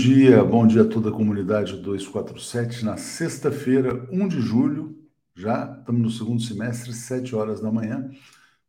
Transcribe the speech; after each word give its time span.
Bom 0.00 0.06
dia, 0.06 0.42
bom 0.42 0.66
dia 0.66 0.80
a 0.80 0.88
toda 0.88 1.10
a 1.10 1.12
comunidade 1.12 1.76
247. 1.76 2.86
Na 2.86 2.96
sexta-feira, 2.96 4.08
1 4.10 4.28
de 4.28 4.40
julho, 4.40 4.98
já 5.36 5.76
estamos 5.78 6.00
no 6.00 6.10
segundo 6.10 6.40
semestre, 6.40 6.90
7 6.94 7.36
horas 7.36 7.60
da 7.60 7.70
manhã. 7.70 8.10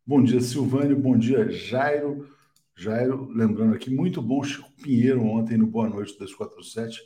Bom 0.06 0.22
dia, 0.22 0.42
Silvânio, 0.42 0.94
bom 0.94 1.16
dia, 1.16 1.50
Jairo. 1.50 2.28
Jairo, 2.76 3.30
lembrando 3.30 3.74
aqui, 3.74 3.88
muito 3.88 4.20
bom 4.20 4.44
Chico 4.44 4.70
Pinheiro 4.72 5.24
ontem 5.24 5.56
no 5.56 5.66
Boa 5.66 5.88
Noite 5.88 6.12
247. 6.18 7.00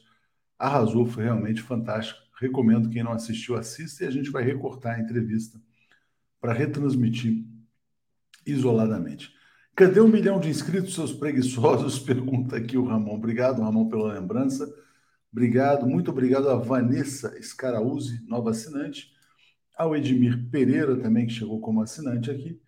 Arrasou, 0.58 1.06
foi 1.06 1.22
realmente 1.22 1.62
fantástico. 1.62 2.18
Recomendo 2.40 2.90
quem 2.90 3.04
não 3.04 3.12
assistiu, 3.12 3.54
assista 3.54 4.02
e 4.02 4.08
a 4.08 4.10
gente 4.10 4.30
vai 4.30 4.42
recortar 4.42 4.96
a 4.96 5.00
entrevista 5.00 5.62
para 6.40 6.52
retransmitir 6.52 7.44
isoladamente. 8.44 9.35
Cadê 9.76 10.00
um 10.00 10.08
milhão 10.08 10.40
de 10.40 10.48
inscritos, 10.48 10.94
seus 10.94 11.12
preguiçosos? 11.12 11.98
Pergunta 12.00 12.56
aqui 12.56 12.78
o 12.78 12.86
Ramon. 12.86 13.14
Obrigado, 13.14 13.60
Ramon, 13.60 13.90
pela 13.90 14.14
lembrança. 14.14 14.66
Obrigado, 15.30 15.86
muito 15.86 16.10
obrigado 16.10 16.48
a 16.48 16.56
Vanessa 16.56 17.38
Scarauzzi, 17.42 18.24
nova 18.26 18.52
assinante, 18.52 19.12
ao 19.76 19.94
Edmir 19.94 20.48
Pereira 20.50 20.96
também, 20.96 21.26
que 21.26 21.34
chegou 21.34 21.60
como 21.60 21.82
assinante 21.82 22.30
aqui. 22.30 22.58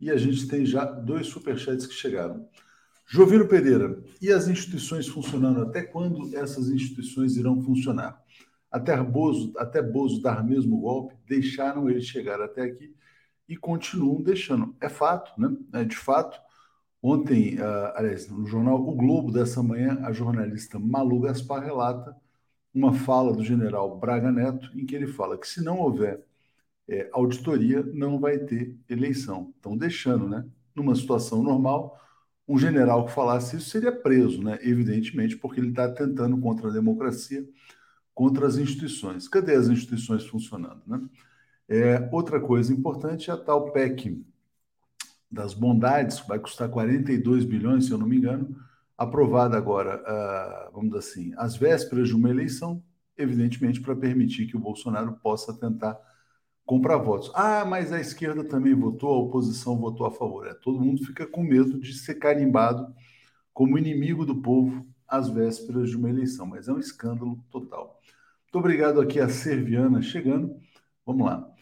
E 0.00 0.12
a 0.12 0.16
gente 0.16 0.46
tem 0.46 0.64
já 0.64 0.84
dois 0.84 1.26
superchats 1.26 1.88
que 1.88 1.94
chegaram. 1.94 2.48
Jovino 3.04 3.48
Pereira, 3.48 4.00
e 4.22 4.30
as 4.30 4.46
instituições 4.46 5.08
funcionando? 5.08 5.60
Até 5.60 5.82
quando 5.82 6.36
essas 6.36 6.68
instituições 6.68 7.36
irão 7.36 7.60
funcionar? 7.62 8.22
Até 8.70 8.96
Bozo, 9.02 9.52
até 9.58 9.82
Bozo 9.82 10.22
dar 10.22 10.44
mesmo 10.44 10.80
golpe, 10.80 11.16
deixaram 11.26 11.90
ele 11.90 12.00
chegar 12.00 12.40
até 12.40 12.62
aqui 12.62 12.94
e 13.48 13.56
continuam 13.56 14.22
deixando. 14.22 14.76
É 14.80 14.88
fato, 14.88 15.32
né? 15.36 15.50
É 15.72 15.84
de 15.84 15.96
fato. 15.96 16.43
Ontem, 17.06 17.58
uh, 17.60 17.92
aliás, 17.96 18.30
no 18.30 18.46
jornal 18.46 18.80
O 18.80 18.94
Globo 18.94 19.30
dessa 19.30 19.62
manhã, 19.62 19.98
a 20.04 20.10
jornalista 20.10 20.78
Malu 20.78 21.20
Gaspar 21.20 21.62
relata 21.62 22.16
uma 22.72 22.94
fala 22.94 23.30
do 23.34 23.44
general 23.44 23.98
Braga 23.98 24.32
Neto, 24.32 24.70
em 24.74 24.86
que 24.86 24.96
ele 24.96 25.06
fala 25.06 25.36
que 25.36 25.46
se 25.46 25.62
não 25.62 25.80
houver 25.80 26.24
é, 26.88 27.10
auditoria, 27.12 27.82
não 27.82 28.18
vai 28.18 28.38
ter 28.38 28.74
eleição. 28.88 29.52
Estão 29.54 29.76
deixando, 29.76 30.26
né? 30.26 30.46
Numa 30.74 30.94
situação 30.94 31.42
normal, 31.42 32.00
um 32.48 32.56
general 32.58 33.04
que 33.04 33.12
falasse 33.12 33.56
isso 33.56 33.68
seria 33.68 33.92
preso, 33.92 34.42
né? 34.42 34.58
Evidentemente, 34.62 35.36
porque 35.36 35.60
ele 35.60 35.70
está 35.70 35.86
tentando 35.92 36.38
contra 36.40 36.70
a 36.70 36.72
democracia, 36.72 37.46
contra 38.14 38.46
as 38.46 38.56
instituições. 38.56 39.28
Cadê 39.28 39.54
as 39.54 39.68
instituições 39.68 40.24
funcionando, 40.24 40.80
né? 40.86 41.02
É, 41.68 42.08
outra 42.10 42.40
coisa 42.40 42.72
importante 42.72 43.30
é 43.30 43.34
a 43.34 43.36
tal 43.36 43.72
PEC 43.72 44.24
das 45.34 45.52
bondades, 45.52 46.20
vai 46.20 46.38
custar 46.38 46.68
42 46.68 47.44
bilhões, 47.44 47.86
se 47.86 47.90
eu 47.90 47.98
não 47.98 48.06
me 48.06 48.16
engano, 48.16 48.56
aprovada 48.96 49.56
agora, 49.56 50.00
uh, 50.02 50.72
vamos 50.72 50.90
dizer 50.90 50.98
assim, 50.98 51.34
às 51.36 51.56
vésperas 51.56 52.08
de 52.08 52.14
uma 52.14 52.30
eleição, 52.30 52.82
evidentemente 53.18 53.80
para 53.80 53.94
permitir 53.94 54.46
que 54.46 54.56
o 54.56 54.60
Bolsonaro 54.60 55.12
possa 55.22 55.52
tentar 55.52 55.98
comprar 56.64 56.96
votos. 56.96 57.30
Ah, 57.34 57.64
mas 57.64 57.92
a 57.92 58.00
esquerda 58.00 58.44
também 58.44 58.74
votou, 58.74 59.10
a 59.10 59.18
oposição 59.18 59.76
votou 59.78 60.06
a 60.06 60.10
favor. 60.10 60.46
É, 60.46 60.54
todo 60.54 60.80
mundo 60.80 61.04
fica 61.04 61.26
com 61.26 61.42
medo 61.42 61.78
de 61.78 61.92
ser 61.94 62.14
carimbado 62.14 62.94
como 63.52 63.78
inimigo 63.78 64.24
do 64.24 64.40
povo 64.40 64.86
às 65.06 65.28
vésperas 65.28 65.90
de 65.90 65.96
uma 65.96 66.08
eleição, 66.08 66.46
mas 66.46 66.68
é 66.68 66.72
um 66.72 66.78
escândalo 66.78 67.38
total. 67.50 68.00
Muito 68.44 68.58
obrigado 68.58 69.00
aqui 69.00 69.20
a 69.20 69.28
Serviana 69.28 70.00
chegando. 70.00 70.56
Vamos 71.04 71.26
lá. 71.26 71.53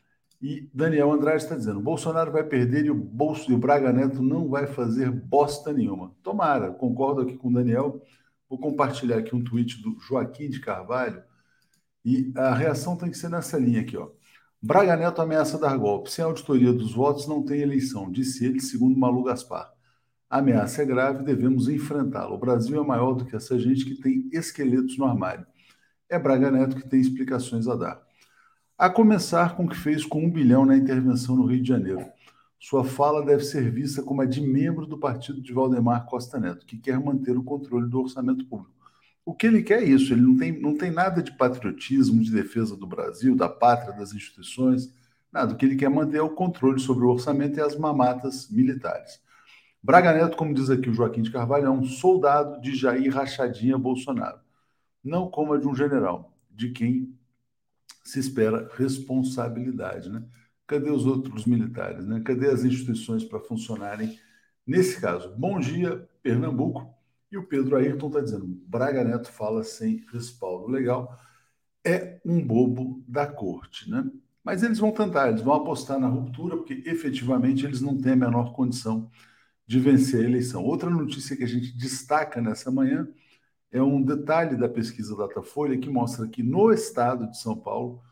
E 0.42 0.68
Daniel 0.74 1.12
Andrade 1.12 1.44
está 1.44 1.54
dizendo: 1.54 1.80
Bolsonaro 1.80 2.32
vai 2.32 2.42
perder 2.42 2.86
e 2.86 2.90
o 2.90 2.94
bolso 2.94 3.50
e 3.50 3.54
o 3.54 3.58
Braga 3.58 3.92
Neto 3.92 4.20
não 4.20 4.48
vai 4.48 4.66
fazer 4.66 5.08
bosta 5.08 5.72
nenhuma. 5.72 6.12
Tomara, 6.20 6.72
concordo 6.72 7.20
aqui 7.20 7.36
com 7.36 7.48
o 7.48 7.52
Daniel. 7.52 8.02
Vou 8.50 8.58
compartilhar 8.58 9.18
aqui 9.18 9.34
um 9.36 9.44
tweet 9.44 9.80
do 9.80 9.96
Joaquim 10.00 10.50
de 10.50 10.60
Carvalho. 10.60 11.22
E 12.04 12.32
a 12.36 12.52
reação 12.52 12.96
tem 12.96 13.08
que 13.08 13.16
ser 13.16 13.28
nessa 13.28 13.56
linha 13.56 13.82
aqui, 13.82 13.96
ó. 13.96 14.10
Braga 14.60 14.96
Neto 14.96 15.22
ameaça 15.22 15.58
dar 15.58 15.76
golpe. 15.76 16.10
Sem 16.10 16.24
auditoria 16.24 16.72
dos 16.72 16.92
votos, 16.92 17.26
não 17.28 17.44
tem 17.44 17.60
eleição, 17.60 18.10
disse 18.10 18.44
ele, 18.44 18.60
segundo 18.60 18.98
Malu 18.98 19.22
Gaspar. 19.22 19.72
A 20.28 20.38
ameaça 20.38 20.82
é 20.82 20.84
grave, 20.84 21.24
devemos 21.24 21.68
enfrentá-la. 21.68 22.34
O 22.34 22.38
Brasil 22.38 22.82
é 22.82 22.86
maior 22.86 23.14
do 23.14 23.24
que 23.24 23.36
essa 23.36 23.58
gente 23.58 23.84
que 23.84 24.00
tem 24.00 24.28
esqueletos 24.32 24.98
no 24.98 25.04
armário. 25.04 25.46
É 26.08 26.18
Braga 26.18 26.50
Neto 26.50 26.76
que 26.76 26.88
tem 26.88 27.00
explicações 27.00 27.68
a 27.68 27.76
dar. 27.76 28.11
A 28.82 28.90
começar 28.90 29.54
com 29.54 29.64
o 29.64 29.68
que 29.68 29.76
fez 29.76 30.04
com 30.04 30.24
um 30.24 30.28
bilhão 30.28 30.66
na 30.66 30.76
intervenção 30.76 31.36
no 31.36 31.46
Rio 31.46 31.62
de 31.62 31.68
Janeiro. 31.68 32.04
Sua 32.58 32.82
fala 32.82 33.24
deve 33.24 33.44
ser 33.44 33.70
vista 33.70 34.02
como 34.02 34.22
a 34.22 34.26
de 34.26 34.40
membro 34.40 34.86
do 34.86 34.98
partido 34.98 35.40
de 35.40 35.52
Valdemar 35.52 36.04
Costa 36.06 36.40
Neto, 36.40 36.66
que 36.66 36.76
quer 36.76 36.98
manter 36.98 37.38
o 37.38 37.44
controle 37.44 37.88
do 37.88 38.00
orçamento 38.00 38.44
público. 38.44 38.74
O 39.24 39.32
que 39.32 39.46
ele 39.46 39.62
quer 39.62 39.84
é 39.84 39.86
isso, 39.86 40.12
ele 40.12 40.22
não 40.22 40.36
tem, 40.36 40.60
não 40.60 40.76
tem 40.76 40.90
nada 40.90 41.22
de 41.22 41.30
patriotismo, 41.30 42.24
de 42.24 42.32
defesa 42.32 42.76
do 42.76 42.84
Brasil, 42.84 43.36
da 43.36 43.48
pátria, 43.48 43.96
das 43.96 44.12
instituições, 44.14 44.92
nada. 45.30 45.54
O 45.54 45.56
que 45.56 45.64
ele 45.64 45.76
quer 45.76 45.88
manter 45.88 46.16
é 46.16 46.22
o 46.22 46.30
controle 46.30 46.80
sobre 46.80 47.04
o 47.04 47.10
orçamento 47.10 47.58
e 47.58 47.62
as 47.62 47.76
mamatas 47.76 48.50
militares. 48.50 49.20
Braga 49.80 50.12
Neto, 50.12 50.36
como 50.36 50.52
diz 50.52 50.68
aqui 50.68 50.90
o 50.90 50.94
Joaquim 50.94 51.22
de 51.22 51.30
Carvalho, 51.30 51.66
é 51.66 51.70
um 51.70 51.84
soldado 51.84 52.60
de 52.60 52.74
Jair 52.74 53.14
Rachadinha 53.14 53.78
Bolsonaro, 53.78 54.40
não 55.04 55.30
como 55.30 55.52
a 55.52 55.58
de 55.58 55.68
um 55.68 55.74
general, 55.76 56.36
de 56.50 56.70
quem 56.70 57.16
se 58.02 58.18
espera 58.18 58.70
responsabilidade, 58.76 60.10
né? 60.10 60.24
Cadê 60.66 60.90
os 60.90 61.06
outros 61.06 61.44
militares, 61.44 62.06
né? 62.06 62.20
Cadê 62.24 62.48
as 62.48 62.64
instituições 62.64 63.24
para 63.24 63.40
funcionarem 63.40 64.18
nesse 64.66 65.00
caso? 65.00 65.34
Bom 65.36 65.60
dia, 65.60 66.08
Pernambuco. 66.22 66.92
E 67.30 67.38
o 67.38 67.46
Pedro 67.46 67.76
Ayrton 67.76 68.08
está 68.08 68.20
dizendo: 68.20 68.46
Braga 68.46 69.04
Neto 69.04 69.30
fala 69.30 69.64
sem 69.64 70.04
respaldo. 70.12 70.68
Legal. 70.68 71.18
É 71.84 72.20
um 72.24 72.40
bobo 72.40 73.02
da 73.08 73.26
corte, 73.26 73.90
né? 73.90 74.08
Mas 74.44 74.62
eles 74.62 74.78
vão 74.78 74.92
tentar, 74.92 75.28
eles 75.28 75.40
vão 75.40 75.54
apostar 75.54 75.98
na 75.98 76.08
ruptura, 76.08 76.56
porque 76.56 76.82
efetivamente 76.86 77.64
eles 77.64 77.80
não 77.80 77.96
têm 78.00 78.12
a 78.12 78.16
menor 78.16 78.52
condição 78.52 79.10
de 79.66 79.78
vencer 79.80 80.20
a 80.20 80.28
eleição. 80.28 80.64
Outra 80.64 80.90
notícia 80.90 81.36
que 81.36 81.44
a 81.44 81.46
gente 81.46 81.76
destaca 81.76 82.40
nessa 82.40 82.70
manhã 82.70 83.08
é 83.72 83.82
um 83.82 84.02
detalhe 84.02 84.54
da 84.56 84.68
pesquisa 84.68 85.16
Datafolha 85.16 85.78
que 85.78 85.88
mostra 85.88 86.28
que 86.28 86.42
no 86.42 86.70
estado 86.70 87.28
de 87.30 87.38
São 87.38 87.56
Paulo 87.56 88.02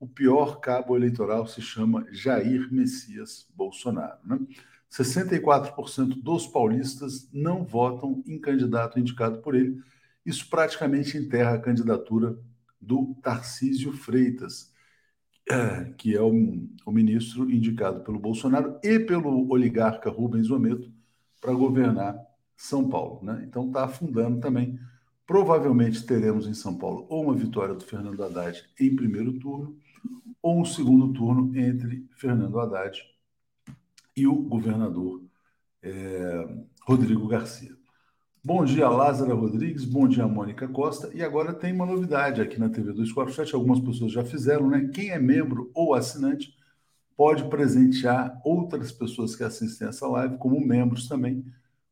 o 0.00 0.08
pior 0.08 0.58
cabo 0.58 0.96
eleitoral 0.96 1.46
se 1.46 1.62
chama 1.62 2.04
Jair 2.10 2.68
Messias 2.70 3.46
Bolsonaro. 3.54 4.18
Né? 4.24 4.40
64% 4.90 6.20
dos 6.20 6.46
paulistas 6.48 7.28
não 7.32 7.64
votam 7.64 8.22
em 8.26 8.38
candidato 8.38 8.98
indicado 8.98 9.38
por 9.38 9.54
ele. 9.54 9.80
Isso 10.26 10.50
praticamente 10.50 11.16
enterra 11.16 11.54
a 11.54 11.60
candidatura 11.60 12.36
do 12.80 13.14
Tarcísio 13.22 13.92
Freitas, 13.92 14.72
é, 15.48 15.92
que 15.96 16.14
é 16.16 16.20
o, 16.20 16.68
o 16.84 16.92
ministro 16.92 17.50
indicado 17.50 18.00
pelo 18.00 18.18
Bolsonaro 18.18 18.78
e 18.82 18.98
pelo 18.98 19.50
oligarca 19.50 20.10
Rubens 20.10 20.50
Ometo 20.50 20.92
para 21.40 21.52
governar 21.52 22.18
São 22.56 22.88
Paulo. 22.88 23.24
Né? 23.24 23.44
Então 23.46 23.68
está 23.68 23.84
afundando 23.84 24.40
também 24.40 24.78
Provavelmente 25.26 26.04
teremos 26.04 26.46
em 26.46 26.54
São 26.54 26.76
Paulo 26.76 27.06
ou 27.08 27.24
uma 27.24 27.34
vitória 27.34 27.74
do 27.74 27.84
Fernando 27.84 28.22
Haddad 28.22 28.62
em 28.78 28.94
primeiro 28.94 29.38
turno, 29.38 29.76
ou 30.42 30.60
um 30.60 30.64
segundo 30.64 31.12
turno 31.14 31.56
entre 31.58 32.06
Fernando 32.16 32.60
Haddad 32.60 33.02
e 34.14 34.26
o 34.26 34.34
governador 34.36 35.22
é, 35.82 36.46
Rodrigo 36.82 37.26
Garcia. 37.26 37.74
Bom 38.46 38.62
dia, 38.62 38.86
Lázara 38.90 39.32
Rodrigues. 39.32 39.86
Bom 39.86 40.06
dia, 40.06 40.28
Mônica 40.28 40.68
Costa. 40.68 41.10
E 41.14 41.22
agora 41.22 41.54
tem 41.54 41.72
uma 41.72 41.86
novidade 41.86 42.42
aqui 42.42 42.60
na 42.60 42.68
TV 42.68 42.92
247. 42.92 43.54
Algumas 43.54 43.80
pessoas 43.80 44.12
já 44.12 44.22
fizeram, 44.22 44.68
né? 44.68 44.90
Quem 44.92 45.08
é 45.08 45.18
membro 45.18 45.70
ou 45.72 45.94
assinante 45.94 46.54
pode 47.16 47.48
presentear 47.48 48.38
outras 48.44 48.92
pessoas 48.92 49.34
que 49.34 49.42
assistem 49.42 49.88
essa 49.88 50.06
live 50.06 50.36
como 50.36 50.60
membros 50.60 51.08
também 51.08 51.42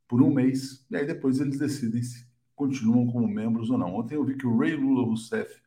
por 0.06 0.21
um 0.21 0.31
mês. 0.31 0.85
E 0.91 0.97
aí 0.97 1.06
depois 1.06 1.41
eles 1.41 1.59
decidem 1.59 2.03
se 2.03 2.27
continuam 2.55 3.07
como 3.07 3.27
membros 3.27 3.71
ou 3.71 3.79
não. 3.79 3.95
Ontem 3.95 4.15
eu 4.15 4.25
vi 4.25 4.37
que 4.37 4.47
o 4.47 4.59
Rei 4.59 4.75
Lula 4.75 5.05
Rousseff 5.05 5.61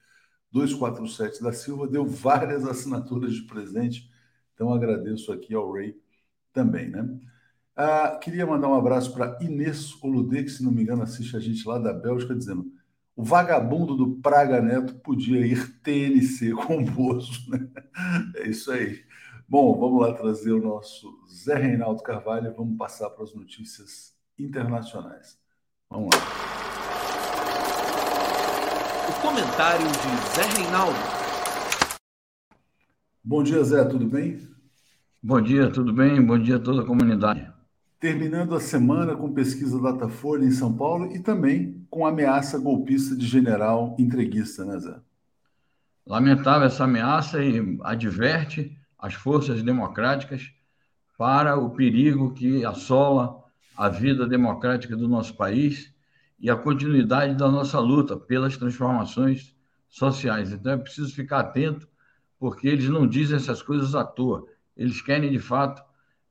247 0.51 1.43
da 1.43 1.51
Silva 1.51 1.87
deu 1.87 2.05
várias 2.05 2.65
assinaturas 2.65 3.33
de 3.33 3.41
presente, 3.43 4.09
então 4.53 4.73
agradeço 4.73 5.31
aqui 5.33 5.53
ao 5.53 5.71
Ray 5.71 5.99
também, 6.53 6.89
né? 6.89 7.19
Ah, 7.75 8.17
queria 8.21 8.45
mandar 8.45 8.69
um 8.69 8.73
abraço 8.73 9.13
para 9.13 9.37
Inês 9.41 10.01
Oludê, 10.01 10.43
que 10.43 10.49
se 10.49 10.63
não 10.63 10.71
me 10.71 10.81
engano 10.81 11.03
assiste 11.03 11.35
a 11.35 11.39
gente 11.39 11.67
lá 11.67 11.77
da 11.77 11.91
Bélgica, 11.91 12.33
dizendo 12.33 12.71
o 13.15 13.23
vagabundo 13.23 13.95
do 13.95 14.15
Praga 14.21 14.61
Neto 14.61 14.95
podia 14.95 15.45
ir 15.45 15.79
TNC 15.81 16.51
com 16.51 16.77
o 16.77 16.85
Bozo, 16.85 17.49
né? 17.49 17.69
É 18.35 18.47
isso 18.47 18.71
aí. 18.71 19.03
Bom, 19.47 19.77
vamos 19.77 20.01
lá 20.01 20.13
trazer 20.13 20.51
o 20.51 20.61
nosso 20.61 21.21
Zé 21.29 21.55
Reinaldo 21.55 22.01
Carvalho 22.01 22.53
vamos 22.55 22.77
passar 22.77 23.09
para 23.09 23.23
as 23.23 23.33
notícias 23.33 24.13
internacionais. 24.37 25.37
Vamos 25.89 26.09
lá. 26.13 26.21
O 29.09 29.21
comentário 29.21 29.87
de 29.87 30.35
Zé 30.35 30.43
Reinaldo. 30.57 30.97
Bom 33.23 33.43
dia, 33.43 33.63
Zé, 33.63 33.83
tudo 33.85 34.07
bem? 34.07 34.39
Bom 35.21 35.41
dia, 35.41 35.71
tudo 35.71 35.93
bem? 35.93 36.23
Bom 36.23 36.37
dia 36.37 36.57
a 36.57 36.59
toda 36.59 36.81
a 36.81 36.85
comunidade. 36.85 37.51
Terminando 37.99 38.55
a 38.55 38.59
semana 38.59 39.15
com 39.15 39.33
pesquisa 39.33 39.81
Datafolha 39.81 40.45
em 40.45 40.51
São 40.51 40.75
Paulo 40.75 41.11
e 41.15 41.19
também 41.19 41.85
com 41.89 42.05
ameaça 42.05 42.59
golpista 42.59 43.15
de 43.15 43.25
general 43.25 43.95
entreguista, 43.97 44.65
né, 44.65 44.77
Zé? 44.79 44.95
Lamentável 46.05 46.67
essa 46.67 46.83
ameaça 46.83 47.43
e 47.43 47.79
adverte 47.83 48.77
as 48.99 49.13
forças 49.13 49.63
democráticas 49.63 50.51
para 51.17 51.57
o 51.57 51.71
perigo 51.71 52.33
que 52.33 52.63
assola 52.65 53.44
a 53.75 53.89
vida 53.89 54.27
democrática 54.27 54.95
do 54.95 55.07
nosso 55.07 55.35
país 55.35 55.93
e 56.39 56.49
a 56.49 56.55
continuidade 56.55 57.35
da 57.35 57.49
nossa 57.49 57.79
luta 57.79 58.17
pelas 58.17 58.57
transformações 58.57 59.55
sociais. 59.89 60.51
Então 60.51 60.73
é 60.73 60.77
preciso 60.77 61.13
ficar 61.13 61.39
atento, 61.39 61.87
porque 62.39 62.67
eles 62.67 62.87
não 62.89 63.07
dizem 63.07 63.37
essas 63.37 63.61
coisas 63.61 63.95
à 63.95 64.03
toa. 64.03 64.45
Eles 64.75 65.01
querem, 65.01 65.31
de 65.31 65.39
fato, 65.39 65.81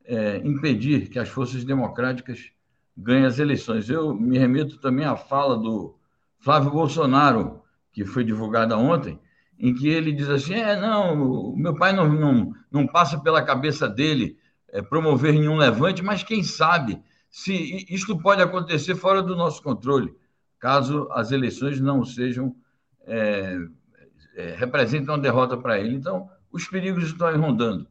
é, 0.05 0.39
impedir 0.39 1.09
que 1.09 1.19
as 1.19 1.29
forças 1.29 1.65
democráticas 1.65 2.51
ganhem 2.97 3.25
as 3.25 3.39
eleições. 3.39 3.89
Eu 3.89 4.15
me 4.15 4.39
remeto 4.39 4.79
também 4.79 5.05
à 5.07 5.17
fala 5.17 5.57
do 5.57 5.97
Flávio 6.39 6.71
Bolsonaro, 6.71 7.63
que 7.93 8.05
foi 8.05 8.25
divulgada 8.25 8.77
ontem, 8.77 9.19
em 9.59 9.75
que 9.75 9.89
ele 9.89 10.13
diz 10.13 10.29
assim: 10.29 10.55
é, 10.55 10.79
não, 10.79 11.57
meu 11.57 11.75
pai 11.75 11.93
não, 11.93 12.09
não, 12.09 12.53
não 12.71 12.87
passa 12.87 13.19
pela 13.19 13.43
cabeça 13.43 13.89
dele 13.89 14.37
é, 14.69 14.83
promover 14.83 15.33
nenhum 15.33 15.57
levante, 15.57 16.03
mas 16.03 16.23
quem 16.23 16.43
sabe 16.43 17.01
se 17.35 17.85
isto 17.93 18.17
pode 18.17 18.41
acontecer 18.41 18.95
fora 18.95 19.21
do 19.21 19.35
nosso 19.35 19.61
controle, 19.61 20.15
caso 20.57 21.09
as 21.11 21.33
eleições 21.33 21.81
não 21.81 22.05
sejam 22.05 22.55
é, 23.09 23.59
é, 24.37 24.55
representem 24.55 25.09
uma 25.09 25.19
derrota 25.19 25.57
para 25.57 25.81
ele. 25.81 25.97
Então, 25.97 26.31
os 26.53 26.69
perigos 26.69 27.03
estão 27.03 27.27
aí 27.27 27.37
rondando. 27.37 27.89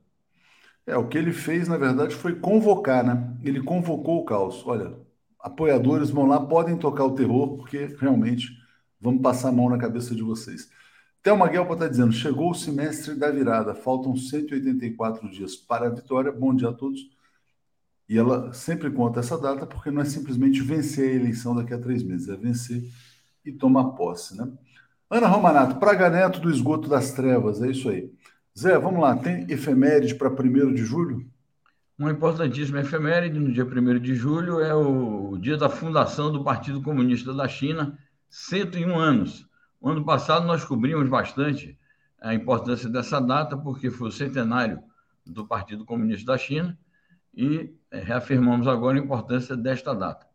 É, 0.87 0.95
o 0.95 1.09
que 1.09 1.17
ele 1.17 1.33
fez, 1.33 1.67
na 1.67 1.75
verdade, 1.75 2.15
foi 2.15 2.35
convocar, 2.35 3.03
né? 3.03 3.35
Ele 3.43 3.61
convocou 3.61 4.21
o 4.21 4.23
caos. 4.23 4.65
Olha, 4.65 4.93
apoiadores 5.37 6.09
vão 6.09 6.25
lá, 6.25 6.39
podem 6.39 6.77
tocar 6.77 7.03
o 7.03 7.13
terror, 7.13 7.57
porque 7.57 7.93
realmente 7.99 8.47
vamos 8.97 9.21
passar 9.21 9.49
a 9.49 9.51
mão 9.51 9.69
na 9.69 9.77
cabeça 9.77 10.15
de 10.15 10.23
vocês. 10.23 10.69
Thelma 11.21 11.49
Guelpa 11.49 11.73
está 11.73 11.89
dizendo: 11.89 12.13
chegou 12.13 12.51
o 12.51 12.55
semestre 12.55 13.13
da 13.13 13.29
virada, 13.29 13.75
faltam 13.75 14.15
184 14.15 15.29
dias 15.29 15.53
para 15.57 15.87
a 15.87 15.89
vitória. 15.89 16.31
Bom 16.31 16.55
dia 16.55 16.69
a 16.69 16.73
todos. 16.73 17.01
E 18.07 18.17
ela 18.17 18.51
sempre 18.53 18.91
conta 18.91 19.19
essa 19.19 19.37
data 19.37 19.65
porque 19.65 19.89
não 19.89 20.01
é 20.01 20.05
simplesmente 20.05 20.61
vencer 20.61 21.11
a 21.11 21.15
eleição 21.15 21.55
daqui 21.55 21.73
a 21.73 21.79
três 21.79 22.03
meses, 22.03 22.29
é 22.29 22.35
vencer 22.35 22.83
e 23.45 23.51
tomar 23.51 23.91
posse, 23.91 24.37
né? 24.37 24.51
Ana 25.09 25.27
Romanato, 25.27 25.75
Praga 25.77 26.09
Neto 26.09 26.39
do 26.39 26.49
Esgoto 26.49 26.89
das 26.89 27.11
Trevas, 27.11 27.61
é 27.61 27.69
isso 27.69 27.87
aí. 27.89 28.11
Zé, 28.57 28.77
vamos 28.77 29.01
lá, 29.01 29.15
tem 29.15 29.45
efeméride 29.49 30.15
para 30.15 30.29
1 30.29 30.73
de 30.73 30.83
julho? 30.83 31.25
Uma 31.97 32.11
importantíssima 32.11 32.81
efeméride, 32.81 33.39
no 33.39 33.51
dia 33.51 33.65
1 33.65 33.99
de 33.99 34.15
julho, 34.15 34.59
é 34.59 34.73
o 34.73 35.37
dia 35.37 35.55
da 35.55 35.69
fundação 35.69 36.31
do 36.31 36.43
Partido 36.43 36.81
Comunista 36.81 37.33
da 37.33 37.47
China, 37.47 37.97
101 38.29 38.97
anos. 38.97 39.47
O 39.79 39.89
ano 39.89 40.03
passado 40.03 40.47
nós 40.47 40.65
cobrimos 40.65 41.07
bastante 41.07 41.77
a 42.19 42.33
importância 42.33 42.89
dessa 42.89 43.19
data, 43.19 43.55
porque 43.55 43.91
foi 43.91 44.07
o 44.07 44.11
centenário 44.11 44.81
do 45.25 45.45
Partido 45.45 45.85
Comunista 45.85 46.31
da 46.31 46.37
China, 46.37 46.77
e 47.35 47.73
reafirmamos 47.99 48.67
agora 48.67 48.97
a 48.97 49.01
importância 49.01 49.55
desta 49.55 49.93
data. 49.93 50.25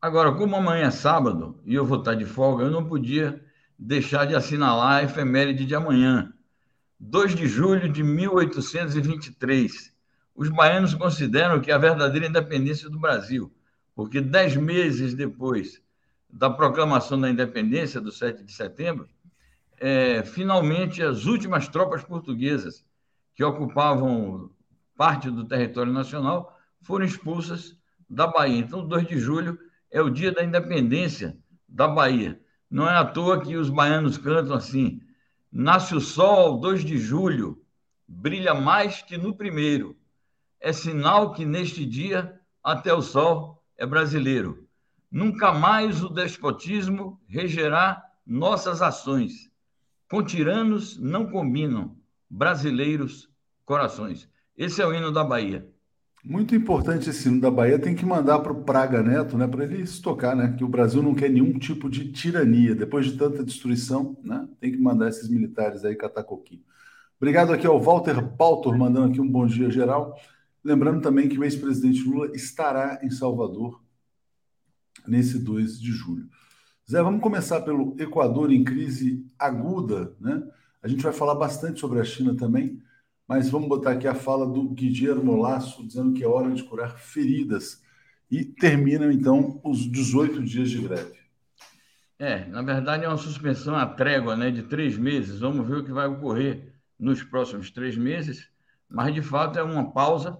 Agora, 0.00 0.32
como 0.32 0.56
amanhã 0.56 0.86
é 0.86 0.90
sábado 0.90 1.60
e 1.64 1.74
eu 1.74 1.84
vou 1.84 1.98
estar 1.98 2.14
de 2.14 2.24
folga, 2.24 2.64
eu 2.64 2.70
não 2.70 2.84
podia 2.84 3.44
deixar 3.78 4.26
de 4.26 4.34
assinalar 4.34 4.96
a 4.96 5.02
efeméride 5.04 5.64
de 5.64 5.74
amanhã, 5.74 6.32
2 6.98 7.34
de 7.34 7.46
julho 7.46 7.88
de 7.88 8.02
1823. 8.02 9.92
Os 10.34 10.48
baianos 10.48 10.94
consideram 10.94 11.60
que 11.60 11.70
é 11.70 11.74
a 11.74 11.78
verdadeira 11.78 12.26
independência 12.26 12.88
do 12.88 12.98
Brasil, 12.98 13.52
porque 13.94 14.20
dez 14.20 14.56
meses 14.56 15.14
depois 15.14 15.82
da 16.30 16.48
proclamação 16.48 17.20
da 17.20 17.28
independência, 17.28 18.00
do 18.00 18.10
7 18.10 18.42
de 18.42 18.52
setembro, 18.52 19.06
é, 19.78 20.22
finalmente 20.22 21.02
as 21.02 21.26
últimas 21.26 21.68
tropas 21.68 22.02
portuguesas 22.02 22.84
que 23.34 23.44
ocupavam 23.44 24.50
parte 24.96 25.30
do 25.30 25.44
território 25.44 25.92
nacional 25.92 26.56
foram 26.82 27.04
expulsas 27.04 27.76
da 28.08 28.26
Bahia. 28.26 28.58
Então, 28.58 28.86
2 28.86 29.06
de 29.06 29.18
julho 29.18 29.58
é 29.90 30.00
o 30.00 30.10
dia 30.10 30.32
da 30.32 30.44
independência 30.44 31.36
da 31.68 31.88
Bahia. 31.88 32.40
Não 32.70 32.88
é 32.88 32.96
à 32.96 33.04
toa 33.04 33.40
que 33.40 33.56
os 33.56 33.70
baianos 33.70 34.18
cantam 34.18 34.54
assim: 34.54 35.00
Nasce 35.50 35.94
o 35.94 36.00
sol, 36.00 36.58
2 36.58 36.84
de 36.84 36.98
julho, 36.98 37.62
brilha 38.06 38.54
mais 38.54 39.02
que 39.02 39.16
no 39.16 39.34
primeiro. 39.34 39.96
É 40.60 40.72
sinal 40.72 41.32
que 41.32 41.44
neste 41.44 41.84
dia 41.84 42.40
até 42.62 42.94
o 42.94 43.02
sol 43.02 43.62
é 43.76 43.84
brasileiro. 43.84 44.66
Nunca 45.10 45.52
mais 45.52 46.02
o 46.02 46.08
despotismo 46.08 47.20
regerá 47.26 48.02
nossas 48.26 48.80
ações. 48.80 49.50
Com 50.08 50.22
tiranos 50.22 50.98
não 50.98 51.30
combinam 51.30 51.96
brasileiros 52.30 53.28
corações. 53.64 54.28
Esse 54.56 54.80
é 54.80 54.86
o 54.86 54.94
hino 54.94 55.10
da 55.10 55.24
Bahia. 55.24 55.68
Muito 56.24 56.54
importante 56.54 57.10
esse 57.10 57.28
hino 57.28 57.40
da 57.40 57.50
Bahia, 57.50 57.80
tem 57.80 57.96
que 57.96 58.06
mandar 58.06 58.38
para 58.38 58.52
o 58.52 58.62
Praga 58.62 59.02
Neto, 59.02 59.36
né, 59.36 59.44
para 59.48 59.64
ele 59.64 59.84
se 59.84 60.00
tocar, 60.00 60.36
né, 60.36 60.54
que 60.56 60.62
o 60.62 60.68
Brasil 60.68 61.02
não 61.02 61.16
quer 61.16 61.28
nenhum 61.28 61.58
tipo 61.58 61.90
de 61.90 62.12
tirania. 62.12 62.76
Depois 62.76 63.06
de 63.06 63.18
tanta 63.18 63.42
destruição, 63.42 64.16
né, 64.22 64.48
tem 64.60 64.70
que 64.70 64.78
mandar 64.78 65.08
esses 65.08 65.28
militares 65.28 65.84
aí 65.84 65.96
catar 65.96 66.22
coquinho. 66.22 66.62
Obrigado 67.20 67.52
aqui 67.52 67.66
ao 67.66 67.80
Walter 67.80 68.20
Baltor, 68.20 68.78
mandando 68.78 69.10
aqui 69.10 69.20
um 69.20 69.28
bom 69.28 69.46
dia 69.46 69.68
geral. 69.68 70.16
Lembrando 70.62 71.00
também 71.00 71.28
que 71.28 71.36
o 71.36 71.42
ex-presidente 71.42 72.04
Lula 72.04 72.30
estará 72.34 73.00
em 73.02 73.10
Salvador 73.10 73.82
nesse 75.08 75.40
2 75.40 75.80
de 75.80 75.90
julho. 75.90 76.28
Zé, 76.88 77.02
vamos 77.02 77.20
começar 77.20 77.62
pelo 77.62 77.96
Equador 77.98 78.52
em 78.52 78.62
crise 78.62 79.26
aguda, 79.36 80.14
né? 80.20 80.40
A 80.80 80.86
gente 80.86 81.02
vai 81.02 81.12
falar 81.12 81.34
bastante 81.34 81.80
sobre 81.80 81.98
a 81.98 82.04
China 82.04 82.36
também 82.36 82.80
mas 83.32 83.48
vamos 83.48 83.66
botar 83.66 83.92
aqui 83.92 84.06
a 84.06 84.14
fala 84.14 84.46
do 84.46 84.68
Guilherme 84.68 85.40
Lasso, 85.40 85.86
dizendo 85.86 86.12
que 86.12 86.22
é 86.22 86.28
hora 86.28 86.52
de 86.52 86.62
curar 86.64 86.98
feridas. 86.98 87.82
E 88.30 88.44
terminam, 88.44 89.10
então, 89.10 89.58
os 89.64 89.90
18 89.90 90.42
dias 90.42 90.68
de 90.68 90.82
greve. 90.82 91.14
É, 92.18 92.44
na 92.44 92.60
verdade 92.60 93.06
é 93.06 93.08
uma 93.08 93.16
suspensão, 93.16 93.74
a 93.74 93.86
trégua 93.86 94.36
né, 94.36 94.50
de 94.50 94.64
três 94.64 94.98
meses. 94.98 95.40
Vamos 95.40 95.66
ver 95.66 95.78
o 95.78 95.84
que 95.84 95.92
vai 95.92 96.06
ocorrer 96.08 96.74
nos 97.00 97.22
próximos 97.22 97.70
três 97.70 97.96
meses, 97.96 98.50
mas 98.86 99.14
de 99.14 99.22
fato 99.22 99.58
é 99.58 99.62
uma 99.62 99.90
pausa. 99.90 100.36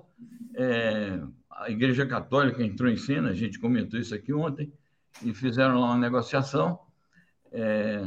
É, 0.55 1.19
a 1.51 1.71
Igreja 1.71 2.05
Católica 2.05 2.63
entrou 2.63 2.91
em 2.91 2.99
cena, 2.99 3.31
a 3.31 3.35
gente 3.35 3.59
comentou 3.59 3.99
isso 3.99 4.15
aqui 4.15 4.35
ontem, 4.35 4.71
e 5.23 5.33
fizeram 5.33 5.81
lá 5.81 5.87
uma 5.87 5.99
negociação. 5.99 6.79
É, 7.51 8.07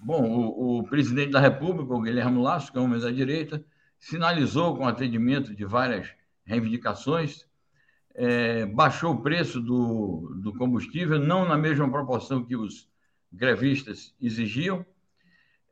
bom, 0.00 0.22
o, 0.30 0.78
o, 0.78 0.84
presidente 0.84 1.32
da 1.32 1.40
República, 1.40 1.92
o 1.92 2.00
Guilherme 2.00 2.40
Lasso, 2.40 2.72
que 2.72 2.78
é 2.78 2.80
um 2.80 2.84
homem 2.84 2.98
da 2.98 3.10
direita, 3.10 3.62
sinalizou 4.04 4.76
com 4.76 4.86
atendimento 4.86 5.54
de 5.54 5.64
várias 5.64 6.10
reivindicações, 6.44 7.46
é, 8.14 8.66
baixou 8.66 9.14
o 9.14 9.22
preço 9.22 9.62
do, 9.62 10.30
do 10.42 10.52
combustível, 10.52 11.18
não 11.18 11.48
na 11.48 11.56
mesma 11.56 11.90
proporção 11.90 12.44
que 12.44 12.54
os 12.54 12.86
grevistas 13.32 14.14
exigiam, 14.20 14.84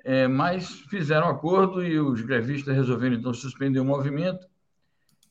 é, 0.02 0.26
mas 0.26 0.80
fizeram 0.88 1.28
acordo 1.28 1.84
e 1.84 2.00
os 2.00 2.22
grevistas 2.22 2.74
resolveram 2.74 3.16
então 3.16 3.34
suspender 3.34 3.80
o 3.80 3.84
movimento. 3.84 4.46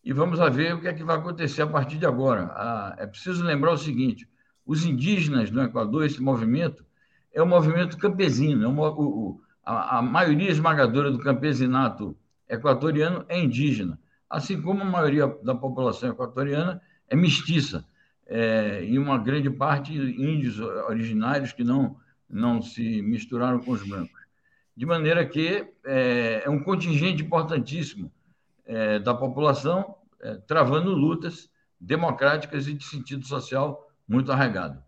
E 0.04 0.14
vamos 0.14 0.38
ver 0.56 0.76
o 0.76 0.80
que 0.80 0.88
é 0.88 0.94
que 0.94 1.04
vai 1.04 1.18
acontecer 1.18 1.64
a 1.64 1.68
partir 1.68 1.98
de 1.98 2.06
agora. 2.06 2.52
Ah, 2.54 2.96
é 3.00 3.08
preciso 3.08 3.44
lembrar 3.44 3.72
o 3.72 3.78
seguinte: 3.78 4.30
os 4.64 4.86
indígenas 4.86 5.50
do 5.50 5.60
Equador, 5.60 6.06
esse 6.06 6.22
movimento, 6.22 6.86
é 7.34 7.42
um 7.42 7.48
movimento 7.48 7.98
campesino, 7.98 8.64
é 8.64 8.68
o, 8.68 9.42
a, 9.66 9.98
a 9.98 10.02
maioria 10.04 10.52
esmagadora 10.52 11.12
do 11.12 11.20
campesinato 11.20 12.16
equatoriano 12.52 13.26
é 13.30 13.40
indígena, 13.40 13.98
assim 14.30 14.62
como 14.62 14.82
a 14.82 14.86
maioria 14.86 15.28
da 15.44 15.56
população 15.56 16.10
equatoriana 16.10 16.82
é 17.08 17.16
mestiça, 17.16 17.86
é, 18.28 18.84
e 18.86 19.00
uma 19.00 19.18
grande 19.18 19.50
parte 19.50 19.94
índios 19.94 20.60
originários 20.60 21.52
que 21.52 21.64
não, 21.64 21.98
não 22.30 22.62
se 22.62 23.02
misturaram 23.02 23.60
com 23.60 23.72
os 23.72 23.88
brancos. 23.88 24.22
De 24.76 24.86
maneira 24.86 25.26
que 25.26 25.68
é, 25.86 26.44
é 26.46 26.50
um 26.50 26.64
contingente 26.64 27.24
importantíssimo 27.24 28.12
é, 28.66 29.00
da 29.00 29.14
população 29.14 29.96
é, 30.22 30.36
travando 30.36 30.92
lutas 30.92 31.50
democráticas 31.80 32.68
e 32.68 32.74
de 32.74 32.84
sentido 32.84 33.26
social 33.26 33.92
muito 34.08 34.32
arraigado. 34.32 34.82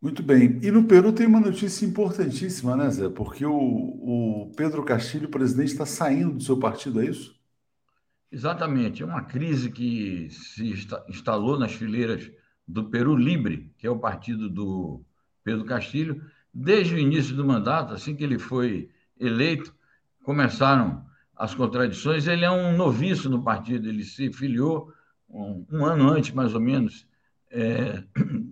Muito 0.00 0.22
bem. 0.22 0.58
E 0.62 0.70
no 0.70 0.84
Peru 0.84 1.12
tem 1.12 1.26
uma 1.26 1.40
notícia 1.40 1.84
importantíssima, 1.84 2.74
né, 2.74 2.88
Zé? 2.90 3.08
Porque 3.10 3.44
o, 3.44 3.52
o 3.52 4.52
Pedro 4.56 4.82
Castilho, 4.82 5.28
presidente, 5.28 5.72
está 5.72 5.84
saindo 5.84 6.34
do 6.36 6.42
seu 6.42 6.58
partido, 6.58 7.02
é 7.02 7.06
isso? 7.06 7.38
Exatamente. 8.32 9.02
É 9.02 9.06
uma 9.06 9.22
crise 9.22 9.70
que 9.70 10.28
se 10.30 10.72
instalou 11.08 11.58
nas 11.58 11.72
fileiras 11.72 12.30
do 12.66 12.88
Peru 12.88 13.14
Libre, 13.14 13.70
que 13.76 13.86
é 13.86 13.90
o 13.90 13.98
partido 13.98 14.48
do 14.48 15.04
Pedro 15.44 15.66
Castilho. 15.66 16.24
Desde 16.52 16.94
o 16.94 16.98
início 16.98 17.36
do 17.36 17.44
mandato, 17.44 17.92
assim 17.92 18.16
que 18.16 18.24
ele 18.24 18.38
foi 18.38 18.88
eleito, 19.18 19.74
começaram 20.22 21.04
as 21.36 21.54
contradições. 21.54 22.26
Ele 22.26 22.44
é 22.44 22.50
um 22.50 22.74
noviço 22.74 23.28
no 23.28 23.44
partido, 23.44 23.86
ele 23.86 24.04
se 24.04 24.32
filiou 24.32 24.90
um, 25.28 25.66
um 25.70 25.84
ano 25.84 26.08
antes, 26.08 26.32
mais 26.32 26.54
ou 26.54 26.60
menos, 26.60 27.06
é, 27.50 28.02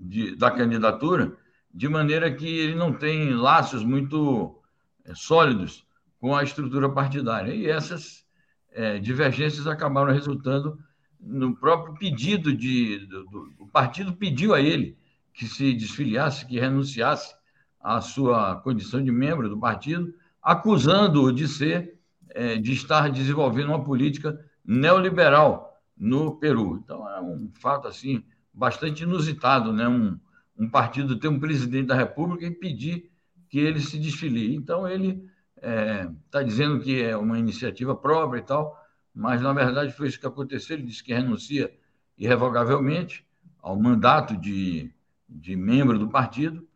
de, 0.03 0.37
da 0.37 0.51
candidatura, 0.51 1.37
de 1.73 1.89
maneira 1.89 2.33
que 2.33 2.47
ele 2.47 2.75
não 2.75 2.93
tem 2.93 3.35
laços 3.35 3.85
muito 3.85 4.61
é, 5.05 5.15
sólidos 5.15 5.87
com 6.21 6.35
a 6.35 6.43
estrutura 6.43 6.89
partidária. 6.89 7.55
E 7.55 7.67
essas 7.67 8.27
é, 8.73 8.99
divergências 8.99 9.67
acabaram 9.67 10.13
resultando 10.13 10.79
no 11.21 11.55
próprio 11.57 11.95
pedido 11.95 12.53
de. 12.55 13.07
Do, 13.07 13.25
do, 13.27 13.53
o 13.61 13.67
partido 13.69 14.13
pediu 14.13 14.55
a 14.55 14.61
ele 14.61 14.97
que 15.33 15.47
se 15.47 15.73
desfiliasse, 15.73 16.47
que 16.47 16.59
renunciasse 16.59 17.35
à 17.81 18.01
sua 18.01 18.57
condição 18.57 19.03
de 19.03 19.13
membro 19.13 19.49
do 19.49 19.59
partido, 19.59 20.13
acusando-o 20.43 21.33
de 21.33 21.47
ser, 21.47 21.97
é, 22.31 22.57
de 22.57 22.73
estar 22.73 23.09
desenvolvendo 23.11 23.69
uma 23.69 23.85
política 23.85 24.39
neoliberal 24.65 25.81
no 25.97 26.37
Peru. 26.37 26.81
Então 26.83 27.09
é 27.09 27.21
um 27.21 27.51
fato 27.55 27.87
assim 27.87 28.25
bastante 28.59 29.05
inusitado, 29.05 29.73
né? 29.73 29.89
Um, 29.89 30.19
um 30.59 30.69
partido 30.69 31.19
ter 31.19 31.29
um 31.29 31.39
presidente 31.39 31.87
da 31.87 31.95
República 31.95 32.45
e 32.45 32.51
pedir 32.51 33.11
que 33.49 33.61
ele 33.61 33.81
se 33.81 33.99
desfilie. 33.99 34.57
Então 34.57 34.87
ele 34.89 35.25
está 35.55 35.69
é, 35.69 36.11
tá 36.31 36.43
dizendo 36.43 36.81
que 36.81 37.01
é 37.01 37.17
uma 37.17 37.39
iniciativa 37.39 37.95
própria 37.95 38.41
e 38.41 38.43
tal, 38.43 38.77
mas 39.15 39.41
na 39.41 39.53
verdade 39.53 39.93
foi 39.93 40.09
isso 40.09 40.19
que 40.19 40.27
aconteceu. 40.27 40.77
Ele 40.77 40.87
disse 40.87 41.05
que 41.05 41.15
renuncia 41.15 41.73
irrevogavelmente 42.19 43.25
ao 43.61 43.81
mandato 43.81 44.37
de, 44.37 44.93
de 45.29 45.55
membro 45.55 45.97
do 45.97 46.09
partido 46.09 46.67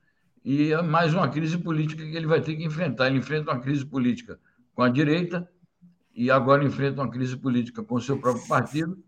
e 0.44 0.72
é 0.72 0.80
mais 0.82 1.12
uma 1.12 1.28
crise 1.28 1.58
política 1.58 2.04
que 2.04 2.16
ele 2.16 2.26
vai 2.26 2.40
ter 2.40 2.56
que 2.56 2.64
enfrentar. 2.64 3.08
Ele 3.08 3.18
enfrenta 3.18 3.50
uma 3.50 3.60
crise 3.60 3.84
política 3.84 4.38
com 4.72 4.82
a 4.82 4.88
direita 4.88 5.48
e 6.14 6.30
agora 6.30 6.64
enfrenta 6.64 7.02
uma 7.02 7.10
crise 7.10 7.36
política 7.36 7.82
com 7.82 7.96
o 7.96 8.00
seu 8.00 8.18
próprio 8.18 8.46
partido. 8.46 9.02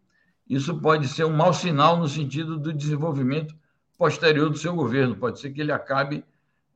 Isso 0.49 0.79
pode 0.81 1.09
ser 1.09 1.25
um 1.25 1.35
mau 1.35 1.53
sinal 1.53 1.97
no 1.97 2.09
sentido 2.09 2.59
do 2.59 2.73
desenvolvimento 2.73 3.55
posterior 3.97 4.51
do 4.51 4.59
seu 4.59 4.75
governo. 4.75 5.17
Pode 5.17 5.41
ser 5.41 5.51
que 5.51 5.61
ele 5.61 5.73
acabe 5.73 6.25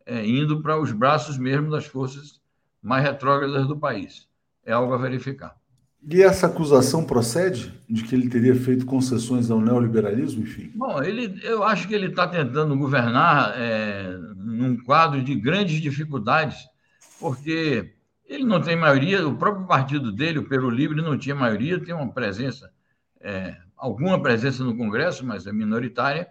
é, 0.06 0.26
indo 0.26 0.62
para 0.62 0.80
os 0.80 0.90
braços 0.90 1.36
mesmo 1.36 1.70
das 1.70 1.84
forças 1.84 2.40
mais 2.82 3.04
retrógradas 3.04 3.66
do 3.66 3.76
país. 3.76 4.26
É 4.64 4.72
algo 4.72 4.94
a 4.94 4.98
verificar. 4.98 5.56
E 6.10 6.22
essa 6.22 6.46
acusação 6.46 7.04
procede 7.04 7.74
de 7.88 8.04
que 8.04 8.14
ele 8.14 8.28
teria 8.28 8.54
feito 8.54 8.86
concessões 8.86 9.50
ao 9.50 9.60
neoliberalismo, 9.60 10.42
enfim? 10.42 10.70
Bom, 10.74 11.02
ele, 11.02 11.38
eu 11.42 11.64
acho 11.64 11.88
que 11.88 11.94
ele 11.94 12.06
está 12.06 12.26
tentando 12.26 12.76
governar 12.76 13.52
é, 13.56 14.16
num 14.36 14.76
quadro 14.76 15.22
de 15.22 15.34
grandes 15.34 15.80
dificuldades, 15.80 16.56
porque 17.18 17.92
ele 18.26 18.44
não 18.44 18.60
tem 18.60 18.76
maioria, 18.76 19.26
o 19.26 19.36
próprio 19.36 19.66
partido 19.66 20.12
dele, 20.12 20.38
o 20.38 20.48
Peru 20.48 20.70
Livre, 20.70 21.02
não 21.02 21.18
tinha 21.18 21.34
maioria, 21.34 21.82
tem 21.82 21.94
uma 21.94 22.12
presença, 22.12 22.70
é, 23.20 23.56
alguma 23.76 24.20
presença 24.20 24.64
no 24.64 24.76
Congresso, 24.76 25.24
mas 25.24 25.46
é 25.46 25.52
minoritária, 25.52 26.28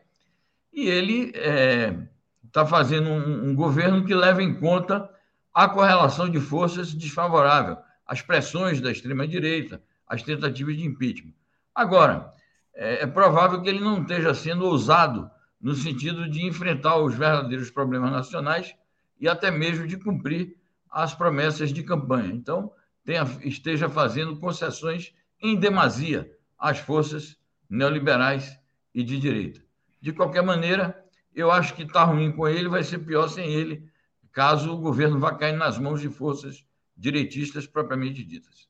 e 0.71 0.87
ele 0.87 1.31
está 2.45 2.61
é, 2.61 2.67
fazendo 2.67 3.09
um, 3.09 3.49
um 3.49 3.55
governo 3.55 4.05
que 4.05 4.13
leva 4.13 4.43
em 4.43 4.53
conta 4.59 5.09
a 5.53 5.67
correlação 5.67 6.29
de 6.29 6.39
forças 6.39 6.93
desfavorável, 6.93 7.77
as 8.05 8.21
pressões 8.21 8.79
da 8.79 8.91
extrema-direita, 8.91 9.81
as 10.07 10.21
tentativas 10.21 10.77
de 10.77 10.85
impeachment. 10.85 11.33
Agora, 11.73 12.31
é, 12.73 13.03
é 13.03 13.07
provável 13.07 13.61
que 13.61 13.69
ele 13.69 13.79
não 13.79 14.01
esteja 14.01 14.33
sendo 14.33 14.65
ousado 14.65 15.29
no 15.59 15.73
sentido 15.73 16.29
de 16.29 16.45
enfrentar 16.45 16.97
os 16.97 17.15
verdadeiros 17.15 17.71
problemas 17.71 18.11
nacionais 18.11 18.75
e 19.19 19.27
até 19.27 19.49
mesmo 19.49 19.87
de 19.87 19.97
cumprir 19.97 20.55
as 20.89 21.13
promessas 21.13 21.73
de 21.73 21.83
campanha. 21.83 22.33
Então, 22.33 22.71
tenha, 23.03 23.23
esteja 23.41 23.89
fazendo 23.89 24.39
concessões 24.39 25.13
em 25.41 25.55
demasia 25.55 26.31
às 26.57 26.79
forças 26.79 27.37
neoliberais 27.69 28.57
e 28.93 29.03
de 29.03 29.19
direita. 29.19 29.61
De 30.01 30.11
qualquer 30.11 30.41
maneira, 30.41 31.03
eu 31.33 31.51
acho 31.51 31.75
que 31.75 31.83
está 31.83 32.03
ruim 32.03 32.31
com 32.31 32.47
ele, 32.47 32.67
vai 32.67 32.83
ser 32.83 32.99
pior 32.99 33.27
sem 33.27 33.51
ele, 33.53 33.87
caso 34.31 34.71
o 34.71 34.77
governo 34.77 35.19
vá 35.19 35.35
cair 35.35 35.55
nas 35.55 35.77
mãos 35.77 36.01
de 36.01 36.09
forças 36.09 36.65
direitistas 36.95 37.67
propriamente 37.67 38.23
ditas. 38.23 38.67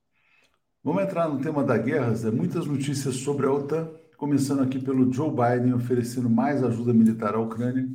Vamos 0.84 1.03
entrar 1.03 1.27
no 1.27 1.39
tema 1.39 1.63
da 1.63 1.77
guerra, 1.77 2.13
Zé. 2.13 2.32
Muitas 2.32 2.65
notícias 2.65 3.15
sobre 3.17 3.46
a 3.46 3.51
OTAN, 3.51 3.89
começando 4.15 4.62
aqui 4.62 4.79
pelo 4.79 5.12
Joe 5.12 5.29
Biden 5.29 5.74
oferecendo 5.74 6.29
mais 6.29 6.63
ajuda 6.63 6.94
militar 6.94 7.36
à 7.36 7.39
Ucrânia, 7.39 7.89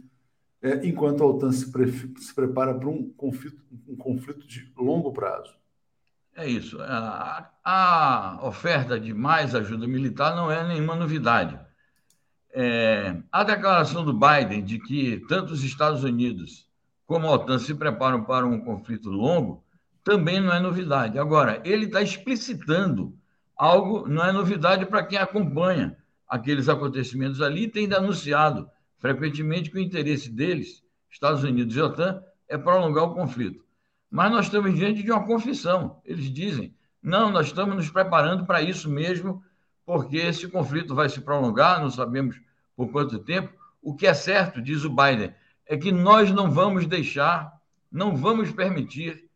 é, 0.61 0.87
enquanto 0.87 1.23
a 1.23 1.27
OTAN 1.27 1.53
se, 1.53 1.73
pre 1.73 1.91
se 1.91 2.35
prepara 2.35 2.75
para 2.75 2.89
um 2.89 3.11
conflito, 3.11 3.63
um 3.89 3.97
conflito 3.97 4.47
de 4.47 4.71
longo 4.77 5.13
prazo. 5.13 5.55
É 6.35 6.49
isso. 6.49 6.81
A, 6.81 7.51
a, 7.65 8.39
oferta 8.43 8.99
de 8.99 9.13
mais 9.13 9.55
ajuda 9.55 9.87
militar 9.87 10.35
não 10.35 10.51
é 10.51 10.67
nenhuma 10.67 10.97
novidade. 10.97 11.59
É, 12.55 13.17
a 13.31 13.45
declaração 13.45 14.05
do 14.05 14.13
Biden 14.13 14.65
de 14.65 14.79
que 14.79 15.25
tanto 15.29 15.53
os 15.53 15.63
Estados 15.63 16.05
Unidos 16.05 16.67
como 17.07 17.27
a 17.27 17.33
OTAN 17.33 17.59
se 17.59 17.75
preparam 17.75 18.25
para 18.25 18.47
um 18.47 18.61
conflito 18.61 19.11
longo, 19.11 19.63
também 20.03 20.41
não 20.41 20.53
é 20.53 20.59
novidade. 20.59 21.19
Agora, 21.19 21.61
ele 21.65 21.85
está 21.85 22.01
explicitando 22.01 23.15
algo, 23.57 24.09
não 24.09 24.25
é 24.25 24.33
novidade 24.33 24.87
para 24.87 25.05
quem 25.05 25.19
acompanha 25.19 25.97
aqueles 26.27 26.69
acontecimentos 26.69 27.43
ali, 27.43 27.69
tem 27.69 27.87
denunciado 27.87 28.69
frequentemente 28.99 29.71
que 29.71 29.77
o 29.77 29.81
interesse 29.81 30.31
deles, 30.31 30.83
Estados 31.11 31.45
Unidos 31.45 31.77
e 31.77 31.81
OTAN, 31.81 32.23
é 32.49 32.57
prolongar 32.57 33.05
o 33.05 33.15
conflito. 33.15 33.62
Mas 34.13 34.31
nós 34.31 34.45
estamos 34.45 34.75
diante 34.75 35.03
de 35.03 35.11
uma 35.11 35.25
confissão. 35.25 36.03
Eles 36.05 36.31
dizem: 36.31 36.77
não, 37.03 37.31
nós 37.31 37.47
estamos 37.47 37.75
nos 37.75 37.89
preparando 37.89 38.45
para 38.45 38.61
isso 38.61 38.91
mesmo, 38.91 39.43
porque 39.87 40.19
esse 40.19 40.47
conflito 40.49 40.95
vai 40.95 41.09
se 41.09 41.23
prolongar, 41.23 41.81
não 41.81 41.89
sabemos 41.89 42.39
por 42.77 42.93
quanto 42.93 43.19
tempo. 43.19 43.51
O 43.81 43.97
que 43.97 44.07
é 44.07 44.13
certo, 44.13 44.61
diz 44.61 44.85
o 44.85 44.91
Biden, 44.91 45.35
é 45.65 45.79
que 45.79 45.91
nós 45.91 46.31
não 46.31 46.51
vamos 46.51 46.87
deixar, 46.87 47.59
não 47.91 48.15
vamos 48.15 48.53
permitir 48.53 49.31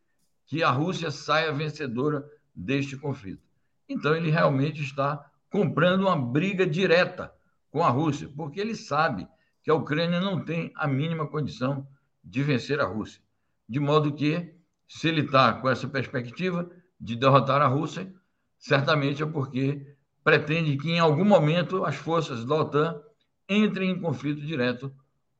que 0.45 0.63
a 0.63 0.71
Rússia 0.71 1.11
saia 1.11 1.53
vencedora 1.53 2.23
deste 2.55 2.99
conflito. 2.99 3.43
Então, 3.89 4.15
ele 4.15 4.31
realmente 4.31 4.83
está 4.83 5.25
comprando 5.51 6.03
uma 6.03 6.17
briga 6.17 6.67
direta 6.67 7.33
com 7.71 7.83
a 7.83 7.89
Rússia, 7.89 8.31
porque 8.37 8.61
ele 8.61 8.75
sabe 8.75 9.27
que 9.63 9.71
a 9.71 9.75
Ucrânia 9.75 10.21
não 10.21 10.45
tem 10.45 10.71
a 10.77 10.87
mínima 10.87 11.27
condição 11.27 11.89
de 12.23 12.43
vencer 12.43 12.79
a 12.79 12.85
Rússia. 12.85 13.23
De 13.69 13.81
modo 13.81 14.13
que, 14.13 14.55
se 14.89 15.09
ele 15.09 15.23
está 15.23 15.53
com 15.55 15.69
essa 15.69 15.89
perspectiva 15.89 16.71
de 17.01 17.17
derrotar 17.17 17.61
a 17.61 17.67
Rússia, 17.67 18.13
certamente 18.59 19.23
é 19.23 19.27
porque 19.27 19.95
pretende 20.23 20.77
que, 20.77 20.91
em 20.91 20.99
algum 20.99 21.25
momento, 21.25 21.85
as 21.85 21.97
forças 21.97 22.45
da 22.45 22.55
OTAN 22.57 23.01
entrem 23.49 23.91
em 23.91 24.01
conflito 24.01 24.41
direto 24.41 24.93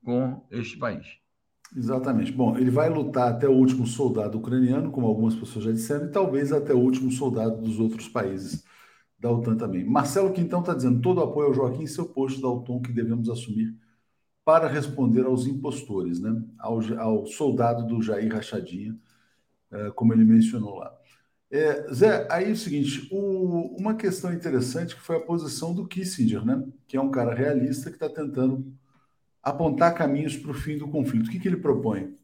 com 0.05 0.47
este 0.51 0.77
país. 0.77 1.07
Exatamente. 1.75 2.31
Bom, 2.31 2.57
ele 2.57 2.71
vai 2.71 2.89
lutar 2.89 3.33
até 3.33 3.49
o 3.49 3.53
último 3.53 3.87
soldado 3.87 4.39
ucraniano, 4.39 4.91
como 4.91 5.07
algumas 5.07 5.35
pessoas 5.35 5.65
já 5.65 5.73
disseram, 5.73 6.07
e 6.07 6.11
talvez 6.11 6.53
até 6.53 6.73
o 6.73 6.79
último 6.79 7.11
soldado 7.11 7.61
dos 7.61 7.81
outros 7.81 8.09
países 8.09 8.65
da 9.19 9.31
OTAN 9.31 9.57
também. 9.57 9.85
Marcelo 9.85 10.33
Quintão 10.33 10.61
está 10.61 10.75
dizendo 10.75 11.01
todo 11.01 11.21
apoio 11.21 11.49
ao 11.49 11.55
Joaquim 11.55 11.87
seu 11.87 12.07
posto 12.07 12.41
da 12.41 12.49
OTAN 12.49 12.81
que 12.81 12.93
devemos 12.93 13.29
assumir 13.29 13.75
para 14.45 14.69
responder 14.69 15.27
aos 15.27 15.47
impostores, 15.47 16.21
né? 16.21 16.41
ao, 16.59 16.79
ao 16.99 17.27
soldado 17.27 17.85
do 17.85 18.01
Jair 18.01 18.33
Rachadinha, 18.33 18.97
como 19.95 20.13
ele 20.13 20.25
mencionou 20.25 20.77
lá. 20.77 20.93
É, 21.51 21.93
Zé, 21.93 22.27
aí 22.31 22.49
é 22.49 22.53
o 22.53 22.57
seguinte, 22.57 23.09
o, 23.11 23.77
uma 23.79 23.95
questão 23.95 24.33
interessante 24.33 24.97
que 24.97 25.01
foi 25.01 25.17
a 25.17 25.21
posição 25.21 25.73
do 25.73 25.87
Kissinger, 25.87 26.45
né? 26.45 26.63
que 26.89 26.97
é 26.97 27.01
um 27.01 27.11
cara 27.11 27.35
realista 27.35 27.89
que 27.89 27.97
está 27.97 28.09
tentando 28.09 28.73
apontar 29.43 29.95
caminhos 29.95 30.37
para 30.37 30.51
o 30.51 30.55
fim 30.55 30.77
do 30.77 30.89
conflito. 30.89 31.29
O 31.29 31.31
que, 31.31 31.39
que 31.39 31.47
ele 31.47 31.59
propõe? 31.59 32.17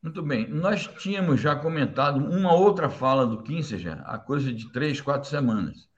Muito 0.00 0.22
bem. 0.22 0.48
Nós 0.48 0.86
tínhamos 0.86 1.40
já 1.40 1.56
comentado 1.56 2.24
uma 2.24 2.54
outra 2.54 2.88
fala 2.88 3.26
do 3.26 3.42
Kissinger 3.42 4.00
há 4.04 4.18
coisa 4.18 4.52
de 4.52 4.70
três, 4.72 5.00
quatro 5.00 5.28
semanas. 5.28 5.88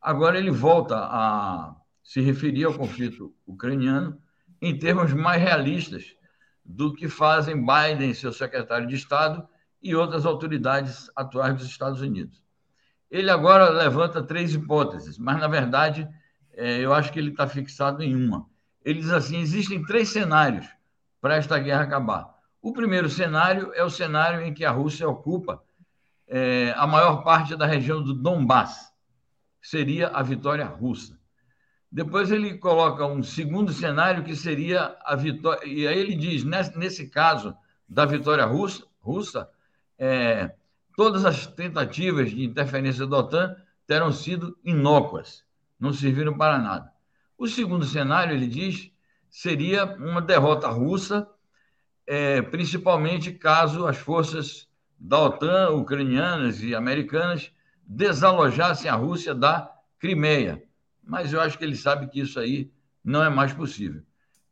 Agora 0.00 0.38
ele 0.38 0.50
volta 0.50 0.96
a 0.96 1.76
se 2.02 2.20
referir 2.20 2.64
ao 2.64 2.74
conflito 2.74 3.34
ucraniano 3.46 4.18
em 4.60 4.76
termos 4.76 5.12
mais 5.12 5.42
realistas 5.42 6.16
do 6.64 6.92
que 6.92 7.08
fazem 7.08 7.64
Biden, 7.64 8.14
seu 8.14 8.32
secretário 8.32 8.86
de 8.86 8.94
Estado, 8.94 9.46
e 9.82 9.94
outras 9.94 10.24
autoridades 10.24 11.10
atuais 11.16 11.54
dos 11.56 11.66
Estados 11.66 12.00
Unidos. 12.00 12.42
Ele 13.10 13.30
agora 13.30 13.68
levanta 13.68 14.22
três 14.22 14.54
hipóteses, 14.54 15.18
mas, 15.18 15.38
na 15.38 15.48
verdade, 15.48 16.08
é, 16.52 16.78
eu 16.78 16.94
acho 16.94 17.12
que 17.12 17.18
ele 17.18 17.30
está 17.30 17.46
fixado 17.46 18.02
em 18.02 18.14
uma 18.14 18.46
ele 18.84 19.00
diz 19.00 19.10
assim: 19.10 19.38
existem 19.38 19.82
três 19.84 20.08
cenários 20.08 20.66
para 21.20 21.36
esta 21.36 21.58
guerra 21.58 21.82
acabar. 21.82 22.32
O 22.60 22.72
primeiro 22.72 23.08
cenário 23.08 23.72
é 23.74 23.82
o 23.82 23.90
cenário 23.90 24.42
em 24.42 24.52
que 24.52 24.64
a 24.64 24.70
Rússia 24.70 25.08
ocupa 25.08 25.62
é, 26.28 26.72
a 26.76 26.86
maior 26.86 27.22
parte 27.22 27.56
da 27.56 27.66
região 27.66 28.02
do 28.02 28.14
Donbass, 28.14 28.92
seria 29.60 30.08
a 30.08 30.22
vitória 30.22 30.64
russa. 30.64 31.18
Depois 31.90 32.30
ele 32.30 32.56
coloca 32.56 33.04
um 33.06 33.22
segundo 33.22 33.72
cenário 33.72 34.24
que 34.24 34.34
seria 34.34 34.96
a 35.04 35.14
vitória, 35.14 35.66
e 35.66 35.86
aí 35.86 35.98
ele 35.98 36.14
diz: 36.14 36.44
nesse, 36.44 37.08
caso 37.08 37.54
da 37.88 38.04
vitória 38.04 38.44
russa, 38.44 38.84
russa 39.00 39.48
é, 40.04 40.52
todas 40.96 41.24
as 41.24 41.46
tentativas 41.46 42.32
de 42.32 42.42
interferência 42.42 43.06
da 43.06 43.18
OTAN 43.18 43.54
terão 43.86 44.10
sido 44.10 44.58
inócuas, 44.64 45.44
não 45.78 45.92
serviram 45.92 46.36
para 46.36 46.58
nada. 46.58 46.90
O 47.38 47.46
segundo 47.46 47.84
cenário, 47.84 48.34
ele 48.34 48.48
diz, 48.48 48.90
seria 49.30 49.84
uma 49.84 50.20
derrota 50.20 50.66
russa 50.66 51.28
é, 52.04 52.42
principalmente 52.42 53.30
caso 53.30 53.86
as 53.86 53.96
forças 53.96 54.68
da 54.98 55.20
OTAN, 55.20 55.70
ucranianas 55.70 56.60
e 56.64 56.74
americanas, 56.74 57.52
desalojassem 57.86 58.90
a 58.90 58.96
Rússia 58.96 59.32
da 59.32 59.72
Crimeia. 60.00 60.64
Mas 61.00 61.32
eu 61.32 61.40
acho 61.40 61.56
que 61.56 61.62
ele 61.62 61.76
sabe 61.76 62.08
que 62.08 62.18
isso 62.18 62.40
aí 62.40 62.72
não 63.04 63.22
é 63.22 63.30
mais 63.30 63.52
possível. 63.52 64.02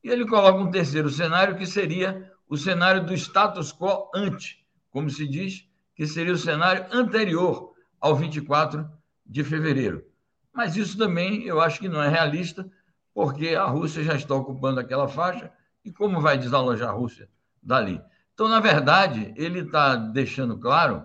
E 0.04 0.08
ele 0.08 0.28
coloca 0.28 0.60
um 0.60 0.70
terceiro 0.70 1.10
cenário, 1.10 1.56
que 1.56 1.66
seria 1.66 2.32
o 2.48 2.56
cenário 2.56 3.04
do 3.04 3.14
status 3.14 3.72
quo 3.72 4.08
ante, 4.14 4.59
como 4.90 5.08
se 5.10 5.26
diz, 5.26 5.66
que 5.94 6.06
seria 6.06 6.32
o 6.32 6.38
cenário 6.38 6.86
anterior 6.92 7.72
ao 8.00 8.16
24 8.16 8.88
de 9.24 9.44
fevereiro. 9.44 10.04
Mas 10.52 10.76
isso 10.76 10.96
também 10.96 11.44
eu 11.44 11.60
acho 11.60 11.78
que 11.78 11.88
não 11.88 12.02
é 12.02 12.08
realista, 12.08 12.68
porque 13.14 13.48
a 13.48 13.64
Rússia 13.64 14.02
já 14.02 14.14
está 14.14 14.34
ocupando 14.34 14.80
aquela 14.80 15.08
faixa, 15.08 15.52
e 15.84 15.92
como 15.92 16.20
vai 16.20 16.36
desalojar 16.36 16.90
a 16.90 16.92
Rússia 16.92 17.28
dali? 17.62 18.00
Então, 18.34 18.48
na 18.48 18.60
verdade, 18.60 19.32
ele 19.36 19.60
está 19.60 19.96
deixando 19.96 20.58
claro 20.58 21.04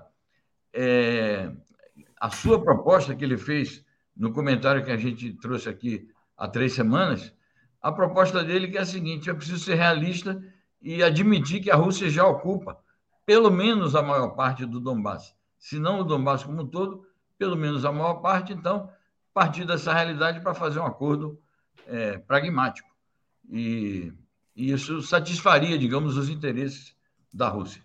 é, 0.74 1.52
a 2.20 2.30
sua 2.30 2.62
proposta 2.62 3.16
que 3.16 3.24
ele 3.24 3.38
fez 3.38 3.84
no 4.16 4.32
comentário 4.32 4.84
que 4.84 4.92
a 4.92 4.98
gente 4.98 5.34
trouxe 5.34 5.68
aqui 5.68 6.08
há 6.38 6.48
três 6.48 6.74
semanas, 6.74 7.34
a 7.82 7.92
proposta 7.92 8.44
dele 8.44 8.70
que 8.70 8.78
é 8.78 8.82
a 8.82 8.86
seguinte: 8.86 9.30
é 9.30 9.34
preciso 9.34 9.60
ser 9.60 9.76
realista 9.76 10.42
e 10.82 11.04
admitir 11.04 11.62
que 11.62 11.72
a 11.72 11.76
Rússia 11.76 12.10
já 12.10 12.26
ocupa 12.26 12.80
pelo 13.26 13.50
menos 13.50 13.96
a 13.96 14.02
maior 14.02 14.30
parte 14.30 14.66
do 14.66 14.80
Donbass. 14.80 15.36
Se 15.58 15.80
não 15.80 16.00
o 16.00 16.04
Donbass 16.04 16.44
como 16.44 16.62
um 16.62 16.68
todo, 16.68 17.06
pelo 17.38 17.56
menos 17.56 17.84
a 17.84 17.92
maior 17.92 18.16
parte, 18.16 18.54
então, 18.54 18.90
partir 19.34 19.66
dessa 19.66 19.94
realidade 19.94 20.40
para 20.40 20.54
fazer 20.54 20.80
um 20.80 20.86
acordo 20.86 21.40
é, 21.88 22.18
pragmático. 22.20 22.90
E, 23.50 24.14
e 24.56 24.72
isso 24.72 25.02
satisfaria, 25.02 25.78
digamos, 25.78 26.18
os 26.18 26.30
interesses 26.30 26.96
da 27.34 27.50
Rússia. 27.50 27.82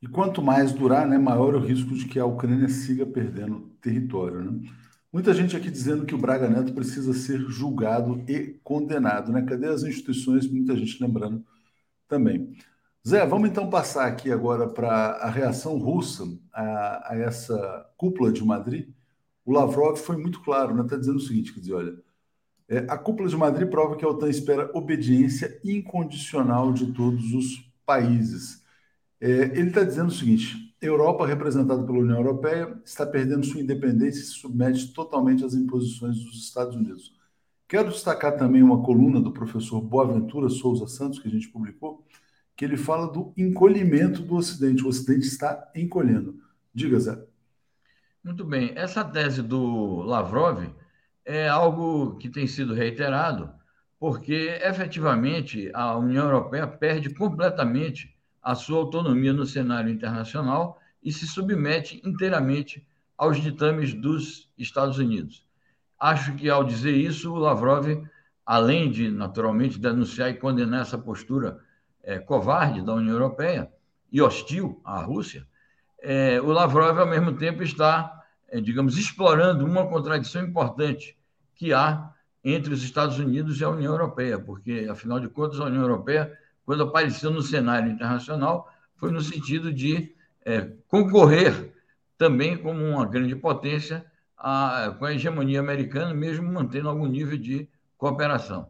E 0.00 0.06
quanto 0.06 0.42
mais 0.42 0.72
durar, 0.72 1.06
né, 1.06 1.18
maior 1.18 1.54
o 1.54 1.58
risco 1.60 1.94
de 1.94 2.06
que 2.06 2.18
a 2.18 2.26
Ucrânia 2.26 2.68
siga 2.68 3.06
perdendo 3.06 3.70
território. 3.80 4.40
Né? 4.42 4.70
Muita 5.12 5.32
gente 5.32 5.56
aqui 5.56 5.70
dizendo 5.70 6.04
que 6.04 6.14
o 6.14 6.18
Braga 6.18 6.48
Neto 6.48 6.72
precisa 6.72 7.12
ser 7.12 7.40
julgado 7.48 8.22
e 8.28 8.58
condenado. 8.62 9.32
Né? 9.32 9.42
Cadê 9.42 9.66
as 9.66 9.82
instituições? 9.82 10.46
Muita 10.46 10.76
gente 10.76 11.02
lembrando 11.02 11.44
também. 12.08 12.54
Zé, 13.06 13.26
vamos 13.26 13.50
então 13.50 13.68
passar 13.68 14.06
aqui 14.06 14.32
agora 14.32 14.66
para 14.66 14.88
a 14.88 15.28
reação 15.28 15.76
russa 15.76 16.24
a, 16.50 17.12
a, 17.12 17.16
essa 17.18 17.86
cúpula 17.98 18.32
de 18.32 18.42
Madrid. 18.42 18.88
O 19.44 19.52
Lavrov 19.52 19.98
foi 19.98 20.16
muito 20.16 20.40
claro, 20.40 20.70
está 20.70 20.82
né? 20.82 20.88
Tá 20.88 20.96
dizendo 20.96 21.16
o 21.16 21.20
seguinte: 21.20 21.52
quer 21.52 21.60
dizer, 21.60 21.74
olha, 21.74 21.94
é, 22.66 22.78
a 22.88 22.96
cúpula 22.96 23.28
de 23.28 23.36
Madrid 23.36 23.68
prova 23.68 23.96
que 23.96 24.04
a 24.04 24.08
OTAN 24.08 24.30
espera 24.30 24.70
obediência 24.74 25.60
incondicional 25.62 26.72
de 26.72 26.92
todos 26.92 27.34
os 27.34 27.70
países. 27.84 28.62
É, 29.20 29.28
ele 29.58 29.68
está 29.68 29.84
dizendo 29.84 30.08
o 30.08 30.14
seguinte: 30.14 30.74
Europa, 30.80 31.26
representada 31.26 31.84
pela 31.84 31.98
União 31.98 32.16
Europeia, 32.16 32.80
está 32.86 33.04
perdendo 33.04 33.44
sua 33.44 33.60
independência 33.60 34.20
e 34.20 34.24
se 34.24 34.32
submete 34.32 34.94
totalmente 34.94 35.44
às 35.44 35.52
imposições 35.52 36.24
dos 36.24 36.42
Estados 36.42 36.74
Unidos. 36.74 37.12
Quero 37.68 37.90
destacar 37.90 38.38
também 38.38 38.62
uma 38.62 38.82
coluna 38.82 39.20
do 39.20 39.32
professor 39.32 39.82
Boaventura 39.82 40.48
Souza 40.48 40.86
Santos, 40.86 41.18
que 41.18 41.28
a 41.28 41.30
gente 41.30 41.48
publicou, 41.48 42.02
que 42.56 42.64
ele 42.64 42.76
fala 42.76 43.10
do 43.10 43.32
encolhimento 43.36 44.22
do 44.22 44.36
Ocidente. 44.36 44.84
O 44.84 44.88
Ocidente 44.88 45.26
está 45.26 45.70
encolhendo. 45.74 46.40
Diga, 46.72 46.98
Zé. 46.98 47.18
Muito 48.22 48.44
bem. 48.44 48.72
Essa 48.74 49.04
tese 49.04 49.42
do 49.42 50.02
Lavrov 50.02 50.64
é 51.24 51.48
algo 51.48 52.16
que 52.16 52.28
tem 52.28 52.46
sido 52.46 52.74
reiterado, 52.74 53.50
porque 53.98 54.58
efetivamente 54.62 55.70
a 55.74 55.96
União 55.96 56.24
Europeia 56.24 56.66
perde 56.66 57.10
completamente 57.14 58.14
a 58.42 58.54
sua 58.54 58.78
autonomia 58.78 59.32
no 59.32 59.46
cenário 59.46 59.90
internacional 59.90 60.78
e 61.02 61.12
se 61.12 61.26
submete 61.26 62.00
inteiramente 62.04 62.86
aos 63.16 63.40
ditames 63.40 63.94
dos 63.94 64.50
Estados 64.58 64.98
Unidos. 64.98 65.46
Acho 65.98 66.34
que 66.34 66.50
ao 66.50 66.64
dizer 66.64 66.96
isso, 66.96 67.32
o 67.32 67.38
Lavrov, 67.38 67.86
além 68.44 68.90
de 68.90 69.10
naturalmente 69.10 69.78
denunciar 69.78 70.30
e 70.30 70.34
condenar 70.34 70.82
essa 70.82 70.98
postura 70.98 71.58
é, 72.04 72.18
covarde 72.18 72.82
da 72.82 72.94
União 72.94 73.12
Europeia 73.14 73.70
e 74.12 74.22
hostil 74.22 74.80
à 74.84 75.00
Rússia, 75.00 75.46
é, 76.00 76.40
o 76.40 76.46
Lavrov, 76.46 76.98
ao 76.98 77.06
mesmo 77.06 77.32
tempo, 77.36 77.62
está, 77.62 78.22
é, 78.48 78.60
digamos, 78.60 78.98
explorando 78.98 79.64
uma 79.64 79.86
contradição 79.86 80.44
importante 80.44 81.16
que 81.54 81.72
há 81.72 82.12
entre 82.44 82.74
os 82.74 82.82
Estados 82.82 83.18
Unidos 83.18 83.58
e 83.58 83.64
a 83.64 83.70
União 83.70 83.92
Europeia, 83.92 84.38
porque, 84.38 84.86
afinal 84.90 85.18
de 85.18 85.28
contas, 85.28 85.58
a 85.58 85.64
União 85.64 85.82
Europeia, 85.82 86.30
quando 86.64 86.82
apareceu 86.82 87.30
no 87.30 87.40
cenário 87.40 87.90
internacional, 87.90 88.70
foi 88.96 89.10
no 89.10 89.22
sentido 89.22 89.72
de 89.72 90.14
é, 90.44 90.70
concorrer 90.88 91.72
também 92.18 92.56
como 92.56 92.84
uma 92.84 93.06
grande 93.06 93.34
potência 93.34 94.04
a, 94.36 94.94
com 94.98 95.06
a 95.06 95.14
hegemonia 95.14 95.58
americana, 95.58 96.12
mesmo 96.12 96.52
mantendo 96.52 96.88
algum 96.90 97.06
nível 97.06 97.38
de 97.38 97.66
cooperação. 97.96 98.68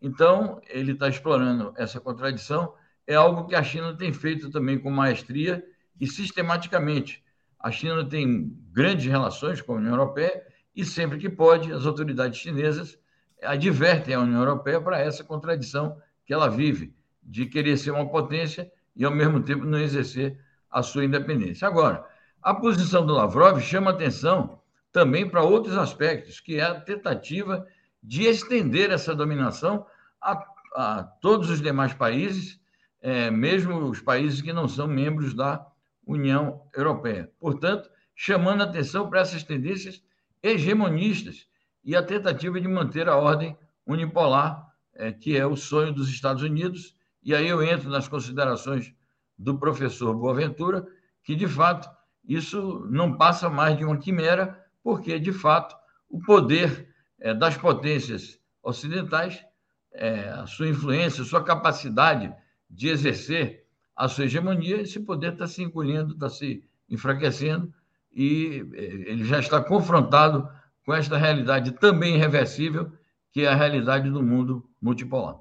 Então, 0.00 0.60
ele 0.68 0.92
está 0.92 1.08
explorando 1.08 1.72
essa 1.76 2.00
contradição. 2.00 2.74
É 3.06 3.14
algo 3.14 3.46
que 3.46 3.54
a 3.54 3.62
China 3.62 3.96
tem 3.96 4.12
feito 4.12 4.50
também 4.50 4.78
com 4.78 4.90
maestria 4.90 5.64
e 6.00 6.06
sistematicamente. 6.06 7.24
A 7.58 7.70
China 7.70 8.04
tem 8.04 8.56
grandes 8.72 9.06
relações 9.06 9.60
com 9.60 9.72
a 9.72 9.76
União 9.76 9.92
Europeia 9.92 10.44
e, 10.74 10.84
sempre 10.84 11.18
que 11.18 11.28
pode, 11.28 11.72
as 11.72 11.86
autoridades 11.86 12.38
chinesas 12.38 12.98
advertem 13.42 14.14
a 14.14 14.20
União 14.20 14.40
Europeia 14.40 14.80
para 14.80 15.00
essa 15.00 15.24
contradição 15.24 16.00
que 16.24 16.32
ela 16.32 16.48
vive, 16.48 16.94
de 17.22 17.46
querer 17.46 17.76
ser 17.76 17.90
uma 17.90 18.08
potência 18.08 18.70
e, 18.94 19.04
ao 19.04 19.14
mesmo 19.14 19.42
tempo, 19.42 19.64
não 19.64 19.78
exercer 19.78 20.38
a 20.70 20.82
sua 20.82 21.04
independência. 21.04 21.66
Agora, 21.66 22.04
a 22.42 22.54
posição 22.54 23.04
do 23.04 23.14
Lavrov 23.14 23.60
chama 23.60 23.90
atenção 23.90 24.60
também 24.92 25.28
para 25.28 25.42
outros 25.42 25.76
aspectos, 25.76 26.40
que 26.40 26.56
é 26.56 26.62
a 26.62 26.80
tentativa 26.80 27.66
de 28.06 28.22
estender 28.22 28.92
essa 28.92 29.12
dominação 29.12 29.84
a, 30.22 30.40
a 30.76 31.02
todos 31.02 31.50
os 31.50 31.60
demais 31.60 31.92
países, 31.92 32.60
é, 33.02 33.32
mesmo 33.32 33.76
os 33.90 34.00
países 34.00 34.40
que 34.40 34.52
não 34.52 34.68
são 34.68 34.86
membros 34.86 35.34
da 35.34 35.66
União 36.06 36.62
Europeia. 36.72 37.28
Portanto, 37.40 37.90
chamando 38.14 38.62
atenção 38.62 39.10
para 39.10 39.20
essas 39.20 39.42
tendências 39.42 40.00
hegemonistas 40.40 41.48
e 41.84 41.96
a 41.96 42.02
tentativa 42.02 42.60
de 42.60 42.68
manter 42.68 43.08
a 43.08 43.16
ordem 43.16 43.58
unipolar, 43.84 44.72
é, 44.94 45.10
que 45.10 45.36
é 45.36 45.44
o 45.44 45.56
sonho 45.56 45.92
dos 45.92 46.08
Estados 46.08 46.44
Unidos. 46.44 46.94
E 47.24 47.34
aí 47.34 47.48
eu 47.48 47.60
entro 47.60 47.90
nas 47.90 48.06
considerações 48.06 48.94
do 49.36 49.58
professor 49.58 50.14
Boaventura, 50.14 50.86
que 51.24 51.34
de 51.34 51.48
fato 51.48 51.90
isso 52.24 52.86
não 52.88 53.16
passa 53.16 53.50
mais 53.50 53.76
de 53.76 53.84
uma 53.84 53.98
quimera, 53.98 54.64
porque 54.80 55.18
de 55.18 55.32
fato 55.32 55.76
o 56.08 56.20
poder 56.20 56.94
é, 57.18 57.34
das 57.34 57.56
potências 57.56 58.38
ocidentais, 58.62 59.44
é, 59.92 60.28
a 60.28 60.46
sua 60.46 60.68
influência, 60.68 61.22
a 61.22 61.26
sua 61.26 61.42
capacidade 61.42 62.34
de 62.68 62.88
exercer 62.88 63.66
a 63.94 64.08
sua 64.08 64.26
hegemonia, 64.26 64.82
esse 64.82 65.00
poder 65.00 65.32
está 65.32 65.46
se 65.46 65.62
encolhendo, 65.62 66.12
está 66.12 66.28
se 66.28 66.62
enfraquecendo, 66.88 67.72
e 68.12 68.66
é, 68.74 68.82
ele 69.10 69.24
já 69.24 69.38
está 69.38 69.62
confrontado 69.62 70.48
com 70.84 70.92
esta 70.92 71.16
realidade 71.16 71.72
também 71.72 72.16
irreversível, 72.16 72.92
que 73.32 73.42
é 73.42 73.48
a 73.48 73.54
realidade 73.54 74.10
do 74.10 74.22
mundo 74.22 74.68
multipolar. 74.80 75.38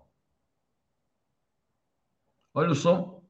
Olha 2.54 2.72
o 2.72 2.76
som. 2.76 3.22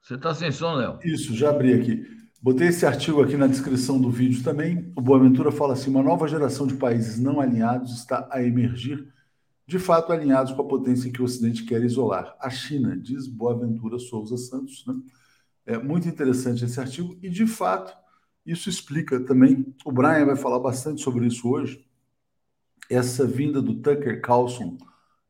Você 0.00 0.14
está 0.14 0.32
sem 0.32 0.50
som, 0.50 0.74
Léo? 0.74 0.98
Isso, 1.04 1.34
já 1.34 1.50
abri 1.50 1.74
aqui. 1.74 2.06
Botei 2.40 2.68
esse 2.68 2.86
artigo 2.86 3.20
aqui 3.20 3.36
na 3.36 3.48
descrição 3.48 4.00
do 4.00 4.10
vídeo 4.10 4.44
também. 4.44 4.92
O 4.94 5.00
Boaventura 5.00 5.50
fala 5.50 5.72
assim: 5.72 5.90
uma 5.90 6.04
nova 6.04 6.28
geração 6.28 6.68
de 6.68 6.74
países 6.74 7.18
não 7.18 7.40
alinhados 7.40 7.92
está 7.94 8.28
a 8.30 8.40
emergir, 8.40 9.12
de 9.66 9.76
fato 9.78 10.12
alinhados 10.12 10.52
com 10.52 10.62
a 10.62 10.68
potência 10.68 11.10
que 11.10 11.20
o 11.20 11.24
Ocidente 11.24 11.64
quer 11.64 11.82
isolar. 11.82 12.36
A 12.40 12.48
China, 12.48 12.96
diz 12.96 13.26
Boaventura 13.26 13.98
Souza 13.98 14.36
Santos. 14.36 14.84
Né? 14.86 14.94
É 15.66 15.78
muito 15.78 16.08
interessante 16.08 16.64
esse 16.64 16.78
artigo 16.78 17.18
e, 17.20 17.28
de 17.28 17.44
fato, 17.44 17.92
isso 18.46 18.68
explica 18.68 19.18
também. 19.18 19.74
O 19.84 19.90
Brian 19.90 20.24
vai 20.24 20.36
falar 20.36 20.60
bastante 20.60 21.02
sobre 21.02 21.26
isso 21.26 21.48
hoje. 21.50 21.84
Essa 22.88 23.26
vinda 23.26 23.60
do 23.60 23.74
Tucker 23.74 24.22
Carlson 24.22 24.78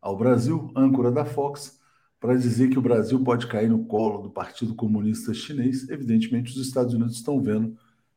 ao 0.01 0.17
Brasil, 0.17 0.71
âncora 0.77 1.11
da 1.11 1.25
Fox, 1.25 1.78
para 2.21 2.35
dizer 2.35 2.69
que 2.69 2.79
o 2.79 2.83
Brasil 2.83 3.23
pode 3.23 3.47
cair 3.47 3.69
no 3.69 3.85
colo 3.85 4.23
do 4.23 4.31
Partido 4.31 4.75
Comunista 4.75 5.33
Chinês. 5.33 5.89
Evidentemente, 5.89 6.51
os 6.51 6.67
Estados 6.67 6.95
Unidos 6.95 7.17
estão 7.17 7.41
vendo 7.41 7.77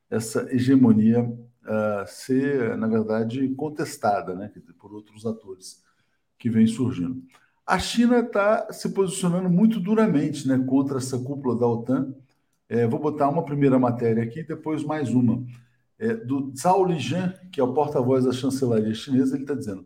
essa 0.09 0.47
hegemonia 0.53 1.23
uh, 1.23 2.07
ser, 2.07 2.77
na 2.77 2.87
verdade, 2.87 3.47
contestada 3.49 4.35
né, 4.35 4.51
por 4.79 4.93
outros 4.93 5.25
atores 5.25 5.83
que 6.37 6.49
vêm 6.49 6.65
surgindo. 6.65 7.21
A 7.65 7.77
China 7.77 8.19
está 8.19 8.71
se 8.73 8.89
posicionando 8.89 9.49
muito 9.49 9.79
duramente 9.79 10.47
né, 10.47 10.57
contra 10.67 10.97
essa 10.97 11.17
cúpula 11.19 11.57
da 11.57 11.67
OTAN. 11.67 12.13
É, 12.67 12.87
vou 12.87 12.99
botar 12.99 13.29
uma 13.29 13.45
primeira 13.45 13.77
matéria 13.77 14.23
aqui, 14.23 14.43
depois 14.43 14.83
mais 14.83 15.09
uma. 15.09 15.43
É, 15.99 16.15
do 16.15 16.51
Zhao 16.57 16.83
Lijian, 16.83 17.33
que 17.51 17.61
é 17.61 17.63
o 17.63 17.73
porta-voz 17.73 18.25
da 18.25 18.31
chancelaria 18.31 18.93
chinesa, 18.93 19.35
ele 19.35 19.43
está 19.43 19.53
dizendo: 19.53 19.85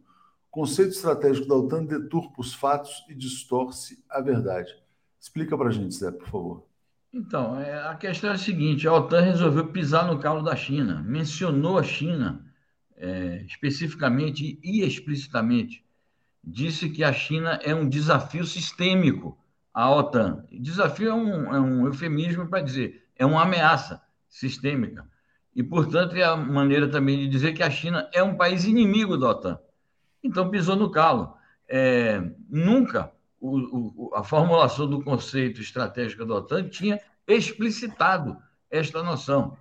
Conceito 0.56 0.92
estratégico 0.92 1.50
da 1.50 1.56
OTAN 1.56 1.84
deturpa 1.84 2.40
os 2.40 2.54
fatos 2.54 3.04
e 3.10 3.14
distorce 3.14 4.02
a 4.10 4.22
verdade. 4.22 4.74
Explica 5.20 5.58
para 5.58 5.68
a 5.68 5.72
gente, 5.72 5.94
Zé, 5.94 6.10
por 6.12 6.30
favor. 6.30 6.68
Então, 7.14 7.60
é, 7.60 7.86
a 7.86 7.94
questão 7.96 8.30
é 8.30 8.36
a 8.36 8.38
seguinte: 8.38 8.88
a 8.88 8.94
OTAN 8.94 9.20
resolveu 9.20 9.68
pisar 9.68 10.08
no 10.08 10.18
calo 10.18 10.42
da 10.42 10.56
China, 10.56 11.04
mencionou 11.06 11.78
a 11.78 11.84
China 11.84 12.42
é, 12.96 13.44
especificamente 13.46 14.58
e 14.64 14.82
explicitamente, 14.82 15.84
disse 16.42 16.90
que 16.90 17.04
a 17.04 17.12
China 17.12 17.60
é 17.62 17.76
um 17.76 17.90
desafio 17.90 18.46
sistêmico 18.46 19.38
à 19.74 19.94
OTAN. 19.94 20.46
Desafio 20.50 21.10
é 21.10 21.14
um, 21.14 21.54
é 21.54 21.60
um 21.60 21.86
eufemismo 21.86 22.48
para 22.48 22.62
dizer 22.62 23.04
é 23.18 23.26
uma 23.26 23.44
ameaça 23.44 24.02
sistêmica. 24.30 25.06
E, 25.54 25.62
portanto, 25.62 26.16
é 26.16 26.24
a 26.24 26.38
maneira 26.38 26.88
também 26.88 27.20
de 27.20 27.28
dizer 27.28 27.52
que 27.52 27.62
a 27.62 27.70
China 27.70 28.10
é 28.14 28.24
um 28.24 28.38
país 28.38 28.64
inimigo 28.64 29.18
da 29.18 29.32
OTAN. 29.32 29.60
Então, 30.26 30.50
pisou 30.50 30.76
no 30.76 30.90
calo. 30.90 31.38
É, 31.68 32.20
nunca 32.50 33.12
o, 33.40 34.08
o, 34.08 34.16
a 34.16 34.24
formulação 34.24 34.90
do 34.90 35.04
conceito 35.04 35.62
estratégico 35.62 36.26
da 36.26 36.36
OTAN 36.36 36.68
tinha 36.68 37.00
explicitado 37.28 38.38
esta 38.70 39.04
noção. 39.04 39.56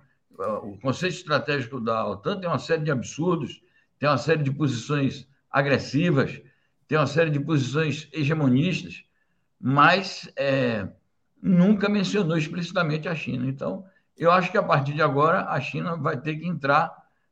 O 0.63 0.77
conceito 0.79 1.15
estratégico 1.15 1.79
da 1.79 2.07
OTAN 2.07 2.39
tem 2.39 2.49
uma 2.49 2.59
série 2.59 2.83
de 2.83 2.91
absurdos, 2.91 3.61
tem 3.99 4.09
uma 4.09 4.17
série 4.17 4.43
de 4.43 4.51
posições 4.51 5.27
agressivas, 5.49 6.41
tem 6.87 6.97
uma 6.97 7.07
série 7.07 7.29
de 7.29 7.39
posições 7.39 8.09
hegemonistas, 8.11 9.03
mas 9.59 10.29
é, 10.35 10.87
nunca 11.41 11.87
mencionou 11.87 12.37
explicitamente 12.37 13.07
a 13.07 13.15
China. 13.15 13.47
Então, 13.47 13.85
eu 14.17 14.31
acho 14.31 14.51
que 14.51 14.57
a 14.57 14.63
partir 14.63 14.93
de 14.93 15.01
agora 15.01 15.45
a 15.45 15.61
China 15.61 15.95
vai 15.95 16.19
ter 16.19 16.35
que 16.35 16.47
entrar, 16.47 16.91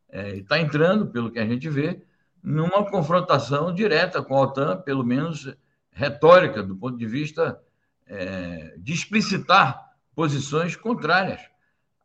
está 0.09 0.57
é, 0.57 0.61
entrando, 0.61 1.07
pelo 1.07 1.31
que 1.31 1.39
a 1.39 1.45
gente 1.45 1.67
vê, 1.69 2.01
numa 2.43 2.85
confrontação 2.89 3.73
direta 3.73 4.21
com 4.21 4.35
a 4.35 4.41
OTAN, 4.41 4.81
pelo 4.81 5.03
menos 5.03 5.55
retórica, 5.91 6.61
do 6.61 6.75
ponto 6.75 6.97
de 6.97 7.07
vista 7.07 7.59
é, 8.05 8.75
de 8.77 8.93
explicitar 8.93 9.93
posições 10.13 10.75
contrárias 10.75 11.39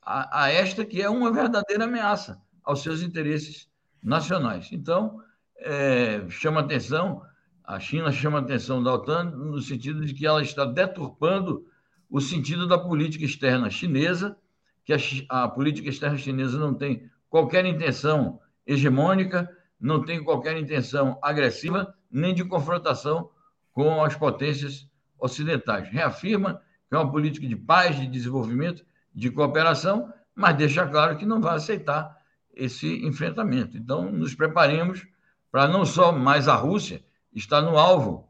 a, 0.08 0.44
a, 0.44 0.50
esta 0.50 0.86
que 0.86 1.02
é 1.02 1.10
uma 1.10 1.30
verdadeira 1.30 1.84
ameaça 1.84 2.40
aos 2.64 2.82
seus 2.82 3.02
interesses 3.02 3.68
nacionais. 4.02 4.70
Então, 4.72 5.20
é, 5.58 6.24
chama 6.30 6.60
atenção, 6.60 7.20
a 7.62 7.78
China 7.78 8.10
chama 8.10 8.38
atenção 8.38 8.82
da 8.82 8.94
OTAN 8.94 9.24
no 9.24 9.60
sentido 9.60 10.06
de 10.06 10.14
que 10.14 10.26
ela 10.26 10.40
está 10.40 10.64
deturpando 10.64 11.66
o 12.08 12.22
sentido 12.22 12.66
da 12.66 12.78
política 12.78 13.26
externa 13.26 13.68
chinesa, 13.68 14.34
que 14.82 14.94
a, 14.94 14.98
a 15.28 15.48
política 15.48 15.90
externa 15.90 16.16
chinesa 16.16 16.58
não 16.58 16.72
tem 16.72 17.10
qualquer 17.28 17.66
intenção 17.66 18.40
hegemônica, 18.66 19.54
não 19.80 20.04
tem 20.04 20.22
qualquer 20.22 20.56
intenção 20.56 21.18
agressiva, 21.22 21.94
nem 22.10 22.34
de 22.34 22.44
confrontação 22.44 23.30
com 23.72 24.02
as 24.02 24.16
potências 24.16 24.88
ocidentais. 25.18 25.88
Reafirma 25.88 26.60
que 26.88 26.94
é 26.94 26.98
uma 26.98 27.10
política 27.10 27.46
de 27.46 27.56
paz, 27.56 27.96
de 27.96 28.06
desenvolvimento, 28.06 28.84
de 29.14 29.30
cooperação, 29.30 30.12
mas 30.34 30.56
deixa 30.56 30.86
claro 30.86 31.16
que 31.18 31.26
não 31.26 31.40
vai 31.40 31.56
aceitar 31.56 32.16
esse 32.54 33.06
enfrentamento. 33.06 33.76
Então, 33.76 34.10
nos 34.10 34.34
preparemos 34.34 35.06
para 35.50 35.68
não 35.68 35.84
só 35.84 36.12
mais 36.12 36.48
a 36.48 36.54
Rússia 36.54 37.04
estar 37.32 37.60
no 37.60 37.76
alvo 37.78 38.28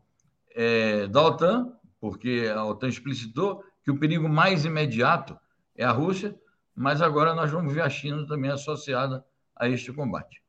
é, 0.55 1.07
da 1.07 1.23
OTAN, 1.23 1.73
porque 2.01 2.51
a 2.55 2.65
OTAN 2.65 2.89
explicitou 2.89 3.65
que 3.85 3.91
o 3.91 3.99
perigo 3.99 4.29
mais 4.29 4.65
imediato 4.65 5.39
é 5.77 5.85
a 5.85 5.93
Rússia, 5.93 6.35
mas 6.75 7.01
agora 7.01 7.35
nós 7.35 7.51
vamos 7.51 7.73
ver 7.73 7.83
a 7.83 7.91
China 7.91 8.27
também 8.27 8.51
associada 8.51 9.25
a 9.57 9.69
este 9.69 9.93
combate. 9.93 10.43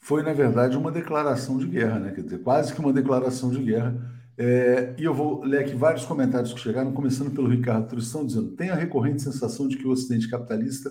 Foi, 0.00 0.22
na 0.22 0.32
verdade, 0.32 0.76
uma 0.76 0.90
declaração 0.90 1.58
de 1.58 1.66
guerra, 1.66 1.98
né? 1.98 2.12
Quer 2.12 2.22
dizer, 2.22 2.38
quase 2.38 2.72
que 2.72 2.80
uma 2.80 2.92
declaração 2.92 3.50
de 3.50 3.62
guerra. 3.62 3.94
É, 4.36 4.94
e 4.96 5.04
eu 5.04 5.12
vou 5.12 5.42
ler 5.42 5.60
aqui 5.60 5.74
vários 5.74 6.04
comentários 6.04 6.52
que 6.52 6.60
chegaram, 6.60 6.92
começando 6.92 7.34
pelo 7.34 7.48
Ricardo 7.48 7.88
Tristão, 7.88 8.24
dizendo: 8.24 8.52
tem 8.52 8.70
a 8.70 8.74
recorrente 8.74 9.22
sensação 9.22 9.66
de 9.68 9.76
que 9.76 9.86
o 9.86 9.90
Ocidente 9.90 10.30
capitalista 10.30 10.90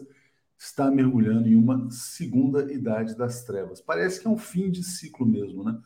está 0.58 0.92
mergulhando 0.92 1.48
em 1.48 1.56
uma 1.56 1.90
segunda 1.90 2.72
idade 2.72 3.16
das 3.16 3.44
trevas. 3.44 3.80
Parece 3.80 4.20
que 4.20 4.28
é 4.28 4.30
um 4.30 4.38
fim 4.38 4.70
de 4.70 4.84
ciclo 4.84 5.26
mesmo, 5.26 5.64
né? 5.64 5.78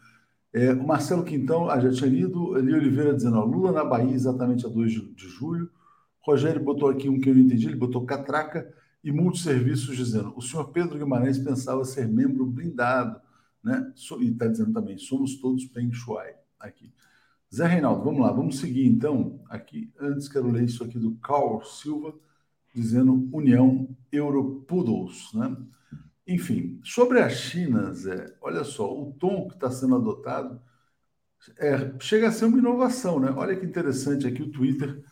É, 0.54 0.74
o 0.74 0.86
Marcelo 0.86 1.24
Quintão, 1.24 1.70
ah, 1.70 1.80
já 1.80 1.92
tinha 1.92 2.10
lido, 2.10 2.58
Eli 2.58 2.74
Oliveira 2.74 3.14
dizendo, 3.14 3.38
ó, 3.38 3.46
Lula 3.46 3.72
na 3.72 3.86
Bahia 3.86 4.14
exatamente 4.14 4.66
a 4.66 4.70
2 4.70 4.92
de, 4.92 5.14
de 5.14 5.28
julho. 5.28 5.70
Rogério 6.22 6.62
botou 6.62 6.90
aqui 6.90 7.10
um 7.10 7.20
que 7.20 7.30
eu 7.30 7.36
não 7.36 7.42
entendi, 7.42 7.68
ele 7.68 7.76
botou 7.76 8.06
catraca 8.06 8.72
e 9.04 9.12
multisserviços 9.12 9.96
dizendo, 9.96 10.34
o 10.36 10.42
senhor 10.42 10.66
Pedro 10.72 10.98
Guimarães 10.98 11.38
pensava 11.40 11.84
ser 11.84 12.08
membro 12.08 12.46
blindado, 12.46 13.20
né? 13.64 13.92
E 14.20 14.28
está 14.30 14.48
dizendo 14.48 14.74
também, 14.74 14.98
somos 14.98 15.38
todos 15.40 15.66
Peng 15.66 15.92
aqui. 16.60 16.94
Zé 17.54 17.68
Reinaldo, 17.68 18.04
vamos 18.04 18.22
lá, 18.22 18.32
vamos 18.32 18.60
seguir 18.60 18.86
então. 18.86 19.44
Aqui, 19.50 19.92
antes 20.00 20.30
quero 20.30 20.50
ler 20.50 20.64
isso 20.64 20.84
aqui 20.84 20.98
do 20.98 21.16
Carl 21.16 21.62
Silva, 21.64 22.14
dizendo 22.74 23.30
União 23.34 23.90
Europoodles, 24.12 25.34
né? 25.34 25.58
Enfim, 26.26 26.80
sobre 26.84 27.20
a 27.20 27.30
China, 27.30 27.92
Zé, 27.94 28.34
olha 28.42 28.64
só, 28.64 28.90
o 28.90 29.12
tom 29.14 29.48
que 29.48 29.56
está 29.56 29.70
sendo 29.70 29.96
adotado 29.96 30.62
é, 31.58 31.94
chega 32.00 32.28
a 32.28 32.32
ser 32.32 32.46
uma 32.46 32.60
inovação, 32.60 33.20
né? 33.20 33.32
Olha 33.36 33.56
que 33.56 33.66
interessante 33.66 34.28
aqui 34.28 34.42
o 34.44 34.52
Twitter 34.52 35.04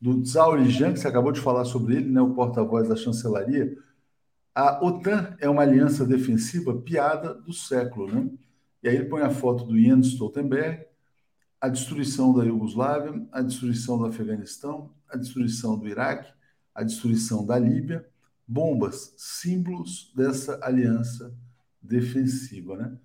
do 0.00 0.24
Zhao 0.24 0.54
Lijian, 0.54 0.92
que 0.92 1.00
você 1.00 1.08
acabou 1.08 1.32
de 1.32 1.40
falar 1.40 1.64
sobre 1.64 1.96
ele, 1.96 2.10
né, 2.10 2.20
o 2.20 2.34
porta-voz 2.34 2.88
da 2.88 2.96
chancelaria. 2.96 3.76
A 4.54 4.84
OTAN 4.84 5.36
é 5.40 5.48
uma 5.48 5.62
aliança 5.62 6.04
defensiva 6.04 6.76
piada 6.76 7.34
do 7.34 7.52
século, 7.52 8.12
né? 8.12 8.30
E 8.82 8.88
aí 8.88 8.96
ele 8.96 9.06
põe 9.06 9.22
a 9.22 9.30
foto 9.30 9.64
do 9.64 9.78
Jens 9.78 10.08
Stoltenberg, 10.08 10.84
a 11.60 11.68
destruição 11.68 12.32
da 12.32 12.44
Iugoslávia, 12.44 13.26
a 13.32 13.42
destruição 13.42 13.98
do 13.98 14.06
Afeganistão, 14.06 14.92
a 15.08 15.16
destruição 15.16 15.76
do 15.76 15.88
Iraque, 15.88 16.32
a 16.74 16.84
destruição 16.84 17.44
da 17.44 17.58
Líbia 17.58 18.06
bombas, 18.48 19.12
símbolos 19.18 20.10
dessa 20.16 20.58
aliança 20.62 21.36
defensiva, 21.82 22.76
né? 22.76 22.98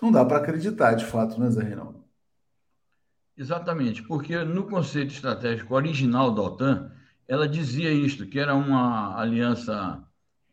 Não 0.00 0.12
dá 0.12 0.24
para 0.24 0.36
acreditar, 0.36 0.94
de 0.94 1.04
fato, 1.04 1.40
né, 1.40 1.50
Zé 1.50 1.64
Reinaldo? 1.64 2.04
Exatamente, 3.36 4.02
porque 4.02 4.34
no 4.44 4.64
conceito 4.64 5.12
estratégico 5.12 5.74
original 5.74 6.34
da 6.34 6.40
OTAN, 6.42 6.90
ela 7.28 7.46
dizia 7.46 7.92
isto, 7.92 8.26
que 8.26 8.38
era 8.38 8.54
uma 8.54 9.14
aliança 9.18 10.02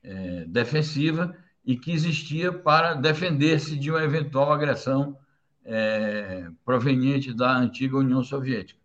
é, 0.04 0.44
defensiva 0.46 1.34
e 1.66 1.78
que 1.78 1.94
existia 1.94 2.52
para 2.52 2.94
defender-se 2.94 3.78
de 3.78 3.90
uma 3.90 4.04
eventual 4.04 4.52
agressão 4.52 5.18
é, 5.64 6.50
proveniente 6.66 7.34
da 7.34 7.56
antiga 7.58 7.96
União 7.96 8.22
Soviética. 8.22 8.82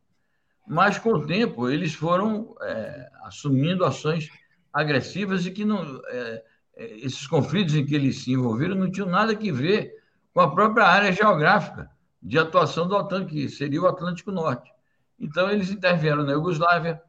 Mas, 0.65 0.97
com 0.97 1.15
o 1.15 1.27
tempo, 1.27 1.69
eles 1.69 1.93
foram 1.93 2.55
é, 2.63 3.11
assumindo 3.25 3.85
ações 3.85 4.31
agressivas 4.73 5.45
e 5.45 5.51
que 5.51 5.65
não, 5.65 6.01
é, 6.07 6.45
é, 6.77 6.97
esses 6.99 7.27
conflitos 7.27 7.75
em 7.75 7.85
que 7.85 7.97
eles 7.97 8.23
se 8.23 8.31
envolveram 8.33 8.77
não 8.77 8.91
tinham 8.93 9.09
nada 9.09 9.35
que 9.35 9.51
ver 9.51 9.93
com 10.33 10.41
a 10.41 10.55
própria 10.55 10.87
área 10.87 11.11
geográfica 11.11 11.91
de 12.23 12.39
atuação 12.39 12.89
da 12.89 12.97
OTAN, 12.99 13.25
que 13.27 13.49
seria 13.49 13.83
o 13.83 13.87
Atlântico 13.87 14.31
Norte. 14.31 14.71
Então, 15.19 15.51
eles 15.51 15.71
intervieram 15.71 16.25
na 16.25 16.33
Iugoslávia, 16.33 17.01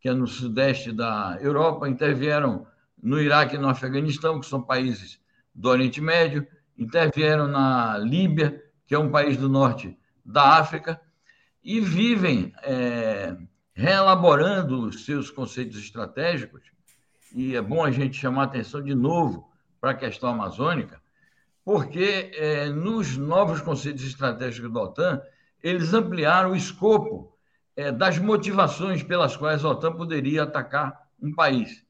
que 0.00 0.08
é 0.08 0.14
no 0.14 0.26
sudeste 0.26 0.92
da 0.92 1.38
Europa, 1.40 1.88
intervieram 1.88 2.66
no 3.02 3.20
Iraque 3.20 3.56
e 3.56 3.58
no 3.58 3.68
Afeganistão, 3.68 4.40
que 4.40 4.46
são 4.46 4.62
países 4.62 5.20
do 5.54 5.68
Oriente 5.68 6.00
Médio, 6.00 6.46
intervieram 6.76 7.48
na 7.48 7.98
Líbia, 7.98 8.62
que 8.86 8.94
é 8.94 8.98
um 8.98 9.10
país 9.10 9.36
do 9.36 9.48
norte 9.48 9.98
da 10.24 10.58
África, 10.58 11.00
e 11.62 11.80
vivem 11.80 12.52
é, 12.62 13.36
reelaborando 13.74 14.86
os 14.86 15.04
seus 15.04 15.30
conceitos 15.30 15.78
estratégicos 15.78 16.62
e 17.34 17.54
é 17.54 17.62
bom 17.62 17.84
a 17.84 17.90
gente 17.90 18.16
chamar 18.16 18.44
atenção 18.44 18.82
de 18.82 18.94
novo 18.94 19.50
para 19.80 19.90
a 19.90 19.94
questão 19.94 20.30
amazônica, 20.30 21.00
porque 21.68 22.30
é, 22.34 22.70
nos 22.70 23.18
novos 23.18 23.60
conceitos 23.60 24.02
estratégicos 24.02 24.72
da 24.72 24.80
OTAN, 24.80 25.20
eles 25.62 25.92
ampliaram 25.92 26.52
o 26.52 26.56
escopo 26.56 27.36
é, 27.76 27.92
das 27.92 28.16
motivações 28.18 29.02
pelas 29.02 29.36
quais 29.36 29.62
a 29.62 29.68
OTAN 29.68 29.92
poderia 29.92 30.44
atacar 30.44 30.98
um 31.20 31.34
país. 31.34 31.84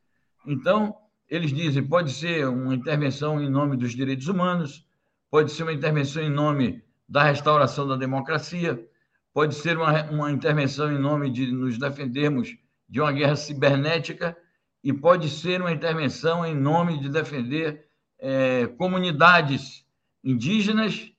Então, 0.45 0.97
eles 1.29 1.53
dizem, 1.53 1.87
pode 1.87 2.13
ser 2.13 2.49
uma 2.49 2.75
intervenção 2.75 3.41
em 3.41 3.49
nome 3.49 3.77
dos 3.77 3.93
direitos 3.93 4.27
humanos, 4.27 4.85
pode 5.31 5.53
ser 5.53 5.63
uma 5.63 5.73
intervenção 5.73 6.25
em 6.25 6.31
nome 6.31 6.83
da 7.09 7.23
restauração 7.23 7.87
da 7.87 7.95
democracia, 7.95 8.85
pode 9.33 9.55
ser 9.55 9.77
uma, 9.77 10.11
uma 10.11 10.33
intervenção 10.33 10.91
em 10.91 10.99
nome 10.99 11.31
de 11.31 11.53
nos 11.53 11.79
defendermos 11.79 12.49
de 12.89 13.01
uma 13.01 13.13
guerra 13.13 13.37
cibernética, 13.37 14.37
e 14.83 14.93
pode 14.93 15.29
ser 15.29 15.61
uma 15.61 15.71
intervenção 15.71 16.45
em 16.45 16.57
nome 16.57 16.99
de 16.99 17.09
defender 17.09 17.88
é, 18.19 18.67
comunidades 18.67 19.85
indígenas 20.23 21.13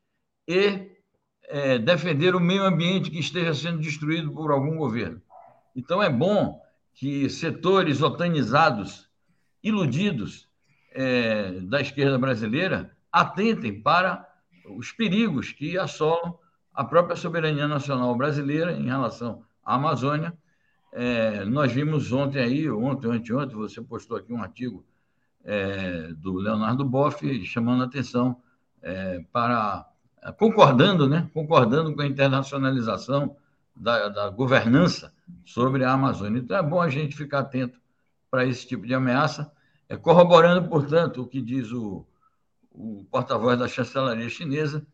e 0.47 0.89
é, 1.43 1.79
defender 1.79 2.35
o 2.35 2.39
meio 2.39 2.63
ambiente 2.63 3.09
que 3.09 3.19
esteja 3.19 3.53
sendo 3.53 3.79
destruído 3.79 4.31
por 4.31 4.51
algum 4.51 4.77
governo. 4.77 5.21
Então, 5.75 6.01
é 6.01 6.09
bom 6.09 6.61
que 6.93 7.29
setores 7.29 8.01
otanizados, 8.01 9.09
iludidos 9.63 10.47
é, 10.91 11.51
da 11.61 11.81
esquerda 11.81 12.17
brasileira, 12.17 12.95
atentem 13.11 13.81
para 13.81 14.27
os 14.65 14.91
perigos 14.91 15.51
que 15.51 15.77
assolam 15.77 16.37
a 16.73 16.83
própria 16.83 17.15
soberania 17.15 17.67
nacional 17.67 18.15
brasileira 18.15 18.73
em 18.73 18.85
relação 18.85 19.43
à 19.65 19.75
Amazônia. 19.75 20.33
É, 20.91 21.45
nós 21.45 21.71
vimos 21.71 22.11
ontem 22.11 22.41
aí, 22.41 22.69
ontem 22.69 23.09
anteontem, 23.09 23.55
você 23.55 23.81
postou 23.81 24.17
aqui 24.17 24.33
um 24.33 24.41
artigo 24.41 24.85
é, 25.43 26.13
do 26.13 26.33
Leonardo 26.33 26.85
Boff 26.85 27.45
chamando 27.45 27.83
a 27.83 27.85
atenção 27.85 28.41
é, 28.81 29.23
para 29.31 29.87
concordando, 30.37 31.07
né, 31.07 31.29
concordando 31.33 31.95
com 31.95 32.01
a 32.01 32.05
internacionalização 32.05 33.35
da, 33.75 34.09
da 34.09 34.29
governança 34.29 35.13
sobre 35.45 35.83
a 35.83 35.93
Amazônia. 35.93 36.39
Então 36.39 36.57
é 36.57 36.63
bom 36.63 36.81
a 36.81 36.89
gente 36.89 37.15
ficar 37.15 37.39
atento 37.39 37.79
para 38.29 38.45
esse 38.45 38.67
tipo 38.67 38.85
de 38.85 38.93
ameaça, 38.93 39.51
é, 39.87 39.97
corroborando, 39.97 40.67
portanto, 40.67 41.21
o 41.21 41.27
que 41.27 41.41
diz 41.41 41.71
o, 41.71 42.05
o 42.71 43.05
porta-voz 43.09 43.57
da 43.57 43.67
chancelaria 43.67 44.29
chinesa, 44.29 44.85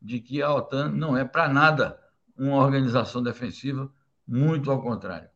de 0.00 0.20
que 0.20 0.42
a 0.42 0.52
OTAN 0.52 0.90
não 0.90 1.16
é 1.16 1.24
para 1.24 1.48
nada 1.48 1.98
uma 2.36 2.56
organização 2.56 3.22
defensiva, 3.22 3.90
muito 4.26 4.70
ao 4.70 4.82
contrário. 4.82 5.28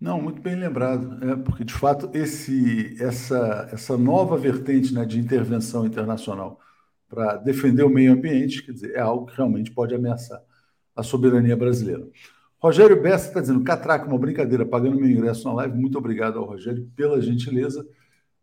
Não, 0.00 0.22
muito 0.22 0.40
bem 0.40 0.54
lembrado, 0.54 1.18
é, 1.24 1.36
porque 1.36 1.64
de 1.64 1.74
fato 1.74 2.08
esse, 2.14 2.96
essa, 3.02 3.68
essa 3.72 3.98
nova 3.98 4.36
vertente 4.36 4.94
né, 4.94 5.04
de 5.04 5.18
intervenção 5.18 5.84
internacional 5.84 6.60
para 7.08 7.36
defender 7.36 7.82
o 7.82 7.88
meio 7.88 8.12
ambiente, 8.12 8.62
quer 8.62 8.72
dizer, 8.72 8.94
é 8.94 9.00
algo 9.00 9.26
que 9.26 9.36
realmente 9.36 9.72
pode 9.72 9.94
ameaçar 9.94 10.40
a 10.94 11.02
soberania 11.02 11.56
brasileira. 11.56 12.06
Rogério 12.60 13.00
Bessa 13.00 13.28
está 13.28 13.40
dizendo, 13.40 13.64
Catraca, 13.64 14.06
uma 14.06 14.18
brincadeira, 14.18 14.66
pagando 14.66 14.96
meu 14.96 15.08
ingresso 15.08 15.48
na 15.48 15.54
live. 15.54 15.78
Muito 15.78 15.96
obrigado 15.96 16.38
ao 16.38 16.44
Rogério 16.44 16.90
pela 16.96 17.20
gentileza. 17.20 17.86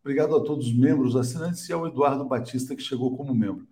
Obrigado 0.01 0.35
a 0.35 0.41
todos 0.41 0.67
os 0.67 0.77
membros, 0.77 1.15
assinantes 1.15 1.67
e 1.67 1.73
ao 1.73 1.87
Eduardo 1.87 2.23
Batista, 2.25 2.75
que 2.75 2.81
chegou 2.81 3.15
como 3.17 3.35
membro. 3.35 3.67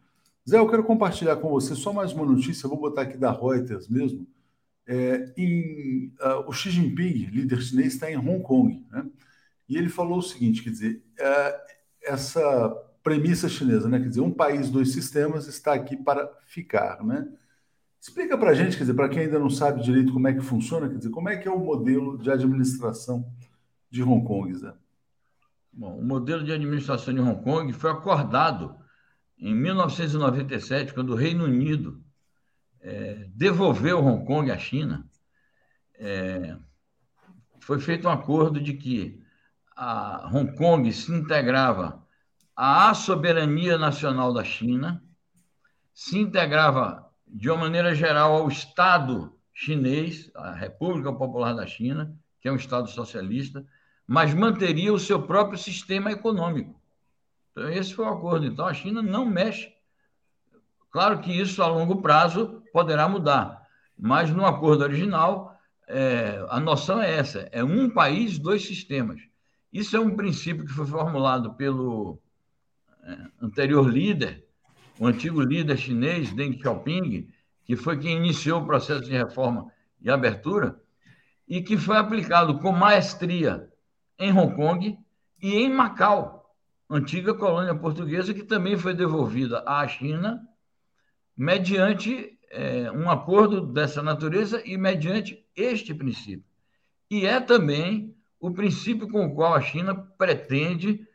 Zé, 0.49 0.57
eu 0.57 0.67
quero 0.67 0.83
compartilhar 0.83 1.37
com 1.37 1.49
você 1.49 1.75
só 1.75 1.93
mais 1.93 2.11
uma 2.11 2.25
notícia, 2.25 2.67
vou 2.67 2.77
botar 2.77 3.03
aqui 3.03 3.17
da 3.17 3.31
Reuters 3.31 3.87
mesmo. 3.87 4.27
É, 4.85 5.33
em, 5.37 6.13
uh, 6.19 6.47
o 6.47 6.51
Xi 6.51 6.69
Jinping, 6.69 7.25
líder 7.31 7.61
chinês, 7.61 7.93
está 7.93 8.11
em 8.11 8.17
Hong 8.17 8.41
Kong. 8.43 8.85
Né? 8.91 9.05
E 9.69 9.77
ele 9.77 9.89
falou 9.89 10.19
o 10.19 10.23
seguinte: 10.23 10.61
quer 10.61 10.71
dizer, 10.71 11.03
uh, 11.19 11.73
essa 12.03 12.69
premissa 13.01 13.49
chinesa, 13.49 13.89
né? 13.89 13.99
quer 13.99 14.09
dizer, 14.09 14.21
um 14.21 14.31
país, 14.31 14.69
dois 14.69 14.91
sistemas, 14.91 15.47
está 15.47 15.73
aqui 15.73 15.95
para 15.95 16.29
ficar. 16.45 17.03
Né? 17.03 17.27
Explica 17.99 18.37
para 18.37 18.51
a 18.51 18.53
gente, 18.53 18.77
quer 18.77 18.83
dizer, 18.83 18.93
para 18.93 19.09
quem 19.09 19.23
ainda 19.23 19.39
não 19.39 19.49
sabe 19.49 19.81
direito 19.81 20.11
como 20.11 20.27
é 20.27 20.33
que 20.33 20.41
funciona, 20.41 20.89
quer 20.89 20.97
dizer, 20.97 21.09
como 21.09 21.29
é 21.29 21.37
que 21.37 21.47
é 21.47 21.51
o 21.51 21.59
modelo 21.59 22.17
de 22.17 22.29
administração 22.29 23.25
de 23.89 24.03
Hong 24.03 24.25
Kong, 24.25 24.53
Zé? 24.53 24.73
Bom, 25.71 25.97
o 25.97 26.03
modelo 26.03 26.43
de 26.43 26.51
administração 26.51 27.13
de 27.13 27.21
Hong 27.21 27.41
Kong 27.41 27.71
foi 27.71 27.89
acordado 27.89 28.75
em 29.39 29.55
1997, 29.55 30.93
quando 30.93 31.11
o 31.11 31.15
Reino 31.15 31.45
Unido 31.45 32.02
é, 32.83 33.25
devolveu 33.29 34.05
Hong 34.05 34.25
Kong 34.25 34.51
à 34.51 34.57
China. 34.57 35.09
É, 35.95 36.55
foi 37.61 37.79
feito 37.79 38.07
um 38.07 38.11
acordo 38.11 38.59
de 38.59 38.73
que 38.73 39.23
a 39.75 40.29
Hong 40.31 40.55
Kong 40.55 40.91
se 40.91 41.11
integrava 41.11 42.05
à 42.55 42.93
soberania 42.93 43.77
nacional 43.77 44.33
da 44.33 44.43
China, 44.43 45.01
se 45.93 46.19
integrava 46.19 47.09
de 47.25 47.49
uma 47.49 47.61
maneira 47.61 47.95
geral, 47.95 48.35
ao 48.35 48.47
Estado 48.49 49.33
chinês, 49.53 50.29
a 50.35 50.51
República 50.51 51.11
Popular 51.13 51.53
da 51.53 51.65
China, 51.65 52.13
que 52.41 52.47
é 52.47 52.51
um 52.51 52.57
Estado 52.57 52.89
socialista, 52.89 53.65
mas 54.05 54.33
manteria 54.33 54.93
o 54.93 54.99
seu 54.99 55.23
próprio 55.23 55.57
sistema 55.57 56.11
econômico. 56.11 56.79
Então, 57.51 57.69
esse 57.69 57.93
foi 57.93 58.05
o 58.05 58.09
acordo. 58.09 58.45
Então, 58.45 58.65
a 58.65 58.73
China 58.73 59.01
não 59.01 59.25
mexe. 59.25 59.71
Claro 60.91 61.21
que 61.21 61.31
isso, 61.31 61.63
a 61.63 61.67
longo 61.67 62.01
prazo, 62.01 62.62
poderá 62.73 63.07
mudar, 63.07 63.61
mas 63.97 64.29
no 64.29 64.45
acordo 64.45 64.83
original, 64.83 65.57
é, 65.87 66.45
a 66.49 66.59
noção 66.59 67.01
é 67.01 67.15
essa: 67.15 67.47
é 67.53 67.63
um 67.63 67.89
país, 67.89 68.37
dois 68.37 68.65
sistemas. 68.65 69.21
Isso 69.71 69.95
é 69.95 69.99
um 69.99 70.15
princípio 70.15 70.65
que 70.65 70.73
foi 70.73 70.85
formulado 70.85 71.53
pelo 71.53 72.19
é, 73.03 73.17
anterior 73.41 73.87
líder 73.87 74.43
o 74.99 75.07
antigo 75.07 75.41
líder 75.41 75.77
chinês, 75.77 76.31
Deng 76.33 76.59
Xiaoping, 76.59 77.27
que 77.65 77.75
foi 77.75 77.97
quem 77.97 78.17
iniciou 78.17 78.61
o 78.61 78.65
processo 78.65 79.03
de 79.03 79.11
reforma 79.11 79.71
e 80.01 80.09
abertura, 80.09 80.79
e 81.47 81.61
que 81.61 81.77
foi 81.77 81.97
aplicado 81.97 82.59
com 82.59 82.71
maestria 82.71 83.69
em 84.19 84.31
Hong 84.31 84.55
Kong 84.55 84.97
e 85.41 85.55
em 85.55 85.69
Macau, 85.69 86.55
antiga 86.89 87.33
colônia 87.33 87.75
portuguesa, 87.75 88.33
que 88.33 88.43
também 88.43 88.77
foi 88.77 88.93
devolvida 88.93 89.63
à 89.65 89.87
China 89.87 90.41
mediante 91.35 92.32
é, 92.53 92.91
um 92.91 93.09
acordo 93.09 93.61
dessa 93.61 94.03
natureza 94.03 94.61
e 94.63 94.77
mediante 94.77 95.43
este 95.55 95.93
princípio. 95.93 96.45
E 97.09 97.25
é 97.25 97.39
também 97.39 98.15
o 98.39 98.51
princípio 98.51 99.09
com 99.09 99.25
o 99.25 99.33
qual 99.33 99.55
a 99.55 99.61
China 99.61 99.95
pretende 100.17 101.07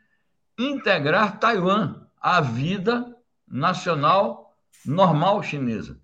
integrar 0.57 1.39
Taiwan 1.39 2.07
à 2.19 2.41
vida 2.41 3.15
nacional 3.47 4.57
normal 4.85 5.41
chinesa. 5.41 5.99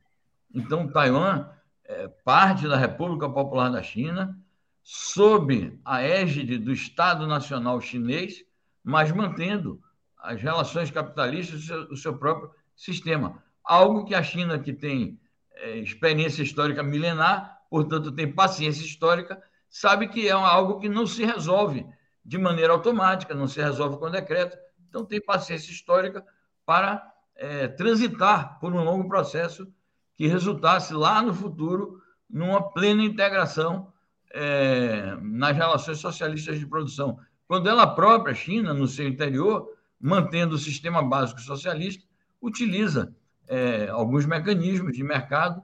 Então, 0.53 0.87
Taiwan 0.87 1.49
é 1.83 2.07
parte 2.07 2.67
da 2.67 2.77
República 2.77 3.29
Popular 3.29 3.69
da 3.69 3.83
China, 3.83 4.39
sob 4.81 5.77
a 5.83 6.01
égide 6.01 6.57
do 6.57 6.71
Estado 6.71 7.27
Nacional 7.27 7.81
Chinês, 7.81 8.45
mas 8.83 9.11
mantendo 9.11 9.81
as 10.17 10.41
relações 10.41 10.89
capitalistas 10.89 11.67
do 11.67 11.87
do 11.89 11.97
seu 11.97 12.17
próprio 12.17 12.51
sistema. 12.75 13.43
Algo 13.63 14.05
que 14.05 14.15
a 14.15 14.23
China, 14.23 14.59
que 14.59 14.71
tem 14.71 15.19
é, 15.55 15.77
experiência 15.77 16.43
histórica 16.43 16.83
milenar, 16.83 17.61
portanto, 17.69 18.11
tem 18.11 18.31
paciência 18.31 18.85
histórica, 18.85 19.41
sabe 19.69 20.07
que 20.07 20.27
é 20.27 20.31
algo 20.31 20.79
que 20.79 20.89
não 20.89 21.05
se 21.05 21.23
resolve 21.25 21.85
de 22.23 22.37
maneira 22.37 22.73
automática, 22.73 23.33
não 23.35 23.47
se 23.47 23.61
resolve 23.61 23.97
com 23.97 24.09
decreto. 24.09 24.57
Então, 24.89 25.05
tem 25.05 25.21
paciência 25.21 25.71
histórica 25.71 26.25
para 26.65 27.05
é, 27.35 27.67
transitar 27.67 28.59
por 28.59 28.73
um 28.73 28.83
longo 28.83 29.07
processo 29.07 29.67
que 30.15 30.27
resultasse 30.27 30.93
lá 30.93 31.21
no 31.21 31.33
futuro 31.33 32.01
numa 32.29 32.71
plena 32.71 33.03
integração 33.03 33.91
é, 34.31 35.15
nas 35.21 35.55
relações 35.55 35.99
socialistas 35.99 36.59
de 36.59 36.65
produção. 36.65 37.19
Quando 37.47 37.69
ela 37.69 37.85
própria, 37.87 38.33
China, 38.33 38.73
no 38.73 38.87
seu 38.87 39.07
interior, 39.07 39.69
mantendo 39.99 40.55
o 40.55 40.59
sistema 40.59 41.03
básico 41.03 41.39
socialista, 41.41 42.03
utiliza 42.41 43.15
é, 43.47 43.87
alguns 43.89 44.25
mecanismos 44.25 44.93
de 44.93 45.03
mercado 45.03 45.61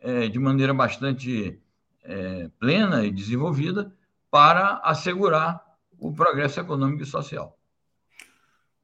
é, 0.00 0.28
de 0.28 0.38
maneira 0.38 0.72
bastante 0.72 1.60
é, 2.02 2.50
plena 2.58 3.04
e 3.04 3.10
desenvolvida 3.10 3.92
para 4.30 4.80
assegurar 4.84 5.62
o 5.98 6.12
progresso 6.12 6.60
econômico 6.60 7.02
e 7.02 7.06
social. 7.06 7.56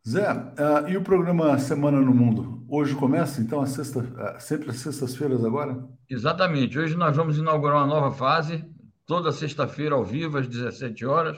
Zé, 0.09 0.31
uh, 0.33 0.89
e 0.89 0.97
o 0.97 1.03
programa 1.03 1.59
Semana 1.59 2.01
no 2.01 2.15
Mundo? 2.15 2.65
Hoje 2.69 2.95
começa, 2.95 3.41
então, 3.41 3.61
a 3.61 3.67
sexta, 3.67 3.99
uh, 3.99 4.41
sempre 4.41 4.71
às 4.71 4.77
sextas-feiras 4.77 5.45
agora? 5.45 5.85
Exatamente. 6.09 6.79
Hoje 6.79 6.95
nós 6.97 7.17
vamos 7.17 7.39
inaugurar 7.39 7.79
uma 7.79 7.87
nova 7.89 8.13
fase, 8.13 8.65
toda 9.05 9.33
sexta-feira 9.33 9.97
ao 9.97 10.05
vivo, 10.05 10.39
às 10.39 10.47
17 10.47 11.05
horas, 11.05 11.37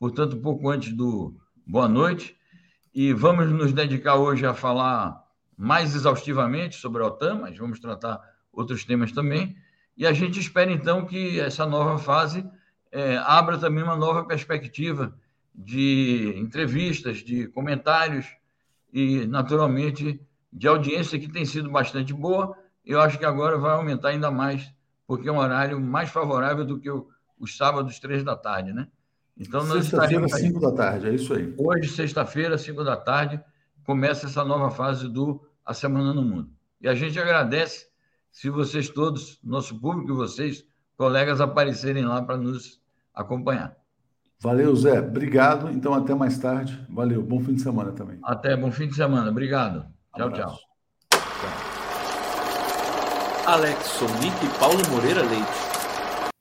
portanto, 0.00 0.36
um 0.36 0.42
pouco 0.42 0.68
antes 0.68 0.92
do 0.92 1.36
Boa 1.64 1.88
Noite. 1.88 2.36
E 2.92 3.12
vamos 3.12 3.52
nos 3.52 3.72
dedicar 3.72 4.16
hoje 4.16 4.44
a 4.44 4.52
falar 4.52 5.22
mais 5.58 5.96
exaustivamente 5.96 6.76
sobre 6.76 7.02
a 7.02 7.06
OTAN, 7.06 7.40
mas 7.40 7.58
vamos 7.58 7.80
tratar 7.80 8.20
outros 8.52 8.84
temas 8.84 9.10
também. 9.10 9.56
E 9.96 10.06
a 10.06 10.12
gente 10.12 10.38
espera, 10.38 10.70
então, 10.70 11.04
que 11.04 11.40
essa 11.40 11.66
nova 11.66 11.98
fase 11.98 12.48
é, 12.92 13.16
abra 13.16 13.58
também 13.58 13.82
uma 13.82 13.96
nova 13.96 14.24
perspectiva 14.24 15.12
de 15.52 16.32
entrevistas, 16.36 17.18
de 17.18 17.48
comentários 17.48 18.24
e, 18.92 19.26
naturalmente, 19.26 20.20
de 20.52 20.68
audiência 20.68 21.18
que 21.18 21.28
tem 21.28 21.44
sido 21.44 21.68
bastante 21.68 22.14
boa. 22.14 22.56
Eu 22.86 23.00
acho 23.00 23.18
que 23.18 23.24
agora 23.24 23.58
vai 23.58 23.72
aumentar 23.72 24.10
ainda 24.10 24.30
mais, 24.30 24.72
porque 25.08 25.28
é 25.28 25.32
um 25.32 25.38
horário 25.38 25.80
mais 25.80 26.08
favorável 26.08 26.64
do 26.64 26.78
que 26.78 26.88
o, 26.88 27.08
os 27.36 27.56
sábados, 27.56 27.98
três 27.98 28.22
da 28.22 28.36
tarde, 28.36 28.72
né? 28.72 28.86
Então, 29.36 29.60
Sexta-feira, 29.62 30.28
cinco 30.28 30.60
da 30.60 30.72
tarde, 30.72 31.08
é 31.08 31.14
isso 31.14 31.34
aí. 31.34 31.52
Hoje, 31.58 31.88
sexta-feira, 31.88 32.56
cinco 32.56 32.84
da 32.84 32.96
tarde, 32.96 33.40
começa 33.84 34.26
essa 34.26 34.44
nova 34.44 34.70
fase 34.70 35.08
do 35.08 35.47
A 35.68 35.74
Semana 35.74 36.14
no 36.14 36.22
Mundo. 36.22 36.48
E 36.80 36.88
a 36.88 36.94
gente 36.94 37.20
agradece 37.20 37.88
se 38.32 38.48
vocês 38.48 38.88
todos, 38.88 39.38
nosso 39.44 39.78
público 39.78 40.12
e 40.12 40.16
vocês, 40.16 40.64
colegas, 40.96 41.42
aparecerem 41.42 42.06
lá 42.06 42.22
para 42.22 42.38
nos 42.38 42.80
acompanhar. 43.12 43.76
Valeu, 44.40 44.74
Zé. 44.74 45.00
Obrigado. 45.00 45.68
Então, 45.68 45.92
até 45.92 46.14
mais 46.14 46.38
tarde. 46.38 46.82
Valeu. 46.88 47.22
Bom 47.22 47.40
fim 47.40 47.52
de 47.52 47.60
semana 47.60 47.92
também. 47.92 48.18
Até. 48.22 48.56
Bom 48.56 48.72
fim 48.72 48.88
de 48.88 48.94
semana. 48.94 49.30
Obrigado. 49.30 49.84
Tchau, 50.16 50.32
tchau. 50.32 50.58
Alex 53.44 53.84
Sonic 53.88 54.46
e 54.46 54.58
Paulo 54.58 54.80
Moreira 54.90 55.20
Leite. 55.20 56.32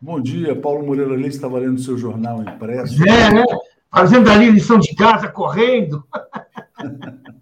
Bom 0.00 0.20
dia, 0.20 0.54
Paulo 0.54 0.86
Moreira 0.86 1.16
Leite 1.16 1.34
estava 1.34 1.58
lendo 1.58 1.80
seu 1.80 1.98
jornal 1.98 2.40
impresso. 2.42 3.02
É, 3.02 3.34
né? 3.34 3.44
Fazendo 3.90 4.30
ali 4.30 4.50
lição 4.50 4.78
de 4.78 4.94
casa, 4.94 5.26
correndo. 5.26 6.06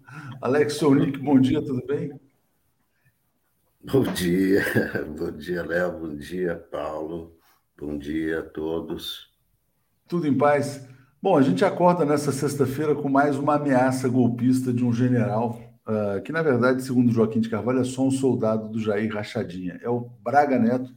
Alex 0.45 0.75
Sonic, 0.75 1.17
bom 1.17 1.39
dia, 1.39 1.59
tudo 1.59 1.83
bem? 1.87 2.13
Bom 3.83 4.03
dia, 4.03 4.63
bom 5.17 5.31
dia, 5.31 5.65
Léo, 5.65 5.91
bom 5.93 6.15
dia, 6.15 6.55
Paulo, 6.71 7.35
bom 7.75 7.97
dia 7.97 8.41
a 8.41 8.43
todos. 8.43 9.33
Tudo 10.07 10.27
em 10.27 10.37
paz? 10.37 10.87
Bom, 11.19 11.35
a 11.35 11.41
gente 11.41 11.65
acorda 11.65 12.05
nessa 12.05 12.31
sexta-feira 12.31 12.93
com 12.93 13.09
mais 13.09 13.37
uma 13.37 13.55
ameaça 13.55 14.07
golpista 14.07 14.71
de 14.71 14.85
um 14.85 14.93
general, 14.93 15.59
uh, 15.87 16.21
que 16.21 16.31
na 16.31 16.43
verdade, 16.43 16.83
segundo 16.83 17.11
Joaquim 17.11 17.39
de 17.39 17.49
Carvalho, 17.49 17.79
é 17.79 17.83
só 17.83 18.03
um 18.03 18.11
soldado 18.11 18.69
do 18.69 18.79
Jair 18.79 19.11
Rachadinha. 19.11 19.79
É 19.81 19.89
o 19.89 20.11
Braga 20.23 20.59
Neto, 20.59 20.93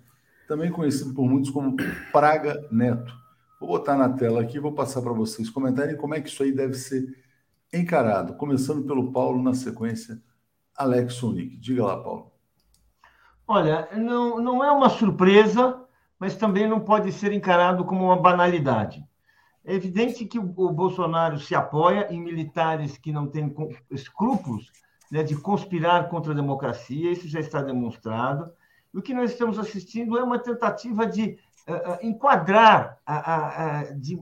também 0.47 0.71
conhecido 0.71 1.15
por 1.15 1.27
muitos 1.27 1.51
como 1.51 1.75
Praga 2.13 2.69
Neto. 2.71 3.15
Vou 3.59 3.71
botar 3.71 3.97
na 3.97 4.11
tela 4.11 4.43
aqui, 4.43 4.61
vou 4.61 4.73
passar 4.73 5.01
para 5.01 5.15
vocês 5.15 5.49
comentarem 5.49 5.97
como 5.97 6.15
é 6.15 6.21
que 6.21 6.29
isso 6.29 6.43
aí 6.43 6.53
deve 6.53 6.75
ser 6.75 7.17
encarado. 7.73 8.35
Começando 8.35 8.87
pelo 8.87 9.13
Paulo, 9.13 9.43
na 9.43 9.55
sequência, 9.55 10.23
Alex 10.77 11.15
Sonic. 11.15 11.57
Diga 11.57 11.85
lá, 11.85 12.03
Paulo. 12.03 12.33
Olha, 13.47 13.89
não, 13.97 14.41
não 14.41 14.63
é 14.63 14.71
uma 14.71 14.91
surpresa, 14.91 15.83
mas 16.19 16.37
também 16.37 16.69
não 16.69 16.81
pode 16.81 17.11
ser 17.13 17.33
encarado 17.33 17.85
como 17.85 18.05
uma 18.05 18.21
banalidade. 18.21 19.03
É 19.65 19.75
evidente 19.75 20.25
que 20.25 20.39
o, 20.39 20.43
Bolsonaro 20.43 21.39
se 21.39 21.55
apoia 21.55 22.09
em 22.11 22.21
militares 22.21 22.97
que 22.97 23.13
não 23.13 23.27
têm 23.27 23.55
escrúpulos 23.91 24.71
né, 25.11 25.23
de 25.23 25.37
conspirar 25.37 26.09
contra 26.09 26.33
a 26.33 26.37
democracia, 26.37 27.13
isso 27.13 27.29
já 27.29 27.41
está 27.41 27.61
demonstrado. 27.63 28.51
O 28.95 29.03
que 29.03 29.13
nós 29.13 29.31
estamos 29.31 29.59
assistindo 29.59 30.19
é 30.19 30.23
uma 30.23 30.39
tentativa 30.39 31.07
de 31.07 31.39
uh, 31.69 31.99
enquadrar, 32.03 32.99
a, 33.07 33.85
de, 33.95 34.19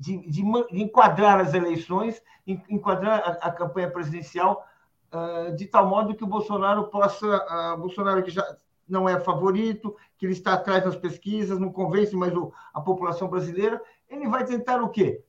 de, 0.00 0.16
de, 0.26 0.42
de, 0.42 0.82
enquadrar 0.82 1.38
as 1.38 1.52
eleições, 1.52 2.22
enquadrar 2.46 3.20
a, 3.20 3.48
a 3.48 3.52
campanha 3.52 3.90
presidencial 3.90 4.66
uh, 5.12 5.54
de 5.54 5.66
tal 5.66 5.86
modo 5.86 6.14
que 6.14 6.24
o 6.24 6.26
Bolsonaro 6.26 6.84
possa, 6.84 7.26
uh, 7.26 7.78
Bolsonaro 7.78 8.22
que 8.22 8.30
já 8.30 8.42
não 8.88 9.06
é 9.06 9.20
favorito, 9.20 9.94
que 10.16 10.24
ele 10.24 10.32
está 10.32 10.54
atrás 10.54 10.82
das 10.82 10.96
pesquisas, 10.96 11.58
não 11.58 11.70
convence 11.70 12.16
mais 12.16 12.34
o, 12.34 12.50
a 12.72 12.80
população 12.80 13.28
brasileira, 13.28 13.80
ele 14.08 14.26
vai 14.26 14.44
tentar 14.44 14.82
o 14.82 14.88
quê? 14.88 15.22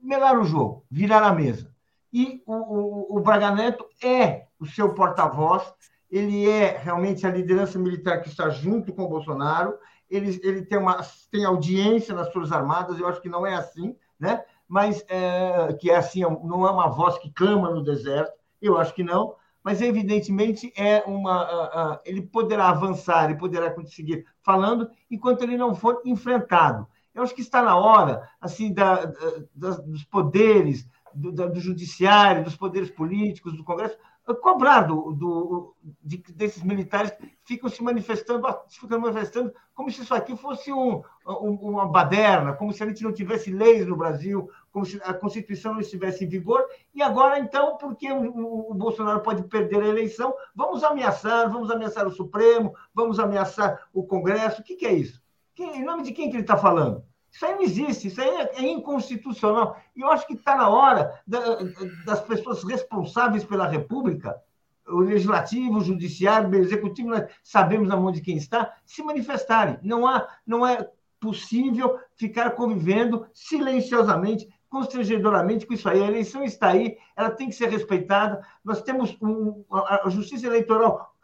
Melar 0.00 0.38
o 0.38 0.44
jogo, 0.44 0.84
virar 0.88 1.24
a 1.24 1.32
mesa. 1.32 1.74
E 2.12 2.42
o, 2.46 2.54
o, 2.54 3.16
o 3.18 3.20
Braga 3.20 3.50
Neto 3.50 3.84
é 4.02 4.46
o 4.58 4.66
seu 4.66 4.94
porta-voz, 4.94 5.74
ele 6.08 6.48
é 6.48 6.78
realmente 6.78 7.26
a 7.26 7.30
liderança 7.30 7.78
militar 7.78 8.22
que 8.22 8.28
está 8.28 8.48
junto 8.48 8.92
com 8.92 9.02
o 9.02 9.08
Bolsonaro, 9.08 9.74
ele, 10.10 10.40
ele 10.42 10.62
tem, 10.62 10.78
uma, 10.78 11.00
tem 11.30 11.44
audiência 11.44 12.14
nas 12.14 12.32
Forças 12.32 12.52
Armadas, 12.52 12.98
eu 12.98 13.06
acho 13.06 13.20
que 13.20 13.28
não 13.28 13.46
é 13.46 13.54
assim, 13.54 13.96
né? 14.18 14.44
mas 14.70 15.04
é, 15.08 15.72
que 15.74 15.90
é 15.90 15.96
assim, 15.96 16.20
não 16.20 16.66
é 16.66 16.70
uma 16.70 16.88
voz 16.88 17.18
que 17.18 17.28
clama 17.32 17.70
no 17.70 17.82
deserto, 17.82 18.32
eu 18.62 18.78
acho 18.78 18.94
que 18.94 19.02
não, 19.02 19.34
mas 19.64 19.82
evidentemente 19.82 20.72
é 20.76 21.02
uma, 21.06 21.42
uh, 21.42 21.94
uh, 21.94 21.98
ele 22.04 22.22
poderá 22.22 22.68
avançar, 22.68 23.24
ele 23.24 23.38
poderá 23.38 23.70
conseguir 23.70 24.24
falando 24.42 24.88
enquanto 25.10 25.42
ele 25.42 25.56
não 25.56 25.74
for 25.74 26.00
enfrentado. 26.04 26.86
Eu 27.12 27.22
acho 27.22 27.34
que 27.34 27.40
está 27.40 27.62
na 27.62 27.76
hora, 27.76 28.28
assim, 28.40 28.72
da, 28.72 29.06
da, 29.54 29.70
dos 29.70 30.04
poderes, 30.04 30.88
do, 31.12 31.32
do, 31.32 31.60
judiciário, 31.60 32.44
dos 32.44 32.56
poderes 32.56 32.90
políticos, 32.90 33.56
do 33.56 33.64
Congresso, 33.64 33.98
cobrar 34.34 34.82
do, 34.82 35.12
do, 35.12 35.76
de, 36.02 36.18
desses 36.34 36.62
militares 36.62 37.10
que 37.10 37.30
ficam 37.44 37.68
se 37.68 37.82
manifestando, 37.82 38.46
ficam 38.68 39.00
manifestando 39.00 39.52
como 39.74 39.90
se 39.90 40.02
isso 40.02 40.14
aqui 40.14 40.36
fosse 40.36 40.72
um, 40.72 41.02
um, 41.26 41.52
uma 41.62 41.86
baderna, 41.86 42.52
como 42.52 42.72
se 42.72 42.82
a 42.82 42.86
gente 42.86 43.02
não 43.02 43.12
tivesse 43.12 43.50
leis 43.50 43.86
no 43.86 43.96
Brasil, 43.96 44.50
como 44.72 44.84
se 44.84 45.00
a 45.02 45.14
Constituição 45.14 45.74
não 45.74 45.80
estivesse 45.80 46.24
em 46.24 46.28
vigor. 46.28 46.64
E 46.94 47.02
agora, 47.02 47.38
então, 47.38 47.76
porque 47.76 48.10
o, 48.10 48.70
o 48.70 48.74
Bolsonaro 48.74 49.20
pode 49.20 49.42
perder 49.44 49.82
a 49.82 49.88
eleição, 49.88 50.34
vamos 50.54 50.84
ameaçar, 50.84 51.50
vamos 51.50 51.70
ameaçar 51.70 52.06
o 52.06 52.12
Supremo, 52.12 52.74
vamos 52.94 53.18
ameaçar 53.18 53.88
o 53.92 54.04
Congresso. 54.04 54.60
O 54.60 54.64
que, 54.64 54.76
que 54.76 54.86
é 54.86 54.92
isso? 54.92 55.20
em 55.62 55.84
nome 55.84 56.02
de 56.02 56.12
quem 56.12 56.30
que 56.30 56.36
ele 56.36 56.42
está 56.42 56.56
falando? 56.56 57.04
Isso 57.30 57.46
aí 57.46 57.54
não 57.54 57.62
existe, 57.62 58.08
isso 58.08 58.20
aí 58.20 58.28
é, 58.28 58.50
é 58.56 58.68
inconstitucional. 58.68 59.80
E 59.94 60.00
eu 60.00 60.10
acho 60.10 60.26
que 60.26 60.34
está 60.34 60.56
na 60.56 60.68
hora 60.68 61.20
da, 61.26 61.58
das 62.04 62.20
pessoas 62.22 62.64
responsáveis 62.64 63.44
pela 63.44 63.66
República, 63.66 64.40
o 64.86 64.98
legislativo, 64.98 65.78
o 65.78 65.84
judiciário, 65.84 66.50
o 66.50 66.54
executivo, 66.56 67.10
nós 67.10 67.30
sabemos 67.42 67.88
na 67.88 67.96
mão 67.96 68.10
de 68.10 68.20
quem 68.20 68.36
está, 68.36 68.74
se 68.84 69.02
manifestarem. 69.02 69.78
Não, 69.82 70.06
há, 70.06 70.26
não 70.44 70.66
é 70.66 70.88
possível 71.20 71.98
ficar 72.16 72.50
convivendo 72.52 73.26
silenciosamente, 73.32 74.48
constrangedoramente 74.68 75.66
com 75.66 75.74
isso 75.74 75.88
aí. 75.88 76.02
A 76.02 76.08
eleição 76.08 76.42
está 76.42 76.68
aí, 76.70 76.96
ela 77.14 77.30
tem 77.30 77.48
que 77.48 77.54
ser 77.54 77.68
respeitada. 77.68 78.44
Nós 78.64 78.82
temos 78.82 79.16
um, 79.20 79.64
a 79.70 80.08
justiça 80.08 80.46
eleitoral 80.46 81.14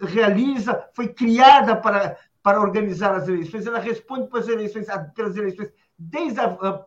realiza, 0.00 0.88
foi 0.94 1.08
criada 1.08 1.76
para 1.76 2.16
para 2.42 2.60
organizar 2.60 3.14
as 3.14 3.28
eleições, 3.28 3.66
ela 3.66 3.78
responde 3.78 4.28
pelas 4.28 4.48
eleições, 4.48 4.86
pelas 5.14 5.36
eleições 5.36 5.70
desde, 5.98 6.40
a, 6.40 6.86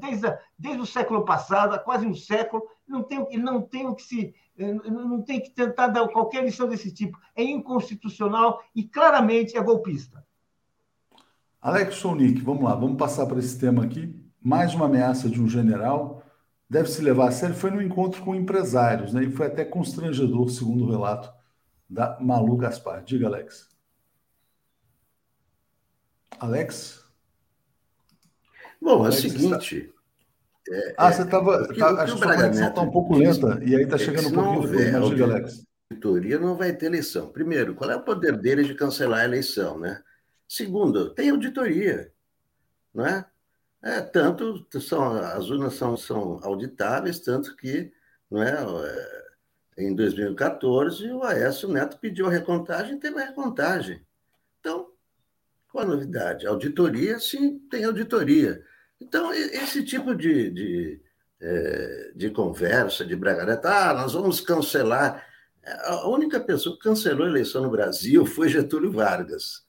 desde, 0.00 0.26
a, 0.26 0.38
desde 0.58 0.80
o 0.80 0.86
século 0.86 1.24
passado, 1.24 1.74
há 1.74 1.78
quase 1.78 2.06
um 2.06 2.14
século, 2.14 2.62
não 2.86 3.02
tem, 3.02 3.26
não 3.38 3.60
tem 3.60 3.92
que 3.94 4.02
se 4.02 4.34
não 4.56 5.22
tem 5.22 5.40
que 5.40 5.50
tentar 5.50 5.88
dar 5.88 6.06
qualquer 6.08 6.44
lição 6.44 6.68
desse 6.68 6.92
tipo. 6.92 7.18
É 7.34 7.42
inconstitucional 7.42 8.62
e 8.74 8.84
claramente 8.84 9.56
é 9.56 9.62
golpista. 9.62 10.24
Alex 11.60 11.96
Sonic, 11.96 12.40
vamos 12.42 12.64
lá, 12.64 12.74
vamos 12.74 12.98
passar 12.98 13.26
para 13.26 13.38
esse 13.38 13.58
tema 13.58 13.84
aqui. 13.84 14.14
Mais 14.40 14.74
uma 14.74 14.86
ameaça 14.86 15.28
de 15.28 15.40
um 15.40 15.48
general 15.48 16.22
deve 16.68 16.88
se 16.90 17.00
levar 17.00 17.28
a 17.28 17.32
sério. 17.32 17.54
Foi 17.54 17.70
no 17.70 17.80
encontro 17.80 18.22
com 18.22 18.34
empresários, 18.34 19.12
né? 19.14 19.24
E 19.24 19.30
foi 19.30 19.46
até 19.46 19.64
constrangedor, 19.64 20.50
segundo 20.50 20.84
o 20.84 20.90
relato 20.90 21.32
da 21.88 22.18
Malu 22.20 22.56
Gaspar. 22.56 23.02
Diga, 23.02 23.28
Alex. 23.28 23.71
Alex? 26.42 27.04
Bom, 28.80 29.06
é 29.06 29.10
o 29.10 29.12
seguinte. 29.12 29.92
Está... 30.66 30.76
É, 30.76 30.94
ah, 30.98 31.12
você 31.12 31.22
estava. 31.22 31.68
Tá, 31.74 32.02
acho 32.02 32.16
que 32.16 32.24
a 32.24 32.34
conexão 32.34 32.68
está 32.68 32.82
um 32.82 32.90
pouco 32.90 33.14
lenta 33.14 33.60
e 33.64 33.76
aí 33.76 33.82
está 33.84 33.96
chegando 33.96 34.28
um 34.28 34.32
pouquinho 34.32 34.62
depois. 34.62 34.92
Mas 34.92 35.08
diga, 35.10 35.24
Alex. 35.24 35.66
Auditoria 35.92 36.38
não 36.40 36.56
vai 36.56 36.72
ter 36.72 36.86
eleição. 36.86 37.30
Primeiro, 37.30 37.76
qual 37.76 37.90
é 37.90 37.96
o 37.96 38.02
poder 38.02 38.36
deles 38.36 38.66
de 38.66 38.74
cancelar 38.74 39.20
a 39.20 39.24
eleição, 39.24 39.78
né? 39.78 40.02
Segundo, 40.48 41.14
tem 41.14 41.30
auditoria, 41.30 42.12
não 42.92 43.06
é? 43.06 43.24
É, 43.80 44.00
tanto 44.00 44.66
são, 44.80 45.12
as 45.12 45.48
urnas 45.48 45.74
são, 45.74 45.96
são 45.96 46.40
auditáveis, 46.42 47.20
tanto 47.20 47.54
que 47.56 47.92
não 48.30 48.42
é, 48.42 48.52
é 49.76 49.84
em 49.84 49.94
2014 49.94 51.10
o 51.12 51.22
Aécio 51.22 51.68
Neto 51.68 51.98
pediu 51.98 52.26
a 52.26 52.30
recontagem 52.30 52.96
e 52.96 53.00
teve 53.00 53.20
a 53.20 53.26
recontagem. 53.26 54.04
Então, 54.60 54.91
qual 55.72 55.84
a 55.84 55.88
novidade? 55.88 56.46
Auditoria, 56.46 57.18
sim, 57.18 57.58
tem 57.70 57.84
auditoria. 57.84 58.62
Então, 59.00 59.32
esse 59.32 59.82
tipo 59.82 60.14
de, 60.14 60.50
de, 60.50 61.00
é, 61.40 62.12
de 62.14 62.30
conversa, 62.30 63.06
de 63.06 63.16
bragareta, 63.16 63.70
ah, 63.70 63.94
nós 63.94 64.12
vamos 64.12 64.40
cancelar. 64.42 65.26
A 65.64 66.08
única 66.08 66.38
pessoa 66.38 66.76
que 66.76 66.82
cancelou 66.82 67.26
a 67.26 67.30
eleição 67.30 67.62
no 67.62 67.70
Brasil 67.70 68.26
foi 68.26 68.50
Getúlio 68.50 68.92
Vargas, 68.92 69.64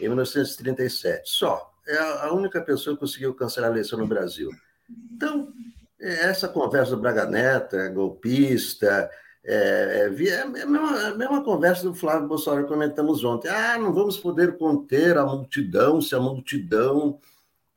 em 0.00 0.08
1937. 0.08 1.28
Só. 1.28 1.72
É 1.86 1.98
a 1.98 2.32
única 2.32 2.60
pessoa 2.62 2.96
que 2.96 3.00
conseguiu 3.00 3.34
cancelar 3.34 3.70
a 3.70 3.72
eleição 3.74 3.98
no 3.98 4.08
Brasil. 4.08 4.50
Então, 5.12 5.52
essa 6.00 6.48
conversa 6.48 6.92
do 6.92 7.00
Braga 7.00 7.26
Neto, 7.26 7.76
é 7.76 7.88
golpista, 7.90 9.08
é, 9.48 10.10
é, 10.10 10.24
é, 10.28 10.42
a, 10.42 10.46
mesma, 10.46 11.06
a 11.06 11.14
mesma 11.14 11.44
conversa 11.44 11.84
do 11.84 11.94
Flávio 11.94 12.26
Bolsonaro 12.26 12.64
que 12.64 12.72
comentamos 12.72 13.22
ontem. 13.22 13.48
Ah, 13.48 13.78
não 13.78 13.92
vamos 13.92 14.18
poder 14.18 14.58
conter 14.58 15.16
a 15.16 15.24
multidão 15.24 16.02
se 16.02 16.16
a 16.16 16.20
multidão, 16.20 17.20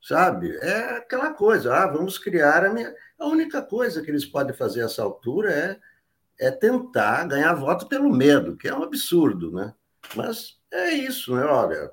sabe? 0.01 0.57
É 0.63 0.97
aquela 0.97 1.31
coisa, 1.31 1.75
ah, 1.75 1.85
vamos 1.85 2.17
criar 2.17 2.65
a 2.65 2.73
minha. 2.73 2.91
A 3.19 3.27
única 3.27 3.61
coisa 3.61 4.01
que 4.01 4.09
eles 4.09 4.25
podem 4.25 4.55
fazer 4.55 4.81
essa 4.81 5.03
altura 5.03 5.51
é, 5.51 6.47
é 6.47 6.49
tentar 6.49 7.25
ganhar 7.27 7.53
voto 7.53 7.87
pelo 7.87 8.09
medo, 8.11 8.57
que 8.57 8.67
é 8.67 8.73
um 8.73 8.81
absurdo, 8.81 9.51
né? 9.51 9.71
Mas 10.15 10.57
é 10.73 10.91
isso, 10.93 11.35
né? 11.35 11.43
Olha, 11.43 11.91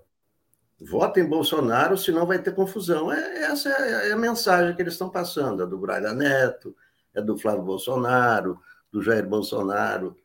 votem 0.81 1.23
em 1.23 1.29
Bolsonaro, 1.29 1.99
senão 1.99 2.25
vai 2.25 2.39
ter 2.39 2.55
confusão. 2.55 3.13
É, 3.13 3.43
essa 3.43 3.69
é 3.69 4.11
a 4.11 4.17
mensagem 4.17 4.75
que 4.75 4.81
eles 4.81 4.95
estão 4.95 5.11
passando, 5.11 5.63
é 5.63 5.67
do 5.67 5.77
Braga 5.77 6.15
Neto, 6.15 6.75
é 7.13 7.21
do 7.21 7.37
Flávio 7.37 7.63
Bolsonaro 7.63 8.59
do 8.93 9.03
Jair 9.03 9.29
Bolsonaro. 9.29 10.17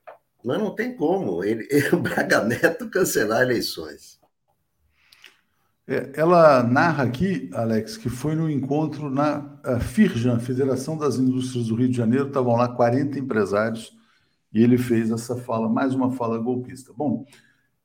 Mas 0.43 0.57
não 0.57 0.74
tem 0.74 0.95
como 0.95 1.43
ele, 1.43 1.68
o 1.93 1.97
Braga 1.97 2.43
Neto 2.43 2.89
cancelar 2.89 3.41
eleições. 3.41 4.20
É, 5.88 6.12
ela 6.16 6.64
narra 6.64 7.03
aqui, 7.03 7.49
Alex, 7.53 7.97
que 7.97 8.09
foi 8.09 8.36
no 8.36 8.49
encontro 8.49 9.09
na 9.09 9.59
Firjan, 9.80 10.39
Federação 10.39 10.97
das 10.97 11.18
Indústrias 11.18 11.68
do 11.68 11.76
Rio 11.76 11.89
de 11.89 11.97
Janeiro, 11.97 12.28
estavam 12.28 12.55
lá 12.55 12.68
40 12.68 13.20
empresários 13.20 13.95
e 14.53 14.64
ele 14.64 14.78
fez 14.78 15.12
essa 15.12 15.36
fala, 15.36 15.68
mais 15.68 15.93
uma 15.93 16.12
fala 16.12 16.38
golpista. 16.38 16.93
Bom, 16.93 17.26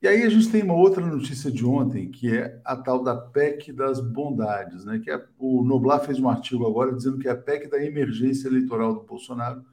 e 0.02 0.06
aí 0.06 0.22
a 0.22 0.28
gente 0.28 0.50
tem 0.50 0.62
uma 0.62 0.74
outra 0.74 1.04
notícia 1.04 1.50
de 1.50 1.64
ontem, 1.64 2.10
que 2.10 2.36
é 2.36 2.60
a 2.64 2.76
tal 2.76 3.02
da 3.02 3.16
PEC 3.16 3.72
das 3.72 3.98
bondades, 3.98 4.84
né? 4.84 5.00
Que 5.02 5.10
é, 5.10 5.24
o 5.38 5.64
Noblar 5.64 6.04
fez 6.04 6.20
um 6.20 6.28
artigo 6.28 6.66
agora 6.66 6.94
dizendo 6.94 7.18
que 7.18 7.28
é 7.28 7.30
a 7.30 7.36
PEC 7.36 7.68
da 7.68 7.82
emergência 7.82 8.46
eleitoral 8.46 8.94
do 8.94 9.04
Bolsonaro, 9.04 9.64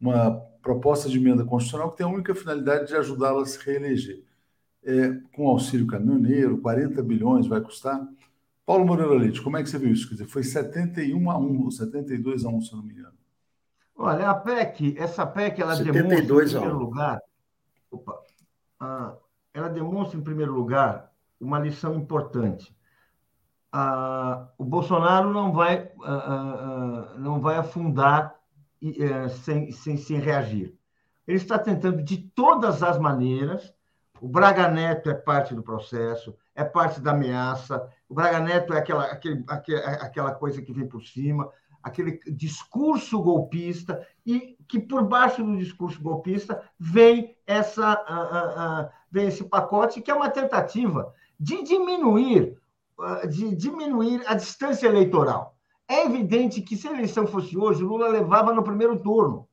uma 0.00 0.30
proposta 0.62 1.08
de 1.08 1.18
emenda 1.18 1.44
constitucional 1.44 1.90
que 1.90 1.98
tem 1.98 2.06
a 2.06 2.10
única 2.10 2.34
finalidade 2.34 2.88
de 2.88 2.96
ajudá-la 2.96 3.42
a 3.42 3.46
se 3.46 3.58
reeleger. 3.64 4.24
É, 4.84 5.12
com 5.32 5.48
auxílio 5.48 5.86
caminhoneiro, 5.86 6.58
40 6.58 7.02
bilhões 7.02 7.46
vai 7.46 7.60
custar. 7.60 8.06
Paulo 8.64 8.86
Moreira 8.86 9.14
Leite, 9.14 9.42
como 9.42 9.56
é 9.56 9.62
que 9.62 9.68
você 9.68 9.78
viu 9.78 9.92
isso? 9.92 10.08
Quer 10.08 10.14
dizer, 10.14 10.26
foi 10.26 10.42
71 10.42 11.30
a 11.30 11.38
1, 11.38 11.64
ou 11.64 11.70
72 11.70 12.44
a 12.44 12.48
1, 12.48 12.60
se 12.60 12.72
eu 12.72 12.76
não 12.76 12.84
me 12.84 12.92
engano. 12.92 13.16
Olha, 13.96 14.30
a 14.30 14.34
PEC, 14.34 14.94
essa 14.96 15.26
PEC, 15.26 15.60
ela 15.60 15.74
demonstra, 15.74 16.44
em 16.44 16.46
primeiro 16.46 16.78
lugar, 16.78 17.20
opa, 17.90 18.20
ela 19.52 19.68
demonstra, 19.68 20.18
em 20.18 20.22
primeiro 20.22 20.52
lugar, 20.52 21.12
uma 21.40 21.58
lição 21.58 21.96
importante. 21.96 22.72
o 24.56 24.64
Bolsonaro 24.64 25.32
não 25.32 25.52
vai, 25.52 25.90
não 27.18 27.40
vai 27.40 27.56
afundar 27.56 28.37
sem, 29.44 29.70
sem, 29.70 29.96
sem 29.96 30.18
reagir. 30.18 30.74
Ele 31.26 31.36
está 31.36 31.58
tentando, 31.58 32.02
de 32.02 32.16
todas 32.16 32.82
as 32.82 32.98
maneiras, 32.98 33.72
o 34.20 34.28
Braga 34.28 34.68
Neto 34.68 35.10
é 35.10 35.14
parte 35.14 35.54
do 35.54 35.62
processo, 35.62 36.34
é 36.54 36.64
parte 36.64 37.00
da 37.00 37.12
ameaça, 37.12 37.88
o 38.08 38.14
Braga 38.14 38.40
Neto 38.40 38.72
é 38.72 38.78
aquela, 38.78 39.04
aquele, 39.04 39.44
aquela 39.46 40.34
coisa 40.34 40.62
que 40.62 40.72
vem 40.72 40.88
por 40.88 41.02
cima, 41.02 41.50
aquele 41.82 42.18
discurso 42.26 43.20
golpista, 43.20 44.06
e 44.24 44.56
que 44.66 44.80
por 44.80 45.04
baixo 45.04 45.42
do 45.42 45.56
discurso 45.56 46.00
golpista 46.00 46.62
vem, 46.78 47.36
essa, 47.46 47.92
uh, 47.92 48.82
uh, 48.82 48.86
uh, 48.86 48.90
vem 49.10 49.28
esse 49.28 49.44
pacote, 49.44 50.00
que 50.00 50.10
é 50.10 50.14
uma 50.14 50.30
tentativa 50.30 51.12
de 51.38 51.62
diminuir, 51.62 52.58
de 53.28 53.54
diminuir 53.54 54.22
a 54.26 54.34
distância 54.34 54.88
eleitoral. 54.88 55.57
É 55.88 56.04
evidente 56.04 56.60
que 56.60 56.76
se 56.76 56.86
a 56.86 56.92
eleição 56.92 57.26
fosse 57.26 57.56
hoje, 57.56 57.82
Lula 57.82 58.08
levava 58.08 58.52
no 58.52 58.62
primeiro 58.62 59.00
turno. 59.00 59.48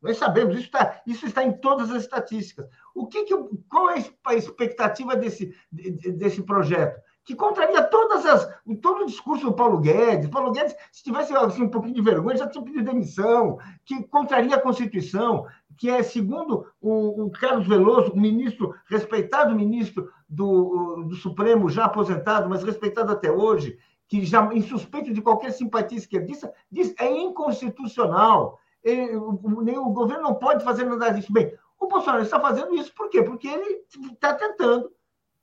Nós 0.00 0.16
sabemos, 0.16 0.54
isso 0.54 0.64
está, 0.64 1.02
isso 1.06 1.26
está 1.26 1.44
em 1.44 1.52
todas 1.52 1.90
as 1.90 2.04
estatísticas. 2.04 2.66
O 2.94 3.06
que, 3.06 3.24
que 3.24 3.34
qual 3.68 3.90
é 3.90 4.04
a 4.24 4.34
expectativa 4.34 5.14
desse, 5.14 5.54
desse 5.70 6.42
projeto? 6.42 7.00
Que 7.22 7.34
contraria 7.34 7.82
todas 7.82 8.24
as, 8.24 8.48
todo 8.80 9.02
o 9.02 9.06
discurso 9.06 9.44
do 9.46 9.52
Paulo 9.52 9.78
Guedes. 9.78 10.30
Paulo 10.30 10.52
Guedes, 10.52 10.74
se 10.90 11.04
tivesse 11.04 11.36
assim, 11.36 11.64
um 11.64 11.68
pouquinho 11.68 11.94
de 11.94 12.00
vergonha, 12.02 12.38
já 12.38 12.48
tinha 12.48 12.64
pedido 12.64 12.84
demissão, 12.84 13.58
que 13.84 14.02
contraria 14.04 14.56
a 14.56 14.60
Constituição, 14.60 15.44
que 15.76 15.90
é, 15.90 16.02
segundo 16.02 16.66
o, 16.80 17.26
o 17.26 17.30
Carlos 17.30 17.68
Veloso, 17.68 18.12
o 18.12 18.18
ministro, 18.18 18.74
respeitado 18.86 19.54
ministro 19.54 20.10
do, 20.26 21.04
do 21.08 21.14
Supremo, 21.14 21.68
já 21.68 21.84
aposentado, 21.84 22.48
mas 22.48 22.64
respeitado 22.64 23.12
até 23.12 23.30
hoje, 23.30 23.78
que 24.10 24.24
já 24.24 24.52
insuspeito 24.52 25.14
de 25.14 25.22
qualquer 25.22 25.52
simpatia 25.52 25.96
esquerdista, 25.96 26.52
diz 26.70 26.92
é 26.98 27.08
inconstitucional. 27.08 28.58
Ele, 28.82 29.16
o, 29.16 29.28
o 29.28 29.92
governo 29.92 30.24
não 30.24 30.34
pode 30.34 30.64
fazer 30.64 30.84
nada 30.84 31.10
disso. 31.10 31.32
Bem, 31.32 31.56
o 31.78 31.86
Bolsonaro 31.86 32.24
está 32.24 32.40
fazendo 32.40 32.74
isso 32.74 32.92
por 32.92 33.08
quê? 33.08 33.22
Porque 33.22 33.46
ele 33.46 33.84
está 34.12 34.34
tentando 34.34 34.90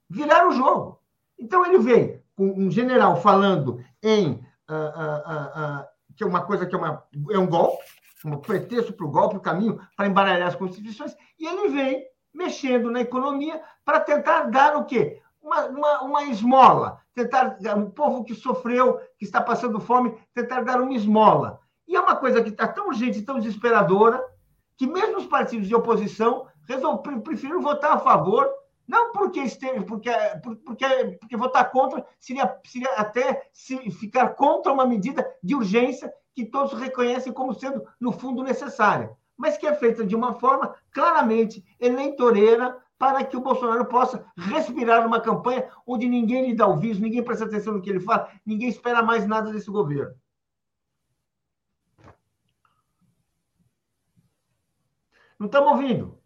virar 0.09 0.49
o 0.49 0.51
jogo. 0.51 0.99
Então 1.39 1.65
ele 1.65 1.77
vem 1.77 2.21
com 2.35 2.45
um 2.45 2.69
general 2.69 3.15
falando 3.21 3.81
em 4.03 4.33
uh, 4.69 4.73
uh, 4.73 5.81
uh, 5.81 5.85
que 6.13 6.23
é 6.23 6.27
uma 6.27 6.41
coisa 6.41 6.65
que 6.65 6.75
é, 6.75 6.77
uma, 6.77 7.03
é 7.31 7.39
um 7.39 7.47
golpe, 7.47 7.85
um 8.25 8.35
pretexto 8.35 8.91
para 8.91 9.05
o 9.05 9.11
golpe, 9.11 9.35
o 9.35 9.39
um 9.39 9.41
caminho 9.41 9.79
para 9.95 10.07
embaralhar 10.07 10.49
as 10.49 10.55
constituições, 10.55 11.15
e 11.39 11.47
ele 11.47 11.69
vem 11.69 12.05
mexendo 12.33 12.91
na 12.91 12.99
economia 12.99 13.61
para 13.85 14.01
tentar 14.01 14.43
dar 14.49 14.75
o 14.75 14.83
quê? 14.83 15.21
Uma, 15.47 15.65
uma, 15.67 16.01
uma 16.01 16.23
esmola, 16.25 16.99
tentar, 17.15 17.57
o 17.77 17.89
povo 17.89 18.25
que 18.25 18.35
sofreu, 18.35 18.99
que 19.17 19.23
está 19.23 19.41
passando 19.41 19.79
fome, 19.79 20.13
tentar 20.33 20.61
dar 20.61 20.81
uma 20.81 20.93
esmola. 20.93 21.59
E 21.87 21.95
é 21.95 21.99
uma 21.99 22.17
coisa 22.17 22.43
que 22.43 22.49
está 22.49 22.67
tão 22.67 22.87
urgente, 22.87 23.21
tão 23.21 23.39
desesperadora, 23.39 24.21
que 24.75 24.85
mesmo 24.85 25.17
os 25.17 25.25
partidos 25.25 25.67
de 25.67 25.73
oposição 25.73 26.47
resolveram, 26.67 27.21
preferiram 27.21 27.61
votar 27.61 27.93
a 27.93 27.99
favor, 27.99 28.47
não 28.85 29.13
porque, 29.13 29.39
esteve, 29.39 29.85
porque, 29.85 30.11
porque, 30.65 30.85
porque 31.19 31.37
votar 31.37 31.71
contra 31.71 32.05
seria, 32.19 32.59
seria 32.65 32.91
até 32.91 33.49
se 33.53 33.89
ficar 33.91 34.35
contra 34.35 34.71
uma 34.71 34.85
medida 34.85 35.25
de 35.41 35.55
urgência 35.55 36.11
que 36.35 36.45
todos 36.45 36.73
reconhecem 36.73 37.31
como 37.31 37.53
sendo, 37.53 37.83
no 37.99 38.11
fundo, 38.11 38.43
necessária, 38.43 39.09
mas 39.37 39.57
que 39.57 39.65
é 39.65 39.73
feita 39.73 40.05
de 40.05 40.15
uma 40.15 40.35
forma 40.35 40.75
claramente 40.91 41.63
eleitoreira, 41.79 42.77
para 42.97 43.23
que 43.23 43.37
o 43.37 43.41
Bolsonaro 43.41 43.85
possa 43.85 44.25
respirar 44.35 45.03
numa 45.03 45.21
campanha 45.21 45.69
onde 45.85 46.07
ninguém 46.07 46.47
lhe 46.47 46.55
dá 46.55 46.67
o 46.67 46.77
viso, 46.77 47.01
ninguém 47.01 47.23
presta 47.23 47.45
atenção 47.45 47.73
no 47.73 47.81
que 47.81 47.89
ele 47.89 47.99
fala, 47.99 48.29
ninguém 48.45 48.69
espera 48.69 49.03
mais 49.03 49.25
nada 49.25 49.51
desse 49.51 49.69
governo. 49.69 50.15
Não 55.39 55.45
estamos 55.45 55.71
ouvindo. 55.71 56.17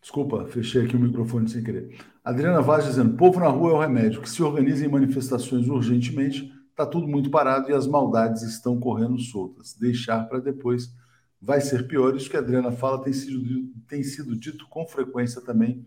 Desculpa, 0.00 0.44
fechei 0.46 0.84
aqui 0.84 0.96
o 0.96 1.00
microfone 1.00 1.48
sem 1.48 1.62
querer. 1.62 1.98
Adriana 2.22 2.60
Vaz 2.60 2.84
dizendo: 2.84 3.16
povo 3.16 3.40
na 3.40 3.48
rua 3.48 3.70
é 3.70 3.74
o 3.74 3.80
remédio, 3.80 4.20
que 4.20 4.28
se 4.28 4.42
organiza 4.42 4.84
em 4.84 4.90
manifestações 4.90 5.68
urgentemente, 5.68 6.52
está 6.70 6.84
tudo 6.84 7.06
muito 7.06 7.30
parado 7.30 7.70
e 7.70 7.72
as 7.72 7.86
maldades 7.86 8.42
estão 8.42 8.78
correndo 8.78 9.18
soltas. 9.18 9.74
Deixar 9.74 10.28
para 10.28 10.40
depois 10.40 10.92
vai 11.42 11.60
ser 11.60 11.88
pior. 11.88 12.14
Isso 12.14 12.30
que 12.30 12.36
a 12.36 12.40
Adriana 12.40 12.70
fala 12.70 13.02
tem 13.02 13.12
sido, 13.12 13.68
tem 13.88 14.02
sido 14.04 14.36
dito 14.36 14.68
com 14.68 14.86
frequência 14.86 15.40
também 15.40 15.84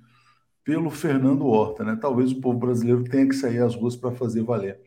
pelo 0.64 0.90
Fernando 0.90 1.46
Horta. 1.46 1.86
Né? 1.86 1.98
Talvez 2.00 2.32
o 2.32 2.42
povo 2.42 2.60
brasileiro 2.60 3.06
tenha 3.06 3.28
que 3.28 3.36
sair 3.36 3.60
às 3.60 3.74
ruas 3.74 3.96
para 3.96 4.12
fazer 4.12 4.44
valer 4.44 4.82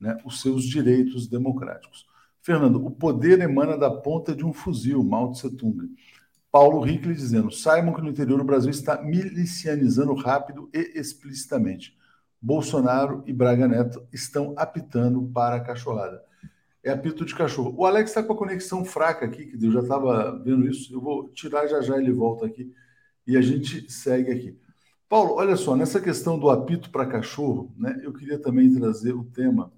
né, 0.00 0.16
os 0.24 0.40
seus 0.40 0.64
direitos 0.64 1.28
democráticos. 1.28 2.06
Fernando, 2.40 2.84
o 2.84 2.90
poder 2.90 3.40
emana 3.40 3.76
da 3.76 3.90
ponta 3.90 4.34
de 4.34 4.44
um 4.44 4.52
fuzil, 4.52 5.04
Mao 5.04 5.32
Tse 5.32 5.54
Tung. 5.54 5.94
Paulo 6.50 6.80
Rickley 6.80 7.14
dizendo: 7.14 7.50
saibam 7.50 7.92
que 7.92 8.00
no 8.00 8.08
interior 8.08 8.40
o 8.40 8.44
Brasil 8.44 8.70
está 8.70 9.02
milicianizando 9.02 10.14
rápido 10.14 10.70
e 10.72 10.98
explicitamente. 10.98 11.94
Bolsonaro 12.40 13.22
e 13.26 13.32
Braga 13.32 13.68
Neto 13.68 14.06
estão 14.12 14.54
apitando 14.56 15.28
para 15.34 15.56
a 15.56 15.60
cachorrada 15.60 16.22
é 16.88 16.92
apito 16.92 17.24
de 17.24 17.34
cachorro. 17.34 17.74
O 17.76 17.84
Alex 17.84 18.10
está 18.10 18.22
com 18.22 18.32
a 18.32 18.36
conexão 18.36 18.84
fraca 18.84 19.26
aqui, 19.26 19.46
que 19.46 19.64
eu 19.64 19.72
já 19.72 19.80
estava 19.80 20.38
vendo 20.42 20.68
isso. 20.68 20.92
Eu 20.92 21.00
vou 21.00 21.28
tirar 21.28 21.66
já 21.66 21.80
já 21.80 21.98
ele 21.98 22.12
volta 22.12 22.46
aqui 22.46 22.72
e 23.26 23.36
a 23.36 23.42
gente 23.42 23.90
segue 23.92 24.32
aqui. 24.32 24.58
Paulo, 25.08 25.34
olha 25.34 25.56
só, 25.56 25.74
nessa 25.74 26.00
questão 26.00 26.38
do 26.38 26.50
apito 26.50 26.90
para 26.90 27.06
cachorro, 27.06 27.72
né, 27.76 27.98
eu 28.02 28.12
queria 28.12 28.38
também 28.38 28.74
trazer 28.74 29.12
o 29.12 29.24
tema 29.24 29.72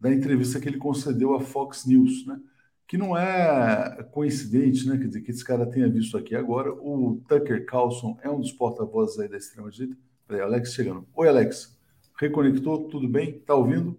da 0.00 0.12
entrevista 0.12 0.58
que 0.60 0.68
ele 0.68 0.78
concedeu 0.78 1.34
à 1.34 1.40
Fox 1.40 1.86
News, 1.86 2.26
né, 2.26 2.40
que 2.86 2.98
não 2.98 3.16
é 3.16 4.02
coincidente, 4.10 4.88
né, 4.88 4.98
quer 4.98 5.06
dizer, 5.06 5.20
que 5.22 5.30
esse 5.30 5.44
cara 5.44 5.64
tenha 5.64 5.88
visto 5.88 6.16
aqui 6.16 6.34
agora. 6.34 6.72
O 6.72 7.20
Tucker 7.28 7.64
Carlson 7.66 8.18
é 8.22 8.28
um 8.28 8.40
dos 8.40 8.52
porta-vozes 8.52 9.16
da 9.16 9.36
extrema-direita. 9.36 9.96
Peraí, 10.26 10.42
Alex 10.42 10.72
chegando. 10.72 11.06
Oi, 11.14 11.28
Alex. 11.28 11.78
Reconectou? 12.16 12.88
Tudo 12.88 13.08
bem? 13.08 13.40
Tá 13.40 13.54
ouvindo? 13.54 13.98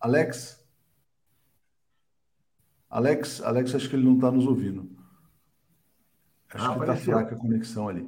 Alex? 0.00 0.61
Alex, 2.92 3.40
Alex, 3.40 3.74
acho 3.74 3.88
que 3.88 3.96
ele 3.96 4.04
não 4.04 4.16
está 4.16 4.30
nos 4.30 4.46
ouvindo. 4.46 4.86
Acho 6.52 6.70
ah, 6.70 6.74
que 6.74 6.80
está 6.80 6.96
fraca 6.96 7.34
a 7.34 7.38
conexão 7.38 7.88
ali. 7.88 8.06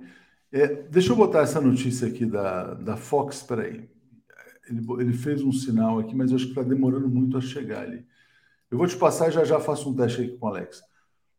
É, 0.52 0.66
deixa 0.68 1.10
eu 1.10 1.16
botar 1.16 1.40
essa 1.40 1.58
notícia 1.58 2.06
aqui 2.06 2.26
da, 2.26 2.74
da 2.74 2.94
Fox, 2.94 3.42
peraí. 3.42 3.88
Ele, 4.68 4.86
ele 5.00 5.12
fez 5.14 5.42
um 5.42 5.50
sinal 5.50 5.98
aqui, 5.98 6.14
mas 6.14 6.34
acho 6.34 6.44
que 6.44 6.50
está 6.50 6.62
demorando 6.62 7.08
muito 7.08 7.38
a 7.38 7.40
chegar 7.40 7.80
ali. 7.80 8.06
Eu 8.70 8.76
vou 8.76 8.86
te 8.86 8.94
passar 8.94 9.30
e 9.30 9.32
já 9.32 9.42
já 9.42 9.58
faço 9.58 9.88
um 9.88 9.96
teste 9.96 10.20
aqui 10.20 10.36
com 10.36 10.46
o 10.46 10.48
Alex. 10.50 10.82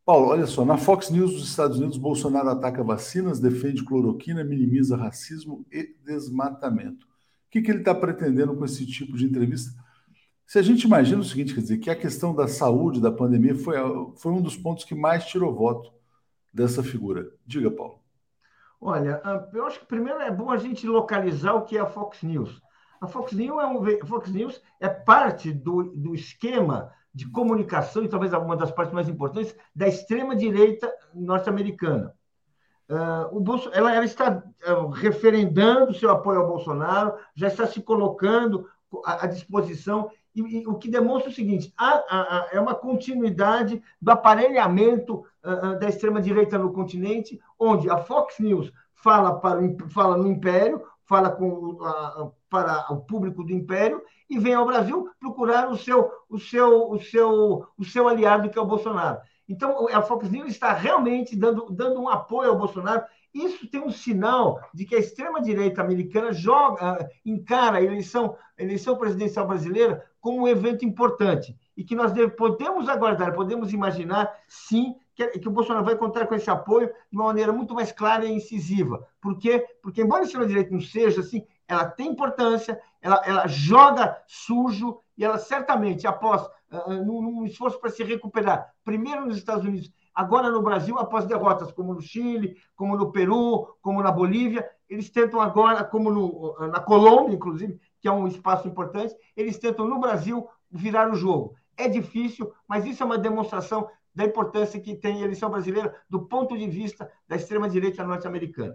Paulo, 0.04 0.26
olha 0.26 0.46
só, 0.46 0.64
na 0.64 0.76
Fox 0.76 1.10
News 1.10 1.32
dos 1.32 1.48
Estados 1.48 1.78
Unidos, 1.78 1.98
Bolsonaro 1.98 2.48
ataca 2.48 2.82
vacinas, 2.82 3.38
defende 3.38 3.84
cloroquina, 3.84 4.42
minimiza 4.42 4.96
racismo 4.96 5.64
e 5.70 5.94
desmatamento. 6.04 7.06
O 7.06 7.50
que, 7.50 7.62
que 7.62 7.70
ele 7.70 7.78
está 7.78 7.94
pretendendo 7.94 8.56
com 8.56 8.64
esse 8.64 8.84
tipo 8.84 9.16
de 9.16 9.24
entrevista? 9.24 9.72
Se 10.46 10.60
a 10.60 10.62
gente 10.62 10.84
imagina 10.84 11.20
o 11.20 11.24
seguinte, 11.24 11.52
quer 11.52 11.60
dizer, 11.60 11.78
que 11.78 11.90
a 11.90 11.96
questão 11.96 12.32
da 12.32 12.46
saúde, 12.46 13.00
da 13.00 13.10
pandemia, 13.10 13.56
foi, 13.56 13.74
foi 14.16 14.32
um 14.32 14.40
dos 14.40 14.56
pontos 14.56 14.84
que 14.84 14.94
mais 14.94 15.26
tirou 15.26 15.52
voto 15.52 15.92
dessa 16.52 16.84
figura. 16.84 17.32
Diga, 17.44 17.68
Paulo. 17.68 17.98
Olha, 18.80 19.20
ah, 19.24 19.48
eu 19.52 19.66
acho 19.66 19.80
que 19.80 19.86
primeiro 19.86 20.20
é 20.20 20.30
bom 20.30 20.48
a 20.50 20.56
gente 20.56 20.86
localizar 20.86 21.54
o 21.54 21.62
que 21.64 21.76
é 21.76 21.80
a 21.80 21.86
Fox 21.86 22.22
News. 22.22 22.62
A 23.00 23.08
Fox 23.08 23.32
News 23.32 23.60
é, 23.60 23.66
um, 23.66 24.06
Fox 24.06 24.30
News 24.30 24.62
é 24.80 24.88
parte 24.88 25.52
do, 25.52 25.82
do 25.82 26.14
esquema 26.14 26.92
de 27.12 27.28
comunicação, 27.28 28.04
e 28.04 28.08
talvez 28.08 28.32
uma 28.32 28.56
das 28.56 28.70
partes 28.70 28.94
mais 28.94 29.08
importantes, 29.08 29.56
da 29.74 29.88
extrema-direita 29.88 30.92
norte-americana. 31.12 32.14
Uh, 32.88 33.36
o 33.36 33.40
Bolso, 33.40 33.68
ela, 33.72 33.92
ela 33.92 34.04
está 34.04 34.44
uh, 34.68 34.86
referendando 34.90 35.94
seu 35.94 36.10
apoio 36.10 36.40
ao 36.40 36.46
Bolsonaro, 36.46 37.14
já 37.34 37.48
está 37.48 37.66
se 37.66 37.82
colocando 37.82 38.68
à, 39.04 39.24
à 39.24 39.26
disposição 39.26 40.10
e, 40.36 40.58
e, 40.58 40.66
o 40.66 40.74
que 40.74 40.90
demonstra 40.90 41.30
o 41.30 41.34
seguinte: 41.34 41.72
há, 41.76 41.94
há, 42.08 42.48
é 42.52 42.60
uma 42.60 42.74
continuidade 42.74 43.82
do 44.00 44.10
aparelhamento 44.10 45.24
uh, 45.42 45.78
da 45.78 45.88
extrema-direita 45.88 46.58
no 46.58 46.72
continente, 46.72 47.40
onde 47.58 47.88
a 47.88 47.96
Fox 47.96 48.38
News 48.38 48.70
fala, 48.94 49.40
para, 49.40 49.60
fala 49.88 50.16
no 50.16 50.28
Império, 50.28 50.82
fala 51.06 51.30
com, 51.30 51.48
uh, 51.48 52.32
para 52.50 52.92
o 52.92 52.98
público 52.98 53.42
do 53.42 53.52
Império, 53.52 54.02
e 54.28 54.38
vem 54.38 54.54
ao 54.54 54.66
Brasil 54.66 55.08
procurar 55.18 55.70
o 55.70 55.76
seu, 55.76 56.10
o 56.28 56.38
seu, 56.38 56.90
o 56.90 57.00
seu, 57.00 57.66
o 57.78 57.84
seu 57.84 58.06
aliado, 58.06 58.50
que 58.50 58.58
é 58.58 58.62
o 58.62 58.66
Bolsonaro. 58.66 59.20
Então, 59.48 59.86
a 59.92 60.02
Fox 60.02 60.28
News 60.28 60.48
está 60.48 60.72
realmente 60.72 61.36
dando, 61.36 61.70
dando 61.70 62.00
um 62.00 62.08
apoio 62.08 62.50
ao 62.50 62.58
Bolsonaro. 62.58 63.04
Isso 63.36 63.68
tem 63.68 63.82
um 63.82 63.90
sinal 63.90 64.58
de 64.72 64.86
que 64.86 64.94
a 64.94 64.98
extrema-direita 64.98 65.82
americana 65.82 66.32
joga, 66.32 67.06
encara 67.24 67.76
a 67.76 67.82
eleição, 67.82 68.34
a 68.58 68.62
eleição 68.62 68.96
presidencial 68.96 69.46
brasileira 69.46 70.04
como 70.20 70.42
um 70.42 70.48
evento 70.48 70.84
importante 70.86 71.54
e 71.76 71.84
que 71.84 71.94
nós 71.94 72.12
podemos 72.36 72.88
aguardar, 72.88 73.34
podemos 73.34 73.74
imaginar, 73.74 74.32
sim, 74.48 74.96
que, 75.14 75.26
que, 75.38 75.48
o 75.48 75.50
Bolsonaro 75.50 75.84
vai 75.84 75.96
contar 75.96 76.26
com 76.26 76.34
esse 76.34 76.48
apoio 76.48 76.88
de 76.88 77.16
uma 77.16 77.26
maneira 77.26 77.52
muito 77.52 77.74
mais 77.74 77.92
clara 77.92 78.24
e 78.24 78.32
incisiva. 78.32 79.06
Por 79.20 79.38
quê? 79.38 79.66
Porque, 79.82 80.02
embora 80.02 80.22
a 80.22 80.24
extrema-direita 80.24 80.70
não 80.70 80.80
seja 80.80 81.20
assim, 81.20 81.44
ela 81.68 81.84
tem 81.84 82.08
importância, 82.08 82.80
ela, 83.02 83.22
ela 83.26 83.46
joga 83.46 84.18
sujo 84.26 84.98
e 85.16 85.24
ela 85.24 85.38
certamente, 85.38 86.06
após, 86.06 86.42
uh, 86.72 87.04
num, 87.04 87.20
num 87.20 87.44
esforço 87.44 87.78
para 87.78 87.90
se 87.90 88.02
recuperar, 88.02 88.72
primeiro 88.82 89.26
nos 89.26 89.36
Estados 89.36 89.64
Unidos, 89.64 89.92
agora 90.16 90.50
no 90.50 90.62
Brasil, 90.62 90.98
após 90.98 91.26
derrotas 91.26 91.70
como 91.70 91.92
no 91.92 92.00
Chile, 92.00 92.56
como 92.74 92.96
no 92.96 93.12
Peru, 93.12 93.76
como 93.82 94.02
na 94.02 94.10
Bolívia, 94.10 94.66
eles 94.88 95.10
tentam 95.10 95.42
agora, 95.42 95.84
como 95.84 96.10
no, 96.10 96.56
na 96.68 96.80
Colômbia, 96.80 97.34
inclusive, 97.34 97.78
que 98.00 98.08
é 98.08 98.12
um 98.12 98.26
espaço 98.26 98.66
importante, 98.66 99.14
eles 99.36 99.58
tentam 99.58 99.86
no 99.86 100.00
Brasil 100.00 100.48
virar 100.72 101.12
o 101.12 101.14
jogo. 101.14 101.54
É 101.76 101.86
difícil, 101.86 102.50
mas 102.66 102.86
isso 102.86 103.02
é 103.02 103.06
uma 103.06 103.18
demonstração 103.18 103.86
da 104.14 104.24
importância 104.24 104.80
que 104.80 104.94
tem 104.94 105.20
a 105.20 105.24
eleição 105.26 105.50
brasileira 105.50 105.94
do 106.08 106.20
ponto 106.20 106.56
de 106.56 106.66
vista 106.66 107.10
da 107.28 107.36
extrema-direita 107.36 108.02
norte-americana. 108.02 108.72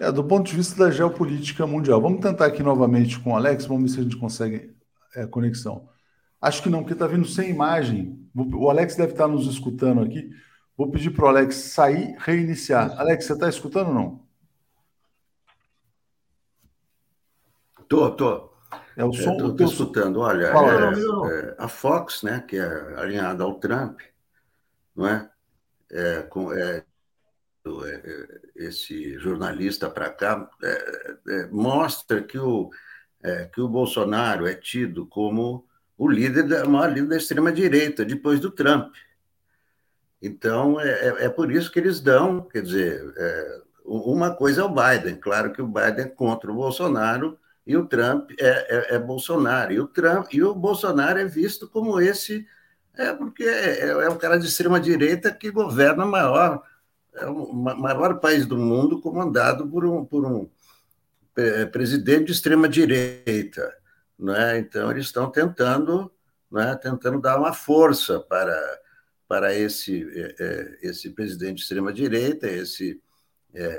É, 0.00 0.10
do 0.10 0.24
ponto 0.24 0.50
de 0.50 0.56
vista 0.56 0.84
da 0.84 0.90
geopolítica 0.90 1.64
mundial. 1.64 2.00
Vamos 2.00 2.20
tentar 2.20 2.46
aqui 2.46 2.64
novamente 2.64 3.20
com 3.20 3.30
o 3.30 3.36
Alex, 3.36 3.66
vamos 3.66 3.84
ver 3.84 3.88
se 3.90 4.00
a 4.00 4.02
gente 4.02 4.16
consegue 4.16 4.74
é, 5.14 5.24
conexão. 5.24 5.88
Acho 6.42 6.64
que 6.64 6.68
não, 6.68 6.80
porque 6.80 6.94
está 6.94 7.06
vindo 7.06 7.26
sem 7.28 7.48
imagem. 7.50 8.28
O 8.34 8.68
Alex 8.68 8.96
deve 8.96 9.12
estar 9.12 9.28
nos 9.28 9.46
escutando 9.46 10.02
aqui. 10.02 10.28
Vou 10.76 10.90
pedir 10.90 11.10
para 11.10 11.24
o 11.24 11.28
Alex 11.28 11.54
sair, 11.54 12.16
reiniciar. 12.18 12.98
Alex, 12.98 13.26
você 13.26 13.32
está 13.32 13.48
escutando 13.48 13.88
ou 13.88 13.94
não? 13.94 14.24
Tô, 17.88 18.10
tô. 18.10 18.50
É 18.96 19.04
o 19.04 19.12
som. 19.12 19.32
Estou 19.32 19.54
teu... 19.54 19.66
escutando. 19.66 20.20
Olha, 20.20 20.46
é, 20.46 20.50
é, 20.50 21.54
a 21.58 21.68
Fox, 21.68 22.22
né, 22.22 22.44
que 22.46 22.56
é 22.56 22.66
alinhada 22.96 23.44
ao 23.44 23.54
Trump, 23.54 24.00
não 24.96 25.06
é? 25.06 25.30
é, 25.94 26.22
com, 26.22 26.52
é, 26.52 26.78
é 26.78 26.84
esse 28.56 29.18
jornalista 29.18 29.88
para 29.88 30.10
cá 30.10 30.48
é, 30.62 31.16
é, 31.28 31.46
mostra 31.46 32.22
que 32.22 32.38
o, 32.38 32.70
que 33.54 33.60
o 33.60 33.68
Bolsonaro 33.68 34.46
é 34.46 34.54
tido 34.54 35.06
como 35.06 35.66
o 35.96 36.06
líder 36.06 36.46
da 36.46 36.66
maior 36.66 36.92
líder 36.92 37.08
da 37.08 37.16
extrema 37.16 37.50
direita 37.50 38.04
depois 38.04 38.38
do 38.38 38.50
Trump. 38.50 38.92
Então 40.26 40.80
é, 40.80 41.24
é 41.24 41.28
por 41.28 41.52
isso 41.52 41.70
que 41.70 41.78
eles 41.78 42.00
dão, 42.00 42.40
quer 42.40 42.62
dizer, 42.62 43.14
uma 43.84 44.34
coisa 44.34 44.62
é 44.62 44.64
o 44.64 44.68
Biden, 44.68 45.16
claro 45.16 45.52
que 45.52 45.60
o 45.60 45.68
Biden 45.68 46.06
é 46.06 46.08
contra 46.08 46.50
o 46.50 46.54
Bolsonaro 46.54 47.38
e 47.66 47.76
o 47.76 47.86
Trump 47.86 48.30
é, 48.38 48.92
é, 48.92 48.94
é, 48.94 48.98
Bolsonaro. 48.98 49.72
E 49.72 49.80
o, 49.80 49.86
Trump, 49.86 50.32
e 50.32 50.42
o 50.42 50.54
Bolsonaro 50.54 51.18
é 51.18 51.24
visto 51.24 51.68
como 51.68 52.00
esse, 52.00 52.46
é 52.94 53.12
porque 53.12 53.44
é, 53.44 53.88
é 53.88 54.08
um 54.08 54.18
cara 54.18 54.38
de 54.38 54.46
extrema-direita 54.46 55.32
que 55.32 55.50
governa 55.50 56.04
o 56.04 56.10
maior, 56.10 56.62
é 57.14 57.26
o 57.26 57.52
maior 57.52 58.20
país 58.20 58.46
do 58.46 58.56
mundo 58.56 59.00
comandado 59.00 59.66
por 59.66 59.84
um, 59.84 60.04
por 60.04 60.24
um 60.24 60.48
é, 61.36 61.66
presidente 61.66 62.26
de 62.26 62.32
extrema-direita. 62.32 63.74
Né? 64.18 64.58
Então, 64.58 64.90
eles 64.90 65.06
estão 65.06 65.30
tentando, 65.30 66.10
né, 66.50 66.74
tentando 66.76 67.20
dar 67.20 67.38
uma 67.38 67.52
força 67.52 68.20
para, 68.20 68.54
para 69.34 69.52
esse, 69.52 70.08
é, 70.14 70.34
é, 70.38 70.78
esse 70.82 71.10
presidente 71.10 71.56
de 71.56 71.62
extrema-direita, 71.62 72.48
esse, 72.48 73.00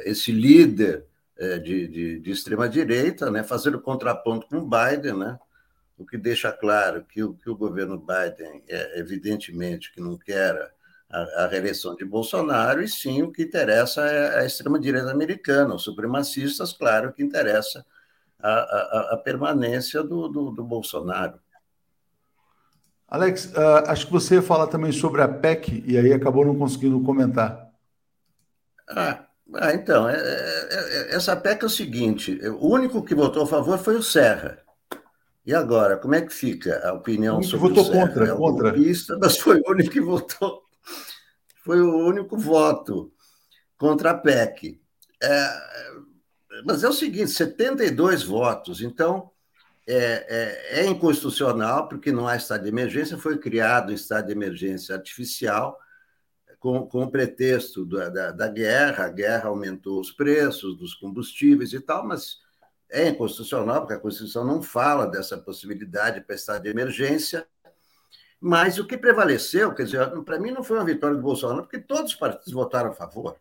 esse 0.03 0.34
líder 0.34 1.06
é, 1.38 1.58
de, 1.58 1.88
de, 1.88 2.20
de 2.20 2.32
extrema-direita, 2.32 3.32
né, 3.32 3.41
fazendo 3.41 3.80
contraponto 3.80 4.47
com 4.47 4.58
o 4.58 4.70
Biden, 4.70 5.18
né, 5.18 5.39
o 5.97 6.06
que 6.06 6.18
deixa 6.18 6.51
claro 6.51 7.06
que 7.06 7.24
o, 7.24 7.36
que 7.36 7.49
o 7.49 7.56
governo 7.56 7.97
Biden, 7.97 8.64
é, 8.68 8.99
evidentemente, 8.99 9.93
que 9.93 10.01
não 10.01 10.18
quer 10.18 10.74
a, 11.10 11.43
a, 11.43 11.47
reeleição 11.47 11.95
de 11.95 12.03
Bolsonaro, 12.03 12.84
e 12.84 12.89
sim 12.89 13.24
o 13.24 13.32
que 13.32 13.43
interessa 13.43 14.01
é 14.01 14.39
a 14.41 14.45
extrema-direita 14.45 15.10
americana, 15.10 15.76
os 15.76 15.84
supremacistas, 15.86 16.74
claro, 16.74 17.14
que 17.14 17.24
interessa 17.24 17.86
a, 18.38 18.49
a, 18.49 19.10
a 19.14 19.18
permanência 19.18 20.03
do, 20.03 20.28
do, 20.28 20.51
do, 20.51 20.66
Bolsonaro. 20.66 21.39
Alex, 23.08 23.45
uh, 23.53 23.88
acho 23.88 24.08
que 24.08 24.12
você 24.12 24.41
fala 24.41 24.68
também 24.68 24.91
sobre 24.91 25.22
a 25.22 25.28
PEC, 25.28 25.84
e 25.86 25.97
aí 25.97 26.12
acabou 26.12 26.45
não 26.45 26.58
conseguindo 26.58 26.99
comentar. 27.01 27.72
Ah, 28.89 29.26
ah, 29.53 29.74
então, 29.74 30.10
é, 30.10 30.16
é, 30.16 31.12
é, 31.12 31.16
essa 31.16 31.36
PEC 31.36 31.64
é 31.64 31.66
o 31.66 31.70
seguinte: 31.70 32.39
o 32.47 32.68
único 32.68 33.03
que 33.03 33.14
votou 33.14 33.43
a 33.43 33.47
favor 33.47 33.78
foi 33.78 33.95
o 33.95 34.03
Serra. 34.03 34.60
E 35.45 35.53
agora, 35.53 35.97
como 35.97 36.16
é 36.16 36.22
que 36.22 36.34
fica 36.34 36.82
a 36.88 36.93
opinião 36.93 37.41
sobre 37.43 37.70
votou 37.70 37.84
o 37.84 37.88
Serra? 37.88 38.08
contra, 38.08 38.26
é 38.26 38.36
contra. 38.36 38.72
Golpista, 38.72 39.18
mas 39.22 39.38
foi 39.38 39.60
o 39.60 39.70
único 39.70 39.91
que 39.91 40.01
votou. 40.01 40.64
Foi 41.64 41.82
o 41.82 41.97
único 42.08 42.38
voto 42.38 43.12
contra 43.78 44.12
a 44.12 44.18
PEC. 44.18 44.82
É, 45.22 45.49
mas 46.66 46.84
é 46.84 46.89
o 46.89 46.93
seguinte: 46.93 47.30
72 47.30 48.24
votos. 48.24 48.82
Então, 48.82 49.32
é, 49.88 50.75
é, 50.75 50.81
é 50.81 50.86
inconstitucional, 50.86 51.88
porque 51.88 52.11
não 52.11 52.27
há 52.27 52.36
estado 52.36 52.63
de 52.63 52.69
emergência, 52.69 53.17
foi 53.17 53.38
criado 53.38 53.89
o 53.89 53.93
estado 53.93 54.27
de 54.27 54.31
emergência 54.31 54.95
artificial 54.95 55.79
com, 56.65 56.88
com 56.88 57.03
o 57.03 57.11
pretexto 57.11 57.86
da, 57.86 58.09
da, 58.09 58.31
da, 58.31 58.47
guerra, 58.47 59.05
a 59.05 59.09
guerra 59.09 59.49
aumentou 59.49 59.99
os 59.99 60.11
preços 60.11 60.75
dos 60.75 60.95
combustíveis 60.95 61.73
e 61.73 61.79
tal, 61.79 62.03
mas 62.07 62.39
é 62.89 63.07
inconstitucional, 63.07 63.81
porque 63.81 63.93
a 63.93 63.99
Constituição 63.99 64.43
não 64.43 64.63
fala 64.63 65.05
dessa 65.05 65.38
possibilidade 65.38 66.21
para 66.21 66.36
estado 66.36 66.63
de 66.63 66.69
emergência. 66.69 67.45
Mas 68.39 68.79
o 68.79 68.88
que 68.88 68.97
prevaleceu, 68.97 69.75
quer 69.75 69.83
dizer, 69.83 70.09
para 70.23 70.39
mim 70.39 70.49
não 70.49 70.63
foi 70.63 70.77
uma 70.77 70.86
vitória 70.86 71.15
do 71.15 71.21
Bolsonaro, 71.21 71.61
porque 71.61 71.77
todos 71.77 72.13
os 72.13 72.17
partidos 72.17 72.51
votaram 72.51 72.89
a 72.89 72.93
favor. 72.93 73.38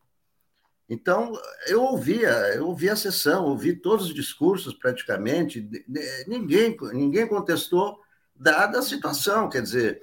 Então, 0.88 1.32
eu 1.66 1.82
ouvia, 1.82 2.28
eu 2.54 2.66
ouvi 2.66 2.90
a 2.90 2.96
sessão, 2.96 3.46
ouvi 3.46 3.74
todos 3.74 4.06
os 4.06 4.14
discursos 4.14 4.74
praticamente, 4.74 5.66
ninguém, 6.26 6.76
ninguém 6.92 7.26
contestou, 7.26 7.98
dada 8.34 8.78
a 8.78 8.82
situação, 8.82 9.48
quer 9.48 9.62
dizer, 9.62 10.02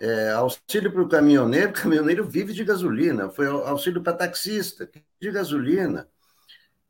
é, 0.00 0.30
auxílio 0.30 0.90
para 0.90 1.02
o 1.02 1.08
caminhoneiro, 1.08 1.70
o 1.70 1.74
caminhoneiro 1.80 2.28
vive 2.28 2.52
de 2.52 2.64
gasolina, 2.64 3.30
foi 3.30 3.46
auxílio 3.46 4.02
para 4.02 4.14
taxista, 4.14 4.90
de 5.20 5.30
gasolina, 5.30 6.08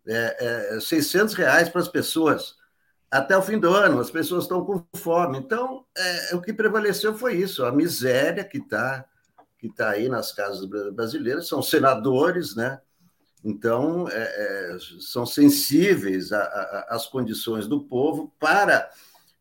é, 0.07 0.77
é, 0.77 0.81
600 0.81 1.35
reais 1.35 1.68
para 1.68 1.83
as 1.83 1.89
pessoas. 1.89 2.55
Até 3.11 3.37
o 3.37 3.43
fim 3.43 3.59
do 3.59 3.68
ano, 3.75 4.01
as 4.01 4.11
pessoas 4.11 4.45
estão 4.45 4.64
com 4.64 4.87
fome. 4.97 5.37
Então, 5.37 5.85
é, 5.97 6.35
o 6.35 6.41
que 6.41 6.53
prevaleceu 6.53 7.12
foi 7.14 7.35
isso, 7.35 7.64
a 7.64 7.73
miséria 7.73 8.45
que 8.45 8.59
está 8.59 9.05
que 9.59 9.68
tá 9.68 9.91
aí 9.91 10.09
nas 10.09 10.33
casas 10.33 10.64
brasileiras, 10.64 11.47
são 11.47 11.62
senadores, 11.62 12.57
né? 12.57 12.81
Então, 13.43 14.09
é, 14.09 14.14
é, 14.14 14.78
são 15.01 15.24
sensíveis 15.24 16.30
às 16.32 17.07
condições 17.07 17.66
do 17.66 17.84
povo 17.84 18.34
para 18.38 18.91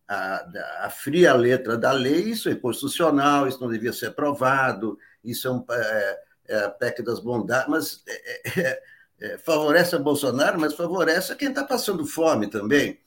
a, 0.07 0.85
a, 0.85 0.89
fria 0.89 1.33
letra 1.33 1.77
da 1.77 1.91
lei, 1.91 2.23
isso 2.23 2.49
é 2.49 2.55
constitucional, 2.55 3.47
isso 3.47 3.61
não 3.61 3.69
devia 3.69 3.93
ser 3.93 4.07
aprovado, 4.07 4.97
isso 5.23 5.47
é, 5.47 5.51
um, 5.51 5.65
é, 5.69 6.19
é 6.47 6.63
a 6.63 6.69
PEC 6.69 7.03
das 7.03 7.19
bondades, 7.19 7.69
mas 7.69 8.03
é, 8.07 8.81
é, 9.19 9.37
favorece 9.37 9.95
a 9.95 9.99
Bolsonaro, 9.99 10.59
mas 10.59 10.73
favorece 10.73 11.31
a 11.31 11.35
quem 11.35 11.49
está 11.49 11.63
passando 11.63 12.05
fome 12.05 12.47
também. 12.47 12.97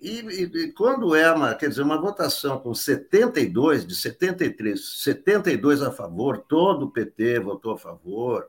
E, 0.00 0.20
e, 0.20 0.42
e, 0.44 0.72
quando 0.72 1.14
é 1.14 1.30
uma, 1.30 1.54
quer 1.54 1.68
dizer, 1.68 1.82
uma 1.82 2.00
votação 2.00 2.58
com 2.58 2.72
72 2.72 3.86
de 3.86 3.94
73, 3.94 5.02
72 5.02 5.82
a 5.82 5.90
favor, 5.90 6.38
todo 6.38 6.86
o 6.86 6.90
PT 6.90 7.40
votou 7.40 7.74
a 7.74 7.78
favor, 7.78 8.48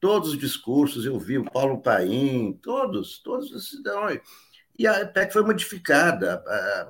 todos 0.00 0.30
os 0.30 0.38
discursos 0.38 1.04
eu 1.04 1.18
vi, 1.18 1.38
o 1.38 1.50
Paulo 1.50 1.80
Paim, 1.80 2.58
todos, 2.62 3.18
todos, 3.18 3.74
então, 3.74 4.08
e 4.80 4.86
a 4.86 5.06
PEC 5.06 5.30
foi 5.30 5.42
modificada. 5.42 6.42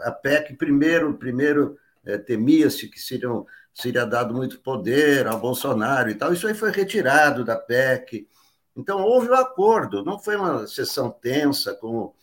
A, 0.02 0.12
PEC, 0.12 0.54
primeiro, 0.54 1.12
primeiro 1.14 1.76
é, 2.04 2.16
temia-se 2.16 2.88
que 2.88 3.00
seriam, 3.00 3.44
seria 3.74 4.04
dado 4.06 4.32
muito 4.32 4.60
poder 4.60 5.26
ao 5.26 5.40
Bolsonaro 5.40 6.08
e 6.08 6.14
tal. 6.14 6.32
Isso 6.32 6.46
aí 6.46 6.54
foi 6.54 6.70
retirado 6.70 7.44
da 7.44 7.56
PEC. 7.56 8.28
Então, 8.76 9.02
houve 9.02 9.28
um 9.28 9.34
acordo, 9.34 10.04
não 10.04 10.20
foi 10.20 10.36
uma 10.36 10.68
sessão 10.68 11.10
tensa, 11.10 11.74
como 11.74 12.14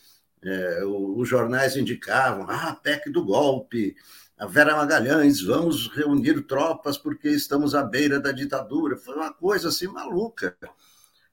é, 0.41 0.85
os 0.85 1.27
jornais 1.27 1.75
indicavam, 1.75 2.45
ah, 2.47 2.73
PEC 2.81 3.11
do 3.11 3.25
golpe, 3.25 3.93
a 4.37 4.45
Vera 4.45 4.75
Magalhães, 4.75 5.41
vamos 5.41 5.87
reunir 5.87 6.43
tropas 6.43 6.95
porque 6.95 7.27
estamos 7.29 7.73
à 7.73 7.81
beira 7.83 8.19
da 8.19 8.31
ditadura. 8.31 8.95
Foi 8.95 9.15
uma 9.15 9.33
coisa 9.33 9.69
assim 9.69 9.87
maluca. 9.87 10.55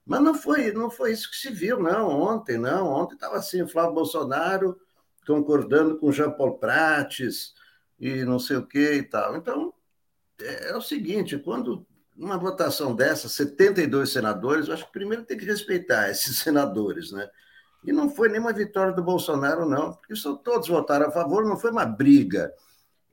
Mas 0.03 0.21
não 0.21 0.33
foi, 0.33 0.71
não 0.71 0.89
foi 0.89 1.11
isso 1.11 1.29
que 1.29 1.37
se 1.37 1.51
viu, 1.51 1.79
não, 1.79 2.09
ontem, 2.09 2.57
não. 2.57 2.87
Ontem 2.87 3.13
estava 3.13 3.35
assim, 3.35 3.61
o 3.61 3.67
Flávio 3.67 3.93
Bolsonaro 3.93 4.79
concordando 5.25 5.97
com 5.97 6.11
Jean 6.11 6.31
Paul 6.31 6.57
Prates 6.57 7.53
e 7.99 8.23
não 8.23 8.39
sei 8.39 8.57
o 8.57 8.65
que 8.65 8.93
e 8.93 9.03
tal. 9.03 9.35
Então, 9.35 9.73
é, 10.41 10.69
é 10.69 10.75
o 10.75 10.81
seguinte, 10.81 11.37
quando 11.37 11.85
numa 12.15 12.37
votação 12.37 12.95
dessa, 12.95 13.29
72 13.29 14.11
senadores, 14.11 14.67
eu 14.67 14.73
acho 14.73 14.85
que 14.85 14.93
primeiro 14.93 15.25
tem 15.25 15.37
que 15.37 15.45
respeitar 15.45 16.09
esses 16.11 16.39
senadores, 16.39 17.11
né? 17.11 17.29
E 17.83 17.91
não 17.91 18.09
foi 18.09 18.29
nenhuma 18.29 18.51
vitória 18.51 18.93
do 18.93 19.03
Bolsonaro, 19.03 19.67
não, 19.67 19.93
porque 19.93 20.15
só 20.15 20.35
todos 20.35 20.67
votaram 20.67 21.07
a 21.07 21.11
favor, 21.11 21.45
não 21.45 21.55
foi 21.55 21.69
uma 21.69 21.85
briga 21.85 22.51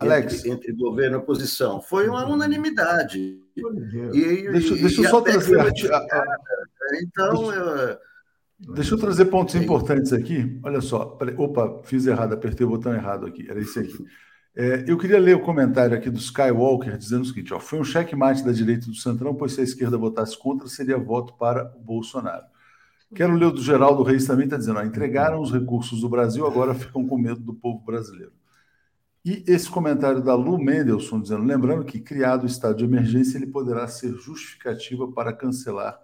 Alex. 0.03 0.45
Entre, 0.45 0.51
entre 0.51 0.73
governo 0.73 1.17
e 1.17 1.19
oposição, 1.19 1.81
foi 1.81 2.09
uma 2.09 2.27
unanimidade. 2.29 3.39
E, 3.57 4.51
deixa, 4.51 4.75
deixa 4.75 5.03
eu 5.03 5.11
só 5.11 5.21
trazer. 5.21 5.73
Então. 7.03 7.53
Eu... 7.53 7.99
Deixa 8.75 8.95
eu 8.95 8.99
trazer 8.99 9.25
pontos 9.25 9.57
importantes 9.57 10.13
aqui. 10.13 10.59
Olha 10.63 10.81
só. 10.81 11.19
Opa, 11.37 11.81
fiz 11.83 12.07
errado, 12.07 12.33
apertei 12.33 12.65
o 12.65 12.71
botão 12.71 12.95
errado 12.95 13.27
aqui. 13.27 13.45
Era 13.51 13.61
isso 13.61 13.79
aqui. 13.81 14.05
É, 14.55 14.85
eu 14.87 14.99
queria 14.99 15.19
ler 15.19 15.35
o 15.35 15.41
comentário 15.41 15.97
aqui 15.97 16.11
do 16.11 16.19
Skywalker 16.19 16.97
dizendo 16.97 17.23
o 17.23 17.25
seguinte: 17.25 17.55
ó, 17.55 17.59
foi 17.59 17.81
um 17.81 17.85
checkmate 17.85 18.45
da 18.45 18.53
direita 18.53 18.87
do 18.87 18.95
Centrão, 18.95 19.35
pois 19.35 19.53
se 19.53 19.61
a 19.61 19.65
esquerda 19.65 19.97
votasse 19.97 20.39
contra, 20.39 20.69
seria 20.69 20.99
voto 20.99 21.35
para 21.35 21.73
o 21.75 21.81
Bolsonaro. 21.81 22.45
Quero 23.15 23.35
ler 23.35 23.47
o 23.47 23.51
do 23.51 23.63
Geraldo 23.63 24.03
Reis 24.03 24.27
também, 24.27 24.45
está 24.45 24.57
dizendo: 24.57 24.79
ó, 24.79 24.83
entregaram 24.83 25.41
os 25.41 25.51
recursos 25.51 26.01
do 26.01 26.09
Brasil, 26.09 26.47
agora 26.47 26.75
ficam 26.75 27.07
com 27.07 27.19
medo 27.19 27.41
do 27.41 27.55
povo 27.55 27.83
brasileiro. 27.85 28.33
E 29.25 29.45
esse 29.47 29.71
comentário 29.71 30.21
da 30.21 30.35
Lu 30.35 30.59
Mendelssohn 30.59 31.21
dizendo, 31.21 31.45
lembrando 31.45 31.85
que 31.85 32.01
criado 32.01 32.43
o 32.43 32.47
estado 32.47 32.77
de 32.77 32.85
emergência, 32.85 33.39
ele 33.39 33.47
poderá 33.47 33.87
ser 33.87 34.13
justificativa 34.15 35.11
para 35.13 35.33
cancelar 35.33 35.99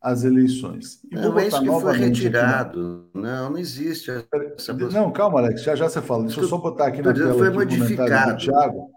as 0.00 0.24
eleições. 0.24 1.00
E 1.10 1.14
não, 1.14 1.38
é 1.38 1.48
isso 1.48 1.60
que 1.60 1.66
foi 1.66 1.96
retirado. 1.96 3.08
Não, 3.14 3.50
não 3.50 3.58
existe 3.58 4.10
essa 4.10 4.72
Não, 4.92 5.10
calma, 5.10 5.40
Alex, 5.40 5.62
já 5.62 5.74
já 5.74 5.88
você 5.88 6.00
fala. 6.00 6.24
Deixa 6.24 6.40
eu 6.40 6.48
só 6.48 6.58
botar 6.58 6.88
aqui 6.88 7.02
na 7.02 7.12
tela 7.12 7.34
foi 7.34 7.50
modificado. 7.50 8.32
do 8.32 8.38
Thiago. 8.38 8.90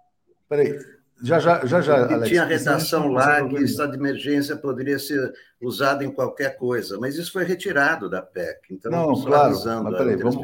Peraí, 0.49 0.77
já, 1.21 1.39
já, 1.39 1.65
já, 1.65 1.81
já 1.81 2.13
Alex. 2.13 2.29
Tinha 2.29 2.45
redação 2.45 3.07
lá 3.07 3.45
que 3.47 3.55
o 3.55 3.63
estado 3.63 3.91
de 3.91 3.97
emergência 3.97 4.55
poderia 4.55 4.99
ser 4.99 5.33
usado 5.61 6.03
em 6.03 6.11
qualquer 6.11 6.57
coisa, 6.57 6.99
mas 6.99 7.15
isso 7.15 7.31
foi 7.31 7.43
retirado 7.43 8.09
da 8.09 8.21
PEC. 8.21 8.59
Então, 8.71 8.91
não, 8.91 9.21
claro, 9.23 9.57
mas 9.83 9.97
peraí, 9.97 10.15
vamos... 10.15 10.35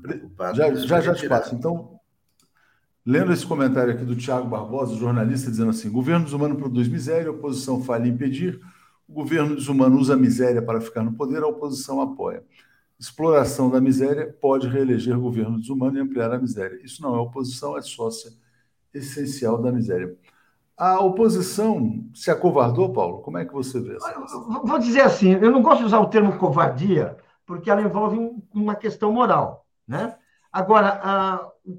preocupado. 0.00 0.56
Já, 0.56 0.74
já, 0.74 1.00
já 1.00 1.14
te 1.14 1.28
passo. 1.28 1.54
Então, 1.54 1.93
Lendo 3.06 3.32
esse 3.32 3.46
comentário 3.46 3.92
aqui 3.92 4.04
do 4.04 4.16
Tiago 4.16 4.48
Barbosa, 4.48 4.96
jornalista, 4.96 5.50
dizendo 5.50 5.70
assim: 5.70 5.90
governo 5.90 6.24
desumano 6.24 6.56
produz 6.56 6.88
miséria, 6.88 7.28
a 7.28 7.32
oposição 7.32 7.82
falha 7.82 8.06
em 8.06 8.10
impedir, 8.10 8.58
o 9.06 9.12
governo 9.12 9.54
desumano 9.54 9.98
usa 9.98 10.14
a 10.14 10.16
miséria 10.16 10.62
para 10.62 10.80
ficar 10.80 11.02
no 11.02 11.12
poder, 11.12 11.42
a 11.42 11.46
oposição 11.46 12.00
apoia. 12.00 12.42
Exploração 12.98 13.68
da 13.68 13.80
miséria 13.80 14.34
pode 14.40 14.68
reeleger 14.68 15.18
governo 15.18 15.58
desumano 15.58 15.98
e 15.98 16.00
ampliar 16.00 16.32
a 16.32 16.38
miséria. 16.38 16.80
Isso 16.82 17.02
não 17.02 17.14
é 17.14 17.18
oposição, 17.18 17.76
é 17.76 17.82
sócia 17.82 18.32
essencial 18.94 19.60
da 19.60 19.70
miséria. 19.70 20.16
A 20.76 21.00
oposição 21.00 22.04
se 22.14 22.30
acovardou, 22.30 22.92
Paulo? 22.92 23.18
Como 23.18 23.36
é 23.36 23.44
que 23.44 23.52
você 23.52 23.80
vê 23.80 23.96
isso? 23.96 24.46
Vou 24.64 24.78
dizer 24.78 25.02
assim, 25.02 25.32
eu 25.32 25.50
não 25.50 25.62
gosto 25.62 25.80
de 25.80 25.86
usar 25.86 26.00
o 26.00 26.08
termo 26.08 26.38
covardia, 26.38 27.16
porque 27.44 27.70
ela 27.70 27.82
envolve 27.82 28.18
uma 28.52 28.74
questão 28.74 29.12
moral. 29.12 29.66
Né? 29.86 30.16
Agora, 30.52 31.00
a, 31.02 31.34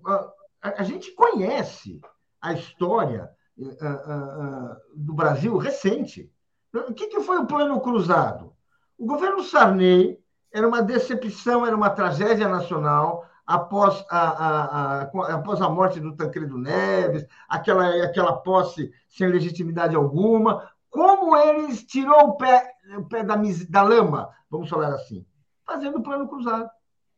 a 0.05 0.31
a, 0.65 0.81
a 0.81 0.83
gente 0.83 1.11
conhece 1.11 2.01
a 2.41 2.53
história 2.53 3.29
uh, 3.57 3.65
uh, 3.65 4.71
uh, 4.71 4.75
do 4.95 5.13
Brasil 5.13 5.55
recente. 5.57 6.31
O 6.73 6.93
que, 6.93 7.07
que 7.07 7.21
foi 7.21 7.37
o 7.37 7.45
Plano 7.45 7.79
Cruzado? 7.79 8.53
O 8.97 9.05
governo 9.05 9.43
Sarney 9.43 10.19
era 10.51 10.67
uma 10.67 10.81
decepção, 10.81 11.65
era 11.65 11.75
uma 11.75 11.89
tragédia 11.89 12.49
nacional 12.49 13.25
após 13.45 14.03
a, 14.09 14.19
a, 14.19 14.65
a, 14.65 15.01
após 15.35 15.61
a 15.61 15.69
morte 15.69 15.99
do 15.99 16.15
Tancredo 16.15 16.57
Neves, 16.57 17.25
aquela, 17.47 18.03
aquela 18.03 18.37
posse 18.37 18.91
sem 19.07 19.27
legitimidade 19.27 19.95
alguma. 19.95 20.67
Como 20.89 21.37
eles 21.37 21.83
tirou 21.83 22.29
o 22.29 22.37
pé, 22.37 22.73
o 22.97 23.05
pé 23.05 23.23
da, 23.23 23.35
da 23.69 23.83
lama, 23.83 24.29
vamos 24.49 24.69
falar 24.69 24.87
assim? 24.95 25.25
Fazendo 25.65 25.99
o 25.99 26.03
plano 26.03 26.27
cruzado. 26.27 26.69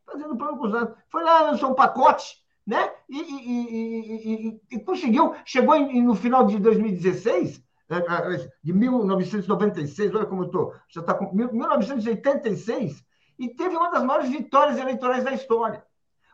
Fazendo 0.06 0.34
o 0.34 0.38
plano 0.38 0.58
cruzado. 0.58 0.96
Foi 1.10 1.24
lá, 1.24 1.42
lançou 1.44 1.72
um 1.72 1.76
pacote 1.76 2.46
né? 2.68 2.92
E, 3.10 3.18
e, 3.18 4.50
e, 4.50 4.62
e 4.72 4.80
conseguiu, 4.82 5.34
chegou 5.46 5.74
em, 5.74 6.04
no 6.04 6.14
final 6.14 6.46
de 6.46 6.60
2016, 6.60 7.64
é, 7.90 7.96
é, 7.96 8.52
de 8.62 8.74
1996, 8.74 10.14
olha 10.14 10.26
como 10.26 10.42
eu 10.44 10.48
estou, 10.48 10.74
já 10.90 11.00
está 11.00 11.14
com 11.14 11.34
1986, 11.34 13.02
e 13.40 13.48
teve 13.48 13.78
uma 13.78 13.90
das 13.90 14.04
maiores 14.04 14.30
vitórias 14.30 14.78
eleitorais 14.78 15.24
da 15.24 15.32
história. 15.32 15.82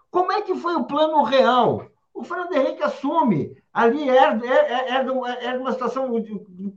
Como 0.10 0.32
é 0.32 0.42
que 0.42 0.56
foi 0.56 0.76
o 0.76 0.86
plano 0.86 1.22
real? 1.22 1.86
O 2.12 2.24
Fernando 2.24 2.56
Henrique 2.56 2.82
assume, 2.82 3.56
ali 3.72 4.10
era, 4.10 4.40
era 4.48 5.60
uma 5.60 5.72
situação, 5.72 6.12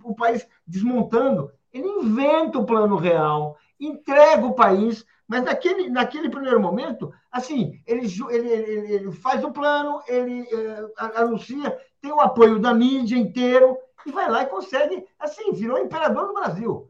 o 0.04 0.14
país 0.14 0.46
desmontando, 0.66 1.50
ele 1.72 1.88
inventa 1.88 2.58
o 2.58 2.66
plano 2.66 2.96
real, 2.96 3.56
entrega 3.80 4.44
o 4.44 4.54
país 4.54 5.04
mas 5.28 5.42
naquele, 5.42 5.88
naquele 5.88 6.30
primeiro 6.30 6.60
momento, 6.60 7.12
assim, 7.30 7.80
ele, 7.86 8.06
ele, 8.30 8.48
ele, 8.48 8.92
ele 8.94 9.12
faz 9.12 9.42
o 9.42 9.50
plano, 9.50 10.00
ele 10.06 10.42
uh, 10.42 10.92
anuncia, 11.16 11.76
tem 12.00 12.12
o 12.12 12.20
apoio 12.20 12.60
da 12.60 12.72
mídia 12.72 13.16
inteiro 13.16 13.76
e 14.06 14.12
vai 14.12 14.30
lá 14.30 14.42
e 14.42 14.46
consegue, 14.46 15.04
assim, 15.18 15.52
virou 15.52 15.78
imperador 15.78 16.28
do 16.28 16.34
Brasil. 16.34 16.88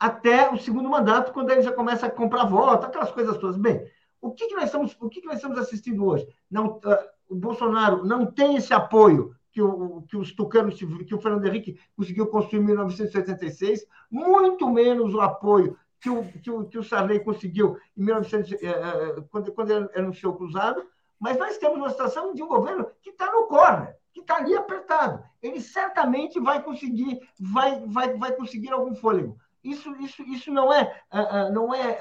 Até 0.00 0.50
o 0.50 0.58
segundo 0.58 0.88
mandato, 0.88 1.32
quando 1.32 1.50
ele 1.50 1.62
já 1.62 1.72
começa 1.72 2.06
a 2.06 2.10
comprar 2.10 2.44
voto, 2.44 2.86
aquelas 2.86 3.12
coisas 3.12 3.36
todas. 3.36 3.56
Bem, 3.56 3.86
o 4.20 4.32
que, 4.32 4.48
que 4.48 4.54
nós 4.54 4.64
estamos, 4.64 4.96
o 4.98 5.08
que, 5.08 5.20
que 5.20 5.26
nós 5.26 5.36
estamos 5.36 5.58
assistindo 5.58 6.06
hoje? 6.06 6.26
Não, 6.50 6.78
uh, 6.78 7.12
o 7.28 7.34
Bolsonaro 7.34 8.04
não 8.04 8.24
tem 8.24 8.56
esse 8.56 8.72
apoio 8.72 9.36
que, 9.52 9.60
o, 9.60 10.02
que 10.08 10.16
os 10.16 10.32
tucanos, 10.32 10.74
que 10.74 11.14
o 11.14 11.20
Fernando 11.20 11.46
Henrique 11.46 11.78
conseguiu 11.94 12.26
construir 12.26 12.60
em 12.60 12.64
1986, 12.64 13.84
muito 14.10 14.68
menos 14.70 15.14
o 15.14 15.20
apoio 15.20 15.76
que 16.02 16.10
o, 16.10 16.24
que 16.24 16.50
o, 16.50 16.64
que 16.64 16.78
o 16.78 16.82
Sarney 16.82 17.20
conseguiu 17.20 17.78
em 17.96 18.02
1900, 18.02 18.52
eh, 18.54 18.58
eh, 18.64 19.24
quando, 19.30 19.52
quando 19.52 19.70
ele 19.70 19.88
anunciou 19.94 20.32
o 20.32 20.36
cruzado, 20.36 20.84
mas 21.18 21.38
nós 21.38 21.56
temos 21.58 21.78
uma 21.78 21.90
situação 21.90 22.34
de 22.34 22.42
um 22.42 22.48
governo 22.48 22.88
que 23.00 23.10
está 23.10 23.30
no 23.30 23.46
corner, 23.46 23.96
que 24.12 24.20
está 24.20 24.38
ali 24.38 24.56
apertado. 24.56 25.22
Ele 25.40 25.60
certamente 25.60 26.40
vai 26.40 26.60
conseguir, 26.60 27.20
vai, 27.38 27.80
vai, 27.86 28.14
vai 28.14 28.32
conseguir 28.32 28.72
algum 28.72 28.96
fôlego. 28.96 29.38
Isso, 29.62 29.94
isso, 30.00 30.22
isso 30.24 30.50
não 30.50 30.72
é, 30.72 30.92
uh, 31.12 31.52
não 31.52 31.72
é 31.72 31.96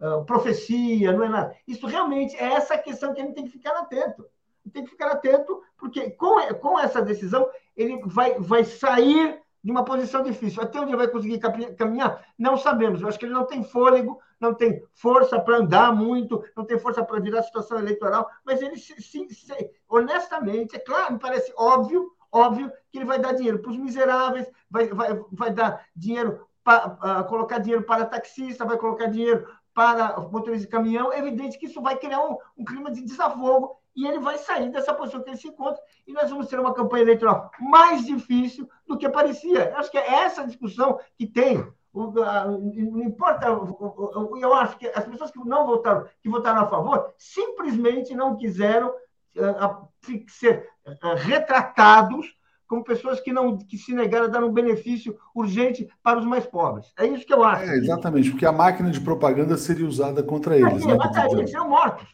uh, 0.00 0.24
profecia, 0.24 1.10
não 1.10 1.24
é 1.24 1.28
nada. 1.28 1.56
Isso 1.66 1.88
realmente 1.88 2.36
é 2.36 2.52
essa 2.52 2.78
questão 2.78 3.12
que 3.12 3.20
a 3.20 3.24
gente 3.24 3.34
tem 3.34 3.46
que 3.46 3.50
ficar 3.50 3.76
atento. 3.76 4.24
Tem 4.72 4.84
que 4.84 4.90
ficar 4.90 5.08
atento, 5.08 5.60
porque 5.76 6.10
com, 6.10 6.38
com 6.60 6.78
essa 6.78 7.02
decisão 7.02 7.50
ele 7.76 8.00
vai, 8.04 8.38
vai 8.38 8.62
sair 8.62 9.42
de 9.68 9.72
uma 9.72 9.84
posição 9.84 10.22
difícil. 10.22 10.62
Até 10.62 10.80
onde 10.80 10.92
ele 10.92 10.96
vai 10.96 11.08
conseguir 11.08 11.38
caminhar, 11.76 12.24
não 12.38 12.56
sabemos. 12.56 13.02
Eu 13.02 13.08
acho 13.08 13.18
que 13.18 13.26
ele 13.26 13.34
não 13.34 13.44
tem 13.44 13.62
fôlego, 13.62 14.18
não 14.40 14.54
tem 14.54 14.82
força 14.94 15.38
para 15.38 15.58
andar 15.58 15.94
muito, 15.94 16.42
não 16.56 16.64
tem 16.64 16.78
força 16.78 17.04
para 17.04 17.20
virar 17.20 17.40
a 17.40 17.42
situação 17.42 17.78
eleitoral, 17.78 18.26
mas 18.46 18.62
ele, 18.62 18.78
se, 18.78 18.98
se, 19.02 19.28
se, 19.28 19.70
honestamente, 19.86 20.74
é 20.74 20.78
claro, 20.78 21.12
me 21.12 21.18
parece 21.18 21.52
óbvio, 21.54 22.10
óbvio 22.32 22.72
que 22.90 22.96
ele 22.96 23.04
vai 23.04 23.18
dar 23.18 23.34
dinheiro 23.34 23.58
para 23.58 23.70
os 23.70 23.76
miseráveis, 23.76 24.50
vai, 24.70 24.88
vai, 24.88 25.22
vai 25.30 25.50
dar 25.52 25.84
dinheiro 25.94 26.48
para 26.64 27.20
uh, 27.20 27.28
colocar 27.28 27.58
dinheiro 27.58 27.84
para 27.84 28.06
taxista, 28.06 28.64
vai 28.64 28.78
colocar 28.78 29.08
dinheiro 29.08 29.46
para 29.74 30.18
motorista 30.32 30.64
de 30.64 30.72
caminhão. 30.72 31.12
É 31.12 31.18
evidente 31.18 31.58
que 31.58 31.66
isso 31.66 31.82
vai 31.82 31.98
criar 31.98 32.24
um, 32.24 32.38
um 32.56 32.64
clima 32.64 32.90
de 32.90 33.02
desafogo 33.02 33.77
e 33.94 34.06
ele 34.06 34.18
vai 34.18 34.38
sair 34.38 34.70
dessa 34.70 34.94
posição 34.94 35.22
que 35.22 35.30
ele 35.30 35.36
se 35.36 35.48
encontra, 35.48 35.80
e 36.06 36.12
nós 36.12 36.30
vamos 36.30 36.48
ter 36.48 36.58
uma 36.58 36.74
campanha 36.74 37.02
eleitoral 37.02 37.50
mais 37.60 38.04
difícil 38.04 38.68
do 38.86 38.96
que 38.96 39.08
parecia. 39.08 39.70
Eu 39.70 39.76
acho 39.76 39.90
que 39.90 39.98
é 39.98 40.22
essa 40.22 40.46
discussão 40.46 40.98
que 41.16 41.26
tem. 41.26 41.66
Não 41.92 43.02
importa, 43.02 43.46
eu 43.48 44.54
acho 44.54 44.78
que 44.78 44.86
as 44.86 45.04
pessoas 45.04 45.30
que 45.30 45.38
não 45.40 45.66
votaram, 45.66 46.06
que 46.22 46.28
votaram 46.28 46.60
a 46.60 46.66
favor, 46.68 47.12
simplesmente 47.16 48.14
não 48.14 48.36
quiseram 48.36 48.94
eh, 49.36 50.22
ser 50.28 50.68
eh, 50.86 51.14
retratados 51.16 52.38
como 52.68 52.84
pessoas 52.84 53.18
que 53.18 53.32
não 53.32 53.56
que 53.56 53.78
se 53.78 53.94
negaram 53.94 54.26
a 54.26 54.28
dar 54.28 54.44
um 54.44 54.52
benefício 54.52 55.18
urgente 55.34 55.88
para 56.02 56.18
os 56.18 56.26
mais 56.26 56.46
pobres. 56.46 56.92
É 56.98 57.06
isso 57.06 57.26
que 57.26 57.32
eu 57.32 57.42
acho. 57.42 57.64
É, 57.64 57.76
exatamente, 57.76 58.30
porque 58.30 58.44
a 58.44 58.52
máquina 58.52 58.90
de 58.90 59.00
propaganda 59.00 59.56
seria 59.56 59.86
usada 59.86 60.22
contra 60.22 60.56
eles. 60.56 60.84
É, 60.84 60.86
né? 60.86 60.94
Mataria, 60.94 61.46
seriam 61.46 61.68
mortos. 61.68 62.06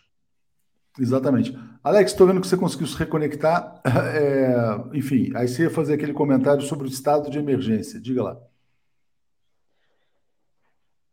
Exatamente. 0.99 1.57
Alex, 1.83 2.13
estou 2.13 2.27
vendo 2.27 2.41
que 2.41 2.47
você 2.47 2.57
conseguiu 2.57 2.87
se 2.87 2.97
reconectar. 2.97 3.81
É, 4.15 4.97
enfim, 4.97 5.33
aí 5.35 5.49
você 5.49 5.65
ia 5.65 5.71
fazer 5.71 5.95
aquele 5.95 6.13
comentário 6.13 6.63
sobre 6.63 6.87
o 6.87 6.91
estado 6.91 7.31
de 7.31 7.39
emergência. 7.39 8.01
Diga 8.01 8.23
lá. 8.23 8.41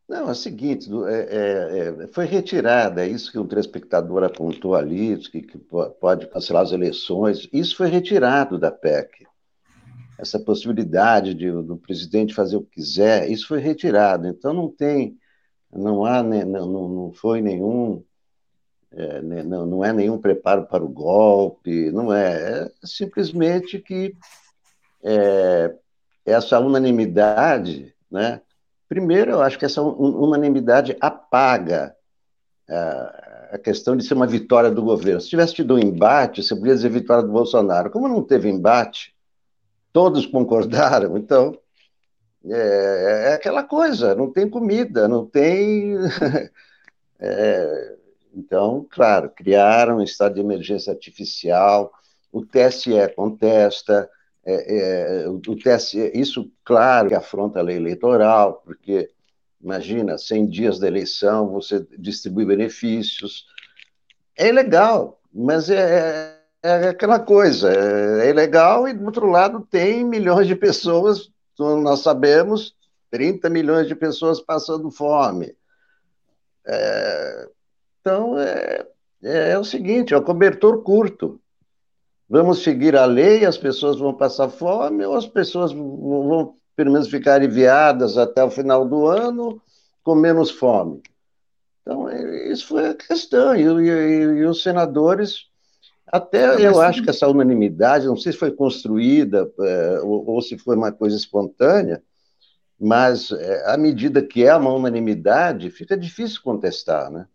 Não, 0.07 0.27
é 0.27 0.31
o 0.31 0.35
seguinte, 0.35 0.89
é, 1.07 1.13
é, 1.13 2.03
é, 2.03 2.07
foi 2.07 2.25
retirada, 2.25 3.05
é 3.05 3.07
isso 3.07 3.31
que 3.31 3.39
o 3.39 3.47
telespectador 3.47 4.23
apontou 4.23 4.75
ali, 4.75 5.17
que, 5.17 5.41
que 5.41 5.57
pode 5.57 6.27
cancelar 6.27 6.63
as 6.63 6.73
eleições, 6.73 7.47
isso 7.53 7.77
foi 7.77 7.87
retirado 7.87 8.59
da 8.59 8.69
PEC. 8.69 9.25
Essa 10.19 10.37
possibilidade 10.37 11.33
de, 11.33 11.49
do 11.49 11.77
presidente 11.77 12.33
fazer 12.33 12.57
o 12.57 12.61
que 12.61 12.81
quiser, 12.81 13.31
isso 13.31 13.47
foi 13.47 13.59
retirado. 13.59 14.27
Então 14.27 14.53
não 14.53 14.69
tem, 14.69 15.17
não 15.73 16.03
há, 16.05 16.21
não, 16.21 16.89
não 16.89 17.13
foi 17.13 17.41
nenhum 17.41 18.03
é, 18.93 19.21
né, 19.21 19.43
não, 19.43 19.65
não 19.65 19.85
é 19.85 19.93
nenhum 19.93 20.17
preparo 20.17 20.65
para 20.65 20.83
o 20.83 20.89
golpe, 20.89 21.91
não 21.91 22.13
é. 22.13 22.63
É 22.63 22.71
simplesmente 22.83 23.79
que 23.79 24.15
é, 25.03 25.73
essa 26.25 26.59
unanimidade, 26.59 27.93
né? 28.09 28.41
Primeiro, 28.87 29.31
eu 29.31 29.41
acho 29.41 29.57
que 29.57 29.63
essa 29.63 29.81
unanimidade 29.81 30.97
apaga 30.99 31.95
a 33.51 33.57
questão 33.57 33.97
de 33.97 34.03
ser 34.03 34.13
uma 34.13 34.27
vitória 34.27 34.71
do 34.71 34.81
governo. 34.81 35.19
Se 35.19 35.29
tivesse 35.29 35.55
tido 35.55 35.75
um 35.75 35.79
embate, 35.79 36.41
você 36.41 36.55
podia 36.55 36.73
dizer 36.73 36.89
vitória 36.89 37.23
do 37.23 37.31
Bolsonaro. 37.31 37.89
Como 37.89 38.07
não 38.07 38.23
teve 38.23 38.49
embate, 38.49 39.13
todos 39.91 40.25
concordaram, 40.25 41.17
então 41.17 41.57
é, 42.45 43.29
é 43.29 43.33
aquela 43.33 43.63
coisa, 43.63 44.15
não 44.15 44.31
tem 44.31 44.49
comida, 44.49 45.07
não 45.07 45.25
tem. 45.25 45.95
é, 47.19 47.97
então, 48.33 48.87
claro, 48.89 49.29
criaram 49.29 49.97
um 49.97 50.03
estado 50.03 50.35
de 50.35 50.39
emergência 50.39 50.91
artificial, 50.91 51.91
o 52.31 52.45
TSE 52.45 52.91
contesta, 53.15 54.09
é, 54.43 55.23
é, 55.23 55.29
o 55.29 55.39
TSE, 55.39 56.11
isso, 56.13 56.51
claro, 56.63 57.09
que 57.09 57.15
afronta 57.15 57.59
a 57.59 57.63
lei 57.63 57.75
eleitoral, 57.75 58.61
porque, 58.65 59.09
imagina, 59.61 60.17
100 60.17 60.47
dias 60.47 60.79
da 60.79 60.87
eleição, 60.87 61.49
você 61.49 61.85
distribui 61.97 62.45
benefícios. 62.45 63.45
É 64.37 64.47
ilegal, 64.47 65.19
mas 65.33 65.69
é, 65.69 66.37
é, 66.63 66.69
é 66.69 66.87
aquela 66.89 67.19
coisa, 67.19 67.71
é, 67.71 68.27
é 68.27 68.29
ilegal 68.29 68.87
e, 68.87 68.93
do 68.93 69.05
outro 69.05 69.27
lado, 69.27 69.67
tem 69.69 70.05
milhões 70.05 70.47
de 70.47 70.55
pessoas, 70.55 71.29
nós 71.59 71.99
sabemos, 71.99 72.75
30 73.11 73.49
milhões 73.49 73.87
de 73.87 73.93
pessoas 73.93 74.39
passando 74.39 74.89
fome. 74.89 75.53
É, 76.65 77.49
então, 78.01 78.37
é, 78.37 78.85
é, 79.23 79.57
o 79.57 79.63
seguinte, 79.63 80.13
é 80.13 80.17
o 80.17 80.23
cobertor 80.23 80.81
curto. 80.81 81.39
Vamos 82.27 82.63
seguir 82.63 82.95
a 82.95 83.05
lei, 83.05 83.45
as 83.45 83.57
pessoas 83.57 83.99
vão 83.99 84.13
passar 84.13 84.49
fome, 84.49 85.05
ou 85.05 85.15
as 85.15 85.27
pessoas 85.27 85.71
vão, 85.71 86.55
pelo 86.75 86.91
menos, 86.91 87.09
ficar 87.09 87.35
aliviadas 87.35 88.17
até 88.17 88.43
o 88.43 88.49
final 88.49 88.87
do 88.87 89.05
ano 89.05 89.61
com 90.03 90.15
menos 90.15 90.49
fome. 90.49 91.01
Então, 91.81 92.09
é, 92.09 92.51
isso 92.51 92.67
foi 92.67 92.89
a 92.89 92.93
questão. 92.95 93.55
E, 93.55 93.61
e, 93.61 94.21
e 94.39 94.45
os 94.45 94.63
senadores, 94.63 95.47
até 96.07 96.65
eu 96.65 96.81
acho 96.81 97.03
que 97.03 97.09
essa 97.09 97.27
unanimidade, 97.27 98.07
não 98.07 98.17
sei 98.17 98.31
se 98.31 98.37
foi 98.37 98.51
construída 98.51 99.51
é, 99.59 99.99
ou, 100.01 100.27
ou, 100.27 100.41
se 100.41 100.57
foi 100.57 100.75
uma 100.75 100.91
coisa 100.91 101.15
espontânea, 101.15 102.01
mas 102.79 103.31
é, 103.31 103.71
à 103.71 103.77
medida 103.77 104.23
que 104.23 104.43
é 104.43 104.55
uma 104.55 104.73
unanimidade, 104.73 105.69
fica 105.69 105.95
difícil 105.95 106.41
contestar, 106.43 107.11
né? 107.11 107.27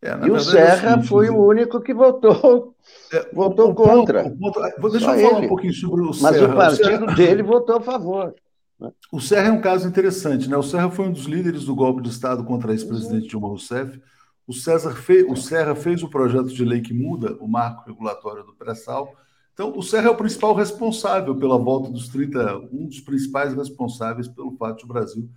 É, 0.00 0.26
e 0.26 0.30
o 0.30 0.38
Serra 0.38 0.90
é 0.90 0.96
o 0.96 1.02
foi 1.02 1.28
o 1.28 1.44
único 1.44 1.80
que 1.80 1.92
votou, 1.92 2.74
é, 3.12 3.34
votou 3.34 3.70
o, 3.70 3.74
contra. 3.74 4.28
O 4.28 4.86
o 4.86 4.88
deixa 4.90 5.10
eu 5.12 5.20
falar 5.20 5.38
ele. 5.38 5.46
um 5.46 5.48
pouquinho 5.48 5.72
sobre 5.74 6.02
o 6.02 6.06
Mas 6.06 6.16
Serra. 6.18 6.48
Mas 6.48 6.50
o 6.50 6.54
partido 6.54 7.04
Serra... 7.04 7.14
dele 7.16 7.42
votou 7.42 7.76
a 7.76 7.80
favor. 7.80 8.34
Né? 8.78 8.92
O 9.10 9.20
Serra 9.20 9.48
é 9.48 9.52
um 9.52 9.60
caso 9.60 9.88
interessante, 9.88 10.48
né? 10.48 10.56
O 10.56 10.62
Serra 10.62 10.88
foi 10.88 11.08
um 11.08 11.12
dos 11.12 11.24
líderes 11.24 11.64
do 11.64 11.74
golpe 11.74 12.00
de 12.00 12.10
Estado 12.10 12.44
contra 12.44 12.70
a 12.70 12.74
ex-presidente. 12.74 13.28
Dilma 13.28 13.48
Rousseff. 13.48 14.00
O, 14.46 14.52
César 14.54 14.94
fe... 14.94 15.26
o 15.28 15.36
Serra 15.36 15.74
fez 15.74 16.02
o 16.02 16.08
projeto 16.08 16.48
de 16.48 16.64
lei 16.64 16.80
que 16.80 16.94
muda 16.94 17.36
o 17.40 17.48
marco 17.48 17.84
regulatório 17.86 18.44
do 18.44 18.54
pré-sal. 18.54 19.12
Então, 19.52 19.76
o 19.76 19.82
Serra 19.82 20.06
é 20.06 20.10
o 20.10 20.16
principal 20.16 20.54
responsável 20.54 21.34
pela 21.34 21.58
volta 21.58 21.90
dos 21.90 22.08
30, 22.08 22.56
um 22.72 22.86
dos 22.86 23.00
principais 23.00 23.52
responsáveis 23.52 24.28
pelo 24.28 24.56
fato 24.56 24.78
de 24.78 24.84
o 24.84 24.88
Brasil 24.88 25.28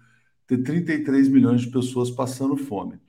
ter 0.46 0.64
33 0.64 1.28
milhões 1.30 1.62
de 1.62 1.72
pessoas 1.72 2.12
passando 2.12 2.56
fome. 2.56 3.00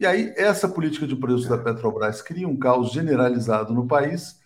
E 0.00 0.06
aí, 0.06 0.32
essa 0.34 0.66
política 0.66 1.06
de 1.06 1.14
preço 1.14 1.46
da 1.46 1.58
Petrobras 1.58 2.22
cria 2.22 2.48
um 2.48 2.56
caos 2.56 2.90
generalizado 2.90 3.74
no 3.74 3.86
país. 3.86 4.40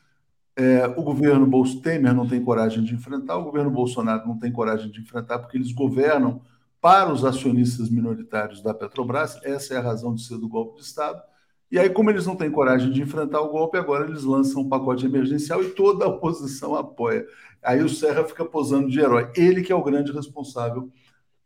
É, 0.57 0.85
o 0.97 1.03
governo 1.05 1.47
Bolsonaro 1.47 1.81
Temer 1.81 2.13
não 2.13 2.27
tem 2.27 2.43
coragem 2.43 2.83
de 2.83 2.93
enfrentar, 2.93 3.37
o 3.37 3.45
governo 3.45 3.71
Bolsonaro 3.71 4.27
não 4.27 4.37
tem 4.37 4.51
coragem 4.51 4.91
de 4.91 5.01
enfrentar, 5.01 5.39
porque 5.39 5.57
eles 5.57 5.71
governam 5.71 6.43
para 6.81 7.13
os 7.13 7.25
acionistas 7.25 7.89
minoritários 7.89 8.61
da 8.61 8.75
Petrobras. 8.75 9.39
Essa 9.45 9.75
é 9.75 9.77
a 9.77 9.81
razão 9.81 10.13
de 10.13 10.27
ser 10.27 10.39
do 10.39 10.49
golpe 10.49 10.81
de 10.81 10.87
Estado. 10.87 11.23
E 11.71 11.79
aí, 11.79 11.89
como 11.89 12.11
eles 12.11 12.27
não 12.27 12.35
têm 12.35 12.51
coragem 12.51 12.91
de 12.91 13.01
enfrentar 13.01 13.41
o 13.41 13.51
golpe, 13.51 13.79
agora 13.79 14.09
eles 14.09 14.25
lançam 14.25 14.63
um 14.63 14.69
pacote 14.69 15.07
emergencial 15.07 15.63
e 15.63 15.71
toda 15.71 16.05
a 16.05 16.09
oposição 16.09 16.75
apoia. 16.75 17.25
Aí 17.63 17.81
o 17.81 17.89
Serra 17.89 18.25
fica 18.25 18.45
posando 18.45 18.91
de 18.91 18.99
herói. 18.99 19.31
Ele 19.37 19.63
que 19.63 19.71
é 19.71 19.77
o 19.77 19.85
grande 19.85 20.11
responsável 20.11 20.91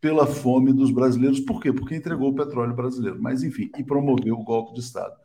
pela 0.01 0.25
fome 0.25 0.71
dos 0.73 0.91
brasileiros. 0.91 1.39
Por 1.39 1.61
quê? 1.61 1.73
Porque 1.73 1.95
entregou 1.95 2.29
o 2.29 2.35
petróleo 2.35 2.75
brasileiro. 2.75 3.21
Mas, 3.21 3.43
enfim, 3.43 3.69
e 3.77 3.83
promoveu 3.83 4.35
o 4.35 4.43
golpe 4.43 4.73
de 4.73 4.79
Estado. 4.79 5.15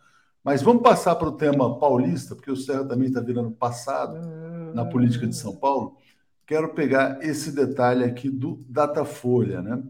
Mas 0.43 0.63
vamos 0.63 0.83
passar 0.83 1.15
para 1.17 1.29
o 1.29 1.33
tema 1.33 1.79
paulista, 1.79 2.35
porque 2.35 2.51
o 2.51 2.57
Serra 2.57 2.85
também 2.85 3.09
está 3.09 3.21
virando 3.21 3.51
passado 3.51 4.21
na 4.75 4.85
política 4.85 5.27
de 5.27 5.35
São 5.35 5.57
Paulo. 5.57 5.97
Quero 6.47 6.75
pegar 6.75 7.19
esse 7.23 7.51
detalhe 7.51 8.05
aqui 8.05 8.29
do 8.29 8.63
Datafolha. 8.69 9.63
Né? 9.63 9.83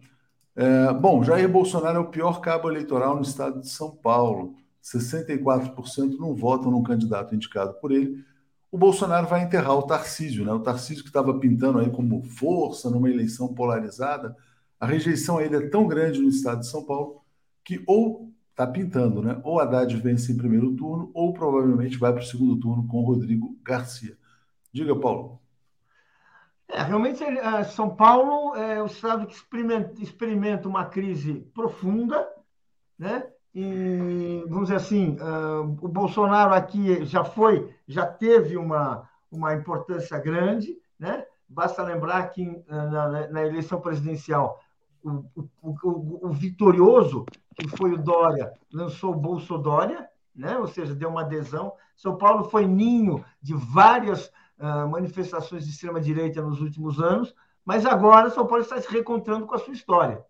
É, 0.55 0.93
bom, 0.93 1.24
Jair 1.24 1.49
Bolsonaro 1.49 1.99
é 1.99 2.01
o 2.01 2.11
pior 2.11 2.41
cabo 2.41 2.70
eleitoral 2.70 3.16
no 3.16 3.22
estado 3.22 3.61
de 3.61 3.68
São 3.68 3.91
Paulo. 3.91 4.55
64% 4.80 6.18
não 6.18 6.37
votam 6.37 6.70
num 6.70 6.82
candidato 6.82 7.35
indicado 7.35 7.74
por 7.80 7.91
ele. 7.91 8.22
O 8.70 8.78
Bolsonaro 8.78 9.26
vai 9.26 9.43
enterrar 9.43 9.76
o 9.76 9.82
Tarcísio, 9.82 10.45
né? 10.45 10.53
O 10.53 10.61
Tarcísio 10.61 11.03
que 11.03 11.09
estava 11.09 11.39
pintando 11.39 11.78
aí 11.78 11.91
como 11.91 12.22
força 12.22 12.91
numa 12.91 13.11
eleição 13.11 13.55
polarizada, 13.55 14.37
a 14.85 14.87
rejeição 14.87 15.39
a 15.39 15.43
ele 15.43 15.57
é 15.57 15.68
tão 15.68 15.87
grande 15.87 16.20
no 16.20 16.28
estado 16.28 16.61
de 16.61 16.68
São 16.68 16.85
Paulo 16.85 17.22
que 17.64 17.82
ou 17.87 18.30
está 18.51 18.66
pintando, 18.66 19.22
né? 19.22 19.41
Ou 19.43 19.59
Haddad 19.59 19.97
vence 19.97 20.30
em 20.30 20.37
primeiro 20.37 20.76
turno, 20.76 21.11
ou 21.14 21.32
provavelmente 21.32 21.97
vai 21.97 22.12
para 22.12 22.20
o 22.20 22.26
segundo 22.26 22.61
turno 22.61 22.87
com 22.87 23.01
Rodrigo 23.01 23.57
Garcia. 23.64 24.16
Diga, 24.70 24.95
Paulo. 24.95 25.41
É, 26.68 26.82
realmente, 26.82 27.24
é, 27.24 27.64
São 27.64 27.97
Paulo 27.97 28.55
é 28.57 28.82
o 28.82 28.87
estado 28.87 29.26
que 29.26 29.35
experimenta, 29.35 30.03
experimenta 30.03 30.68
uma 30.68 30.85
crise 30.85 31.41
profunda, 31.55 32.28
né? 32.99 33.26
E, 33.55 34.45
vamos 34.49 34.64
dizer 34.64 34.76
assim, 34.76 35.16
uh, 35.16 35.62
o 35.80 35.89
Bolsonaro 35.89 36.53
aqui 36.53 37.05
já 37.07 37.24
foi, 37.24 37.74
já 37.89 38.05
teve 38.05 38.57
uma, 38.57 39.09
uma 39.30 39.55
importância 39.55 40.18
grande, 40.18 40.76
né? 40.99 41.24
Basta 41.49 41.82
lembrar 41.82 42.28
que 42.28 42.47
uh, 42.47 42.64
na, 42.68 43.28
na 43.28 43.47
eleição 43.47 43.80
presidencial 43.80 44.61
o, 45.05 45.48
o, 45.62 46.28
o, 46.28 46.32
vitorioso, 46.32 47.26
que 47.55 47.68
foi 47.68 47.92
o 47.92 47.98
Dória, 47.98 48.52
lançou 48.72 49.12
o 49.12 49.16
Bolso 49.16 49.59
Dória, 49.59 50.09
né? 50.34 50.57
ou 50.59 50.66
seja, 50.66 50.94
deu 50.94 51.11
uma 51.11 51.20
adesão. 51.20 51.72
São 51.94 52.16
Paulo 52.16 52.44
foi 52.44 52.66
ninho 52.66 53.22
de 53.40 53.55
várias 53.55 54.26
uh, 54.59 54.88
manifestações 54.90 55.64
de 55.64 55.70
extrema-direita 55.70 56.40
nos 56.40 56.61
últimos 56.61 56.98
anos, 57.00 57.34
mas 57.64 57.84
agora 57.84 58.30
São 58.30 58.46
Paulo 58.46 58.62
está 58.62 58.80
se 58.80 58.90
reencontrando 58.90 59.46
com 59.46 59.55
a 59.55 59.59
sua 59.59 59.74
história. 59.74 60.24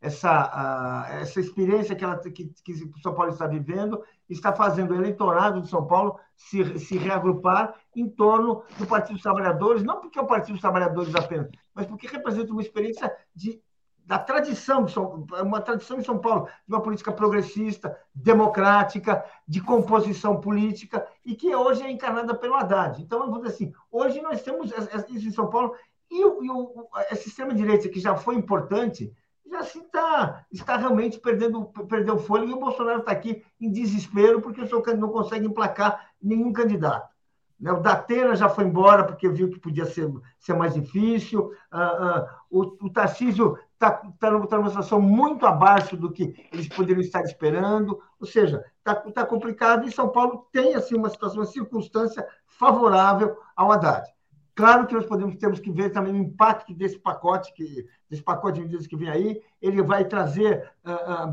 Essa, 0.00 1.06
uh, 1.08 1.14
essa 1.14 1.40
experiência 1.40 1.94
que, 1.94 2.04
ela, 2.04 2.18
que, 2.18 2.52
que 2.64 2.74
São 3.00 3.14
Paulo 3.14 3.32
está 3.32 3.46
vivendo 3.46 4.02
está 4.28 4.52
fazendo 4.52 4.90
o 4.90 4.96
eleitorado 4.96 5.62
de 5.62 5.68
São 5.68 5.86
Paulo 5.86 6.18
se, 6.34 6.78
se 6.80 6.98
reagrupar 6.98 7.74
em 7.94 8.08
torno 8.08 8.62
do 8.78 8.86
Partido 8.86 9.14
dos 9.14 9.22
Trabalhadores, 9.22 9.82
não 9.82 10.00
porque 10.00 10.18
é 10.18 10.22
o 10.22 10.26
Partido 10.26 10.52
dos 10.52 10.60
Trabalhadores 10.60 11.14
apenas, 11.14 11.48
mas 11.72 11.86
porque 11.86 12.06
representa 12.06 12.52
uma 12.52 12.60
experiência 12.60 13.10
de 13.34 13.60
da 14.06 14.20
tradição 14.20 14.84
de 14.84 14.92
São, 14.92 15.26
uma 15.42 15.60
tradição 15.60 15.98
em 15.98 16.04
São 16.04 16.18
Paulo 16.18 16.46
de 16.46 16.72
uma 16.72 16.80
política 16.80 17.10
progressista, 17.10 17.98
democrática, 18.14 19.24
de 19.46 19.60
composição 19.60 20.40
política 20.40 21.04
e 21.24 21.34
que 21.34 21.54
hoje 21.54 21.82
é 21.82 21.90
encarnada 21.90 22.32
pelo 22.32 22.54
Haddad. 22.54 23.02
Então, 23.02 23.18
vamos 23.18 23.38
dizer 23.38 23.54
assim, 23.54 23.72
hoje 23.90 24.22
nós 24.22 24.40
temos 24.42 24.70
isso 25.08 25.26
em 25.28 25.32
São 25.32 25.50
Paulo 25.50 25.74
e 26.08 26.24
o, 26.24 26.44
e 26.44 26.50
o 26.50 26.88
esse 27.10 27.24
sistema 27.24 27.52
direita 27.52 27.88
que 27.88 27.98
já 27.98 28.14
foi 28.14 28.36
importante 28.36 29.12
já 29.50 29.64
se 29.64 29.78
está 29.78 30.44
está 30.52 30.76
realmente 30.76 31.18
perdendo 31.18 31.64
perdeu 31.88 32.16
fôlego 32.16 32.52
e 32.52 32.54
o 32.54 32.60
Bolsonaro 32.60 33.00
está 33.00 33.10
aqui 33.10 33.44
em 33.60 33.72
desespero 33.72 34.40
porque 34.40 34.60
o 34.60 34.68
seu 34.68 34.82
não 34.96 35.08
consegue 35.08 35.46
emplacar 35.46 36.10
nenhum 36.22 36.52
candidato. 36.52 37.16
Né? 37.58 37.72
O 37.72 37.80
Datena 37.80 38.36
já 38.36 38.48
foi 38.48 38.64
embora 38.64 39.04
porque 39.04 39.28
viu 39.28 39.50
que 39.50 39.58
podia 39.58 39.86
ser, 39.86 40.08
ser 40.38 40.54
mais 40.54 40.74
difícil. 40.74 41.50
Uh, 41.72 42.20
uh, 42.20 42.26
o, 42.50 42.86
o 42.86 42.90
Tarcísio 42.90 43.58
está 43.76 43.90
tá 43.92 44.40
tá 44.46 44.56
numa 44.58 44.68
situação 44.68 45.00
muito 45.00 45.46
abaixo 45.46 45.96
do 45.96 46.10
que 46.10 46.34
eles 46.52 46.68
poderiam 46.68 47.00
estar 47.00 47.22
esperando. 47.22 48.00
Ou 48.18 48.26
seja, 48.26 48.64
está 48.78 48.94
tá 48.94 49.24
complicado 49.24 49.86
e 49.86 49.92
São 49.92 50.08
Paulo 50.08 50.46
tem 50.50 50.74
assim, 50.74 50.96
uma 50.96 51.10
situação, 51.10 51.38
uma 51.38 51.46
circunstância 51.46 52.26
favorável 52.46 53.36
ao 53.54 53.70
Haddad. 53.70 54.06
Claro 54.54 54.86
que 54.86 54.94
nós 54.94 55.04
podemos, 55.04 55.36
temos 55.36 55.60
que 55.60 55.70
ver 55.70 55.90
também 55.90 56.14
o 56.14 56.16
impacto 56.16 56.72
desse 56.72 56.98
pacote, 56.98 57.52
que, 57.52 57.86
desse 58.08 58.22
pacote 58.22 58.54
de 58.54 58.62
medidas 58.62 58.86
que 58.86 58.96
vem 58.96 59.10
aí. 59.10 59.42
Ele 59.60 59.82
vai 59.82 60.06
trazer 60.06 60.72
uh, 60.82 61.28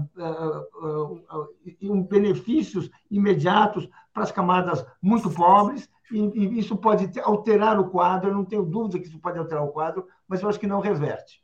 uh, 1.81 2.03
benefícios 2.03 2.89
imediatos 3.09 3.89
para 4.13 4.23
as 4.23 4.31
camadas 4.31 4.85
muito 5.01 5.29
pobres 5.29 5.89
e, 6.11 6.59
isso 6.59 6.75
pode 6.75 7.17
alterar 7.21 7.79
o 7.79 7.89
quadro, 7.89 8.29
eu 8.29 8.33
não 8.33 8.45
tenho 8.45 8.63
dúvida 8.63 8.99
que 8.99 9.07
isso 9.07 9.19
pode 9.19 9.39
alterar 9.39 9.63
o 9.63 9.71
quadro, 9.71 10.05
mas 10.27 10.41
eu 10.41 10.49
acho 10.49 10.59
que 10.59 10.67
não 10.67 10.79
reverte. 10.79 11.42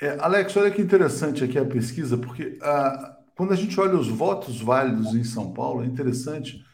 É, 0.00 0.16
Alex, 0.20 0.56
olha 0.56 0.70
que 0.70 0.80
interessante 0.80 1.42
aqui 1.42 1.58
a 1.58 1.64
pesquisa, 1.64 2.16
porque 2.16 2.56
ah, 2.62 3.16
quando 3.36 3.52
a 3.52 3.56
gente 3.56 3.78
olha 3.80 3.96
os 3.96 4.08
votos 4.08 4.60
válidos 4.60 5.14
em 5.14 5.24
São 5.24 5.52
Paulo, 5.52 5.82
é 5.82 5.86
interessante, 5.86 6.64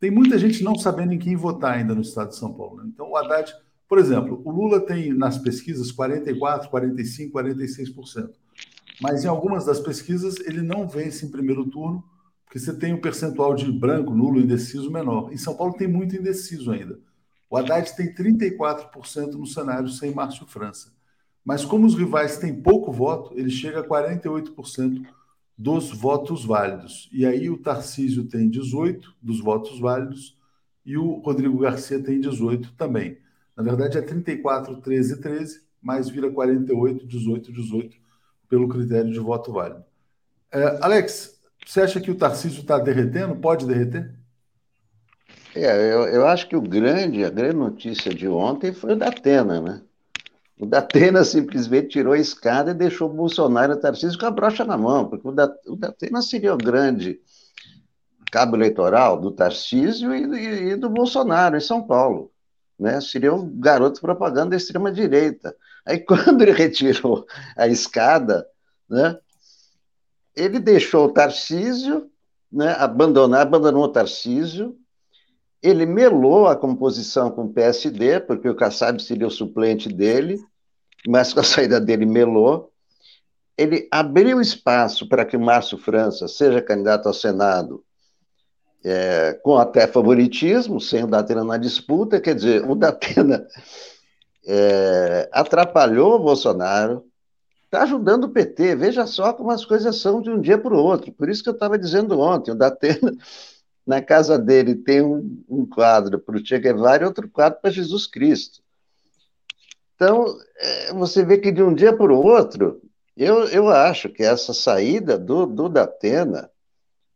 tem 0.00 0.10
muita 0.10 0.36
gente 0.36 0.64
não 0.64 0.76
sabendo 0.76 1.12
em 1.12 1.18
quem 1.18 1.36
votar 1.36 1.74
ainda 1.74 1.94
no 1.94 2.00
estado 2.00 2.30
de 2.30 2.36
São 2.36 2.52
Paulo. 2.52 2.78
Né? 2.78 2.90
Então, 2.92 3.10
o 3.10 3.16
Haddad 3.16 3.52
Por 3.88 3.98
exemplo, 3.98 4.42
o 4.44 4.50
Lula 4.50 4.80
tem 4.80 5.14
nas 5.14 5.38
pesquisas 5.38 5.92
44, 5.92 6.68
45, 6.70 7.38
46%. 7.38 8.30
Mas 9.00 9.24
em 9.24 9.28
algumas 9.28 9.64
das 9.64 9.78
pesquisas 9.78 10.36
ele 10.40 10.62
não 10.62 10.88
vence 10.88 11.24
em 11.24 11.30
primeiro 11.30 11.64
turno, 11.66 12.02
porque 12.44 12.58
você 12.58 12.74
tem 12.74 12.92
um 12.92 13.00
percentual 13.00 13.54
de 13.54 13.70
branco, 13.70 14.12
nulo, 14.12 14.40
indeciso 14.40 14.90
menor. 14.90 15.32
Em 15.32 15.36
São 15.36 15.56
Paulo 15.56 15.74
tem 15.74 15.86
muito 15.86 16.16
indeciso 16.16 16.72
ainda. 16.72 16.98
O 17.48 17.56
Haddad 17.56 17.94
tem 17.94 18.12
34% 18.12 19.32
no 19.32 19.46
cenário 19.46 19.88
sem 19.88 20.12
Márcio 20.12 20.46
França. 20.46 20.92
Mas 21.44 21.64
como 21.64 21.86
os 21.86 21.94
rivais 21.94 22.38
têm 22.38 22.54
pouco 22.54 22.92
voto, 22.92 23.32
ele 23.36 23.50
chega 23.50 23.80
a 23.80 23.84
48% 23.84 25.04
dos 25.56 25.90
votos 25.90 26.44
válidos. 26.44 27.08
E 27.12 27.26
aí 27.26 27.50
o 27.50 27.58
Tarcísio 27.58 28.24
tem 28.24 28.48
18 28.48 29.14
dos 29.20 29.40
votos 29.40 29.78
válidos 29.78 30.36
e 30.84 30.96
o 30.96 31.14
Rodrigo 31.20 31.58
Garcia 31.58 32.02
tem 32.02 32.20
18 32.20 32.72
também. 32.72 33.18
Na 33.56 33.62
verdade 33.62 33.98
é 33.98 34.02
34, 34.02 34.76
13, 34.80 35.20
13, 35.20 35.62
mas 35.80 36.08
vira 36.08 36.30
48, 36.30 37.06
18, 37.06 37.52
18 37.52 37.96
pelo 38.48 38.68
critério 38.68 39.12
de 39.12 39.18
voto 39.18 39.52
válido. 39.52 39.84
É, 40.50 40.78
Alex, 40.82 41.40
você 41.66 41.80
acha 41.80 42.00
que 42.00 42.10
o 42.10 42.14
Tarcísio 42.14 42.60
está 42.60 42.78
derretendo? 42.78 43.36
Pode 43.36 43.66
derreter? 43.66 44.14
É, 45.54 45.92
eu, 45.92 46.04
eu 46.08 46.26
acho 46.26 46.48
que 46.48 46.56
o 46.56 46.62
grande, 46.62 47.24
a 47.24 47.30
grande 47.30 47.56
notícia 47.56 48.12
de 48.12 48.26
ontem 48.26 48.72
foi 48.72 48.94
o 48.94 48.96
da 48.96 49.08
Atena, 49.08 49.60
né? 49.60 49.82
O 50.62 50.66
Datena 50.66 51.24
simplesmente 51.24 51.88
tirou 51.88 52.12
a 52.12 52.18
escada 52.20 52.70
e 52.70 52.74
deixou 52.74 53.10
o 53.10 53.12
Bolsonaro 53.12 53.72
e 53.72 53.74
o 53.74 53.80
Tarcísio 53.80 54.16
com 54.16 54.26
a 54.26 54.30
brocha 54.30 54.64
na 54.64 54.78
mão, 54.78 55.08
porque 55.08 55.26
o, 55.26 55.32
da, 55.32 55.52
o 55.66 55.74
Datena 55.74 56.22
seria 56.22 56.54
o 56.54 56.56
grande 56.56 57.20
cabo 58.30 58.54
eleitoral 58.54 59.20
do 59.20 59.32
Tarcísio 59.32 60.14
e, 60.14 60.70
e, 60.70 60.76
do 60.76 60.88
Bolsonaro 60.88 61.56
em 61.56 61.60
São 61.60 61.82
Paulo. 61.82 62.30
Né? 62.78 63.00
Seria 63.00 63.34
o 63.34 63.44
garoto 63.44 64.00
propaganda 64.00 64.50
da 64.50 64.56
extrema-direita. 64.56 65.52
Aí, 65.84 65.98
quando 66.06 66.42
ele 66.42 66.52
retirou 66.52 67.26
a 67.56 67.66
escada, 67.66 68.46
né, 68.88 69.18
ele 70.36 70.60
deixou 70.60 71.06
o 71.06 71.12
Tarcísio, 71.12 72.08
né, 72.52 72.76
abandonar, 72.78 73.42
abandonou 73.42 73.82
o 73.82 73.92
Tarcísio, 73.92 74.76
ele 75.60 75.86
melou 75.86 76.46
a 76.46 76.54
composição 76.54 77.32
com 77.32 77.46
o 77.46 77.52
PSD, 77.52 78.20
porque 78.20 78.48
o 78.48 78.54
Kassab 78.54 79.02
seria 79.02 79.26
o 79.26 79.30
suplente 79.30 79.88
dele, 79.88 80.40
mas 81.06 81.32
com 81.32 81.40
a 81.40 81.44
saída 81.44 81.80
dele 81.80 82.06
melou. 82.06 82.72
Ele 83.56 83.88
abriu 83.90 84.40
espaço 84.40 85.08
para 85.08 85.24
que 85.24 85.36
Márcio 85.36 85.78
França 85.78 86.26
seja 86.26 86.62
candidato 86.62 87.06
ao 87.06 87.14
Senado 87.14 87.84
é, 88.84 89.34
com 89.42 89.56
até 89.56 89.86
favoritismo, 89.86 90.80
sem 90.80 91.04
o 91.04 91.06
Datena 91.06 91.44
na 91.44 91.56
disputa, 91.56 92.20
quer 92.20 92.34
dizer, 92.34 92.68
o 92.68 92.74
Datena 92.74 93.46
é, 94.46 95.28
atrapalhou 95.32 96.16
o 96.16 96.18
Bolsonaro, 96.18 97.04
está 97.64 97.82
ajudando 97.82 98.24
o 98.24 98.30
PT. 98.30 98.76
Veja 98.76 99.06
só 99.06 99.32
como 99.32 99.50
as 99.50 99.64
coisas 99.64 99.96
são 99.96 100.20
de 100.20 100.30
um 100.30 100.40
dia 100.40 100.58
para 100.58 100.74
o 100.74 100.82
outro. 100.82 101.12
Por 101.12 101.28
isso 101.28 101.42
que 101.42 101.48
eu 101.48 101.54
estava 101.54 101.78
dizendo 101.78 102.18
ontem, 102.20 102.50
o 102.50 102.56
Datena, 102.56 103.12
na 103.86 104.02
casa 104.02 104.38
dele, 104.38 104.74
tem 104.74 105.02
um, 105.02 105.42
um 105.48 105.66
quadro 105.66 106.18
para 106.18 106.36
o 106.36 106.44
Che 106.44 106.58
Guevara 106.58 107.04
e 107.04 107.06
outro 107.06 107.28
quadro 107.28 107.60
para 107.60 107.70
Jesus 107.70 108.06
Cristo. 108.06 108.61
Então, 110.02 110.36
é, 110.56 110.92
você 110.94 111.24
vê 111.24 111.38
que 111.38 111.52
de 111.52 111.62
um 111.62 111.72
dia 111.72 111.96
para 111.96 112.12
o 112.12 112.26
outro, 112.26 112.82
eu, 113.16 113.44
eu 113.44 113.68
acho 113.68 114.08
que 114.08 114.24
essa 114.24 114.52
saída 114.52 115.16
do, 115.16 115.46
do 115.46 115.68
Datena 115.68 116.50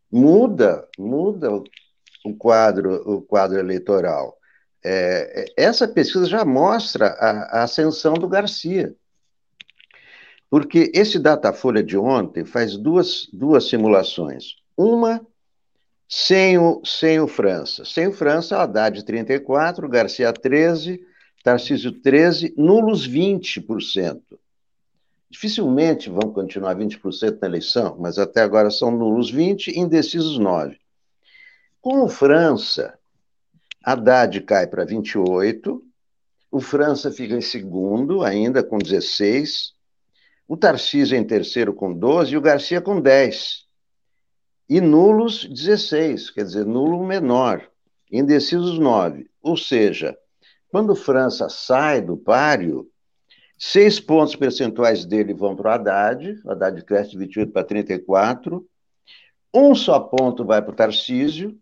muda, 0.09 0.87
muda 0.97 1.51
o 2.25 2.37
quadro, 2.37 3.03
o 3.05 3.21
quadro 3.21 3.59
eleitoral. 3.59 4.39
É, 4.85 5.47
é, 5.57 5.65
essa 5.65 5.89
pesquisa 5.89 6.27
já 6.27 6.45
mostra 6.45 7.09
a, 7.09 7.59
a, 7.59 7.63
ascensão 7.65 8.15
do 8.15 8.29
Garcia. 8.29 8.95
Porque 10.49 10.93
esse 10.95 11.19
Datafolha 11.19 11.83
de 11.83 11.99
ontem 11.99 12.45
faz 12.45 12.77
duas, 12.77 13.29
duas 13.33 13.69
simulações. 13.69 14.55
Uma 14.77 15.27
sem 16.09 16.57
o, 16.57 16.81
sem 16.85 17.19
o 17.19 17.27
França. 17.27 17.85
Sem 17.85 18.07
o 18.07 18.13
França, 18.13 18.63
Haddad 18.63 19.05
34, 19.05 19.89
Garcia 19.89 20.33
13, 20.33 21.05
Tarcísio 21.47 21.93
13, 21.93 22.55
nulos 22.57 23.09
20%. 23.09 24.21
Dificilmente 25.31 26.11
vão 26.11 26.33
continuar 26.33 26.75
20% 26.75 27.39
na 27.41 27.47
eleição, 27.47 27.97
mas 28.01 28.19
até 28.19 28.41
agora 28.41 28.69
são 28.69 28.91
nulos 28.91 29.31
20, 29.31 29.79
indecisos 29.79 30.41
9. 30.41 30.77
Com 31.81 32.03
o 32.03 32.09
França, 32.09 32.99
Haddad 33.81 34.41
cai 34.41 34.67
para 34.67 34.85
28, 34.85 35.81
o 36.51 36.61
França 36.61 37.13
fica 37.13 37.37
em 37.37 37.41
segundo, 37.41 38.25
ainda 38.25 38.61
com 38.65 38.77
16, 38.77 39.73
o 40.49 40.57
Tarcísio 40.57 41.17
em 41.17 41.23
terceiro 41.23 41.73
com 41.73 41.97
12 41.97 42.35
e 42.35 42.37
o 42.37 42.41
Garcia 42.41 42.81
com 42.81 43.01
10. 43.01 43.67
E 44.69 44.81
nulos 44.81 45.49
16, 45.49 46.29
quer 46.29 46.43
dizer, 46.43 46.67
nulo 46.67 47.07
menor, 47.07 47.71
indecisos 48.11 48.81
9. 48.81 49.31
Ou 49.41 49.57
seja, 49.57 50.19
quando 50.69 50.97
França 50.97 51.49
sai 51.49 52.01
do 52.01 52.17
páreo, 52.17 52.91
seis 53.59 53.99
pontos 53.99 54.37
percentuais 54.37 55.05
dele 55.05 55.33
vão 55.33 55.57
para 55.57 55.71
o 55.71 55.73
Haddad, 55.73 56.41
o 56.45 56.51
Haddad 56.51 56.85
cresce 56.85 57.11
de 57.13 57.19
28 57.19 57.53
para 57.53 57.65
34, 57.65 58.67
um 59.55 59.75
só 59.75 59.99
ponto 59.99 60.45
vai 60.45 60.61
para 60.61 60.73
o 60.73 60.77
Tarcísio, 60.77 61.59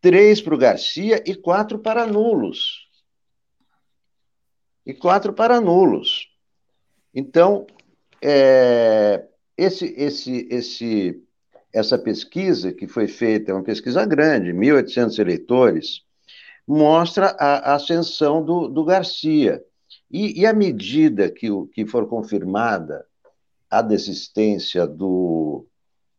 três 0.00 0.40
para 0.40 0.54
o 0.54 0.58
Garcia 0.58 1.22
e 1.26 1.34
quatro 1.34 1.78
para 1.78 2.06
nulos. 2.06 2.86
E 4.84 4.94
quatro 4.94 5.32
para 5.32 5.60
nulos. 5.60 6.28
Então, 7.12 7.66
é, 8.22 9.26
esse, 9.56 9.92
esse, 9.96 10.46
esse, 10.50 11.22
essa 11.72 11.98
pesquisa 11.98 12.72
que 12.72 12.86
foi 12.86 13.08
feita, 13.08 13.50
é 13.50 13.54
uma 13.54 13.64
pesquisa 13.64 14.06
grande, 14.06 14.52
1.800 14.52 15.18
eleitores, 15.18 16.05
mostra 16.66 17.36
a, 17.38 17.72
a 17.72 17.74
ascensão 17.76 18.44
do, 18.44 18.68
do 18.68 18.84
Garcia. 18.84 19.62
E, 20.10 20.40
e 20.40 20.46
à 20.46 20.52
medida 20.52 21.30
que, 21.30 21.50
o, 21.50 21.66
que 21.66 21.86
for 21.86 22.08
confirmada 22.08 23.06
a 23.70 23.82
desistência 23.82 24.86
do, 24.86 25.66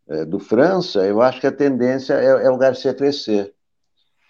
é, 0.08 0.26
do 0.26 0.40
França, 0.40 1.06
eu 1.06 1.22
acho 1.22 1.42
que 1.42 1.48
a 1.48 1.52
tendência 1.52 2.14
é, 2.14 2.46
é 2.46 2.50
o 2.50 2.58
Garcia 2.58 2.94
crescer. 2.94 3.54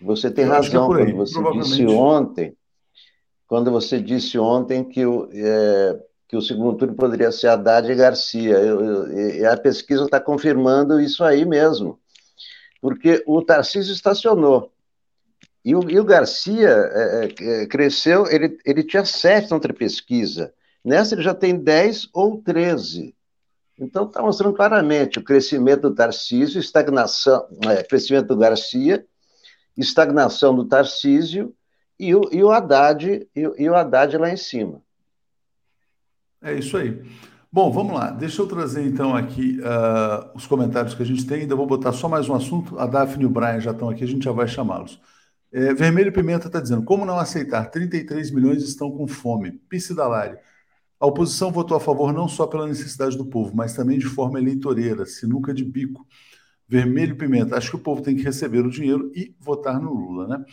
Você 0.02 0.30
tem 0.30 0.46
eu 0.46 0.54
é 0.54 0.56
razão 0.56 0.96
é 0.96 1.04
aí, 1.04 1.14
quando 1.14 1.18
você 1.18 1.60
disse 1.60 1.86
ontem, 1.86 2.58
quando 3.48 3.72
você 3.72 4.02
disse 4.02 4.38
ontem 4.38 4.84
que 4.84 5.06
o, 5.06 5.30
é, 5.32 6.00
que 6.28 6.36
o 6.36 6.42
segundo 6.42 6.78
turno 6.78 6.96
poderia 6.96 7.32
ser 7.32 7.48
Haddad 7.48 7.90
e 7.92 7.96
Garcia. 7.96 8.58
Eu, 8.58 9.08
eu, 9.08 9.52
a 9.52 9.58
pesquisa 9.58 10.04
está 10.04 10.20
confirmando 10.20 11.00
isso 11.00 11.24
aí 11.24 11.46
mesmo, 11.46 12.00
porque 12.82 13.24
o 13.26 13.42
Tarcísio 13.42 13.94
estacionou. 13.94 14.72
E 15.68 15.76
o, 15.76 15.90
e 15.90 16.00
o 16.00 16.06
Garcia 16.06 16.70
é, 16.70 17.26
é, 17.26 17.64
é, 17.64 17.66
cresceu, 17.66 18.26
ele, 18.28 18.58
ele 18.66 18.86
tinha 18.86 19.04
sete 19.04 19.50
na 19.50 19.58
outra 19.58 19.74
pesquisa. 19.74 20.54
Nessa 20.82 21.14
ele 21.14 21.22
já 21.22 21.34
tem 21.34 21.60
dez 21.60 22.08
ou 22.14 22.42
treze. 22.42 23.14
Então 23.78 24.06
está 24.06 24.22
mostrando 24.22 24.56
claramente 24.56 25.20
o 25.20 25.24
crescimento 25.26 25.82
do 25.90 25.94
Tarcísio, 25.94 26.62
estagnação, 26.62 27.46
é, 27.66 27.84
crescimento 27.84 28.28
do 28.28 28.38
Garcia, 28.38 29.06
estagnação 29.76 30.56
do 30.56 30.64
Tarcísio 30.64 31.54
e 32.00 32.16
o, 32.16 32.22
e 32.32 32.42
o 32.42 32.50
Haddad 32.50 33.28
e, 33.36 33.42
e 33.58 33.70
o 33.70 33.76
Haddad 33.76 34.18
lá 34.18 34.30
em 34.30 34.38
cima. 34.38 34.82
É 36.42 36.54
isso 36.54 36.78
aí. 36.78 37.04
Bom, 37.52 37.74
vamos 37.74 37.94
lá. 37.94 38.10
Deixa 38.10 38.42
eu 38.42 38.48
trazer 38.48 38.88
então 38.88 39.14
aqui 39.14 39.60
uh, 39.60 40.32
os 40.34 40.48
comentários 40.48 40.94
que 40.94 41.04
a 41.04 41.06
gente 41.06 41.28
tem. 41.28 41.42
Ainda 41.42 41.58
vou 41.58 41.68
botar 41.68 41.92
só 41.92 42.08
mais 42.08 42.30
um 42.30 42.36
assunto. 42.36 42.80
A 42.80 42.88
Daphne 42.88 43.24
e 43.24 43.28
o 43.28 43.30
Brian 43.30 43.60
já 43.60 43.72
estão 43.72 43.90
aqui, 43.90 44.06
a 44.06 44.08
gente 44.08 44.24
já 44.24 44.32
vai 44.32 44.48
chamá-los. 44.48 44.98
É, 45.52 45.74
Vermelho 45.74 46.12
Pimenta 46.12 46.48
está 46.48 46.60
dizendo: 46.60 46.84
como 46.84 47.06
não 47.06 47.20
aceitar? 47.20 47.70
33 47.70 48.32
milhões 48.32 48.64
estão 48.64 48.92
com 48.92 49.08
fome. 49.08 49.52
Piscidalário. 49.70 50.38
A 51.00 51.06
oposição 51.06 51.52
votou 51.52 51.78
a 51.78 51.80
favor 51.80 52.12
não 52.12 52.28
só 52.28 52.48
pela 52.48 52.68
necessidade 52.68 53.18
do 53.18 53.26
povo, 53.26 53.56
mas 53.56 53.74
também 53.74 54.00
de 54.00 54.08
forma 54.08 54.40
eleitoreira, 54.40 55.06
sinuca 55.06 55.54
de 55.54 55.64
bico. 55.64 56.06
Vermelho 56.68 57.16
Pimenta. 57.16 57.56
Acho 57.56 57.72
que 57.72 57.76
o 57.78 57.80
povo 57.80 58.02
tem 58.02 58.16
que 58.16 58.24
receber 58.24 58.66
o 58.66 58.70
dinheiro 58.70 59.12
e 59.16 59.36
votar 59.40 59.80
no 59.80 59.94
Lula, 59.94 60.28
né? 60.28 60.46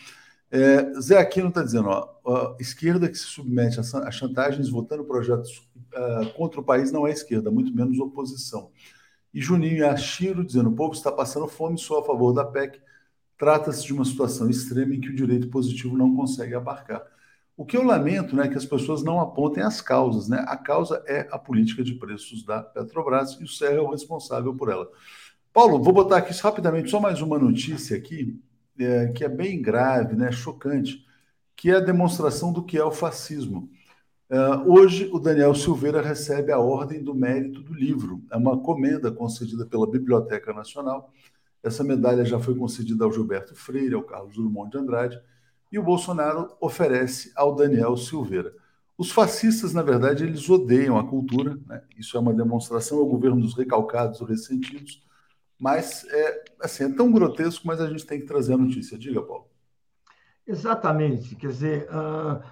É, 0.51 1.01
Zé 1.01 1.19
Aquino 1.19 1.49
está 1.49 1.63
dizendo: 1.63 1.89
ó, 1.89 2.55
a 2.55 2.57
esquerda 2.61 3.09
que 3.09 3.19
se 3.19 3.25
submete 3.25 3.81
a, 3.81 4.11
chantagens 4.11 4.69
votando 4.69 5.05
projetos 5.05 5.69
uh, 5.93 6.33
contra 6.37 6.61
o 6.61 6.65
país 6.65 6.93
não 6.93 7.07
é 7.07 7.11
esquerda, 7.11 7.51
muito 7.51 7.75
menos 7.75 7.99
oposição. 7.99 8.71
E 9.33 9.41
Juninho 9.41 9.89
Achiro 9.89 10.45
dizendo: 10.45 10.71
o 10.71 10.75
povo 10.77 10.95
está 10.95 11.11
passando 11.11 11.49
fome, 11.49 11.77
sou 11.79 11.99
a 11.99 12.05
favor 12.05 12.33
da 12.33 12.45
PEC 12.45 12.81
Trata-se 13.37 13.85
de 13.85 13.93
uma 13.93 14.05
situação 14.05 14.49
extrema 14.49 14.95
em 14.95 15.01
que 15.01 15.09
o 15.09 15.15
direito 15.15 15.49
positivo 15.49 15.97
não 15.97 16.15
consegue 16.15 16.55
abarcar. 16.55 17.03
O 17.57 17.65
que 17.65 17.77
eu 17.77 17.85
lamento 17.85 18.35
né, 18.35 18.47
é 18.47 18.49
que 18.49 18.57
as 18.57 18.65
pessoas 18.65 19.03
não 19.03 19.21
apontem 19.21 19.63
as 19.63 19.81
causas. 19.81 20.29
Né? 20.29 20.45
A 20.49 20.57
causa 20.57 21.03
é 21.07 21.29
a 21.31 21.39
política 21.39 21.85
de 21.85 21.95
preços 21.95 22.45
da 22.45 22.63
Petrobras 22.63 23.39
e 23.41 23.45
o 23.45 23.49
Serra 23.49 23.77
é 23.77 23.81
o 23.81 23.91
responsável 23.91 24.55
por 24.55 24.69
ela. 24.71 24.89
Paulo, 25.53 25.81
vou 25.81 25.93
botar 25.93 26.17
aqui 26.17 26.33
rapidamente 26.41 26.91
só 26.91 26.99
mais 26.99 27.23
uma 27.23 27.39
notícia 27.39 27.97
aqui, 27.97 28.41
é, 28.77 29.09
que 29.09 29.25
é 29.25 29.29
bem 29.29 29.63
grave, 29.63 30.17
né, 30.17 30.33
chocante, 30.33 31.05
que 31.55 31.71
é 31.71 31.77
a 31.77 31.81
demonstração 31.81 32.53
do 32.53 32.65
que 32.65 32.77
é 32.77 32.85
o 32.85 32.91
fascismo. 32.91 33.71
Uh, 34.29 34.73
hoje, 34.73 35.09
o 35.13 35.21
Daniel 35.21 35.55
Silveira 35.55 36.03
recebe 36.03 36.51
a 36.51 36.59
Ordem 36.59 37.05
do 37.05 37.15
Mérito 37.15 37.63
do 37.63 37.73
Livro. 37.73 38.21
É 38.33 38.37
uma 38.37 38.59
comenda 38.59 39.13
concedida 39.13 39.65
pela 39.65 39.89
Biblioteca 39.89 40.53
Nacional. 40.53 41.13
Essa 41.65 41.83
medalha 41.83 42.27
já 42.27 42.39
foi 42.39 42.55
concedida 42.55 43.05
ao 43.05 43.13
Gilberto 43.13 43.55
Freire, 43.55 43.95
ao 43.95 44.03
Carlos 44.03 44.35
Drummond 44.35 44.71
de 44.71 44.77
Andrade, 44.77 45.21
e 45.73 45.79
o 45.79 45.83
Bolsonaro 45.83 46.55
oferece 46.61 47.33
ao 47.35 47.55
Daniel 47.55 47.97
Silveira. 47.97 48.55
Os 48.99 49.11
fascistas, 49.11 49.73
na 49.73 49.83
verdade, 49.83 50.25
eles 50.25 50.49
odeiam 50.49 50.99
a 50.99 51.09
cultura, 51.09 51.59
né? 51.67 51.83
isso 51.97 52.17
é 52.17 52.21
uma 52.21 52.35
demonstração 52.35 52.99
ao 52.99 53.07
governo 53.07 53.41
dos 53.41 53.57
recalcados 53.57 54.21
ou 54.21 54.27
ressentidos, 54.27 55.03
mas 55.59 56.05
é, 56.11 56.45
assim, 56.61 56.85
é 56.85 56.95
tão 56.95 57.11
grotesco, 57.11 57.67
mas 57.67 57.81
a 57.81 57.89
gente 57.89 58.07
tem 58.07 58.21
que 58.21 58.27
trazer 58.27 58.53
a 58.53 58.59
notícia. 58.59 58.99
Diga, 58.99 59.23
Paulo. 59.23 59.47
Exatamente. 60.47 61.35
Quer 61.35 61.47
dizer, 61.47 61.89
uh, 61.89 62.45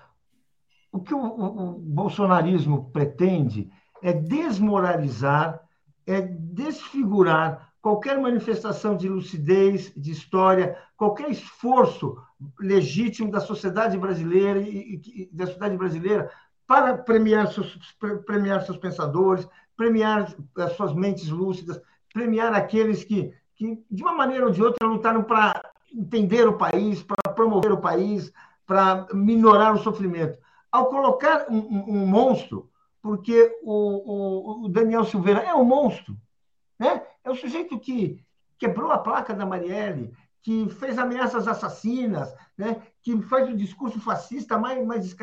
o 0.91 1.01
que 1.01 1.13
o, 1.13 1.23
o, 1.23 1.73
bolsonarismo 1.79 2.91
pretende 2.91 3.71
é 4.03 4.13
desmoralizar, 4.13 5.61
é 6.07 6.21
desfigurar 6.23 7.72
qualquer 7.83 8.19
manifestação 8.19 8.97
de 8.97 9.09
lucidez, 9.09 9.93
de 9.97 10.13
história, 10.13 10.79
qualquer 10.97 11.29
esforço 11.31 12.17
legítimo 12.61 13.31
da 13.31 13.41
sociedade 13.41 13.99
brasileira 13.99 14.61
e, 14.61 15.03
e 15.05 15.29
da 15.33 15.47
sociedade 15.47 15.77
brasileira 15.77 16.31
para 16.67 16.97
premiar 16.97 17.49
seus, 17.53 17.77
premiar 18.25 18.65
seus 18.65 18.79
pensadores, 18.79 19.47
premiar 19.77 20.33
as 20.57 20.73
suas 20.75 20.95
mentes 20.95 21.29
lúcidas, 21.29 21.83
premiar 22.15 22.55
aqueles 22.55 23.03
que, 23.03 23.35
que 23.57 23.85
de 23.91 24.03
uma 24.03 24.15
maneira 24.15 24.47
ou 24.47 24.53
de 24.53 24.63
outra, 24.63 24.87
lutaram 24.87 25.25
para 25.25 25.61
entender 25.93 26.47
o 26.49 26.57
país, 26.57 27.03
para 27.03 27.33
promover 27.33 27.73
o 27.73 27.81
país, 27.81 28.33
para 28.65 29.09
minorar 29.13 29.75
o 29.75 29.83
sofrimento. 29.83 30.39
Ao 30.71 30.87
colocar 30.87 31.47
um, 31.51 31.59
um, 31.59 32.07
monstro, 32.07 32.71
porque 33.03 33.59
o, 33.63 33.73
o, 33.73 34.65
o, 34.65 34.69
Daniel 34.69 35.05
Silveira 35.05 35.41
é 35.41 35.55
um 35.55 35.65
monstro, 35.65 36.17
né? 36.79 37.03
É 37.25 37.31
o 37.31 37.35
sujeito 37.35 37.79
que 37.79 38.23
quebrou 38.59 38.91
a 38.91 38.99
placa 38.99 39.35
da 39.35 39.47
Marielle, 39.47 40.13
que 40.43 40.69
fez 40.71 40.99
ameaças 40.99 41.47
assassinas, 41.47 42.35
né? 42.57 42.83
que 43.01 43.21
faz 43.23 43.49
o 43.49 43.57
discurso 43.57 44.01
fascista 44.01 44.59
mais, 44.59 44.85
mais 44.85 45.17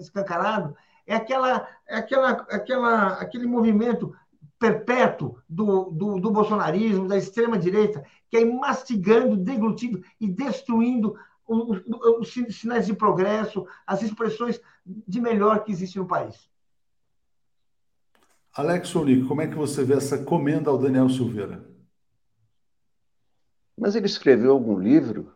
escancarado, 0.00 0.76
é 1.06 1.14
aquela, 1.14 1.68
é 1.86 1.96
aquela, 1.96 2.30
aquela, 2.30 3.08
aquele 3.14 3.46
movimento 3.46 4.14
perpétuo 4.58 5.38
do, 5.48 5.90
do, 5.90 6.18
do 6.18 6.30
bolsonarismo, 6.30 7.06
da 7.06 7.16
extrema-direita, 7.16 8.04
que 8.30 8.38
é 8.38 8.44
mastigando, 8.44 9.36
deglutindo 9.36 10.02
e 10.20 10.26
destruindo 10.26 11.16
os, 11.46 11.82
os, 11.86 12.56
sinais 12.56 12.86
de 12.86 12.94
progresso, 12.94 13.66
as 13.86 14.02
expressões 14.02 14.60
de 14.84 15.20
melhor 15.20 15.62
que 15.62 15.70
existe 15.70 15.98
no 15.98 16.06
país. 16.06 16.50
Alex 18.56 18.96
Olic, 18.96 19.26
como 19.26 19.42
é 19.42 19.46
que 19.46 19.54
você 19.54 19.84
vê 19.84 19.94
essa 19.94 20.18
comenda 20.18 20.70
ao 20.70 20.78
Daniel 20.78 21.10
Silveira? 21.10 21.64
Mas 23.76 23.94
ele 23.94 24.06
escreveu 24.06 24.52
algum 24.52 24.78
livro? 24.78 25.34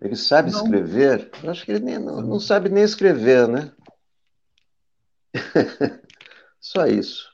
Ele 0.00 0.14
sabe 0.14 0.50
não. 0.50 0.62
escrever? 0.62 1.30
Eu 1.42 1.50
acho 1.50 1.64
que 1.64 1.72
ele 1.72 1.80
nem, 1.80 1.98
não, 1.98 2.20
não 2.20 2.38
sabe 2.38 2.68
nem 2.68 2.82
escrever, 2.82 3.48
né? 3.48 3.72
Só 6.60 6.86
isso. 6.86 7.30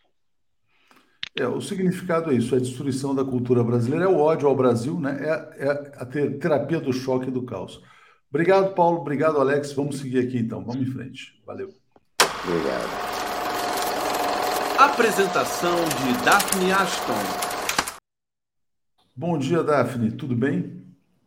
É, 1.38 1.46
o 1.46 1.60
significado 1.60 2.30
é 2.30 2.34
isso, 2.34 2.54
é 2.54 2.58
a 2.58 2.60
destruição 2.60 3.14
da 3.14 3.24
cultura 3.24 3.62
brasileira, 3.62 4.06
é 4.06 4.08
o 4.08 4.18
ódio 4.18 4.48
ao 4.48 4.56
Brasil, 4.56 4.98
né? 4.98 5.18
é, 5.20 5.66
é 5.66 5.70
a 5.96 6.06
terapia 6.06 6.80
do 6.80 6.92
choque 6.92 7.28
e 7.28 7.32
do 7.32 7.42
caos. 7.42 7.82
Obrigado, 8.30 8.74
Paulo. 8.74 9.00
Obrigado, 9.00 9.40
Alex. 9.40 9.72
Vamos 9.72 9.98
seguir 9.98 10.18
aqui 10.18 10.38
então. 10.38 10.64
Vamos 10.64 10.86
em 10.86 10.90
frente. 10.90 11.40
Valeu. 11.44 11.68
Obrigado. 12.44 13.25
Apresentação 14.78 15.74
de 15.86 16.22
Daphne 16.22 16.70
Ashton. 16.70 17.14
Bom 19.16 19.38
dia, 19.38 19.62
Daphne. 19.62 20.10
Tudo 20.10 20.36
bem? 20.36 20.84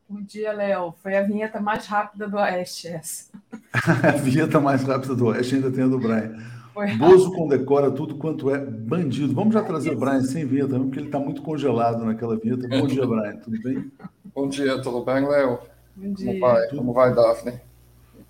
Bom 0.08 0.22
dia, 0.22 0.54
Léo. 0.54 0.94
Foi 1.02 1.18
a 1.18 1.24
vinheta 1.24 1.60
mais 1.60 1.88
rápida 1.88 2.28
do 2.28 2.38
Oeste 2.38 2.90
essa. 2.90 3.32
a 4.08 4.12
vinheta 4.12 4.60
mais 4.60 4.84
rápida 4.84 5.16
do 5.16 5.26
Oeste 5.26 5.56
ainda 5.56 5.72
tem 5.72 5.84
a 5.84 5.88
do 5.88 5.98
Brian. 5.98 6.38
Foi 6.76 6.96
Bozo 6.96 7.32
condecora 7.32 7.90
tudo 7.90 8.18
quanto 8.18 8.52
é 8.52 8.60
bandido. 8.64 9.34
Vamos 9.34 9.56
já 9.56 9.64
trazer 9.64 9.94
o 9.94 10.00
Brian 10.00 10.22
sem 10.22 10.46
vinheta 10.46 10.70
também, 10.70 10.86
porque 10.86 11.00
ele 11.00 11.08
está 11.08 11.18
muito 11.18 11.42
congelado 11.42 12.06
naquela 12.06 12.38
vinheta. 12.38 12.68
Bom 12.68 12.86
dia, 12.86 13.08
Brian. 13.08 13.38
Tudo 13.38 13.60
bem? 13.64 13.92
Bom 14.36 14.48
dia, 14.48 14.80
tudo 14.80 15.04
bem, 15.04 15.28
Léo? 15.28 15.58
Bom 15.96 16.14
dia. 16.14 16.28
Como 16.28 16.40
vai, 16.40 16.68
Como 16.68 16.94
vai 16.94 17.16
Daphne? 17.16 17.69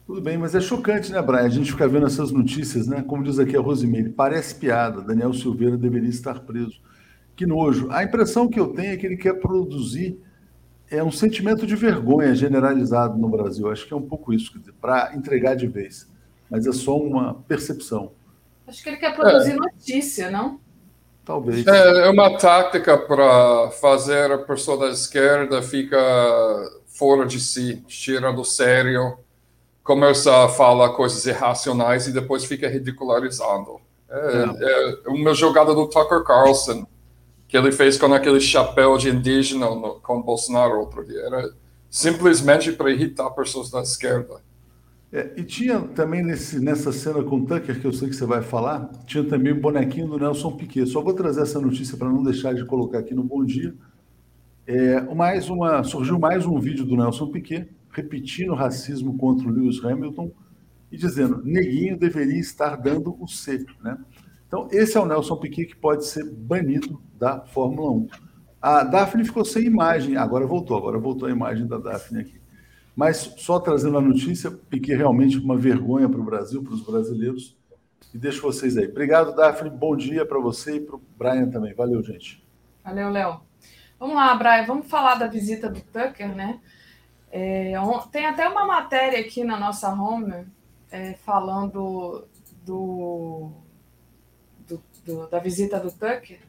Tudo 0.10 0.22
bem, 0.22 0.40
mas 0.40 0.56
é 0.56 0.60
chocante, 0.60 1.12
né, 1.12 1.22
Brian? 1.22 1.42
A 1.42 1.50
gente 1.50 1.72
ficar 1.72 1.88
vendo 1.88 2.08
essas 2.08 2.32
notícias, 2.32 2.88
né? 2.88 3.04
Como 3.06 3.24
diz 3.24 3.38
aqui 3.38 3.56
a 3.56 3.62
Rosimeire, 3.62 4.10
parece 4.10 4.56
piada. 4.56 5.02
Daniel 5.02 5.32
Silveira 5.36 5.78
deveria 5.78 6.10
estar 6.10 6.40
preso. 6.40 6.82
Que 7.36 7.46
nojo. 7.46 7.92
A 7.92 8.04
impressão 8.04 8.48
que 8.48 8.60
eu 8.60 8.70
tenho 8.70 8.94
é 8.94 8.98
que 8.98 9.06
ele 9.06 9.18
quer 9.18 9.34
produzir 9.34 10.20
é 10.90 11.04
um 11.04 11.12
sentimento 11.12 11.64
de 11.68 11.76
vergonha 11.76 12.34
generalizado 12.34 13.20
no 13.20 13.30
Brasil. 13.30 13.70
Acho 13.70 13.86
que 13.86 13.94
é 13.94 13.96
um 13.96 14.02
pouco 14.02 14.34
isso, 14.34 14.52
para 14.82 15.16
entregar 15.16 15.54
de 15.54 15.68
vez. 15.68 16.10
Mas 16.50 16.66
é 16.66 16.72
só 16.72 16.98
uma 16.98 17.36
percepção. 17.48 18.12
Acho 18.68 18.82
que 18.82 18.90
ele 18.90 18.98
quer 18.98 19.16
produzir 19.16 19.52
é. 19.52 19.58
notícia, 19.58 20.32
não? 20.32 20.60
Talvez. 21.24 21.68
É, 21.68 22.08
é 22.08 22.10
uma 22.10 22.36
tática 22.36 22.98
para 22.98 23.70
fazer 23.80 24.32
a 24.32 24.40
pessoa 24.40 24.88
da 24.88 24.92
esquerda 24.92 25.62
ficar 25.62 26.02
fora 26.88 27.28
de 27.28 27.40
si, 27.40 27.84
tira 27.86 28.34
do 28.34 28.44
sério, 28.44 29.20
começa 29.90 30.46
a 30.46 30.48
falar 30.48 30.90
coisas 30.90 31.26
irracionais 31.26 32.06
e 32.06 32.14
depois 32.14 32.46
fica 32.46 32.70
ridicularizando. 32.70 33.82
É, 34.08 35.00
é. 35.08 35.10
uma 35.10 35.34
jogada 35.34 35.74
do 35.74 35.88
Tucker 35.88 36.24
Carlson 36.24 36.86
que 37.48 37.58
ele 37.58 37.72
fez 37.72 37.98
com 37.98 38.14
aquele 38.14 38.40
chapéu 38.40 39.00
de 39.00 39.10
indígena 39.10 39.66
no, 39.66 40.00
com 40.00 40.22
Bolsonaro 40.22 40.80
outro 40.80 41.04
dia. 41.04 41.22
Era 41.22 41.50
simplesmente 41.90 42.72
para 42.72 42.92
irritar 42.92 43.32
pessoas 43.32 43.72
da 43.72 43.82
esquerda. 43.82 44.36
É, 45.12 45.32
e 45.36 45.44
tinha 45.44 45.80
também 45.80 46.24
nesse, 46.24 46.60
nessa 46.60 46.92
cena 46.92 47.24
com 47.24 47.38
o 47.38 47.46
Tucker, 47.48 47.82
que 47.82 47.88
eu 47.88 47.92
sei 47.92 48.10
que 48.10 48.16
você 48.16 48.28
vai 48.28 48.44
falar, 48.44 48.92
tinha 49.08 49.24
também 49.24 49.54
o 49.54 49.60
bonequinho 49.60 50.08
do 50.08 50.20
Nelson 50.20 50.52
Piquet. 50.52 50.86
Só 50.86 51.02
vou 51.02 51.16
trazer 51.16 51.42
essa 51.42 51.60
notícia 51.60 51.98
para 51.98 52.10
não 52.10 52.22
deixar 52.22 52.54
de 52.54 52.64
colocar 52.64 53.00
aqui 53.00 53.16
no 53.16 53.24
Bom 53.24 53.44
Dia. 53.44 53.74
É, 54.68 55.02
mais 55.16 55.50
uma, 55.50 55.84
surgiu 55.84 56.20
mais 56.20 56.46
um 56.46 56.60
vídeo 56.60 56.86
do 56.86 56.96
Nelson 56.96 57.32
Piquet, 57.32 57.68
repetindo 58.00 58.52
o 58.52 58.56
racismo 58.56 59.18
contra 59.18 59.48
o 59.48 59.52
Lewis 59.52 59.84
Hamilton 59.84 60.32
e 60.92 60.98
dizendo: 60.98 61.42
Neguinho 61.44 61.98
deveria 61.98 62.40
estar 62.40 62.76
dando 62.76 63.16
o 63.22 63.28
C. 63.28 63.66
Né? 63.84 63.98
Então, 64.48 64.68
esse 64.72 64.98
é 64.98 65.00
o 65.00 65.06
Nelson 65.06 65.36
Piquet 65.38 65.66
que 65.66 65.76
pode 65.76 66.06
ser 66.06 66.26
banido 66.30 67.02
da 67.18 67.42
Fórmula 67.42 67.92
1. 67.92 68.08
A 68.62 68.84
Daphne 68.84 69.24
ficou 69.24 69.46
sem 69.46 69.66
imagem, 69.66 70.18
agora 70.18 70.46
voltou, 70.46 70.78
agora 70.78 70.98
voltou 70.98 71.28
a 71.28 71.32
imagem 71.32 71.68
da 71.68 71.78
Daphne 71.78 72.22
aqui. 72.22 72.40
Mas 72.96 73.34
só 73.38 73.60
trazendo 73.60 73.98
a 73.98 74.02
notícia, 74.02 74.52
Piquet 74.52 74.96
realmente 74.96 75.38
uma 75.38 75.56
vergonha 75.56 76.10
para 76.10 76.20
o 76.20 76.24
Brasil, 76.24 76.62
para 76.64 76.74
os 76.74 76.82
brasileiros. 76.82 77.58
E 78.14 78.18
deixo 78.18 78.42
vocês 78.42 78.76
aí. 78.76 78.88
Obrigado, 78.88 79.36
Daphne. 79.36 79.70
Bom 79.70 79.96
dia 79.96 80.26
para 80.26 80.40
você 80.40 80.78
e 80.78 80.80
para 80.82 80.96
o 80.96 81.02
Brian 81.18 81.50
também. 81.50 81.74
Valeu, 81.74 82.02
gente. 82.04 82.44
Valeu, 82.84 83.10
Léo. 83.10 83.42
Vamos 84.00 84.16
lá, 84.16 84.34
Brian. 84.36 84.66
Vamos 84.66 84.88
falar 84.88 85.16
da 85.16 85.28
visita 85.28 85.70
do 85.70 85.80
Tucker, 85.80 86.36
né? 86.36 86.60
É, 87.32 87.74
tem 88.12 88.26
até 88.26 88.48
uma 88.48 88.66
matéria 88.66 89.20
aqui 89.20 89.44
na 89.44 89.60
nossa 89.60 89.94
home 89.94 90.48
é, 90.92 91.14
falando 91.14 92.28
do, 92.66 93.52
do, 94.68 94.82
do, 95.06 95.28
da 95.28 95.40
visita 95.40 95.80
do 95.80 95.92
Tucker. 95.92 96.40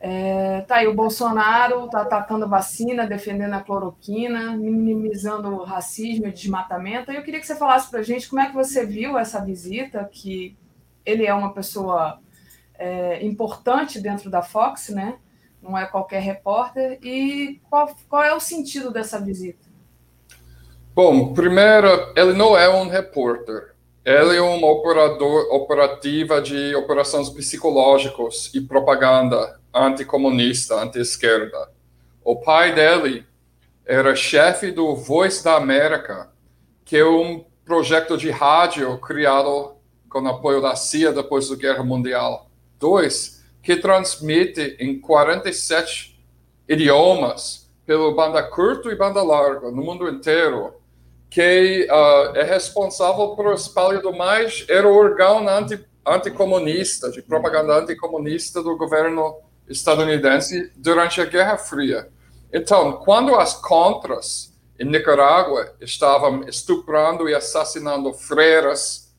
É, 0.00 0.60
tá 0.60 0.76
aí, 0.76 0.86
o 0.86 0.94
Bolsonaro 0.94 1.86
está 1.86 2.02
atacando 2.02 2.48
vacina, 2.48 3.06
defendendo 3.06 3.54
a 3.54 3.60
cloroquina, 3.60 4.56
minimizando 4.56 5.48
o 5.48 5.64
racismo 5.64 6.28
e 6.28 6.32
desmatamento. 6.32 7.10
Eu 7.10 7.22
queria 7.24 7.40
que 7.40 7.46
você 7.46 7.56
falasse 7.56 7.90
para 7.90 8.00
a 8.00 8.04
gente 8.04 8.28
como 8.28 8.40
é 8.40 8.46
que 8.46 8.54
você 8.54 8.86
viu 8.86 9.18
essa 9.18 9.44
visita, 9.44 10.08
que 10.10 10.56
ele 11.04 11.26
é 11.26 11.34
uma 11.34 11.52
pessoa 11.52 12.20
é, 12.74 13.24
importante 13.26 14.00
dentro 14.00 14.30
da 14.30 14.40
Fox, 14.40 14.90
né? 14.90 15.18
Não 15.60 15.76
é 15.76 15.84
qualquer 15.84 16.22
repórter. 16.22 17.00
E 17.02 17.60
qual, 17.68 17.92
qual 18.08 18.22
é 18.22 18.32
o 18.32 18.38
sentido 18.38 18.92
dessa 18.92 19.20
visita? 19.20 19.67
Bom, 20.98 21.32
primeiro, 21.32 22.12
ele 22.16 22.32
não 22.32 22.58
é 22.58 22.68
um 22.68 22.88
repórter. 22.88 23.72
Ele 24.04 24.36
é 24.36 24.42
um 24.42 24.64
operador 24.64 25.46
operativa 25.54 26.42
de 26.42 26.74
operações 26.74 27.30
psicológicas 27.30 28.50
e 28.52 28.60
propaganda 28.60 29.60
anticomunista, 29.72 30.74
anti-esquerda. 30.74 31.70
O 32.24 32.34
pai 32.34 32.74
dele 32.74 33.24
era 33.86 34.16
chefe 34.16 34.72
do 34.72 34.96
Voice 34.96 35.44
da 35.44 35.54
América, 35.54 36.32
que 36.84 36.96
é 36.96 37.06
um 37.06 37.44
projeto 37.64 38.16
de 38.16 38.32
rádio 38.32 38.98
criado 38.98 39.76
com 40.10 40.26
apoio 40.26 40.60
da 40.60 40.74
CIA 40.74 41.12
depois 41.12 41.48
da 41.48 41.54
Guerra 41.54 41.84
Mundial 41.84 42.50
II, 42.82 43.08
que 43.62 43.76
transmite 43.76 44.76
em 44.80 44.98
47 44.98 46.20
idiomas 46.68 47.70
pelo 47.86 48.16
banda 48.16 48.42
curta 48.42 48.90
e 48.90 48.96
banda 48.96 49.22
larga 49.22 49.70
no 49.70 49.84
mundo 49.84 50.08
inteiro 50.08 50.77
que 51.30 51.86
uh, 51.90 52.36
é 52.36 52.42
responsável 52.42 53.28
por 53.30 53.52
espalho 53.52 54.00
do 54.00 54.12
mais, 54.12 54.64
era 54.68 54.88
o 54.88 54.96
órgão 54.96 55.46
anti, 55.48 55.84
anticomunista, 56.06 57.10
de 57.10 57.20
propaganda 57.20 57.74
anticomunista 57.74 58.62
do 58.62 58.76
governo 58.76 59.36
estadunidense 59.68 60.72
durante 60.76 61.20
a 61.20 61.26
Guerra 61.26 61.58
Fria. 61.58 62.08
Então, 62.52 62.92
quando 62.92 63.34
as 63.34 63.54
contras 63.54 64.54
em 64.78 64.86
Nicarágua 64.86 65.74
estavam 65.80 66.44
estuprando 66.48 67.28
e 67.28 67.34
assassinando 67.34 68.12
freiras, 68.14 69.12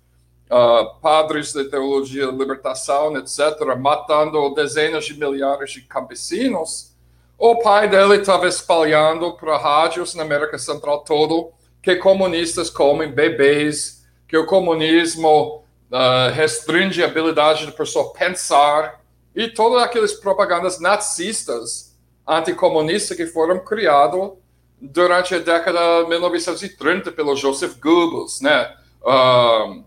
uh, 0.50 1.00
padres 1.00 1.54
de 1.54 1.66
teologia 1.66 2.26
de 2.26 2.36
libertação, 2.36 3.16
etc., 3.18 3.78
matando 3.78 4.54
dezenas 4.56 5.06
de 5.06 5.14
milhares 5.14 5.72
de 5.72 5.82
campesinos, 5.82 6.96
o 7.38 7.58
pai 7.60 7.88
dele 7.88 8.16
estava 8.16 8.48
espalhando 8.48 9.34
para 9.34 9.58
rádios 9.58 10.16
na 10.16 10.24
América 10.24 10.58
Central 10.58 11.04
todo 11.04 11.52
que 11.82 11.96
comunistas 11.96 12.70
comem 12.70 13.12
bebês, 13.12 14.06
que 14.28 14.38
o 14.38 14.46
comunismo 14.46 15.64
uh, 15.92 16.34
restringe 16.34 17.04
a 17.04 17.08
habilidade 17.08 17.66
da 17.66 17.72
pessoa 17.72 18.14
pensar, 18.14 19.02
e 19.36 19.48
todas 19.48 19.82
aquelas 19.82 20.14
propagandas 20.14 20.80
nazistas 20.80 21.98
anticomunistas 22.28 23.16
que 23.16 23.26
foram 23.26 23.60
criadas 23.60 24.32
durante 24.80 25.36
a 25.36 25.40
década 25.40 26.04
de 26.04 26.10
1930 26.10 27.12
pelo 27.12 27.36
Joseph 27.36 27.80
Goebbels, 27.80 28.42
né? 28.42 28.76
Uh, 29.02 29.84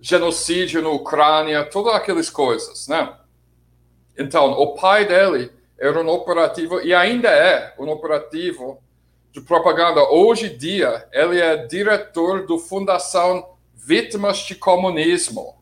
genocídio 0.00 0.82
na 0.82 0.90
Ucrânia, 0.90 1.64
todas 1.64 1.94
aquelas 1.94 2.28
coisas, 2.28 2.88
né? 2.88 3.14
Então, 4.18 4.52
o 4.52 4.74
pai 4.74 5.06
dele 5.06 5.50
era 5.78 6.00
um 6.00 6.08
operativo, 6.08 6.80
e 6.80 6.92
ainda 6.92 7.28
é 7.28 7.74
um 7.78 7.88
operativo 7.88 8.82
de 9.34 9.40
propaganda. 9.40 10.08
Hoje 10.10 10.46
em 10.46 10.56
dia, 10.56 11.08
ele 11.12 11.40
é 11.40 11.66
diretor 11.66 12.46
do 12.46 12.56
Fundação 12.56 13.44
Vítimas 13.74 14.38
de 14.38 14.54
Comunismo, 14.54 15.56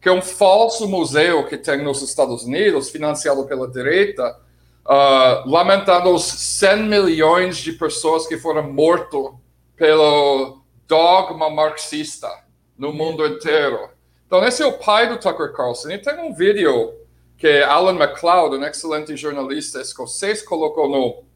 que 0.00 0.08
é 0.08 0.12
um 0.12 0.22
falso 0.22 0.86
museu 0.86 1.44
que 1.44 1.58
tem 1.58 1.82
nos 1.82 2.00
Estados 2.00 2.44
Unidos, 2.44 2.90
financiado 2.90 3.44
pela 3.44 3.68
direita, 3.68 4.38
uh, 4.86 5.50
lamentando 5.50 6.14
os 6.14 6.22
100 6.22 6.84
milhões 6.84 7.56
de 7.56 7.72
pessoas 7.72 8.24
que 8.28 8.38
foram 8.38 8.72
mortos 8.72 9.32
pelo 9.74 10.62
dogma 10.86 11.50
marxista 11.50 12.30
no 12.78 12.92
mundo 12.92 13.26
inteiro. 13.26 13.90
Então, 14.28 14.46
esse 14.46 14.62
é 14.62 14.66
o 14.66 14.78
pai 14.78 15.08
do 15.08 15.18
Tucker 15.18 15.52
Carlson. 15.52 15.90
E 15.90 15.98
tem 15.98 16.20
um 16.20 16.32
vídeo 16.32 16.94
que 17.36 17.62
Alan 17.62 17.94
MacLeod, 17.94 18.56
um 18.56 18.64
excelente 18.64 19.16
jornalista 19.16 19.80
escocês, 19.80 20.40
colocou 20.40 20.88
no, 20.88 21.27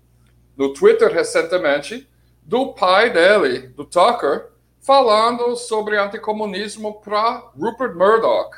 no 0.57 0.73
Twitter 0.73 1.13
recentemente, 1.13 2.09
do 2.43 2.73
pai 2.75 3.11
dele, 3.11 3.69
do 3.69 3.85
Tucker, 3.85 4.49
falando 4.81 5.57
sobre 5.57 5.97
anticomunismo 5.97 7.01
para 7.01 7.51
Rupert 7.59 7.95
Murdoch, 7.95 8.51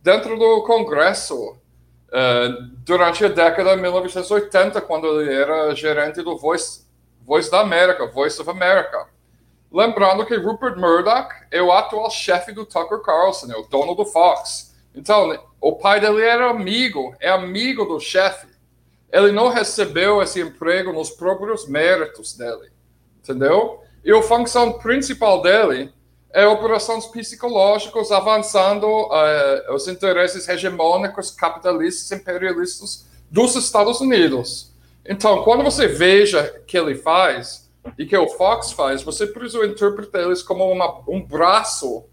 dentro 0.00 0.38
do 0.38 0.62
Congresso, 0.62 1.56
uh, 2.12 2.62
durante 2.84 3.24
a 3.24 3.28
década 3.28 3.74
de 3.74 3.82
1980, 3.82 4.80
quando 4.82 5.20
ele 5.20 5.34
era 5.34 5.74
gerente 5.74 6.22
do 6.22 6.36
Voice, 6.36 6.86
Voice 7.22 7.50
da 7.50 7.60
América, 7.60 8.06
Voice 8.06 8.40
of 8.40 8.48
America. 8.48 9.08
Lembrando 9.72 10.26
que 10.26 10.36
Rupert 10.36 10.78
Murdoch 10.78 11.34
é 11.50 11.60
o 11.62 11.72
atual 11.72 12.10
chefe 12.10 12.52
do 12.52 12.66
Tucker 12.66 12.98
Carlson, 12.98 13.50
é 13.50 13.56
o 13.56 13.62
dono 13.62 13.94
do 13.94 14.04
Fox. 14.04 14.74
Então, 14.94 15.36
o 15.60 15.76
pai 15.76 15.98
dele 15.98 16.22
era 16.22 16.50
amigo, 16.50 17.16
é 17.18 17.30
amigo 17.30 17.86
do 17.86 17.98
chefe. 17.98 18.46
Ele 19.12 19.30
não 19.30 19.48
recebeu 19.48 20.22
esse 20.22 20.40
emprego 20.40 20.92
nos 20.92 21.10
próprios 21.10 21.68
méritos 21.68 22.34
dele, 22.34 22.72
entendeu? 23.22 23.80
E 24.02 24.10
a 24.10 24.22
função 24.22 24.72
principal 24.78 25.42
dele 25.42 25.92
é 26.32 26.46
operações 26.46 27.04
psicológicas 27.06 28.10
avançando 28.10 28.86
uh, 28.86 29.74
os 29.74 29.86
interesses 29.86 30.48
hegemônicos, 30.48 31.30
capitalistas, 31.30 32.10
imperialistas 32.10 33.06
dos 33.30 33.54
Estados 33.54 34.00
Unidos. 34.00 34.72
Então, 35.04 35.42
quando 35.42 35.62
você 35.62 35.86
veja 35.86 36.62
que 36.66 36.78
ele 36.78 36.94
faz 36.94 37.70
e 37.98 38.06
que 38.06 38.16
o 38.16 38.28
Fox 38.28 38.72
faz, 38.72 39.02
você 39.02 39.26
precisa 39.26 39.66
interpretar 39.66 40.22
eles 40.22 40.42
como 40.42 40.64
uma, 40.70 41.02
um 41.06 41.20
braço 41.20 42.04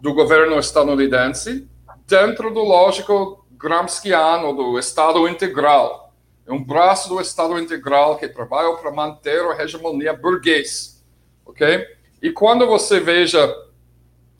do 0.00 0.14
governo 0.14 0.58
estadunidense 0.58 1.68
dentro 2.06 2.52
do 2.52 2.60
lógico 2.60 3.44
gramsciano 3.50 4.54
do 4.54 4.78
Estado 4.78 5.28
integral. 5.28 6.05
É 6.46 6.52
um 6.52 6.62
braço 6.62 7.08
do 7.08 7.20
Estado 7.20 7.58
integral 7.58 8.16
que 8.16 8.28
trabalha 8.28 8.74
para 8.76 8.90
manter 8.90 9.40
a 9.40 9.62
hegemonia 9.62 10.12
burguesa 10.12 10.96
ok? 11.46 11.86
E 12.20 12.30
quando 12.30 12.66
você 12.66 13.00
veja 13.00 13.54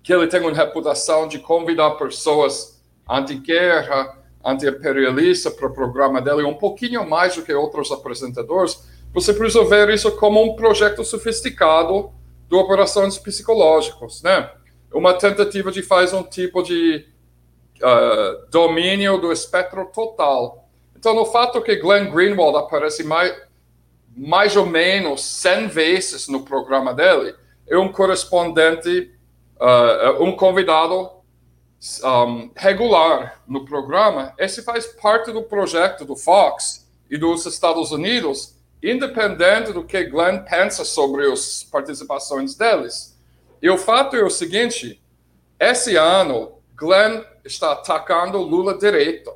que 0.02 0.12
ele 0.12 0.26
tem 0.26 0.40
uma 0.40 0.52
reputação 0.52 1.26
de 1.26 1.38
convidar 1.38 1.92
pessoas 1.92 2.82
anti-guerra, 3.09 4.18
anti-imperialista 4.44 5.50
para 5.50 5.66
o 5.66 5.72
programa 5.72 6.20
dele, 6.20 6.44
um 6.44 6.54
pouquinho 6.54 7.09
mais 7.09 7.34
do 7.34 7.42
que 7.42 7.52
outros 7.52 7.90
apresentadores, 7.90 8.86
você 9.12 9.32
precisa 9.32 9.64
ver 9.64 9.88
isso 9.90 10.12
como 10.16 10.42
um 10.42 10.54
projeto 10.54 11.04
sofisticado 11.04 12.12
de 12.48 12.54
operações 12.54 13.18
psicológicas, 13.18 14.22
né? 14.22 14.50
Uma 14.92 15.14
tentativa 15.14 15.72
de 15.72 15.82
fazer 15.82 16.16
um 16.16 16.22
tipo 16.22 16.62
de 16.62 17.07
uh, 17.78 18.50
domínio 18.50 19.18
do 19.18 19.32
espectro 19.32 19.86
total. 19.86 20.65
Então, 20.99 21.14
no 21.14 21.26
fato 21.26 21.61
que 21.62 21.76
Glenn 21.76 22.11
Greenwald 22.11 22.57
aparece 22.57 23.05
mais, 23.05 23.34
mais 24.16 24.57
ou 24.57 24.66
menos 24.66 25.22
100 25.22 25.68
vezes 25.68 26.28
no 26.28 26.42
programa 26.42 26.94
dele, 26.94 27.34
é 27.68 27.76
um 27.76 27.92
correspondente, 27.92 29.12
uh, 29.60 30.23
um 30.23 30.32
convidado 30.32 31.10
um, 32.02 32.51
regular 32.56 33.40
no 33.47 33.64
programa. 33.64 34.32
Esse 34.39 34.62
faz 34.62 34.86
parte 34.86 35.32
do 35.32 35.43
projeto 35.43 36.05
do 36.05 36.16
Fox 36.16 36.89
e 37.10 37.18
dos 37.18 37.44
Estados 37.47 37.93
Unidos, 37.93 38.56
independente 38.82 39.73
do 39.73 39.85
que 39.85 40.05
Glenn 40.05 40.44
pensa 40.44 40.85
sobre 40.85 41.31
as 41.31 41.62
participações 41.64 42.55
deles. 42.55 43.16
E 43.60 43.68
o 43.68 43.78
fato 43.78 44.16
é 44.16 44.24
o 44.24 44.31
seguinte: 44.31 45.02
esse 45.59 45.97
ano, 45.97 46.52
Glenn 46.74 47.23
está 47.44 47.73
atacando 47.73 48.39
Lula 48.39 48.77
direito. 48.77 49.32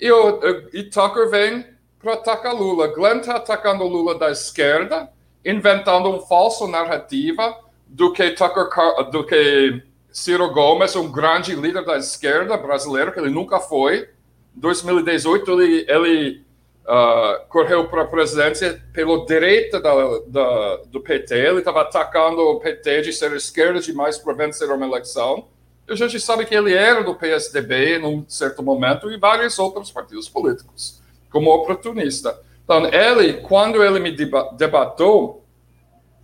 E, 0.00 0.10
o, 0.10 0.40
e 0.72 0.84
Tucker 0.84 1.28
vem 1.28 1.64
para 1.98 2.14
atacar 2.14 2.54
Lula. 2.54 2.88
Glenn 2.88 3.18
está 3.18 3.36
atacando 3.36 3.84
Lula 3.84 4.16
da 4.16 4.30
esquerda, 4.30 5.10
inventando 5.44 6.08
uma 6.08 6.20
falsa 6.26 6.66
narrativa 6.66 7.58
do 7.86 8.12
que 8.12 8.30
Tucker 8.30 8.68
do 9.10 9.24
que 9.24 9.82
Ciro 10.10 10.52
Gomes, 10.52 10.94
um 10.96 11.10
grande 11.10 11.54
líder 11.54 11.84
da 11.84 11.96
esquerda 11.96 12.56
brasileiro, 12.56 13.12
que 13.12 13.20
ele 13.20 13.30
nunca 13.30 13.60
foi. 13.60 14.08
Em 14.56 14.60
2018, 14.60 15.50
ele, 15.52 15.86
ele 15.88 16.44
uh, 16.84 17.46
correu 17.48 17.86
para 17.88 18.02
a 18.02 18.06
presidência 18.06 18.82
pela 18.92 19.24
direita 19.26 19.80
da, 19.80 19.92
da, 20.26 20.76
do 20.86 21.00
PT. 21.00 21.34
Ele 21.34 21.58
estava 21.58 21.82
atacando 21.82 22.40
o 22.40 22.58
PT 22.58 23.02
de 23.02 23.12
ser 23.12 23.32
esquerda 23.32 23.80
demais 23.80 24.18
para 24.18 24.32
vencer 24.32 24.70
uma 24.70 24.86
eleição. 24.86 25.48
A 25.88 25.94
gente 25.94 26.20
sabe 26.20 26.44
que 26.44 26.54
ele 26.54 26.74
era 26.74 27.02
do 27.02 27.14
PSDB 27.14 27.98
num 27.98 28.24
certo 28.28 28.62
momento 28.62 29.10
e 29.10 29.16
vários 29.16 29.58
outros 29.58 29.90
partidos 29.90 30.28
políticos 30.28 31.00
como 31.30 31.50
oportunista. 31.50 32.38
Então, 32.64 32.86
ele, 32.86 33.34
quando 33.40 33.82
ele 33.82 33.98
me 33.98 34.14
debatou 34.56 35.44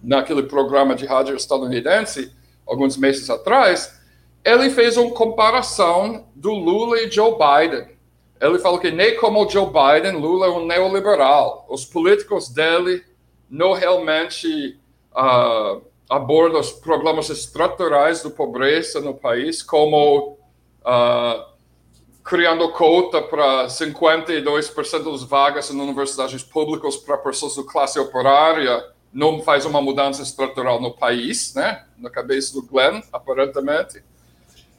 naquele 0.03 0.43
programa 0.43 0.95
de 0.95 1.07
rádio 1.07 1.35
estadunidense, 1.35 2.31
alguns 2.67 2.97
meses 2.99 3.31
atrás, 3.31 3.99
ele 4.45 4.69
fez 4.69 4.99
uma 4.99 5.11
comparação 5.15 6.27
do 6.35 6.53
Lula 6.53 7.01
e 7.01 7.11
Joe 7.11 7.33
Biden. 7.33 7.95
Ele 8.39 8.59
falou 8.59 8.79
que 8.79 8.91
nem 8.91 9.17
como 9.17 9.49
Joe 9.49 9.67
Biden, 9.67 10.21
Lula 10.21 10.47
é 10.47 10.51
um 10.51 10.67
neoliberal. 10.67 11.67
Os 11.71 11.87
políticos 11.87 12.51
dele 12.51 13.03
não 13.49 13.73
realmente 13.73 14.79
uh, 15.13 15.83
abordam 16.15 16.61
os 16.61 16.71
problemas 16.71 17.29
estruturais 17.29 18.23
da 18.23 18.31
pobreza 18.31 19.01
no 19.01 19.15
país, 19.15 19.63
como 19.63 20.39
uh, 20.83 21.45
criando 22.23 22.71
cota 22.71 23.21
para 23.21 23.67
52% 23.67 25.11
das 25.11 25.25
vagas 25.25 25.71
em 25.71 25.81
universidades 25.81 26.43
públicas 26.43 26.97
para 26.97 27.19
pessoas 27.19 27.55
de 27.55 27.65
classe 27.65 27.99
operária, 27.99 28.85
não 29.13 29.43
faz 29.43 29.65
uma 29.65 29.83
mudança 29.83 30.23
estrutural 30.23 30.81
no 30.81 30.93
país, 30.93 31.55
né? 31.55 31.85
Na 31.99 32.11
cabeça 32.11 32.53
do 32.53 32.63
Glenn, 32.63 33.01
aparentemente. 33.13 34.03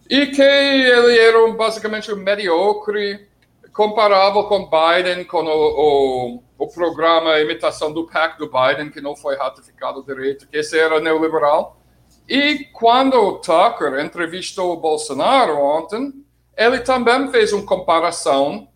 E 0.10 0.28
que 0.28 0.42
ele 0.42 1.18
era 1.18 1.48
basicamente 1.54 2.12
um 2.12 2.18
mediocre, 2.18 3.28
comparável 3.74 4.44
com 4.46 4.70
Biden, 4.70 5.26
com 5.26 5.44
o, 5.44 6.36
o, 6.38 6.44
o 6.58 6.68
programa 6.68 7.40
Imitação 7.40 7.92
do 7.92 8.06
PAC 8.06 8.38
do 8.38 8.50
Biden, 8.50 8.90
que 8.90 9.02
não 9.02 9.16
foi 9.16 9.36
ratificado 9.36 10.04
direito, 10.04 10.48
que 10.48 10.58
esse 10.58 10.78
era 10.78 11.00
neoliberal. 11.00 11.82
E 12.28 12.66
quando 12.74 13.16
o 13.16 13.34
Tucker 13.34 14.00
entrevistou 14.00 14.74
o 14.74 14.78
Bolsonaro 14.78 15.58
ontem, 15.58 16.14
ele 16.58 16.80
também 16.80 17.30
fez 17.30 17.52
uma 17.54 17.66
comparação 17.66 18.68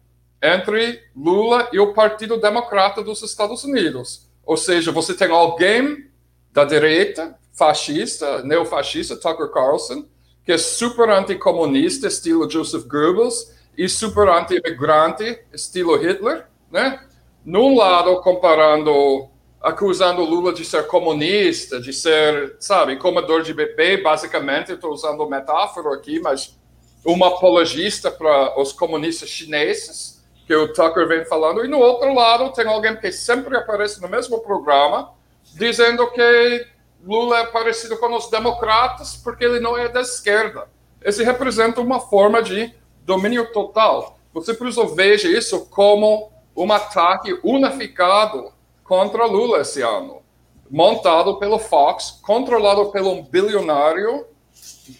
entre 0.42 1.02
Lula 1.16 1.70
e 1.72 1.80
o 1.80 1.94
Partido 1.94 2.40
Democrata 2.40 3.02
dos 3.02 3.22
Estados 3.22 3.64
Unidos. 3.64 4.30
Ou 4.46 4.58
seja, 4.58 4.92
você 4.92 5.14
tem 5.14 5.32
alguém 5.32 6.10
da 6.52 6.66
direita 6.66 7.38
fascista, 7.54 8.42
neofascista, 8.44 9.18
Tucker 9.18 9.50
Carlson, 9.50 10.06
que 10.46 10.52
é 10.52 10.58
super 10.58 11.10
anticomunista, 11.10 12.08
estilo 12.08 12.50
Joseph 12.50 12.86
Goebbels, 12.86 13.54
e 13.78 13.88
super 13.88 14.28
anti-imigrante, 14.28 15.40
estilo 15.54 15.96
Hitler, 15.96 16.48
né? 16.72 17.02
Num 17.45 17.78
lado, 17.78 18.22
comparando, 18.22 19.28
acusando 19.61 20.24
Lula 20.24 20.53
de 20.53 20.66
ser 20.66 20.88
comunista, 20.88 21.80
de 21.80 21.94
ser, 21.94 22.57
sabe, 22.60 22.98
comedor 22.98 23.41
de 23.44 23.53
bebê, 23.53 23.98
basicamente, 23.98 24.74
estou 24.74 24.91
usando 24.91 25.28
metáfora 25.28 25.95
aqui, 25.95 26.20
mas 26.20 26.57
uma 27.06 27.30
apologista 27.30 28.11
para 28.11 28.60
os 28.60 28.74
comunistas 28.74 29.30
chineses, 29.30 30.24
que 30.45 30.56
o 30.56 30.74
Tucker 30.74 31.07
vem 31.07 31.26
falando, 31.26 31.64
e 31.64 31.68
no 31.68 31.80
outro 31.80 32.14
lado 32.14 32.52
tem 32.53 32.68
alguém 32.68 32.95
que 32.95 33.11
sempre 33.11 33.56
aparece 33.56 34.02
no 34.02 34.10
mesmo 34.10 34.40
programa, 34.40 35.14
dizendo 35.53 36.10
que 36.11 36.68
Lula 37.06 37.40
é 37.40 37.45
parecido 37.45 37.98
com 37.98 38.14
os 38.16 38.30
democratas 38.30 39.16
porque 39.16 39.45
ele 39.45 39.60
não 39.60 39.78
é 39.78 39.88
da 39.88 40.02
esquerda. 40.02 40.68
Esse 41.02 41.24
representa 41.24 41.80
uma 41.80 41.99
forma 41.99 42.41
de 42.41 42.74
domínio 43.03 43.52
total. 43.53 44.18
Você 44.34 44.53
precisa 44.53 44.86
veja 44.86 45.30
isso 45.30 45.66
como 45.68 46.32
um 46.64 46.72
ataque 46.73 47.40
unificado 47.44 48.52
contra 48.84 49.26
Lula 49.26 49.61
esse 49.61 49.81
ano, 49.81 50.22
montado 50.69 51.40
pelo 51.40 51.57
Fox, 51.57 52.19
controlado 52.22 52.91
pelo 52.91 53.11
um 53.11 53.23
bilionário, 53.23 54.26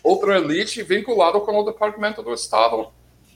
outra 0.03 0.38
elite 0.38 0.81
vinculado 0.84 1.41
com 1.41 1.60
o 1.60 1.64
Departamento 1.64 2.23
do 2.23 2.34
Estado 2.34 2.88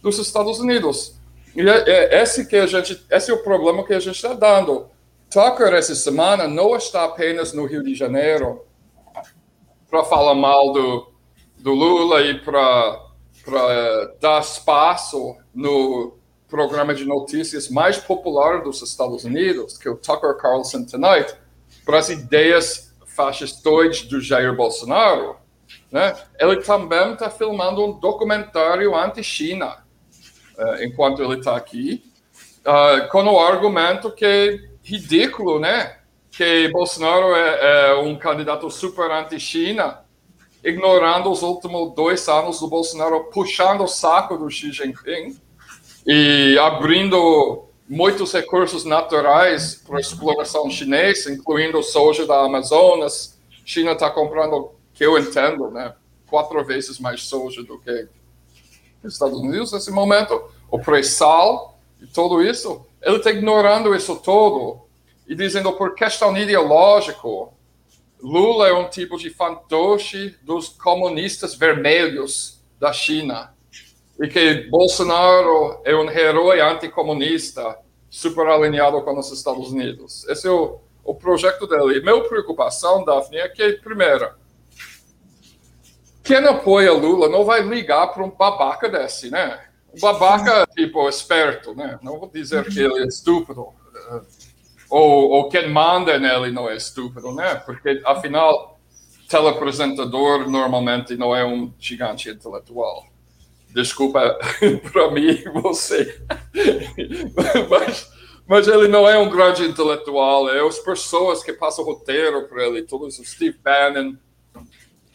dos 0.01 0.17
Estados 0.19 0.59
Unidos. 0.59 1.15
E 1.55 1.61
é, 1.61 1.89
é, 1.89 2.21
esse 2.21 2.47
que 2.47 2.55
a 2.55 2.65
gente, 2.65 3.05
esse 3.11 3.29
é 3.29 3.33
o 3.33 3.43
problema 3.43 3.83
que 3.83 3.93
a 3.93 3.99
gente 3.99 4.15
está 4.15 4.33
dando. 4.33 4.87
Tucker 5.29 5.73
essa 5.73 5.93
semana 5.93 6.47
não 6.47 6.75
está 6.75 7.05
apenas 7.05 7.53
no 7.53 7.65
Rio 7.65 7.83
de 7.83 7.93
Janeiro 7.93 8.61
para 9.89 10.03
falar 10.03 10.35
mal 10.35 10.71
do, 10.71 11.11
do 11.59 11.73
Lula 11.73 12.21
e 12.21 12.39
para 12.39 13.03
para 13.43 14.15
dar 14.21 14.41
espaço 14.41 15.35
no 15.53 16.17
programa 16.53 16.93
de 16.93 17.03
notícias 17.03 17.67
mais 17.67 17.97
popular 17.97 18.61
dos 18.61 18.79
Estados 18.83 19.23
Unidos, 19.23 19.75
que 19.75 19.87
é 19.87 19.91
o 19.91 19.95
Tucker 19.95 20.35
Carlson 20.35 20.85
Tonight, 20.85 21.33
para 21.83 21.97
as 21.97 22.09
ideias 22.09 22.93
fascistoides 23.07 24.03
do 24.03 24.21
Jair 24.21 24.55
Bolsonaro, 24.55 25.35
né? 25.91 26.15
Ele 26.39 26.57
também 26.57 27.13
está 27.13 27.27
filmando 27.31 27.83
um 27.83 27.93
documentário 27.93 28.95
anti-China 28.95 29.83
uh, 30.55 30.83
enquanto 30.83 31.23
ele 31.23 31.39
está 31.39 31.57
aqui, 31.57 32.03
uh, 32.59 33.09
com 33.09 33.23
o 33.23 33.39
argumento 33.39 34.11
que 34.11 34.23
é 34.23 34.59
ridículo, 34.83 35.59
né? 35.59 35.97
Que 36.29 36.67
Bolsonaro 36.67 37.33
é, 37.35 37.89
é 37.89 37.95
um 37.95 38.15
candidato 38.15 38.69
super 38.69 39.09
anti-China, 39.09 40.05
ignorando 40.63 41.31
os 41.31 41.41
últimos 41.41 41.95
dois 41.95 42.29
anos 42.29 42.59
do 42.59 42.67
Bolsonaro 42.67 43.23
puxando 43.31 43.85
o 43.85 43.87
saco 43.87 44.37
do 44.37 44.47
Xi 44.51 44.71
Jinping 44.71 45.41
e 46.05 46.57
abrindo 46.59 47.65
muitos 47.87 48.31
recursos 48.33 48.85
naturais 48.85 49.75
para 49.75 49.97
a 49.97 50.01
exploração 50.01 50.69
chinesa, 50.69 51.31
incluindo 51.31 51.81
soja 51.83 52.25
da 52.25 52.43
Amazonas. 52.43 53.39
China 53.65 53.91
está 53.91 54.09
comprando, 54.09 54.71
que 54.93 55.05
eu 55.05 55.17
entendo, 55.17 55.69
né, 55.71 55.93
quatro 56.27 56.63
vezes 56.63 56.99
mais 56.99 57.23
soja 57.23 57.63
do 57.63 57.79
que 57.79 58.07
Estados 59.03 59.39
Unidos 59.39 59.71
nesse 59.71 59.91
momento, 59.91 60.41
o 60.71 60.79
pré-sal 60.79 61.77
e 62.01 62.07
tudo 62.07 62.41
isso. 62.41 62.85
Ele 63.01 63.17
está 63.17 63.31
ignorando 63.31 63.93
isso 63.93 64.15
todo 64.15 64.81
e 65.27 65.35
dizendo 65.35 65.71
por 65.73 65.93
questão 65.93 66.35
ideológica 66.37 67.27
Lula 68.23 68.69
é 68.69 68.73
um 68.73 68.89
tipo 68.89 69.17
de 69.17 69.29
fantoche 69.29 70.37
dos 70.41 70.69
comunistas 70.69 71.55
vermelhos 71.55 72.57
da 72.79 72.93
China. 72.93 73.52
E 74.19 74.27
que 74.27 74.69
Bolsonaro 74.69 75.81
é 75.83 75.95
um 75.95 76.09
herói 76.09 76.61
anticomunista, 76.61 77.77
super 78.09 78.47
alinhado 78.47 79.01
com 79.01 79.17
os 79.17 79.31
Estados 79.31 79.71
Unidos. 79.71 80.27
Esse 80.29 80.47
é 80.47 80.51
o, 80.51 80.79
o 81.03 81.15
projeto 81.15 81.65
dele. 81.65 82.01
Minha 82.01 82.23
preocupação, 82.23 83.03
Daphne, 83.03 83.37
é 83.37 83.49
que, 83.49 83.73
primeiro, 83.73 84.29
quem 86.23 86.37
apoia 86.45 86.93
Lula 86.93 87.27
não 87.27 87.43
vai 87.43 87.61
ligar 87.61 88.07
para 88.07 88.23
um 88.23 88.29
babaca 88.29 88.87
desse, 88.87 89.31
né? 89.31 89.59
Um 89.95 89.99
babaca, 89.99 90.67
tipo, 90.75 91.09
esperto, 91.09 91.75
né? 91.75 91.99
Não 92.01 92.19
vou 92.19 92.29
dizer 92.29 92.63
que 92.65 92.79
ele 92.79 93.03
é 93.03 93.07
estúpido 93.07 93.73
ou, 94.93 95.31
ou 95.31 95.49
quem 95.49 95.69
manda 95.71 96.19
nele 96.19 96.51
não 96.51 96.69
é 96.69 96.75
estúpido, 96.75 97.33
né? 97.33 97.55
Porque, 97.55 97.99
afinal, 98.05 98.79
teleapresentador 99.27 100.47
normalmente 100.47 101.17
não 101.17 101.35
é 101.35 101.43
um 101.43 101.73
gigante 101.79 102.29
intelectual. 102.29 103.07
Desculpa 103.73 104.37
para 104.91 105.11
mim 105.11 105.29
e 105.29 105.49
você. 105.49 106.21
mas, 107.69 108.11
mas 108.47 108.67
ele 108.67 108.87
não 108.87 109.07
é 109.07 109.17
um 109.17 109.29
grande 109.29 109.63
intelectual, 109.63 110.49
é 110.49 110.65
as 110.65 110.79
pessoas 110.79 111.43
que 111.43 111.53
passam 111.53 111.83
roteiro 111.83 112.47
para 112.47 112.65
ele, 112.67 112.83
todos 112.83 113.17
os 113.17 113.27
Steve 113.27 113.57
Bannon, 113.63 114.15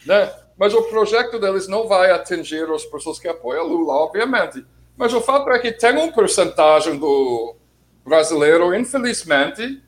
né? 0.05 0.33
Mas 0.57 0.73
o 0.73 0.83
projeto 0.83 1.39
deles 1.39 1.67
não 1.67 1.87
vai 1.87 2.11
atingir 2.11 2.69
as 2.69 2.83
pessoas 2.85 3.17
que 3.17 3.29
apoiam 3.29 3.65
Lula, 3.65 3.93
obviamente. 3.93 4.65
Mas 4.97 5.13
o 5.13 5.21
fato 5.21 5.49
é 5.51 5.59
que 5.59 5.71
tem 5.71 5.93
uma 5.93 6.11
porcentagem 6.11 6.97
do, 6.97 7.55
brasileiro, 8.09 8.73
infelizmente, 8.75 9.81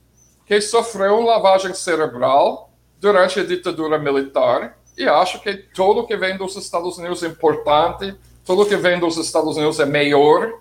que 0.46 0.62
sofreu 0.62 1.22
lavagem 1.22 1.74
cerebral 1.74 2.72
durante 3.00 3.40
a 3.40 3.44
ditadura 3.44 3.98
militar 3.98 4.78
e 4.98 5.08
acho 5.08 5.42
que 5.42 5.56
tudo 5.56 6.06
que 6.06 6.16
vem 6.16 6.38
dos 6.38 6.56
Estados 6.56 6.98
Unidos 6.98 7.24
é 7.24 7.28
importante, 7.28 8.16
tudo 8.46 8.66
que 8.66 8.76
vem 8.76 9.00
dos 9.00 9.18
Estados 9.18 9.56
Unidos 9.58 9.80
é 9.80 9.86
melhor, 9.86 10.52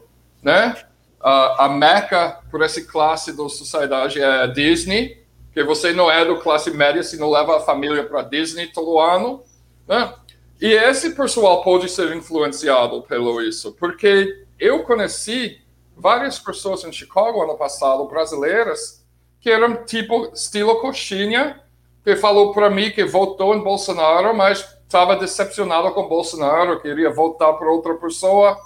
né? 0.42 0.76
Uh, 1.20 1.52
a 1.58 1.68
meca 1.68 2.40
por 2.50 2.62
essa 2.62 2.80
classe 2.82 3.32
da 3.32 3.48
sociedade 3.48 4.20
é 4.20 4.42
a 4.42 4.46
Disney, 4.46 5.22
que 5.52 5.62
você 5.62 5.92
não 5.92 6.10
é 6.10 6.24
do 6.24 6.38
classe 6.38 6.70
média 6.70 7.02
se 7.02 7.18
não 7.18 7.30
leva 7.30 7.56
a 7.56 7.60
família 7.60 8.04
para 8.04 8.22
Disney 8.22 8.68
todo 8.68 8.98
ano, 8.98 9.42
né? 9.86 10.14
E 10.60 10.72
esse 10.72 11.10
pessoal 11.10 11.62
pode 11.62 11.88
ser 11.88 12.14
influenciado 12.14 13.02
pelo 13.02 13.40
isso, 13.40 13.72
porque 13.72 14.44
eu 14.58 14.82
conheci 14.82 15.60
várias 15.96 16.38
pessoas 16.38 16.84
em 16.84 16.92
Chicago 16.92 17.42
ano 17.42 17.56
passado, 17.56 18.06
brasileiras, 18.06 19.04
que 19.40 19.50
eram 19.50 19.84
tipo 19.84 20.30
estilo 20.34 20.80
coxinha, 20.80 21.60
que 22.04 22.14
falou 22.16 22.52
para 22.52 22.70
mim 22.70 22.90
que 22.90 23.04
votou 23.04 23.54
em 23.54 23.62
Bolsonaro, 23.62 24.34
mas 24.36 24.78
estava 24.90 25.14
decepcionado 25.14 25.92
com 25.92 26.08
Bolsonaro, 26.08 26.80
queria 26.80 27.10
votar 27.10 27.56
para 27.56 27.70
outra 27.70 27.94
pessoa. 27.94 28.58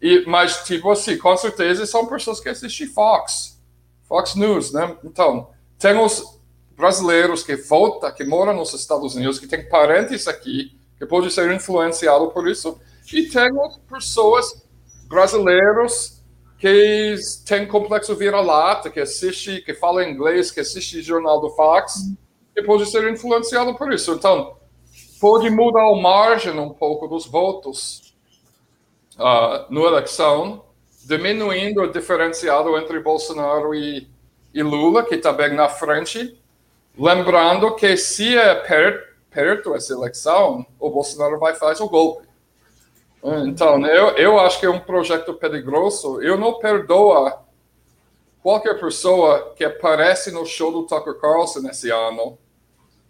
E, 0.00 0.24
mas, 0.26 0.64
tipo 0.64 0.90
assim, 0.90 1.16
com 1.16 1.36
certeza 1.36 1.86
são 1.86 2.04
pessoas 2.06 2.40
que 2.40 2.48
assistem 2.48 2.88
Fox, 2.88 3.62
Fox 4.08 4.34
News, 4.34 4.72
né? 4.72 4.96
Então, 5.04 5.50
tem 5.78 5.96
os 5.96 6.40
brasileiros 6.76 7.44
que 7.44 7.54
votam, 7.54 8.10
que 8.12 8.24
moram 8.24 8.52
nos 8.52 8.74
Estados 8.74 9.14
Unidos, 9.14 9.38
que 9.38 9.46
têm 9.46 9.68
parentes 9.68 10.26
aqui, 10.26 10.76
que 10.98 11.06
podem 11.06 11.30
ser 11.30 11.52
influenciados 11.52 12.32
por 12.32 12.48
isso, 12.48 12.80
e 13.12 13.28
tem 13.28 13.48
pessoas 13.88 14.66
brasileiros 15.06 16.20
que 16.58 17.14
tem 17.46 17.68
complexo 17.68 18.16
vira-lata, 18.16 18.90
que 18.90 18.98
assiste, 18.98 19.60
que 19.60 19.74
fala 19.74 20.04
inglês, 20.04 20.50
que 20.50 20.58
assiste 20.58 21.02
jornal 21.02 21.40
do 21.40 21.50
Fox, 21.50 22.00
e 22.56 22.62
pode 22.64 22.86
ser 22.86 23.08
influenciado 23.08 23.76
por 23.76 23.92
isso. 23.92 24.12
Então, 24.12 24.56
pode 25.22 25.48
mudar 25.50 25.84
a 25.84 25.94
margem 25.94 26.58
um 26.58 26.70
pouco 26.70 27.06
dos 27.06 27.26
votos 27.26 28.12
uh, 29.14 29.72
na 29.72 29.80
eleição, 29.82 30.64
diminuindo 31.04 31.80
o 31.80 31.92
diferenciado 31.92 32.76
entre 32.76 32.98
Bolsonaro 32.98 33.72
e, 33.72 34.10
e 34.52 34.64
Lula, 34.64 35.04
que 35.04 35.14
está 35.14 35.32
bem 35.32 35.54
na 35.54 35.68
frente, 35.68 36.36
lembrando 36.98 37.72
que 37.76 37.96
se 37.96 38.36
é 38.36 38.52
perto, 38.52 39.14
perto 39.30 39.76
essa 39.76 39.92
eleição, 39.92 40.66
o 40.80 40.90
Bolsonaro 40.90 41.38
vai 41.38 41.54
fazer 41.54 41.84
o 41.84 41.88
golpe. 41.88 42.26
Então, 43.46 43.86
eu, 43.86 44.08
eu 44.16 44.40
acho 44.40 44.58
que 44.58 44.66
é 44.66 44.70
um 44.70 44.80
projeto 44.80 45.34
perigoso. 45.34 46.20
Eu 46.20 46.36
não 46.36 46.58
perdoo 46.58 47.32
qualquer 48.42 48.80
pessoa 48.80 49.54
que 49.54 49.64
aparece 49.64 50.32
no 50.32 50.44
show 50.44 50.72
do 50.72 50.82
Tucker 50.82 51.14
Carlson 51.14 51.68
esse 51.68 51.90
ano. 51.90 52.36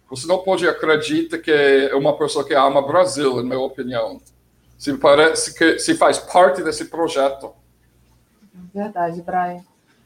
Você 0.09 0.27
não 0.27 0.39
pode 0.39 0.67
acreditar 0.67 1.37
que 1.39 1.51
é 1.51 1.95
uma 1.95 2.17
pessoa 2.17 2.45
que 2.45 2.53
ama 2.53 2.85
Brasil, 2.85 3.37
na 3.37 3.43
minha 3.43 3.59
opinião. 3.59 4.21
Se, 4.77 4.95
parece 4.97 5.53
que, 5.53 5.79
se 5.79 5.95
faz 5.95 6.17
parte 6.19 6.61
desse 6.61 6.85
projeto. 6.85 7.51
Verdade, 8.73 9.21
Brian. 9.21 9.63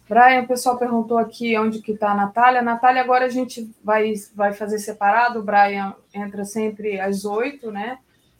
Brian, 0.07 0.43
o 0.43 0.47
pessoal 0.47 0.77
perguntou 0.77 1.17
aqui 1.17 1.57
onde 1.57 1.81
que 1.81 1.91
está 1.91 2.11
a 2.11 2.15
Natália. 2.15 2.61
Natália, 2.61 3.01
agora 3.01 3.25
a 3.25 3.29
gente 3.29 3.69
vai, 3.83 4.13
vai 4.33 4.53
fazer 4.53 4.79
separado. 4.79 5.39
O 5.39 5.43
Brian 5.43 5.93
entra 6.13 6.45
sempre 6.45 6.99
às 6.99 7.25
oito, 7.25 7.71
né? 7.71 7.97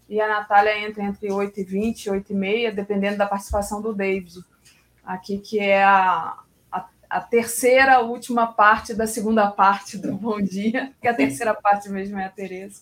e 0.10 0.22
a 0.22 0.28
Natália 0.28 0.88
entra 0.88 1.04
entre 1.04 1.32
8 1.32 1.60
e 1.60 1.64
20, 1.64 2.10
8 2.10 2.32
e 2.32 2.36
meia, 2.36 2.72
dependendo 2.72 3.18
da 3.18 3.28
participação 3.28 3.82
do 3.82 3.94
David, 3.94 4.36
aqui, 5.04 5.40
que 5.40 5.60
é 5.60 5.84
a, 5.84 6.38
a, 7.10 7.22
terceira 7.22 8.00
última 8.02 8.48
parte 8.48 8.94
da 8.94 9.08
segunda 9.08 9.50
parte 9.50 9.98
do 9.98 10.16
Bom 10.16 10.42
Dia, 10.42 10.94
que 11.02 11.08
a 11.08 11.14
terceira 11.14 11.54
parte 11.54 11.90
mesmo 11.90 12.18
é 12.18 12.26
a 12.26 12.30
Tereza. 12.30 12.82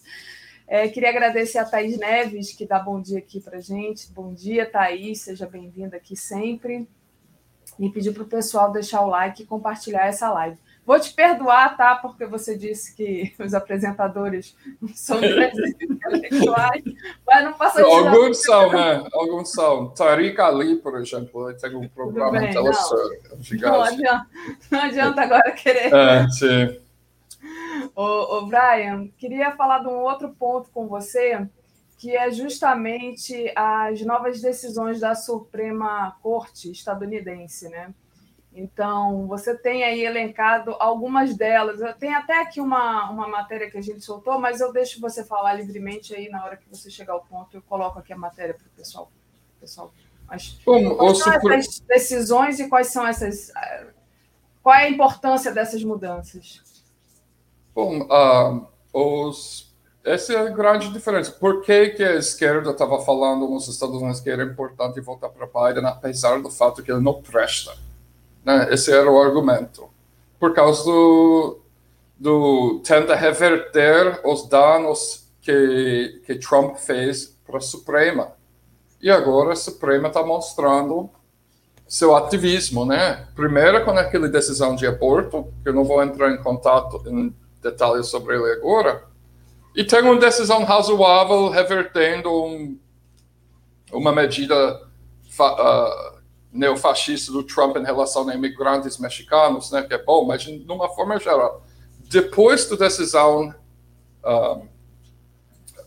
É, 0.67 0.87
queria 0.87 1.09
agradecer 1.09 1.59
a 1.59 1.65
Thaís 1.65 1.97
Neves, 1.97 2.51
que 2.51 2.65
dá 2.65 2.79
bom 2.79 2.99
dia 2.99 3.19
aqui 3.19 3.39
para 3.39 3.59
gente. 3.59 4.11
Bom 4.11 4.33
dia, 4.33 4.65
Thaís, 4.65 5.21
seja 5.21 5.45
bem-vinda 5.45 5.97
aqui 5.97 6.15
sempre. 6.15 6.87
E 7.79 7.89
pedir 7.89 8.13
para 8.13 8.23
o 8.23 8.27
pessoal 8.27 8.71
deixar 8.71 9.01
o 9.01 9.07
like 9.07 9.43
e 9.43 9.45
compartilhar 9.45 10.07
essa 10.07 10.29
live. 10.31 10.57
Vou 10.85 10.99
te 10.99 11.11
perdoar, 11.13 11.75
tá? 11.75 11.95
Porque 11.95 12.25
você 12.27 12.55
disse 12.55 12.95
que 12.95 13.33
os 13.43 13.55
apresentadores 13.55 14.55
são 14.93 15.17
intelectuais, 15.17 16.83
mas 17.25 17.43
não 17.43 17.53
passa 17.53 17.83
de 17.83 17.89
Alguns 17.89 18.43
são, 18.43 18.71
né? 18.71 19.03
Alguns 19.11 19.51
são. 19.51 19.89
Tariq 19.89 20.39
Ali, 20.39 20.75
por 20.75 20.99
exemplo, 20.99 21.51
tem 21.55 21.75
um 21.75 21.87
programa 21.87 22.39
bem, 22.39 22.53
não. 22.53 22.63
não, 22.63 23.81
adianta, 23.81 24.27
não 24.69 24.79
adianta 24.79 25.21
agora 25.21 25.51
querer. 25.53 25.91
É, 25.91 26.29
sim. 26.29 26.79
Ô, 27.95 28.37
ô, 28.37 28.45
Brian, 28.45 29.07
queria 29.17 29.55
falar 29.55 29.79
de 29.79 29.87
um 29.87 30.01
outro 30.03 30.35
ponto 30.37 30.69
com 30.69 30.87
você, 30.87 31.47
que 31.97 32.15
é 32.15 32.29
justamente 32.29 33.51
as 33.55 34.01
novas 34.01 34.39
decisões 34.39 34.99
da 34.99 35.15
Suprema 35.15 36.15
Corte 36.21 36.71
estadunidense, 36.71 37.69
né? 37.69 37.91
Então, 38.57 39.27
você 39.27 39.53
tem 39.53 39.83
aí 39.83 40.05
elencado 40.05 40.77
algumas 40.79 41.35
delas. 41.35 41.81
Eu 41.81 41.93
tenho 41.93 42.17
até 42.17 42.41
aqui 42.41 42.61
uma, 42.61 43.09
uma 43.11 43.27
matéria 43.27 43.69
que 43.69 43.77
a 43.77 43.81
gente 43.81 43.99
soltou, 43.99 44.39
mas 44.39 44.61
eu 44.61 44.71
deixo 44.71 45.01
você 45.01 45.25
falar 45.25 45.55
livremente 45.55 46.15
aí 46.15 46.29
na 46.29 46.41
hora 46.45 46.55
que 46.55 46.69
você 46.69 46.89
chegar 46.89 47.13
ao 47.13 47.25
ponto. 47.25 47.57
Eu 47.57 47.61
coloco 47.63 47.99
aqui 47.99 48.13
a 48.13 48.17
matéria 48.17 48.53
para 48.53 48.65
o 48.65 48.69
pessoal. 48.69 49.11
pessoal. 49.59 49.91
Mas, 50.25 50.57
Bom, 50.65 50.95
quais 50.95 51.17
são 51.17 51.33
super... 51.33 51.51
essas 51.51 51.79
decisões 51.81 52.59
e 52.61 52.69
quais 52.69 52.87
são 52.87 53.05
essas. 53.05 53.49
Eh, 53.49 53.87
qual 54.63 54.73
é 54.73 54.85
a 54.85 54.89
importância 54.89 55.51
dessas 55.51 55.83
mudanças? 55.83 56.63
Bom, 57.75 58.03
uh, 58.03 58.65
os, 58.93 59.75
essa 60.01 60.31
é 60.31 60.37
a 60.37 60.49
grande 60.49 60.93
diferença. 60.93 61.29
Por 61.29 61.61
que, 61.61 61.89
que 61.89 62.03
a 62.03 62.15
esquerda 62.15 62.71
estava 62.71 63.03
falando 63.03 63.49
nos 63.49 63.67
Estados 63.67 63.97
Unidos 63.97 64.21
que 64.21 64.29
era 64.29 64.43
importante 64.45 65.01
voltar 65.01 65.27
para 65.27 65.45
Biden, 65.45 65.85
apesar 65.85 66.41
do 66.41 66.49
fato 66.49 66.81
que 66.81 66.89
ele 66.89 67.01
não 67.01 67.21
presta? 67.21 67.84
Né? 68.45 68.67
Esse 68.71 68.93
era 68.93 69.11
o 69.11 69.19
argumento. 69.19 69.89
Por 70.39 70.53
causa 70.53 70.83
do, 70.83 71.59
do 72.17 72.81
tenta 72.85 73.15
reverter 73.15 74.21
os 74.23 74.47
danos 74.47 75.27
que, 75.41 76.21
que 76.25 76.35
Trump 76.35 76.77
fez 76.77 77.35
para 77.45 77.57
a 77.57 77.61
Suprema. 77.61 78.33
E 79.01 79.09
agora 79.09 79.53
a 79.53 79.55
Suprema 79.55 80.07
está 80.07 80.23
mostrando 80.23 81.09
seu 81.87 82.15
ativismo, 82.15 82.85
né? 82.85 83.27
Primeiro 83.35 83.83
com 83.85 83.91
aquela 83.91 84.27
decisão 84.27 84.75
de 84.75 84.87
aborto, 84.87 85.53
que 85.61 85.69
eu 85.69 85.73
não 85.73 85.83
vou 85.83 86.01
entrar 86.01 86.31
em 86.31 86.41
contato 86.41 87.03
em 87.07 87.33
detalhes 87.61 88.07
sobre 88.07 88.35
ele 88.35 88.51
agora, 88.53 89.03
e 89.75 89.83
tem 89.83 90.01
uma 90.01 90.17
decisão 90.17 90.63
razoável 90.63 91.49
revertendo 91.49 92.31
um, 92.31 92.79
uma 93.91 94.11
medida 94.11 94.81
uh, 95.39 96.14
neofascista 96.55 97.31
do 97.31 97.43
Trump 97.43 97.75
em 97.77 97.83
relação 97.83 98.27
a 98.29 98.33
imigrantes 98.33 98.97
mexicanos, 98.97 99.71
né, 99.71 99.83
que 99.83 99.93
é 99.93 100.01
bom, 100.01 100.25
mas 100.25 100.41
de 100.41 100.65
uma 100.67 100.89
forma 100.89 101.19
geral. 101.19 101.63
Depois 102.09 102.67
da 102.69 102.75
decisão 102.77 103.53
uh, 104.23 104.55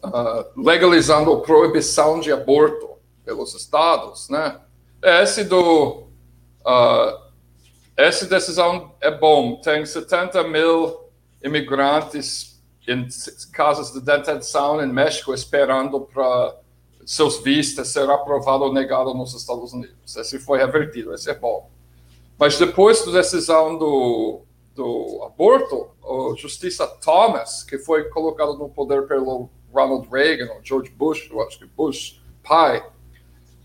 uh, 0.04 0.62
legalizando 0.62 1.32
a 1.32 1.40
proibição 1.40 2.20
de 2.20 2.30
aborto 2.30 2.90
pelos 3.24 3.54
estados, 3.54 4.28
né, 4.28 4.60
esse 5.02 5.44
do 5.44 6.08
uh, 6.66 7.28
essa 7.96 8.26
decisão 8.26 8.94
é 9.00 9.10
bom. 9.10 9.60
Tem 9.60 9.84
70 9.84 10.44
mil 10.44 11.10
imigrantes 11.42 12.62
em 12.86 13.06
casas 13.52 13.92
de 13.92 14.00
detenção 14.00 14.82
em 14.82 14.86
México 14.86 15.34
esperando 15.34 16.00
para 16.02 16.56
seus 17.08 17.38
vistas 17.38 17.88
ser 17.88 18.08
aprovado 18.10 18.64
ou 18.64 18.72
negado 18.72 19.14
nos 19.14 19.32
Estados 19.32 19.72
Unidos. 19.72 20.14
Esse 20.14 20.38
foi 20.38 20.58
revertido, 20.58 21.14
esse 21.14 21.30
é 21.30 21.34
bom. 21.34 21.70
Mas 22.38 22.58
depois 22.58 23.02
da 23.02 23.12
decisão 23.12 23.78
do, 23.78 24.42
do 24.74 25.22
aborto, 25.24 25.88
a 26.04 26.36
Justiça 26.36 26.86
Thomas, 26.86 27.64
que 27.64 27.78
foi 27.78 28.10
colocado 28.10 28.58
no 28.58 28.68
poder 28.68 29.08
pelo 29.08 29.48
Ronald 29.72 30.06
Reagan, 30.12 30.52
ou 30.52 30.60
George 30.62 30.90
Bush, 30.90 31.30
eu 31.30 31.40
acho 31.40 31.58
que 31.58 31.64
Bush, 31.64 32.20
pai, 32.42 32.86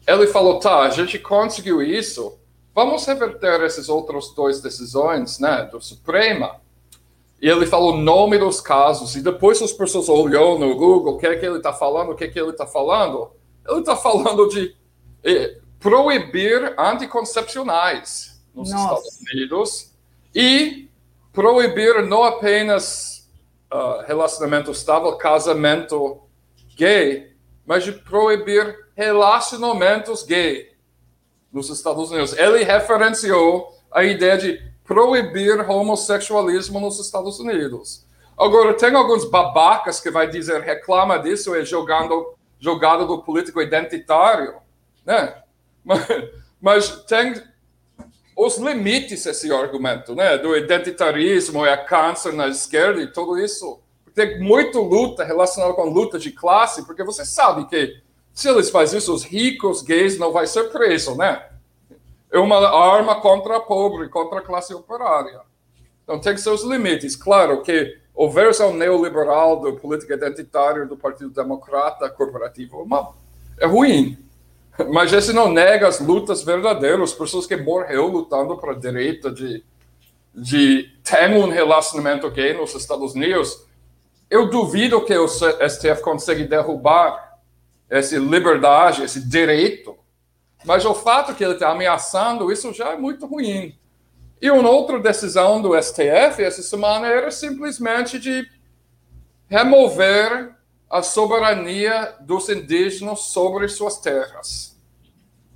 ele 0.08 0.28
falou, 0.28 0.62
tá, 0.62 0.80
a 0.84 0.90
gente 0.90 1.20
conseguiu 1.20 1.82
isso, 1.82 2.40
vamos 2.74 3.06
reverter 3.06 3.60
essas 3.60 3.90
outras 3.90 4.30
duas 4.30 4.62
decisões, 4.62 5.38
né, 5.38 5.68
do 5.70 5.82
Suprema, 5.82 6.62
e 7.44 7.50
ele 7.50 7.66
falou 7.66 7.96
o 7.96 7.98
nome 7.98 8.38
dos 8.38 8.62
casos, 8.62 9.18
e 9.18 9.22
depois 9.22 9.62
as 9.62 9.74
pessoas 9.74 10.08
olhou 10.08 10.58
no 10.58 10.78
Google 10.78 11.16
o 11.16 11.18
que 11.18 11.28
é 11.28 11.36
que 11.36 11.46
ele 11.46 11.58
está 11.58 11.74
falando, 11.74 12.12
o 12.12 12.16
que 12.16 12.24
é 12.24 12.28
que 12.30 12.40
ele 12.40 12.52
está 12.52 12.66
falando. 12.66 13.32
Ele 13.68 13.80
está 13.82 13.98
falando 13.98 14.48
de 14.48 14.74
eh, 15.26 15.58
proibir 15.78 16.74
anticoncepcionais 16.80 18.42
nos 18.56 18.72
Nossa. 18.72 18.84
Estados 18.84 19.20
Unidos 19.30 19.94
e 20.34 20.88
proibir 21.34 22.08
não 22.08 22.24
apenas 22.24 23.30
uh, 23.70 24.06
relacionamento 24.08 24.72
estável, 24.72 25.18
casamento 25.18 26.22
gay, 26.78 27.36
mas 27.66 27.84
de 27.84 27.92
proibir 27.92 28.74
relacionamentos 28.96 30.24
gay 30.24 30.70
nos 31.52 31.70
Estados 31.70 32.10
Unidos. 32.10 32.38
Ele 32.38 32.64
referenciou 32.64 33.78
a 33.92 34.06
ideia 34.06 34.38
de 34.38 34.73
proibir 34.84 35.60
homossexualismo 35.70 36.80
nos 36.80 37.00
Estados 37.00 37.40
Unidos. 37.40 38.06
Agora, 38.38 38.74
tem 38.74 38.94
alguns 38.96 39.30
babacas 39.30 40.00
que 40.00 40.10
vai 40.10 40.30
dizer 40.30 40.62
reclama 40.62 41.20
disso 41.20 41.54
é 41.56 41.64
jogando, 41.64 42.34
jogada 42.60 43.06
do 43.06 43.22
político 43.22 43.62
identitário, 43.62 44.56
né? 45.06 45.36
Mas, 45.84 46.08
mas 46.62 46.90
tem 47.06 47.34
os 48.36 48.58
limites 48.58 49.26
esse 49.26 49.52
argumento, 49.52 50.16
né? 50.16 50.38
Do 50.38 50.56
identitarismo, 50.56 51.66
é 51.66 51.78
câncer 51.78 52.34
na 52.34 52.48
esquerda 52.48 53.02
e 53.02 53.08
tudo 53.08 53.38
isso. 53.38 53.80
Tem 54.16 54.40
muita 54.40 54.80
luta 54.80 55.24
relacionada 55.24 55.74
com 55.74 55.86
luta 55.86 56.20
de 56.20 56.32
classe, 56.32 56.86
porque 56.86 57.04
você 57.04 57.26
sabe 57.26 57.66
que 57.66 58.02
se 58.34 58.50
eles 58.50 58.70
fazem 58.70 58.98
isso, 58.98 59.14
os 59.14 59.24
ricos 59.24 59.82
gays 59.82 60.18
não 60.18 60.32
vai 60.32 60.48
ser 60.48 60.72
preso, 60.72 61.16
né? 61.16 61.50
É 62.34 62.40
uma 62.40 62.58
arma 62.68 63.22
contra 63.22 63.58
a 63.58 63.60
pobre, 63.60 64.10
contra 64.10 64.40
a 64.40 64.42
classe 64.42 64.74
operária. 64.74 65.42
Então 66.04 66.20
tem 66.20 66.36
seus 66.36 66.64
limites. 66.64 67.16
Claro 67.16 67.62
que 67.62 67.96
a 68.18 68.28
versão 68.28 68.74
neoliberal 68.74 69.60
do 69.60 69.74
política 69.74 70.16
identitária 70.16 70.84
do 70.88 70.98
Partido 70.98 71.30
Democrata 71.30 72.10
corporativo 72.10 72.88
é, 73.60 73.66
é 73.66 73.68
ruim. 73.68 74.18
Mas 74.92 75.14
esse 75.14 75.32
não 75.32 75.52
nega 75.52 75.88
as 75.88 76.00
lutas 76.00 76.44
verdadeiras, 76.44 77.14
pessoas 77.14 77.46
que 77.46 77.56
morreu 77.56 78.08
lutando 78.08 78.58
para 78.58 78.72
a 78.72 78.80
direita 78.80 79.32
de, 79.32 79.64
de 80.34 80.90
ter 81.04 81.30
um 81.30 81.50
relacionamento 81.50 82.32
gay 82.32 82.56
nos 82.56 82.74
Estados 82.74 83.14
Unidos. 83.14 83.64
Eu 84.28 84.50
duvido 84.50 85.06
que 85.06 85.16
o 85.16 85.28
STF 85.28 86.02
consiga 86.02 86.44
derrubar 86.44 87.38
essa 87.88 88.18
liberdade, 88.18 89.04
esse 89.04 89.22
direito 89.22 89.96
mas 90.66 90.86
o 90.86 90.94
fato 90.94 91.36
que 91.36 91.44
ele 91.44 91.54
está 91.54 91.70
ameaçando, 91.70 92.52
isso 92.52 92.74
já 92.74 92.90
é 92.90 92.98
muito 92.98 93.26
ruim. 93.26 93.78
E 94.42 94.52
uma 94.52 94.70
outra 94.70 95.00
decisão 95.00 95.62
do 95.62 95.82
STF 95.82 96.44
essa 96.44 96.62
semana 96.62 97.08
era 97.08 97.32
simplesmente 97.32 98.20
de 98.20 98.46
remover 99.48 100.54
a 100.90 101.02
soberania 101.02 102.16
dos 102.22 102.50
indígenas 102.50 103.22
sobre 103.22 103.68
suas 103.68 104.00
terras. 104.00 104.78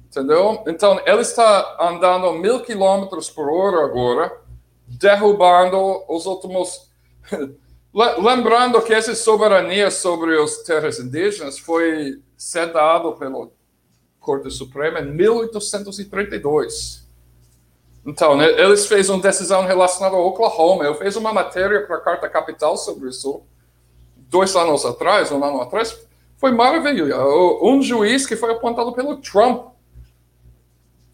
Entendeu? 0.05 0.63
Então, 0.67 0.99
ele 1.05 1.21
está 1.21 1.77
andando 1.79 2.31
mil 2.33 2.61
quilômetros 2.61 3.29
por 3.29 3.49
hora 3.49 3.85
agora, 3.85 4.41
derrubando 4.87 6.03
os 6.07 6.25
últimos. 6.25 6.89
Lembrando 8.19 8.81
que 8.81 8.93
essa 8.93 9.13
soberania 9.15 9.91
sobre 9.91 10.41
as 10.41 10.63
terras 10.63 10.99
indígenas 10.99 11.59
foi 11.59 12.21
cedado 12.37 13.13
pelo 13.13 13.51
Corte 14.27 14.51
Suprema 14.51 14.99
em 14.99 15.09
1832. 15.09 17.07
Então, 18.05 18.35
né, 18.35 18.45
eles 18.61 18.85
fez 18.85 19.09
uma 19.09 19.21
decisão 19.21 19.65
relacionada 19.65 20.17
ao 20.17 20.27
Oklahoma. 20.27 20.83
Eu 20.83 20.95
fiz 20.95 21.15
uma 21.15 21.31
matéria 21.31 21.87
para 21.87 21.95
a 21.95 22.01
Carta 22.01 22.27
Capital 22.27 22.75
sobre 22.75 23.07
isso 23.07 23.41
dois 24.17 24.53
anos 24.53 24.85
atrás, 24.85 25.31
um 25.31 25.41
ano 25.41 25.61
atrás. 25.61 25.97
Foi 26.35 26.51
maravilhoso. 26.51 27.59
Um 27.63 27.81
juiz 27.81 28.27
que 28.27 28.35
foi 28.35 28.51
apontado 28.51 28.91
pelo 28.91 29.15
Trump 29.15 29.69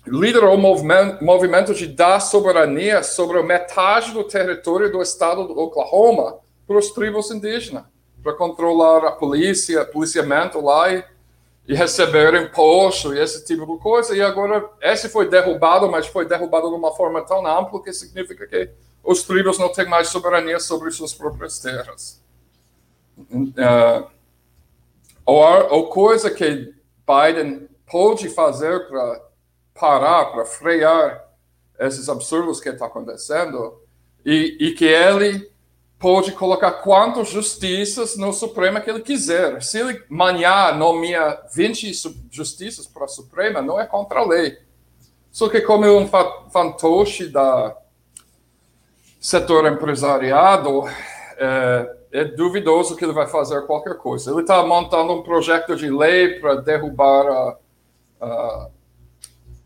liderou 0.07 0.55
o 0.55 0.57
movimento, 0.57 1.23
movimento 1.23 1.71
de 1.75 1.85
dar 1.85 2.19
soberania 2.19 3.03
sobre 3.03 3.43
metade 3.43 4.11
do 4.11 4.23
território 4.23 4.91
do 4.91 5.03
estado 5.03 5.47
do 5.47 5.57
Oklahoma 5.57 6.39
para 6.65 6.77
os 6.77 6.89
tribos 6.89 7.29
indígenas, 7.29 7.83
para 8.23 8.33
controlar 8.33 9.05
a 9.05 9.11
polícia, 9.11 9.85
policiamento 9.85 10.59
lá 10.59 10.91
e 10.91 11.12
e 11.67 11.73
receber 11.73 12.33
imposto 12.35 13.13
e 13.13 13.19
esse 13.19 13.45
tipo 13.45 13.65
de 13.65 13.81
coisa. 13.81 14.15
E 14.15 14.21
agora, 14.21 14.69
esse 14.81 15.07
foi 15.07 15.29
derrubado, 15.29 15.89
mas 15.89 16.07
foi 16.07 16.25
derrubado 16.25 16.69
de 16.69 16.75
uma 16.75 16.93
forma 16.93 17.21
tão 17.21 17.45
ampla 17.45 17.81
que 17.81 17.93
significa 17.93 18.45
que 18.45 18.69
os 19.03 19.23
tribos 19.23 19.57
não 19.57 19.71
têm 19.71 19.87
mais 19.87 20.09
soberania 20.09 20.59
sobre 20.59 20.91
suas 20.91 21.13
próprias 21.13 21.59
terras. 21.59 22.21
Uh, 23.17 24.07
ou, 25.25 25.73
ou 25.73 25.89
coisa 25.89 26.29
que 26.29 26.73
Biden 27.07 27.69
pode 27.89 28.29
fazer 28.29 28.87
para 28.87 29.21
parar, 29.73 30.25
para 30.25 30.45
frear 30.45 31.29
esses 31.79 32.09
absurdos 32.09 32.59
que 32.59 32.69
está 32.69 32.85
acontecendo, 32.85 33.81
e, 34.25 34.57
e 34.59 34.71
que 34.73 34.85
ele 34.85 35.52
pode 36.03 36.33
colocar 36.33 36.69
quantas 36.69 37.29
justiças 37.29 38.17
no 38.17 38.33
Supremo 38.33 38.81
que 38.81 38.89
ele 38.89 38.99
quiser. 38.99 39.63
Se 39.63 39.79
ele 39.79 40.03
amanhã 40.11 40.73
nomeia 40.73 41.39
20 41.55 41.93
justiças 42.29 42.85
para 42.85 43.05
a 43.05 43.07
Suprema, 43.07 43.61
não 43.61 43.79
é 43.79 43.85
contra 43.85 44.19
a 44.19 44.27
lei. 44.27 44.57
Só 45.31 45.47
que 45.47 45.61
como 45.61 45.85
é 45.85 45.91
um 45.91 46.05
fantoche 46.51 47.27
da 47.29 47.77
setor 49.17 49.65
empresariado, 49.65 50.83
é, 51.37 51.95
é, 52.11 52.25
duvidoso 52.25 52.97
que 52.97 53.05
ele 53.05 53.13
vai 53.13 53.27
fazer 53.27 53.65
qualquer 53.65 53.95
coisa. 53.95 54.29
Ele 54.29 54.41
está 54.41 54.61
montando 54.61 55.13
um 55.13 55.23
projeto 55.23 55.73
de 55.73 55.89
lei 55.89 56.37
para 56.37 56.55
derrubar 56.55 57.27
a, 57.27 57.57
a, 58.19 58.69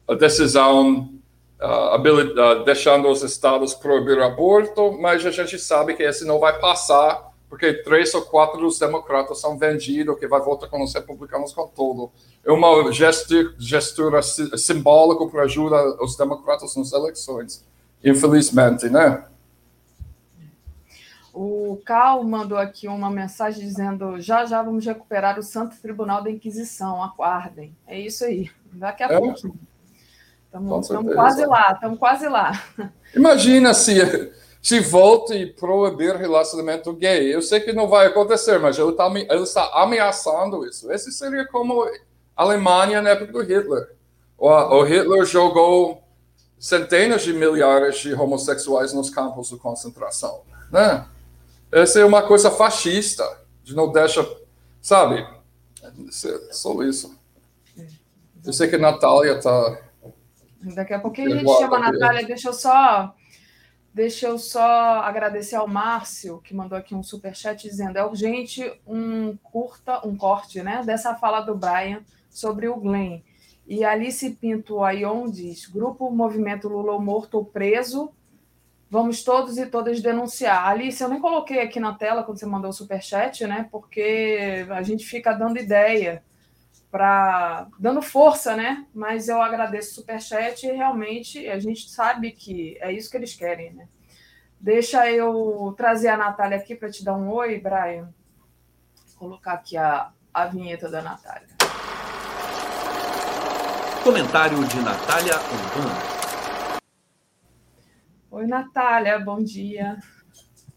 a 0.09 0.14
decisão 0.14 1.16
uh, 1.61 2.63
deixando 2.63 3.09
os 3.09 3.23
estados 3.23 3.73
proibir 3.73 4.21
aborto, 4.21 4.91
mas 4.99 5.25
a 5.25 5.31
gente 5.31 5.57
sabe 5.59 5.95
que 5.95 6.03
esse 6.03 6.25
não 6.25 6.39
vai 6.39 6.59
passar, 6.59 7.31
porque 7.49 7.73
três 7.73 8.13
ou 8.13 8.21
quatro 8.23 8.59
dos 8.59 8.77
democratas 8.77 9.39
são 9.39 9.57
vendidos, 9.57 10.19
que 10.19 10.27
vai 10.27 10.41
voltar 10.41 10.67
com 10.67 10.84
os 10.84 10.93
republicanos 10.93 11.53
com 11.53 11.67
tudo. 11.67 12.11
É 12.45 12.51
uma 12.51 12.91
gestura, 12.91 13.53
gestura 13.57 14.21
simbólica 14.21 15.25
para 15.27 15.43
ajudar 15.43 15.84
os 16.01 16.15
democratas 16.15 16.75
nas 16.75 16.91
eleições, 16.91 17.65
infelizmente, 18.03 18.89
né? 18.89 19.25
O 21.34 21.79
Cal 21.85 22.23
mandou 22.23 22.57
aqui 22.57 22.88
uma 22.88 23.11
mensagem 23.11 23.63
dizendo: 23.63 24.19
já 24.19 24.43
já 24.45 24.63
vamos 24.63 24.84
recuperar 24.84 25.38
o 25.38 25.43
Santo 25.43 25.79
Tribunal 25.79 26.23
da 26.23 26.31
Inquisição, 26.31 27.03
aguardem. 27.03 27.75
É 27.85 27.99
isso 27.99 28.25
aí, 28.25 28.49
daqui 28.73 29.03
a 29.03 29.07
é? 29.07 29.19
pouco. 29.19 29.55
Estamos 30.48 31.14
quase 31.14 31.45
lá, 31.45 31.72
estamos 31.74 31.99
quase 31.99 32.28
lá. 32.28 32.64
Imagina 33.15 33.74
se, 33.74 34.32
se 34.61 34.80
volta 34.80 35.36
e 35.36 35.45
proibir 35.45 36.15
relacionamento 36.15 36.94
gay. 36.94 37.34
Eu 37.34 37.41
sei 37.41 37.60
que 37.60 37.74
não 37.74 37.88
vai 37.88 38.07
acontecer, 38.07 38.57
mas 38.60 38.78
ele, 38.78 38.91
tá, 38.94 39.07
ele 39.07 39.44
está 39.44 39.69
ameaçando 39.82 40.65
isso. 40.65 40.91
Esse 40.91 41.11
seria 41.11 41.45
como 41.48 41.84
a 41.84 41.91
Alemanha 42.36 43.02
na 43.02 43.10
época 43.10 43.34
do 43.34 43.41
Hitler. 43.41 43.95
O, 44.38 44.49
o 44.49 44.84
Hitler 44.84 45.26
jogou 45.26 46.02
centenas 46.60 47.24
de 47.24 47.34
milhares 47.34 47.99
de 47.99 48.14
homossexuais 48.14 48.94
nos 48.94 49.10
campos 49.10 49.49
de 49.49 49.57
concentração. 49.57 50.41
Né? 50.72 51.06
Essa 51.72 51.99
é 51.99 52.06
uma 52.06 52.24
coisa 52.24 52.49
fascista, 52.49 53.24
de 53.64 53.76
não 53.76 53.91
deixa, 53.91 54.28
sabe? 54.82 55.28
É 55.84 56.53
só 56.53 56.82
isso. 56.84 57.15
Eu 58.45 58.53
sei 58.53 58.68
que 58.68 58.76
a 58.76 58.80
Natália 58.80 59.34
está 59.34 59.86
Daqui 60.61 60.93
a 60.93 60.99
pouquinho 60.99 61.34
a 61.34 61.38
gente 61.38 61.57
chama 61.57 61.77
a 61.77 61.91
Natália. 61.91 62.25
Deixa 62.25 62.49
eu 62.49 62.53
só. 62.53 63.15
Deixa 63.93 64.27
eu 64.27 64.38
só 64.38 65.01
agradecer 65.01 65.55
ao 65.55 65.67
Márcio, 65.67 66.39
que 66.43 66.53
mandou 66.53 66.77
aqui 66.77 66.93
um 66.93 67.01
super 67.01 67.35
chat 67.35 67.67
dizendo: 67.67 67.97
é 67.97 68.05
urgente 68.05 68.71
um 68.85 69.35
curta, 69.38 70.05
um 70.07 70.15
corte, 70.15 70.61
né? 70.61 70.84
Dessa 70.85 71.15
fala 71.15 71.41
do 71.41 71.55
Brian 71.55 72.03
sobre 72.29 72.67
o 72.67 72.75
Glenn. 72.75 73.21
E 73.67 73.84
Alice 73.84 74.29
Pinto 74.31 74.84
Aion 74.84 75.29
diz: 75.29 75.65
Grupo 75.65 76.09
Movimento 76.11 76.67
Lula 76.67 76.99
Morto 76.99 77.35
ou 77.35 77.45
Preso. 77.45 78.11
Vamos 78.89 79.21
todos 79.21 79.57
e 79.57 79.65
todas 79.65 80.01
denunciar. 80.01 80.65
Alice, 80.65 81.03
eu 81.03 81.09
nem 81.09 81.19
coloquei 81.19 81.59
aqui 81.59 81.77
na 81.77 81.93
tela 81.93 82.23
quando 82.23 82.39
você 82.39 82.45
mandou 82.45 82.69
o 82.69 82.73
superchat, 82.73 83.45
né? 83.45 83.67
Porque 83.69 84.65
a 84.69 84.81
gente 84.81 85.05
fica 85.05 85.34
dando 85.34 85.57
ideia 85.57 86.23
para 86.91 87.68
dando 87.80 88.01
força, 88.01 88.55
né? 88.55 88.85
Mas 88.93 89.27
eu 89.27 89.41
agradeço 89.41 89.91
o 89.91 89.95
superchat 89.95 90.65
e 90.65 90.72
realmente 90.72 91.47
a 91.47 91.59
gente 91.59 91.89
sabe 91.89 92.31
que 92.31 92.77
é 92.81 92.91
isso 92.91 93.09
que 93.09 93.18
eles 93.18 93.35
querem, 93.35 93.73
né? 93.73 93.88
Deixa 94.59 95.09
eu 95.11 95.73
trazer 95.77 96.07
a 96.07 96.18
Natália 96.18 96.57
aqui 96.57 96.76
para 96.76 96.89
te 96.89 97.03
dar 97.03 97.14
um 97.15 97.30
oi, 97.30 97.59
Brian. 97.59 98.14
Vou 99.09 99.30
colocar 99.30 99.53
aqui 99.53 99.77
a, 99.77 100.11
a 100.34 100.45
vinheta 100.45 100.89
da 100.89 101.01
Natália. 101.01 101.47
Comentário 104.03 104.64
de 104.65 104.80
Natália 104.80 105.34
Ombana. 105.35 106.18
Oi, 108.31 108.47
Natália, 108.47 109.19
bom 109.19 109.43
dia. 109.43 109.97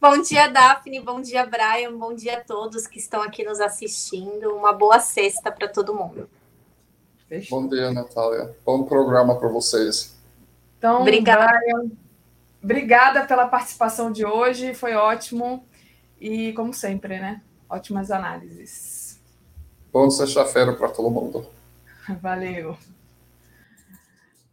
Bom 0.01 0.23
dia, 0.23 0.49
Daphne. 0.49 0.99
Bom 0.99 1.21
dia, 1.21 1.45
Brian. 1.45 1.95
Bom 1.99 2.15
dia 2.15 2.39
a 2.39 2.41
todos 2.43 2.87
que 2.87 2.99
estão 2.99 3.21
aqui 3.21 3.45
nos 3.45 3.61
assistindo. 3.61 4.57
Uma 4.57 4.73
boa 4.73 4.99
sexta 4.99 5.53
para 5.53 5.69
todo 5.69 5.95
mundo. 5.95 6.27
Bom 7.51 7.69
dia, 7.69 7.93
Natália. 7.93 8.57
Bom 8.65 8.85
programa 8.85 9.39
para 9.39 9.51
vocês. 9.51 10.19
Então, 10.79 11.03
obrigada. 11.03 11.47
Brian, 11.47 11.91
obrigada 12.65 13.27
pela 13.27 13.47
participação 13.47 14.11
de 14.11 14.25
hoje. 14.25 14.73
Foi 14.73 14.95
ótimo. 14.95 15.67
E, 16.19 16.55
como 16.55 16.73
sempre, 16.73 17.21
né? 17.21 17.43
Ótimas 17.69 18.11
análises. 18.11 19.21
Bom 19.93 20.09
sexta-feira 20.11 20.73
para 20.73 20.89
todo 20.89 21.11
mundo. 21.11 21.47
Valeu. 22.23 22.75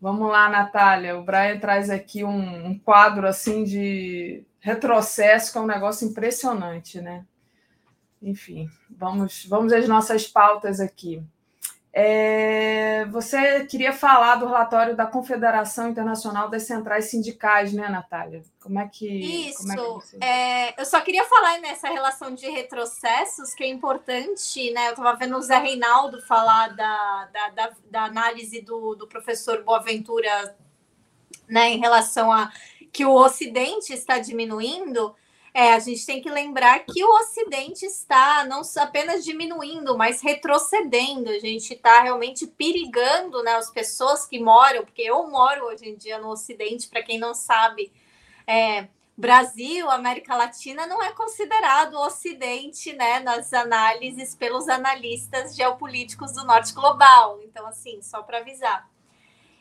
Vamos 0.02 0.30
lá, 0.30 0.50
Natália. 0.50 1.18
O 1.18 1.24
Brian 1.24 1.58
traz 1.58 1.90
aqui 1.90 2.26
um, 2.26 2.68
um 2.68 2.78
quadro 2.78 3.26
assim 3.26 3.64
de 3.64 4.46
retrocesso, 4.68 5.52
que 5.52 5.58
é 5.58 5.62
um 5.62 5.66
negócio 5.66 6.08
impressionante, 6.08 7.00
né? 7.00 7.26
Enfim, 8.22 8.70
vamos, 8.90 9.46
vamos 9.46 9.72
às 9.72 9.88
nossas 9.88 10.28
pautas 10.28 10.80
aqui. 10.80 11.24
É, 11.94 13.06
você 13.06 13.66
queria 13.66 13.92
falar 13.92 14.36
do 14.36 14.46
relatório 14.46 14.96
da 14.96 15.06
Confederação 15.06 15.90
Internacional 15.90 16.50
das 16.50 16.64
Centrais 16.64 17.06
Sindicais, 17.06 17.74
né, 17.74 17.88
Natália? 17.88 18.44
Como 18.62 18.80
é 18.80 18.88
que. 18.88 19.08
Isso. 19.08 19.72
É 19.72 19.76
que 19.76 19.82
você... 19.82 20.18
é, 20.22 20.82
eu 20.82 20.86
só 20.86 21.00
queria 21.02 21.24
falar 21.24 21.60
nessa 21.60 21.88
relação 21.88 22.36
de 22.36 22.48
retrocessos, 22.50 23.54
que 23.54 23.64
é 23.64 23.68
importante, 23.68 24.70
né? 24.72 24.88
Eu 24.88 24.92
estava 24.92 25.16
vendo 25.16 25.38
o 25.38 25.42
Zé 25.42 25.58
Reinaldo 25.58 26.22
falar 26.22 26.76
da, 26.76 27.30
da, 27.34 27.50
da, 27.50 27.72
da 27.90 28.04
análise 28.04 28.62
do, 28.62 28.94
do 28.96 29.08
professor 29.08 29.64
Boaventura 29.64 30.56
né, 31.48 31.70
em 31.70 31.80
relação 31.80 32.32
a 32.32 32.52
que 32.92 33.06
o 33.06 33.14
Ocidente 33.14 33.94
está 33.94 34.20
diminuindo, 34.20 35.16
é, 35.54 35.74
a 35.74 35.80
gente 35.80 36.06
tem 36.06 36.22
que 36.22 36.30
lembrar 36.30 36.86
que 36.86 37.04
o 37.04 37.16
Ocidente 37.16 37.84
está 37.84 38.46
não 38.46 38.62
apenas 38.80 39.26
diminuindo, 39.26 39.98
mas 39.98 40.22
retrocedendo. 40.22 41.32
A 41.32 41.40
gente 41.40 41.74
está 41.74 42.02
realmente 42.02 42.46
perigando 42.46 43.42
né, 43.42 43.56
as 43.56 43.72
pessoas 43.72 44.26
que 44.28 44.40
moram, 44.40 44.86
porque 44.86 45.02
eu 45.02 45.28
moro 45.28 45.66
hoje 45.66 45.90
em 45.90 45.96
dia 45.96 46.20
no 46.20 46.30
Ocidente, 46.30 46.88
para 46.88 47.02
quem 47.02 47.18
não 47.18 47.34
sabe. 47.34 47.92
É, 48.46 48.88
Brasil, 49.18 49.90
América 49.90 50.36
Latina 50.36 50.86
não 50.86 51.02
é 51.02 51.12
considerado 51.12 51.96
Ocidente, 51.96 52.94
né, 52.94 53.20
nas 53.20 53.52
análises 53.52 54.36
pelos 54.36 54.70
analistas 54.70 55.56
geopolíticos 55.56 56.34
do 56.34 56.46
Norte 56.46 56.72
Global. 56.72 57.40
Então, 57.44 57.66
assim, 57.66 58.00
só 58.04 58.22
para 58.22 58.38
avisar. 58.38 58.88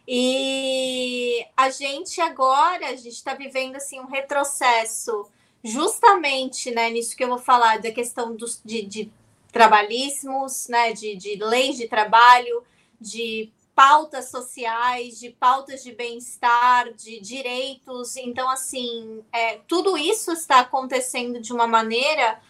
E 0.07 1.45
a 1.57 1.69
gente 1.71 2.21
agora, 2.21 2.89
a 2.89 2.97
gente 2.97 3.09
está 3.09 3.35
vivendo 3.35 3.77
assim 3.77 3.99
um 3.99 4.07
retrocesso, 4.07 5.27
justamente 5.65 6.71
né, 6.71 6.91
nisso 6.91 7.17
que 7.17 7.25
eu 7.25 7.29
vou 7.29 7.39
falar, 7.39 7.81
da 7.81 7.91
questão 7.91 8.37
dos, 8.37 8.61
de, 8.65 8.83
de 8.83 9.11
trabalhismos, 9.51 10.69
né, 10.69 10.93
de, 10.93 11.17
de 11.17 11.37
leis 11.37 11.77
de 11.77 11.89
trabalho, 11.89 12.63
de 13.01 13.51
pautas 13.75 14.31
sociais, 14.31 15.19
de 15.19 15.31
pautas 15.31 15.83
de 15.83 15.93
bem-estar, 15.93 16.93
de 16.95 17.21
direitos. 17.21 18.17
Então, 18.17 18.49
assim, 18.49 19.23
é, 19.33 19.59
tudo 19.67 19.99
isso 19.99 20.33
está 20.33 20.61
acontecendo 20.61 21.41
de 21.41 21.53
uma 21.53 21.67
maneira 21.67 22.41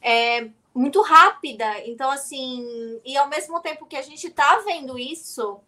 é, 0.00 0.48
muito 0.72 1.02
rápida. 1.02 1.80
Então, 1.86 2.08
assim, 2.10 3.00
e 3.04 3.16
ao 3.16 3.28
mesmo 3.28 3.58
tempo 3.60 3.86
que 3.86 3.96
a 3.96 4.02
gente 4.02 4.28
está 4.28 4.58
vendo 4.58 4.96
isso, 4.96 5.58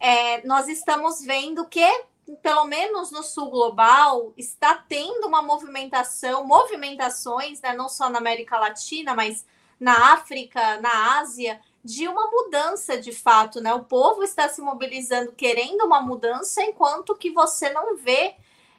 é, 0.00 0.44
nós 0.46 0.66
estamos 0.66 1.22
vendo 1.22 1.66
que, 1.66 1.86
pelo 2.42 2.64
menos 2.64 3.10
no 3.10 3.22
sul 3.22 3.50
global, 3.50 4.32
está 4.36 4.74
tendo 4.74 5.26
uma 5.26 5.42
movimentação, 5.42 6.46
movimentações, 6.46 7.60
né, 7.60 7.74
não 7.74 7.88
só 7.88 8.08
na 8.08 8.18
América 8.18 8.58
Latina, 8.58 9.14
mas 9.14 9.44
na 9.78 10.12
África, 10.14 10.80
na 10.80 11.20
Ásia, 11.20 11.60
de 11.82 12.06
uma 12.06 12.30
mudança 12.30 12.98
de 12.98 13.12
fato, 13.12 13.60
né? 13.60 13.72
O 13.72 13.84
povo 13.84 14.22
está 14.22 14.48
se 14.48 14.60
mobilizando 14.60 15.32
querendo 15.32 15.84
uma 15.86 16.00
mudança, 16.00 16.62
enquanto 16.62 17.16
que 17.16 17.30
você 17.30 17.70
não 17.70 17.96
vê 17.96 18.34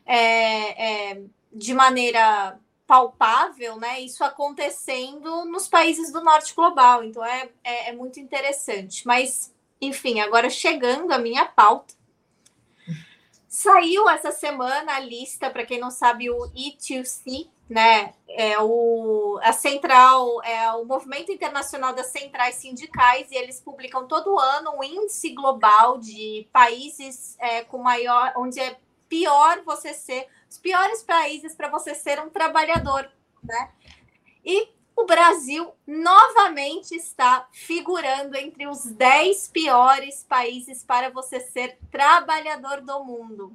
é, 0.06 1.10
é, 1.12 1.22
de 1.52 1.74
maneira 1.74 2.60
palpável, 2.86 3.78
né? 3.78 4.02
Isso 4.02 4.24
acontecendo 4.24 5.46
nos 5.46 5.68
países 5.68 6.12
do 6.12 6.22
norte 6.24 6.54
global. 6.54 7.04
Então 7.04 7.26
é, 7.26 7.50
é, 7.64 7.90
é 7.90 7.94
muito 7.94 8.20
interessante. 8.20 9.08
Mas, 9.08 9.52
enfim, 9.82 10.20
agora 10.20 10.50
chegando 10.50 11.12
à 11.12 11.18
minha 11.18 11.46
pauta. 11.46 11.96
Saiu 13.48 14.08
essa 14.08 14.32
semana 14.32 14.94
a 14.96 15.00
lista, 15.00 15.50
para 15.50 15.66
quem 15.66 15.78
não 15.78 15.92
sabe, 15.92 16.30
o 16.30 16.50
E2C, 16.54 17.50
né? 17.70 18.14
É 18.30 18.58
o, 18.62 19.40
a 19.42 19.52
central, 19.52 20.42
é 20.44 20.72
o 20.72 20.86
Movimento 20.86 21.32
Internacional 21.32 21.94
das 21.94 22.08
Centrais 22.08 22.56
Sindicais, 22.56 23.30
e 23.30 23.36
eles 23.36 23.60
publicam 23.60 24.08
todo 24.08 24.40
ano 24.40 24.78
um 24.78 24.84
índice 24.84 25.34
global 25.34 25.98
de 25.98 26.48
países 26.54 27.36
é, 27.40 27.64
com 27.64 27.80
maior, 27.80 28.32
onde 28.38 28.60
é 28.60 28.78
pior 29.10 29.62
você 29.66 29.94
ser, 29.94 30.28
os 30.50 30.58
piores 30.58 31.04
países 31.04 31.54
para 31.54 31.68
você 31.68 31.94
ser 31.94 32.22
um 32.22 32.30
trabalhador, 32.30 33.12
né? 33.44 33.72
E 34.46 34.70
o 34.96 35.06
Brasil 35.06 35.72
novamente 35.88 36.96
está 36.96 37.48
figurando 37.52 38.36
entre 38.38 38.68
os 38.68 38.86
10 38.86 39.48
piores 39.50 40.24
países 40.28 40.84
para 40.84 41.10
você 41.10 41.40
ser 41.40 41.78
trabalhador 41.90 42.82
do 42.82 43.04
mundo. 43.04 43.54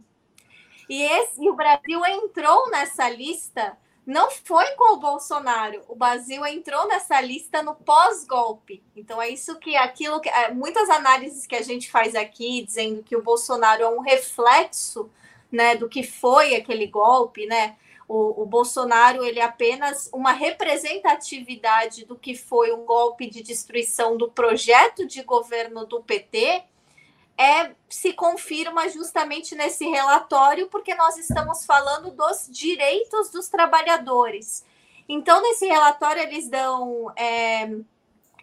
E, 0.89 1.03
esse, 1.03 1.43
e 1.43 1.49
o 1.51 1.55
Brasil 1.55 2.05
entrou 2.07 2.71
nessa 2.71 3.09
lista, 3.09 3.77
não 4.07 4.31
foi 4.31 4.67
com 4.73 4.95
o 4.95 4.99
Bolsonaro, 4.99 5.83
o 5.89 5.97
Brasil 5.97 6.47
entrou 6.47 6.87
nessa 6.87 7.21
lista 7.21 7.63
no 7.63 7.75
pós-golpe. 7.75 8.83
Então 8.95 9.21
é 9.21 9.29
isso 9.29 9.59
que 9.59 9.77
aquilo 9.77 10.21
que 10.21 10.29
é, 10.29 10.53
muitas 10.53 10.89
análises 10.89 11.47
que 11.47 11.57
a 11.57 11.63
gente 11.63 11.91
faz 11.91 12.15
aqui 12.15 12.63
dizendo 12.63 13.03
que 13.03 13.17
o 13.17 13.23
Bolsonaro 13.23 13.83
é 13.83 13.89
um 13.89 14.01
reflexo 14.01 15.11
né, 15.51 15.77
do 15.77 15.89
que 15.89 16.03
foi 16.03 16.55
aquele 16.55 16.87
golpe, 16.87 17.47
né? 17.47 17.77
O, 18.09 18.43
o, 18.43 18.47
Bolsonaro 18.47 19.25
ele 19.25 19.41
é 19.41 19.45
apenas 19.45 20.09
uma 20.13 20.31
representatividade 20.31 22.05
do 22.05 22.17
que 22.17 22.37
foi 22.37 22.73
um 22.73 22.85
golpe 22.85 23.29
de 23.29 23.43
destruição 23.43 24.17
do 24.17 24.31
projeto 24.31 25.05
de 25.07 25.23
governo 25.23 25.85
do 25.85 26.01
PT, 26.03 26.63
é 27.37 27.73
se 27.89 28.13
confirma 28.13 28.89
justamente 28.89 29.55
nesse 29.55 29.89
relatório, 29.89 30.69
porque 30.69 30.95
nós 30.95 31.19
estamos 31.19 31.67
falando 31.67 32.11
dos 32.11 32.49
direitos 32.51 33.31
dos 33.31 33.49
trabalhadores. 33.49 34.65
Então, 35.09 35.43
nesse 35.43 35.67
relatório, 35.67 36.23
eles 36.23 36.49
dão 36.49 37.13
é, 37.17 37.71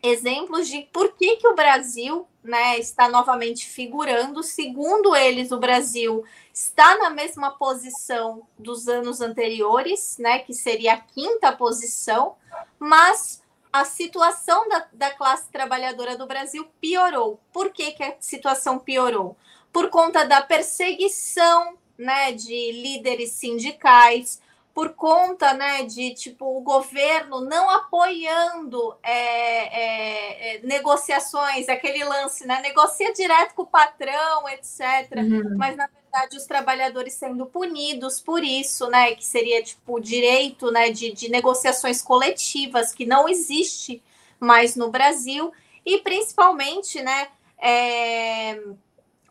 exemplos 0.04 0.68
de 0.68 0.82
por 0.94 1.14
que, 1.14 1.38
que 1.38 1.48
o 1.48 1.56
Brasil 1.56 2.28
né, 2.44 2.78
está 2.78 3.08
novamente 3.08 3.66
figurando. 3.66 4.44
Segundo 4.44 5.16
eles, 5.16 5.52
o 5.52 5.60
Brasil 5.60 6.24
está 6.54 6.98
na 6.98 7.10
mesma 7.10 7.52
posição 7.52 8.46
dos 8.60 8.88
anos 8.88 9.22
anteriores, 9.22 10.18
né, 10.20 10.40
que 10.40 10.54
seria 10.54 10.94
a 10.94 11.00
quinta 11.00 11.52
posição, 11.52 12.36
mas 12.78 13.42
a 13.72 13.86
situação 13.86 14.68
da, 14.70 14.88
da 14.94 15.12
classe 15.12 15.50
trabalhadora 15.50 16.18
do 16.18 16.28
Brasil 16.28 16.68
piorou. 16.80 17.40
Por 17.52 17.72
que, 17.72 17.94
que 17.94 18.04
a 18.04 18.16
situação 18.20 18.78
piorou? 18.78 19.36
Por 19.72 19.90
conta 19.90 20.24
da 20.24 20.42
perseguição 20.42 21.76
né, 21.98 22.32
de 22.32 22.72
líderes 22.72 23.32
sindicais, 23.32 24.40
por 24.74 24.94
conta 24.96 25.54
né, 25.54 25.84
de 25.84 26.16
tipo 26.16 26.58
o 26.58 26.62
governo 26.62 27.42
não 27.42 27.70
apoiando 27.70 28.96
é, 29.04 29.14
é, 29.14 30.56
é, 30.56 30.60
negociações, 30.64 31.70
aquele 31.70 32.04
lance, 32.04 32.48
né? 32.48 32.60
Negocia 32.60 33.14
direto 33.14 33.54
com 33.54 33.62
o 33.62 33.68
patrão, 33.68 34.50
etc. 34.50 35.12
Uhum. 35.16 35.58
Mas 35.58 35.76
na 35.76 35.88
verdade 35.88 36.36
os 36.36 36.46
trabalhadores 36.46 37.14
sendo 37.14 37.46
punidos 37.46 38.20
por 38.20 38.44
isso, 38.44 38.90
né? 38.90 39.14
Que 39.14 39.24
seria 39.24 39.62
tipo 39.62 39.98
o 39.98 40.00
direito 40.00 40.72
né, 40.72 40.90
de, 40.90 41.12
de 41.12 41.30
negociações 41.30 42.02
coletivas 42.02 42.92
que 42.92 43.06
não 43.06 43.30
existe 43.30 44.02
mais 44.40 44.76
no 44.76 44.90
Brasil, 44.90 45.54
e 45.86 46.00
principalmente, 46.00 47.02
né? 47.02 47.28
É, 47.60 48.60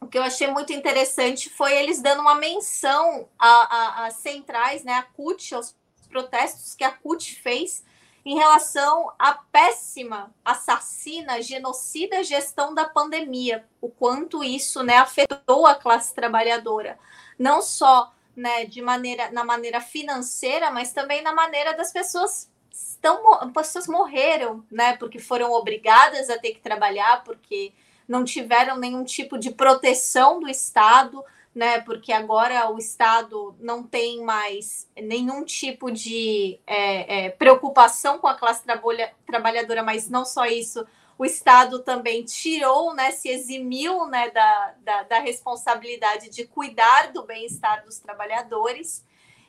o 0.03 0.09
que 0.09 0.19
eu 0.19 0.23
achei 0.23 0.49
muito 0.49 0.73
interessante 0.73 1.49
foi 1.49 1.73
eles 1.75 2.03
dando 2.03 2.21
uma 2.21 2.35
menção 2.35 3.29
às 3.39 4.15
centrais, 4.15 4.83
né, 4.83 4.95
a 4.95 5.03
CUT, 5.03 5.55
aos 5.55 5.77
protestos 6.11 6.75
que 6.75 6.83
a 6.83 6.91
CUT 6.91 7.37
fez 7.37 7.85
em 8.25 8.37
relação 8.37 9.13
à 9.19 9.33
péssima, 9.35 10.35
assassina, 10.45 11.41
genocida 11.41 12.23
gestão 12.25 12.75
da 12.75 12.85
pandemia, 12.85 13.65
o 13.81 13.89
quanto 13.89 14.43
isso 14.43 14.83
né, 14.83 14.97
afetou 14.97 15.67
a 15.67 15.75
classe 15.77 16.13
trabalhadora, 16.13 16.99
não 17.39 17.63
só 17.63 18.13
né, 18.35 18.65
de 18.65 18.83
maneira 18.83 19.31
na 19.31 19.45
maneira 19.45 19.81
financeira, 19.81 20.71
mas 20.71 20.93
também 20.93 21.23
na 21.23 21.33
maneira 21.33 21.75
das 21.75 21.93
pessoas 21.93 22.51
estão 22.73 23.53
pessoas 23.53 23.87
morreram, 23.87 24.65
né, 24.71 24.97
porque 24.97 25.21
foram 25.21 25.53
obrigadas 25.53 26.29
a 26.29 26.39
ter 26.39 26.55
que 26.55 26.61
trabalhar, 26.61 27.23
porque 27.23 27.73
não 28.13 28.25
tiveram 28.25 28.77
nenhum 28.77 29.05
tipo 29.05 29.39
de 29.39 29.51
proteção 29.51 30.39
do 30.39 30.47
Estado, 30.47 31.25
né? 31.55 31.81
Porque 31.81 32.13
agora 32.13 32.71
o 32.71 32.77
Estado 32.77 33.57
não 33.59 33.83
tem 33.83 34.23
mais 34.23 34.87
nenhum 34.95 35.43
tipo 35.47 35.91
de 35.91 36.61
é, 36.67 37.25
é, 37.25 37.31
preocupação 37.31 38.19
com 38.19 38.27
a 38.27 38.35
classe 38.35 38.65
trabalha, 38.65 39.15
trabalhadora, 39.27 39.83
mas 39.83 40.11
não 40.11 40.27
só 40.27 40.45
isso, 40.45 40.87
o 41.17 41.25
Estado 41.25 41.79
também 41.79 42.23
tirou, 42.23 42.93
né? 42.93 43.13
Se 43.13 43.31
eximiu 43.31 44.07
né, 44.07 44.29
da, 44.29 44.75
da, 44.85 45.03
da 45.05 45.19
responsabilidade 45.19 46.29
de 46.29 46.45
cuidar 46.45 47.13
do 47.13 47.23
bem-estar 47.23 47.83
dos 47.83 47.99
trabalhadores. 47.99 49.03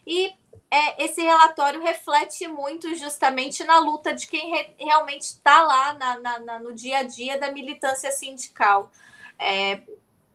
E 0.05 0.33
é, 0.69 1.05
esse 1.05 1.21
relatório 1.21 1.81
reflete 1.81 2.47
muito 2.47 2.95
justamente 2.95 3.63
na 3.63 3.79
luta 3.79 4.13
de 4.13 4.25
quem 4.25 4.49
re, 4.49 4.73
realmente 4.77 5.21
está 5.21 5.61
lá 5.61 5.93
na, 5.93 6.19
na, 6.19 6.39
na, 6.39 6.59
no 6.59 6.73
dia 6.73 6.97
a 6.99 7.03
dia 7.03 7.39
da 7.39 7.51
militância 7.51 8.11
sindical. 8.11 8.91
É, 9.37 9.81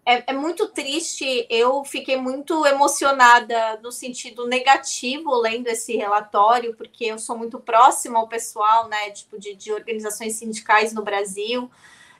é, 0.07 0.25
é, 0.29 0.33
muito 0.33 0.69
triste, 0.69 1.47
eu 1.51 1.85
fiquei 1.85 2.17
muito 2.17 2.65
emocionada 2.65 3.79
no 3.83 3.93
sentido 3.93 4.47
negativo 4.47 5.35
lendo 5.35 5.67
esse 5.67 5.97
relatório, 5.97 6.75
porque 6.77 7.05
eu 7.05 7.19
sou 7.19 7.37
muito 7.37 7.59
próxima 7.59 8.19
ao 8.19 8.27
pessoal 8.27 8.89
né, 8.89 9.11
tipo, 9.11 9.39
de, 9.39 9.55
de 9.55 9.71
organizações 9.71 10.37
sindicais 10.37 10.95
no 10.95 11.03
Brasil. 11.03 11.71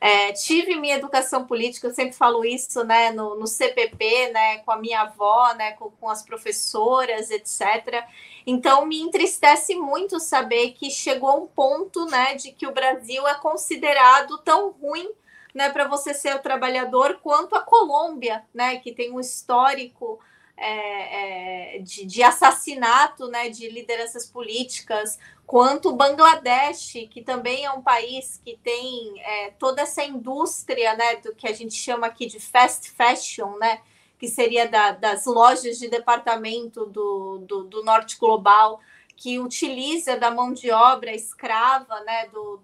É, 0.01 0.33
tive 0.33 0.77
minha 0.77 0.97
educação 0.97 1.45
política, 1.45 1.89
eu 1.89 1.95
sempre 1.95 2.15
falo 2.15 2.45
isso, 2.45 2.85
né, 2.85 3.11
no, 3.11 3.35
no 3.35 3.47
CPP, 3.47 4.31
né, 4.33 4.59
com 4.59 4.71
a 4.71 4.79
minha 4.79 5.03
avó, 5.03 5.53
né, 5.55 5.73
com, 5.73 5.91
com, 5.91 6.09
as 6.09 6.23
professoras, 6.23 7.31
etc. 7.31 8.05
Então, 8.47 8.87
me 8.87 9.01
entristece 9.01 9.75
muito 9.75 10.21
saber 10.21 10.71
que 10.73 10.91
chegou 10.91 11.43
um 11.43 11.47
ponto, 11.47 12.07
né, 12.07 12.35
de 12.35 12.53
que 12.53 12.67
o 12.67 12.73
Brasil 12.73 13.27
é 13.27 13.35
considerado 13.35 14.39
tão 14.39 14.71
ruim, 14.71 15.11
né, 15.53 15.71
para 15.71 15.89
você 15.89 16.15
ser 16.15 16.37
o 16.37 16.43
trabalhador 16.43 17.19
quanto 17.21 17.57
a 17.57 17.61
Colômbia, 17.61 18.45
né, 18.55 18.77
que 18.77 18.93
tem 18.93 19.11
um 19.11 19.19
histórico 19.19 20.21
é, 20.57 21.77
é, 21.77 21.79
de, 21.79 22.05
de, 22.05 22.23
assassinato 22.23 23.29
né, 23.29 23.49
de 23.49 23.69
lideranças 23.69 24.27
políticas, 24.27 25.19
quanto 25.49 25.97
Bangladesh, 25.97 27.09
que 27.11 27.23
também 27.23 27.65
é 27.65 27.73
um 27.73 27.81
país 27.81 28.39
que 28.45 28.55
tem 28.63 29.15
é, 29.19 29.51
toda 29.53 29.81
essa 29.81 30.05
indústria 30.05 30.95
né, 30.95 31.17
do 31.17 31.35
que 31.35 31.49
a 31.49 31.55
gente 31.55 31.73
chama 31.73 32.07
aqui 32.07 32.27
de 32.27 32.39
fast 32.39 32.91
fashion, 32.91 33.57
né, 33.57 33.81
que 34.19 34.29
seria 34.29 34.69
da, 34.69 34.93
das 34.93 35.25
lojas 35.25 35.79
de 35.79 35.89
departamento 35.89 36.85
do, 36.85 37.39
do, 37.39 37.65
do 37.65 37.83
norte 37.83 38.19
global, 38.19 38.79
que 39.17 39.39
utiliza 39.39 40.19
da 40.19 40.31
mão 40.31 40.53
de 40.53 40.71
obra 40.71 41.15
escrava 41.15 41.99
né, 42.01 42.29
do, 42.29 42.61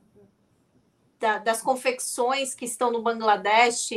da, 1.18 1.38
das 1.38 1.62
confecções 1.62 2.54
que 2.54 2.66
estão 2.66 2.92
no 2.92 3.00
Bangladesh, 3.00 3.92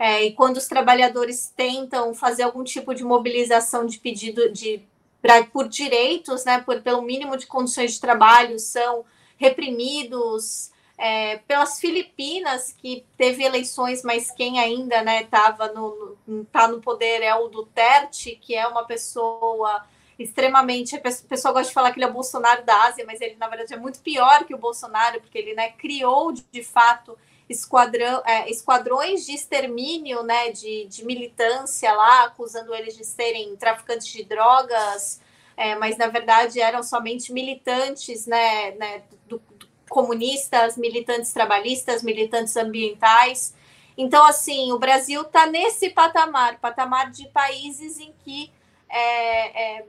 é, 0.00 0.24
e 0.24 0.32
quando 0.32 0.56
os 0.56 0.66
trabalhadores 0.66 1.52
tentam 1.56 2.12
fazer 2.12 2.42
algum 2.42 2.64
tipo 2.64 2.92
de 2.92 3.04
mobilização 3.04 3.86
de 3.86 4.00
pedido 4.00 4.52
de 4.52 4.84
pra, 5.22 5.44
por 5.44 5.68
direitos, 5.68 6.44
né, 6.44 6.60
por, 6.60 6.82
pelo 6.82 7.00
mínimo 7.00 7.36
de 7.36 7.46
condições 7.46 7.94
de 7.94 8.00
trabalho, 8.00 8.58
são 8.58 9.04
reprimidos. 9.38 10.70
É, 10.98 11.38
pelas 11.48 11.80
Filipinas, 11.80 12.72
que 12.78 13.04
teve 13.16 13.42
eleições, 13.42 14.04
mas 14.04 14.30
quem 14.30 14.60
ainda 14.60 15.02
né, 15.02 15.26
no, 15.74 16.16
no, 16.24 16.44
tá 16.44 16.68
no 16.68 16.80
poder 16.80 17.22
é 17.22 17.34
o 17.34 17.48
Duterte, 17.48 18.38
que 18.40 18.54
é 18.54 18.68
uma 18.68 18.84
pessoa 18.84 19.84
extremamente. 20.16 20.94
O 20.94 21.00
pessoal 21.00 21.54
gosta 21.54 21.68
de 21.68 21.74
falar 21.74 21.90
que 21.90 21.98
ele 21.98 22.04
é 22.04 22.08
o 22.08 22.12
Bolsonaro 22.12 22.64
da 22.64 22.84
Ásia, 22.84 23.04
mas 23.04 23.20
ele, 23.20 23.34
na 23.36 23.48
verdade, 23.48 23.74
é 23.74 23.76
muito 23.76 24.00
pior 24.00 24.44
que 24.44 24.54
o 24.54 24.58
Bolsonaro, 24.58 25.20
porque 25.20 25.38
ele 25.38 25.54
né, 25.54 25.70
criou, 25.72 26.32
de 26.32 26.62
fato, 26.62 27.18
esquadrão, 27.48 28.22
é, 28.24 28.50
esquadrões 28.50 29.26
de 29.26 29.32
extermínio 29.32 30.22
né, 30.22 30.50
de, 30.50 30.86
de 30.86 31.04
militância 31.04 31.92
lá, 31.92 32.24
acusando 32.24 32.74
eles 32.74 32.96
de 32.96 33.04
serem 33.04 33.56
traficantes 33.56 34.06
de 34.08 34.24
drogas, 34.24 35.20
é, 35.56 35.74
mas, 35.76 35.96
na 35.96 36.06
verdade, 36.06 36.60
eram 36.60 36.82
somente 36.82 37.32
militantes 37.32 38.26
né, 38.26 38.72
né 38.72 39.02
do, 39.26 39.40
do, 39.58 39.68
comunistas, 39.88 40.78
militantes 40.78 41.32
trabalhistas, 41.32 42.02
militantes 42.02 42.56
ambientais. 42.56 43.54
Então, 43.96 44.24
assim, 44.24 44.72
o 44.72 44.78
Brasil 44.78 45.20
está 45.20 45.46
nesse 45.46 45.90
patamar, 45.90 46.58
patamar 46.58 47.10
de 47.10 47.28
países 47.28 47.98
em 47.98 48.14
que 48.24 48.50
é, 48.88 49.78
é, 49.78 49.84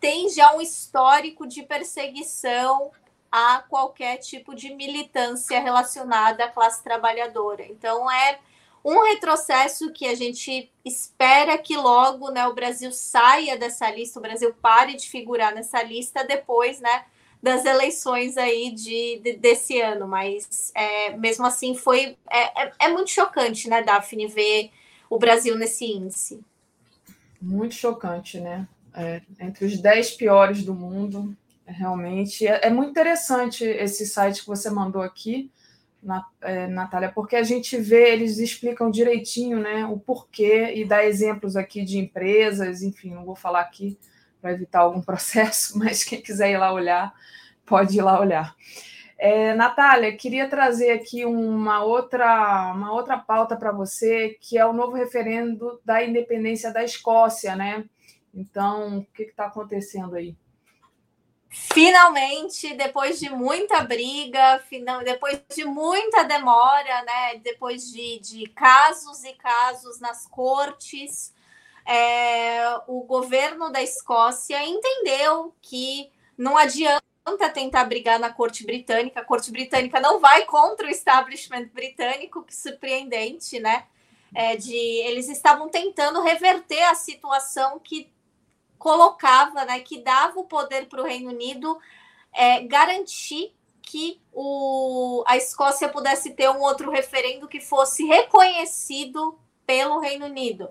tem 0.00 0.30
já 0.30 0.54
um 0.54 0.60
histórico 0.60 1.46
de 1.46 1.62
perseguição 1.62 2.90
a 3.36 3.58
qualquer 3.58 4.16
tipo 4.16 4.54
de 4.54 4.74
militância 4.74 5.60
relacionada 5.60 6.46
à 6.46 6.48
classe 6.48 6.82
trabalhadora. 6.82 7.66
Então, 7.66 8.10
é 8.10 8.38
um 8.82 9.04
retrocesso 9.04 9.92
que 9.92 10.06
a 10.06 10.14
gente 10.14 10.72
espera 10.82 11.58
que 11.58 11.76
logo 11.76 12.30
né, 12.30 12.46
o 12.46 12.54
Brasil 12.54 12.90
saia 12.90 13.58
dessa 13.58 13.90
lista, 13.90 14.18
o 14.18 14.22
Brasil 14.22 14.54
pare 14.54 14.96
de 14.96 15.06
figurar 15.06 15.54
nessa 15.54 15.82
lista 15.82 16.24
depois 16.24 16.80
né, 16.80 17.04
das 17.42 17.66
eleições 17.66 18.38
aí 18.38 18.70
de, 18.70 19.20
de 19.22 19.34
desse 19.34 19.82
ano. 19.82 20.08
Mas 20.08 20.72
é, 20.74 21.14
mesmo 21.14 21.44
assim 21.44 21.74
foi 21.74 22.16
é, 22.30 22.62
é, 22.62 22.72
é 22.78 22.88
muito 22.88 23.10
chocante, 23.10 23.68
né, 23.68 23.82
Daphne, 23.82 24.28
ver 24.28 24.70
o 25.10 25.18
Brasil 25.18 25.58
nesse 25.58 25.84
índice. 25.84 26.42
Muito 27.38 27.74
chocante, 27.74 28.40
né? 28.40 28.66
É, 28.94 29.20
entre 29.38 29.66
os 29.66 29.78
dez 29.78 30.12
piores 30.12 30.64
do 30.64 30.72
mundo, 30.72 31.36
realmente. 31.66 32.46
É, 32.46 32.66
é, 32.66 32.70
muito 32.70 32.90
interessante 32.90 33.64
esse 33.64 34.06
site 34.06 34.42
que 34.42 34.46
você 34.46 34.70
mandou 34.70 35.02
aqui, 35.02 35.50
é, 36.42 36.66
Natália, 36.68 37.10
porque 37.12 37.34
a 37.34 37.42
gente 37.42 37.76
vê, 37.76 38.12
eles 38.12 38.38
explicam 38.38 38.90
direitinho 38.90 39.58
né, 39.58 39.84
o 39.86 39.98
porquê 39.98 40.72
e 40.74 40.84
dá 40.84 41.04
exemplos 41.04 41.56
aqui 41.56 41.84
de 41.84 41.98
empresas, 41.98 42.82
enfim, 42.82 43.14
não 43.14 43.24
vou 43.24 43.34
falar 43.34 43.60
aqui 43.60 43.98
para 44.40 44.52
evitar 44.52 44.80
algum 44.80 45.02
processo, 45.02 45.76
mas 45.78 46.04
quem 46.04 46.20
quiser 46.20 46.52
ir 46.52 46.58
lá 46.58 46.72
olhar, 46.72 47.12
pode 47.64 47.98
ir 47.98 48.02
lá 48.02 48.20
olhar. 48.20 48.54
É, 49.18 49.54
Natália, 49.54 50.14
queria 50.14 50.48
trazer 50.48 50.90
aqui 50.90 51.24
uma 51.24 51.82
outra, 51.82 52.72
uma 52.74 52.92
outra 52.92 53.16
pauta 53.16 53.56
para 53.56 53.72
você, 53.72 54.36
que 54.40 54.58
é 54.58 54.66
o 54.66 54.74
novo 54.74 54.92
referendo 54.92 55.80
da 55.84 56.04
independência 56.04 56.70
da 56.70 56.84
Escócia, 56.84 57.56
né? 57.56 57.84
Então, 58.34 58.98
o 58.98 59.06
que 59.06 59.22
está 59.22 59.46
acontecendo 59.46 60.14
aí? 60.14 60.36
Finalmente, 61.72 62.74
depois 62.74 63.18
de 63.18 63.30
muita 63.30 63.80
briga, 63.82 64.62
depois 65.04 65.42
de 65.54 65.64
muita 65.64 66.22
demora, 66.22 67.02
né? 67.02 67.38
Depois 67.42 67.90
de, 67.90 68.18
de 68.18 68.46
casos 68.48 69.24
e 69.24 69.32
casos 69.32 69.98
nas 69.98 70.26
cortes, 70.26 71.34
é, 71.86 72.62
o 72.86 73.02
governo 73.04 73.70
da 73.70 73.82
Escócia 73.82 74.62
entendeu 74.64 75.54
que 75.62 76.10
não 76.36 76.58
adianta 76.58 77.02
tentar 77.52 77.84
brigar 77.84 78.18
na 78.18 78.30
corte 78.30 78.64
britânica, 78.64 79.20
a 79.20 79.24
corte 79.24 79.50
britânica 79.50 79.98
não 79.98 80.20
vai 80.20 80.44
contra 80.44 80.86
o 80.86 80.90
establishment 80.90 81.68
britânico, 81.72 82.42
que 82.42 82.54
surpreendente, 82.54 83.58
né? 83.58 83.86
É, 84.34 84.56
de 84.56 84.74
eles 84.74 85.28
estavam 85.28 85.70
tentando 85.70 86.20
reverter 86.20 86.82
a 86.82 86.94
situação 86.94 87.78
que 87.78 88.10
colocava, 88.78 89.64
né, 89.64 89.80
que 89.80 90.00
dava 90.00 90.38
o 90.38 90.44
poder 90.44 90.86
para 90.86 91.00
o 91.00 91.04
Reino 91.04 91.30
Unido 91.30 91.78
é, 92.32 92.60
garantir 92.62 93.54
que 93.82 94.20
o, 94.32 95.22
a 95.26 95.36
Escócia 95.36 95.88
pudesse 95.88 96.34
ter 96.34 96.50
um 96.50 96.60
outro 96.60 96.90
referendo 96.90 97.46
que 97.46 97.60
fosse 97.60 98.04
reconhecido 98.04 99.38
pelo 99.64 100.00
Reino 100.00 100.26
Unido. 100.26 100.68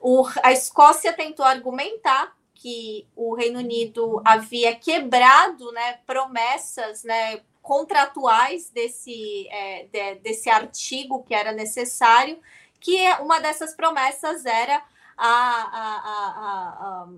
O, 0.00 0.26
a 0.42 0.52
Escócia 0.52 1.12
tentou 1.12 1.44
argumentar 1.44 2.34
que 2.54 3.06
o 3.16 3.34
Reino 3.34 3.58
Unido 3.58 4.22
havia 4.24 4.74
quebrado 4.76 5.72
né, 5.72 5.98
promessas 6.06 7.02
né, 7.04 7.40
contratuais 7.60 8.70
desse, 8.70 9.48
é, 9.50 9.86
de, 9.90 10.14
desse 10.16 10.48
artigo 10.48 11.22
que 11.22 11.34
era 11.34 11.52
necessário, 11.52 12.38
que 12.78 12.96
uma 13.20 13.40
dessas 13.40 13.74
promessas 13.74 14.44
era 14.46 14.82
a, 15.28 15.62
a, 15.72 17.02
a, 17.02 17.08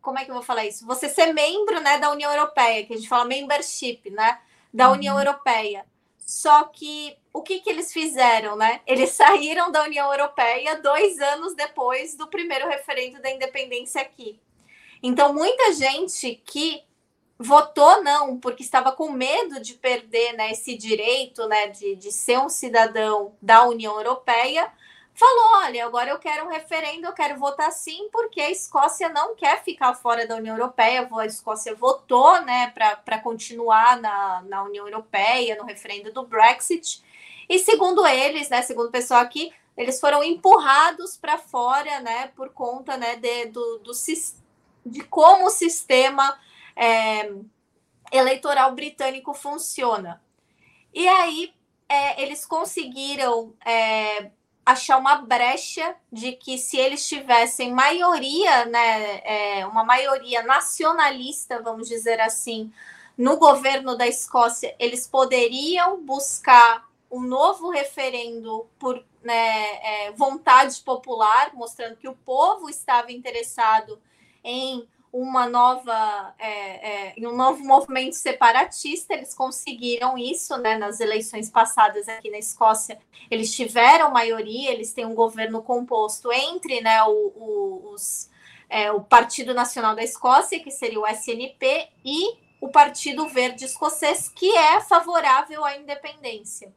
como 0.00 0.18
é 0.18 0.24
que 0.24 0.30
eu 0.30 0.34
vou 0.34 0.42
falar 0.42 0.66
isso? 0.66 0.84
Você 0.86 1.08
ser 1.08 1.32
membro 1.32 1.80
né, 1.80 1.98
da 1.98 2.10
União 2.10 2.30
Europeia, 2.32 2.84
que 2.84 2.92
a 2.92 2.96
gente 2.96 3.08
fala 3.08 3.24
membership, 3.24 4.10
né? 4.10 4.40
Da 4.74 4.88
uhum. 4.88 4.94
União 4.94 5.18
Europeia. 5.18 5.86
Só 6.18 6.64
que 6.64 7.16
o 7.32 7.42
que, 7.42 7.60
que 7.60 7.70
eles 7.70 7.92
fizeram, 7.92 8.56
né? 8.56 8.80
Eles 8.86 9.10
saíram 9.14 9.70
da 9.70 9.84
União 9.84 10.10
Europeia 10.10 10.80
dois 10.80 11.20
anos 11.20 11.54
depois 11.54 12.16
do 12.16 12.26
primeiro 12.26 12.68
referendo 12.68 13.22
da 13.22 13.30
independência 13.30 14.02
aqui. 14.02 14.40
Então, 15.02 15.32
muita 15.32 15.72
gente 15.72 16.40
que 16.44 16.82
votou 17.38 18.02
não, 18.02 18.38
porque 18.38 18.62
estava 18.62 18.92
com 18.92 19.10
medo 19.10 19.60
de 19.60 19.74
perder 19.74 20.32
né, 20.34 20.52
esse 20.52 20.76
direito 20.76 21.46
né, 21.48 21.68
de, 21.68 21.96
de 21.96 22.12
ser 22.12 22.38
um 22.38 22.48
cidadão 22.48 23.34
da 23.42 23.64
União 23.64 23.96
Europeia, 23.96 24.72
falou: 25.14 25.62
olha, 25.64 25.84
agora 25.84 26.10
eu 26.10 26.18
quero 26.18 26.46
um 26.46 26.48
referendo, 26.48 27.06
eu 27.06 27.12
quero 27.12 27.38
votar 27.38 27.70
sim, 27.72 28.08
porque 28.12 28.40
a 28.40 28.50
Escócia 28.50 29.08
não 29.08 29.34
quer 29.34 29.62
ficar 29.62 29.94
fora 29.94 30.26
da 30.26 30.36
União 30.36 30.56
Europeia. 30.56 31.08
A 31.10 31.26
Escócia 31.26 31.74
votou 31.74 32.40
né, 32.42 32.72
para 33.04 33.18
continuar 33.18 34.00
na, 34.00 34.42
na 34.42 34.62
União 34.64 34.86
Europeia, 34.86 35.56
no 35.56 35.64
referendo 35.64 36.12
do 36.12 36.26
Brexit. 36.26 37.02
E 37.48 37.58
segundo 37.58 38.06
eles, 38.06 38.48
né, 38.48 38.62
segundo 38.62 38.88
o 38.88 38.92
pessoal 38.92 39.20
aqui, 39.20 39.52
eles 39.76 40.00
foram 40.00 40.22
empurrados 40.22 41.16
para 41.16 41.38
fora 41.38 42.00
né, 42.00 42.28
por 42.28 42.50
conta 42.50 42.96
né, 42.96 43.16
de, 43.16 43.46
do, 43.46 43.78
do, 43.78 43.92
de 44.84 45.02
como 45.04 45.46
o 45.46 45.50
sistema 45.50 46.38
é, 46.76 47.32
eleitoral 48.10 48.72
britânico 48.72 49.32
funciona. 49.34 50.22
E 50.92 51.08
aí 51.08 51.54
é, 51.88 52.22
eles 52.22 52.44
conseguiram 52.44 53.54
é, 53.64 54.30
achar 54.64 54.98
uma 54.98 55.16
brecha 55.16 55.94
de 56.10 56.32
que 56.32 56.56
se 56.56 56.76
eles 56.76 57.06
tivessem 57.06 57.72
maioria, 57.72 58.64
né, 58.66 59.20
é, 59.24 59.66
uma 59.66 59.84
maioria 59.84 60.42
nacionalista, 60.42 61.60
vamos 61.60 61.88
dizer 61.88 62.20
assim, 62.20 62.72
no 63.16 63.36
governo 63.36 63.96
da 63.96 64.06
Escócia, 64.06 64.74
eles 64.78 65.06
poderiam 65.06 66.00
buscar 66.02 66.88
um 67.10 67.20
novo 67.20 67.70
referendo 67.70 68.66
por 68.78 69.04
né, 69.22 70.06
é, 70.06 70.12
vontade 70.12 70.80
popular, 70.80 71.52
mostrando 71.54 71.96
que 71.96 72.08
o 72.08 72.16
povo 72.16 72.70
estava 72.70 73.12
interessado 73.12 74.00
em 74.42 74.88
uma 75.12 75.46
nova 75.46 76.34
é, 76.38 77.10
é, 77.20 77.28
um 77.28 77.36
novo 77.36 77.62
movimento 77.62 78.14
separatista. 78.14 79.12
Eles 79.12 79.34
conseguiram 79.34 80.16
isso, 80.16 80.56
né? 80.56 80.78
Nas 80.78 81.00
eleições 81.00 81.50
passadas 81.50 82.08
aqui 82.08 82.30
na 82.30 82.38
Escócia, 82.38 82.98
eles 83.30 83.54
tiveram 83.54 84.10
maioria. 84.10 84.70
Eles 84.70 84.92
têm 84.92 85.04
um 85.04 85.14
governo 85.14 85.62
composto 85.62 86.32
entre, 86.32 86.80
né? 86.80 87.02
O, 87.04 87.10
o, 87.10 87.92
os, 87.92 88.30
é, 88.70 88.90
o 88.90 89.02
Partido 89.02 89.52
Nacional 89.52 89.94
da 89.94 90.02
Escócia, 90.02 90.60
que 90.60 90.70
seria 90.70 90.98
o 90.98 91.06
SNP, 91.06 91.88
e 92.04 92.38
o 92.58 92.68
Partido 92.68 93.28
Verde 93.28 93.66
Escocês, 93.66 94.28
que 94.28 94.56
é 94.56 94.80
favorável 94.80 95.64
à 95.64 95.76
independência. 95.76 96.72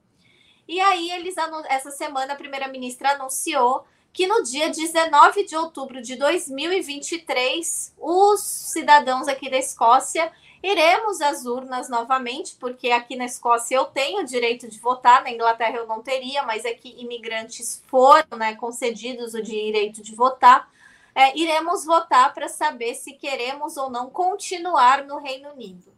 E 0.68 0.82
aí 0.82 1.12
eles 1.12 1.36
essa 1.70 1.92
semana 1.92 2.34
a 2.34 2.36
primeira-ministra 2.36 3.12
anunciou 3.12 3.86
que 4.16 4.26
no 4.26 4.42
dia 4.42 4.70
19 4.70 5.44
de 5.44 5.58
outubro 5.58 6.02
de 6.02 6.16
2023, 6.16 7.94
os 8.00 8.40
cidadãos 8.40 9.28
aqui 9.28 9.50
da 9.50 9.58
Escócia 9.58 10.32
iremos 10.64 11.20
às 11.20 11.46
urnas 11.46 11.90
novamente, 11.90 12.56
porque 12.58 12.92
aqui 12.92 13.18
na 13.18 13.26
Escócia 13.26 13.76
eu 13.76 13.84
tenho 13.84 14.22
o 14.22 14.26
direito 14.26 14.70
de 14.70 14.80
votar, 14.80 15.22
na 15.22 15.32
Inglaterra 15.32 15.76
eu 15.76 15.86
não 15.86 16.02
teria, 16.02 16.44
mas 16.44 16.66
aqui 16.66 16.96
imigrantes 16.98 17.84
foram 17.88 18.38
né, 18.38 18.56
concedidos 18.56 19.34
o 19.34 19.44
direito 19.44 20.02
de 20.02 20.16
votar. 20.16 20.66
É, 21.14 21.38
iremos 21.38 21.84
votar 21.84 22.34
para 22.34 22.48
saber 22.48 22.96
se 22.96 23.12
queremos 23.12 23.76
ou 23.76 23.90
não 23.90 24.10
continuar 24.10 25.04
no 25.04 25.20
Reino 25.20 25.50
Unido. 25.50 25.92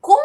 Com 0.00 0.20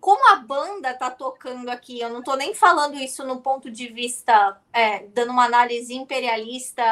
como 0.00 0.28
a 0.30 0.36
banda 0.36 0.94
tá 0.94 1.10
tocando 1.10 1.68
aqui, 1.68 2.00
eu 2.00 2.08
não 2.08 2.22
tô 2.22 2.34
nem 2.34 2.54
falando 2.54 2.96
isso 2.96 3.24
no 3.24 3.40
ponto 3.40 3.70
de 3.70 3.88
vista, 3.88 4.60
é, 4.72 5.00
dando 5.08 5.30
uma 5.30 5.44
análise 5.44 5.94
imperialista, 5.94 6.82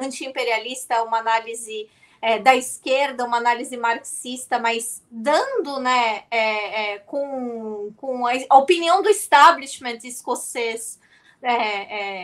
anti-imperialista, 0.00 1.02
uma 1.02 1.18
análise 1.18 1.88
é, 2.20 2.38
da 2.38 2.54
esquerda, 2.54 3.24
uma 3.24 3.36
análise 3.36 3.76
marxista, 3.76 4.58
mas 4.58 5.02
dando, 5.10 5.78
né, 5.78 6.24
é, 6.30 6.94
é 6.94 6.98
com, 7.00 7.92
com 7.96 8.26
a 8.26 8.56
opinião 8.56 9.02
do 9.02 9.08
establishment 9.08 9.98
escocês 10.04 10.98
é, 11.42 11.52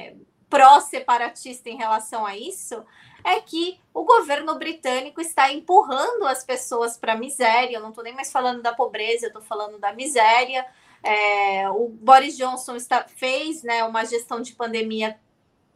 é, 0.09 0.15
pró-separatista 0.49 1.69
em 1.69 1.77
relação 1.77 2.27
a 2.27 2.37
isso, 2.37 2.85
é 3.25 3.41
que 3.41 3.81
o 3.95 4.05
governo 4.05 4.59
britânico 4.59 5.21
está 5.21 5.53
empurrando 5.53 6.27
as 6.27 6.45
pessoas 6.45 6.97
para 6.97 7.13
a 7.13 7.17
miséria. 7.17 7.77
Eu 7.77 7.81
não 7.83 7.91
estou 7.91 8.05
nem 8.05 8.15
mais 8.15 8.33
falando 8.33 8.63
da 8.63 8.75
pobreza, 8.75 9.27
estou 9.27 9.43
falando 9.43 9.79
da 9.79 9.93
miséria. 9.93 10.67
É, 11.03 11.69
o 11.71 11.89
Boris 11.89 12.37
Johnson 12.37 12.77
está, 12.77 13.05
fez 13.17 13.63
né, 13.63 13.83
uma 13.85 14.05
gestão 14.05 14.41
de 14.41 14.53
pandemia 14.53 15.19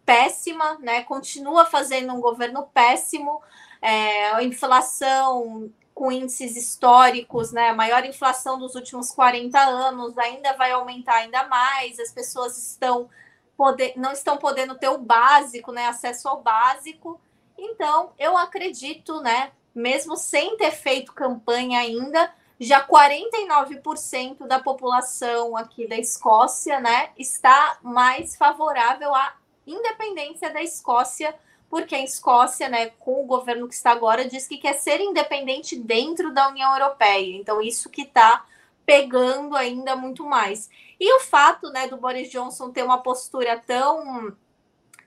péssima, 0.04 0.78
né, 0.78 1.02
continua 1.02 1.64
fazendo 1.64 2.14
um 2.14 2.20
governo 2.20 2.62
péssimo, 2.72 3.42
é, 3.82 4.42
inflação 4.44 5.68
com 5.92 6.12
índices 6.12 6.56
históricos, 6.56 7.50
né, 7.50 7.70
a 7.70 7.74
maior 7.74 8.04
inflação 8.04 8.56
dos 8.56 8.76
últimos 8.76 9.10
40 9.10 9.58
anos, 9.58 10.16
ainda 10.16 10.52
vai 10.52 10.70
aumentar 10.70 11.16
ainda 11.16 11.48
mais, 11.48 11.98
as 11.98 12.12
pessoas 12.12 12.56
estão 12.56 13.10
poder, 13.56 13.94
não 13.96 14.12
estão 14.12 14.36
podendo 14.36 14.76
ter 14.76 14.88
o 14.88 14.98
básico, 14.98 15.72
né, 15.72 15.86
acesso 15.86 16.28
ao 16.28 16.40
básico, 16.40 17.20
então, 17.58 18.12
eu 18.18 18.36
acredito, 18.36 19.20
né, 19.20 19.52
mesmo 19.74 20.16
sem 20.16 20.56
ter 20.56 20.70
feito 20.70 21.12
campanha 21.12 21.80
ainda, 21.80 22.32
já 22.58 22.86
49% 22.86 24.46
da 24.46 24.58
população 24.58 25.56
aqui 25.56 25.86
da 25.86 25.96
Escócia, 25.96 26.80
né, 26.80 27.10
está 27.16 27.78
mais 27.82 28.36
favorável 28.36 29.14
à 29.14 29.34
independência 29.66 30.50
da 30.50 30.62
Escócia, 30.62 31.34
porque 31.68 31.94
a 31.94 32.02
Escócia, 32.02 32.68
né, 32.68 32.90
com 32.98 33.22
o 33.22 33.26
governo 33.26 33.68
que 33.68 33.74
está 33.74 33.90
agora, 33.90 34.26
diz 34.26 34.46
que 34.46 34.58
quer 34.58 34.74
ser 34.74 35.00
independente 35.00 35.76
dentro 35.76 36.32
da 36.32 36.48
União 36.48 36.72
Europeia. 36.72 37.36
Então, 37.36 37.60
isso 37.60 37.90
que 37.90 38.02
está 38.02 38.46
pegando 38.86 39.56
ainda 39.56 39.96
muito 39.96 40.24
mais. 40.24 40.70
E 40.98 41.12
o 41.16 41.20
fato, 41.20 41.70
né, 41.70 41.88
do 41.88 41.96
Boris 41.96 42.30
Johnson 42.30 42.70
ter 42.70 42.84
uma 42.84 43.02
postura 43.02 43.60
tão 43.66 44.34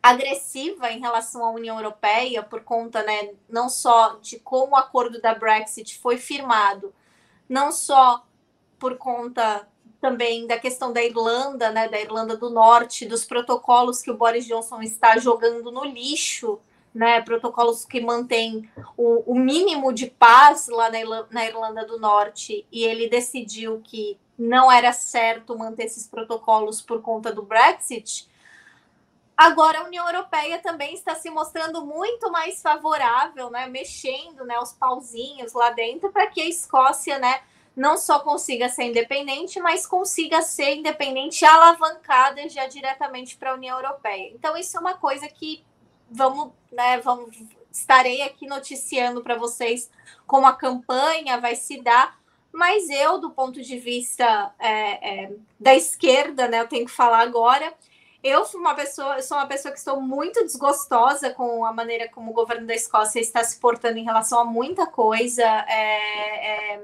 agressiva 0.01 0.91
em 0.91 0.99
relação 0.99 1.43
à 1.43 1.51
União 1.51 1.77
Europeia, 1.77 2.41
por 2.41 2.63
conta, 2.63 3.03
né, 3.03 3.33
não 3.49 3.69
só 3.69 4.17
de 4.21 4.39
como 4.39 4.73
o 4.73 4.77
acordo 4.77 5.21
da 5.21 5.35
Brexit 5.35 5.97
foi 5.99 6.17
firmado, 6.17 6.93
não 7.47 7.71
só 7.71 8.25
por 8.77 8.97
conta 8.97 9.67
também 9.99 10.47
da 10.47 10.57
questão 10.57 10.93
da 10.93 11.03
Irlanda, 11.03 11.71
né, 11.71 11.89
da 11.89 11.99
Irlanda 11.99 12.37
do 12.37 12.49
Norte, 12.49 13.05
dos 13.05 13.25
protocolos 13.25 14.01
que 14.01 14.09
o 14.09 14.17
Boris 14.17 14.45
Johnson 14.45 14.81
está 14.81 15.17
jogando 15.17 15.71
no 15.71 15.83
lixo, 15.83 16.59
né, 16.93 17.21
protocolos 17.21 17.83
que 17.83 17.99
mantêm 17.99 18.69
o, 18.95 19.33
o 19.33 19.35
mínimo 19.35 19.91
de 19.93 20.07
paz 20.07 20.67
lá 20.69 20.89
na, 20.89 20.99
na 21.29 21.45
Irlanda 21.45 21.85
do 21.85 21.99
Norte, 21.99 22.65
e 22.71 22.83
ele 22.83 23.09
decidiu 23.09 23.81
que 23.83 24.17
não 24.37 24.71
era 24.71 24.93
certo 24.93 25.57
manter 25.57 25.83
esses 25.83 26.07
protocolos 26.07 26.81
por 26.81 27.01
conta 27.01 27.31
do 27.31 27.43
Brexit. 27.43 28.28
Agora 29.39 29.79
a 29.79 29.83
União 29.85 30.05
Europeia 30.05 30.59
também 30.59 30.93
está 30.93 31.15
se 31.15 31.29
mostrando 31.29 31.85
muito 31.85 32.29
mais 32.29 32.61
favorável, 32.61 33.49
né, 33.49 33.67
mexendo, 33.67 34.43
né, 34.43 34.59
os 34.59 34.73
pauzinhos 34.73 35.53
lá 35.53 35.69
dentro 35.69 36.11
para 36.11 36.27
que 36.27 36.41
a 36.41 36.45
Escócia, 36.45 37.17
né, 37.19 37.41
não 37.73 37.97
só 37.97 38.19
consiga 38.19 38.67
ser 38.67 38.83
independente, 38.83 39.57
mas 39.61 39.87
consiga 39.87 40.41
ser 40.41 40.75
independente 40.75 41.45
alavancada 41.45 42.49
já 42.49 42.67
diretamente 42.67 43.37
para 43.37 43.51
a 43.51 43.53
União 43.53 43.77
Europeia. 43.77 44.29
Então 44.35 44.57
isso 44.57 44.75
é 44.75 44.79
uma 44.81 44.95
coisa 44.95 45.25
que 45.29 45.63
vamos, 46.11 46.51
né, 46.69 46.99
vamos 46.99 47.33
estarei 47.71 48.21
aqui 48.23 48.45
noticiando 48.45 49.23
para 49.23 49.37
vocês 49.37 49.89
como 50.27 50.47
a 50.47 50.53
campanha 50.53 51.39
vai 51.39 51.55
se 51.55 51.81
dar. 51.81 52.19
Mas 52.51 52.89
eu, 52.89 53.17
do 53.17 53.29
ponto 53.29 53.61
de 53.61 53.79
vista 53.79 54.53
é, 54.59 55.23
é, 55.23 55.31
da 55.57 55.73
esquerda, 55.75 56.49
né, 56.49 56.59
eu 56.59 56.67
tenho 56.67 56.85
que 56.85 56.91
falar 56.91 57.19
agora, 57.19 57.73
eu 58.23 58.43
uma 58.55 58.75
pessoa, 58.75 59.21
sou 59.21 59.37
uma 59.37 59.47
pessoa 59.47 59.71
que 59.71 59.79
estou 59.79 60.01
muito 60.01 60.43
desgostosa 60.43 61.29
com 61.29 61.65
a 61.65 61.71
maneira 61.71 62.09
como 62.09 62.31
o 62.31 62.33
governo 62.33 62.67
da 62.67 62.75
Escócia 62.75 63.19
está 63.19 63.43
se 63.43 63.59
portando 63.59 63.97
em 63.97 64.03
relação 64.03 64.39
a 64.39 64.45
muita 64.45 64.85
coisa. 64.85 65.43
É, 65.43 66.73
é, 66.75 66.81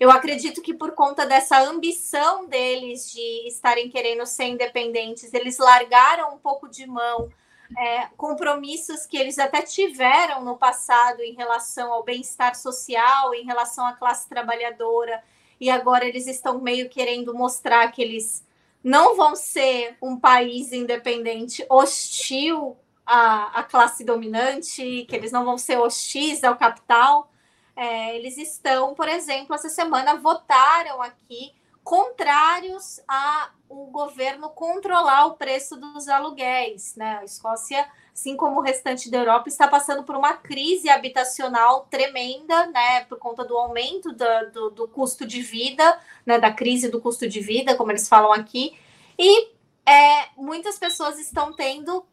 eu 0.00 0.10
acredito 0.10 0.60
que 0.60 0.74
por 0.74 0.92
conta 0.92 1.24
dessa 1.24 1.60
ambição 1.60 2.46
deles 2.46 3.12
de 3.12 3.46
estarem 3.46 3.88
querendo 3.88 4.26
ser 4.26 4.46
independentes, 4.46 5.32
eles 5.32 5.58
largaram 5.58 6.34
um 6.34 6.38
pouco 6.38 6.68
de 6.68 6.86
mão 6.86 7.30
é, 7.78 8.08
compromissos 8.16 9.06
que 9.06 9.16
eles 9.16 9.38
até 9.38 9.62
tiveram 9.62 10.44
no 10.44 10.56
passado 10.56 11.22
em 11.22 11.34
relação 11.34 11.92
ao 11.92 12.02
bem-estar 12.02 12.56
social, 12.56 13.32
em 13.34 13.44
relação 13.44 13.86
à 13.86 13.92
classe 13.92 14.28
trabalhadora, 14.28 15.22
e 15.60 15.70
agora 15.70 16.04
eles 16.04 16.26
estão 16.26 16.60
meio 16.60 16.88
querendo 16.88 17.32
mostrar 17.32 17.90
que 17.92 18.02
eles 18.02 18.44
não 18.82 19.16
vão 19.16 19.36
ser 19.36 19.96
um 20.02 20.18
país 20.18 20.72
independente 20.72 21.64
hostil 21.68 22.76
à, 23.06 23.60
à 23.60 23.62
classe 23.62 24.04
dominante, 24.04 25.04
que 25.08 25.14
eles 25.14 25.30
não 25.30 25.44
vão 25.44 25.56
ser 25.56 25.78
hostis 25.78 26.42
ao 26.42 26.56
capital. 26.56 27.30
É, 27.76 28.16
eles 28.16 28.36
estão, 28.36 28.94
por 28.94 29.08
exemplo, 29.08 29.54
essa 29.54 29.68
semana 29.68 30.16
votaram 30.16 31.00
aqui 31.00 31.52
contrários 31.82 33.00
a 33.08 33.50
o 33.68 33.86
governo 33.86 34.50
controlar 34.50 35.26
o 35.26 35.34
preço 35.34 35.76
dos 35.76 36.08
aluguéis. 36.08 36.94
Né? 36.96 37.18
A 37.18 37.24
Escócia, 37.24 37.88
assim 38.14 38.36
como 38.36 38.60
o 38.60 38.62
restante 38.62 39.10
da 39.10 39.18
Europa, 39.18 39.48
está 39.48 39.66
passando 39.66 40.04
por 40.04 40.14
uma 40.14 40.34
crise 40.34 40.88
habitacional 40.90 41.86
tremenda, 41.90 42.66
né? 42.66 43.04
por 43.04 43.18
conta 43.18 43.44
do 43.44 43.56
aumento 43.56 44.12
do, 44.12 44.50
do, 44.52 44.70
do 44.70 44.88
custo 44.88 45.26
de 45.26 45.40
vida, 45.40 45.98
né? 46.24 46.38
da 46.38 46.52
crise 46.52 46.90
do 46.90 47.00
custo 47.00 47.28
de 47.28 47.40
vida, 47.40 47.74
como 47.74 47.90
eles 47.90 48.08
falam 48.08 48.32
aqui. 48.32 48.76
E 49.18 49.48
é, 49.86 50.28
muitas 50.36 50.78
pessoas 50.78 51.18
estão 51.18 51.52
tendo 51.52 52.04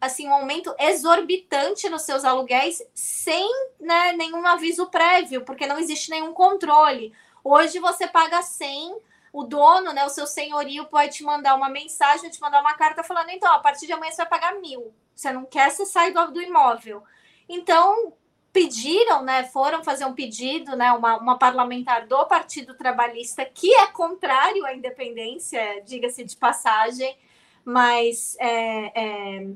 assim 0.00 0.28
um 0.28 0.32
aumento 0.32 0.74
exorbitante 0.78 1.88
nos 1.88 2.02
seus 2.02 2.24
aluguéis 2.24 2.80
sem 2.94 3.50
né, 3.80 4.12
nenhum 4.12 4.46
aviso 4.46 4.86
prévio, 4.86 5.44
porque 5.44 5.66
não 5.66 5.78
existe 5.78 6.10
nenhum 6.10 6.32
controle. 6.32 7.12
Hoje 7.42 7.78
você 7.80 8.06
paga 8.06 8.40
100, 8.40 8.96
o 9.32 9.42
dono, 9.44 9.92
né, 9.92 10.04
o 10.04 10.10
seu 10.10 10.26
senhorio 10.26 10.86
pode 10.86 11.14
te 11.14 11.24
mandar 11.24 11.54
uma 11.54 11.68
mensagem, 11.68 12.30
te 12.30 12.40
mandar 12.40 12.60
uma 12.60 12.74
carta 12.74 13.02
falando, 13.02 13.30
então, 13.30 13.52
a 13.52 13.58
partir 13.58 13.86
de 13.86 13.92
amanhã 13.92 14.12
você 14.12 14.18
vai 14.18 14.28
pagar 14.28 14.54
mil. 14.60 14.94
Você 15.18 15.32
não 15.32 15.44
quer, 15.44 15.68
você 15.68 15.84
sai 15.84 16.12
do, 16.12 16.30
do 16.30 16.40
imóvel. 16.40 17.02
Então, 17.48 18.12
pediram, 18.52 19.24
né, 19.24 19.42
foram 19.42 19.82
fazer 19.82 20.04
um 20.04 20.14
pedido, 20.14 20.76
né, 20.76 20.92
uma, 20.92 21.16
uma 21.16 21.36
parlamentar 21.36 22.06
do 22.06 22.24
Partido 22.26 22.72
Trabalhista, 22.76 23.44
que 23.44 23.74
é 23.74 23.88
contrário 23.88 24.64
à 24.64 24.72
independência, 24.72 25.82
diga-se 25.84 26.22
de 26.22 26.36
passagem, 26.36 27.18
mas 27.64 28.36
é, 28.38 28.92
é, 28.94 29.48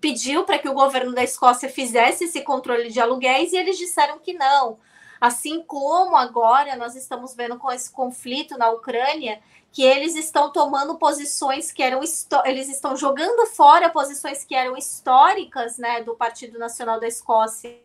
pediu 0.00 0.44
para 0.44 0.60
que 0.60 0.68
o 0.68 0.74
governo 0.74 1.12
da 1.12 1.24
Escócia 1.24 1.68
fizesse 1.68 2.26
esse 2.26 2.42
controle 2.42 2.88
de 2.88 3.00
aluguéis 3.00 3.52
e 3.52 3.56
eles 3.56 3.76
disseram 3.76 4.20
que 4.20 4.32
não 4.32 4.78
Assim 5.24 5.62
como 5.62 6.16
agora 6.16 6.76
nós 6.76 6.94
estamos 6.94 7.34
vendo 7.34 7.56
com 7.56 7.72
esse 7.72 7.90
conflito 7.90 8.58
na 8.58 8.68
Ucrânia, 8.70 9.40
que 9.74 9.82
eles 9.82 10.14
estão 10.14 10.52
tomando 10.52 10.96
posições 10.96 11.72
que 11.72 11.82
eram 11.82 12.00
eles 12.44 12.68
estão 12.68 12.96
jogando 12.96 13.44
fora 13.46 13.90
posições 13.90 14.44
que 14.44 14.54
eram 14.54 14.76
históricas, 14.76 15.78
né, 15.78 16.00
do 16.00 16.14
Partido 16.14 16.60
Nacional 16.60 17.00
da 17.00 17.08
Escócia. 17.08 17.76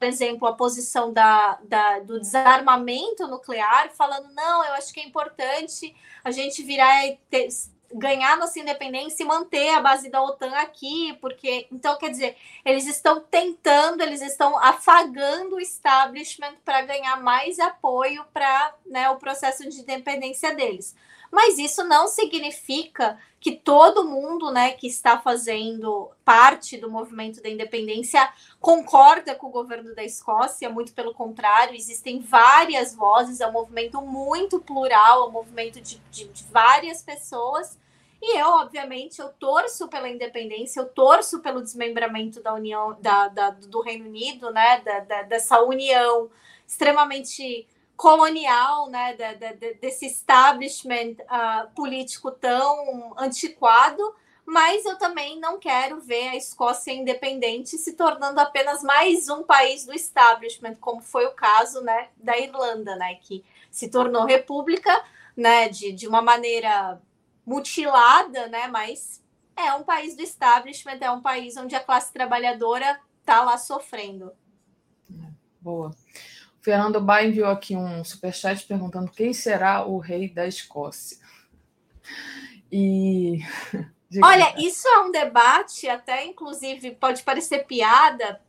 Por 0.00 0.08
exemplo, 0.08 0.48
a 0.48 0.52
posição 0.52 1.12
da, 1.12 1.60
da, 1.62 2.00
do 2.00 2.18
desarmamento 2.18 3.28
nuclear, 3.28 3.90
falando, 3.90 4.34
não, 4.34 4.64
eu 4.64 4.72
acho 4.72 4.92
que 4.92 4.98
é 4.98 5.04
importante 5.06 5.94
a 6.24 6.32
gente 6.32 6.60
virar 6.64 7.00
ter, 7.30 7.46
ganhar 7.94 8.36
nossa 8.36 8.58
independência 8.58 9.22
e 9.22 9.26
manter 9.26 9.68
a 9.74 9.80
base 9.80 10.10
da 10.10 10.20
OTAN 10.20 10.50
aqui, 10.56 11.16
porque 11.20 11.68
então 11.70 11.96
quer 11.98 12.10
dizer, 12.10 12.36
eles 12.64 12.84
estão 12.88 13.20
tentando, 13.20 14.02
eles 14.02 14.22
estão 14.22 14.58
afagando 14.58 15.54
o 15.54 15.60
establishment 15.60 16.56
para 16.64 16.82
ganhar 16.82 17.22
mais 17.22 17.60
apoio 17.60 18.24
para 18.34 18.74
né, 18.84 19.08
o 19.08 19.18
processo 19.18 19.68
de 19.68 19.82
independência 19.82 20.52
deles. 20.52 20.96
Mas 21.32 21.58
isso 21.58 21.82
não 21.82 22.06
significa 22.06 23.18
que 23.40 23.56
todo 23.56 24.04
mundo 24.04 24.52
né, 24.52 24.72
que 24.72 24.86
está 24.86 25.18
fazendo 25.18 26.10
parte 26.24 26.76
do 26.76 26.90
movimento 26.90 27.42
da 27.42 27.48
independência 27.48 28.32
concorda 28.60 29.34
com 29.34 29.48
o 29.48 29.50
governo 29.50 29.94
da 29.94 30.04
Escócia, 30.04 30.70
muito 30.70 30.92
pelo 30.92 31.14
contrário, 31.14 31.74
existem 31.74 32.20
várias 32.20 32.94
vozes, 32.94 33.40
é 33.40 33.46
um 33.48 33.52
movimento 33.52 34.00
muito 34.02 34.60
plural, 34.60 35.24
é 35.24 35.28
um 35.28 35.32
movimento 35.32 35.80
de, 35.80 35.98
de, 36.10 36.28
de 36.28 36.44
várias 36.44 37.02
pessoas 37.02 37.76
e 38.22 38.38
eu, 38.38 38.46
obviamente, 38.50 39.20
eu 39.20 39.30
torço 39.30 39.88
pela 39.88 40.08
independência, 40.08 40.78
eu 40.78 40.86
torço 40.86 41.40
pelo 41.40 41.60
desmembramento 41.60 42.40
da 42.40 42.54
União, 42.54 42.96
da, 43.00 43.26
da 43.26 43.50
do 43.50 43.80
Reino 43.80 44.06
Unido, 44.06 44.52
né? 44.52 44.80
Da, 44.80 45.00
da, 45.00 45.22
dessa 45.22 45.60
união 45.60 46.30
extremamente 46.64 47.66
colonial, 48.02 48.90
né? 48.90 49.14
Da, 49.14 49.52
desse 49.80 50.06
establishment 50.06 51.14
uh, 51.20 51.70
político 51.72 52.32
tão 52.32 53.14
antiquado. 53.16 54.02
Mas 54.44 54.84
eu 54.84 54.98
também 54.98 55.38
não 55.38 55.56
quero 55.56 56.00
ver 56.00 56.30
a 56.30 56.36
Escócia 56.36 56.92
independente 56.92 57.78
se 57.78 57.92
tornando 57.92 58.40
apenas 58.40 58.82
mais 58.82 59.28
um 59.28 59.44
país 59.44 59.86
do 59.86 59.94
establishment, 59.94 60.74
como 60.80 61.00
foi 61.00 61.26
o 61.26 61.32
caso 61.32 61.80
né, 61.80 62.08
da 62.16 62.36
Irlanda, 62.36 62.96
né, 62.96 63.14
que 63.22 63.44
se 63.70 63.88
tornou 63.88 64.24
república 64.24 64.90
né, 65.36 65.68
de, 65.68 65.92
de 65.92 66.08
uma 66.08 66.20
maneira 66.20 67.00
mutilada, 67.46 68.48
né? 68.48 68.66
Mas 68.66 69.22
é 69.56 69.72
um 69.74 69.84
país 69.84 70.16
do 70.16 70.22
establishment, 70.22 70.98
é 71.00 71.10
um 71.12 71.22
país 71.22 71.56
onde 71.56 71.76
a 71.76 71.80
classe 71.80 72.12
trabalhadora 72.12 73.00
está 73.20 73.44
lá 73.44 73.56
sofrendo. 73.56 74.32
Boa. 75.60 75.92
Fernando 76.62 77.00
Ba 77.00 77.24
enviou 77.24 77.50
aqui 77.50 77.76
um 77.76 78.04
superchat 78.04 78.64
perguntando 78.66 79.10
quem 79.10 79.32
será 79.32 79.84
o 79.84 79.98
rei 79.98 80.28
da 80.28 80.46
Escócia. 80.46 81.18
E. 82.70 83.40
Olha, 84.22 84.54
isso 84.58 84.86
é 84.86 84.98
um 85.00 85.10
debate, 85.10 85.88
até 85.88 86.24
inclusive 86.24 86.92
pode 86.92 87.22
parecer 87.22 87.66
piada, 87.66 88.40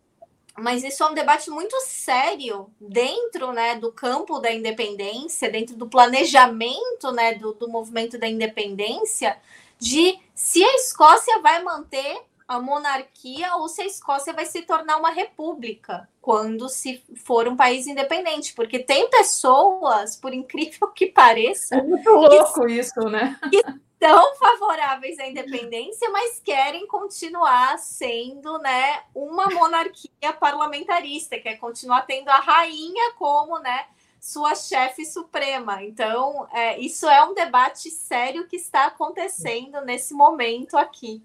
mas 0.58 0.84
isso 0.84 1.02
é 1.02 1.08
um 1.08 1.14
debate 1.14 1.50
muito 1.50 1.76
sério 1.82 2.70
dentro 2.80 3.54
né, 3.54 3.78
do 3.78 3.92
campo 3.92 4.40
da 4.40 4.52
independência, 4.52 5.50
dentro 5.50 5.76
do 5.76 5.88
planejamento 5.88 7.12
né, 7.14 7.36
do, 7.36 7.54
do 7.54 7.70
movimento 7.70 8.20
da 8.20 8.28
independência, 8.28 9.38
de 9.80 10.20
se 10.36 10.64
a 10.64 10.76
Escócia 10.76 11.40
vai 11.42 11.64
manter 11.64 12.22
a 12.48 12.60
monarquia 12.60 13.56
ou 13.56 13.68
se 13.68 13.82
a 13.82 13.86
Escócia 13.86 14.34
vai 14.34 14.46
se 14.46 14.62
tornar 14.64 14.98
uma 14.98 15.12
república 15.12 16.08
quando 16.22 16.70
se 16.70 17.04
for 17.16 17.48
um 17.48 17.56
país 17.56 17.88
independente, 17.88 18.54
porque 18.54 18.80
tem 18.80 19.10
pessoas, 19.10 20.16
por 20.16 20.34
incrível 20.34 20.88
que 20.90 21.08
pareça, 21.08 21.76
é 21.76 21.82
muito 21.82 22.10
louco 22.10 22.66
que, 22.66 22.74
isso, 22.74 23.02
né? 23.10 23.38
Que 23.50 23.62
são 24.04 24.36
favoráveis 24.36 25.18
à 25.20 25.28
independência, 25.28 26.10
mas 26.10 26.42
querem 26.44 26.86
continuar 26.88 27.78
sendo, 27.80 28.58
né, 28.60 29.02
uma 29.16 29.48
monarquia 29.48 30.34
parlamentarista, 30.40 31.40
quer 31.40 31.58
continuar 31.58 32.02
tendo 32.02 32.30
a 32.30 32.38
rainha 32.38 33.14
como, 33.18 33.60
né, 33.60 33.86
sua 34.20 34.56
chefe 34.56 35.06
suprema. 35.06 35.84
Então, 35.84 36.48
é, 36.52 36.80
isso 36.80 37.08
é 37.08 37.24
um 37.26 37.34
debate 37.34 37.90
sério 37.92 38.48
que 38.48 38.56
está 38.56 38.86
acontecendo 38.86 39.82
nesse 39.82 40.14
momento 40.14 40.78
aqui. 40.78 41.22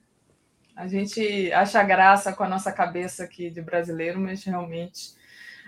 A 0.79 0.87
gente 0.87 1.53
acha 1.53 1.83
graça 1.83 2.33
com 2.33 2.45
a 2.45 2.49
nossa 2.49 2.71
cabeça 2.71 3.25
aqui 3.25 3.51
de 3.51 3.61
brasileiro, 3.61 4.21
mas 4.21 4.45
realmente 4.45 5.13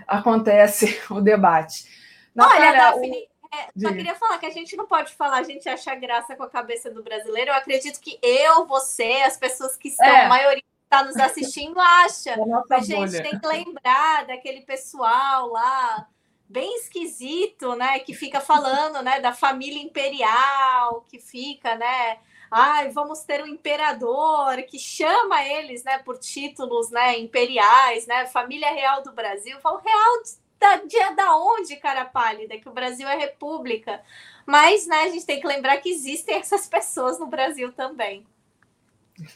acontece 0.06 1.00
o 1.10 1.20
debate. 1.20 1.84
Natália, 2.32 2.68
Olha, 2.68 2.78
Daphne, 2.78 3.28
o... 3.42 3.56
é, 3.56 3.68
só 3.76 3.92
queria 3.92 4.14
falar 4.14 4.38
que 4.38 4.46
a 4.46 4.50
gente 4.50 4.76
não 4.76 4.86
pode 4.86 5.12
falar, 5.14 5.38
a 5.38 5.42
gente 5.42 5.68
acha 5.68 5.92
graça 5.96 6.36
com 6.36 6.44
a 6.44 6.48
cabeça 6.48 6.92
do 6.92 7.02
brasileiro. 7.02 7.50
Eu 7.50 7.56
acredito 7.56 7.98
que 7.98 8.20
eu, 8.22 8.68
você, 8.68 9.22
as 9.26 9.36
pessoas 9.36 9.76
que 9.76 9.88
estão, 9.88 10.06
é. 10.06 10.26
a 10.26 10.28
maioria 10.28 10.62
que 10.62 10.84
está 10.84 11.02
nos 11.02 11.16
assistindo, 11.16 11.80
acha. 11.80 12.36
A 12.70 12.78
gente 12.78 13.20
tem 13.20 13.36
que 13.36 13.46
lembrar 13.48 14.28
daquele 14.28 14.60
pessoal 14.60 15.48
lá 15.48 16.06
bem 16.48 16.76
esquisito, 16.76 17.74
né, 17.74 17.98
que 17.98 18.14
fica 18.14 18.40
falando, 18.40 19.02
né, 19.02 19.18
da 19.18 19.32
família 19.32 19.82
imperial, 19.82 21.04
que 21.08 21.18
fica, 21.18 21.74
né, 21.74 22.18
ai, 22.50 22.90
vamos 22.90 23.20
ter 23.22 23.42
um 23.42 23.46
imperador 23.46 24.62
que 24.64 24.78
chama 24.78 25.44
eles, 25.44 25.84
né, 25.84 25.98
por 25.98 26.18
títulos, 26.18 26.90
né, 26.90 27.18
imperiais, 27.18 28.06
né, 28.06 28.26
família 28.26 28.72
real 28.72 29.02
do 29.02 29.12
Brasil. 29.12 29.60
Falo, 29.60 29.78
real 29.78 30.22
da, 30.58 30.76
dia 30.76 31.14
da 31.14 31.36
onde, 31.36 31.76
cara 31.76 32.04
pálida, 32.04 32.58
que 32.58 32.68
o 32.68 32.72
Brasil 32.72 33.08
é 33.08 33.16
república. 33.16 34.02
Mas, 34.44 34.86
né, 34.86 35.02
a 35.04 35.08
gente 35.08 35.24
tem 35.24 35.40
que 35.40 35.46
lembrar 35.46 35.78
que 35.78 35.88
existem 35.88 36.36
essas 36.36 36.66
pessoas 36.66 37.18
no 37.18 37.26
Brasil 37.26 37.72
também. 37.72 38.26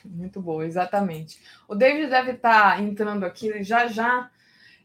Muito 0.05 0.41
bom, 0.41 0.63
exatamente. 0.63 1.41
O 1.69 1.75
David 1.75 2.09
deve 2.09 2.33
estar 2.33 2.83
entrando 2.83 3.25
aqui 3.25 3.63
já 3.63 3.87
já, 3.87 4.31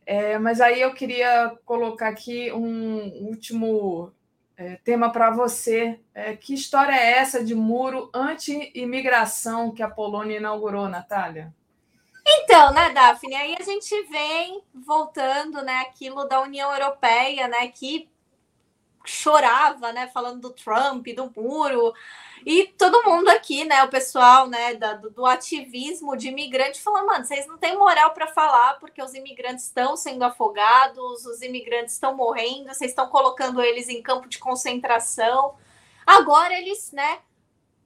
é, 0.06 0.38
mas 0.38 0.60
aí 0.60 0.82
eu 0.82 0.94
queria 0.94 1.58
colocar 1.66 2.10
aqui 2.10 2.52
um 2.52 3.28
último 3.28 4.12
é, 4.60 4.76
tema 4.84 5.10
para 5.10 5.32
você. 5.32 5.98
É, 6.14 6.36
que 6.36 6.54
história 6.54 6.92
é 6.92 7.14
essa 7.14 7.42
de 7.42 7.56
muro 7.56 8.10
anti-imigração 8.14 9.72
que 9.72 9.82
a 9.82 9.90
Polônia 9.90 10.38
inaugurou, 10.38 10.90
Natália? 10.90 11.54
Então, 12.28 12.74
né, 12.74 12.90
Daphne, 12.90 13.36
aí 13.36 13.56
a 13.58 13.64
gente 13.64 13.90
vem 14.04 14.62
voltando, 14.74 15.64
né, 15.64 15.80
aquilo 15.80 16.26
da 16.26 16.42
União 16.42 16.72
Europeia, 16.74 17.48
né, 17.48 17.70
que 17.70 18.10
chorava, 19.06 19.92
né, 19.92 20.08
falando 20.08 20.42
do 20.42 20.50
Trump, 20.52 21.08
do 21.08 21.32
muro, 21.36 21.94
e 22.46 22.68
todo 22.78 23.04
mundo 23.04 23.30
aqui, 23.30 23.66
né, 23.66 23.84
o 23.84 23.90
pessoal, 23.90 24.48
né, 24.48 24.74
da, 24.76 24.94
do, 24.94 25.26
ativismo 25.26 26.16
de 26.16 26.30
imigrante 26.30 26.82
falando, 26.82 27.08
mano, 27.08 27.26
vocês 27.26 27.46
não 27.48 27.58
têm 27.58 27.78
moral 27.78 28.12
para 28.12 28.28
falar 28.28 28.80
porque 28.80 29.02
os 29.02 29.14
imigrantes 29.14 29.66
estão 29.66 29.98
sendo 29.98 30.24
afogados, 30.24 31.26
os 31.26 31.42
imigrantes 31.42 31.94
estão 31.94 32.16
morrendo, 32.16 32.74
vocês 32.74 32.92
estão 32.92 33.10
colocando 33.10 33.62
eles 33.62 33.90
em 33.90 34.02
campo 34.02 34.28
de 34.28 34.40
concentração. 34.40 35.56
Agora 36.06 36.58
eles, 36.58 36.92
né, 36.92 37.20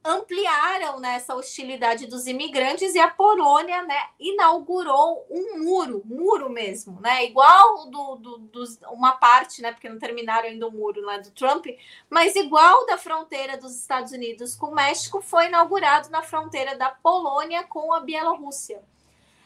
ampliaram 0.06 1.00
né, 1.00 1.16
essa 1.16 1.34
hostilidade 1.34 2.08
dos 2.08 2.28
imigrantes 2.28 2.94
e 2.94 3.00
a 3.00 3.10
Polônia 3.10 3.84
né, 3.84 4.08
inaugurou 4.20 5.26
um 5.30 5.64
muro, 5.64 6.02
muro 6.04 6.50
mesmo, 6.50 7.00
né, 7.00 7.24
igual 7.24 7.90
do, 7.90 8.16
do, 8.18 8.38
dos, 8.40 8.80
uma 8.92 9.14
parte, 9.14 9.62
né, 9.62 9.72
porque 9.72 9.88
não 9.88 9.98
terminaram 9.98 10.50
ainda 10.50 10.68
o 10.68 10.72
muro 10.72 11.06
né, 11.06 11.20
do 11.20 11.32
Trump, 11.32 11.68
mas 12.10 12.36
igual 12.36 12.86
da 12.86 12.98
fronteira 12.98 13.58
dos 13.58 13.74
Estados 13.76 14.12
Unidos 14.12 14.56
com 14.56 14.68
o 14.68 14.76
México, 14.76 15.22
foi 15.22 15.48
inaugurado 15.48 16.10
na 16.10 16.22
fronteira 16.22 16.76
da 16.76 16.90
Polônia 16.90 17.64
com 17.64 17.94
a 17.94 18.02
Bielorrússia. 18.02 18.82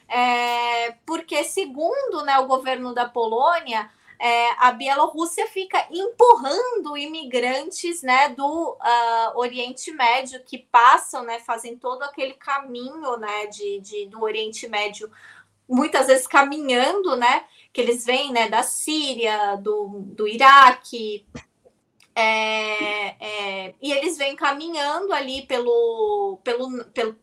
É, 0.10 0.92
porque, 1.06 1.44
segundo 1.44 2.24
né, 2.24 2.40
o 2.40 2.48
governo 2.48 2.94
da 2.94 3.08
Polônia, 3.08 3.92
é, 4.20 4.50
a 4.58 4.72
Bielorrússia 4.72 5.48
fica 5.48 5.88
empurrando 5.92 6.98
imigrantes 6.98 8.02
né, 8.02 8.30
do 8.30 8.72
uh, 8.74 9.38
Oriente 9.38 9.92
Médio 9.92 10.44
que 10.44 10.58
passam, 10.58 11.24
né, 11.24 11.40
fazem 11.40 11.78
todo 11.78 12.04
aquele 12.04 12.34
caminho 12.34 13.18
né, 13.18 13.46
de, 13.48 13.80
de, 13.80 14.06
do 14.08 14.24
Oriente 14.24 14.68
Médio, 14.68 15.12
muitas 15.70 16.08
vezes 16.08 16.26
caminhando, 16.26 17.16
né, 17.16 17.46
que 17.72 17.80
eles 17.80 18.06
vêm 18.06 18.32
né, 18.32 18.50
da 18.50 18.64
Síria, 18.64 19.56
do, 19.58 20.02
do 20.08 20.28
Iraque, 20.28 21.26
é, 22.16 23.10
é, 23.24 23.76
e 23.80 23.92
eles 23.92 24.18
vêm 24.18 24.36
caminhando 24.36 25.14
ali 25.14 25.44
pelo, 25.44 26.40
pelo, 26.44 26.84
pelo, 26.86 27.16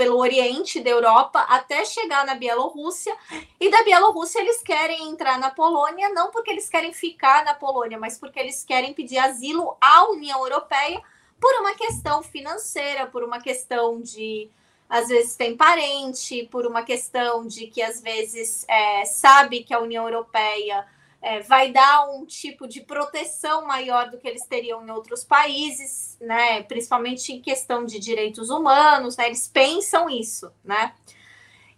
pelo 0.00 0.16
oriente 0.16 0.80
da 0.80 0.88
Europa 0.88 1.40
até 1.40 1.84
chegar 1.84 2.24
na 2.24 2.34
Bielorrússia. 2.34 3.14
E 3.60 3.70
da 3.70 3.82
Bielorrússia 3.82 4.40
eles 4.40 4.62
querem 4.62 5.10
entrar 5.10 5.38
na 5.38 5.50
Polônia, 5.50 6.08
não 6.08 6.30
porque 6.30 6.50
eles 6.50 6.70
querem 6.70 6.90
ficar 6.90 7.44
na 7.44 7.52
Polônia, 7.52 7.98
mas 7.98 8.16
porque 8.16 8.40
eles 8.40 8.64
querem 8.64 8.94
pedir 8.94 9.18
asilo 9.18 9.76
à 9.78 10.08
União 10.08 10.38
Europeia 10.38 11.02
por 11.38 11.52
uma 11.60 11.74
questão 11.74 12.22
financeira, 12.22 13.08
por 13.08 13.22
uma 13.22 13.42
questão 13.42 14.00
de 14.00 14.50
às 14.88 15.08
vezes 15.08 15.36
tem 15.36 15.54
parente, 15.54 16.48
por 16.50 16.66
uma 16.66 16.82
questão 16.82 17.46
de 17.46 17.66
que 17.66 17.82
às 17.82 18.00
vezes 18.00 18.64
é, 18.70 19.04
sabe 19.04 19.62
que 19.62 19.74
a 19.74 19.80
União 19.80 20.06
Europeia 20.06 20.86
é, 21.22 21.40
vai 21.40 21.70
dar 21.70 22.08
um 22.10 22.24
tipo 22.24 22.66
de 22.66 22.80
proteção 22.80 23.66
maior 23.66 24.10
do 24.10 24.18
que 24.18 24.26
eles 24.26 24.46
teriam 24.46 24.86
em 24.86 24.90
outros 24.90 25.22
países, 25.22 26.16
né? 26.20 26.62
Principalmente 26.62 27.32
em 27.32 27.40
questão 27.42 27.84
de 27.84 27.98
direitos 27.98 28.48
humanos, 28.48 29.16
né? 29.16 29.26
Eles 29.26 29.46
pensam 29.46 30.08
isso, 30.08 30.50
né? 30.64 30.94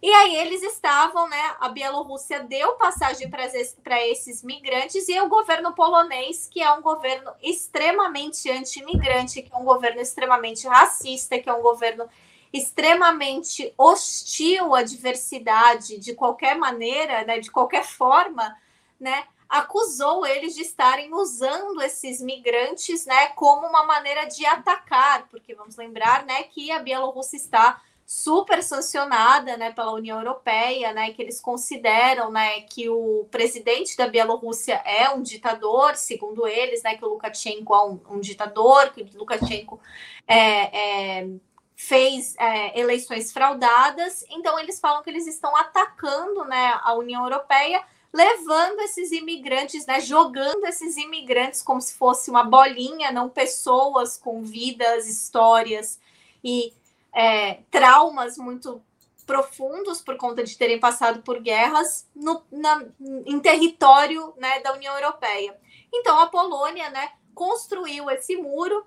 E 0.01 0.09
aí 0.09 0.35
eles 0.35 0.61
estavam, 0.63 1.29
né? 1.29 1.55
A 1.59 1.69
Bielorrússia 1.69 2.43
deu 2.43 2.73
passagem 2.73 3.29
para 3.29 4.05
esses 4.05 4.43
migrantes 4.43 5.07
e 5.07 5.19
o 5.21 5.29
governo 5.29 5.73
polonês, 5.73 6.47
que 6.51 6.61
é 6.61 6.71
um 6.73 6.81
governo 6.81 7.31
extremamente 7.41 8.49
anti-imigrante, 8.49 9.41
que 9.41 9.53
é 9.53 9.57
um 9.57 9.63
governo 9.63 10.01
extremamente 10.01 10.67
racista, 10.67 11.39
que 11.39 11.49
é 11.49 11.53
um 11.53 11.61
governo 11.61 12.05
extremamente 12.51 13.73
hostil 13.77 14.75
à 14.75 14.83
diversidade 14.83 15.97
de 15.97 16.13
qualquer 16.13 16.57
maneira, 16.57 17.23
né? 17.23 17.39
De 17.39 17.49
qualquer 17.49 17.85
forma, 17.85 18.55
né? 19.03 19.25
acusou 19.53 20.25
eles 20.25 20.55
de 20.55 20.63
estarem 20.63 21.13
usando 21.13 21.79
esses 21.83 22.19
migrantes, 22.19 23.05
né, 23.05 23.27
como 23.35 23.67
uma 23.67 23.83
maneira 23.85 24.25
de 24.25 24.43
atacar, 24.47 25.27
porque 25.29 25.53
vamos 25.53 25.75
lembrar, 25.75 26.25
né, 26.25 26.41
que 26.43 26.71
a 26.71 26.79
Bielorrússia 26.79 27.37
está 27.37 27.79
super 28.03 28.63
sancionada, 28.63 29.55
né, 29.55 29.71
pela 29.71 29.93
União 29.93 30.17
Europeia, 30.17 30.91
né, 30.91 31.11
que 31.13 31.21
eles 31.21 31.39
consideram, 31.39 32.31
né, 32.31 32.61
que 32.61 32.89
o 32.89 33.27
presidente 33.29 33.95
da 33.95 34.07
Bielorrússia 34.07 34.81
é 34.85 35.07
um 35.11 35.21
ditador, 35.21 35.95
segundo 35.97 36.47
eles, 36.47 36.81
né, 36.81 36.97
que 36.97 37.05
o 37.05 37.09
Lukashenko 37.09 37.75
é 37.75 37.85
um, 37.85 37.99
um 38.09 38.19
ditador, 38.19 38.91
que 38.91 39.03
o 39.03 39.19
Lukashenko 39.19 39.79
é, 40.27 41.19
é 41.19 41.27
fez 41.75 42.35
é, 42.37 42.79
eleições 42.79 43.31
fraudadas, 43.31 44.25
então 44.29 44.57
eles 44.59 44.79
falam 44.79 45.03
que 45.03 45.09
eles 45.09 45.27
estão 45.27 45.55
atacando 45.55 46.45
né, 46.45 46.79
a 46.81 46.93
União 46.93 47.23
Europeia 47.23 47.83
levando 48.13 48.79
esses 48.81 49.11
imigrantes, 49.11 49.87
né, 49.87 49.99
jogando 49.99 50.65
esses 50.65 50.95
imigrantes 50.97 51.63
como 51.63 51.81
se 51.81 51.95
fosse 51.95 52.29
uma 52.29 52.43
bolinha, 52.43 53.11
não 53.11 53.27
pessoas 53.27 54.17
com 54.17 54.43
vidas, 54.43 55.07
histórias 55.07 55.99
e 56.43 56.71
é, 57.11 57.55
traumas 57.71 58.37
muito 58.37 58.81
profundos 59.25 60.01
por 60.01 60.15
conta 60.17 60.43
de 60.43 60.55
terem 60.57 60.79
passado 60.79 61.23
por 61.23 61.41
guerras 61.41 62.07
no, 62.15 62.43
na, 62.51 62.85
em 63.25 63.39
território 63.39 64.33
né, 64.37 64.59
da 64.59 64.73
União 64.73 64.93
Europeia. 64.95 65.57
Então 65.91 66.19
a 66.19 66.27
Polônia 66.27 66.89
né, 66.89 67.13
construiu 67.33 68.09
esse 68.11 68.35
muro. 68.35 68.85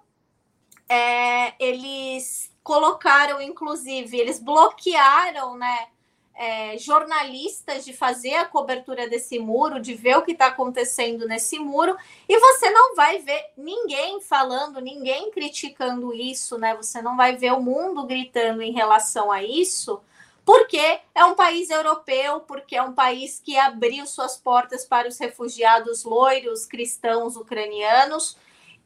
É, 0.88 1.54
eles 1.58 2.52
colocaram, 2.62 3.40
inclusive, 3.40 4.16
eles 4.16 4.38
bloquearam 4.38 5.56
né, 5.56 5.88
é, 6.36 6.76
jornalistas 6.76 7.84
de 7.84 7.92
fazer 7.92 8.34
a 8.34 8.44
cobertura 8.44 9.08
desse 9.08 9.38
muro, 9.38 9.80
de 9.80 9.94
ver 9.94 10.18
o 10.18 10.22
que 10.22 10.32
está 10.32 10.46
acontecendo 10.46 11.26
nesse 11.26 11.58
muro, 11.58 11.96
e 12.28 12.38
você 12.38 12.70
não 12.70 12.94
vai 12.94 13.18
ver 13.20 13.46
ninguém 13.56 14.20
falando, 14.20 14.80
ninguém 14.80 15.30
criticando 15.30 16.12
isso, 16.12 16.58
né? 16.58 16.76
Você 16.76 17.00
não 17.00 17.16
vai 17.16 17.36
ver 17.36 17.52
o 17.52 17.62
mundo 17.62 18.04
gritando 18.04 18.60
em 18.60 18.72
relação 18.72 19.32
a 19.32 19.42
isso, 19.42 20.00
porque 20.44 21.00
é 21.14 21.24
um 21.24 21.34
país 21.34 21.70
europeu, 21.70 22.40
porque 22.40 22.76
é 22.76 22.82
um 22.82 22.92
país 22.92 23.40
que 23.44 23.56
abriu 23.58 24.06
suas 24.06 24.36
portas 24.36 24.84
para 24.84 25.08
os 25.08 25.18
refugiados 25.18 26.04
loiros 26.04 26.66
cristãos 26.66 27.34
ucranianos. 27.34 28.36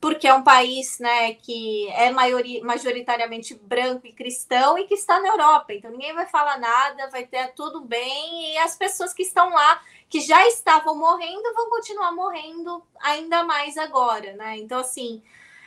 Porque 0.00 0.26
é 0.26 0.32
um 0.32 0.42
país 0.42 0.98
né, 0.98 1.34
que 1.34 1.86
é 1.90 2.10
maioria, 2.10 2.64
majoritariamente 2.64 3.54
branco 3.54 4.06
e 4.06 4.12
cristão 4.12 4.78
e 4.78 4.86
que 4.86 4.94
está 4.94 5.20
na 5.20 5.28
Europa. 5.28 5.74
Então 5.74 5.90
ninguém 5.90 6.14
vai 6.14 6.26
falar 6.26 6.58
nada, 6.58 7.10
vai 7.10 7.26
ter 7.26 7.52
tudo 7.54 7.82
bem, 7.82 8.54
e 8.54 8.58
as 8.58 8.74
pessoas 8.74 9.12
que 9.12 9.22
estão 9.22 9.50
lá, 9.50 9.82
que 10.08 10.20
já 10.20 10.46
estavam 10.48 10.96
morrendo, 10.96 11.54
vão 11.54 11.68
continuar 11.68 12.12
morrendo 12.12 12.82
ainda 12.98 13.44
mais 13.44 13.76
agora. 13.76 14.32
Né? 14.32 14.56
Então, 14.56 14.80
assim, 14.80 15.22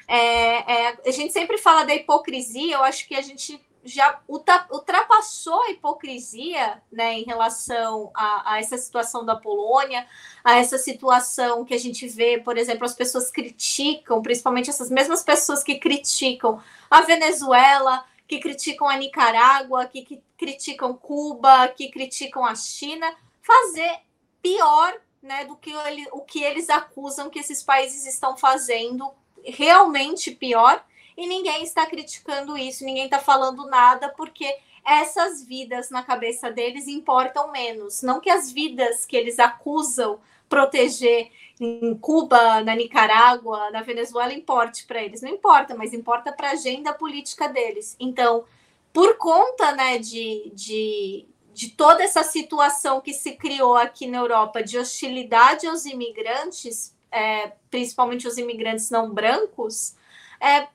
é, 0.08 0.88
é, 0.88 0.98
a 1.06 1.12
gente 1.12 1.32
sempre 1.32 1.60
fala 1.60 1.86
da 1.86 1.94
hipocrisia, 1.94 2.76
eu 2.76 2.84
acho 2.84 3.08
que 3.08 3.16
a 3.16 3.22
gente 3.22 3.62
já 3.84 4.20
ultrapassou 4.28 5.62
a 5.64 5.72
hipocrisia 5.72 6.82
né, 6.92 7.20
em 7.20 7.24
relação 7.24 8.12
a, 8.14 8.54
a, 8.54 8.60
essa 8.60 8.78
situação 8.78 9.26
da 9.26 9.36
Polônia, 9.36 10.08
a 10.44 10.58
essa 10.58 10.78
situação 10.78 11.66
que 11.66 11.74
a 11.74 11.80
gente 11.80 12.08
vê, 12.08 12.40
por 12.40 12.58
exemplo, 12.58 12.86
as 12.86 12.94
pessoas 12.94 13.30
criticam, 13.30 14.22
principalmente 14.22 14.70
essas 14.70 14.90
mesmas 14.90 15.24
pessoas 15.24 15.64
que 15.64 15.80
criticam 15.80 16.62
a 16.90 17.02
Venezuela, 17.02 18.06
que 18.28 18.40
criticam 18.40 18.88
a 18.88 18.98
Nicarágua, 18.98 19.86
que, 19.86 20.04
que 20.04 20.24
criticam 20.38 20.94
Cuba, 20.94 21.68
que 21.68 21.90
criticam 21.90 22.46
a 22.46 22.56
China, 22.56 23.14
fazer 23.42 24.00
pior 24.42 24.96
né, 25.22 25.46
do 25.46 25.56
que 25.56 25.72
ele, 25.72 26.08
o 26.12 26.22
que 26.22 26.44
eles 26.44 26.70
acusam 26.70 27.30
que 27.30 27.40
esses 27.40 27.62
países 27.62 28.06
estão 28.06 28.38
fazendo, 28.38 29.12
realmente 29.44 30.32
pior 30.32 30.84
e 31.18 31.28
ninguém 31.28 31.64
está 31.64 31.86
criticando 31.86 32.58
isso, 32.58 32.84
ninguém 32.84 33.06
está 33.06 33.20
falando 33.20 33.66
nada, 33.68 34.10
porque 34.10 34.56
essas 34.86 35.44
vidas 35.44 35.90
na 35.90 36.04
cabeça 36.04 36.52
deles 36.52 36.88
importam 36.88 37.52
menos. 37.52 38.02
Não 38.02 38.20
que 38.20 38.30
as 38.30 38.52
vidas 38.52 39.06
que 39.06 39.16
eles 39.16 39.40
acusam 39.40 40.20
proteger 40.50 41.32
em 41.60 41.96
Cuba, 41.96 42.62
na 42.62 42.76
Nicarágua, 42.76 43.72
na 43.72 43.82
Venezuela 43.82 44.34
importe 44.34 44.86
para 44.86 45.02
eles. 45.02 45.22
Não 45.22 45.30
importa, 45.30 45.76
mas 45.76 45.94
importa 45.94 46.32
para 46.32 46.50
a 46.50 46.54
agenda 46.54 46.94
política 46.94 47.48
deles. 47.48 47.96
Então, 48.00 48.44
por 48.92 49.18
conta 49.18 49.72
né, 49.72 49.98
de, 49.98 50.52
de, 50.54 51.26
de 51.54 51.70
toda 51.70 52.04
essa 52.04 52.24
situação 52.24 53.02
que 53.02 53.14
se 53.14 53.32
criou 53.34 53.76
aqui 53.76 54.06
na 54.06 54.18
Europa 54.18 54.62
de 54.62 54.78
hostilidade 54.78 55.66
aos 55.66 55.86
imigrantes, 55.86 56.94
é, 57.12 57.54
principalmente 57.72 58.28
os 58.28 58.38
imigrantes 58.38 58.90
não 58.90 59.10
brancos, 59.12 59.96
é, 60.40 60.68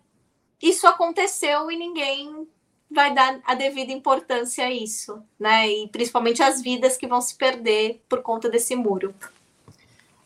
isso 0.61 0.87
aconteceu 0.87 1.71
e 1.71 1.77
ninguém 1.77 2.49
vai 2.91 3.15
dar 3.15 3.41
a 3.45 3.55
devida 3.55 3.93
importância 3.93 4.65
a 4.65 4.71
isso, 4.71 5.23
né? 5.39 5.69
E 5.69 5.89
principalmente 5.89 6.43
as 6.43 6.63
vidas 6.63 6.97
que 6.97 7.07
vão 7.07 7.21
se 7.21 7.37
perder 7.37 8.03
por 8.09 8.23
conta 8.23 8.49
desse 8.49 8.75
muro. 8.75 9.15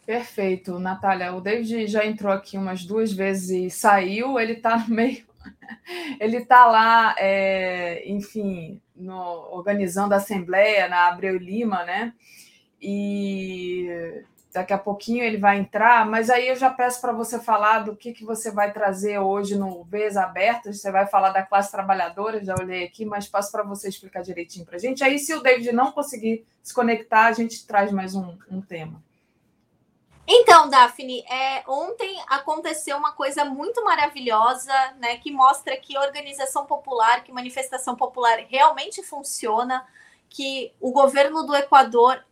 Perfeito, 0.07 0.79
Natália. 0.79 1.33
O 1.33 1.41
David 1.41 1.87
já 1.87 2.05
entrou 2.05 2.33
aqui 2.33 2.57
umas 2.57 2.85
duas 2.85 3.13
vezes 3.13 3.51
e 3.51 3.71
saiu. 3.71 4.39
Ele 4.39 4.55
está 4.55 4.85
meio. 4.89 5.25
Ele 6.21 6.39
está 6.39 6.67
lá, 6.67 7.15
é, 7.19 8.09
enfim, 8.09 8.81
no, 8.95 9.49
organizando 9.51 10.15
a 10.15 10.19
assembleia 10.19 10.89
na 10.89 11.09
Abreu 11.09 11.37
Lima, 11.37 11.85
né? 11.85 12.13
E 12.81 14.25
daqui 14.53 14.73
a 14.73 14.79
pouquinho 14.79 15.25
ele 15.25 15.39
vai 15.39 15.59
entrar, 15.59 16.05
mas 16.05 16.29
aí 16.29 16.49
eu 16.49 16.57
já 16.57 16.71
peço 16.71 17.01
para 17.01 17.13
você 17.13 17.41
falar 17.41 17.81
do 17.81 17.97
que, 17.97 18.13
que 18.13 18.25
você 18.25 18.51
vai 18.51 18.71
trazer 18.73 19.19
hoje 19.19 19.57
no 19.57 19.83
Veias 19.85 20.17
Abertas. 20.17 20.81
Você 20.81 20.93
vai 20.93 21.07
falar 21.07 21.31
da 21.31 21.43
classe 21.43 21.71
trabalhadora, 21.71 22.45
já 22.45 22.55
olhei 22.61 22.85
aqui, 22.85 23.05
mas 23.07 23.27
passo 23.27 23.51
para 23.51 23.63
você 23.63 23.89
explicar 23.89 24.23
direitinho 24.23 24.67
para 24.67 24.77
a 24.77 24.79
gente. 24.79 25.03
Aí, 25.03 25.19
se 25.19 25.35
o 25.35 25.43
David 25.43 25.73
não 25.73 25.91
conseguir 25.91 26.47
se 26.63 26.75
conectar, 26.75 27.27
a 27.27 27.33
gente 27.33 27.67
traz 27.67 27.91
mais 27.91 28.15
um, 28.15 28.37
um 28.51 28.61
tema. 28.61 29.03
Então, 30.27 30.69
Daphne, 30.69 31.25
é, 31.29 31.65
ontem 31.67 32.23
aconteceu 32.29 32.97
uma 32.97 33.13
coisa 33.13 33.45
muito 33.45 33.83
maravilhosa, 33.83 34.73
né, 34.99 35.17
que 35.17 35.33
mostra 35.33 35.77
que 35.77 35.99
organização 35.99 36.65
popular, 36.65 37.25
que 37.25 37.33
manifestação 37.33 37.97
popular 37.97 38.39
realmente 38.49 39.03
funciona, 39.03 39.85
que 40.29 40.73
o 40.81 40.93
governo 40.93 41.43
do 41.45 41.57
Equador 41.57 42.23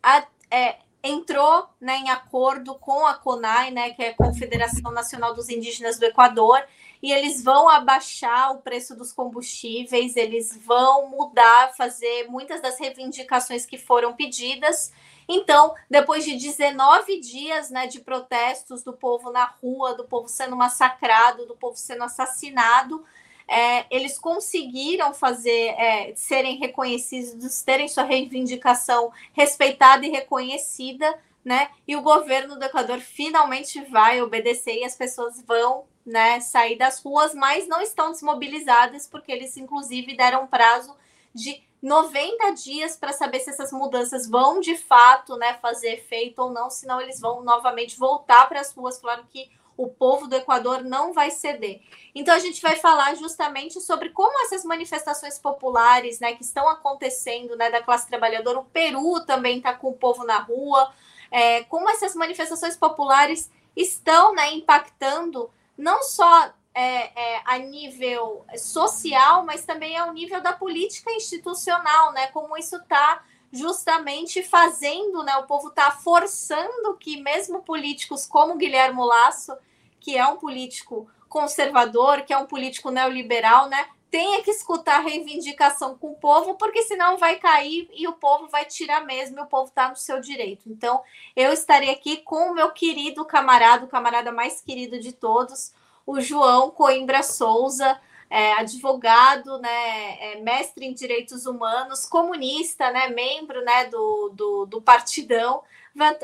é, 0.49 0.77
entrou 1.03 1.67
né, 1.79 1.97
em 1.97 2.09
acordo 2.09 2.75
com 2.75 3.05
a 3.05 3.13
CONAI, 3.13 3.71
né, 3.71 3.91
que 3.91 4.03
é 4.03 4.09
a 4.09 4.15
Confederação 4.15 4.91
Nacional 4.91 5.33
dos 5.33 5.49
Indígenas 5.49 5.97
do 5.97 6.05
Equador, 6.05 6.63
e 7.01 7.11
eles 7.11 7.43
vão 7.43 7.67
abaixar 7.67 8.51
o 8.51 8.61
preço 8.61 8.95
dos 8.95 9.11
combustíveis, 9.11 10.15
eles 10.15 10.55
vão 10.63 11.09
mudar, 11.09 11.73
fazer 11.75 12.27
muitas 12.29 12.61
das 12.61 12.79
reivindicações 12.79 13.65
que 13.65 13.77
foram 13.77 14.13
pedidas. 14.13 14.91
Então, 15.27 15.73
depois 15.89 16.23
de 16.23 16.35
19 16.35 17.19
dias 17.19 17.71
né, 17.71 17.87
de 17.87 18.01
protestos 18.01 18.83
do 18.83 18.93
povo 18.93 19.31
na 19.31 19.45
rua, 19.45 19.95
do 19.95 20.03
povo 20.03 20.27
sendo 20.27 20.55
massacrado, 20.55 21.47
do 21.47 21.55
povo 21.55 21.75
sendo 21.75 22.03
assassinado, 22.03 23.03
é, 23.51 23.85
eles 23.91 24.17
conseguiram 24.17 25.13
fazer 25.13 25.75
é, 25.77 26.13
serem 26.15 26.57
reconhecidos, 26.57 27.61
terem 27.61 27.89
sua 27.89 28.03
reivindicação 28.03 29.11
respeitada 29.33 30.05
e 30.05 30.09
reconhecida, 30.09 31.19
né? 31.43 31.69
E 31.85 31.97
o 31.97 32.01
governo 32.01 32.57
do 32.57 32.63
Equador 32.63 33.01
finalmente 33.01 33.83
vai 33.85 34.21
obedecer 34.21 34.77
e 34.77 34.85
as 34.85 34.95
pessoas 34.95 35.41
vão 35.41 35.83
né, 36.05 36.39
sair 36.39 36.77
das 36.77 37.03
ruas, 37.03 37.35
mas 37.35 37.67
não 37.67 37.81
estão 37.81 38.11
desmobilizadas, 38.11 39.05
porque 39.05 39.33
eles, 39.33 39.57
inclusive, 39.57 40.15
deram 40.15 40.47
prazo 40.47 40.95
de 41.33 41.61
90 41.81 42.51
dias 42.51 42.95
para 42.95 43.11
saber 43.11 43.41
se 43.41 43.49
essas 43.49 43.73
mudanças 43.73 44.29
vão 44.29 44.61
de 44.61 44.77
fato 44.77 45.35
né, 45.35 45.55
fazer 45.61 45.95
efeito 45.95 46.39
ou 46.39 46.51
não, 46.51 46.69
senão 46.69 47.01
eles 47.01 47.19
vão 47.19 47.43
novamente 47.43 47.99
voltar 47.99 48.47
para 48.47 48.61
as 48.61 48.71
ruas. 48.71 48.97
Claro 48.97 49.25
que 49.29 49.51
o 49.77 49.87
povo 49.87 50.27
do 50.27 50.35
Equador 50.35 50.83
não 50.83 51.13
vai 51.13 51.31
ceder. 51.31 51.81
Então 52.13 52.33
a 52.33 52.39
gente 52.39 52.61
vai 52.61 52.75
falar 52.75 53.15
justamente 53.15 53.79
sobre 53.81 54.09
como 54.09 54.43
essas 54.45 54.63
manifestações 54.63 55.39
populares, 55.39 56.19
né, 56.19 56.33
que 56.33 56.43
estão 56.43 56.67
acontecendo, 56.67 57.55
né, 57.55 57.69
da 57.69 57.81
classe 57.81 58.07
trabalhadora, 58.07 58.59
o 58.59 58.65
Peru 58.65 59.25
também 59.25 59.57
está 59.57 59.73
com 59.73 59.89
o 59.89 59.95
povo 59.95 60.23
na 60.23 60.39
rua, 60.39 60.91
é, 61.31 61.63
como 61.63 61.89
essas 61.89 62.15
manifestações 62.15 62.75
populares 62.75 63.49
estão, 63.75 64.35
né, 64.35 64.53
impactando 64.53 65.49
não 65.77 66.03
só 66.03 66.51
é, 66.73 67.35
é, 67.35 67.41
a 67.45 67.57
nível 67.57 68.45
social, 68.57 69.45
mas 69.45 69.65
também 69.65 69.97
ao 69.97 70.13
nível 70.13 70.41
da 70.41 70.53
política 70.53 71.11
institucional, 71.11 72.11
né, 72.13 72.27
como 72.27 72.57
isso 72.57 72.75
está 72.77 73.23
justamente 73.51 74.41
fazendo, 74.43 75.23
né, 75.23 75.35
o 75.37 75.47
povo 75.47 75.69
está 75.69 75.91
forçando 75.91 76.95
que 76.97 77.21
mesmo 77.21 77.61
políticos 77.61 78.25
como 78.25 78.57
Guilherme 78.57 79.03
Lasso 79.03 79.53
que 80.01 80.17
é 80.17 80.27
um 80.27 80.35
político 80.35 81.07
conservador, 81.29 82.23
que 82.23 82.33
é 82.33 82.37
um 82.37 82.47
político 82.47 82.89
neoliberal, 82.89 83.69
né? 83.69 83.87
Tenha 84.09 84.43
que 84.43 84.51
escutar 84.51 84.97
a 84.97 85.03
reivindicação 85.03 85.97
com 85.97 86.11
o 86.11 86.15
povo, 86.15 86.55
porque 86.55 86.81
senão 86.81 87.17
vai 87.17 87.37
cair 87.37 87.89
e 87.93 88.05
o 88.09 88.13
povo 88.13 88.49
vai 88.49 88.65
tirar 88.65 89.05
mesmo, 89.05 89.39
e 89.39 89.41
o 89.41 89.45
povo 89.45 89.69
está 89.69 89.87
no 89.87 89.95
seu 89.95 90.19
direito. 90.19 90.63
Então, 90.67 91.01
eu 91.33 91.53
estarei 91.53 91.91
aqui 91.91 92.17
com 92.17 92.51
o 92.51 92.53
meu 92.53 92.71
querido 92.71 93.23
camarada, 93.23 93.85
o 93.85 93.87
camarada 93.87 94.33
mais 94.33 94.59
querido 94.59 94.99
de 94.99 95.13
todos, 95.13 95.73
o 96.05 96.19
João 96.19 96.71
Coimbra 96.71 97.23
Souza, 97.23 97.97
é, 98.31 98.53
advogado, 98.53 99.59
né, 99.59 100.17
é, 100.19 100.41
mestre 100.41 100.87
em 100.87 100.93
direitos 100.93 101.45
humanos, 101.45 102.05
comunista, 102.07 102.89
né, 102.89 103.09
membro 103.09 103.63
né, 103.63 103.85
do, 103.85 104.29
do, 104.29 104.65
do 104.65 104.81
Partidão 104.81 105.61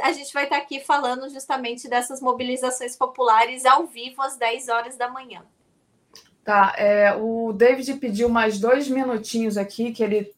a 0.01 0.11
gente 0.13 0.34
vai 0.34 0.45
estar 0.45 0.57
aqui 0.57 0.79
falando 0.79 1.29
justamente 1.29 1.89
dessas 1.89 2.21
mobilizações 2.21 2.95
populares 2.95 3.65
ao 3.65 3.85
vivo 3.85 4.21
às 4.21 4.38
10 4.38 4.69
horas 4.69 4.97
da 4.97 5.09
manhã. 5.09 5.43
Tá, 6.43 6.73
é, 6.77 7.13
o 7.13 7.51
David 7.51 7.95
pediu 7.95 8.29
mais 8.29 8.59
dois 8.59 8.88
minutinhos 8.88 9.57
aqui, 9.57 9.91
que 9.91 10.01
ele 10.01 10.34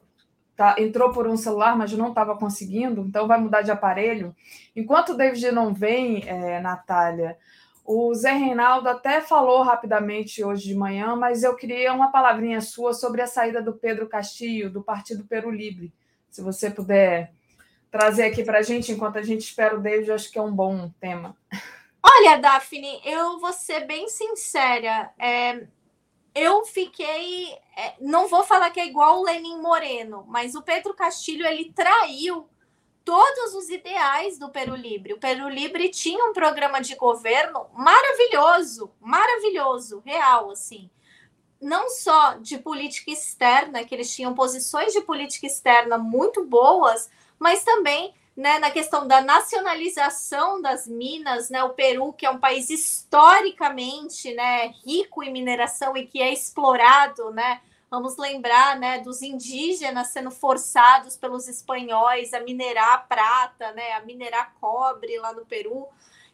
tá, 0.57 0.75
entrou 0.79 1.11
por 1.11 1.27
um 1.27 1.37
celular, 1.37 1.77
mas 1.77 1.93
não 1.93 2.09
estava 2.09 2.35
conseguindo, 2.35 3.01
então 3.01 3.27
vai 3.27 3.39
mudar 3.39 3.61
de 3.61 3.69
aparelho. 3.69 4.35
Enquanto 4.75 5.09
o 5.09 5.17
David 5.17 5.51
não 5.51 5.71
vem, 5.71 6.27
é, 6.27 6.59
Natália, 6.59 7.37
o 7.91 8.13
Zé 8.13 8.33
Reinaldo 8.33 8.87
até 8.87 9.19
falou 9.19 9.63
rapidamente 9.63 10.43
hoje 10.43 10.67
de 10.67 10.75
manhã, 10.75 11.15
mas 11.15 11.41
eu 11.41 11.55
queria 11.55 11.91
uma 11.91 12.11
palavrinha 12.11 12.61
sua 12.61 12.93
sobre 12.93 13.19
a 13.19 13.25
saída 13.25 13.63
do 13.63 13.73
Pedro 13.73 14.07
Castilho, 14.07 14.69
do 14.69 14.83
Partido 14.83 15.25
Peru 15.25 15.49
Libre. 15.49 15.91
Se 16.29 16.39
você 16.39 16.69
puder 16.69 17.33
trazer 17.89 18.25
aqui 18.25 18.43
para 18.43 18.59
a 18.59 18.61
gente, 18.61 18.91
enquanto 18.91 19.17
a 19.17 19.23
gente 19.23 19.41
espera 19.41 19.75
o 19.75 19.81
David, 19.81 20.11
acho 20.11 20.31
que 20.31 20.37
é 20.37 20.41
um 20.41 20.53
bom 20.53 20.91
tema. 21.01 21.35
Olha, 22.03 22.37
Daphne, 22.37 23.01
eu 23.03 23.39
vou 23.39 23.51
ser 23.53 23.87
bem 23.87 24.07
sincera. 24.07 25.11
É, 25.17 25.65
eu 26.35 26.63
fiquei. 26.65 27.51
É, 27.75 27.95
não 27.99 28.27
vou 28.27 28.43
falar 28.43 28.69
que 28.69 28.79
é 28.79 28.85
igual 28.85 29.19
o 29.19 29.23
Lenin 29.23 29.59
Moreno, 29.59 30.25
mas 30.27 30.53
o 30.53 30.61
Pedro 30.61 30.93
Castilho 30.93 31.43
ele 31.43 31.73
traiu 31.73 32.47
todos 33.03 33.53
os 33.55 33.69
ideais 33.69 34.37
do 34.37 34.49
Peru 34.49 34.75
Livre. 34.75 35.13
O 35.13 35.19
Peru 35.19 35.49
Livre 35.49 35.89
tinha 35.89 36.23
um 36.25 36.33
programa 36.33 36.81
de 36.81 36.95
governo 36.95 37.67
maravilhoso, 37.73 38.91
maravilhoso, 38.99 40.01
real, 40.05 40.51
assim. 40.51 40.89
Não 41.61 41.89
só 41.89 42.35
de 42.35 42.57
política 42.57 43.11
externa, 43.11 43.83
que 43.83 43.93
eles 43.93 44.13
tinham 44.15 44.33
posições 44.33 44.93
de 44.93 45.01
política 45.01 45.47
externa 45.47 45.97
muito 45.97 46.45
boas, 46.45 47.09
mas 47.37 47.63
também 47.63 48.13
né, 48.39 48.57
na 48.57 48.71
questão 48.71 49.05
da 49.05 49.19
nacionalização 49.19 50.61
das 50.61 50.87
minas, 50.87 51.49
né, 51.49 51.61
o 51.61 51.71
Peru, 51.71 52.13
que 52.13 52.25
é 52.25 52.29
um 52.29 52.39
país 52.39 52.69
historicamente 52.69 54.33
né, 54.33 54.73
rico 54.85 55.21
em 55.21 55.31
mineração 55.31 55.97
e 55.97 56.07
que 56.07 56.21
é 56.21 56.31
explorado, 56.31 57.31
né, 57.31 57.59
vamos 57.89 58.17
lembrar 58.17 58.77
né, 58.79 58.99
dos 58.99 59.21
indígenas 59.21 60.07
sendo 60.07 60.31
forçados 60.31 61.17
pelos 61.17 61.47
espanhóis 61.47 62.33
a 62.33 62.39
minerar 62.39 63.07
prata, 63.07 63.71
né, 63.71 63.93
a 63.93 64.01
minerar 64.01 64.53
cobre 64.59 65.17
lá 65.19 65.33
no 65.33 65.45
Peru. 65.45 65.87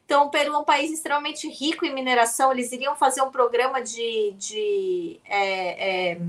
Então, 0.06 0.26
o 0.26 0.30
Peru 0.30 0.54
é 0.54 0.58
um 0.58 0.64
país 0.64 0.92
extremamente 0.92 1.50
rico 1.50 1.86
em 1.86 1.94
mineração, 1.94 2.52
eles 2.52 2.72
iriam 2.72 2.96
fazer 2.96 3.22
um 3.22 3.32
programa 3.32 3.82
de, 3.82 4.36
de 4.38 5.20
é, 5.26 6.12
é, 6.12 6.22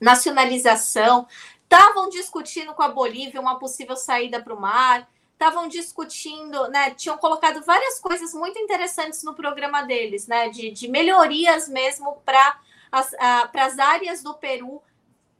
nacionalização, 0.00 1.26
estavam 1.62 2.08
discutindo 2.08 2.72
com 2.72 2.82
a 2.82 2.88
Bolívia 2.88 3.40
uma 3.40 3.58
possível 3.58 3.96
saída 3.96 4.40
para 4.40 4.54
o 4.54 4.60
mar, 4.60 5.06
estavam 5.32 5.68
discutindo, 5.68 6.68
né? 6.68 6.90
Tinham 6.90 7.16
colocado 7.16 7.62
várias 7.64 7.98
coisas 7.98 8.34
muito 8.34 8.58
interessantes 8.58 9.22
no 9.22 9.34
programa 9.34 9.82
deles, 9.82 10.26
né? 10.26 10.48
De, 10.48 10.70
de 10.70 10.88
melhorias 10.88 11.68
mesmo 11.68 12.18
para 12.24 12.60
as, 12.90 13.14
as 13.18 13.78
áreas 13.78 14.22
do 14.22 14.34
Peru 14.34 14.82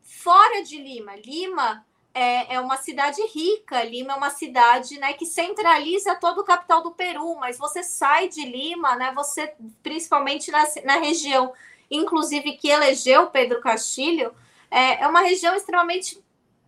fora 0.02 0.62
de 0.62 0.77
Lima. 0.77 1.16
Lima 1.16 1.85
é, 2.12 2.55
é, 2.55 2.60
uma 2.60 2.77
cidade 2.77 3.22
rica, 3.32 3.82
Lima 3.85 4.12
é 4.12 4.16
uma 4.16 4.31
cidade 4.31 4.98
né, 4.98 5.12
que 5.12 5.24
centraliza 5.24 6.16
todo 6.16 6.40
o 6.40 6.44
capital 6.44 6.82
do 6.82 6.90
Peru, 6.90 7.36
mas 7.36 7.56
você 7.56 7.82
sai 7.82 8.28
de 8.28 8.44
Lima, 8.44 8.97
né? 8.97 9.12
Você, 9.14 9.55
principalmente 9.82 10.51
na, 10.51 10.64
na 10.85 10.97
região, 10.97 11.52
inclusive 11.90 12.56
que 12.56 12.68
elegeu 12.68 13.31
Pedro 13.31 13.60
Castilho 13.60 14.35
é, 14.70 15.02
é 15.02 15.09
uma 15.09 15.20
região 15.20 15.55
extremamente 15.55 16.22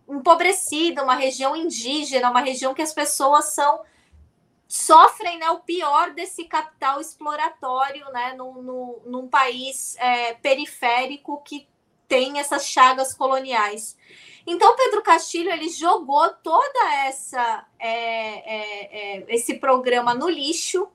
empobrecida, 0.07 1.03
uma 1.03 1.15
região 1.15 1.55
indígena, 1.55 2.29
uma 2.29 2.41
região 2.41 2.73
que 2.73 2.81
as 2.81 2.93
pessoas 2.93 3.53
são 3.53 3.81
sofrem 4.73 5.37
né, 5.37 5.51
o 5.51 5.59
pior 5.59 6.15
desse 6.15 6.45
capital 6.45 6.99
exploratório 6.99 8.11
né, 8.11 8.33
no, 8.35 8.59
no, 8.63 9.01
num 9.05 9.27
país 9.27 9.95
é, 9.99 10.33
periférico 10.33 11.43
que 11.43 11.67
tem 12.07 12.39
essas 12.39 12.65
chagas 12.65 13.13
coloniais. 13.13 13.95
Então, 14.47 14.75
Pedro 14.75 15.03
Castilho 15.03 15.51
ele 15.51 15.69
jogou 15.69 16.27
toda 16.41 16.91
essa 17.05 17.67
é, 17.77 17.91
é, 17.91 19.17
é 19.19 19.25
esse 19.27 19.59
programa 19.59 20.15
no 20.15 20.27
lixo, 20.27 20.89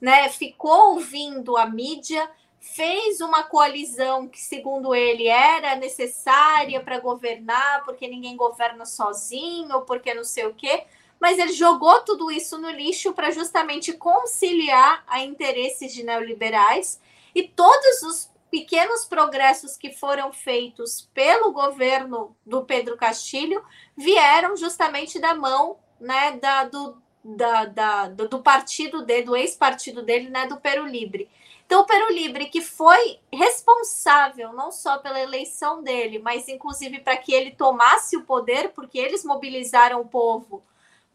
né? 0.00 0.28
Ficou 0.28 0.92
ouvindo 0.92 1.56
a 1.56 1.66
mídia, 1.66 2.30
fez 2.60 3.20
uma 3.20 3.42
coalizão 3.42 4.28
que, 4.28 4.38
segundo 4.38 4.94
ele, 4.94 5.26
era 5.26 5.74
necessária 5.74 6.80
para 6.80 7.00
governar, 7.00 7.84
porque 7.84 8.06
ninguém 8.06 8.36
governa 8.36 8.86
sozinho, 8.86 9.80
porque 9.82 10.14
não 10.14 10.24
sei 10.24 10.46
o 10.46 10.54
quê, 10.54 10.84
mas 11.24 11.38
ele 11.38 11.54
jogou 11.54 12.02
tudo 12.02 12.30
isso 12.30 12.58
no 12.58 12.68
lixo 12.68 13.14
para 13.14 13.30
justamente 13.30 13.94
conciliar 13.94 15.02
a 15.06 15.20
interesses 15.20 15.90
de 15.90 16.02
neoliberais 16.02 17.00
e 17.34 17.48
todos 17.48 18.02
os 18.02 18.30
pequenos 18.50 19.06
progressos 19.06 19.74
que 19.74 19.90
foram 19.90 20.34
feitos 20.34 21.08
pelo 21.14 21.50
governo 21.50 22.36
do 22.44 22.62
Pedro 22.66 22.98
Castilho 22.98 23.64
vieram 23.96 24.54
justamente 24.54 25.18
da 25.18 25.34
mão 25.34 25.78
né, 25.98 26.32
da, 26.32 26.64
do, 26.64 27.02
da, 27.24 27.64
da, 27.64 28.08
do 28.08 28.42
partido 28.42 29.02
dele, 29.02 29.24
do 29.24 29.34
ex-partido 29.34 30.02
dele, 30.02 30.28
né, 30.28 30.46
do 30.46 30.58
Peru 30.58 30.84
Livre. 30.86 31.26
Então, 31.64 31.80
o 31.80 31.86
Peru 31.86 32.12
Livre, 32.12 32.50
que 32.50 32.60
foi 32.60 33.18
responsável 33.32 34.52
não 34.52 34.70
só 34.70 34.98
pela 34.98 35.18
eleição 35.18 35.82
dele, 35.82 36.18
mas 36.18 36.48
inclusive 36.48 37.00
para 37.00 37.16
que 37.16 37.32
ele 37.32 37.52
tomasse 37.52 38.14
o 38.14 38.24
poder, 38.24 38.72
porque 38.74 38.98
eles 38.98 39.24
mobilizaram 39.24 40.02
o 40.02 40.06
povo 40.06 40.62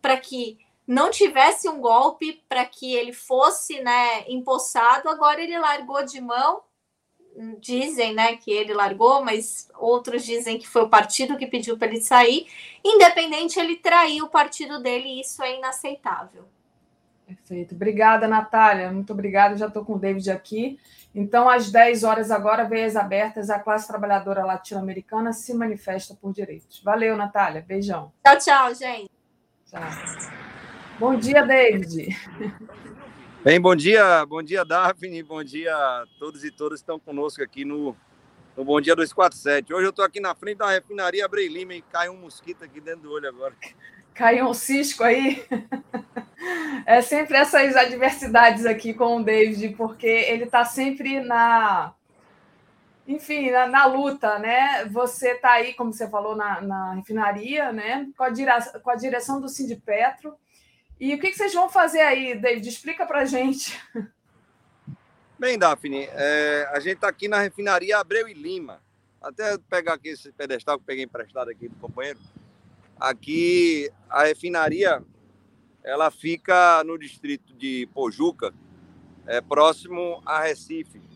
para 0.01 0.17
que 0.17 0.57
não 0.87 1.11
tivesse 1.11 1.69
um 1.69 1.79
golpe, 1.79 2.43
para 2.49 2.65
que 2.65 2.95
ele 2.95 3.13
fosse 3.13 3.79
né, 3.81 4.27
empossado, 4.27 5.07
agora 5.07 5.41
ele 5.41 5.57
largou 5.57 6.03
de 6.03 6.19
mão. 6.19 6.61
Dizem 7.59 8.13
né, 8.13 8.35
que 8.35 8.51
ele 8.51 8.73
largou, 8.73 9.23
mas 9.23 9.69
outros 9.77 10.25
dizem 10.25 10.57
que 10.57 10.67
foi 10.67 10.81
o 10.81 10.89
partido 10.89 11.37
que 11.37 11.45
pediu 11.45 11.77
para 11.77 11.87
ele 11.87 12.01
sair. 12.01 12.47
Independente, 12.83 13.59
ele 13.59 13.75
traiu 13.75 14.25
o 14.25 14.29
partido 14.29 14.81
dele 14.81 15.07
e 15.07 15.21
isso 15.21 15.41
é 15.43 15.57
inaceitável. 15.57 16.45
Perfeito. 17.25 17.75
Obrigada, 17.75 18.27
Natália. 18.27 18.91
Muito 18.91 19.13
obrigada. 19.13 19.55
Já 19.55 19.67
estou 19.67 19.85
com 19.85 19.93
o 19.93 19.99
David 19.99 20.31
aqui. 20.31 20.79
Então, 21.13 21.47
às 21.47 21.71
10 21.71 22.03
horas 22.03 22.31
agora, 22.31 22.63
veias 22.63 22.95
abertas, 22.95 23.51
a 23.51 23.59
classe 23.59 23.87
trabalhadora 23.87 24.43
latino-americana 24.43 25.31
se 25.31 25.53
manifesta 25.53 26.15
por 26.15 26.33
direitos. 26.33 26.81
Valeu, 26.83 27.15
Natália. 27.15 27.63
Beijão. 27.65 28.11
Tchau, 28.25 28.37
tchau, 28.39 28.73
gente. 28.73 29.18
Tchau. 29.69 29.81
Bom 30.97 31.15
dia, 31.15 31.45
David. 31.45 32.17
Bem, 33.43 33.61
bom 33.61 33.75
dia, 33.75 34.25
bom 34.25 34.41
dia, 34.41 34.65
Daphne, 34.65 35.21
bom 35.21 35.43
dia 35.43 35.71
a 35.73 36.05
todos 36.17 36.43
e 36.43 36.49
todas 36.49 36.79
que 36.79 36.83
estão 36.83 36.99
conosco 36.99 37.43
aqui 37.43 37.63
no, 37.63 37.95
no 38.57 38.65
Bom 38.65 38.81
Dia 38.81 38.95
247. 38.95 39.71
Hoje 39.71 39.85
eu 39.85 39.91
estou 39.91 40.03
aqui 40.03 40.19
na 40.19 40.33
frente 40.33 40.57
da 40.57 40.71
refinaria 40.71 41.23
Abrei 41.23 41.47
Lima 41.47 41.75
e 41.75 41.83
cai 41.83 42.09
um 42.09 42.17
mosquito 42.17 42.63
aqui 42.63 42.81
dentro 42.81 43.01
do 43.03 43.11
olho 43.11 43.29
agora. 43.29 43.53
Caiu 44.15 44.47
um 44.47 44.53
cisco 44.55 45.03
aí. 45.03 45.45
É 46.85 47.01
sempre 47.01 47.37
essas 47.37 47.75
adversidades 47.75 48.65
aqui 48.65 48.93
com 48.93 49.17
o 49.17 49.23
David, 49.23 49.75
porque 49.75 50.07
ele 50.07 50.45
está 50.45 50.65
sempre 50.65 51.19
na. 51.19 51.93
Enfim, 53.09 53.49
na, 53.49 53.65
na, 53.65 53.85
luta, 53.87 54.37
né? 54.37 54.85
Você 54.85 55.31
está 55.31 55.53
aí, 55.53 55.73
como 55.73 55.91
você 55.91 56.07
falou, 56.07 56.35
na, 56.35 56.61
na 56.61 56.93
refinaria, 56.93 57.71
né? 57.73 58.07
Com 58.15 58.23
a, 58.23 58.31
com 58.79 58.91
a 58.91 58.95
direção 58.95 59.41
do 59.41 59.49
Sindipetro. 59.49 60.37
E 60.99 61.15
o 61.15 61.19
que, 61.19 61.31
que 61.31 61.35
vocês 61.35 61.51
vão 61.51 61.67
fazer 61.67 62.01
aí, 62.01 62.39
David? 62.39 62.69
Explica 62.69 63.07
para 63.07 63.25
gente. 63.25 63.81
Bem, 65.39 65.57
Daphne, 65.57 66.07
é, 66.11 66.69
a 66.71 66.79
gente 66.79 66.97
está 66.97 67.07
aqui 67.07 67.27
na 67.27 67.39
refinaria 67.39 67.97
Abreu 67.97 68.27
e 68.27 68.33
Lima. 68.35 68.79
Até 69.19 69.57
pegar 69.57 69.95
aqui 69.95 70.09
esse 70.09 70.31
pedestal 70.31 70.77
que 70.77 70.85
peguei 70.85 71.05
emprestado 71.05 71.49
aqui 71.49 71.67
do 71.67 71.75
companheiro. 71.77 72.19
Aqui, 72.99 73.89
a 74.07 74.25
refinaria 74.25 75.03
ela 75.83 76.11
fica 76.11 76.83
no 76.83 76.95
distrito 76.95 77.55
de 77.55 77.89
Pojuca, 77.91 78.53
é, 79.25 79.41
próximo 79.41 80.21
a 80.23 80.43
Recife. 80.43 81.08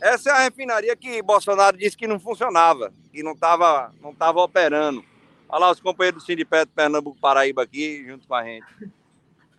Essa 0.00 0.30
é 0.30 0.32
a 0.32 0.40
refinaria 0.44 0.94
que 0.94 1.20
Bolsonaro 1.22 1.76
disse 1.76 1.96
que 1.96 2.06
não 2.06 2.20
funcionava, 2.20 2.92
que 3.12 3.22
não 3.22 3.32
estava 3.32 3.92
não 4.00 4.14
tava 4.14 4.40
operando. 4.40 5.04
Olha 5.48 5.60
lá 5.60 5.70
os 5.70 5.80
companheiros 5.80 6.22
do 6.22 6.26
Sindicato 6.26 6.70
Pernambuco 6.72 7.18
Paraíba 7.18 7.62
aqui, 7.62 8.04
junto 8.06 8.26
com 8.26 8.34
a 8.34 8.44
gente. 8.44 8.66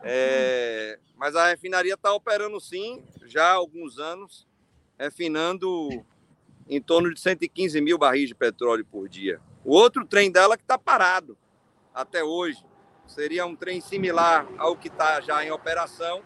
É, 0.01 0.97
mas 1.17 1.35
a 1.35 1.47
refinaria 1.47 1.95
está 1.95 2.13
operando 2.13 2.59
sim, 2.61 3.03
já 3.25 3.49
há 3.49 3.53
alguns 3.53 3.99
anos, 3.99 4.47
refinando 4.97 5.89
em 6.69 6.79
torno 6.81 7.13
de 7.13 7.19
115 7.19 7.81
mil 7.81 7.97
barris 7.97 8.29
de 8.29 8.35
petróleo 8.35 8.85
por 8.85 9.09
dia. 9.09 9.41
O 9.65 9.73
outro 9.73 10.05
trem 10.05 10.31
dela 10.31 10.55
que 10.55 10.63
está 10.63 10.77
parado 10.77 11.37
até 11.93 12.23
hoje. 12.23 12.63
Seria 13.07 13.45
um 13.45 13.55
trem 13.55 13.81
similar 13.81 14.47
ao 14.57 14.77
que 14.77 14.87
está 14.87 15.19
já 15.19 15.43
em 15.43 15.51
operação, 15.51 16.21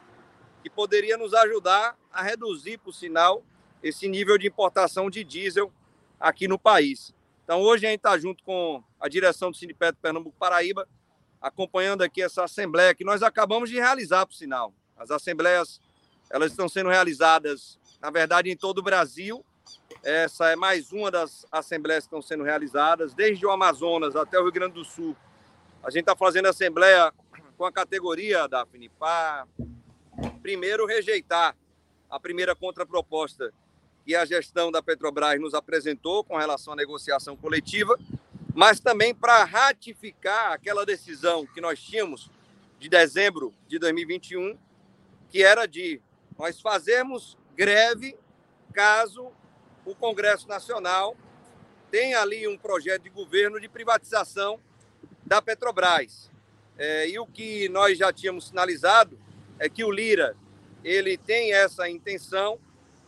que 0.62 0.70
poderia 0.70 1.18
nos 1.18 1.34
ajudar 1.34 1.98
a 2.12 2.22
reduzir, 2.22 2.78
por 2.78 2.94
sinal, 2.94 3.42
esse 3.84 4.08
nível 4.08 4.38
de 4.38 4.48
importação 4.48 5.10
de 5.10 5.24
diesel 5.24 5.72
aqui 6.20 6.48
no 6.48 6.58
país. 6.58 7.14
Então, 7.44 7.62
hoje 7.62 7.86
a 7.86 7.90
gente 7.90 8.00
está 8.00 8.18
junto 8.18 8.44
com 8.44 8.82
a 9.00 9.10
direção 9.10 9.52
do 9.52 9.58
Sindicato 9.58 10.00
Pernambuco 10.02 10.36
Paraíba, 10.40 10.88
acompanhando 11.42 12.02
aqui 12.02 12.22
essa 12.22 12.46
assembleia 12.46 12.96
que 12.96 13.04
nós 13.04 13.22
acabamos 13.22 13.70
de 13.70 13.76
realizar, 13.76 14.26
por 14.26 14.34
sinal. 14.34 14.74
As 14.98 15.12
assembleias 15.12 15.82
elas 16.30 16.52
estão 16.52 16.70
sendo 16.70 16.90
realizadas, 16.90 17.78
na 18.02 18.10
verdade, 18.10 18.50
em 18.50 18.56
todo 18.56 18.78
o 18.78 18.82
Brasil. 18.82 19.46
Essa 20.02 20.50
é 20.52 20.56
mais 20.56 20.92
uma 20.94 21.12
das 21.12 21.46
assembleias 21.52 22.06
que 22.06 22.08
estão 22.08 22.22
sendo 22.22 22.44
realizadas, 22.44 23.14
desde 23.14 23.46
o 23.46 23.52
Amazonas 23.52 24.16
até 24.16 24.40
o 24.40 24.44
Rio 24.44 24.52
Grande 24.52 24.76
do 24.76 24.86
Sul, 24.86 25.16
a 25.84 25.90
gente 25.90 26.04
está 26.04 26.16
fazendo 26.16 26.48
assembleia 26.48 27.14
com 27.58 27.66
a 27.66 27.72
categoria 27.72 28.48
da 28.48 28.66
FINIPA. 28.66 29.46
Primeiro, 30.42 30.86
rejeitar 30.86 31.58
a 32.10 32.18
primeira 32.18 32.56
contraproposta 32.56 33.54
que 34.06 34.16
a 34.16 34.26
gestão 34.26 34.72
da 34.72 34.82
Petrobras 34.82 35.40
nos 35.40 35.54
apresentou 35.54 36.24
com 36.24 36.38
relação 36.38 36.74
à 36.74 36.76
negociação 36.76 37.36
coletiva, 37.36 37.98
mas 38.54 38.80
também 38.80 39.16
para 39.16 39.44
ratificar 39.44 40.52
aquela 40.52 40.86
decisão 40.86 41.46
que 41.46 41.62
nós 41.62 41.80
tínhamos 41.82 42.30
de 42.80 42.90
dezembro 42.90 43.54
de 43.68 43.80
2021, 43.80 44.58
que 45.30 45.44
era 45.44 45.66
de 45.66 46.02
nós 46.38 46.60
fazermos 46.60 47.38
greve 47.56 48.16
caso 48.74 49.32
o 49.86 49.96
Congresso 49.96 50.48
Nacional 50.48 51.16
tenha 51.94 52.20
ali 52.22 52.48
um 52.48 52.58
projeto 52.58 53.04
de 53.04 53.10
governo 53.10 53.60
de 53.60 53.70
privatização 53.70 54.60
da 55.24 55.42
Petrobras. 55.42 56.32
É, 56.76 57.08
e 57.08 57.20
o 57.20 57.28
que 57.28 57.70
nós 57.70 57.98
já 57.98 58.12
tínhamos 58.12 58.48
sinalizado 58.48 59.18
é 59.60 59.70
que 59.70 59.84
o 59.84 59.92
Lira 59.92 60.36
ele 60.84 61.18
tem 61.18 61.54
essa 61.54 61.88
intenção. 61.88 62.60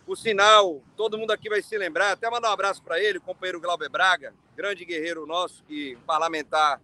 O 0.08 0.16
sinal, 0.16 0.84
todo 0.96 1.18
mundo 1.18 1.32
aqui 1.32 1.50
vai 1.50 1.64
se 1.64 1.76
lembrar, 1.76 2.12
até 2.12 2.30
mandar 2.30 2.50
um 2.50 2.54
abraço 2.54 2.84
para 2.84 3.00
ele, 3.00 3.18
o 3.18 3.22
companheiro 3.22 3.60
Glauber 3.60 3.90
Braga, 3.90 4.36
grande 4.56 4.86
guerreiro 4.86 5.26
nosso, 5.26 5.64
que 5.64 5.98
parlamentar 6.06 6.80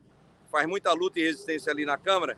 faz 0.49 0.67
muita 0.67 0.91
luta 0.91 1.19
e 1.19 1.23
resistência 1.23 1.71
ali 1.71 1.85
na 1.85 1.99
Câmara. 1.99 2.35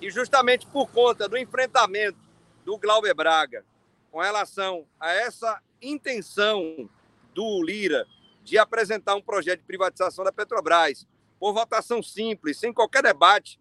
E 0.00 0.10
justamente 0.10 0.66
por 0.66 0.90
conta 0.90 1.28
do 1.28 1.38
enfrentamento 1.38 2.18
do 2.64 2.76
Glauber 2.76 3.14
Braga 3.14 3.64
com 4.10 4.20
relação 4.20 4.84
a 4.98 5.12
essa 5.12 5.62
intenção 5.80 6.90
do 7.32 7.62
Lira 7.62 8.04
de 8.42 8.58
apresentar 8.58 9.14
um 9.14 9.22
projeto 9.22 9.60
de 9.60 9.66
privatização 9.66 10.24
da 10.24 10.32
Petrobras 10.32 11.06
por 11.38 11.52
votação 11.52 12.02
simples, 12.02 12.58
sem 12.58 12.72
qualquer 12.72 13.04
debate 13.04 13.60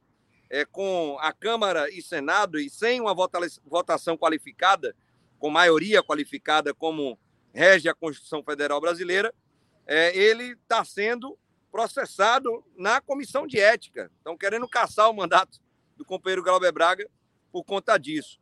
é, 0.50 0.66
com 0.66 1.18
a 1.22 1.32
Câmara 1.32 1.88
e 1.92 2.02
Senado 2.02 2.60
e 2.60 2.68
sem 2.68 3.00
uma 3.00 3.14
votação 3.14 4.18
qualificada, 4.18 4.96
com 5.40 5.50
maioria 5.50 6.04
qualificada, 6.04 6.74
como 6.74 7.18
rege 7.54 7.90
a 7.90 7.94
Constituição 7.94 8.44
Federal 8.44 8.80
Brasileira, 8.80 9.34
é, 9.86 10.16
ele 10.18 10.54
está 10.54 10.84
sendo 10.84 11.38
processado 11.72 12.64
na 12.76 13.02
comissão 13.02 13.48
de 13.48 13.60
ética. 13.60 14.12
Estão 14.18 14.38
querendo 14.38 14.68
caçar 14.68 15.10
o 15.10 15.14
mandato 15.14 15.60
do 15.96 16.06
companheiro 16.06 16.44
Glauber 16.44 16.72
Braga 16.72 17.10
por 17.52 17.64
conta 17.64 17.98
disso. 17.98 18.40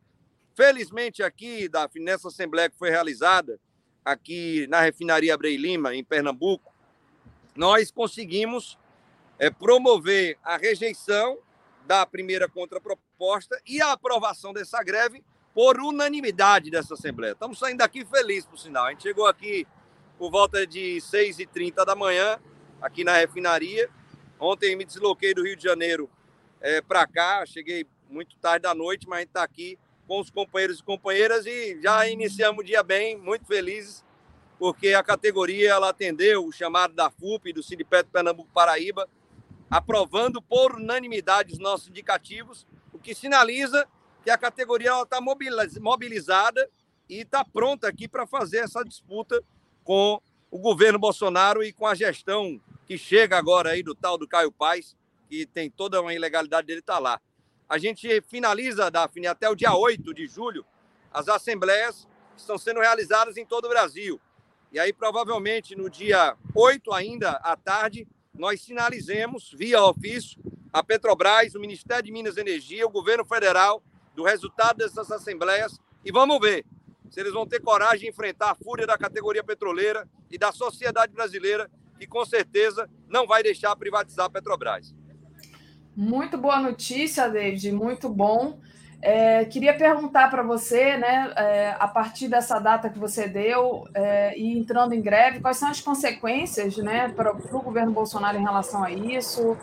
Felizmente, 0.55 1.21
aqui, 1.21 1.67
Daphne, 1.67 2.05
nessa 2.05 2.29
assembleia 2.29 2.69
que 2.69 2.77
foi 2.77 2.89
realizada, 2.89 3.59
aqui 4.03 4.67
na 4.67 4.81
refinaria 4.81 5.33
Abrei 5.33 5.57
Lima, 5.57 5.93
em 5.95 6.03
Pernambuco, 6.03 6.73
nós 7.55 7.91
conseguimos 7.91 8.77
é, 9.37 9.49
promover 9.49 10.37
a 10.43 10.57
rejeição 10.57 11.37
da 11.85 12.05
primeira 12.05 12.47
contraproposta 12.47 13.61
e 13.65 13.81
a 13.81 13.91
aprovação 13.91 14.53
dessa 14.53 14.81
greve 14.83 15.23
por 15.55 15.79
unanimidade 15.79 16.69
dessa 16.69 16.95
Assembleia. 16.95 17.31
Estamos 17.31 17.57
saindo 17.57 17.77
daqui 17.77 18.03
felizes, 18.03 18.45
por 18.45 18.59
sinal. 18.59 18.87
A 18.87 18.89
gente 18.89 19.03
chegou 19.03 19.25
aqui 19.25 19.65
por 20.17 20.29
volta 20.29 20.67
de 20.67 20.97
6h30 20.97 21.85
da 21.85 21.95
manhã, 21.95 22.37
aqui 22.81 23.05
na 23.05 23.13
refinaria. 23.13 23.89
Ontem 24.37 24.75
me 24.75 24.83
desloquei 24.83 25.33
do 25.33 25.43
Rio 25.43 25.55
de 25.55 25.63
Janeiro 25.63 26.09
é, 26.59 26.81
para 26.81 27.07
cá, 27.07 27.45
cheguei 27.45 27.87
muito 28.09 28.35
tarde 28.35 28.63
da 28.63 28.75
noite, 28.75 29.07
mas 29.07 29.19
a 29.19 29.21
gente 29.21 29.29
está 29.29 29.43
aqui 29.43 29.79
com 30.05 30.19
os 30.19 30.29
companheiros 30.29 30.79
e 30.79 30.83
companheiras 30.83 31.45
e 31.45 31.81
já 31.81 32.05
iniciamos 32.05 32.61
o 32.61 32.65
dia 32.65 32.83
bem, 32.83 33.17
muito 33.17 33.47
felizes, 33.47 34.03
porque 34.59 34.89
a 34.89 35.01
categoria 35.01 35.71
ela 35.71 35.89
atendeu 35.89 36.45
o 36.45 36.51
chamado 36.51 36.93
da 36.93 37.09
FUP, 37.09 37.53
do 37.53 37.63
Sindicato 37.63 38.09
Pernambuco 38.09 38.49
Paraíba, 38.53 39.07
aprovando 39.71 40.41
por 40.41 40.75
unanimidade 40.75 41.53
os 41.53 41.59
nossos 41.59 41.87
indicativos, 41.87 42.67
o 42.91 42.99
que 42.99 43.15
sinaliza 43.15 43.87
que 44.25 44.31
a 44.31 44.37
categoria 44.39 45.03
está 45.03 45.21
mobilizada 45.21 46.67
e 47.07 47.19
está 47.19 47.45
pronta 47.45 47.87
aqui 47.87 48.07
para 48.07 48.25
fazer 48.25 48.57
essa 48.57 48.83
disputa 48.83 49.39
com 49.83 50.19
o 50.49 50.57
governo 50.57 50.97
Bolsonaro 50.97 51.63
e 51.63 51.71
com 51.71 51.85
a 51.85 51.93
gestão 51.93 52.59
que 52.87 52.97
chega 52.97 53.37
agora 53.37 53.69
aí 53.69 53.83
do 53.83 53.93
tal 53.93 54.17
do 54.17 54.27
Caio 54.27 54.51
Paes, 54.51 54.97
que 55.29 55.45
tem 55.45 55.69
toda 55.69 56.01
uma 56.01 56.11
ilegalidade 56.11 56.65
dele 56.65 56.79
estar 56.79 56.95
tá 56.95 56.99
lá. 56.99 57.21
A 57.69 57.77
gente 57.77 58.19
finaliza, 58.21 58.89
Daphne, 58.89 59.27
até 59.27 59.47
o 59.47 59.53
dia 59.53 59.75
8 59.75 60.11
de 60.11 60.25
julho, 60.25 60.65
as 61.13 61.29
assembleias 61.29 62.07
que 62.33 62.41
estão 62.41 62.57
sendo 62.57 62.79
realizadas 62.79 63.37
em 63.37 63.45
todo 63.45 63.65
o 63.65 63.69
Brasil. 63.69 64.19
E 64.71 64.79
aí, 64.79 64.91
provavelmente, 64.91 65.75
no 65.75 65.87
dia 65.87 66.35
8 66.55 66.91
ainda, 66.93 67.33
à 67.43 67.55
tarde, 67.55 68.07
nós 68.33 68.59
sinalizemos, 68.59 69.53
via 69.55 69.83
ofício, 69.83 70.41
a 70.73 70.81
Petrobras, 70.81 71.53
o 71.53 71.59
Ministério 71.59 72.03
de 72.03 72.11
Minas 72.11 72.37
e 72.37 72.41
Energia, 72.41 72.87
o 72.87 72.89
governo 72.89 73.23
federal, 73.23 73.83
do 74.15 74.23
resultado 74.23 74.77
dessas 74.77 75.11
assembleias. 75.11 75.79
E 76.03 76.11
vamos 76.11 76.39
ver 76.39 76.65
se 77.09 77.19
eles 77.19 77.33
vão 77.33 77.45
ter 77.45 77.61
coragem 77.61 78.01
de 78.01 78.09
enfrentar 78.09 78.51
a 78.51 78.55
fúria 78.55 78.87
da 78.87 78.97
categoria 78.97 79.43
petroleira 79.43 80.07
e 80.31 80.37
da 80.37 80.51
sociedade 80.51 81.13
brasileira, 81.13 81.69
que 81.99 82.07
com 82.07 82.25
certeza 82.25 82.89
não 83.07 83.27
vai 83.27 83.43
deixar 83.43 83.75
privatizar 83.75 84.25
a 84.25 84.29
Petrobras. 84.29 84.93
Muito 85.95 86.37
boa 86.37 86.59
notícia, 86.59 87.29
David, 87.29 87.71
muito 87.71 88.09
bom. 88.09 88.59
É, 89.01 89.45
queria 89.45 89.73
perguntar 89.73 90.29
para 90.29 90.41
você, 90.41 90.97
né, 90.97 91.31
é, 91.37 91.75
a 91.79 91.87
partir 91.87 92.27
dessa 92.27 92.59
data 92.59 92.89
que 92.89 92.97
você 92.97 93.27
deu 93.27 93.87
é, 93.93 94.37
e 94.37 94.57
entrando 94.57 94.93
em 94.93 95.01
greve, 95.01 95.39
quais 95.39 95.57
são 95.57 95.69
as 95.69 95.79
consequências 95.79 96.75
né, 96.77 97.09
para 97.09 97.31
o 97.31 97.61
governo 97.61 97.91
Bolsonaro 97.91 98.37
em 98.37 98.41
relação 98.41 98.83
a 98.83 98.91
isso? 98.91 99.55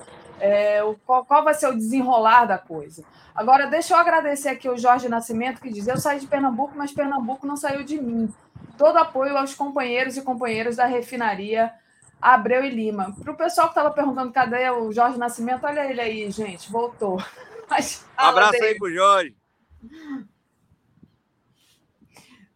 É, 0.44 0.82
o, 0.82 0.97
qual, 1.06 1.24
qual, 1.24 1.44
vai 1.44 1.55
ser 1.55 1.69
o 1.69 1.77
desenrolar 1.77 2.47
da 2.47 2.59
coisa? 2.59 3.05
Agora, 3.32 3.69
deixa 3.69 3.94
eu 3.94 3.98
agradecer 3.98 4.48
aqui 4.48 4.69
o 4.69 4.77
Jorge 4.77 5.09
Nascimento, 5.09 5.60
que 5.60 5.70
diz: 5.70 5.86
Eu 5.86 5.97
saí 5.98 6.19
de 6.19 6.27
Pernambuco, 6.27 6.77
mas 6.77 6.90
Pernambuco 6.90 7.47
não 7.47 7.56
saiu 7.56 7.85
de 7.85 8.02
mim. 8.02 8.28
Todo 8.77 8.98
apoio 8.98 9.36
aos 9.36 9.55
companheiros 9.55 10.16
e 10.16 10.23
companheiras 10.23 10.74
da 10.74 10.85
refinaria 10.85 11.73
Abreu 12.20 12.64
e 12.64 12.70
Lima. 12.70 13.14
Para 13.23 13.32
o 13.32 13.36
pessoal 13.36 13.69
que 13.69 13.73
estava 13.78 13.93
perguntando 13.93 14.32
cadê 14.32 14.69
o 14.69 14.90
Jorge 14.90 15.16
Nascimento, 15.16 15.64
olha 15.64 15.89
ele 15.89 16.01
aí, 16.01 16.28
gente, 16.32 16.73
voltou. 16.73 17.23
Mas, 17.70 18.05
um 18.19 18.23
abraço 18.24 18.51
dele. 18.51 18.64
aí 18.64 18.78
pro 18.78 18.93
Jorge. 18.93 19.36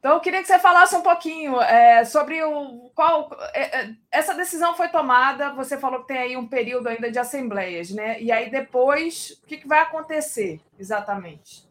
Então, 0.06 0.14
eu 0.14 0.20
queria 0.20 0.40
que 0.40 0.46
você 0.46 0.60
falasse 0.60 0.94
um 0.94 1.02
pouquinho 1.02 1.60
é, 1.60 2.04
sobre 2.04 2.40
o 2.40 2.92
qual 2.94 3.28
é, 3.52 3.92
essa 4.08 4.34
decisão 4.34 4.72
foi 4.76 4.88
tomada. 4.88 5.52
Você 5.54 5.76
falou 5.76 6.02
que 6.02 6.06
tem 6.06 6.18
aí 6.18 6.36
um 6.36 6.46
período 6.46 6.86
ainda 6.86 7.10
de 7.10 7.18
assembleias, 7.18 7.90
né? 7.90 8.22
E 8.22 8.30
aí 8.30 8.48
depois, 8.48 9.36
o 9.42 9.46
que, 9.48 9.56
que 9.56 9.66
vai 9.66 9.80
acontecer 9.80 10.60
exatamente? 10.78 11.66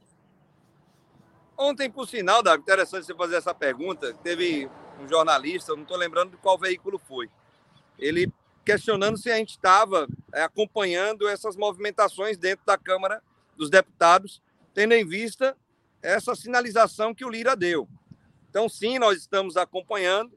Ontem, 1.57 1.89
por 1.89 2.09
sinal, 2.09 2.43
Davi, 2.43 2.61
interessante 2.61 3.05
você 3.05 3.15
fazer 3.15 3.37
essa 3.37 3.53
pergunta. 3.53 4.13
Teve 4.15 4.69
um 4.99 5.07
jornalista, 5.07 5.73
não 5.73 5.83
estou 5.83 5.95
lembrando 5.95 6.31
de 6.31 6.37
qual 6.37 6.59
veículo 6.59 6.99
foi 6.99 7.29
ele 7.97 8.29
questionando 8.65 9.17
se 9.17 9.31
a 9.31 9.37
gente 9.37 9.51
estava 9.51 10.09
acompanhando 10.33 11.25
essas 11.29 11.55
movimentações 11.55 12.37
dentro 12.37 12.65
da 12.65 12.77
Câmara 12.77 13.23
dos 13.55 13.69
Deputados, 13.69 14.41
tendo 14.73 14.93
em 14.93 15.07
vista 15.07 15.55
essa 16.01 16.35
sinalização 16.35 17.15
que 17.15 17.23
o 17.23 17.29
Lira 17.29 17.55
deu. 17.55 17.87
Então, 18.56 18.69
sim, 18.69 18.98
nós 18.98 19.18
estamos 19.18 19.57
acompanhando. 19.57 20.32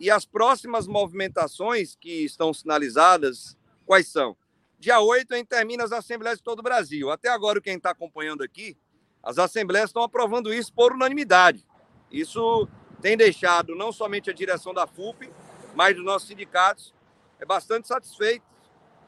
E 0.00 0.10
as 0.10 0.24
próximas 0.24 0.88
movimentações 0.88 1.94
que 1.94 2.24
estão 2.24 2.52
sinalizadas, 2.52 3.56
quais 3.86 4.08
são? 4.08 4.36
Dia 4.80 4.98
8, 4.98 5.32
a 5.32 5.36
gente 5.36 5.46
termina 5.46 5.84
as 5.84 5.92
assembleias 5.92 6.38
de 6.38 6.42
todo 6.42 6.58
o 6.58 6.62
Brasil. 6.64 7.08
Até 7.08 7.28
agora, 7.28 7.60
quem 7.60 7.76
está 7.76 7.90
acompanhando 7.90 8.42
aqui, 8.42 8.76
as 9.22 9.38
assembleias 9.38 9.90
estão 9.90 10.02
aprovando 10.02 10.52
isso 10.52 10.72
por 10.72 10.92
unanimidade. 10.92 11.64
Isso 12.10 12.66
tem 13.00 13.16
deixado 13.16 13.76
não 13.76 13.92
somente 13.92 14.28
a 14.28 14.32
direção 14.32 14.74
da 14.74 14.84
FUP, 14.84 15.30
mas 15.72 15.94
dos 15.94 16.04
nossos 16.04 16.26
sindicatos, 16.26 16.92
é 17.38 17.44
bastante 17.44 17.86
satisfeito 17.86 18.44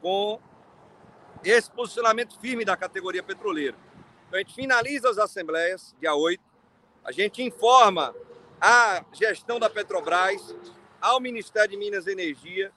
com 0.01 0.39
esse 1.43 1.69
posicionamento 1.69 2.39
firme 2.39 2.63
da 2.63 2.77
categoria 2.77 3.21
petroleira. 3.21 3.75
Então, 4.29 4.39
a 4.39 4.41
gente 4.41 4.55
finaliza 4.55 5.09
as 5.09 5.17
assembleias, 5.17 5.93
dia 5.99 6.15
8, 6.15 6.41
a 7.03 7.11
gente 7.11 7.43
informa 7.43 8.15
a 8.59 9.03
gestão 9.13 9.59
da 9.59 9.69
Petrobras, 9.69 10.55
ao 11.01 11.19
Ministério 11.19 11.71
de 11.71 11.77
Minas 11.77 12.07
e 12.07 12.11
Energia, 12.11 12.71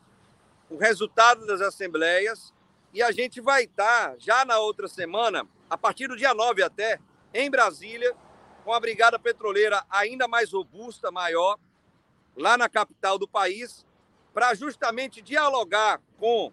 o 0.69 0.77
resultado 0.77 1.47
das 1.47 1.61
assembleias, 1.61 2.53
e 2.93 3.03
a 3.03 3.11
gente 3.13 3.41
vai 3.41 3.65
estar, 3.65 4.15
já 4.19 4.45
na 4.45 4.59
outra 4.59 4.89
semana, 4.89 5.47
a 5.69 5.77
partir 5.77 6.09
do 6.09 6.17
dia 6.17 6.35
9 6.35 6.63
até, 6.63 6.99
em 7.33 7.51
Brasília, 7.51 8.15
com 8.65 8.73
a 8.73 8.81
Brigada 8.81 9.19
Petroleira 9.19 9.85
ainda 9.89 10.27
mais 10.27 10.53
robusta, 10.53 11.11
maior, 11.11 11.59
lá 12.37 12.57
na 12.57 12.69
capital 12.69 13.19
do 13.19 13.29
país, 13.29 13.87
para 14.35 14.55
justamente 14.55 15.23
dialogar 15.23 16.01
com 16.19 16.53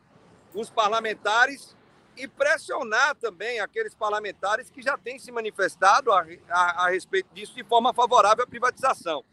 os 0.54 0.70
parlamentares 0.70 1.75
e 2.18 2.28
pressionar 2.28 3.16
também 3.16 3.60
aqueles 3.60 3.94
parlamentares 3.94 4.70
que 4.70 4.82
já 4.82 4.98
têm 4.98 5.20
se 5.20 5.32
manifestado 5.32 6.12
a, 6.12 6.26
a, 6.50 6.86
a 6.86 6.90
respeito 6.90 7.28
disso 7.34 7.54
de 7.54 7.64
forma 7.64 7.94
favorável 7.94 8.44
à 8.44 8.48
privatização. 8.48 9.24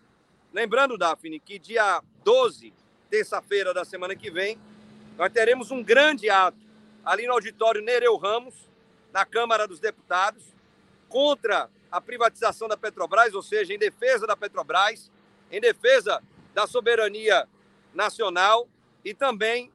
Lembrando, 0.52 0.98
Daphne, 0.98 1.40
que 1.40 1.58
dia 1.58 2.02
12, 2.24 2.72
terça-feira 3.08 3.72
da 3.72 3.84
semana 3.84 4.14
que 4.14 4.30
vem, 4.30 4.58
nós 5.16 5.32
teremos 5.32 5.70
um 5.70 5.82
grande 5.82 6.28
ato 6.28 6.58
ali 7.04 7.26
no 7.26 7.32
auditório 7.32 7.82
Nereu 7.82 8.16
Ramos, 8.16 8.54
na 9.12 9.24
Câmara 9.24 9.66
dos 9.66 9.80
Deputados, 9.80 10.42
contra 11.08 11.68
a 11.90 12.00
privatização 12.00 12.68
da 12.68 12.76
Petrobras, 12.76 13.34
ou 13.34 13.42
seja, 13.42 13.74
em 13.74 13.78
defesa 13.78 14.26
da 14.26 14.36
Petrobras, 14.36 15.10
em 15.50 15.60
defesa 15.60 16.22
da 16.54 16.66
soberania 16.66 17.46
nacional 17.94 18.66
e 19.04 19.12
também 19.12 19.70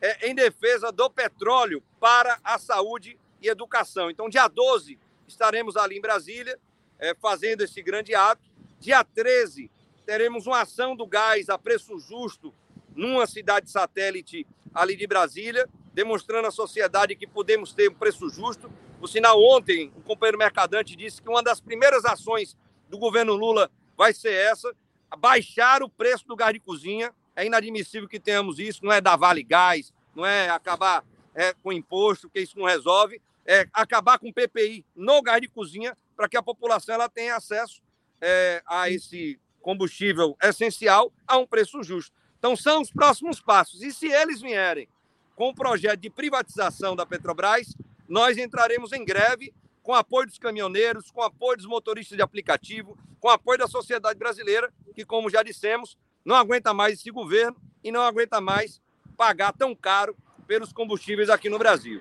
é, 0.00 0.28
em 0.28 0.34
defesa 0.34 0.90
do 0.90 1.08
petróleo 1.08 1.82
para 2.00 2.40
a 2.42 2.58
saúde 2.58 3.18
e 3.40 3.48
educação. 3.48 4.10
Então, 4.10 4.28
dia 4.28 4.48
12, 4.48 4.98
estaremos 5.28 5.76
ali 5.76 5.98
em 5.98 6.00
Brasília 6.00 6.58
é, 6.98 7.14
fazendo 7.14 7.62
esse 7.62 7.80
grande 7.82 8.14
ato. 8.14 8.42
Dia 8.80 9.04
13, 9.04 9.70
teremos 10.06 10.46
uma 10.46 10.62
ação 10.62 10.96
do 10.96 11.06
gás 11.06 11.50
a 11.50 11.58
preço 11.58 11.98
justo 11.98 12.52
numa 12.96 13.26
cidade 13.26 13.70
satélite 13.70 14.46
ali 14.74 14.96
de 14.96 15.06
Brasília, 15.06 15.68
demonstrando 15.92 16.48
à 16.48 16.50
sociedade 16.50 17.14
que 17.14 17.26
podemos 17.26 17.72
ter 17.72 17.90
um 17.90 17.94
preço 17.94 18.28
justo. 18.30 18.72
O 19.00 19.06
sinal 19.06 19.42
ontem, 19.42 19.92
o 19.96 20.00
companheiro 20.00 20.38
Mercadante 20.38 20.96
disse 20.96 21.20
que 21.20 21.28
uma 21.28 21.42
das 21.42 21.60
primeiras 21.60 22.04
ações 22.04 22.56
do 22.88 22.98
governo 22.98 23.34
Lula 23.34 23.70
vai 23.96 24.14
ser 24.14 24.32
essa, 24.32 24.74
baixar 25.18 25.82
o 25.82 25.88
preço 25.88 26.26
do 26.26 26.36
gás 26.36 26.52
de 26.52 26.60
cozinha. 26.60 27.14
É 27.36 27.44
inadmissível 27.44 28.08
que 28.08 28.20
tenhamos 28.20 28.58
isso, 28.58 28.84
não 28.84 28.92
é 28.92 29.00
dar 29.00 29.16
vale 29.16 29.42
gás, 29.42 29.92
não 30.14 30.24
é 30.26 30.48
acabar 30.50 31.04
é, 31.34 31.54
com 31.54 31.72
imposto, 31.72 32.28
que 32.28 32.40
isso 32.40 32.58
não 32.58 32.66
resolve, 32.66 33.20
é, 33.46 33.66
acabar 33.72 34.18
com 34.18 34.28
o 34.28 34.32
PPI 34.32 34.84
no 34.94 35.22
gás 35.22 35.40
de 35.40 35.48
cozinha 35.48 35.96
para 36.16 36.28
que 36.28 36.36
a 36.36 36.42
população 36.42 36.94
ela 36.94 37.08
tenha 37.08 37.36
acesso 37.36 37.82
é, 38.20 38.62
a 38.66 38.90
esse 38.90 39.38
combustível 39.62 40.36
essencial 40.42 41.12
a 41.26 41.36
um 41.38 41.46
preço 41.46 41.82
justo. 41.82 42.14
Então, 42.38 42.56
são 42.56 42.80
os 42.80 42.90
próximos 42.90 43.40
passos. 43.40 43.82
E 43.82 43.92
se 43.92 44.06
eles 44.06 44.40
vierem 44.40 44.88
com 45.36 45.48
o 45.48 45.54
projeto 45.54 46.00
de 46.00 46.10
privatização 46.10 46.96
da 46.96 47.06
Petrobras, 47.06 47.74
nós 48.08 48.36
entraremos 48.36 48.92
em 48.92 49.04
greve 49.04 49.54
com 49.82 49.94
apoio 49.94 50.26
dos 50.26 50.38
caminhoneiros, 50.38 51.10
com 51.10 51.22
apoio 51.22 51.56
dos 51.56 51.66
motoristas 51.66 52.16
de 52.16 52.22
aplicativo, 52.22 52.96
com 53.18 53.28
apoio 53.28 53.58
da 53.58 53.66
sociedade 53.66 54.18
brasileira, 54.18 54.72
que, 54.94 55.04
como 55.04 55.30
já 55.30 55.42
dissemos, 55.42 55.96
não 56.24 56.36
aguenta 56.36 56.74
mais 56.74 56.94
esse 56.94 57.10
governo 57.10 57.56
e 57.82 57.90
não 57.90 58.02
aguenta 58.02 58.40
mais 58.40 58.80
pagar 59.16 59.52
tão 59.52 59.74
caro 59.74 60.16
pelos 60.50 60.72
combustíveis 60.72 61.30
aqui 61.30 61.48
no 61.48 61.60
Brasil. 61.60 62.00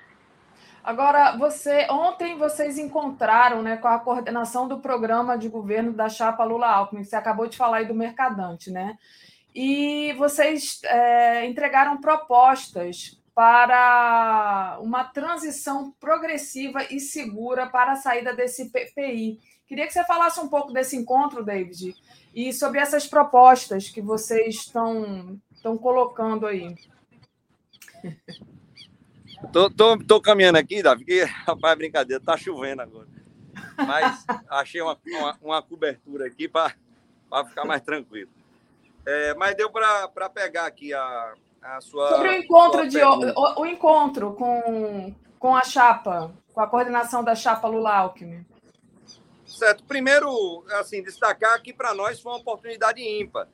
Agora, 0.84 1.38
você 1.38 1.86
ontem 1.88 2.36
vocês 2.36 2.80
encontraram 2.80 3.62
né, 3.62 3.78
com 3.78 3.88
a 3.88 4.00
coordenação 4.00 4.68
do 4.68 4.80
programa 4.80 5.38
de 5.38 5.48
governo 5.48 5.94
da 5.94 6.10
chapa 6.10 6.44
Lula 6.44 6.66
Alckmin, 6.66 7.04
você 7.04 7.16
acabou 7.16 7.46
de 7.46 7.56
falar 7.56 7.78
aí 7.78 7.86
do 7.86 7.94
Mercadante, 7.94 8.72
né? 8.72 8.98
E 9.54 10.14
vocês 10.14 10.82
é, 10.84 11.46
entregaram 11.46 12.02
propostas 12.02 13.22
para 13.36 14.80
uma 14.82 15.04
transição 15.04 15.92
progressiva 16.00 16.84
e 16.90 17.00
segura 17.00 17.68
para 17.68 17.92
a 17.92 17.98
saída 17.98 18.34
desse 18.34 18.72
PPI. 18.72 19.40
Queria 19.68 19.86
que 19.86 19.94
você 19.94 20.04
falasse 20.06 20.40
um 20.40 20.48
pouco 20.48 20.74
desse 20.74 20.98
encontro, 20.98 21.46
David, 21.46 21.94
e 22.34 22.52
sobre 22.52 22.80
essas 22.80 23.06
propostas 23.06 23.90
que 23.90 24.02
vocês 24.02 24.56
estão, 24.56 25.40
estão 25.54 25.78
colocando 25.78 26.48
aí. 26.48 26.76
Tô, 29.54 29.70
tô, 29.70 29.98
tô 30.04 30.22
caminhando 30.22 30.58
aqui, 30.58 30.84
Davi, 30.84 31.06
porque, 31.06 31.24
rapaz, 31.46 31.78
brincadeira, 31.78 32.22
tá 32.24 32.38
chovendo 32.38 32.82
agora. 32.82 33.08
Mas 33.78 34.26
achei 34.50 34.82
uma, 34.82 34.98
uma, 35.06 35.38
uma 35.42 35.62
cobertura 35.62 36.28
aqui 36.28 36.48
para 36.48 36.76
ficar 37.48 37.66
mais 37.66 37.82
tranquilo. 37.82 38.30
É, 39.06 39.34
mas 39.36 39.56
deu 39.56 39.70
para 39.72 40.30
pegar 40.30 40.66
aqui 40.66 40.94
a, 40.94 41.34
a 41.62 41.82
sua. 41.82 42.10
Sobre 42.10 42.30
o 42.30 42.34
encontro, 42.34 42.88
de, 42.88 43.02
o, 43.02 43.62
o, 43.62 43.66
encontro 43.66 44.34
com, 44.34 45.16
com 45.40 45.56
a 45.56 45.64
chapa, 45.64 46.32
com 46.54 46.62
a 46.62 46.68
coordenação 46.68 47.24
da 47.24 47.34
chapa 47.34 47.68
Lula 47.68 47.96
Alckmin. 47.96 48.46
Certo. 49.46 49.84
Primeiro, 49.86 50.64
assim, 50.74 51.02
destacar 51.02 51.62
que 51.62 51.74
para 51.74 51.94
nós 51.94 52.20
foi 52.20 52.32
uma 52.32 52.40
oportunidade 52.40 53.02
ímpar. 53.02 53.48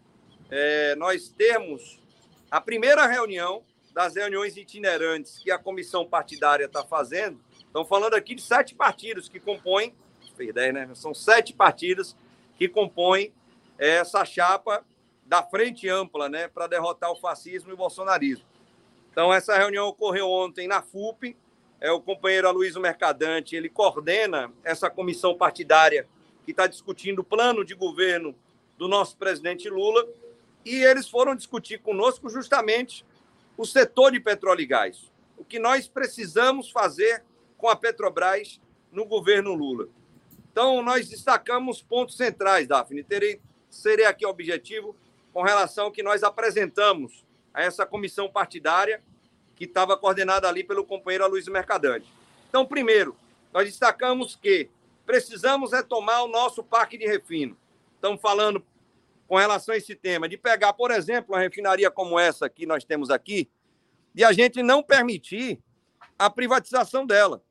É, 0.49 0.95
nós 0.95 1.29
temos 1.29 1.99
a 2.51 2.59
primeira 2.59 3.05
reunião 3.05 3.63
das 3.95 4.13
reuniões 4.13 4.57
itinerantes 4.57 5.39
que 5.39 5.49
a 5.49 5.57
comissão 5.57 6.05
partidária 6.05 6.65
está 6.65 6.83
fazendo. 6.83 7.39
Estão 7.57 7.85
falando 7.85 8.13
aqui 8.13 8.35
de 8.35 8.41
sete 8.41 8.75
partidos 8.75 9.29
que 9.29 9.39
compõem, 9.39 9.95
ideia, 10.37 10.73
né? 10.73 10.89
São 10.93 11.13
sete 11.13 11.53
partidos 11.53 12.13
que 12.57 12.67
compõem 12.67 13.31
essa 13.77 14.25
chapa 14.25 14.83
da 15.25 15.41
frente 15.41 15.87
ampla, 15.87 16.27
né, 16.27 16.49
para 16.49 16.67
derrotar 16.67 17.09
o 17.09 17.15
fascismo 17.15 17.69
e 17.69 17.73
o 17.73 17.77
bolsonarismo. 17.77 18.45
Então 19.11 19.33
essa 19.33 19.57
reunião 19.57 19.87
ocorreu 19.87 20.29
ontem 20.29 20.67
na 20.67 20.81
FUP. 20.81 21.37
É 21.79 21.89
o 21.89 22.01
companheiro 22.01 22.49
Aloysio 22.49 22.81
Mercadante, 22.81 23.55
ele 23.55 23.69
coordena 23.69 24.51
essa 24.61 24.89
comissão 24.89 25.37
partidária 25.37 26.05
que 26.43 26.51
está 26.51 26.67
discutindo 26.67 27.19
o 27.19 27.23
plano 27.23 27.63
de 27.63 27.73
governo 27.73 28.35
do 28.77 28.89
nosso 28.89 29.15
presidente 29.15 29.69
Lula. 29.69 30.05
E 30.65 30.83
eles 30.83 31.07
foram 31.07 31.33
discutir 31.33 31.79
conosco 31.79 32.29
justamente 32.29 33.05
o 33.57 33.65
setor 33.65 34.11
de 34.11 34.19
petróleo 34.19 34.61
e 34.61 34.65
gás. 34.65 35.11
O 35.37 35.43
que 35.43 35.59
nós 35.59 35.87
precisamos 35.87 36.71
fazer 36.71 37.23
com 37.57 37.69
a 37.69 37.75
Petrobras 37.75 38.59
no 38.91 39.05
governo 39.05 39.53
Lula. 39.53 39.87
Então, 40.51 40.81
nós 40.81 41.09
destacamos 41.09 41.81
pontos 41.81 42.15
centrais, 42.15 42.67
Daphne. 42.67 43.03
Terei, 43.03 43.41
serei 43.69 44.05
aqui 44.05 44.25
objetivo 44.25 44.95
com 45.33 45.41
relação 45.41 45.85
ao 45.85 45.91
que 45.91 46.01
nós 46.01 46.23
apresentamos 46.23 47.25
a 47.53 47.61
essa 47.61 47.85
comissão 47.85 48.29
partidária 48.29 49.01
que 49.55 49.65
estava 49.65 49.97
coordenada 49.97 50.47
ali 50.47 50.63
pelo 50.63 50.85
companheiro 50.85 51.27
Luiz 51.27 51.47
Mercadante. 51.47 52.07
Então, 52.49 52.65
primeiro, 52.65 53.17
nós 53.53 53.65
destacamos 53.67 54.35
que 54.35 54.69
precisamos 55.05 55.71
retomar 55.71 56.23
o 56.23 56.27
nosso 56.27 56.63
parque 56.63 56.97
de 56.97 57.05
refino. 57.05 57.57
Estamos 57.95 58.21
falando 58.21 58.63
com 59.27 59.37
relação 59.37 59.73
a 59.73 59.77
esse 59.77 59.95
tema, 59.95 60.29
de 60.29 60.37
pegar, 60.37 60.73
por 60.73 60.91
exemplo, 60.91 61.33
uma 61.33 61.41
refinaria 61.41 61.89
como 61.89 62.19
essa 62.19 62.49
que 62.49 62.65
nós 62.65 62.83
temos 62.83 63.09
aqui, 63.09 63.49
de 64.13 64.23
a 64.23 64.31
gente 64.31 64.61
não 64.61 64.83
permitir 64.83 65.59
a 66.17 66.29
privatização 66.29 67.05
dela. 67.05 67.43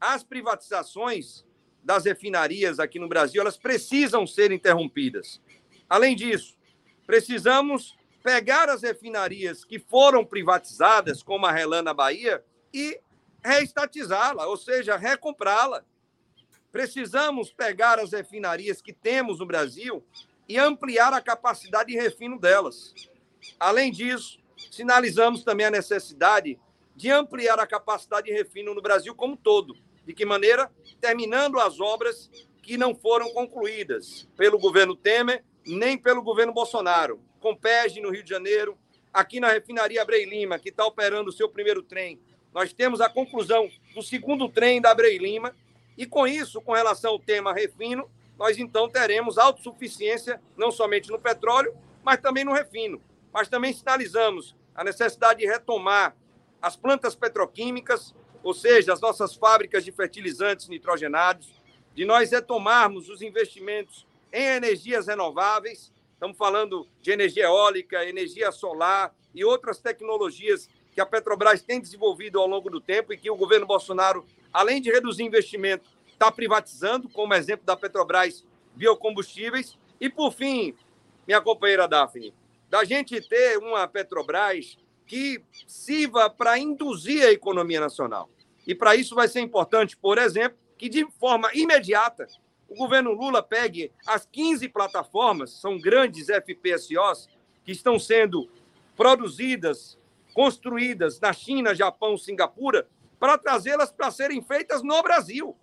As 0.00 0.24
privatizações 0.24 1.44
das 1.82 2.04
refinarias 2.04 2.78
aqui 2.78 2.98
no 2.98 3.08
Brasil, 3.08 3.40
elas 3.40 3.56
precisam 3.56 4.26
ser 4.26 4.52
interrompidas. 4.52 5.40
Além 5.88 6.16
disso, 6.16 6.56
precisamos 7.06 7.96
pegar 8.22 8.68
as 8.68 8.82
refinarias 8.82 9.64
que 9.64 9.78
foram 9.78 10.24
privatizadas, 10.24 11.22
como 11.22 11.46
a 11.46 11.52
Relana 11.52 11.94
Bahia, 11.94 12.44
e 12.72 13.00
reestatizá-la, 13.44 14.46
ou 14.46 14.56
seja, 14.56 14.96
recomprá-la. 14.96 15.84
Precisamos 16.70 17.50
pegar 17.52 17.98
as 17.98 18.12
refinarias 18.12 18.82
que 18.82 18.92
temos 18.92 19.38
no 19.38 19.46
Brasil 19.46 20.04
e 20.48 20.58
ampliar 20.58 21.12
a 21.12 21.20
capacidade 21.20 21.92
de 21.92 21.98
refino 21.98 22.38
delas. 22.38 22.94
Além 23.60 23.92
disso, 23.92 24.38
sinalizamos 24.70 25.44
também 25.44 25.66
a 25.66 25.70
necessidade 25.70 26.58
de 26.96 27.10
ampliar 27.10 27.60
a 27.60 27.66
capacidade 27.66 28.26
de 28.26 28.32
refino 28.32 28.74
no 28.74 28.82
Brasil 28.82 29.14
como 29.14 29.36
todo. 29.36 29.76
De 30.04 30.14
que 30.14 30.24
maneira? 30.24 30.70
Terminando 31.00 31.60
as 31.60 31.80
obras 31.80 32.30
que 32.62 32.76
não 32.76 32.94
foram 32.94 33.30
concluídas 33.30 34.26
pelo 34.36 34.58
governo 34.58 34.96
Temer 34.96 35.44
nem 35.66 35.98
pelo 35.98 36.22
governo 36.22 36.52
Bolsonaro. 36.52 37.20
Compege 37.40 38.00
no 38.00 38.10
Rio 38.10 38.22
de 38.22 38.30
Janeiro, 38.30 38.76
aqui 39.12 39.38
na 39.38 39.50
refinaria 39.50 40.00
Abrei 40.00 40.24
Lima, 40.24 40.58
que 40.58 40.70
está 40.70 40.84
operando 40.84 41.30
o 41.30 41.32
seu 41.32 41.48
primeiro 41.48 41.82
trem. 41.82 42.18
Nós 42.54 42.72
temos 42.72 43.00
a 43.00 43.08
conclusão 43.08 43.70
do 43.94 44.02
segundo 44.02 44.48
trem 44.48 44.80
da 44.80 44.90
Abrei 44.90 45.18
Lima, 45.18 45.54
e 45.96 46.06
com 46.06 46.26
isso, 46.26 46.60
com 46.62 46.72
relação 46.72 47.12
ao 47.12 47.18
tema 47.18 47.52
refino, 47.52 48.08
nós 48.38 48.56
então 48.56 48.88
teremos 48.88 49.36
autossuficiência 49.36 50.40
não 50.56 50.70
somente 50.70 51.10
no 51.10 51.18
petróleo, 51.18 51.76
mas 52.04 52.20
também 52.20 52.44
no 52.44 52.52
refino. 52.52 53.02
Mas 53.32 53.48
também 53.48 53.72
sinalizamos 53.72 54.54
a 54.74 54.84
necessidade 54.84 55.40
de 55.40 55.46
retomar 55.46 56.16
as 56.62 56.76
plantas 56.76 57.16
petroquímicas, 57.16 58.14
ou 58.42 58.54
seja, 58.54 58.92
as 58.92 59.00
nossas 59.00 59.34
fábricas 59.34 59.84
de 59.84 59.90
fertilizantes 59.90 60.68
nitrogenados, 60.68 61.60
de 61.94 62.04
nós 62.04 62.30
retomarmos 62.30 63.08
os 63.08 63.22
investimentos 63.22 64.06
em 64.32 64.44
energias 64.44 65.08
renováveis. 65.08 65.92
Estamos 66.14 66.36
falando 66.36 66.86
de 67.02 67.10
energia 67.10 67.44
eólica, 67.44 68.04
energia 68.04 68.52
solar 68.52 69.12
e 69.34 69.44
outras 69.44 69.80
tecnologias 69.80 70.68
que 70.92 71.00
a 71.00 71.06
Petrobras 71.06 71.62
tem 71.62 71.80
desenvolvido 71.80 72.40
ao 72.40 72.46
longo 72.46 72.70
do 72.70 72.80
tempo 72.80 73.12
e 73.12 73.16
que 73.16 73.30
o 73.30 73.36
governo 73.36 73.66
Bolsonaro, 73.66 74.24
além 74.52 74.80
de 74.80 74.90
reduzir 74.90 75.24
investimento, 75.24 75.97
está 76.18 76.32
privatizando, 76.32 77.08
como 77.08 77.32
exemplo 77.32 77.64
da 77.64 77.76
Petrobras 77.76 78.44
Biocombustíveis. 78.74 79.78
E, 80.00 80.10
por 80.10 80.32
fim, 80.32 80.74
minha 81.26 81.40
companheira 81.40 81.86
Daphne, 81.86 82.34
da 82.68 82.84
gente 82.84 83.20
ter 83.20 83.56
uma 83.58 83.86
Petrobras 83.86 84.76
que 85.06 85.40
sirva 85.66 86.28
para 86.28 86.58
induzir 86.58 87.24
a 87.24 87.30
economia 87.30 87.80
nacional. 87.80 88.28
E 88.66 88.74
para 88.74 88.96
isso 88.96 89.14
vai 89.14 89.28
ser 89.28 89.40
importante, 89.40 89.96
por 89.96 90.18
exemplo, 90.18 90.58
que 90.76 90.88
de 90.88 91.06
forma 91.18 91.50
imediata 91.54 92.26
o 92.68 92.74
governo 92.74 93.12
Lula 93.12 93.42
pegue 93.42 93.90
as 94.06 94.26
15 94.26 94.68
plataformas, 94.68 95.52
são 95.52 95.78
grandes 95.78 96.26
FPSOs, 96.26 97.28
que 97.64 97.72
estão 97.72 97.98
sendo 97.98 98.50
produzidas, 98.96 99.96
construídas 100.34 101.18
na 101.20 101.32
China, 101.32 101.74
Japão, 101.74 102.18
Singapura, 102.18 102.86
para 103.18 103.38
trazê-las 103.38 103.90
para 103.90 104.10
serem 104.10 104.42
feitas 104.42 104.82
no 104.82 105.02
Brasil 105.02 105.56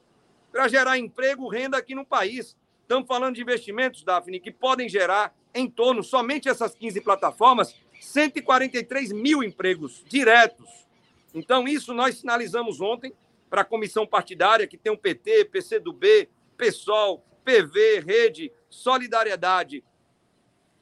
para 0.55 0.69
gerar 0.69 0.97
emprego, 0.97 1.49
renda 1.49 1.77
aqui 1.77 1.93
no 1.93 2.05
país. 2.05 2.55
Estamos 2.81 3.05
falando 3.05 3.35
de 3.35 3.41
investimentos, 3.41 4.05
Daphne, 4.05 4.39
que 4.39 4.49
podem 4.49 4.87
gerar 4.87 5.35
em 5.53 5.69
torno, 5.69 6.01
somente 6.01 6.47
essas 6.47 6.73
15 6.73 7.01
plataformas, 7.01 7.75
143 7.99 9.11
mil 9.11 9.43
empregos 9.43 10.01
diretos. 10.07 10.87
Então, 11.33 11.67
isso 11.67 11.93
nós 11.93 12.19
sinalizamos 12.19 12.79
ontem 12.79 13.13
para 13.49 13.63
a 13.63 13.65
comissão 13.65 14.07
partidária, 14.07 14.65
que 14.65 14.77
tem 14.77 14.93
o 14.93 14.97
PT, 14.97 15.43
PCdoB, 15.43 16.29
PSOL, 16.55 17.21
PV, 17.43 17.99
Rede, 17.99 18.49
Solidariedade 18.69 19.83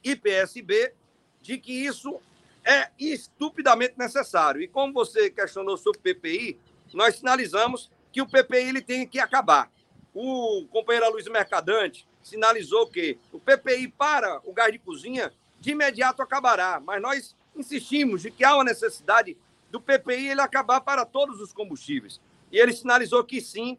e 0.04 0.14
PSB, 0.14 0.94
de 1.42 1.58
que 1.58 1.72
isso 1.72 2.20
é 2.64 2.90
estupidamente 2.96 3.94
necessário. 3.98 4.62
E 4.62 4.68
como 4.68 4.92
você 4.92 5.30
questionou 5.30 5.76
sobre 5.76 6.14
PPI, 6.14 6.60
nós 6.92 7.16
sinalizamos 7.16 7.90
que 8.14 8.22
o 8.22 8.28
PPI 8.28 8.68
ele 8.68 8.80
tem 8.80 9.04
que 9.04 9.18
acabar. 9.18 9.68
O 10.14 10.68
companheiro 10.70 11.10
Luiz 11.10 11.26
Mercadante 11.26 12.06
sinalizou 12.22 12.86
que 12.86 13.18
o 13.32 13.40
PPI 13.40 13.88
para 13.88 14.40
o 14.44 14.52
gás 14.52 14.72
de 14.72 14.78
cozinha 14.78 15.32
de 15.58 15.72
imediato 15.72 16.22
acabará, 16.22 16.78
mas 16.78 17.02
nós 17.02 17.36
insistimos 17.56 18.22
de 18.22 18.30
que 18.30 18.44
há 18.44 18.54
uma 18.54 18.62
necessidade 18.62 19.36
do 19.68 19.80
PPI 19.80 20.28
ele 20.28 20.40
acabar 20.40 20.80
para 20.80 21.04
todos 21.04 21.40
os 21.40 21.52
combustíveis. 21.52 22.20
E 22.52 22.56
ele 22.56 22.72
sinalizou 22.72 23.24
que 23.24 23.40
sim, 23.40 23.76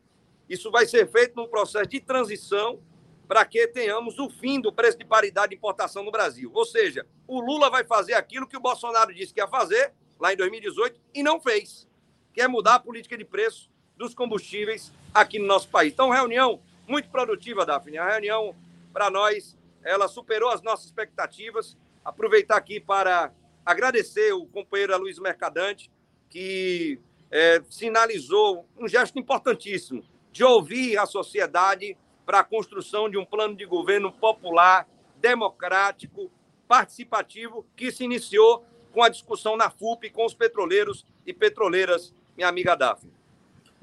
isso 0.49 0.70
vai 0.70 0.86
ser 0.86 1.10
feito 1.10 1.34
num 1.38 1.48
processo 1.48 1.88
de 1.88 2.02
transição 2.02 2.82
para 3.30 3.45
que 3.45 3.66
tenhamos 3.70 4.20
o 4.20 4.30
fim 4.30 4.60
do 4.60 4.74
preço 4.74 4.98
de 4.98 5.06
paridade 5.06 5.52
de 5.52 5.56
importação 5.56 6.03
no 6.03 6.12
Brasil. 6.12 6.52
Ou 6.53 6.66
seja, 6.66 7.07
o 7.26 7.40
Lula 7.40 7.70
vai 7.70 7.86
fazer 7.86 8.16
aquilo 8.16 8.45
que 8.45 8.57
o 8.57 8.62
Bolsonaro 8.62 9.16
disse 9.16 9.34
que 9.34 9.40
ia 9.40 9.48
fazer 9.48 9.94
lá 10.20 10.34
em 10.34 10.36
2018 10.36 10.99
e 11.14 11.24
não 11.24 11.40
fez, 11.40 11.88
que 12.34 12.41
é 12.41 12.49
mudar 12.49 12.76
a 12.76 12.80
política 12.80 13.18
de 13.18 13.24
preço 13.24 13.74
dos 13.98 14.14
combustíveis 14.14 14.92
aqui 15.14 15.40
no 15.40 15.46
nosso 15.46 15.70
país. 15.70 15.94
Então, 15.94 16.10
reunião 16.10 16.60
muito 16.88 17.10
produtiva, 17.10 17.66
Daphne. 17.66 17.98
A 17.98 18.10
reunião, 18.10 18.56
para 18.94 19.10
nós, 19.10 19.58
ela 19.84 20.08
superou 20.08 20.50
as 20.50 20.62
nossas 20.62 20.86
expectativas. 20.86 21.78
Aproveitar 22.04 22.58
aqui 22.58 22.80
para 22.80 23.32
agradecer 23.66 24.34
o 24.34 24.46
companheiro 24.46 24.98
Luiz 24.98 25.18
Mercadante, 25.18 25.90
que 26.30 27.00
é, 27.32 27.62
sinalizou 27.70 28.68
um 28.78 28.88
gesto 28.88 29.18
importantíssimo 29.18 30.04
de 30.32 30.44
ouvir 30.44 30.98
a 30.98 31.06
sociedade 31.06 31.98
para 32.26 32.40
a 32.40 32.44
construção 32.44 33.10
de 33.10 33.18
um 33.18 33.26
plano 33.26 33.56
de 33.56 33.66
governo 33.66 34.12
popular, 34.12 34.88
democrático, 35.18 36.30
participativo, 36.68 37.66
que 37.76 37.92
se 37.92 38.04
iniciou 38.04 38.66
com 38.92 39.04
a 39.04 39.10
discussão 39.10 39.56
na 39.56 39.70
FUP 39.70 40.10
com 40.10 40.26
os 40.26 40.34
petroleiros 40.34 41.06
e 41.26 41.34
petroleiras, 41.34 42.14
minha 42.36 42.48
amiga 42.48 42.76
Daphne. 42.76 43.15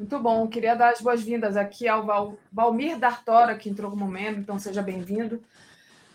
Muito 0.02 0.18
bom. 0.18 0.48
Queria 0.48 0.74
dar 0.74 0.90
as 0.90 1.00
boas-vindas 1.00 1.56
aqui 1.56 1.86
ao 1.86 2.04
Val, 2.04 2.36
Valmir 2.52 2.98
Dartora, 2.98 3.54
que 3.56 3.70
entrou 3.70 3.88
no 3.88 3.96
momento, 3.96 4.40
então 4.40 4.58
seja 4.58 4.82
bem-vindo. 4.82 5.40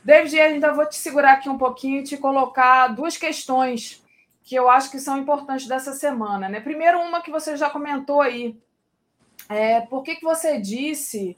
David, 0.04 0.38
ainda 0.42 0.74
vou 0.74 0.86
te 0.86 0.98
segurar 0.98 1.36
aqui 1.36 1.48
um 1.48 1.58
pouquinho 1.58 2.02
e 2.02 2.04
te 2.04 2.18
colocar 2.18 2.90
duas 2.90 3.16
questões 3.16 4.04
que 4.44 4.56
eu 4.56 4.70
acho 4.70 4.92
que 4.92 5.00
são 5.00 5.18
importantes 5.18 5.70
dessa 5.70 5.94
semana. 5.94 6.50
Né? 6.50 6.60
Primeiro, 6.60 7.00
uma 7.00 7.22
que 7.22 7.32
você 7.32 7.56
já 7.56 7.70
comentou 7.70 8.20
aí. 8.20 8.60
É, 9.48 9.80
por 9.80 10.04
que, 10.04 10.18
que 10.18 10.26
você 10.26 10.60
disse 10.60 11.38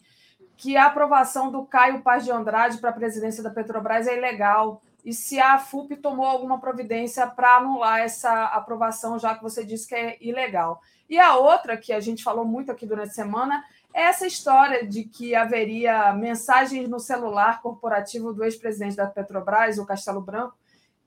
que 0.58 0.76
a 0.76 0.88
aprovação 0.88 1.52
do 1.52 1.64
Caio 1.66 2.02
Paz 2.02 2.26
de 2.26 2.32
Andrade 2.32 2.80
para 2.80 2.90
a 2.90 2.94
presidência 2.94 3.44
da 3.44 3.52
Petrobras 3.52 4.08
é 4.08 4.18
ilegal? 4.18 4.82
E 5.06 5.14
se 5.14 5.40
a 5.40 5.60
FUP 5.60 5.98
tomou 5.98 6.26
alguma 6.26 6.60
providência 6.60 7.28
para 7.28 7.58
anular 7.58 8.00
essa 8.00 8.46
aprovação, 8.46 9.20
já 9.20 9.36
que 9.36 9.44
você 9.44 9.64
disse 9.64 9.88
que 9.88 9.94
é 9.94 10.18
ilegal? 10.20 10.82
E 11.10 11.18
a 11.18 11.36
outra, 11.36 11.76
que 11.76 11.92
a 11.92 12.00
gente 12.00 12.24
falou 12.24 12.46
muito 12.46 12.72
aqui 12.72 12.86
durante 12.86 13.10
a 13.10 13.14
semana, 13.14 13.64
é 13.94 14.04
essa 14.04 14.28
história 14.28 14.86
de 14.86 15.04
que 15.04 15.34
haveria 15.34 16.14
mensagens 16.14 16.88
no 16.88 17.00
celular 17.00 17.62
corporativo 17.62 18.32
do 18.32 18.44
ex-presidente 18.44 18.96
da 18.96 19.08
Petrobras, 19.08 19.80
o 19.80 19.86
Castelo 19.86 20.22
Branco, 20.22 20.56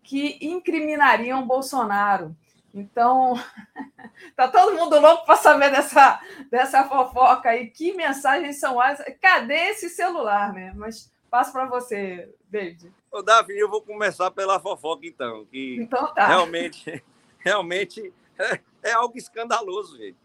que 0.03 0.39
incriminariam 0.41 1.47
Bolsonaro. 1.47 2.35
Então, 2.74 3.35
tá 4.35 4.49
todo 4.49 4.74
mundo 4.74 4.99
louco 4.99 5.24
para 5.24 5.37
saber 5.37 5.70
dessa, 5.70 6.20
dessa 6.51 6.85
fofoca 6.85 7.51
aí. 7.51 7.69
Que 7.69 7.95
mensagens 7.95 8.59
são 8.59 8.83
essas? 8.83 9.07
Cadê 9.20 9.55
esse 9.69 9.89
celular, 9.89 10.53
né? 10.53 10.73
Mas 10.74 11.12
passo 11.31 11.53
para 11.53 11.66
você, 11.66 12.35
David. 12.49 12.93
Ô, 13.11 13.23
Davi, 13.23 13.57
eu 13.59 13.69
vou 13.70 13.83
começar 13.83 14.31
pela 14.31 14.59
fofoca, 14.59 15.07
então. 15.07 15.45
Que 15.47 15.77
então 15.81 16.12
tá. 16.15 16.27
Realmente, 16.27 17.05
realmente 17.39 18.12
é, 18.82 18.92
algo 18.92 19.16
escandaloso, 19.16 19.96
gente. 19.96 20.16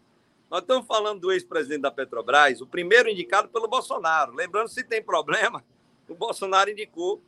Nós 0.50 0.62
estamos 0.62 0.86
falando 0.86 1.20
do 1.20 1.32
ex-presidente 1.32 1.82
da 1.82 1.90
Petrobras, 1.90 2.60
o 2.60 2.66
primeiro 2.66 3.08
indicado 3.08 3.48
pelo 3.48 3.68
Bolsonaro. 3.68 4.34
Lembrando, 4.34 4.68
se 4.68 4.82
tem 4.82 5.02
problema, 5.02 5.62
o 6.08 6.14
Bolsonaro 6.14 6.70
indicou 6.70 7.22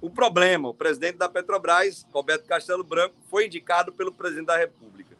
o 0.00 0.10
problema. 0.10 0.68
O 0.68 0.74
presidente 0.74 1.16
da 1.16 1.28
Petrobras, 1.28 2.06
Roberto 2.12 2.46
Castelo 2.46 2.84
Branco, 2.84 3.14
foi 3.30 3.46
indicado 3.46 3.92
pelo 3.92 4.12
presidente 4.12 4.46
da 4.46 4.56
República. 4.56 5.16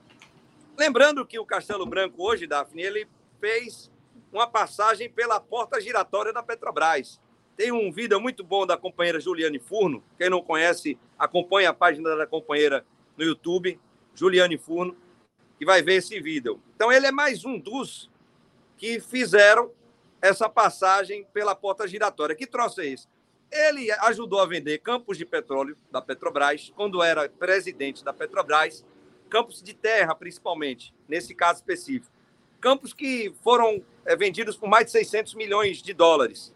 Lembrando 0.76 1.24
que 1.24 1.38
o 1.38 1.46
Castelo 1.46 1.86
Branco, 1.86 2.22
hoje, 2.22 2.46
Daphne, 2.46 2.82
ele 2.82 3.08
fez 3.40 3.90
uma 4.32 4.46
passagem 4.46 5.08
pela 5.08 5.40
porta 5.40 5.80
giratória 5.80 6.32
da 6.32 6.42
Petrobras. 6.42 7.20
Tem 7.56 7.72
um 7.72 7.90
vídeo 7.90 8.20
muito 8.20 8.44
bom 8.44 8.66
da 8.66 8.76
companheira 8.76 9.20
Juliane 9.20 9.58
Furno. 9.58 10.02
Quem 10.16 10.28
não 10.28 10.42
conhece, 10.42 10.98
acompanhe 11.16 11.66
a 11.66 11.72
página 11.72 12.16
da 12.16 12.26
companheira 12.26 12.84
no 13.16 13.24
YouTube, 13.24 13.80
Juliane 14.14 14.58
Furno 14.58 14.96
que 15.59 15.64
vai 15.64 15.82
ver 15.82 15.94
esse 15.94 16.20
vídeo. 16.20 16.60
Então, 16.74 16.93
ele 16.93 17.06
é 17.06 17.12
mais 17.12 17.44
um 17.44 17.59
dos 17.59 18.09
que 18.76 19.01
fizeram 19.01 19.72
essa 20.22 20.48
passagem 20.48 21.26
pela 21.32 21.55
porta 21.55 21.86
giratória. 21.86 22.36
Que 22.36 22.47
troço 22.47 22.80
é 22.80 22.86
esse? 22.86 23.09
Ele 23.51 23.90
ajudou 23.90 24.40
a 24.40 24.47
vender 24.47 24.78
campos 24.78 25.18
de 25.18 25.24
petróleo 25.24 25.76
da 25.90 26.01
Petrobras, 26.01 26.72
quando 26.76 27.02
era 27.02 27.28
presidente 27.28 28.05
da 28.05 28.12
Petrobras, 28.12 28.85
campos 29.28 29.62
de 29.62 29.74
terra, 29.74 30.14
principalmente, 30.14 30.94
nesse 31.09 31.35
caso 31.35 31.59
específico. 31.59 32.12
Campos 32.60 32.93
que 32.93 33.35
foram 33.43 33.82
é, 34.05 34.14
vendidos 34.14 34.56
por 34.56 34.68
mais 34.68 34.86
de 34.86 34.93
600 34.93 35.35
milhões 35.35 35.82
de 35.82 35.93
dólares 35.93 36.52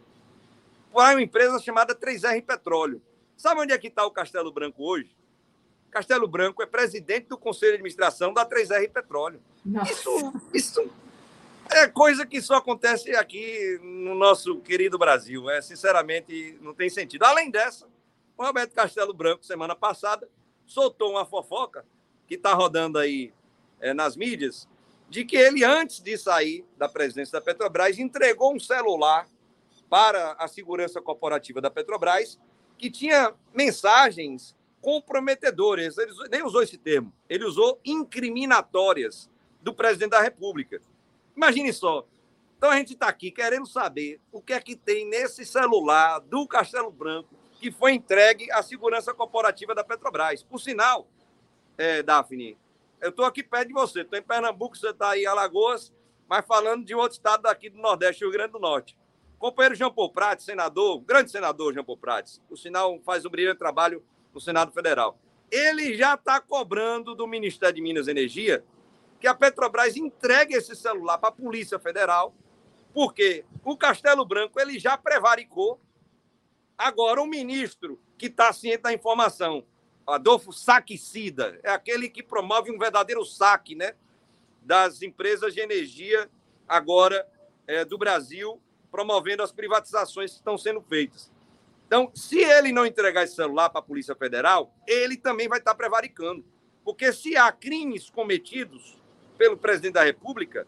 para 0.92 1.16
uma 1.16 1.22
empresa 1.22 1.58
chamada 1.58 1.94
3R 1.94 2.44
Petróleo. 2.44 3.00
Sabe 3.36 3.60
onde 3.60 3.72
é 3.72 3.78
que 3.78 3.88
está 3.88 4.04
o 4.04 4.10
Castelo 4.10 4.52
Branco 4.52 4.84
hoje? 4.84 5.16
Castelo 5.92 6.26
Branco 6.26 6.62
é 6.62 6.66
presidente 6.66 7.26
do 7.28 7.36
Conselho 7.36 7.72
de 7.72 7.76
Administração 7.76 8.32
da 8.32 8.46
3R 8.46 8.90
Petróleo. 8.90 9.40
Isso, 9.84 10.32
isso 10.54 10.90
é 11.70 11.86
coisa 11.86 12.24
que 12.24 12.40
só 12.40 12.56
acontece 12.56 13.14
aqui 13.14 13.78
no 13.82 14.14
nosso 14.14 14.56
querido 14.60 14.98
Brasil. 14.98 15.50
É, 15.50 15.60
sinceramente, 15.60 16.58
não 16.62 16.72
tem 16.72 16.88
sentido. 16.88 17.24
Além 17.24 17.50
dessa, 17.50 17.86
o 18.38 18.42
Roberto 18.42 18.72
Castelo 18.72 19.12
Branco, 19.12 19.44
semana 19.44 19.76
passada, 19.76 20.26
soltou 20.66 21.10
uma 21.10 21.26
fofoca 21.26 21.84
que 22.26 22.36
está 22.36 22.54
rodando 22.54 22.98
aí 22.98 23.30
é, 23.78 23.92
nas 23.92 24.16
mídias, 24.16 24.66
de 25.10 25.26
que 25.26 25.36
ele, 25.36 25.62
antes 25.62 26.00
de 26.00 26.16
sair 26.16 26.64
da 26.78 26.88
presidência 26.88 27.32
da 27.32 27.44
Petrobras, 27.44 27.98
entregou 27.98 28.54
um 28.54 28.58
celular 28.58 29.28
para 29.90 30.32
a 30.38 30.48
segurança 30.48 31.02
corporativa 31.02 31.60
da 31.60 31.70
Petrobras 31.70 32.40
que 32.78 32.90
tinha 32.90 33.34
mensagens 33.52 34.56
comprometedoras. 34.82 35.96
Ele 35.96 36.12
nem 36.30 36.42
usou 36.42 36.62
esse 36.62 36.76
termo. 36.76 37.12
Ele 37.28 37.44
usou 37.44 37.80
incriminatórias 37.84 39.30
do 39.62 39.72
presidente 39.72 40.10
da 40.10 40.20
República. 40.20 40.82
Imagine 41.34 41.72
só. 41.72 42.06
Então 42.58 42.70
a 42.70 42.76
gente 42.76 42.92
está 42.92 43.08
aqui 43.08 43.30
querendo 43.30 43.66
saber 43.66 44.20
o 44.30 44.42
que 44.42 44.52
é 44.52 44.60
que 44.60 44.76
tem 44.76 45.08
nesse 45.08 45.46
celular 45.46 46.20
do 46.20 46.46
Castelo 46.46 46.90
Branco 46.90 47.42
que 47.62 47.70
foi 47.70 47.92
entregue 47.92 48.50
à 48.50 48.60
segurança 48.60 49.14
corporativa 49.14 49.72
da 49.72 49.84
Petrobras. 49.84 50.42
Por 50.42 50.58
sinal, 50.58 51.06
é, 51.78 52.02
Daphne, 52.02 52.58
eu 53.00 53.10
estou 53.10 53.24
aqui 53.24 53.40
perto 53.40 53.68
de 53.68 53.72
você. 53.72 54.00
Estou 54.00 54.18
em 54.18 54.22
Pernambuco, 54.22 54.76
você 54.76 54.88
está 54.88 55.10
aí 55.10 55.22
em 55.22 55.26
Alagoas, 55.26 55.92
mas 56.28 56.44
falando 56.44 56.84
de 56.84 56.92
outro 56.92 57.12
estado 57.12 57.42
daqui 57.42 57.70
do 57.70 57.78
Nordeste, 57.78 58.24
Rio 58.24 58.32
Grande 58.32 58.52
do 58.52 58.58
Norte. 58.58 58.98
Companheiro 59.38 59.76
Jean 59.76 59.92
Paul 59.92 60.10
Prats, 60.10 60.44
senador, 60.44 61.00
grande 61.02 61.30
senador 61.30 61.72
Jean 61.72 61.84
Paul 61.84 61.98
Prats, 61.98 62.42
o 62.50 62.56
sinal 62.56 63.00
faz 63.04 63.24
um 63.24 63.30
brilhante 63.30 63.60
trabalho 63.60 64.04
no 64.32 64.40
Senado 64.40 64.72
Federal. 64.72 65.18
Ele 65.50 65.94
já 65.94 66.14
está 66.14 66.40
cobrando 66.40 67.14
do 67.14 67.26
Ministério 67.26 67.74
de 67.74 67.82
Minas 67.82 68.08
e 68.08 68.10
Energia 68.10 68.64
que 69.20 69.26
a 69.26 69.34
Petrobras 69.34 69.96
entregue 69.96 70.54
esse 70.54 70.74
celular 70.74 71.18
para 71.18 71.28
a 71.28 71.32
Polícia 71.32 71.78
Federal, 71.78 72.34
porque 72.92 73.44
o 73.64 73.76
Castelo 73.76 74.24
Branco 74.24 74.58
ele 74.60 74.78
já 74.78 74.96
prevaricou. 74.96 75.80
Agora, 76.76 77.22
o 77.22 77.26
ministro 77.26 78.00
que 78.18 78.26
está 78.26 78.52
ciente 78.52 78.82
da 78.82 78.92
informação, 78.92 79.64
Adolfo 80.06 80.52
Saquicida, 80.52 81.60
é 81.62 81.70
aquele 81.70 82.08
que 82.08 82.22
promove 82.22 82.72
um 82.72 82.78
verdadeiro 82.78 83.24
saque 83.24 83.74
né, 83.74 83.94
das 84.60 85.02
empresas 85.02 85.54
de 85.54 85.60
energia 85.60 86.28
agora 86.66 87.28
é, 87.66 87.84
do 87.84 87.98
Brasil, 87.98 88.60
promovendo 88.90 89.42
as 89.42 89.52
privatizações 89.52 90.32
que 90.32 90.38
estão 90.38 90.58
sendo 90.58 90.80
feitas. 90.80 91.30
Então, 91.92 92.10
se 92.14 92.38
ele 92.38 92.72
não 92.72 92.86
entregar 92.86 93.22
esse 93.22 93.34
celular 93.34 93.68
para 93.68 93.80
a 93.80 93.84
Polícia 93.84 94.14
Federal, 94.14 94.74
ele 94.86 95.14
também 95.14 95.46
vai 95.46 95.58
estar 95.58 95.74
prevaricando. 95.74 96.42
Porque 96.82 97.12
se 97.12 97.36
há 97.36 97.52
crimes 97.52 98.08
cometidos 98.08 98.98
pelo 99.36 99.58
presidente 99.58 99.92
da 99.92 100.02
República, 100.02 100.66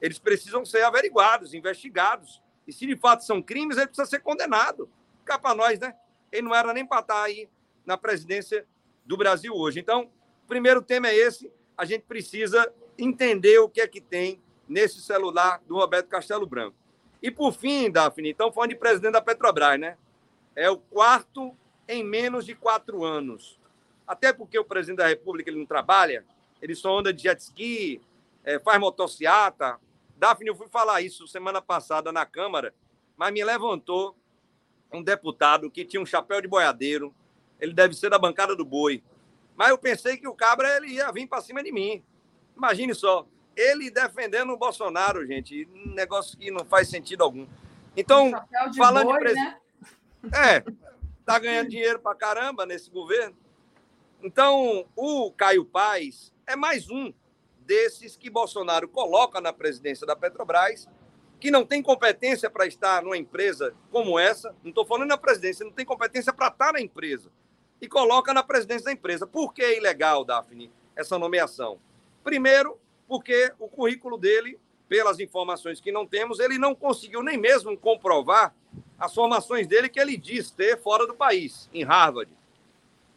eles 0.00 0.20
precisam 0.20 0.64
ser 0.64 0.84
averiguados, 0.84 1.54
investigados. 1.54 2.40
E 2.68 2.72
se 2.72 2.86
de 2.86 2.94
fato 2.96 3.24
são 3.24 3.42
crimes, 3.42 3.78
ele 3.78 3.88
precisa 3.88 4.08
ser 4.08 4.20
condenado. 4.20 4.88
Cá 5.24 5.40
para 5.40 5.56
nós, 5.56 5.80
né? 5.80 5.92
Ele 6.30 6.42
não 6.42 6.54
era 6.54 6.72
nem 6.72 6.86
para 6.86 7.00
estar 7.00 7.20
aí 7.20 7.48
na 7.84 7.98
presidência 7.98 8.64
do 9.04 9.16
Brasil 9.16 9.52
hoje. 9.52 9.80
Então, 9.80 10.08
o 10.44 10.46
primeiro 10.46 10.80
tema 10.80 11.08
é 11.08 11.16
esse. 11.16 11.52
A 11.76 11.84
gente 11.84 12.02
precisa 12.02 12.72
entender 12.96 13.58
o 13.58 13.68
que 13.68 13.80
é 13.80 13.88
que 13.88 14.00
tem 14.00 14.40
nesse 14.68 15.02
celular 15.02 15.60
do 15.66 15.74
Roberto 15.74 16.06
Castelo 16.06 16.46
Branco. 16.46 16.76
E 17.20 17.28
por 17.28 17.52
fim, 17.52 17.90
Daphne, 17.90 18.30
então 18.30 18.52
falando 18.52 18.70
de 18.70 18.76
presidente 18.76 19.14
da 19.14 19.20
Petrobras, 19.20 19.76
né? 19.76 19.98
É 20.54 20.70
o 20.70 20.76
quarto 20.76 21.56
em 21.88 22.04
menos 22.04 22.44
de 22.44 22.54
quatro 22.54 23.04
anos. 23.04 23.58
Até 24.06 24.32
porque 24.32 24.58
o 24.58 24.64
presidente 24.64 24.98
da 24.98 25.06
República 25.06 25.50
ele 25.50 25.58
não 25.58 25.66
trabalha, 25.66 26.24
ele 26.60 26.74
só 26.74 26.98
anda 26.98 27.12
de 27.12 27.22
jet 27.22 27.40
ski, 27.40 28.00
é, 28.44 28.58
faz 28.58 28.78
motociata. 28.78 29.78
Daphne, 30.16 30.48
eu 30.48 30.56
fui 30.56 30.68
falar 30.68 31.00
isso 31.00 31.26
semana 31.26 31.62
passada 31.62 32.12
na 32.12 32.26
Câmara, 32.26 32.74
mas 33.16 33.32
me 33.32 33.44
levantou 33.44 34.16
um 34.92 35.02
deputado 35.02 35.70
que 35.70 35.84
tinha 35.84 36.02
um 36.02 36.06
chapéu 36.06 36.40
de 36.40 36.48
boiadeiro, 36.48 37.14
ele 37.60 37.72
deve 37.72 37.94
ser 37.94 38.10
da 38.10 38.18
bancada 38.18 38.56
do 38.56 38.64
boi. 38.64 39.02
Mas 39.56 39.70
eu 39.70 39.78
pensei 39.78 40.16
que 40.16 40.26
o 40.26 40.34
cabra 40.34 40.76
ele 40.76 40.94
ia 40.94 41.12
vir 41.12 41.26
para 41.26 41.42
cima 41.42 41.62
de 41.62 41.70
mim. 41.70 42.02
Imagine 42.56 42.94
só, 42.94 43.26
ele 43.56 43.90
defendendo 43.90 44.50
o 44.52 44.56
Bolsonaro, 44.56 45.26
gente. 45.26 45.68
Um 45.74 45.94
negócio 45.94 46.36
que 46.38 46.50
não 46.50 46.64
faz 46.64 46.88
sentido 46.88 47.22
algum. 47.22 47.46
Então, 47.96 48.32
de 48.70 48.78
falando 48.78 49.04
boi, 49.04 49.14
de 49.14 49.20
presidente. 49.20 49.50
Né? 49.50 49.60
É, 50.32 50.62
tá 51.24 51.38
ganhando 51.38 51.70
dinheiro 51.70 51.98
para 51.98 52.14
caramba 52.14 52.66
nesse 52.66 52.90
governo. 52.90 53.36
Então, 54.22 54.86
o 54.94 55.32
Caio 55.32 55.64
Paz 55.64 56.32
é 56.46 56.54
mais 56.54 56.90
um 56.90 57.12
desses 57.60 58.16
que 58.16 58.28
Bolsonaro 58.28 58.86
coloca 58.88 59.40
na 59.40 59.52
presidência 59.52 60.06
da 60.06 60.14
Petrobras, 60.14 60.86
que 61.38 61.50
não 61.50 61.64
tem 61.64 61.82
competência 61.82 62.50
para 62.50 62.66
estar 62.66 63.02
numa 63.02 63.16
empresa 63.16 63.74
como 63.90 64.18
essa, 64.18 64.54
não 64.62 64.68
estou 64.68 64.84
falando 64.84 65.08
na 65.08 65.16
presidência, 65.16 65.64
não 65.64 65.72
tem 65.72 65.86
competência 65.86 66.32
para 66.32 66.48
estar 66.48 66.72
na 66.72 66.80
empresa, 66.80 67.30
e 67.80 67.88
coloca 67.88 68.34
na 68.34 68.42
presidência 68.42 68.86
da 68.86 68.92
empresa. 68.92 69.26
Por 69.26 69.54
que 69.54 69.62
é 69.62 69.78
ilegal, 69.78 70.22
Daphne, 70.22 70.70
essa 70.94 71.18
nomeação? 71.18 71.78
Primeiro, 72.22 72.78
porque 73.08 73.52
o 73.58 73.68
currículo 73.68 74.18
dele, 74.18 74.58
pelas 74.86 75.18
informações 75.18 75.80
que 75.80 75.90
não 75.90 76.06
temos, 76.06 76.40
ele 76.40 76.58
não 76.58 76.74
conseguiu 76.74 77.22
nem 77.22 77.38
mesmo 77.38 77.74
comprovar 77.78 78.54
as 79.00 79.14
formações 79.14 79.66
dele 79.66 79.88
que 79.88 79.98
ele 79.98 80.14
diz 80.14 80.50
ter 80.50 80.78
fora 80.78 81.06
do 81.06 81.14
país, 81.14 81.70
em 81.72 81.82
Harvard. 81.82 82.30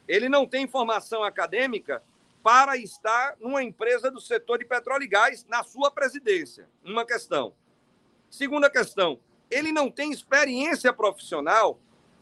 Ele 0.08 0.30
não 0.30 0.48
tem 0.48 0.66
formação 0.66 1.24
acadêmica 1.24 2.02
para 2.42 2.78
estar 2.78 3.36
numa 3.40 3.62
empresa 3.62 4.10
do 4.10 4.22
setor 4.22 4.60
de 4.60 4.66
petróleo 4.66 5.04
e 5.04 5.08
gás 5.08 5.46
na 5.48 5.62
sua 5.62 5.92
presidência. 5.92 6.70
Uma 6.84 7.06
questão. 7.06 7.54
Segunda 8.30 8.70
questão, 8.70 9.20
ele 9.52 9.72
não 9.74 9.92
tem 9.92 10.12
experiência 10.12 10.94
profissional 10.94 11.78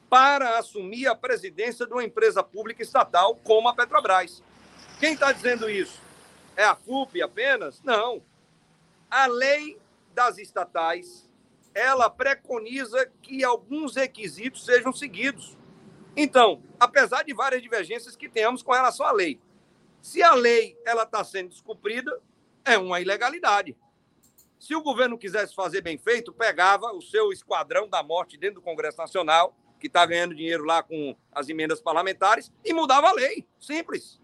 para 0.09 0.57
assumir 0.57 1.07
a 1.07 1.15
presidência 1.15 1.85
de 1.85 1.93
uma 1.93 2.03
empresa 2.03 2.43
pública 2.43 2.81
estatal 2.81 3.35
como 3.43 3.69
a 3.69 3.75
Petrobras. 3.75 4.43
Quem 4.99 5.13
está 5.13 5.31
dizendo 5.31 5.69
isso? 5.69 6.01
É 6.55 6.65
a 6.65 6.75
FUP 6.75 7.21
apenas? 7.21 7.81
Não. 7.81 8.21
A 9.09 9.27
lei 9.27 9.79
das 10.13 10.37
estatais, 10.37 11.29
ela 11.73 12.09
preconiza 12.09 13.11
que 13.21 13.43
alguns 13.43 13.95
requisitos 13.95 14.65
sejam 14.65 14.91
seguidos. 14.91 15.57
Então, 16.15 16.61
apesar 16.79 17.23
de 17.23 17.33
várias 17.33 17.61
divergências 17.61 18.15
que 18.15 18.27
tenhamos 18.27 18.61
com 18.61 18.71
relação 18.71 19.05
à 19.05 19.11
lei, 19.11 19.39
se 20.01 20.21
a 20.21 20.33
lei 20.33 20.77
ela 20.85 21.03
está 21.03 21.23
sendo 21.23 21.49
descumprida, 21.49 22.19
é 22.65 22.77
uma 22.77 22.99
ilegalidade. 22.99 23.77
Se 24.59 24.75
o 24.75 24.81
governo 24.81 25.17
quisesse 25.17 25.55
fazer 25.55 25.81
bem 25.81 25.97
feito, 25.97 26.33
pegava 26.33 26.91
o 26.93 27.01
seu 27.01 27.31
esquadrão 27.31 27.87
da 27.87 28.03
morte 28.03 28.37
dentro 28.37 28.55
do 28.55 28.61
Congresso 28.61 28.97
Nacional, 28.97 29.55
que 29.79 29.87
está 29.87 30.05
ganhando 30.05 30.35
dinheiro 30.35 30.63
lá 30.63 30.83
com 30.83 31.15
as 31.31 31.49
emendas 31.49 31.81
parlamentares, 31.81 32.51
e 32.63 32.73
mudava 32.73 33.09
a 33.09 33.13
lei. 33.13 33.47
Simples. 33.59 34.21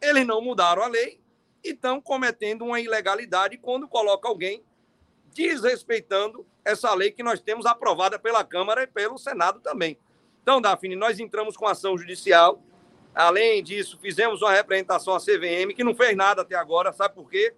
Eles 0.00 0.26
não 0.26 0.40
mudaram 0.40 0.82
a 0.82 0.86
lei 0.86 1.20
e 1.64 1.70
estão 1.70 2.00
cometendo 2.00 2.64
uma 2.64 2.80
ilegalidade 2.80 3.58
quando 3.58 3.88
coloca 3.88 4.28
alguém 4.28 4.64
desrespeitando 5.34 6.46
essa 6.70 6.94
lei 6.94 7.10
que 7.10 7.22
nós 7.22 7.40
temos 7.40 7.66
aprovada 7.66 8.18
pela 8.18 8.44
Câmara 8.44 8.82
e 8.82 8.86
pelo 8.86 9.18
Senado 9.18 9.60
também. 9.60 9.98
Então, 10.42 10.60
Daphne, 10.60 10.96
nós 10.96 11.20
entramos 11.20 11.56
com 11.56 11.66
ação 11.66 11.96
judicial. 11.96 12.62
Além 13.14 13.62
disso, 13.62 13.98
fizemos 14.00 14.40
uma 14.42 14.52
representação 14.52 15.14
à 15.14 15.20
CVM, 15.20 15.74
que 15.74 15.84
não 15.84 15.94
fez 15.94 16.16
nada 16.16 16.42
até 16.42 16.54
agora. 16.54 16.92
Sabe 16.92 17.14
por 17.14 17.28
quê? 17.28 17.54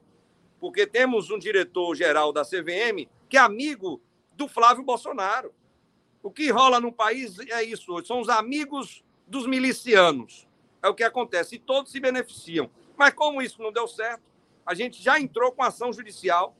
Porque 0.59 0.87
temos 0.87 1.31
um 1.31 1.39
diretor-geral 1.39 2.33
da 2.33 2.43
CVM 2.45 3.09
que 3.29 3.37
é 3.37 3.41
amigo 3.41 4.01
do 4.35 4.49
Flávio 4.49 4.85
Bolsonaro. 4.85 5.55
O 6.23 6.31
que 6.31 6.51
rola 6.51 6.81
no 6.81 6.93
país 6.93 7.39
é 7.39 7.63
isso: 7.63 8.05
são 8.05 8.21
os 8.21 8.29
amigos 8.29 9.05
dos 9.27 9.47
milicianos. 9.47 10.47
É 10.83 10.89
o 10.89 10.95
que 10.95 11.05
acontece. 11.05 11.57
E 11.57 11.59
todos 11.59 11.93
se 11.93 12.01
beneficiam. 12.01 12.71
Mas 12.97 13.15
como 13.15 13.41
isso 13.41 13.63
não 13.63 13.73
deu 13.73 13.87
certo, 13.87 14.23
a 14.67 14.75
gente 14.75 15.03
já 15.03 15.19
entrou 15.19 15.53
com 15.53 15.63
ação 15.63 15.93
judicial 15.93 16.57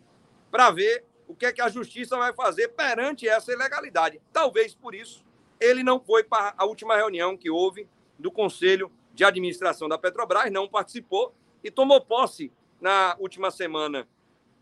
para 0.51 0.71
ver 0.71 1.05
o 1.33 1.35
que 1.35 1.47
é 1.47 1.53
que 1.53 1.63
a 1.63 1.69
justiça 1.71 2.15
vai 2.19 2.35
fazer 2.35 2.69
perante 2.69 3.27
essa 3.27 3.51
ilegalidade. 3.51 4.21
Talvez 4.31 4.75
por 4.75 4.95
isso 4.95 5.25
ele 5.59 5.83
não 5.83 5.99
foi 5.99 6.23
para 6.23 6.53
a 6.59 6.67
última 6.67 6.95
reunião 6.95 7.39
que 7.39 7.49
houve 7.49 7.89
do 8.19 8.31
Conselho 8.31 8.93
de 9.15 9.25
Administração 9.25 9.89
da 9.89 9.97
Petrobras, 9.97 10.53
não 10.53 10.69
participou 10.69 11.35
e 11.65 11.71
tomou 11.71 12.03
posse 12.03 12.53
na 12.81 13.17
última 13.19 13.51
semana 13.51 14.07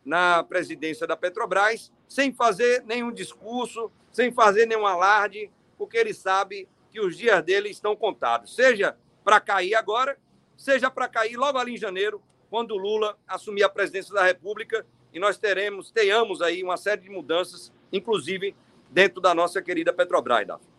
na 0.05 0.45
presidência 0.45 1.09
da 1.09 1.17
Petrobras, 1.17 1.93
sem 2.07 2.33
fazer 2.33 2.85
nenhum 2.85 3.11
discurso, 3.11 3.91
sem 4.13 4.31
fazer 4.31 4.67
nenhum 4.67 4.87
alarde, 4.87 5.51
porque 5.77 5.97
ele 5.97 6.15
sabe 6.15 6.69
que 6.93 7.01
os 7.01 7.17
dias 7.17 7.43
dele 7.43 7.69
estão 7.69 7.97
contados, 7.97 8.55
seja 8.55 8.97
para 9.25 9.41
cair 9.41 9.75
agora, 9.75 10.17
seja 10.57 10.89
para 10.89 11.09
cair 11.09 11.37
logo 11.37 11.59
ali 11.59 11.75
em 11.75 11.79
janeiro, 11.79 12.23
quando 12.49 12.77
Lula 12.77 13.19
assumir 13.27 13.65
a 13.65 13.69
presidência 13.69 14.15
da 14.15 14.23
República 14.23 14.87
e 15.12 15.19
nós 15.19 15.39
teremos, 15.39 15.91
tenhamos 15.91 16.41
aí 16.41 16.62
uma 16.62 16.77
série 16.77 17.03
de 17.03 17.11
mudanças, 17.11 17.73
inclusive 17.93 18.55
dentro 18.91 19.20
da 19.20 19.35
nossa 19.35 19.61
querida 19.61 19.93
Petrobras, 19.93 20.47
Daphne. 20.47 20.70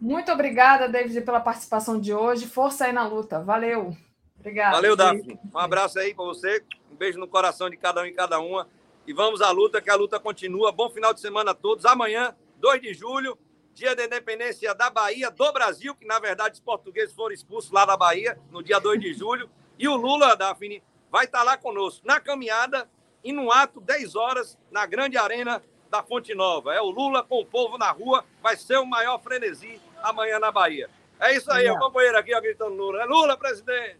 Muito 0.00 0.32
obrigada, 0.32 0.88
David, 0.88 1.20
pela 1.20 1.40
participação 1.40 2.00
de 2.00 2.14
hoje. 2.14 2.46
Força 2.46 2.86
aí 2.86 2.92
na 2.92 3.06
luta. 3.06 3.40
Valeu. 3.40 3.94
Obrigada. 4.38 4.76
Valeu, 4.76 4.96
Daphne. 4.96 5.38
Um 5.54 5.58
abraço 5.58 5.98
aí 5.98 6.14
para 6.14 6.24
você. 6.24 6.64
Um 6.90 6.96
beijo 6.96 7.18
no 7.18 7.28
coração 7.28 7.68
de 7.68 7.76
cada 7.76 8.00
um 8.00 8.06
e 8.06 8.12
cada 8.12 8.40
uma. 8.40 8.66
E 9.06 9.12
vamos 9.12 9.42
à 9.42 9.50
luta, 9.50 9.80
que 9.80 9.90
a 9.90 9.94
luta 9.94 10.18
continua. 10.18 10.72
Bom 10.72 10.88
final 10.88 11.12
de 11.12 11.20
semana 11.20 11.50
a 11.50 11.54
todos. 11.54 11.84
Amanhã, 11.84 12.34
2 12.56 12.80
de 12.80 12.94
julho, 12.94 13.36
dia 13.74 13.94
da 13.94 14.04
independência 14.04 14.74
da 14.74 14.88
Bahia, 14.88 15.30
do 15.30 15.52
Brasil, 15.52 15.94
que 15.94 16.06
na 16.06 16.18
verdade 16.18 16.54
os 16.54 16.60
portugueses 16.60 17.14
foram 17.14 17.34
expulsos 17.34 17.70
lá 17.70 17.84
da 17.84 17.96
Bahia, 17.96 18.38
no 18.50 18.62
dia 18.62 18.78
2 18.78 19.00
de 19.00 19.12
julho. 19.12 19.50
E 19.78 19.86
o 19.86 19.96
Lula, 19.96 20.34
Daphne, 20.34 20.82
vai 21.10 21.26
estar 21.26 21.42
lá 21.42 21.58
conosco 21.58 22.06
na 22.06 22.20
caminhada 22.20 22.88
e 23.22 23.32
no 23.32 23.50
ato, 23.52 23.80
10 23.80 24.14
horas, 24.16 24.58
na 24.70 24.86
grande 24.86 25.16
arena 25.16 25.62
da 25.90 26.02
Fonte 26.02 26.34
Nova. 26.34 26.74
É 26.74 26.80
o 26.80 26.90
Lula 26.90 27.22
com 27.22 27.40
o 27.40 27.46
povo 27.46 27.76
na 27.76 27.90
rua, 27.90 28.24
vai 28.42 28.56
ser 28.56 28.78
o 28.78 28.86
maior 28.86 29.20
frenesi 29.20 29.80
amanhã 30.02 30.38
na 30.38 30.50
Bahia. 30.50 30.88
É 31.18 31.34
isso 31.34 31.50
aí, 31.52 31.68
o 31.70 31.78
companheiro 31.78 32.16
aqui 32.16 32.34
ó, 32.34 32.40
gritando 32.40 32.74
Lula. 32.74 33.02
É 33.02 33.04
Lula, 33.04 33.36
presidente! 33.36 33.98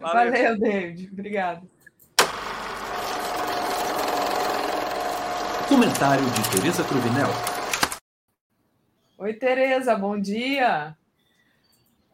Valeu, 0.00 0.32
Valeu 0.32 0.58
David. 0.58 1.10
Obrigado. 1.12 1.68
Comentário 5.68 6.24
de 6.24 6.50
Tereza 6.50 6.84
Cruvinel. 6.84 7.28
Oi, 9.18 9.34
Tereza, 9.34 9.96
bom 9.96 10.20
dia. 10.20 10.96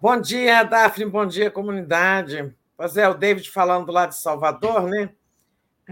Bom 0.00 0.20
dia, 0.20 0.62
Daphne, 0.62 1.04
bom 1.04 1.26
dia, 1.26 1.50
comunidade. 1.50 2.54
Pois 2.76 2.96
é, 2.96 3.08
o 3.08 3.14
David 3.14 3.50
falando 3.50 3.92
lá 3.92 4.06
de 4.06 4.16
Salvador, 4.16 4.88
né? 4.88 5.10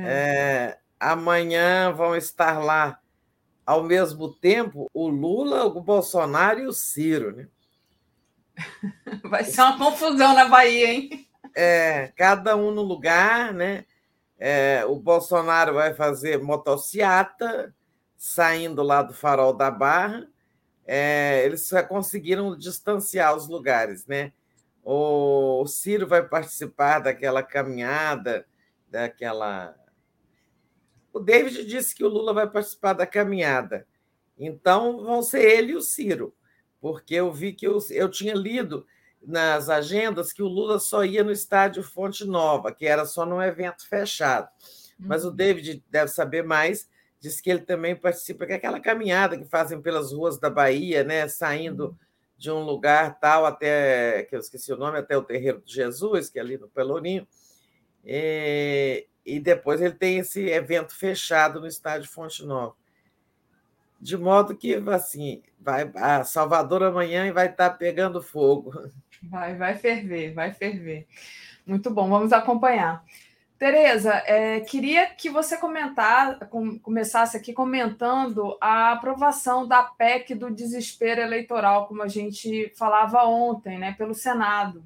É. 0.06 0.78
Amanhã 1.00 1.92
vão 1.92 2.16
estar 2.16 2.58
lá 2.58 2.98
ao 3.64 3.82
mesmo 3.82 4.32
tempo 4.32 4.88
o 4.94 5.08
Lula, 5.08 5.66
o 5.66 5.80
Bolsonaro 5.80 6.60
e 6.60 6.66
o 6.66 6.72
Ciro, 6.72 7.36
né? 7.36 7.48
Vai 9.24 9.44
ser 9.44 9.60
uma 9.60 9.78
confusão 9.78 10.34
na 10.34 10.46
Bahia, 10.46 10.90
hein? 10.90 11.28
É, 11.54 12.12
cada 12.16 12.56
um 12.56 12.70
no 12.70 12.82
lugar, 12.82 13.52
né? 13.52 13.84
É, 14.38 14.84
o 14.86 14.96
Bolsonaro 14.96 15.74
vai 15.74 15.94
fazer 15.94 16.40
motociata, 16.40 17.74
saindo 18.16 18.82
lá 18.82 19.02
do 19.02 19.12
farol 19.12 19.52
da 19.52 19.70
Barra. 19.70 20.26
É, 20.86 21.44
eles 21.44 21.68
já 21.68 21.82
conseguiram 21.82 22.56
distanciar 22.56 23.36
os 23.36 23.48
lugares, 23.48 24.06
né? 24.06 24.32
O 24.82 25.66
Ciro 25.66 26.06
vai 26.06 26.26
participar 26.26 27.00
daquela 27.00 27.42
caminhada, 27.42 28.46
daquela 28.88 29.74
o 31.12 31.20
David 31.20 31.64
disse 31.64 31.94
que 31.94 32.04
o 32.04 32.08
Lula 32.08 32.32
vai 32.32 32.48
participar 32.48 32.92
da 32.92 33.06
caminhada. 33.06 33.86
Então, 34.38 35.04
vão 35.04 35.22
ser 35.22 35.42
ele 35.42 35.72
e 35.72 35.76
o 35.76 35.82
Ciro, 35.82 36.34
porque 36.80 37.14
eu 37.14 37.32
vi 37.32 37.52
que 37.52 37.66
eu, 37.66 37.78
eu 37.90 38.08
tinha 38.08 38.34
lido 38.34 38.86
nas 39.20 39.68
agendas 39.68 40.32
que 40.32 40.42
o 40.42 40.48
Lula 40.48 40.78
só 40.78 41.04
ia 41.04 41.24
no 41.24 41.32
estádio 41.32 41.82
Fonte 41.82 42.24
Nova, 42.24 42.72
que 42.72 42.86
era 42.86 43.04
só 43.04 43.26
num 43.26 43.42
evento 43.42 43.86
fechado. 43.88 44.48
Mas 44.98 45.24
o 45.24 45.28
uhum. 45.28 45.36
David 45.36 45.84
deve 45.90 46.08
saber 46.08 46.42
mais, 46.42 46.88
disse 47.20 47.42
que 47.42 47.50
ele 47.50 47.60
também 47.60 47.96
participa 47.96 48.46
daquela 48.46 48.80
caminhada 48.80 49.36
que 49.36 49.44
fazem 49.44 49.80
pelas 49.80 50.12
ruas 50.12 50.38
da 50.38 50.50
Bahia, 50.50 51.02
né, 51.04 51.26
saindo 51.28 51.86
uhum. 51.86 51.96
de 52.36 52.50
um 52.50 52.62
lugar 52.62 53.18
tal 53.18 53.44
até, 53.44 54.24
que 54.24 54.34
eu 54.36 54.40
esqueci 54.40 54.72
o 54.72 54.76
nome, 54.76 54.98
até 54.98 55.16
o 55.16 55.22
Terreiro 55.22 55.60
de 55.64 55.74
Jesus, 55.74 56.30
que 56.30 56.38
é 56.38 56.42
ali 56.42 56.56
no 56.58 56.68
Pelourinho. 56.68 57.26
E, 58.04 59.06
e 59.28 59.38
depois 59.38 59.80
ele 59.80 59.94
tem 59.94 60.18
esse 60.18 60.46
evento 60.48 60.94
fechado 60.94 61.60
no 61.60 61.66
estádio 61.66 62.08
Fonte 62.08 62.44
Nova. 62.44 62.74
De 64.00 64.16
modo 64.16 64.56
que, 64.56 64.74
assim, 64.90 65.42
vai, 65.60 65.90
a 65.96 66.24
Salvador 66.24 66.82
amanhã 66.82 67.30
vai 67.32 67.46
estar 67.46 67.70
pegando 67.70 68.22
fogo. 68.22 68.72
Vai, 69.22 69.56
vai 69.56 69.74
ferver, 69.74 70.32
vai 70.32 70.52
ferver. 70.52 71.06
Muito 71.66 71.90
bom, 71.90 72.08
vamos 72.08 72.32
acompanhar. 72.32 73.04
Tereza, 73.58 74.22
é, 74.24 74.60
queria 74.60 75.08
que 75.08 75.28
você 75.28 75.56
comentar, 75.58 76.48
com, 76.48 76.78
começasse 76.78 77.36
aqui 77.36 77.52
comentando 77.52 78.56
a 78.60 78.92
aprovação 78.92 79.66
da 79.66 79.82
PEC 79.82 80.36
do 80.36 80.48
desespero 80.48 81.20
eleitoral, 81.20 81.88
como 81.88 82.02
a 82.02 82.08
gente 82.08 82.72
falava 82.76 83.24
ontem, 83.24 83.76
né, 83.76 83.96
pelo 83.98 84.14
Senado. 84.14 84.84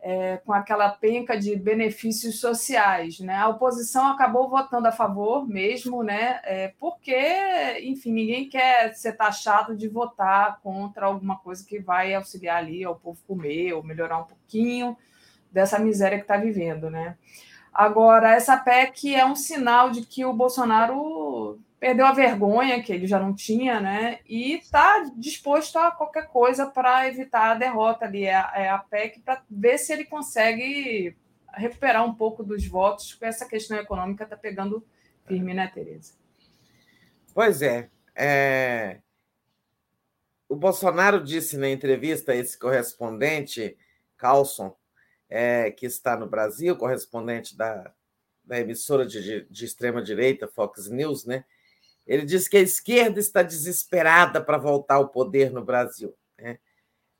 É, 0.00 0.36
com 0.38 0.52
aquela 0.52 0.88
penca 0.90 1.38
de 1.38 1.56
benefícios 1.56 2.40
sociais. 2.40 3.18
Né? 3.20 3.34
A 3.34 3.48
oposição 3.48 4.06
acabou 4.06 4.48
votando 4.48 4.88
a 4.88 4.92
favor 4.92 5.46
mesmo, 5.46 6.02
né? 6.02 6.40
É, 6.44 6.72
porque, 6.78 7.16
enfim, 7.82 8.12
ninguém 8.12 8.48
quer 8.48 8.94
ser 8.94 9.12
taxado 9.14 9.76
de 9.76 9.88
votar 9.88 10.60
contra 10.62 11.06
alguma 11.06 11.36
coisa 11.38 11.64
que 11.66 11.78
vai 11.78 12.14
auxiliar 12.14 12.58
ali 12.58 12.84
ao 12.84 12.96
povo 12.96 13.20
comer 13.26 13.72
ou 13.72 13.82
melhorar 13.82 14.18
um 14.18 14.24
pouquinho 14.24 14.96
dessa 15.50 15.78
miséria 15.78 16.18
que 16.18 16.24
está 16.24 16.36
vivendo. 16.36 16.90
Né? 16.90 17.16
Agora, 17.72 18.32
essa 18.34 18.56
PEC 18.56 19.14
é 19.14 19.24
um 19.24 19.36
sinal 19.36 19.90
de 19.90 20.02
que 20.02 20.24
o 20.24 20.32
Bolsonaro 20.32 21.58
perdeu 21.78 22.06
a 22.06 22.12
vergonha 22.12 22.82
que 22.82 22.92
ele 22.92 23.06
já 23.06 23.18
não 23.18 23.34
tinha, 23.34 23.80
né? 23.80 24.20
E 24.26 24.54
está 24.54 25.04
disposto 25.16 25.78
a 25.78 25.90
qualquer 25.90 26.26
coisa 26.28 26.66
para 26.66 27.08
evitar 27.08 27.52
a 27.52 27.58
derrota 27.58 28.04
ali. 28.04 28.24
É 28.24 28.34
a, 28.34 28.52
é 28.54 28.68
a 28.68 28.78
PEC 28.78 29.20
para 29.20 29.42
ver 29.48 29.78
se 29.78 29.92
ele 29.92 30.04
consegue 30.04 31.16
recuperar 31.54 32.04
um 32.04 32.14
pouco 32.14 32.42
dos 32.42 32.66
votos, 32.66 33.12
porque 33.12 33.24
essa 33.26 33.46
questão 33.46 33.76
econômica 33.76 34.24
está 34.24 34.36
pegando 34.36 34.84
firme, 35.26 35.54
né, 35.54 35.70
Tereza? 35.72 36.14
Pois 37.34 37.62
é, 37.62 37.88
é. 38.14 39.00
O 40.48 40.56
Bolsonaro 40.56 41.22
disse 41.22 41.56
na 41.58 41.68
entrevista 41.68 42.32
a 42.32 42.36
esse 42.36 42.58
correspondente, 42.58 43.76
Carlson, 44.16 44.74
é, 45.28 45.70
que 45.70 45.84
está 45.84 46.16
no 46.16 46.26
Brasil, 46.26 46.74
correspondente 46.76 47.56
da, 47.56 47.92
da 48.42 48.58
emissora 48.58 49.04
de, 49.04 49.46
de 49.48 49.64
extrema-direita, 49.64 50.48
Fox 50.48 50.88
News, 50.88 51.26
né? 51.26 51.44
Ele 52.08 52.24
disse 52.24 52.48
que 52.48 52.56
a 52.56 52.60
esquerda 52.60 53.20
está 53.20 53.42
desesperada 53.42 54.42
para 54.42 54.56
voltar 54.56 54.94
ao 54.94 55.10
poder 55.10 55.52
no 55.52 55.62
Brasil. 55.62 56.16
Né? 56.38 56.58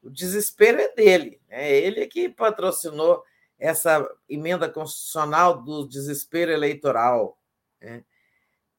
O 0.03 0.09
desespero 0.09 0.81
é 0.81 0.95
dele, 0.95 1.39
é 1.47 1.79
ele 1.79 2.07
que 2.07 2.31
patrocinou 2.31 3.23
essa 3.59 4.09
emenda 4.27 4.67
constitucional 4.67 5.63
do 5.63 5.87
desespero 5.87 6.51
eleitoral. 6.51 7.39
Né? 7.83 8.03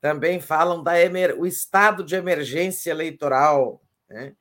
Também 0.02 0.42
falam 0.42 0.82
da 0.82 1.00
emer... 1.00 1.38
o 1.38 1.46
estado 1.46 2.04
de 2.04 2.16
emergência 2.16 2.90
eleitoral. 2.90 3.80
Né? 4.10 4.36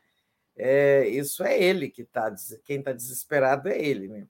É, 0.57 1.07
isso 1.07 1.45
é 1.45 1.61
ele 1.61 1.91
que 1.91 2.03
está. 2.03 2.35
Quem 2.65 2.79
está 2.79 2.93
desesperado 2.93 3.69
é 3.69 3.79
ele. 3.79 4.09
Né? 4.09 4.27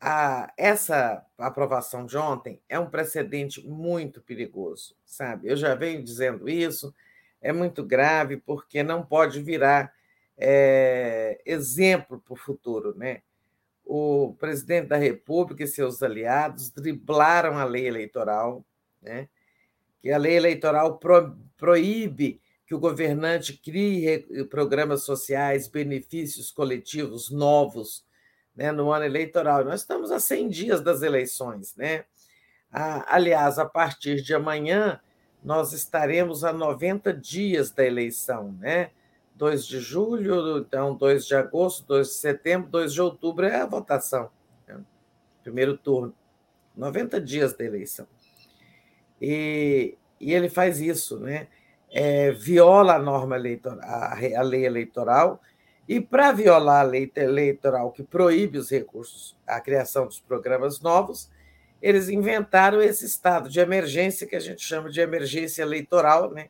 A, 0.00 0.52
essa 0.56 1.24
aprovação 1.36 2.06
de 2.06 2.16
ontem 2.16 2.60
é 2.68 2.78
um 2.78 2.88
precedente 2.88 3.66
muito 3.66 4.22
perigoso, 4.22 4.96
sabe? 5.04 5.48
Eu 5.48 5.56
já 5.56 5.74
venho 5.74 6.02
dizendo 6.02 6.48
isso, 6.48 6.94
é 7.40 7.52
muito 7.52 7.84
grave, 7.84 8.38
porque 8.38 8.82
não 8.82 9.04
pode 9.04 9.42
virar 9.42 9.92
é, 10.38 11.40
exemplo 11.44 12.18
para 12.18 12.32
o 12.32 12.36
futuro, 12.36 12.94
né? 12.96 13.22
O 13.84 14.34
presidente 14.38 14.88
da 14.88 14.96
República 14.96 15.64
e 15.64 15.68
seus 15.68 16.02
aliados 16.02 16.70
driblaram 16.70 17.58
a 17.58 17.64
lei 17.64 17.86
eleitoral, 17.86 18.64
né? 19.02 19.28
que 20.00 20.10
a 20.10 20.18
lei 20.18 20.36
eleitoral 20.36 20.98
pro, 20.98 21.36
proíbe 21.56 22.40
que 22.66 22.74
o 22.74 22.78
governante 22.78 23.52
crie 23.56 24.20
programas 24.48 25.02
sociais, 25.02 25.68
benefícios 25.68 26.50
coletivos 26.50 27.30
novos 27.30 28.04
né, 28.54 28.72
no 28.72 28.92
ano 28.92 29.04
eleitoral. 29.04 29.64
Nós 29.64 29.80
estamos 29.80 30.10
a 30.10 30.20
100 30.20 30.48
dias 30.48 30.80
das 30.80 31.02
eleições. 31.02 31.74
Né? 31.76 32.04
aliás, 32.72 33.58
a 33.58 33.64
partir 33.64 34.22
de 34.22 34.34
amanhã, 34.34 35.00
nós 35.42 35.72
estaremos 35.72 36.44
a 36.44 36.52
90 36.52 37.12
dias 37.12 37.70
da 37.70 37.84
eleição. 37.84 38.52
Né? 38.60 38.90
2 39.34 39.66
de 39.66 39.80
julho, 39.80 40.58
então 40.58 40.94
2 40.94 41.26
de 41.26 41.34
agosto, 41.34 41.86
2 41.86 42.08
de 42.08 42.14
setembro, 42.14 42.70
2 42.70 42.92
de 42.92 43.00
outubro 43.00 43.46
é 43.46 43.56
a 43.56 43.66
votação. 43.66 44.30
Né? 44.68 44.78
Primeiro 45.42 45.76
turno. 45.76 46.14
90 46.76 47.20
dias 47.20 47.54
da 47.54 47.64
eleição. 47.64 48.06
E, 49.20 49.96
e 50.20 50.32
ele 50.32 50.48
faz 50.48 50.80
isso, 50.80 51.18
né? 51.18 51.48
É, 51.92 52.30
viola 52.30 52.94
a 52.94 52.98
norma 52.98 53.34
eleitoral, 53.34 53.80
a, 53.82 54.14
a 54.14 54.42
lei 54.42 54.64
eleitoral, 54.64 55.40
e 55.90 56.00
para 56.00 56.30
violar 56.30 56.82
a 56.82 56.88
lei 56.88 57.10
eleitoral 57.16 57.90
que 57.90 58.04
proíbe 58.04 58.58
os 58.58 58.70
recursos, 58.70 59.36
a 59.44 59.60
criação 59.60 60.06
dos 60.06 60.20
programas 60.20 60.80
novos, 60.80 61.28
eles 61.82 62.08
inventaram 62.08 62.80
esse 62.80 63.04
estado 63.04 63.48
de 63.48 63.58
emergência 63.58 64.24
que 64.24 64.36
a 64.36 64.40
gente 64.40 64.62
chama 64.62 64.88
de 64.88 65.00
emergência 65.00 65.62
eleitoral, 65.62 66.30
né? 66.30 66.48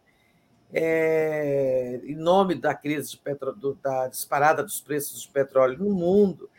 É, 0.70 2.01
em 2.05 2.17
nome 2.17 2.55
da 2.55 2.75
crise 2.75 3.12
de 3.12 3.17
petro, 3.17 3.55
do, 3.55 3.73
da 3.77 4.09
disparada 4.09 4.62
dos 4.62 4.78
preços 4.78 5.23
de 5.23 5.28
petróleo 5.28 5.78
no 5.78 5.89
mundo. 5.89 6.51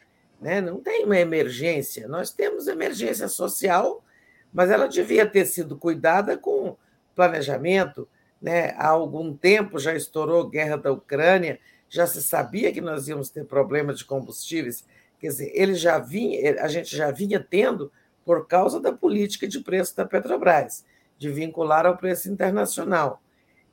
Né? 0.42 0.60
Não 0.60 0.80
tem 0.80 1.06
uma 1.06 1.20
emergência, 1.20 2.08
nós 2.08 2.32
temos 2.32 2.66
emergência 2.66 3.28
social, 3.28 4.04
mas 4.52 4.72
ela 4.72 4.88
devia 4.88 5.28
ter 5.28 5.46
sido 5.46 5.78
cuidada 5.78 6.36
com 6.36 6.76
planejamento. 7.16 8.10
Né? 8.42 8.72
Há 8.72 8.88
algum 8.88 9.38
tempo 9.38 9.78
já 9.78 9.94
estourou 9.94 10.48
a 10.48 10.50
guerra 10.50 10.78
da 10.78 10.92
Ucrânia, 10.92 11.60
já 11.92 12.08
se 12.08 12.24
sabia 12.24 12.72
que 12.72 12.80
nós 12.80 13.10
íamos 13.10 13.30
ter 13.30 13.46
problemas 13.46 14.00
de 14.00 14.06
combustíveis, 14.06 14.86
quer 15.20 15.28
dizer, 15.28 15.52
ele 15.54 15.76
já 15.76 16.00
vinha, 16.00 16.64
a 16.64 16.70
gente 16.70 16.96
já 16.96 17.12
vinha 17.12 17.38
tendo 17.38 17.92
por 18.24 18.48
causa 18.48 18.80
da 18.80 18.94
política 18.94 19.46
de 19.46 19.60
preço 19.60 19.96
da 19.98 20.06
Petrobras, 20.06 20.86
de 21.18 21.30
vincular 21.30 21.86
ao 21.86 21.98
preço 21.98 22.32
internacional. 22.32 23.22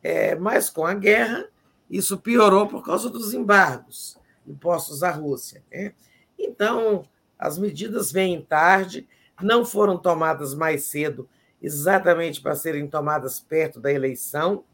É, 0.03 0.35
mas 0.35 0.69
com 0.69 0.85
a 0.85 0.95
guerra, 0.95 1.49
isso 1.89 2.19
piorou 2.19 2.67
por 2.67 2.85
causa 2.85 3.09
dos 3.09 3.33
embargos 3.33 4.19
impostos 4.45 5.05
à 5.05 5.13
Rússia. 5.13 5.63
Né? 5.71 5.93
Então, 6.37 7.05
as 7.39 7.57
medidas 7.57 8.11
vêm 8.11 8.43
tarde, 8.43 9.07
não 9.41 9.65
foram 9.65 9.97
tomadas 9.97 10.55
mais 10.55 10.87
cedo, 10.87 11.29
exatamente 11.63 12.41
para 12.41 12.57
serem 12.57 12.89
tomadas 12.89 13.39
perto 13.39 13.81
da 13.81 13.93
eleição, 13.93 14.65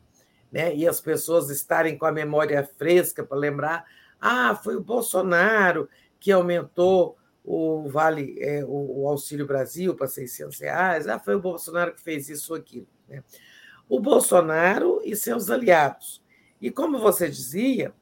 né? 0.55 0.73
e 0.73 0.87
as 0.87 1.01
pessoas 1.01 1.51
estarem 1.51 1.99
com 1.99 2.07
a 2.07 2.13
memória 2.13 2.63
fresca 2.79 3.25
para 3.25 3.37
lembrar: 3.37 3.85
ah, 4.21 4.55
foi 4.55 4.77
o 4.77 4.81
Bolsonaro 4.81 5.89
que 6.21 6.31
aumentou 6.31 7.19
o 7.45 7.89
vale, 7.89 8.39
é, 8.41 8.65
o, 8.65 9.07
Auxílio 9.09 9.47
Brasil 9.47 9.97
para 9.97 10.07
600 10.07 10.61
reais, 10.61 11.09
ah, 11.09 11.19
foi 11.19 11.35
o 11.35 11.41
Bolsonaro 11.41 11.93
que 11.93 12.01
fez 12.01 12.29
isso 12.29 12.53
ou 12.53 12.59
aquilo. 12.59 12.87
Né? 13.09 13.25
O 13.89 13.99
Bolsonaro 13.99 15.01
e 15.05 15.17
seus 15.17 15.51
aliados. 15.51 16.23
E 16.61 16.71
como 16.71 17.01
você 17.01 17.29
dizia, 17.29 17.93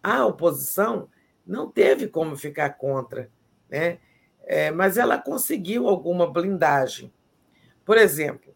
a 0.00 0.24
oposição 0.24 1.08
não 1.44 1.68
teve 1.68 2.06
como 2.06 2.36
ficar 2.36 2.70
contra, 2.70 3.28
né? 3.68 3.98
É, 4.44 4.70
mas 4.70 4.96
ela 4.96 5.18
conseguiu 5.18 5.88
alguma 5.88 6.32
blindagem. 6.32 7.12
Por 7.84 7.96
exemplo, 7.98 8.54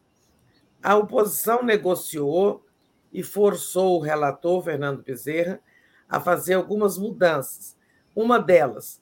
a 0.83 0.97
oposição 0.97 1.63
negociou 1.63 2.66
e 3.17 3.23
forçou 3.23 3.97
o 3.97 4.03
relator, 4.03 4.63
Fernando 4.63 5.03
Bezerra, 5.03 5.59
a 6.07 6.21
fazer 6.21 6.53
algumas 6.53 6.99
mudanças. 6.99 7.75
Uma 8.15 8.39
delas, 8.39 9.01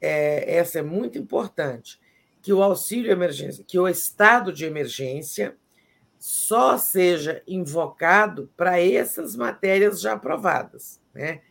é, 0.00 0.56
essa 0.56 0.78
é 0.78 0.82
muito 0.82 1.18
importante, 1.18 2.00
que 2.40 2.54
o 2.54 2.62
auxílio 2.62 3.12
emergência, 3.12 3.62
que 3.62 3.78
o 3.78 3.86
estado 3.86 4.50
de 4.50 4.64
emergência 4.64 5.58
só 6.18 6.78
seja 6.78 7.42
invocado 7.46 8.50
para 8.56 8.80
essas 8.80 9.36
matérias 9.36 10.00
já 10.00 10.14
aprovadas, 10.14 10.98
né? 11.12 11.42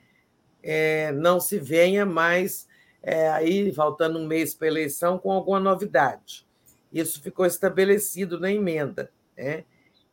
É, 0.63 1.11
não 1.11 1.39
se 1.39 1.59
venha 1.59 2.07
mais 2.07 2.67
é, 3.03 3.29
aí 3.29 3.71
faltando 3.71 4.17
um 4.17 4.25
mês 4.25 4.55
para 4.55 4.65
a 4.67 4.71
eleição 4.71 5.19
com 5.19 5.31
alguma 5.31 5.59
novidade. 5.59 6.47
Isso 6.91 7.21
ficou 7.21 7.45
estabelecido 7.45 8.39
na 8.39 8.51
emenda, 8.51 9.11
né? 9.37 9.63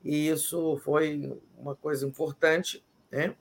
E 0.05 0.29
isso 0.29 0.77
foi 0.85 1.41
uma 1.59 1.75
coisa 1.75 2.07
importante 2.07 2.85
né, 3.11 3.35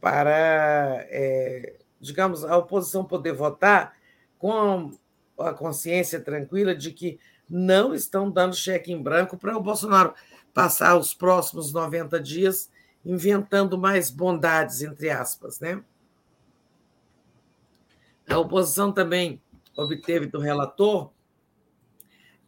para, 0.00 1.06
é, 1.08 1.76
digamos, 2.00 2.44
a 2.44 2.56
oposição 2.56 3.04
poder 3.04 3.32
votar 3.32 3.96
com 4.38 4.92
a 5.38 5.52
consciência 5.52 6.20
tranquila 6.20 6.74
de 6.74 6.92
que 6.92 7.18
não 7.48 7.94
estão 7.94 8.30
dando 8.30 8.54
cheque 8.54 8.92
em 8.92 9.02
branco 9.02 9.36
para 9.36 9.56
o 9.56 9.62
Bolsonaro 9.62 10.14
passar 10.52 10.96
os 10.96 11.14
próximos 11.14 11.72
90 11.72 12.20
dias 12.20 12.70
inventando 13.04 13.78
mais 13.78 14.10
bondades, 14.10 14.82
entre 14.82 15.10
aspas. 15.10 15.60
Né? 15.60 15.82
A 18.28 18.38
oposição 18.38 18.92
também 18.92 19.40
obteve 19.76 20.26
do 20.26 20.40
relator 20.40 21.10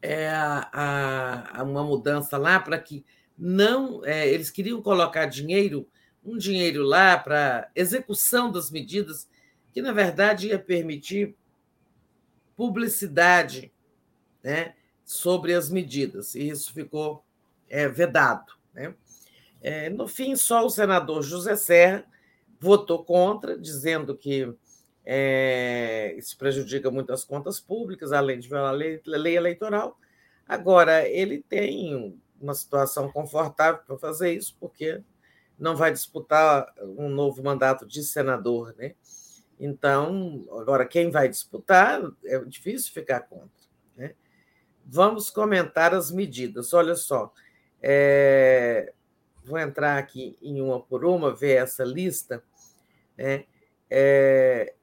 é, 0.03 0.29
a, 0.29 1.61
a, 1.61 1.63
uma 1.63 1.85
mudança 1.85 2.37
lá 2.39 2.59
para 2.59 2.79
que 2.79 3.05
não, 3.37 4.05
é, 4.05 4.29
eles 4.29 4.51
queriam 4.51 4.83
colocar 4.83 5.27
dinheiro, 5.27 5.89
um 6.25 6.37
dinheiro 6.37 6.83
lá 6.83 7.17
para 7.17 7.71
execução 7.75 8.51
das 8.51 8.71
medidas, 8.71 9.29
que 9.73 9.81
na 9.81 9.93
verdade 9.93 10.49
ia 10.49 10.59
permitir 10.59 11.35
publicidade 12.57 13.73
né, 14.43 14.75
sobre 15.05 15.55
as 15.55 15.71
medidas, 15.71 16.35
e 16.35 16.49
isso 16.49 16.73
ficou 16.75 17.25
é, 17.69 17.89
vedado. 17.89 18.53
Né? 18.75 18.95
É, 19.63 19.89
no 19.89 20.07
fim, 20.07 20.37
só 20.37 20.65
o 20.65 20.71
senador 20.71 21.23
José 21.23 21.57
Serra 21.57 22.05
votou 22.59 23.03
contra, 23.05 23.59
dizendo 23.59 24.17
que 24.17 24.53
É, 25.13 26.15
isso 26.17 26.39
prejudica 26.39 26.89
muito 26.89 27.13
as 27.13 27.25
contas 27.25 27.59
públicas, 27.59 28.13
além 28.13 28.39
de 28.39 28.49
violar 28.49 28.69
a 28.69 28.77
lei, 28.77 29.03
lei 29.05 29.37
eleitoral. 29.37 29.99
Agora, 30.47 31.05
ele 31.09 31.43
tem 31.43 32.17
uma 32.41 32.55
situação 32.55 33.11
confortável 33.11 33.83
para 33.85 33.99
fazer 33.99 34.33
isso, 34.33 34.57
porque 34.61 35.03
não 35.59 35.75
vai 35.75 35.91
disputar 35.91 36.73
um 36.81 37.09
novo 37.09 37.43
mandato 37.43 37.85
de 37.85 38.05
senador, 38.05 38.73
né? 38.79 38.95
Então, 39.59 40.47
agora, 40.53 40.87
quem 40.87 41.11
vai 41.11 41.29
disputar, 41.29 42.01
é 42.25 42.39
difícil 42.45 42.93
ficar 42.93 43.23
contra. 43.23 43.51
Né? 43.97 44.15
Vamos 44.87 45.29
comentar 45.29 45.93
as 45.93 46.13
medidas. 46.13 46.73
Olha 46.73 46.95
só, 46.95 47.35
é... 47.83 48.93
vou 49.45 49.59
entrar 49.59 49.99
aqui 49.99 50.39
em 50.41 50.61
uma 50.61 50.81
por 50.81 51.05
uma, 51.05 51.35
ver 51.35 51.57
essa 51.57 51.83
lista. 51.83 52.45
Né? 53.19 53.45
É... 53.91 54.75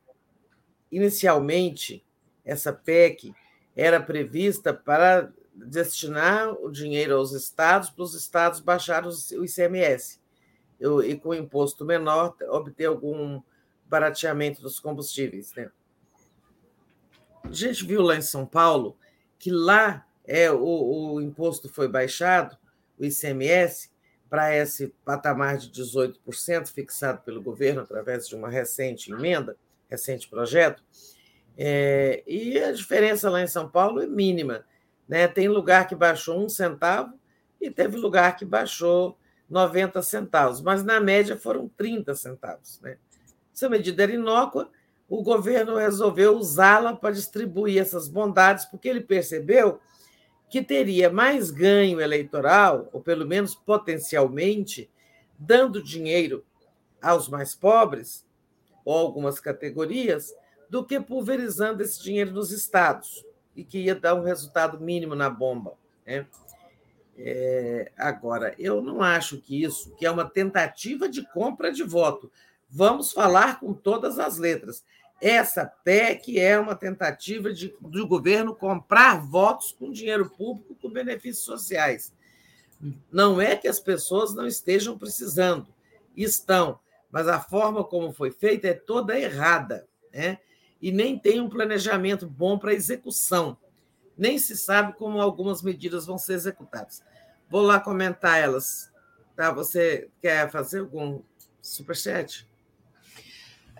Inicialmente, 0.91 2.05
essa 2.45 2.71
PEC 2.71 3.33
era 3.75 4.01
prevista 4.01 4.73
para 4.73 5.31
destinar 5.53 6.53
o 6.53 6.71
dinheiro 6.71 7.15
aos 7.15 7.31
estados, 7.31 7.89
para 7.89 8.03
os 8.03 8.13
estados 8.13 8.59
baixarem 8.59 9.09
o 9.09 9.45
ICMS 9.45 10.19
e 11.05 11.15
com 11.15 11.33
imposto 11.33 11.83
menor 11.83 12.35
obter 12.49 12.85
algum 12.85 13.41
barateamento 13.85 14.61
dos 14.61 14.79
combustíveis. 14.79 15.53
Né? 15.55 15.71
A 17.43 17.51
gente 17.51 17.85
viu 17.85 18.01
lá 18.01 18.15
em 18.15 18.21
São 18.21 18.45
Paulo 18.45 18.97
que 19.39 19.51
lá 19.51 20.05
é 20.25 20.51
o, 20.51 21.13
o 21.13 21.21
imposto 21.21 21.69
foi 21.69 21.87
baixado, 21.87 22.57
o 22.97 23.05
ICMS, 23.05 23.89
para 24.29 24.55
esse 24.55 24.87
patamar 25.05 25.57
de 25.57 25.69
18% 25.69 26.67
fixado 26.67 27.21
pelo 27.21 27.41
governo 27.41 27.81
através 27.81 28.27
de 28.27 28.35
uma 28.35 28.49
recente 28.49 29.11
emenda, 29.11 29.55
recente 29.89 30.29
projeto, 30.29 30.83
é, 31.57 32.23
e 32.27 32.59
a 32.59 32.71
diferença 32.71 33.29
lá 33.29 33.41
em 33.41 33.47
São 33.47 33.67
Paulo 33.67 34.01
é 34.01 34.05
mínima. 34.05 34.63
Né? 35.07 35.27
Tem 35.27 35.47
lugar 35.47 35.87
que 35.87 35.95
baixou 35.95 36.43
um 36.43 36.49
centavo 36.49 37.13
e 37.59 37.71
teve 37.71 37.97
lugar 37.97 38.35
que 38.35 38.45
baixou 38.45 39.17
90 39.49 40.01
centavos, 40.01 40.61
mas 40.61 40.83
na 40.83 40.99
média 40.99 41.35
foram 41.35 41.67
30 41.69 42.13
centavos. 42.13 42.79
Né? 42.81 42.97
Essa 43.53 43.69
medida 43.69 44.03
era 44.03 44.11
inócua, 44.11 44.69
o 45.09 45.23
governo 45.23 45.77
resolveu 45.77 46.37
usá-la 46.37 46.95
para 46.95 47.15
distribuir 47.15 47.81
essas 47.81 48.07
bondades, 48.07 48.65
porque 48.65 48.89
ele 48.89 49.01
percebeu 49.01 49.79
que 50.49 50.61
teria 50.61 51.09
mais 51.09 51.49
ganho 51.49 51.99
eleitoral, 51.99 52.89
ou 52.91 53.01
pelo 53.01 53.25
menos 53.25 53.55
potencialmente, 53.55 54.89
dando 55.39 55.81
dinheiro 55.81 56.45
aos 57.01 57.29
mais 57.29 57.55
pobres, 57.55 58.26
ou 58.87 58.97
algumas 58.97 59.39
categorias, 59.39 60.33
do 60.69 60.85
que 60.85 60.99
pulverizando 60.99 61.81
esse 61.81 62.01
dinheiro 62.01 62.31
nos 62.31 62.51
estados, 62.51 63.25
e 63.55 63.63
que 63.63 63.79
ia 63.79 63.95
dar 63.95 64.15
um 64.15 64.23
resultado 64.23 64.79
mínimo 64.79 65.15
na 65.15 65.29
bomba. 65.29 65.73
Né? 66.05 66.25
É, 67.17 67.91
agora, 67.97 68.53
eu 68.59 68.81
não 68.81 69.01
acho 69.01 69.41
que 69.41 69.63
isso, 69.63 69.95
que 69.95 70.05
é 70.05 70.11
uma 70.11 70.29
tentativa 70.29 71.09
de 71.09 71.27
compra 71.31 71.71
de 71.71 71.83
voto, 71.83 72.31
Vamos 72.69 73.11
falar 73.11 73.59
com 73.59 73.73
todas 73.73 74.19
as 74.19 74.37
letras. 74.37 74.83
Essa 75.21 75.65
PEC 75.65 76.37
é 76.39 76.59
uma 76.59 76.75
tentativa 76.75 77.51
de, 77.51 77.73
do 77.79 78.07
governo 78.07 78.53
comprar 78.53 79.25
votos 79.25 79.71
com 79.71 79.91
dinheiro 79.91 80.29
público 80.29 80.75
com 80.75 80.89
benefícios 80.89 81.45
sociais. 81.45 82.13
Não 83.11 83.41
é 83.41 83.55
que 83.55 83.67
as 83.67 83.79
pessoas 83.79 84.35
não 84.35 84.45
estejam 84.45 84.97
precisando, 84.97 85.67
estão, 86.15 86.79
mas 87.17 87.27
a 87.27 87.39
forma 87.39 87.83
como 87.83 88.13
foi 88.13 88.29
feita 88.29 88.67
é 88.67 88.75
toda 88.75 89.19
errada, 89.19 89.87
né? 90.13 90.37
e 90.79 90.91
nem 90.91 91.17
tem 91.17 91.41
um 91.41 91.49
planejamento 91.49 92.27
bom 92.27 92.59
para 92.59 92.75
execução. 92.75 93.57
Nem 94.15 94.37
se 94.37 94.55
sabe 94.55 94.93
como 94.93 95.19
algumas 95.19 95.63
medidas 95.63 96.05
vão 96.05 96.19
ser 96.19 96.33
executadas. 96.33 97.03
Vou 97.49 97.63
lá 97.63 97.79
comentar 97.79 98.39
elas. 98.39 98.93
Tá? 99.35 99.49
Você 99.49 100.11
quer 100.21 100.51
fazer 100.51 100.81
algum 100.81 101.23
superchat? 101.59 102.47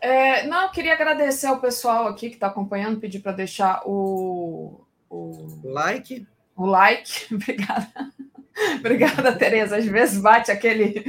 É, 0.01 0.47
não, 0.47 0.63
eu 0.63 0.71
queria 0.71 0.93
agradecer 0.93 1.45
ao 1.45 1.61
pessoal 1.61 2.07
aqui 2.07 2.29
que 2.29 2.37
está 2.37 2.47
acompanhando, 2.47 2.99
pedir 2.99 3.19
para 3.19 3.33
deixar 3.33 3.83
o, 3.85 4.83
o 5.07 5.61
like. 5.63 6.27
O 6.55 6.65
like, 6.65 7.27
obrigada. 7.35 8.11
Obrigada, 8.79 9.35
Tereza. 9.37 9.77
Às 9.77 9.85
vezes 9.85 10.19
bate 10.19 10.51
aquele. 10.51 11.05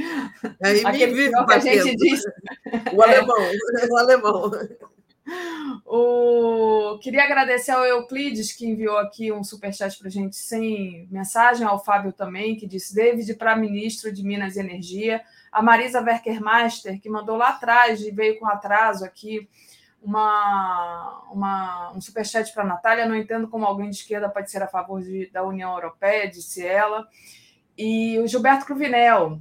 Aí 0.63 0.85
aquele 0.85 1.13
vive 1.13 1.31
que 1.31 1.53
a 1.53 1.59
gente 1.59 1.95
diz. 1.95 2.21
O 2.93 3.01
alemão, 3.01 3.37
o 3.89 3.97
alemão. 3.97 4.51
O... 5.85 6.97
Queria 7.03 7.23
agradecer 7.23 7.71
ao 7.71 7.85
Euclides, 7.85 8.51
que 8.51 8.65
enviou 8.67 8.97
aqui 8.97 9.31
um 9.31 9.43
superchat 9.43 9.95
para 9.99 10.07
a 10.07 10.11
gente 10.11 10.35
sem 10.35 11.07
mensagem, 11.11 11.67
ao 11.67 11.83
Fábio 11.83 12.11
também, 12.11 12.55
que 12.55 12.65
disse: 12.65 12.95
David 12.95 13.35
para 13.35 13.55
ministro 13.55 14.11
de 14.11 14.23
Minas 14.23 14.55
e 14.55 14.59
Energia 14.59 15.21
a 15.51 15.61
Marisa 15.61 16.01
Werkermaster, 16.01 16.99
que 16.99 17.09
mandou 17.09 17.35
lá 17.35 17.49
atrás 17.49 18.01
e 18.01 18.11
veio 18.11 18.39
com 18.39 18.47
atraso 18.47 19.03
aqui 19.03 19.47
uma, 20.01 21.23
uma, 21.31 21.91
um 21.95 22.01
superchat 22.01 22.53
para 22.53 22.63
a 22.63 22.67
Natália. 22.67 23.07
Não 23.07 23.15
entendo 23.15 23.47
como 23.47 23.65
alguém 23.65 23.89
de 23.89 23.97
esquerda 23.97 24.29
pode 24.29 24.49
ser 24.49 24.63
a 24.63 24.67
favor 24.67 25.01
de, 25.01 25.29
da 25.31 25.43
União 25.43 25.73
Europeia, 25.73 26.29
disse 26.29 26.65
ela. 26.65 27.07
E 27.77 28.19
o 28.19 28.27
Gilberto 28.27 28.65
Cruvinel, 28.65 29.39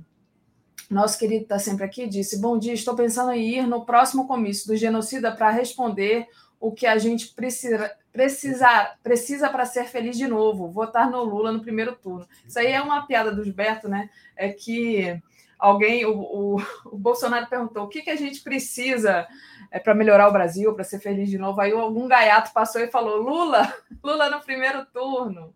nosso 0.91 1.19
querido 1.19 1.43
está 1.43 1.59
sempre 1.59 1.85
aqui, 1.85 2.07
disse: 2.07 2.41
Bom 2.41 2.59
dia, 2.59 2.73
estou 2.73 2.95
pensando 2.95 3.33
em 3.33 3.59
ir 3.59 3.67
no 3.67 3.85
próximo 3.85 4.27
comício 4.27 4.67
do 4.67 4.77
genocida 4.77 5.33
para 5.33 5.51
responder 5.51 6.27
o 6.61 6.73
que 6.73 6.87
a 6.87 6.99
gente 6.99 7.29
precisa 7.35 7.91
precisa, 8.19 8.97
precisa 9.01 9.49
para 9.49 9.65
ser 9.65 9.85
feliz 9.85 10.17
de 10.17 10.27
novo, 10.27 10.73
votar 10.73 11.09
no 11.09 11.23
Lula 11.23 11.53
no 11.53 11.61
primeiro 11.61 11.95
turno. 11.95 12.27
Isso 12.45 12.59
aí 12.59 12.67
é 12.73 12.83
uma 12.83 13.07
piada 13.07 13.31
do 13.31 13.45
Gilberto, 13.45 13.89
né? 13.89 14.11
É 14.37 14.49
que 14.49 15.23
alguém, 15.57 16.05
o, 16.05 16.19
o, 16.19 16.57
o, 16.87 16.99
Bolsonaro 16.99 17.47
perguntou 17.47 17.85
o 17.85 17.89
que, 17.89 18.03
que 18.03 18.11
a 18.11 18.17
gente 18.17 18.41
precisa 18.41 19.27
é, 19.71 19.79
para 19.79 19.95
melhorar 19.95 20.29
o 20.29 20.33
Brasil, 20.33 20.75
para 20.75 20.85
ser 20.85 21.01
feliz 21.01 21.29
de 21.29 21.39
novo. 21.39 21.61
Aí 21.61 21.73
algum 21.73 22.09
gaiato 22.09 22.53
passou 22.53 22.81
e 22.81 22.91
falou: 22.91 23.19
Lula, 23.19 23.73
Lula 24.03 24.31
no 24.31 24.41
primeiro 24.41 24.85
turno. 24.87 25.55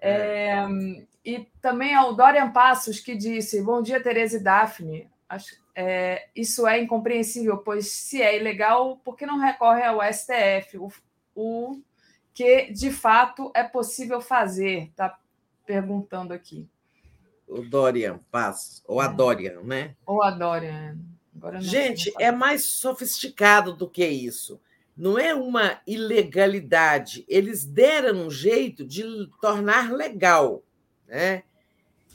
É. 0.00 0.10
É, 0.10 0.66
e 1.24 1.46
também 1.60 1.94
ao 1.94 2.14
Dorian 2.14 2.50
Passos, 2.50 3.00
que 3.00 3.14
disse: 3.14 3.62
Bom 3.62 3.82
dia, 3.82 4.02
Tereza 4.02 4.36
e 4.36 4.42
Daphne. 4.42 5.08
Acho, 5.28 5.56
é, 5.74 6.28
isso 6.36 6.66
é 6.66 6.80
incompreensível, 6.80 7.58
pois 7.58 7.92
se 7.92 8.20
é 8.20 8.36
ilegal, 8.36 8.98
por 8.98 9.16
que 9.16 9.24
não 9.24 9.38
recorre 9.38 9.82
ao 9.82 10.00
STF? 10.02 10.76
O, 10.78 10.92
o 11.34 11.82
que 12.34 12.70
de 12.72 12.90
fato 12.90 13.50
é 13.54 13.62
possível 13.62 14.20
fazer? 14.20 14.88
Está 14.88 15.18
perguntando 15.64 16.34
aqui 16.34 16.68
o 17.52 17.62
Dorian 17.62 18.18
Paz, 18.30 18.82
ou 18.86 19.00
a 19.00 19.06
é. 19.06 19.08
Dorian, 19.08 19.60
né? 19.62 19.94
Ou 20.06 20.22
a 20.22 20.30
Dorian. 20.30 20.98
Gente, 21.60 22.12
é 22.18 22.30
mais 22.30 22.64
sofisticado 22.64 23.72
do 23.72 23.88
que 23.88 24.06
isso. 24.06 24.60
Não 24.96 25.18
é 25.18 25.34
uma 25.34 25.80
ilegalidade. 25.86 27.24
Eles 27.26 27.64
deram 27.64 28.26
um 28.26 28.30
jeito 28.30 28.84
de 28.84 29.02
tornar 29.40 29.92
legal, 29.92 30.62
né? 31.08 31.42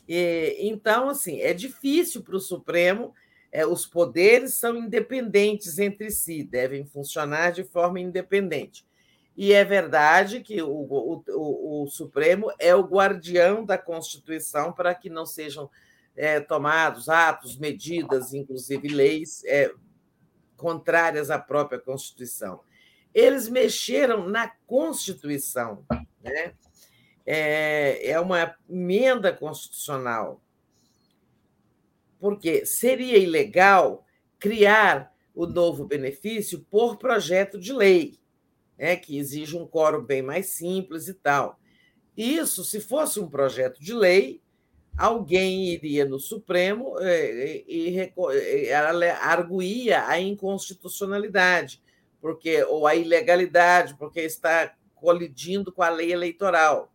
E, 0.07 0.57
então, 0.59 1.09
assim, 1.09 1.41
é 1.41 1.53
difícil 1.53 2.21
para 2.21 2.35
o 2.35 2.39
Supremo. 2.39 3.13
É, 3.51 3.65
os 3.65 3.85
poderes 3.85 4.53
são 4.53 4.77
independentes 4.77 5.79
entre 5.79 6.11
si, 6.11 6.43
devem 6.43 6.85
funcionar 6.85 7.51
de 7.51 7.63
forma 7.63 7.99
independente. 7.99 8.85
E 9.35 9.53
é 9.53 9.63
verdade 9.63 10.41
que 10.41 10.61
o, 10.61 10.69
o, 10.69 11.83
o, 11.83 11.87
Supremo 11.87 12.51
é 12.57 12.75
o 12.75 12.81
guardião 12.81 13.63
da 13.63 13.77
Constituição 13.77 14.73
para 14.73 14.95
que 14.95 15.09
não 15.09 15.25
sejam 15.25 15.69
é, 16.17 16.39
tomados 16.39 17.07
atos, 17.07 17.57
medidas, 17.57 18.33
inclusive 18.33 18.87
leis 18.89 19.43
é, 19.45 19.71
contrárias 20.57 21.29
à 21.29 21.39
própria 21.39 21.79
Constituição. 21.79 22.61
Eles 23.13 23.47
mexeram 23.47 24.27
na 24.27 24.49
Constituição, 24.65 25.85
né? 26.21 26.53
é, 27.25 28.11
é 28.11 28.19
uma 28.19 28.55
emenda 28.69 29.31
constitucional, 29.31 30.41
porque 32.19 32.65
seria 32.65 33.17
ilegal 33.17 34.05
criar 34.39 35.13
o 35.33 35.45
novo 35.45 35.85
benefício 35.85 36.65
por 36.69 36.97
projeto 36.97 37.59
de 37.59 37.71
lei 37.71 38.19
né, 38.77 38.95
que 38.95 39.17
exige 39.17 39.57
um 39.57 39.65
quórum 39.65 40.03
bem 40.03 40.21
mais 40.21 40.47
simples 40.47 41.07
e 41.07 41.13
tal. 41.13 41.59
Isso, 42.15 42.63
se 42.63 42.79
fosse 42.79 43.19
um 43.19 43.29
projeto 43.29 43.81
de 43.81 43.93
lei, 43.93 44.41
alguém 44.97 45.69
iria 45.69 46.05
no 46.05 46.19
Supremo 46.19 46.95
eh, 46.99 47.63
e, 47.67 47.99
e, 47.99 48.13
e 48.65 48.73
arguía 48.73 50.07
a 50.07 50.19
inconstitucionalidade, 50.19 51.81
porque 52.19 52.63
ou 52.63 52.87
a 52.87 52.95
ilegalidade, 52.95 53.95
porque 53.97 54.21
está 54.21 54.73
colidindo 54.95 55.71
com 55.71 55.83
a 55.83 55.89
lei 55.89 56.11
eleitoral. 56.11 56.91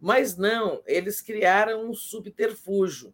Mas 0.00 0.36
não, 0.36 0.82
eles 0.86 1.20
criaram 1.20 1.88
um 1.88 1.94
subterfúgio, 1.94 3.12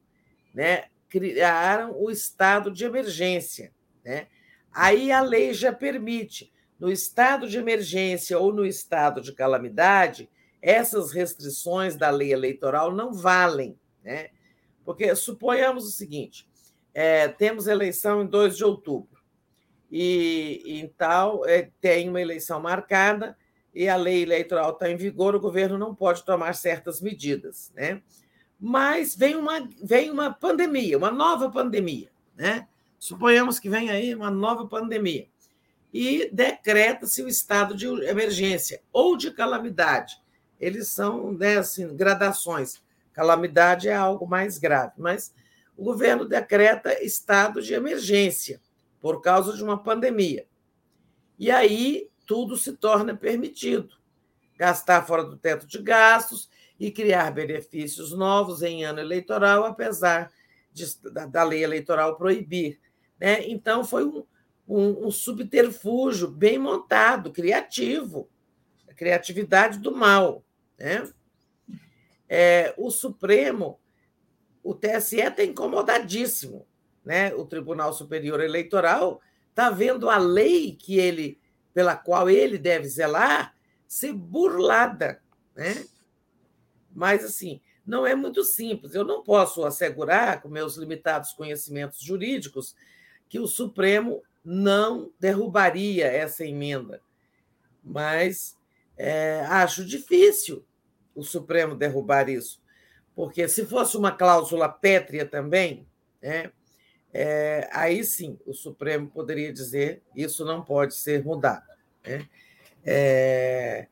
né? 0.55 0.85
criaram 1.09 1.95
o 1.99 2.11
estado 2.11 2.71
de 2.71 2.85
emergência. 2.85 3.73
Né? 4.05 4.27
Aí 4.73 5.11
a 5.11 5.21
lei 5.21 5.53
já 5.53 5.73
permite 5.73 6.53
no 6.79 6.91
estado 6.91 7.49
de 7.49 7.59
emergência 7.59 8.39
ou 8.39 8.53
no 8.53 8.65
estado 8.65 9.21
de 9.21 9.33
calamidade, 9.33 10.31
essas 10.63 11.13
restrições 11.13 11.97
da 11.97 12.11
lei 12.11 12.33
eleitoral 12.33 12.95
não 12.95 13.13
valem. 13.13 13.79
Né? 14.09 14.31
Porque 14.87 15.15
suponhamos 15.15 15.85
o 15.87 15.91
seguinte: 15.91 16.49
é, 16.95 17.29
temos 17.29 17.67
eleição 17.67 18.23
em 18.23 18.27
2 18.27 18.57
de 18.57 18.65
outubro, 18.65 19.21
e, 19.93 20.63
então 20.81 21.45
é, 21.45 21.71
tem 21.79 22.09
uma 22.09 22.23
eleição 22.23 22.59
marcada 22.59 23.37
e 23.75 23.87
a 23.87 23.97
lei 23.97 24.23
eleitoral 24.23 24.71
está 24.71 24.91
em 24.91 24.97
vigor, 24.97 25.35
o 25.35 25.41
governo 25.41 25.77
não 25.77 25.95
pode 25.95 26.25
tomar 26.25 26.55
certas 26.55 27.03
medidas. 27.03 27.71
Né? 27.75 28.03
Mas 28.59 29.15
vem 29.15 29.37
uma, 29.37 29.69
vem 29.83 30.11
uma 30.11 30.33
pandemia, 30.33 30.97
uma 30.97 31.11
nova 31.11 31.51
pandemia. 31.51 32.09
Né? 32.35 32.67
Suponhamos 32.99 33.59
que 33.61 33.69
vem 33.69 33.91
aí 33.91 34.15
uma 34.15 34.31
nova 34.31 34.67
pandemia 34.67 35.29
e 35.93 36.31
decreta-se 36.33 37.23
o 37.23 37.29
estado 37.29 37.77
de 37.77 37.87
emergência 37.87 38.81
ou 38.91 39.17
de 39.17 39.31
calamidade. 39.31 40.17
Eles 40.59 40.89
são 40.89 41.33
né, 41.33 41.59
assim, 41.59 41.95
gradações. 41.95 42.83
Calamidade 43.19 43.89
é 43.89 43.95
algo 43.97 44.29
mais 44.29 44.59
grave, 44.59 44.93
mas 44.97 45.35
o 45.77 45.83
governo 45.83 46.25
decreta 46.25 47.03
estado 47.03 47.61
de 47.61 47.75
emergência 47.75 48.61
por 49.01 49.21
causa 49.21 49.57
de 49.57 49.65
uma 49.65 49.77
pandemia. 49.77 50.47
E 51.37 51.51
aí 51.51 52.09
tudo 52.25 52.57
se 52.57 52.77
torna 52.77 53.17
permitido. 53.17 53.97
Gastar 54.57 55.05
fora 55.05 55.25
do 55.25 55.37
teto 55.37 55.67
de 55.67 55.83
gastos 55.83 56.49
e 56.79 56.93
criar 56.93 57.33
benefícios 57.33 58.13
novos 58.13 58.63
em 58.63 58.85
ano 58.85 59.01
eleitoral, 59.01 59.65
apesar 59.65 60.31
de, 60.73 60.87
da, 61.11 61.27
da 61.27 61.43
lei 61.43 61.65
eleitoral 61.65 62.17
proibir. 62.17 62.79
Né? 63.19 63.49
Então, 63.49 63.85
foi 63.85 64.05
um, 64.05 64.25
um, 64.69 65.09
um 65.09 65.11
subterfúgio 65.11 66.29
bem 66.29 66.57
montado, 66.57 67.33
criativo, 67.33 68.31
a 68.89 68.95
criatividade 68.95 69.81
do 69.81 69.91
mal. 69.91 70.45
Né? 70.79 71.13
É, 72.29 72.75
o 72.77 72.91
Supremo, 72.91 73.81
o 74.63 74.75
TSE 74.75 75.21
está 75.21 75.43
incomodadíssimo. 75.43 76.67
Né? 77.05 77.35
O 77.35 77.47
Tribunal 77.47 77.93
Superior 77.93 78.41
Eleitoral 78.41 79.21
está 79.49 79.71
vendo 79.71 80.11
a 80.11 80.19
lei 80.19 80.77
que 80.77 80.99
ele, 80.99 81.41
pela 81.73 81.97
qual 81.97 82.29
ele 82.29 82.59
deve 82.59 82.87
zelar 82.87 83.55
ser 83.87 84.13
burlada. 84.13 85.23
Né? 85.57 85.87
Mas, 86.95 87.25
assim, 87.25 87.61
não 87.87 88.07
é 88.07 88.15
muito 88.15 88.45
simples. 88.45 88.95
Eu 88.95 89.05
não 89.05 89.23
posso 89.23 89.65
assegurar, 89.65 90.43
com 90.43 90.49
meus 90.49 90.77
limitados 90.77 91.33
conhecimentos 91.33 92.01
jurídicos, 92.01 92.77
que 93.29 93.41
o 93.41 93.47
Supremo 93.47 94.23
não 94.45 95.11
derrubaria 95.19 96.07
essa 96.07 96.45
emenda. 96.45 97.01
Mas 97.83 98.57
é, 98.97 99.41
acho 99.49 99.85
difícil 99.85 100.65
o 101.19 101.25
Supremo 101.25 101.75
derrubar 101.75 102.29
isso, 102.29 102.63
porque 103.13 103.49
se 103.49 103.67
fosse 103.67 103.97
uma 103.97 104.13
cláusula 104.13 104.69
pétrea 104.69 105.27
também, 105.27 105.85
né, 106.23 106.53
é, 107.13 107.69
aí 107.73 108.05
sim 108.05 108.39
o 108.47 108.55
Supremo 108.55 109.09
poderia 109.09 109.53
dizer 109.53 110.01
isso 110.15 110.45
não 110.45 110.63
pode 110.63 110.95
ser 110.95 111.25
mudado. 111.25 111.67
Né? 112.07 112.29
É, 112.85 113.89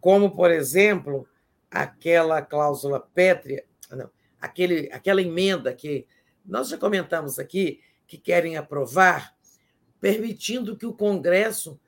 como, 0.00 0.36
por 0.36 0.52
exemplo, 0.52 1.28
aquela 1.68 2.40
cláusula 2.40 3.00
pétrea, 3.00 3.64
não, 3.90 4.08
aquele, 4.40 4.88
aquela 4.92 5.20
emenda 5.20 5.74
que 5.74 6.06
nós 6.46 6.68
já 6.68 6.78
comentamos 6.78 7.40
aqui, 7.40 7.80
que 8.06 8.16
querem 8.16 8.56
aprovar, 8.56 9.34
permitindo 10.00 10.76
que 10.76 10.86
o 10.86 10.94
Congresso 10.94 11.80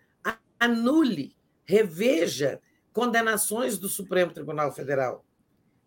anule, 0.58 1.36
reveja 1.64 2.60
condenações 2.92 3.78
do 3.78 3.88
Supremo 3.88 4.32
Tribunal 4.32 4.72
Federal. 4.72 5.24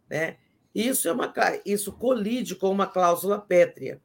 Né? 0.10 0.38
Isso, 0.74 1.08
é 1.08 1.12
uma, 1.12 1.34
isso 1.66 1.92
colide 1.94 2.56
com 2.56 2.70
uma 2.70 2.88
cláusula 2.88 3.40
pétrea, 3.40 4.02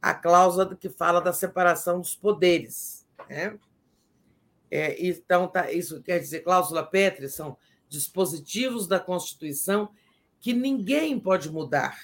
a 0.00 0.14
cláusula 0.14 0.74
que 0.74 0.88
fala 0.88 1.20
da 1.20 1.32
separação 1.32 2.00
dos 2.00 2.14
poderes. 2.14 3.06
Né? 3.28 3.58
É, 4.70 5.04
então, 5.04 5.48
tá, 5.48 5.70
isso 5.72 6.02
quer 6.02 6.18
dizer, 6.18 6.40
cláusula 6.40 6.84
pétrea 6.84 7.28
são 7.28 7.56
dispositivos 7.88 8.86
da 8.86 9.00
Constituição 9.00 9.90
que 10.38 10.52
ninguém 10.52 11.18
pode 11.18 11.50
mudar. 11.50 11.98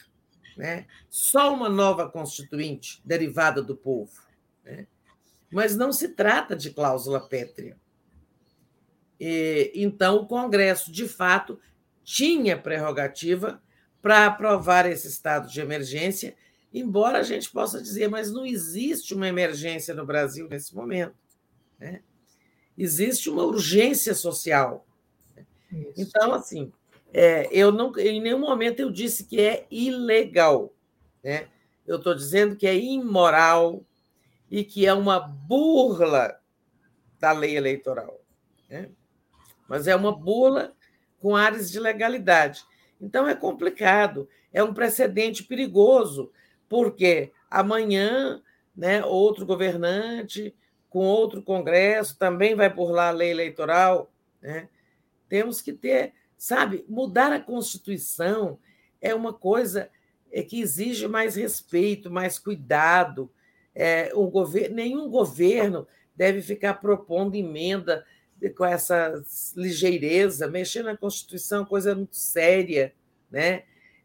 Né? 0.57 0.87
Só 1.09 1.53
uma 1.53 1.69
nova 1.69 2.09
Constituinte 2.09 3.01
derivada 3.05 3.63
do 3.63 3.77
povo. 3.77 4.13
Né? 4.65 4.87
Mas 5.51 5.77
não 5.77 5.93
se 5.93 6.09
trata 6.09 6.57
de 6.57 6.71
cláusula 6.71 7.21
pétrea. 7.21 7.77
E, 9.19 9.73
então, 9.75 10.17
o 10.17 10.27
Congresso, 10.27 10.93
de 10.93 11.09
fato, 11.09 11.59
tinha 12.05 12.57
prerrogativa 12.57 13.63
para 14.01 14.27
aprovar 14.27 14.87
esse 14.87 15.09
estado 15.09 15.49
de 15.49 15.61
emergência, 15.61 16.37
embora 16.73 17.19
a 17.19 17.23
gente 17.23 17.51
possa 17.51 17.83
dizer, 17.83 18.09
mas 18.09 18.31
não 18.31 18.47
existe 18.47 19.15
uma 19.15 19.27
emergência 19.27 19.95
no 19.95 20.07
Brasil 20.07 20.49
nesse 20.49 20.75
momento. 20.75 21.17
Né? 21.79 22.03
Existe 22.79 23.29
uma 23.29 23.43
urgência 23.43 24.15
social. 24.15 24.87
Isso. 25.73 25.93
Então, 25.97 26.33
assim, 26.33 26.73
é, 27.13 27.49
eu 27.51 27.73
não, 27.73 27.97
em 27.99 28.21
nenhum 28.21 28.39
momento 28.39 28.81
eu 28.81 28.91
disse 28.91 29.25
que 29.25 29.41
é 29.41 29.67
ilegal. 29.71 30.73
Né? 31.25 31.49
Eu 31.87 31.97
estou 31.97 32.15
dizendo 32.15 32.55
que 32.55 32.67
é 32.67 32.77
imoral 32.77 33.85
e 34.51 34.63
que 34.63 34.87
é 34.87 34.93
uma 34.93 35.19
burla 35.19 36.39
da 37.19 37.33
lei 37.33 37.57
eleitoral. 37.57 38.21
Né? 38.69 38.91
Mas 39.69 39.87
é 39.87 39.95
uma 39.97 40.17
burla 40.17 40.75
com 41.21 41.35
áreas 41.35 41.71
de 41.71 41.81
legalidade. 41.81 42.65
Então 43.01 43.29
é 43.29 43.35
complicado, 43.35 44.29
é 44.53 44.63
um 44.63 44.73
precedente 44.73 45.43
perigoso, 45.43 46.31
porque 46.69 47.33
amanhã 47.51 48.43
né, 48.77 49.05
outro 49.05 49.45
governante 49.45 50.55
com 50.89 51.01
outro 51.01 51.43
Congresso 51.43 52.19
também 52.19 52.55
vai 52.55 52.73
burlar 52.73 53.09
a 53.09 53.17
lei 53.17 53.31
eleitoral. 53.31 54.11
Né? 54.41 54.69
Temos 55.29 55.61
que 55.61 55.73
ter, 55.73 56.15
sabe, 56.39 56.85
mudar 56.89 57.33
a 57.33 57.41
Constituição 57.41 58.59
é 59.01 59.15
uma 59.15 59.33
coisa 59.33 59.91
é, 60.33 60.43
que 60.43 60.61
exige 60.61 61.07
mais 61.07 61.37
respeito, 61.37 62.11
mais 62.11 62.39
cuidado. 62.39 63.31
É, 63.75 64.11
governo, 64.15 64.75
nenhum 64.75 65.11
governo 65.11 65.87
deve 66.15 66.41
ficar 66.41 66.75
propondo 66.75 67.35
emenda 67.35 68.05
com 68.57 68.65
essa 68.65 69.23
ligeireza. 69.57 70.49
Mexer 70.49 70.83
na 70.83 70.97
Constituição 70.97 71.63
é 71.63 71.67
coisa 71.67 71.95
muito 71.95 72.17
séria. 72.17 72.95
Né? 73.31 73.65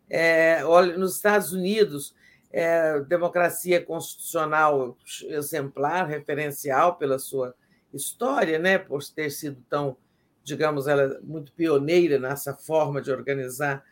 É, 0.10 0.64
olha, 0.66 0.98
nos 0.98 1.16
Estados 1.16 1.54
Unidos, 1.54 2.16
é, 2.52 3.00
democracia 3.02 3.84
constitucional 3.84 4.98
exemplar, 5.24 6.08
referencial 6.08 6.96
pela 6.96 7.20
sua 7.20 7.54
história, 7.94 8.58
né? 8.58 8.78
por 8.78 9.04
ter 9.04 9.30
sido 9.30 9.64
tão 9.70 9.98
digamos, 10.44 10.88
ela 10.88 11.04
é 11.04 11.20
muito 11.22 11.52
pioneira 11.54 12.20
nessa 12.20 12.54
forma 12.54 13.02
de 13.02 13.12
organizar 13.12 13.84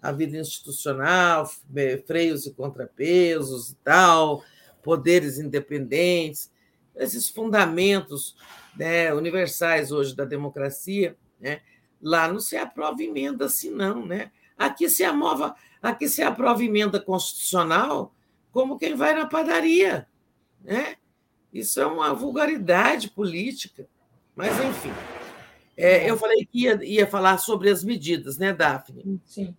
a 0.00 0.12
vida 0.12 0.36
institucional, 0.36 1.50
freios 2.06 2.46
e 2.46 2.52
contrapesos 2.52 3.70
e 3.70 3.74
tal, 3.76 4.42
poderes 4.82 5.38
independentes, 5.38 6.50
esses 6.96 7.28
fundamentos 7.28 8.36
né, 8.78 9.12
universais 9.12 9.90
hoje 9.90 10.14
da 10.14 10.24
democracia, 10.24 11.16
né, 11.40 11.60
lá 12.00 12.28
não 12.28 12.38
se 12.38 12.56
aprova 12.56 13.02
emenda 13.02 13.46
assim, 13.46 13.70
não. 13.70 14.06
Né? 14.06 14.30
Aqui 14.56 14.88
se 14.88 15.04
aprova, 15.04 15.54
aqui 15.82 16.08
se 16.08 16.22
aprova 16.22 16.62
emenda 16.62 17.00
constitucional 17.00 18.14
como 18.52 18.78
quem 18.78 18.94
vai 18.94 19.14
na 19.14 19.26
padaria. 19.26 20.06
Né? 20.62 20.96
Isso 21.52 21.80
é 21.80 21.86
uma 21.86 22.14
vulgaridade 22.14 23.10
política. 23.10 23.88
Mas, 24.34 24.52
enfim. 24.64 24.92
É, 25.76 26.10
eu 26.10 26.16
falei 26.16 26.44
que 26.44 26.62
ia, 26.64 26.84
ia 26.84 27.06
falar 27.06 27.38
sobre 27.38 27.70
as 27.70 27.84
medidas, 27.84 28.36
né, 28.36 28.52
Daphne? 28.52 29.20
Sim. 29.24 29.54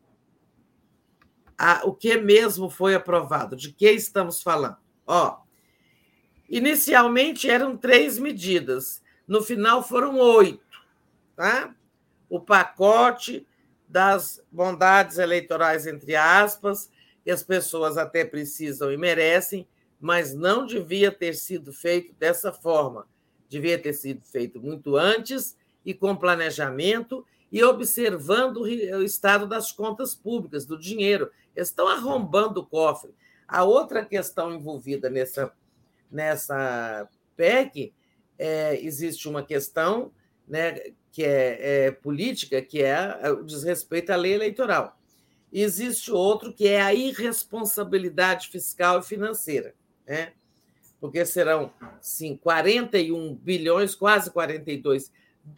Ah, 1.58 1.82
o 1.84 1.94
que 1.94 2.18
mesmo 2.18 2.70
foi 2.70 2.96
aprovado? 2.96 3.56
De 3.56 3.72
que 3.72 3.90
estamos 3.92 4.42
falando? 4.42 4.78
Ó, 5.06 5.40
inicialmente 6.50 7.50
eram 7.50 7.76
três 7.76 8.18
medidas, 8.18 9.02
no 9.30 9.44
final 9.44 9.84
foram 9.84 10.18
oito, 10.18 10.66
tá? 11.36 11.76
O 12.28 12.40
pacote 12.40 13.46
das 13.88 14.44
bondades 14.52 15.20
eleitorais, 15.20 15.86
entre 15.86 16.16
aspas, 16.16 16.90
que 17.24 17.30
as 17.30 17.44
pessoas 17.44 17.96
até 17.96 18.26
precisam 18.26 18.92
e 18.92 18.98
merecem, 18.98 19.68
mas 20.02 20.34
não 20.34 20.66
devia 20.66 21.12
ter 21.12 21.36
sido 21.36 21.72
feito 21.72 22.12
dessa 22.16 22.52
forma. 22.52 23.08
Devia 23.48 23.78
ter 23.78 23.94
sido 23.94 24.26
feito 24.26 24.60
muito 24.60 24.98
antes 24.98 25.56
e 25.86 25.94
com 25.94 26.16
planejamento 26.16 27.24
e 27.52 27.64
observando 27.64 28.62
o 28.62 29.04
estado 29.04 29.46
das 29.46 29.72
contas 29.72 30.16
públicas, 30.16 30.66
do 30.66 30.78
dinheiro. 30.78 31.30
Eles 31.56 31.68
estão 31.70 31.88
arrombando 31.88 32.62
o 32.62 32.66
cofre. 32.66 33.14
A 33.48 33.64
outra 33.64 34.04
questão 34.04 34.52
envolvida 34.52 35.08
nessa, 35.08 35.54
nessa 36.12 37.08
PEC 37.36 37.94
é, 38.40 38.80
existe 38.82 39.28
uma 39.28 39.44
questão 39.44 40.12
né, 40.48 40.80
que 41.12 41.24
é, 41.24 41.88
é, 41.88 41.92
política, 41.92 42.62
que 42.62 42.82
é 42.82 43.30
o 43.30 43.44
desrespeito 43.44 44.12
à 44.12 44.16
lei 44.16 44.34
eleitoral. 44.34 44.98
E 45.52 45.62
existe 45.62 46.12
outro 46.12 46.54
que 46.54 46.68
é 46.68 46.82
a 46.82 46.94
irresponsabilidade 46.94 48.48
fiscal 48.48 49.00
e 49.00 49.04
financeira, 49.04 49.76
né? 50.08 50.34
porque 51.02 51.26
serão, 51.26 51.74
sim, 52.00 52.38
41 52.38 53.36
bilhões, 53.36 53.96
quase 53.96 54.32
42 54.32 55.12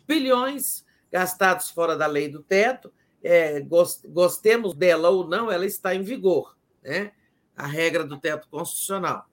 bilhões 0.08 0.86
gastados 1.12 1.70
fora 1.70 1.96
da 1.96 2.08
lei 2.08 2.30
do 2.30 2.42
teto. 2.42 2.92
É, 3.24 3.64
gostemos 4.08 4.74
dela 4.74 5.10
ou 5.10 5.28
não, 5.28 5.52
ela 5.52 5.66
está 5.66 5.94
em 5.94 6.02
vigor, 6.02 6.58
né? 6.82 7.12
a 7.56 7.68
regra 7.68 8.04
do 8.04 8.18
teto 8.18 8.48
constitucional 8.50 9.31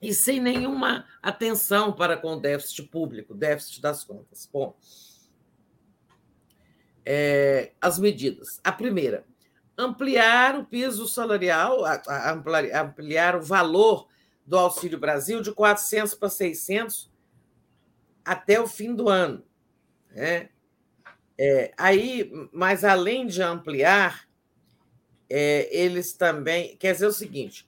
e 0.00 0.14
sem 0.14 0.40
nenhuma 0.40 1.04
atenção 1.22 1.92
para 1.92 2.16
com 2.16 2.34
o 2.34 2.40
déficit 2.40 2.84
público, 2.84 3.34
déficit 3.34 3.80
das 3.82 4.02
contas. 4.02 4.48
Bom, 4.50 4.76
é, 7.04 7.72
as 7.80 7.98
medidas. 7.98 8.60
A 8.64 8.72
primeira, 8.72 9.24
ampliar 9.76 10.58
o 10.58 10.64
piso 10.64 11.06
salarial, 11.06 11.84
ampliar, 12.74 13.36
o 13.36 13.42
valor 13.42 14.08
do 14.46 14.56
Auxílio 14.56 14.98
Brasil 14.98 15.42
de 15.42 15.52
400 15.52 16.14
para 16.14 16.28
600 16.28 17.10
até 18.24 18.60
o 18.60 18.66
fim 18.66 18.94
do 18.94 19.08
ano. 19.08 19.44
Né? 20.10 20.48
É, 21.38 21.72
aí, 21.76 22.30
mas 22.52 22.84
além 22.84 23.26
de 23.26 23.42
ampliar, 23.42 24.28
é, 25.28 25.68
eles 25.74 26.12
também. 26.12 26.76
Quer 26.76 26.92
dizer 26.92 27.06
o 27.06 27.12
seguinte: 27.12 27.66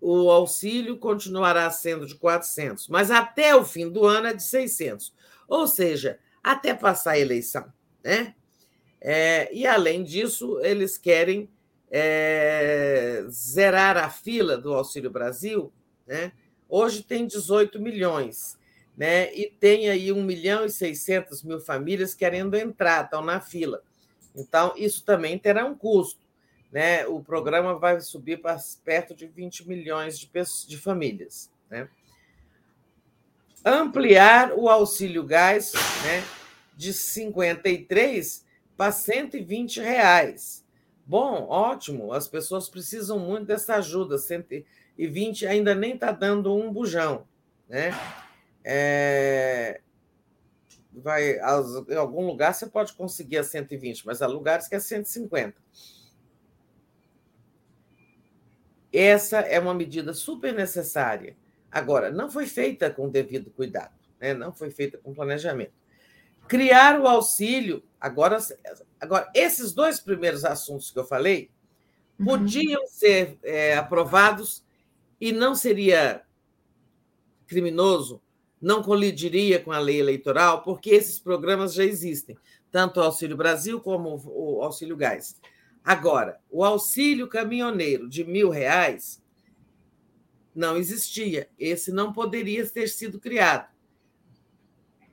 o 0.00 0.30
auxílio 0.30 0.96
continuará 0.96 1.70
sendo 1.70 2.06
de 2.06 2.14
400, 2.14 2.88
mas 2.88 3.10
até 3.10 3.54
o 3.54 3.64
fim 3.64 3.88
do 3.88 4.06
ano 4.06 4.28
é 4.28 4.34
de 4.34 4.42
600. 4.42 5.14
Ou 5.46 5.66
seja, 5.66 6.18
até 6.42 6.72
passar 6.72 7.12
a 7.12 7.18
eleição. 7.18 7.70
Né? 8.02 8.34
É, 9.00 9.52
e, 9.52 9.66
além 9.66 10.02
disso, 10.02 10.58
eles 10.62 10.96
querem 10.96 11.50
é, 11.90 13.24
zerar 13.28 13.96
a 13.96 14.08
fila 14.08 14.56
do 14.56 14.72
Auxílio 14.72 15.10
Brasil. 15.10 15.72
Né? 16.06 16.32
Hoje 16.68 17.02
tem 17.02 17.26
18 17.26 17.80
milhões, 17.80 18.58
né? 18.96 19.34
e 19.34 19.50
tem 19.50 19.90
aí 19.90 20.10
1 20.10 20.22
milhão 20.22 20.64
e 20.64 20.70
600 20.70 21.42
mil 21.42 21.60
famílias 21.60 22.14
querendo 22.14 22.56
entrar, 22.56 23.04
estão 23.04 23.22
na 23.22 23.40
fila. 23.40 23.82
Então, 24.34 24.72
isso 24.76 25.04
também 25.04 25.38
terá 25.38 25.66
um 25.66 25.74
custo 25.74 26.29
né, 26.72 27.06
o 27.06 27.20
programa 27.20 27.78
vai 27.78 28.00
subir 28.00 28.40
para 28.40 28.56
perto 28.84 29.14
de 29.14 29.26
20 29.26 29.66
milhões 29.68 30.18
de, 30.18 30.26
pessoas, 30.26 30.66
de 30.66 30.78
famílias. 30.78 31.50
Né? 31.68 31.88
Ampliar 33.64 34.52
o 34.52 34.68
auxílio 34.68 35.24
gás 35.24 35.72
né, 36.04 36.24
de 36.76 36.92
53 36.92 38.46
para 38.76 38.92
120 38.92 39.80
reais. 39.80 40.64
Bom, 41.04 41.46
ótimo, 41.48 42.12
as 42.12 42.28
pessoas 42.28 42.68
precisam 42.68 43.18
muito 43.18 43.46
dessa 43.46 43.74
ajuda. 43.76 44.16
120 44.16 45.46
ainda 45.46 45.74
nem 45.74 45.94
está 45.94 46.12
dando 46.12 46.54
um 46.54 46.72
bujão. 46.72 47.26
Né? 47.68 47.90
É... 48.64 49.80
Vai, 50.92 51.36
em 51.88 51.96
algum 51.96 52.26
lugar 52.26 52.54
você 52.54 52.66
pode 52.66 52.92
conseguir 52.94 53.38
a 53.38 53.44
120, 53.44 54.06
mas 54.06 54.22
há 54.22 54.26
lugares 54.26 54.68
que 54.68 54.74
é 54.74 54.80
150. 54.80 55.54
Essa 58.92 59.40
é 59.40 59.58
uma 59.60 59.74
medida 59.74 60.12
super 60.12 60.52
necessária. 60.52 61.36
Agora, 61.70 62.10
não 62.10 62.30
foi 62.30 62.46
feita 62.46 62.90
com 62.90 63.08
devido 63.08 63.50
cuidado, 63.50 63.94
né? 64.20 64.34
não 64.34 64.52
foi 64.52 64.70
feita 64.70 64.98
com 64.98 65.14
planejamento. 65.14 65.72
Criar 66.48 67.00
o 67.00 67.06
auxílio, 67.06 67.82
agora, 68.00 68.38
agora 69.00 69.30
esses 69.34 69.72
dois 69.72 70.00
primeiros 70.00 70.44
assuntos 70.44 70.90
que 70.90 70.98
eu 70.98 71.04
falei 71.04 71.48
uhum. 72.18 72.26
podiam 72.26 72.84
ser 72.88 73.38
é, 73.44 73.76
aprovados 73.76 74.64
e 75.20 75.30
não 75.30 75.54
seria 75.54 76.22
criminoso, 77.46 78.20
não 78.60 78.82
colidiria 78.82 79.60
com 79.60 79.70
a 79.70 79.78
lei 79.78 80.00
eleitoral, 80.00 80.62
porque 80.62 80.90
esses 80.90 81.18
programas 81.20 81.72
já 81.72 81.84
existem, 81.84 82.36
tanto 82.70 82.98
o 82.98 83.02
Auxílio 83.02 83.36
Brasil 83.36 83.80
como 83.80 84.20
o 84.26 84.62
Auxílio 84.62 84.96
Gás. 84.96 85.40
Agora, 85.84 86.40
o 86.50 86.64
auxílio 86.64 87.28
caminhoneiro 87.28 88.08
de 88.08 88.24
mil 88.24 88.50
reais 88.50 89.22
não 90.54 90.76
existia. 90.76 91.48
Esse 91.58 91.90
não 91.90 92.12
poderia 92.12 92.68
ter 92.68 92.88
sido 92.88 93.18
criado. 93.18 93.68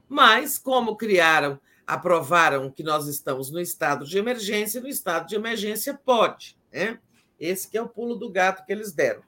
Mas, 0.10 0.58
como 0.58 0.96
criaram, 0.96 1.60
aprovaram 1.86 2.72
que 2.72 2.84
nós 2.84 3.08
estamos 3.08 3.50
no 3.52 3.60
estado 3.60 4.06
de 4.06 4.18
emergência, 4.18 4.82
no 4.82 4.88
estado 4.88 5.28
de 5.28 5.36
emergência 5.36 5.94
pode. 5.94 6.58
Né? 6.72 7.00
Esse 7.40 7.70
que 7.70 7.78
é 7.78 7.82
o 7.82 7.90
pulo 7.90 8.16
do 8.16 8.30
gato 8.30 8.66
que 8.66 8.72
eles 8.72 8.92
deram. 8.92 9.22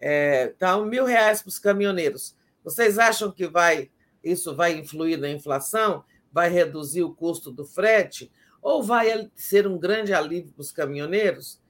É, 0.00 0.52
então, 0.56 0.84
mil 0.84 1.04
reais 1.04 1.42
para 1.42 1.48
os 1.48 1.58
caminhoneiros. 1.58 2.36
Vocês 2.64 2.98
acham 2.98 3.30
que 3.30 3.46
vai 3.46 3.90
isso 4.22 4.54
vai 4.54 4.78
influir 4.78 5.18
na 5.18 5.28
inflação? 5.28 6.04
Vai 6.32 6.48
reduzir 6.48 7.02
o 7.02 7.14
custo 7.14 7.50
do 7.50 7.64
frete? 7.64 8.30
Ou 8.62 8.82
vai 8.82 9.28
ser 9.34 9.66
um 9.66 9.76
grande 9.76 10.14
alívio 10.14 10.52
para 10.52 10.62
os 10.62 10.70
caminhoneiros? 10.70 11.60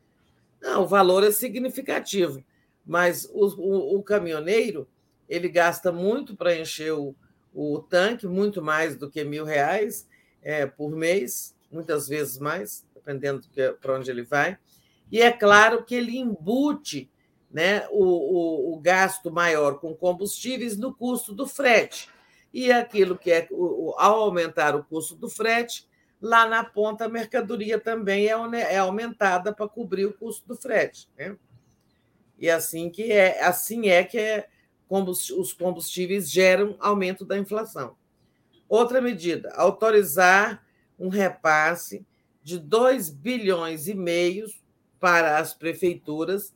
Não, 0.61 0.83
o 0.83 0.87
valor 0.87 1.25
é 1.25 1.33
significativo, 1.33 2.45
mas 2.87 3.25
o, 3.33 3.47
o, 3.59 3.99
o 3.99 4.03
caminhoneiro 4.03 4.87
ele 5.29 5.49
gasta 5.49 5.91
muito 5.91 6.37
para 6.37 6.55
encher 6.55 6.93
o, 6.93 7.17
o 7.55 7.81
tanque, 7.81 8.27
muito 8.27 8.61
mais 8.61 8.97
do 8.97 9.11
que 9.11 9.25
mil 9.25 9.45
reais 9.45 10.07
é, 10.43 10.67
por 10.67 10.91
mês, 10.91 11.57
muitas 11.71 12.07
vezes 12.07 12.39
mais, 12.39 12.85
dependendo 12.95 13.43
para 13.81 13.97
onde 13.97 14.11
ele 14.11 14.23
vai. 14.23 14.59
E 15.11 15.21
é 15.21 15.33
claro 15.33 15.85
que 15.85 15.95
ele 15.95 16.19
embute 16.19 17.11
né, 17.51 17.87
o, 17.91 18.03
o, 18.03 18.75
o, 18.75 18.81
gasto 18.81 19.31
maior 19.31 19.79
com 19.79 19.95
combustíveis 19.95 20.77
no 20.77 20.95
custo 20.95 21.35
do 21.35 21.47
frete. 21.47 22.09
E 22.53 22.71
aquilo 22.73 23.17
que 23.17 23.31
é, 23.31 23.49
ao 23.97 24.21
aumentar 24.21 24.75
o 24.75 24.85
custo 24.85 25.15
do 25.15 25.29
frete, 25.29 25.87
lá 26.23 26.47
na 26.47 26.63
ponta 26.63 27.07
a 27.07 27.09
mercadoria 27.09 27.81
também 27.81 28.29
é, 28.29 28.31
é 28.31 28.79
aumentada 28.79 29.53
para 29.53 29.69
cobrir 29.69 30.07
o 30.07 30.13
custo 30.13 30.47
do 30.47 30.57
frete. 30.57 31.09
Né? 31.19 31.37
E 32.39 32.49
assim 32.49 32.89
que 32.89 33.11
é, 33.11 33.45
assim 33.45 33.89
é 33.89 34.05
que 34.05 34.17
é, 34.17 34.49
os 34.89 35.53
combustíveis 35.53 36.31
geram 36.31 36.77
aumento 36.79 37.25
da 37.25 37.37
inflação. 37.37 37.97
Outra 38.69 39.01
medida, 39.01 39.53
autorizar 39.57 40.65
um 40.99 41.09
repasse 41.09 42.07
de 42.43 42.59
2 42.59 43.11
bilhões 43.11 43.89
e 43.89 43.95
meio 43.95 44.47
para 45.01 45.39
as 45.39 45.53
prefeituras, 45.53 46.55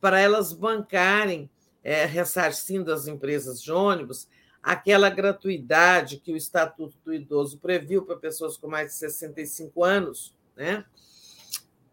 para 0.00 0.18
elas 0.18 0.52
bancarem, 0.52 1.48
é, 1.82 2.04
ressarcindo 2.04 2.92
as 2.92 3.06
empresas 3.06 3.62
de 3.62 3.70
ônibus, 3.70 4.26
aquela 4.64 5.10
gratuidade 5.10 6.16
que 6.16 6.32
o 6.32 6.36
Estatuto 6.36 6.96
do 7.04 7.12
Idoso 7.12 7.58
previu 7.58 8.02
para 8.02 8.16
pessoas 8.16 8.56
com 8.56 8.66
mais 8.66 8.88
de 8.88 8.94
65 8.94 9.84
anos, 9.84 10.34
né? 10.56 10.86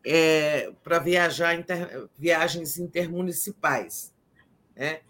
É, 0.03 0.71
para 0.81 0.97
viajar 0.97 1.53
inter, 1.53 2.07
viagens 2.17 2.79
intermunicipais. 2.79 4.13
Né? 4.73 5.01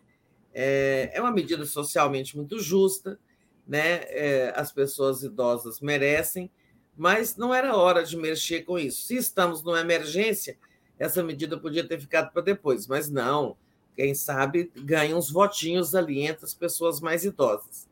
É, 0.53 1.11
é 1.13 1.21
uma 1.21 1.31
medida 1.31 1.63
socialmente 1.65 2.35
muito 2.35 2.59
justa, 2.59 3.19
né? 3.67 4.05
É, 4.07 4.53
as 4.55 4.71
pessoas 4.71 5.21
idosas 5.21 5.79
merecem, 5.79 6.49
mas 6.97 7.37
não 7.37 7.53
era 7.53 7.77
hora 7.77 8.03
de 8.03 8.17
mexer 8.17 8.63
com 8.63 8.79
isso. 8.79 9.05
Se 9.05 9.15
estamos 9.15 9.61
numa 9.61 9.79
emergência, 9.79 10.57
essa 10.97 11.23
medida 11.23 11.59
podia 11.59 11.87
ter 11.87 11.99
ficado 12.01 12.33
para 12.33 12.41
depois, 12.41 12.87
mas 12.87 13.07
não 13.07 13.55
quem 14.01 14.15
sabe 14.15 14.71
ganha 14.75 15.15
uns 15.15 15.29
votinhos 15.29 15.93
ali 15.93 16.23
entre 16.23 16.43
as 16.43 16.55
pessoas 16.55 16.99
mais 16.99 17.23
idosas. 17.23 17.87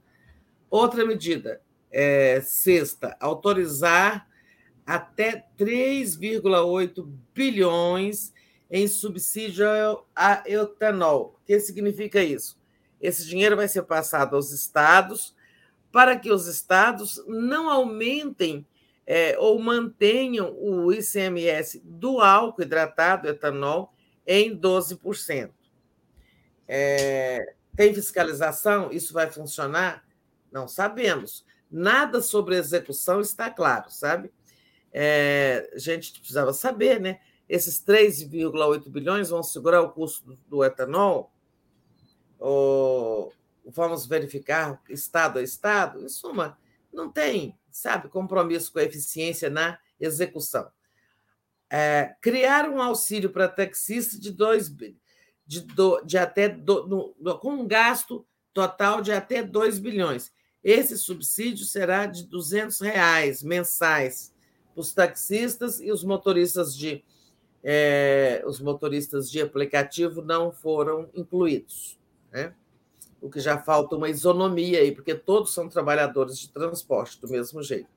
Outra 0.67 1.05
medida, 1.05 1.61
é, 1.91 2.41
sexta, 2.41 3.15
autorizar 3.19 4.27
até 4.87 5.45
3,8 5.55 7.07
bilhões 7.31 8.33
em 8.71 8.87
subsídio 8.87 9.67
a 10.15 10.41
etanol. 10.47 11.35
O 11.39 11.45
que 11.45 11.59
significa 11.59 12.23
isso? 12.23 12.59
Esse 12.99 13.27
dinheiro 13.27 13.55
vai 13.55 13.67
ser 13.67 13.83
passado 13.83 14.35
aos 14.35 14.51
estados 14.51 15.35
para 15.91 16.17
que 16.17 16.31
os 16.31 16.47
estados 16.47 17.23
não 17.27 17.69
aumentem 17.69 18.65
é, 19.05 19.37
ou 19.37 19.59
mantenham 19.59 20.55
o 20.59 20.91
ICMS 20.91 21.83
do 21.85 22.19
álcool 22.19 22.63
hidratado, 22.63 23.27
etanol, 23.27 23.93
em 24.25 24.57
12%. 24.57 25.51
É, 26.71 27.55
tem 27.75 27.95
fiscalização? 27.95 28.91
Isso 28.91 29.11
vai 29.11 29.31
funcionar? 29.31 30.07
Não 30.51 30.67
sabemos. 30.67 31.43
Nada 31.69 32.21
sobre 32.21 32.55
execução 32.55 33.19
está 33.19 33.49
claro, 33.49 33.89
sabe? 33.89 34.31
É, 34.93 35.67
a 35.73 35.79
gente 35.79 36.19
precisava 36.19 36.53
saber, 36.53 37.01
né? 37.01 37.19
Esses 37.47 37.83
3,8 37.83 38.87
bilhões 38.87 39.29
vão 39.29 39.41
segurar 39.41 39.81
o 39.81 39.91
custo 39.91 40.37
do, 40.47 40.63
etanol? 40.63 41.33
O, 42.39 43.31
vamos 43.65 44.05
verificar 44.05 44.79
estado 44.87 45.39
a 45.39 45.41
estado, 45.41 46.03
em 46.03 46.07
suma, 46.07 46.57
não 46.93 47.11
tem, 47.11 47.57
sabe, 47.71 48.09
compromisso 48.09 48.71
com 48.71 48.79
a 48.79 48.83
eficiência 48.83 49.49
na 49.49 49.79
execução. 49.99 50.71
É, 51.67 52.15
criar 52.21 52.69
um 52.69 52.79
auxílio 52.79 53.31
para 53.31 53.47
taxistas 53.47 54.19
de 54.19 54.31
dois 54.31 54.69
de, 55.49 55.61
do, 55.61 55.99
de 56.01 56.15
até 56.15 56.47
do, 56.47 57.15
no, 57.19 57.39
com 57.39 57.53
um 57.53 57.67
gasto 57.67 58.23
total 58.53 59.01
de 59.01 59.11
até 59.11 59.41
2 59.41 59.79
bilhões. 59.79 60.31
Esse 60.63 60.95
subsídio 60.95 61.65
será 61.65 62.05
de 62.05 62.27
200 62.27 62.79
reais 62.81 63.41
mensais 63.41 64.31
para 64.75 64.81
os 64.81 64.93
taxistas 64.93 65.81
e 65.81 65.91
os 65.91 66.03
motoristas 66.03 66.77
de 66.77 67.03
é, 67.63 68.43
os 68.45 68.61
motoristas 68.61 69.29
de 69.29 69.41
aplicativo 69.41 70.21
não 70.21 70.51
foram 70.51 71.09
incluídos, 71.15 71.99
né? 72.31 72.53
o 73.19 73.27
que 73.29 73.39
já 73.39 73.57
falta 73.57 73.95
uma 73.95 74.07
isonomia 74.07 74.79
aí, 74.79 74.93
porque 74.93 75.15
todos 75.15 75.51
são 75.51 75.67
trabalhadores 75.67 76.37
de 76.37 76.47
transporte 76.49 77.19
do 77.19 77.27
mesmo 77.27 77.61
jeito. 77.63 77.89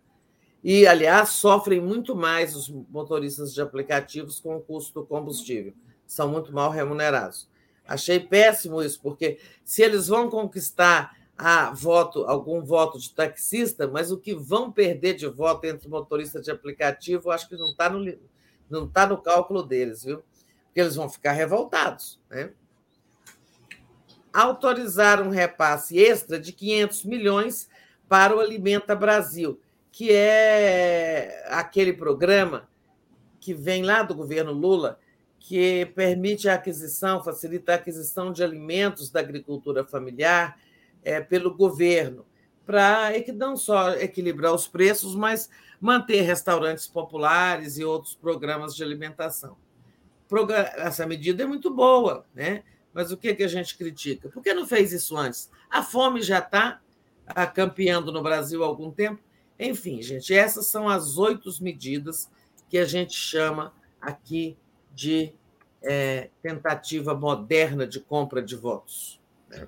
E, 0.65 0.87
aliás, 0.87 1.29
sofrem 1.31 1.81
muito 1.81 2.17
mais 2.17 2.57
os 2.57 2.69
motoristas 2.69 3.53
de 3.53 3.61
aplicativos 3.61 4.41
com 4.41 4.57
o 4.57 4.61
custo 4.61 5.01
do 5.01 5.07
combustível, 5.07 5.75
são 6.13 6.29
muito 6.29 6.53
mal 6.53 6.71
remunerados. 6.71 7.49
Achei 7.87 8.21
péssimo 8.21 8.83
isso, 8.83 9.01
porque 9.01 9.39
se 9.65 9.83
eles 9.83 10.09
vão 10.09 10.29
conquistar 10.29 11.17
a 11.37 11.73
voto, 11.73 12.25
algum 12.25 12.63
voto 12.63 12.99
de 12.99 13.11
taxista, 13.13 13.89
mas 13.89 14.13
o 14.13 14.19
que 14.19 14.35
vão 14.35 14.71
perder 14.71 15.15
de 15.15 15.27
voto 15.27 15.65
entre 15.65 15.89
motoristas 15.89 16.45
de 16.45 16.51
aplicativo, 16.51 17.31
acho 17.31 17.49
que 17.49 17.57
não 17.57 17.71
está 17.71 17.89
no, 17.89 18.19
não 18.69 18.87
tá 18.87 19.07
no 19.07 19.19
cálculo 19.19 19.63
deles, 19.63 20.05
viu? 20.05 20.23
Porque 20.67 20.81
eles 20.81 20.95
vão 20.95 21.09
ficar 21.09 21.33
revoltados. 21.33 22.21
Né? 22.31 22.53
Autorizaram 24.33 25.27
um 25.27 25.31
repasse 25.31 25.99
extra 25.99 26.39
de 26.39 26.53
500 26.53 27.05
milhões 27.05 27.69
para 28.09 28.37
o 28.37 28.41
Alimenta 28.41 28.95
Brasil, 28.95 29.59
que 29.91 30.13
é 30.13 31.45
aquele 31.49 31.93
programa 31.93 32.69
que 33.41 33.53
vem 33.53 33.83
lá 33.83 34.03
do 34.03 34.15
governo 34.15 34.53
Lula, 34.53 34.99
que 35.45 35.87
permite 35.87 36.49
a 36.49 36.55
aquisição, 36.55 37.23
facilita 37.23 37.73
a 37.73 37.75
aquisição 37.75 38.33
de 38.33 38.45
alimentos 38.45 39.11
da 39.11 39.19
agricultura 39.19 39.85
familiar 39.85 40.57
é, 41.03 41.21
pelo 41.21 41.53
governo, 41.53 42.25
para 42.65 43.11
não 43.35 43.57
só 43.57 43.91
equilibrar 43.95 44.55
os 44.55 44.69
preços, 44.69 45.17
mas 45.17 45.51
manter 45.81 46.21
restaurantes 46.21 46.87
populares 46.87 47.77
e 47.77 47.85
outros 47.85 48.15
programas 48.15 48.77
de 48.77 48.85
alimentação. 48.85 49.57
Essa 50.77 51.07
medida 51.07 51.43
é 51.43 51.47
muito 51.47 51.75
boa, 51.75 52.25
né? 52.33 52.63
mas 52.95 53.11
o 53.11 53.17
que, 53.17 53.35
que 53.35 53.43
a 53.43 53.49
gente 53.49 53.77
critica? 53.77 54.29
Por 54.29 54.43
que 54.43 54.55
não 54.55 54.67
fez 54.67 54.93
isso 54.93 55.17
antes? 55.17 55.51
A 55.69 55.83
fome 55.83 56.23
já 56.23 56.39
está 56.39 56.81
campeando 57.53 58.13
no 58.13 58.23
Brasil 58.23 58.63
há 58.63 58.67
algum 58.67 58.93
tempo. 58.93 59.21
Enfim, 59.59 60.01
gente, 60.01 60.33
essas 60.33 60.67
são 60.69 60.89
as 60.89 61.19
oito 61.19 61.51
medidas 61.61 62.31
que 62.71 62.79
a 62.79 62.85
gente 62.85 63.15
chama 63.15 63.73
aqui 64.01 64.57
de 64.95 65.33
é, 65.83 66.29
tentativa 66.43 67.15
moderna 67.15 67.87
de 67.87 68.01
compra 68.01 68.43
de 68.43 68.57
votos. 68.57 69.21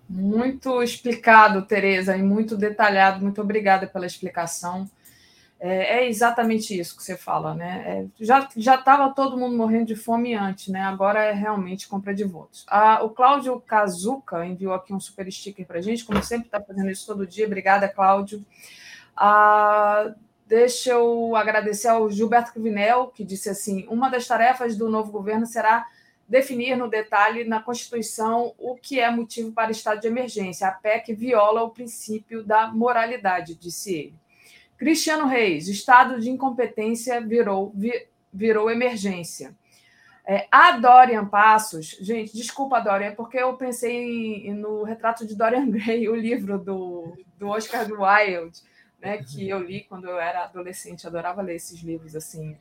Muito 0.09 0.83
explicado, 0.83 1.63
Tereza, 1.63 2.17
e 2.17 2.23
muito 2.23 2.57
detalhado. 2.57 3.21
Muito 3.21 3.41
obrigada 3.41 3.87
pela 3.87 4.07
explicação. 4.07 4.89
É, 5.61 5.99
é 5.99 6.09
exatamente 6.09 6.79
isso 6.79 6.97
que 6.97 7.03
você 7.03 7.17
fala, 7.17 7.55
né? 7.55 7.85
É, 7.87 8.07
já 8.21 8.75
estava 8.75 9.11
todo 9.15 9.37
mundo 9.37 9.57
morrendo 9.57 9.87
de 9.87 9.97
fome 9.97 10.35
antes, 10.35 10.69
né? 10.69 10.81
Agora 10.83 11.23
é 11.23 11.33
realmente 11.33 11.89
compra 11.89 12.15
de 12.15 12.25
votos. 12.25 12.67
Ah, 12.69 13.03
o 13.03 13.11
Cláudio 13.11 13.61
Kazuca 13.61 14.45
enviou 14.45 14.75
aqui 14.75 14.93
um 14.93 15.01
super 15.01 15.31
sticker 15.31 15.67
para 15.67 15.79
a 15.79 15.83
gente, 15.83 16.05
como 16.05 16.23
sempre 16.23 16.47
está 16.47 16.61
fazendo 16.61 16.91
isso 16.91 17.07
todo 17.07 17.27
dia. 17.27 17.47
Obrigada, 17.47 17.89
Cláudio. 17.89 18.45
Ah, 19.17 20.13
deixa 20.47 20.91
eu 20.91 21.35
agradecer 21.37 21.89
ao 21.89 22.11
Gilberto 22.11 22.61
Vinel, 22.61 23.09
que 23.09 23.25
disse 23.25 23.49
assim: 23.49 23.87
uma 23.89 24.09
das 24.09 24.27
tarefas 24.27 24.77
do 24.77 24.89
novo 24.89 25.11
governo 25.11 25.47
será 25.47 25.87
definir 26.29 26.77
no 26.77 26.89
detalhe 26.89 27.45
na 27.45 27.63
Constituição 27.63 28.55
o 28.59 28.75
que 28.75 28.99
é 28.99 29.11
motivo 29.11 29.53
para 29.53 29.71
estado 29.71 30.01
de 30.01 30.07
emergência. 30.07 30.67
A 30.67 30.73
PEC 30.73 31.15
viola 31.15 31.63
o 31.63 31.71
princípio 31.71 32.43
da 32.43 32.67
moralidade, 32.69 33.55
disse 33.55 33.95
ele. 33.95 34.15
Cristiano 34.77 35.27
Reis, 35.27 35.69
estado 35.69 36.19
de 36.19 36.31
incompetência 36.31 37.21
virou, 37.21 37.73
virou 38.33 38.71
emergência. 38.71 39.55
É, 40.27 40.49
a 40.51 40.73
Dorian 40.73 41.27
Passos, 41.27 41.99
gente, 42.01 42.35
desculpa, 42.35 42.81
Dorian, 42.81 43.09
é 43.09 43.11
porque 43.11 43.37
eu 43.37 43.55
pensei 43.57 44.51
no 44.55 44.83
retrato 44.83 45.27
de 45.27 45.37
Dorian 45.37 45.69
Gray, 45.69 46.09
o 46.09 46.17
livro 46.17 46.59
do, 46.59 47.17
do 47.39 47.49
Oscar 47.49 47.87
Wilde, 47.91 48.63
né, 49.05 49.23
que 49.23 49.49
eu 49.49 49.59
li 49.59 49.85
quando 49.85 50.09
eu 50.09 50.19
era 50.19 50.45
adolescente, 50.45 51.07
adorava 51.07 51.43
ler 51.43 51.57
esses 51.57 51.81
livros 51.81 52.17
assim, 52.17 52.57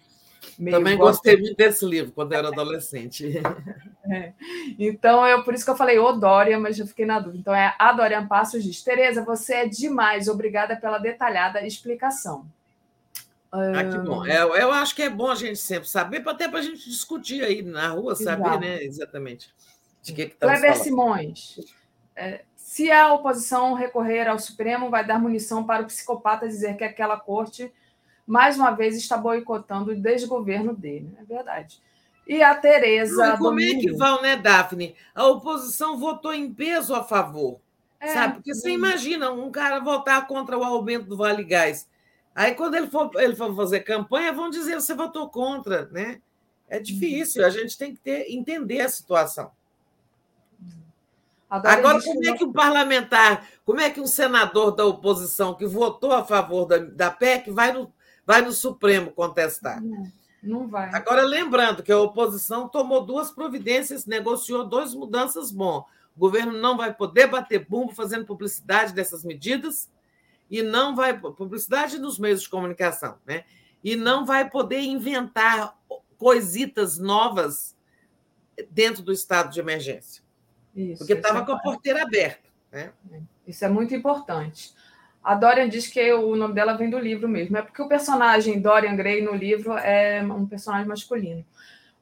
também 0.69 0.97
gostei 0.97 1.37
muito 1.37 1.55
desse 1.55 1.85
livro 1.85 2.11
quando 2.11 2.33
eu 2.33 2.39
era 2.39 2.47
adolescente. 2.49 3.33
É. 4.05 4.33
Então, 4.77 5.25
eu, 5.25 5.45
por 5.45 5.53
isso 5.53 5.63
que 5.63 5.71
eu 5.71 5.77
falei 5.77 5.97
o 5.97 6.11
Dória, 6.11 6.59
mas 6.59 6.77
eu 6.77 6.85
fiquei 6.85 7.05
na 7.05 7.19
dúvida. 7.19 7.39
Então, 7.39 7.55
é 7.55 7.73
a 7.79 7.93
Dorian 7.93 8.27
Passos 8.27 8.61
diz: 8.61 8.83
Tereza, 8.83 9.23
você 9.23 9.53
é 9.53 9.65
demais, 9.65 10.27
obrigada 10.27 10.75
pela 10.75 10.97
detalhada 10.97 11.65
explicação. 11.65 12.45
Ah, 13.49 13.85
que 13.85 13.97
bom. 13.99 14.25
É, 14.25 14.43
eu 14.43 14.73
acho 14.73 14.93
que 14.93 15.03
é 15.03 15.09
bom 15.09 15.31
a 15.31 15.35
gente 15.35 15.55
sempre 15.55 15.87
saber, 15.87 16.21
até 16.27 16.49
para 16.49 16.59
a 16.59 16.61
gente 16.61 16.87
discutir 16.89 17.45
aí 17.45 17.61
na 17.61 17.87
rua, 17.87 18.13
saber, 18.13 18.59
né? 18.59 18.83
Exatamente. 18.83 19.53
De 20.01 20.11
que 20.11 20.25
que 20.25 20.35
Kleber 20.35 20.75
Simões. 20.75 21.61
É, 22.13 22.41
se 22.73 22.89
a 22.89 23.13
oposição 23.13 23.75
recorrer 23.75 24.27
ao 24.27 24.39
Supremo, 24.39 24.89
vai 24.89 25.05
dar 25.05 25.19
munição 25.19 25.63
para 25.63 25.83
o 25.83 25.85
psicopata 25.85 26.47
dizer 26.47 26.75
que 26.75 26.83
aquela 26.83 27.19
corte 27.19 27.71
mais 28.25 28.57
uma 28.57 28.71
vez 28.71 28.97
está 28.97 29.15
boicotando 29.15 29.91
o 29.91 29.95
desgoverno 29.95 30.75
dele. 30.75 31.15
É 31.21 31.23
verdade. 31.23 31.79
E 32.27 32.41
a 32.41 32.55
Tereza. 32.55 33.37
Como 33.37 33.61
é 33.61 33.75
que 33.75 33.91
vão, 33.91 34.23
né, 34.23 34.35
Daphne? 34.35 34.95
A 35.13 35.27
oposição 35.27 35.99
votou 35.99 36.33
em 36.33 36.51
peso 36.51 36.95
a 36.95 37.03
favor. 37.03 37.59
É, 37.99 38.07
sabe? 38.07 38.33
Porque 38.37 38.55
você 38.55 38.71
imagina 38.71 39.31
um 39.31 39.51
cara 39.51 39.79
votar 39.79 40.25
contra 40.25 40.57
o 40.57 40.63
aumento 40.63 41.05
do 41.05 41.15
Vale 41.15 41.43
Gás. 41.43 41.87
Aí, 42.33 42.55
quando 42.55 42.73
ele 42.73 42.87
for, 42.87 43.11
ele 43.17 43.35
for 43.35 43.55
fazer 43.55 43.81
campanha, 43.81 44.33
vão 44.33 44.49
dizer 44.49 44.77
que 44.77 44.81
você 44.81 44.95
votou 44.95 45.29
contra, 45.29 45.85
né? 45.91 46.19
É 46.67 46.79
difícil, 46.79 47.45
a 47.45 47.51
gente 47.51 47.77
tem 47.77 47.93
que 47.93 47.99
ter, 47.99 48.31
entender 48.31 48.81
a 48.81 48.89
situação. 48.89 49.51
Agora, 51.53 52.01
como 52.01 52.25
é 52.25 52.35
que 52.35 52.43
o 52.43 52.51
parlamentar, 52.51 53.47
como 53.63 53.79
é 53.79 53.89
que 53.89 54.01
um 54.01 54.07
senador 54.07 54.75
da 54.75 54.85
oposição 54.85 55.53
que 55.53 55.67
votou 55.67 56.11
a 56.11 56.23
favor 56.23 56.65
da, 56.65 56.79
da 56.79 57.11
PEC 57.11 57.51
vai 57.51 57.71
no, 57.71 57.93
vai 58.25 58.41
no 58.41 58.51
Supremo 58.51 59.11
contestar. 59.11 59.79
Não, 59.79 60.11
não 60.41 60.67
vai. 60.67 60.89
Agora, 60.93 61.21
lembrando 61.21 61.83
que 61.83 61.91
a 61.91 61.99
oposição 61.99 62.67
tomou 62.67 63.05
duas 63.05 63.29
providências, 63.29 64.07
negociou 64.07 64.65
duas 64.65 64.95
mudanças 64.95 65.51
bom. 65.51 65.85
O 66.15 66.19
governo 66.19 66.53
não 66.53 66.75
vai 66.75 66.91
poder 66.91 67.27
bater 67.27 67.67
bumbo 67.67 67.93
fazendo 67.93 68.25
publicidade 68.25 68.91
dessas 68.91 69.23
medidas 69.23 69.91
e 70.49 70.63
não 70.63 70.95
vai 70.95 71.19
publicidade 71.19 71.99
nos 71.99 72.17
meios 72.17 72.41
de 72.41 72.49
comunicação, 72.49 73.17
né? 73.27 73.43
E 73.83 73.95
não 73.95 74.25
vai 74.25 74.49
poder 74.49 74.79
inventar 74.79 75.77
coisitas 76.17 76.97
novas 76.97 77.75
dentro 78.71 79.03
do 79.03 79.11
estado 79.11 79.51
de 79.51 79.59
emergência. 79.59 80.22
Isso, 80.75 80.99
porque 80.99 81.13
estava 81.13 81.39
é 81.39 81.45
com 81.45 81.51
a 81.53 81.59
porteira 81.59 82.03
aberta. 82.03 82.49
Né? 82.71 82.91
Isso 83.47 83.63
é 83.63 83.69
muito 83.69 83.93
importante. 83.93 84.73
A 85.23 85.35
Dorian 85.35 85.69
diz 85.69 85.87
que 85.87 86.11
o 86.11 86.35
nome 86.35 86.53
dela 86.53 86.73
vem 86.73 86.89
do 86.89 86.99
livro 86.99 87.29
mesmo. 87.29 87.55
É 87.55 87.61
porque 87.61 87.81
o 87.81 87.87
personagem 87.87 88.59
Dorian 88.59 88.95
Gray 88.95 89.21
no 89.21 89.33
livro 89.33 89.73
é 89.73 90.21
um 90.21 90.45
personagem 90.45 90.87
masculino. 90.87 91.45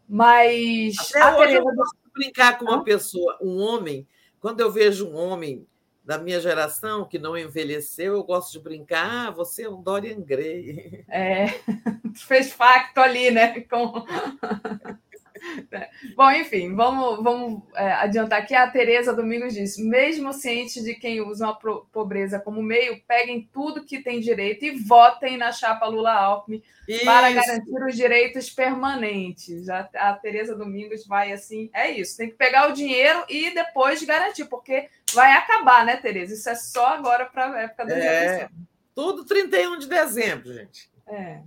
Mas. 0.10 0.96
Até 1.12 1.22
a 1.22 1.36
Tereza... 1.36 1.58
eu 1.58 1.76
posso 1.76 1.96
brincar 2.14 2.58
com 2.58 2.66
uma 2.66 2.84
pessoa, 2.84 3.38
um 3.42 3.58
homem. 3.58 4.08
Quando 4.40 4.62
eu 4.62 4.72
vejo 4.72 5.08
um 5.08 5.16
homem 5.16 5.68
da 6.04 6.18
minha 6.18 6.42
geração 6.42 7.06
que 7.06 7.20
não 7.20 7.38
envelheceu, 7.38 8.14
eu 8.14 8.24
gosto 8.24 8.54
de 8.54 8.60
brincar. 8.60 9.28
Ah, 9.28 9.32
você 9.32 9.64
é 9.64 9.70
um 9.70 9.82
Dorian 9.82 10.20
Gray. 10.20 11.06
É, 11.08 11.48
fez 12.16 12.52
facto 12.52 12.98
ali, 12.98 13.30
né? 13.30 13.62
Com... 13.62 14.04
Bom, 16.16 16.32
enfim, 16.32 16.76
vamos, 16.76 17.24
vamos 17.24 17.64
é, 17.76 17.92
adiantar 17.94 18.40
aqui. 18.40 18.54
A 18.54 18.70
Tereza 18.70 19.14
Domingos 19.14 19.54
diz: 19.54 19.78
mesmo 19.78 20.34
ciente 20.34 20.82
de 20.84 20.94
quem 20.96 21.22
usa 21.22 21.50
a 21.50 21.54
pobreza 21.54 22.40
como 22.40 22.62
meio, 22.62 23.02
peguem 23.08 23.50
tudo 23.52 23.84
que 23.84 24.02
tem 24.02 24.20
direito 24.20 24.66
e 24.66 24.80
votem 24.80 25.38
na 25.38 25.52
chapa 25.52 25.88
Lula-Alckmin 25.88 26.62
para 27.04 27.32
garantir 27.32 27.84
os 27.84 27.96
direitos 27.96 28.50
permanentes. 28.50 29.70
A, 29.70 29.90
a 29.96 30.14
Tereza 30.14 30.56
Domingos 30.56 31.06
vai 31.06 31.32
assim: 31.32 31.70
é 31.74 31.90
isso, 31.90 32.18
tem 32.18 32.30
que 32.30 32.36
pegar 32.36 32.70
o 32.70 32.74
dinheiro 32.74 33.26
e 33.28 33.54
depois 33.54 34.04
garantir, 34.04 34.46
porque 34.46 34.90
vai 35.14 35.34
acabar, 35.34 35.86
né, 35.86 35.98
Tereza? 35.98 36.34
Isso 36.34 36.50
é 36.50 36.56
só 36.56 36.88
agora 36.88 37.26
para 37.26 37.52
a 37.52 37.62
época 37.62 37.86
da 37.86 37.98
é, 37.98 38.50
Tudo 38.94 39.26
31 39.26 39.80
de 39.80 39.88
dezembro, 39.88 40.54
gente. 40.54 40.90
É. 41.08 41.42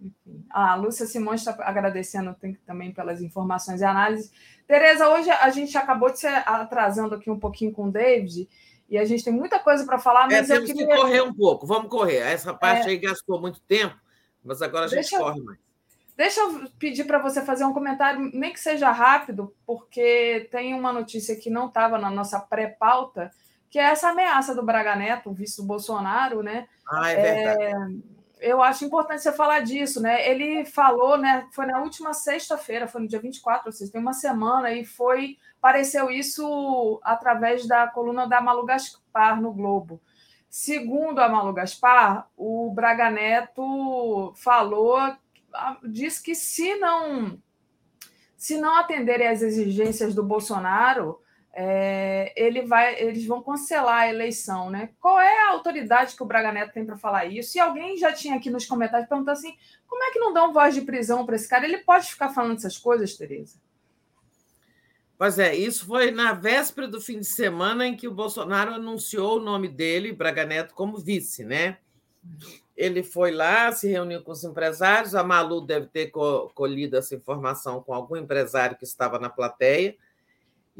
Enfim. 0.00 0.44
A 0.50 0.74
Lúcia 0.74 1.04
Simões 1.06 1.40
está 1.40 1.56
agradecendo 1.64 2.34
também 2.66 2.92
pelas 2.92 3.20
informações 3.20 3.80
e 3.80 3.84
análises. 3.84 4.32
Tereza, 4.66 5.08
hoje 5.08 5.30
a 5.30 5.50
gente 5.50 5.76
acabou 5.76 6.10
de 6.10 6.18
se 6.20 6.26
atrasando 6.26 7.14
aqui 7.16 7.30
um 7.30 7.38
pouquinho 7.38 7.72
com 7.72 7.84
o 7.88 7.92
David, 7.92 8.48
E 8.88 8.98
a 8.98 9.04
gente 9.04 9.22
tem 9.22 9.32
muita 9.32 9.58
coisa 9.60 9.84
para 9.86 10.00
falar, 10.00 10.24
É, 10.32 10.40
mas 10.40 10.50
eu 10.50 10.56
temos 10.56 10.72
que 10.72 10.78
queria. 10.78 10.96
correr 10.96 11.20
um 11.22 11.32
pouco, 11.32 11.64
vamos 11.64 11.88
correr. 11.88 12.16
Essa 12.16 12.52
parte 12.52 12.88
É. 12.88 12.90
aí 12.90 12.98
gastou 12.98 13.40
muito 13.40 13.60
tempo, 13.60 13.94
mas 14.42 14.60
agora 14.62 14.86
a 14.86 14.88
gente 14.88 14.96
Deixa 15.02 15.16
corre 15.18 15.40
mais. 15.42 15.58
Deixa 16.16 16.40
eu 16.40 16.68
pedir 16.76 17.04
para 17.04 17.20
você 17.20 17.40
fazer 17.42 17.64
um 17.64 17.72
comentário, 17.72 18.30
nem 18.34 18.52
que 18.52 18.58
seja 18.58 18.90
rápido, 18.90 19.54
porque 19.64 20.48
tem 20.50 20.74
uma 20.74 20.92
notícia 20.92 21.36
que 21.36 21.48
não 21.48 21.68
estava 21.68 21.98
na 21.98 22.10
nossa 22.10 22.40
pré-pauta, 22.40 23.30
que 23.70 23.78
é 23.78 23.84
essa 23.84 24.08
ameaça 24.08 24.54
do 24.56 24.62
Braga 24.64 24.96
Neto, 24.96 25.30
o 25.30 25.32
vice 25.34 25.58
do 25.58 25.66
Bolsonaro, 25.68 26.42
né? 26.42 26.66
Ah, 26.88 27.10
é 27.12 27.54
verdade. 27.54 28.02
Eu 28.40 28.62
acho 28.62 28.84
importante 28.84 29.22
você 29.22 29.32
falar 29.32 29.60
disso, 29.60 30.00
né? 30.00 30.28
Ele 30.28 30.64
falou, 30.64 31.16
né? 31.16 31.46
Foi 31.52 31.66
na 31.66 31.80
última 31.80 32.14
sexta-feira, 32.14 32.88
foi 32.88 33.02
no 33.02 33.08
dia 33.08 33.20
24, 33.20 33.66
ou 33.66 33.72
seja, 33.72 33.92
tem 33.92 34.00
uma 34.00 34.12
semana, 34.12 34.72
e 34.72 34.84
foi. 34.84 35.36
Apareceu 35.58 36.10
isso 36.10 37.00
através 37.04 37.66
da 37.66 37.86
coluna 37.86 38.26
da 38.26 38.40
Malu 38.40 38.64
Gaspar 38.64 39.40
no 39.40 39.52
Globo. 39.52 40.00
Segundo 40.48 41.20
a 41.20 41.28
Malu 41.28 41.52
Gaspar, 41.52 42.28
o 42.36 42.72
Braga 42.72 43.10
Neto 43.10 44.32
falou, 44.36 44.98
diz 45.84 46.18
que 46.18 46.34
se 46.34 46.74
não 46.76 47.38
se 48.36 48.56
não 48.56 48.78
atenderem 48.78 49.28
às 49.28 49.42
exigências 49.42 50.14
do 50.14 50.22
Bolsonaro, 50.22 51.20
é, 51.52 52.32
ele 52.36 52.62
vai, 52.62 53.00
eles 53.00 53.26
vão 53.26 53.42
cancelar 53.42 54.02
a 54.02 54.08
eleição, 54.08 54.70
né? 54.70 54.90
Qual 55.00 55.18
é 55.18 55.42
a 55.42 55.50
autoridade 55.50 56.14
que 56.14 56.22
o 56.22 56.26
Braga 56.26 56.52
Neto 56.52 56.72
tem 56.72 56.86
para 56.86 56.96
falar 56.96 57.26
isso? 57.26 57.56
E 57.56 57.60
alguém 57.60 57.96
já 57.96 58.12
tinha 58.12 58.36
aqui 58.36 58.48
nos 58.50 58.66
comentários 58.66 59.08
perguntando 59.08 59.36
assim: 59.36 59.56
como 59.86 60.02
é 60.04 60.10
que 60.12 60.20
não 60.20 60.32
dão 60.32 60.52
voz 60.52 60.74
de 60.74 60.82
prisão 60.82 61.26
para 61.26 61.34
esse 61.34 61.48
cara? 61.48 61.64
Ele 61.64 61.78
pode 61.78 62.06
ficar 62.06 62.28
falando 62.30 62.58
essas 62.58 62.78
coisas, 62.78 63.16
Tereza? 63.16 63.58
Pois 65.18 65.38
é, 65.38 65.54
isso 65.54 65.84
foi 65.86 66.10
na 66.10 66.32
véspera 66.32 66.88
do 66.88 67.00
fim 67.00 67.18
de 67.18 67.26
semana 67.26 67.86
em 67.86 67.94
que 67.94 68.08
o 68.08 68.14
Bolsonaro 68.14 68.72
anunciou 68.72 69.36
o 69.36 69.42
nome 69.42 69.68
dele, 69.68 70.12
Braga 70.12 70.46
Neto, 70.46 70.72
como 70.72 70.96
vice, 70.96 71.44
né? 71.44 71.76
Ele 72.74 73.02
foi 73.02 73.30
lá, 73.30 73.70
se 73.70 73.88
reuniu 73.88 74.22
com 74.22 74.32
os 74.32 74.44
empresários, 74.44 75.14
a 75.14 75.22
Malu 75.22 75.60
deve 75.60 75.88
ter 75.88 76.10
colhido 76.10 76.96
essa 76.96 77.14
informação 77.14 77.82
com 77.82 77.92
algum 77.92 78.16
empresário 78.16 78.78
que 78.78 78.84
estava 78.84 79.18
na 79.18 79.28
plateia, 79.28 79.94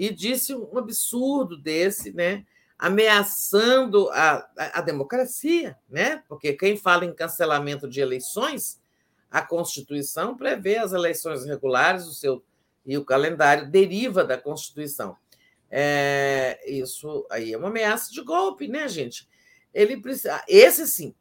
e 0.00 0.08
disse 0.08 0.54
um 0.54 0.78
absurdo 0.78 1.58
desse, 1.58 2.10
né? 2.10 2.46
ameaçando 2.78 4.08
a, 4.08 4.48
a, 4.56 4.78
a, 4.78 4.80
democracia, 4.80 5.76
né? 5.86 6.22
porque 6.26 6.54
quem 6.54 6.74
fala 6.74 7.04
em 7.04 7.12
cancelamento 7.12 7.86
de 7.86 8.00
eleições, 8.00 8.80
a 9.30 9.42
Constituição 9.42 10.34
prevê 10.34 10.78
as 10.78 10.94
eleições 10.94 11.44
regulares, 11.44 12.06
o 12.06 12.14
seu 12.14 12.42
e 12.86 12.96
o 12.96 13.04
calendário 13.04 13.70
deriva 13.70 14.24
da 14.24 14.38
Constituição. 14.38 15.18
É, 15.70 16.58
isso 16.66 17.26
aí 17.30 17.52
é 17.52 17.58
uma 17.58 17.68
ameaça 17.68 18.10
de 18.10 18.22
golpe, 18.22 18.68
né, 18.68 18.88
gente? 18.88 19.28
Ele 19.74 19.98
precisa. 19.98 20.42
Esse 20.48 20.86
sim. 20.86 21.14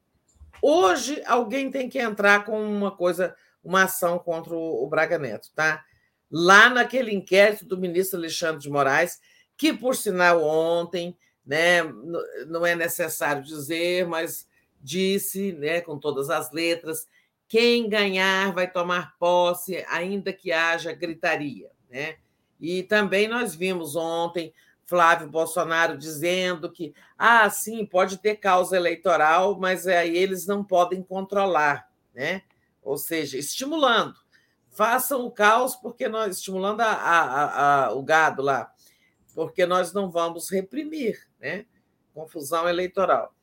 Hoje 0.61 1.21
alguém 1.25 1.69
tem 1.69 1.89
que 1.89 1.99
entrar 1.99 2.45
com 2.45 2.63
uma 2.63 2.95
coisa, 2.95 3.35
uma 3.61 3.83
ação 3.83 4.17
contra 4.17 4.55
o 4.55 4.87
Braga 4.87 5.19
Neto, 5.19 5.49
tá? 5.53 5.83
Lá 6.31 6.69
naquele 6.69 7.13
inquérito 7.13 7.65
do 7.65 7.77
ministro 7.77 8.19
Alexandre 8.19 8.61
de 8.61 8.69
Moraes, 8.69 9.19
que, 9.57 9.73
por 9.73 9.95
sinal, 9.95 10.43
ontem, 10.43 11.17
né, 11.45 11.83
não 12.47 12.65
é 12.65 12.75
necessário 12.75 13.43
dizer, 13.43 14.07
mas 14.07 14.47
disse, 14.81 15.51
né, 15.53 15.81
com 15.81 15.97
todas 15.97 16.29
as 16.29 16.51
letras, 16.51 17.07
quem 17.47 17.89
ganhar 17.89 18.53
vai 18.53 18.71
tomar 18.71 19.17
posse, 19.17 19.83
ainda 19.89 20.31
que 20.31 20.51
haja 20.51 20.93
gritaria. 20.93 21.69
Né? 21.89 22.17
E 22.59 22.83
também 22.83 23.27
nós 23.27 23.55
vimos 23.55 23.95
ontem 23.95 24.53
Flávio 24.85 25.27
Bolsonaro 25.27 25.97
dizendo 25.97 26.71
que, 26.71 26.93
ah, 27.17 27.49
sim, 27.49 27.85
pode 27.85 28.17
ter 28.17 28.35
causa 28.35 28.77
eleitoral, 28.77 29.59
mas 29.59 29.87
aí 29.87 30.15
eles 30.15 30.45
não 30.45 30.63
podem 30.63 31.01
controlar, 31.01 31.89
né? 32.13 32.43
ou 32.81 32.97
seja, 32.97 33.37
estimulando. 33.37 34.15
Façam 34.69 35.25
o 35.25 35.31
caos 35.31 35.75
porque 35.75 36.07
nós 36.07 36.37
estimulando 36.37 36.81
a, 36.81 36.91
a, 36.91 37.85
a, 37.85 37.93
o 37.93 38.03
gado 38.03 38.41
lá, 38.41 38.71
porque 39.33 39.65
nós 39.65 39.93
não 39.93 40.09
vamos 40.09 40.49
reprimir, 40.49 41.27
né? 41.39 41.65
Confusão 42.13 42.67
eleitoral. 42.67 43.33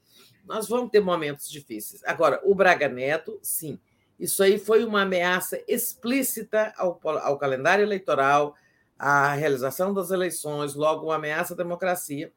Nós 0.45 0.69
vamos 0.69 0.91
ter 0.91 1.01
momentos 1.01 1.51
difíceis. 1.51 2.03
Agora, 2.05 2.41
o 2.45 2.55
Braga 2.55 2.89
Neto, 2.89 3.39
sim, 3.43 3.81
isso 4.19 4.43
aí 4.43 4.59
foi 4.59 4.85
uma 4.85 5.03
ameaça 5.03 5.63
explícita 5.69 6.73
ao, 6.77 6.99
ao, 7.05 7.39
calendário 7.39 7.83
eleitoral, 7.83 8.55
à 8.99 9.35
realização 9.35 9.93
das 9.93 10.11
eleições, 10.11 10.75
logo 10.75 11.07
uma 11.07 11.17
ameaça 11.17 11.53
à 11.53 11.57
democracia. 11.57 12.33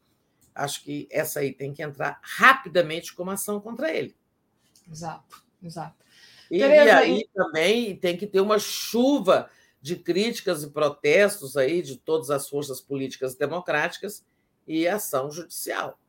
Acho 0.53 0.83
que 0.83 1.07
essa 1.09 1.39
aí 1.39 1.53
tem 1.53 1.73
que 1.73 1.81
entrar 1.81 2.19
rapidamente 2.21 3.15
como 3.15 3.31
ação 3.31 3.61
contra 3.61 3.93
ele. 3.93 4.15
Exato, 4.91 5.41
exato. 5.63 5.95
E, 6.49 6.59
Tereza, 6.59 6.85
e 6.85 6.89
aí 6.89 7.19
e... 7.19 7.29
também 7.33 7.95
tem 7.95 8.17
que 8.17 8.27
ter 8.27 8.41
uma 8.41 8.59
chuva 8.59 9.49
de 9.81 9.95
críticas 9.95 10.63
e 10.63 10.69
protestos 10.69 11.55
aí 11.55 11.81
de 11.81 11.97
todas 11.97 12.29
as 12.29 12.49
forças 12.49 12.81
políticas 12.81 13.35
democráticas 13.35 14.25
e 14.67 14.87
ação 14.87 15.31
judicial. 15.31 15.99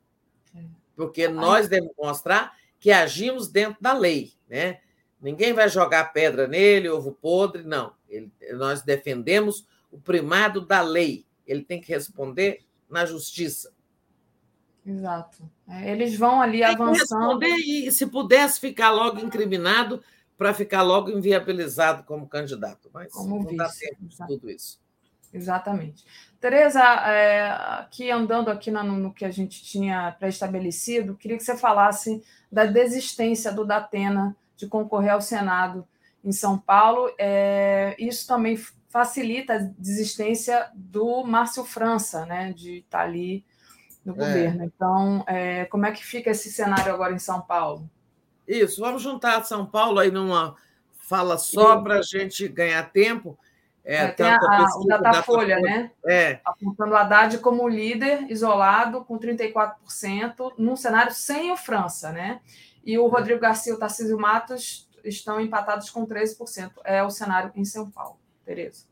Porque 0.97 1.29
nós 1.29 1.69
devemos 1.69 1.95
mostrar 1.97 2.57
que 2.79 2.91
agimos 2.91 3.49
dentro 3.49 3.81
da 3.81 3.93
lei, 3.93 4.33
né? 4.49 4.81
Ninguém 5.21 5.53
vai 5.53 5.69
jogar 5.69 6.13
pedra 6.13 6.47
nele, 6.49 6.89
ovo 6.89 7.13
podre, 7.13 7.63
não. 7.63 7.93
Ele, 8.09 8.33
nós 8.55 8.83
defendemos 8.83 9.67
o 9.91 9.99
primado 9.99 10.63
da 10.63 10.81
lei. 10.81 11.27
Ele 11.47 11.63
tem 11.63 11.81
que 11.81 11.93
responder 11.93 12.65
na 12.89 13.05
justiça. 13.05 13.73
Exato. 14.85 15.49
É, 15.69 15.93
eles 15.93 16.17
vão 16.17 16.41
ali 16.41 16.59
tem 16.59 16.69
avançando. 16.69 17.39
responder 17.39 17.55
e, 17.55 17.93
se 17.93 18.07
pudesse, 18.07 18.59
ficar 18.59 18.91
logo 18.91 19.21
incriminado 19.21 20.03
para 20.41 20.55
ficar 20.55 20.81
logo 20.81 21.11
inviabilizado 21.11 22.03
como 22.05 22.27
candidato. 22.27 22.89
Mas 22.95 23.13
como 23.13 23.45
não 23.45 23.55
dá 23.55 23.69
tempo 23.69 24.07
de 24.07 24.17
tudo 24.27 24.49
isso. 24.49 24.81
Exatamente. 25.35 26.03
Tereza, 26.41 26.83
é, 26.83 27.51
aqui 27.79 28.11
andando 28.11 28.49
aqui 28.49 28.71
no, 28.71 28.83
no 28.83 29.13
que 29.13 29.27
a 29.27 29.31
gente 29.31 29.63
tinha 29.63 30.17
pré-estabelecido, 30.19 31.15
queria 31.15 31.37
que 31.37 31.45
você 31.45 31.59
falasse 31.59 32.25
da 32.51 32.65
desistência 32.65 33.53
do 33.53 33.67
Datena 33.67 34.35
de 34.57 34.67
concorrer 34.67 35.13
ao 35.13 35.21
Senado 35.21 35.87
em 36.25 36.33
São 36.33 36.57
Paulo. 36.59 37.13
É, 37.19 37.95
isso 37.99 38.27
também 38.27 38.57
facilita 38.89 39.57
a 39.57 39.59
desistência 39.59 40.71
do 40.75 41.23
Márcio 41.23 41.67
França, 41.67 42.25
né, 42.25 42.55
de 42.55 42.79
estar 42.79 43.03
ali 43.03 43.45
no 44.03 44.15
governo. 44.15 44.63
É. 44.63 44.65
Então, 44.65 45.23
é, 45.27 45.65
como 45.67 45.85
é 45.85 45.93
que 45.93 46.03
fica 46.03 46.31
esse 46.31 46.51
cenário 46.51 46.95
agora 46.95 47.13
em 47.13 47.19
São 47.19 47.43
Paulo? 47.43 47.91
Isso, 48.51 48.81
vamos 48.81 49.01
juntar 49.01 49.45
São 49.45 49.65
Paulo 49.65 50.01
aí 50.01 50.11
numa 50.11 50.57
fala 50.93 51.39
só 51.39 51.81
para 51.81 52.01
a 52.01 52.03
gente 52.03 52.49
ganhar 52.49 52.91
tempo. 52.91 53.39
É, 53.85 54.09
tem 54.09 54.27
a, 54.27 54.37
a, 54.37 54.67
o 54.77 54.85
Datafolha, 54.87 55.57
Data 55.57 55.69
né? 55.69 55.91
É. 56.05 56.41
Apontando 56.45 56.93
o 56.93 56.97
Haddad 56.97 57.39
como 57.39 57.69
líder, 57.69 58.29
isolado, 58.29 59.05
com 59.05 59.19
34%, 59.19 60.53
num 60.59 60.75
cenário 60.75 61.15
sem 61.15 61.53
o 61.53 61.57
França, 61.57 62.11
né? 62.11 62.41
E 62.85 62.99
o 62.99 63.07
Rodrigo 63.07 63.41
Garcia 63.41 63.73
e 63.73 63.77
o 63.77 63.79
Tarcísio 63.79 64.19
Matos 64.19 64.89
estão 65.05 65.41
empatados 65.41 65.89
com 65.89 66.05
13%. 66.05 66.73
É 66.85 67.05
o 67.05 67.11
cenário 67.11 67.53
em 67.55 67.65
São 67.65 67.89
Paulo. 67.89 68.19
Tereza. 68.45 68.85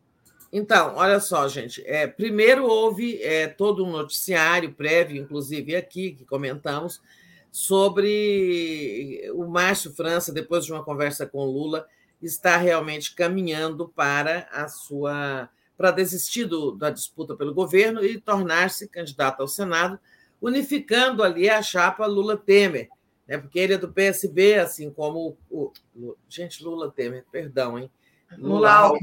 Então, 0.53 0.95
olha 0.95 1.19
só, 1.19 1.49
gente. 1.49 1.83
É, 1.85 2.07
primeiro 2.07 2.65
houve 2.65 3.21
é, 3.23 3.49
todo 3.49 3.85
um 3.85 3.91
noticiário 3.91 4.73
prévio, 4.73 5.21
inclusive 5.21 5.75
aqui, 5.75 6.13
que 6.13 6.25
comentamos, 6.25 7.03
sobre 7.51 9.31
o 9.35 9.47
Márcio 9.47 9.93
França, 9.95 10.33
depois 10.33 10.65
de 10.65 10.73
uma 10.73 10.85
conversa 10.85 11.27
com 11.27 11.45
Lula, 11.45 11.87
está 12.21 12.57
realmente 12.57 13.15
caminhando 13.15 13.89
para 13.89 14.49
a 14.53 14.69
sua 14.69 15.49
para 15.77 15.93
desistir 15.93 16.45
do, 16.45 16.73
da 16.73 16.91
disputa 16.91 17.37
pelo 17.37 17.55
governo 17.55 18.05
e 18.05 18.21
tornar-se 18.21 18.89
candidato 18.89 19.41
ao 19.41 19.47
Senado, 19.47 19.97
unificando 20.43 21.23
ali 21.23 21.49
a 21.49 21.63
chapa 21.63 22.05
Lula-Temer, 22.05 22.89
né? 23.29 23.39
porque 23.39 23.61
ele 23.61 23.75
é 23.75 23.79
do 23.79 23.93
PSB, 23.93 24.55
assim 24.57 24.91
como 24.91 25.39
o, 25.49 25.73
o 25.95 26.17
gente 26.29 26.65
Lula 26.65 26.91
Temer, 26.91 27.25
perdão, 27.31 27.79
hein? 27.79 27.89
Lula, 28.37 28.89
Lula 28.89 28.99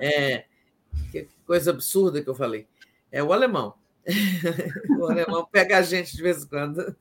é, 0.00 0.46
que 1.12 1.28
coisa 1.46 1.70
absurda 1.70 2.20
que 2.20 2.28
eu 2.28 2.34
falei. 2.34 2.66
É 3.12 3.22
o 3.22 3.32
alemão. 3.32 3.74
O 4.98 5.06
alemão 5.06 5.46
pega 5.50 5.78
a 5.78 5.82
gente 5.82 6.16
de 6.16 6.22
vez 6.22 6.44
em 6.44 6.48
quando. 6.48 6.96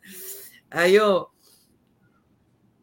Aí 0.70 0.96
eu. 0.96 1.28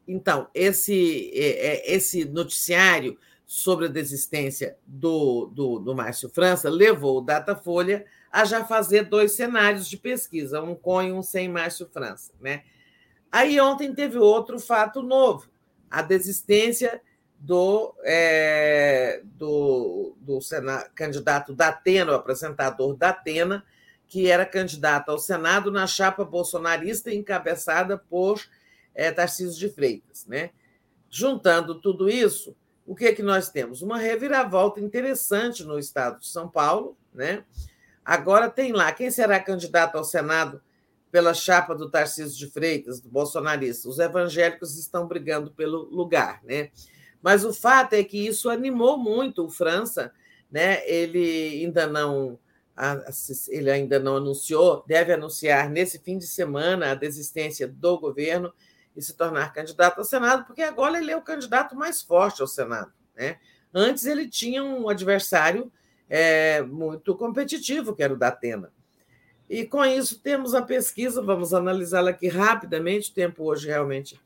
Então, 0.07 0.49
esse, 0.55 1.31
esse 1.35 2.25
noticiário 2.25 3.19
sobre 3.47 3.87
a 3.87 3.91
desistência 3.91 4.77
do, 4.87 5.47
do, 5.47 5.79
do 5.79 5.95
Márcio 5.95 6.29
França 6.29 6.69
levou 6.69 7.19
o 7.19 7.21
Datafolha 7.23 8.05
a 8.31 8.45
já 8.45 8.65
fazer 8.65 9.05
dois 9.05 9.33
cenários 9.33 9.89
de 9.89 9.97
pesquisa, 9.97 10.63
um 10.63 10.75
com 10.75 11.03
e 11.03 11.13
um 11.13 11.23
sem 11.23 11.49
Márcio 11.49 11.89
França. 11.91 12.33
Né? 12.41 12.65
Aí 13.33 13.61
ontem 13.61 13.95
teve 13.95 14.19
outro 14.19 14.59
fato 14.59 15.03
novo, 15.03 15.49
a 15.91 16.03
desistência 16.03 17.01
do, 17.39 17.95
é, 18.03 19.23
do, 19.25 20.15
do 20.21 20.39
candidato 20.95 21.55
da 21.55 21.69
Atena, 21.69 22.13
o 22.13 22.17
apresentador 22.17 22.97
da 22.97 23.11
Atena, 23.11 23.65
que 24.09 24.31
era 24.31 24.47
candidato 24.47 25.11
ao 25.11 25.19
Senado 25.19 25.71
na 25.71 25.87
chapa 25.87 26.25
bolsonarista 26.25 27.13
encabeçada 27.13 27.99
por 27.99 28.41
é, 28.95 29.13
Tarcísio 29.13 29.59
de 29.59 29.69
Freitas. 29.69 30.27
Né? 30.27 30.51
Juntando 31.11 31.81
tudo 31.81 32.09
isso, 32.09 32.57
o 32.87 32.97
que, 32.97 33.05
é 33.05 33.13
que 33.13 33.23
nós 33.23 33.51
temos? 33.51 33.83
Uma 33.83 33.99
reviravolta 33.99 34.81
interessante 34.81 35.63
no 35.63 35.79
estado 35.79 36.21
de 36.21 36.27
São 36.27 36.49
Paulo. 36.49 36.97
Né? 37.13 37.45
Agora 38.03 38.49
tem 38.49 38.73
lá 38.73 38.91
quem 38.93 39.11
será 39.11 39.39
candidato 39.39 39.97
ao 39.97 40.05
Senado 40.05 40.63
pela 41.11 41.35
chapa 41.35 41.75
do 41.75 41.91
Tarcísio 41.91 42.39
de 42.39 42.51
Freitas, 42.51 43.01
do 43.01 43.11
bolsonarista. 43.11 43.89
Os 43.89 43.99
evangélicos 43.99 44.79
estão 44.79 45.07
brigando 45.07 45.51
pelo 45.51 45.85
lugar. 45.85 46.41
Né? 46.45 46.71
Mas 47.23 47.45
o 47.45 47.53
fato 47.53 47.93
é 47.93 48.03
que 48.03 48.27
isso 48.27 48.49
animou 48.49 48.97
muito 48.97 49.45
o 49.45 49.51
França. 49.51 50.13
Né? 50.51 50.87
Ele 50.89 51.63
ainda 51.63 51.87
não 51.87 52.39
ele 53.49 53.71
ainda 53.71 53.99
não 53.99 54.17
anunciou, 54.17 54.85
deve 54.87 55.13
anunciar 55.13 55.69
nesse 55.69 55.99
fim 55.99 56.19
de 56.19 56.27
semana 56.27 56.93
a 56.93 56.95
desistência 56.95 57.67
do 57.67 57.99
governo 57.99 58.53
e 58.97 59.03
se 59.03 59.17
tornar 59.17 59.53
candidato 59.53 59.99
ao 59.99 60.05
Senado, 60.05 60.45
porque 60.45 60.63
agora 60.63 60.99
ele 60.99 61.11
é 61.11 61.17
o 61.17 61.23
candidato 61.23 61.77
mais 61.77 62.03
forte 62.03 62.41
ao 62.41 62.47
Senado. 62.47 62.93
Né? 63.17 63.39
Antes 63.73 64.07
ele 64.07 64.29
tinha 64.29 64.63
um 64.63 64.89
adversário 64.89 65.73
é, 66.09 66.63
muito 66.63 67.15
competitivo, 67.15 67.95
que 67.95 68.03
era 68.03 68.15
o 68.15 68.17
da 68.17 68.29
Atena. 68.29 68.73
E 69.49 69.65
com 69.65 69.85
isso 69.85 70.21
temos 70.21 70.55
a 70.55 70.63
pesquisa, 70.63 71.23
vamos 71.23 71.55
analisá-la 71.55 72.11
aqui 72.11 72.29
rapidamente. 72.29 73.11
O 73.11 73.15
tempo 73.15 73.45
hoje 73.45 73.67
realmente 73.67 74.21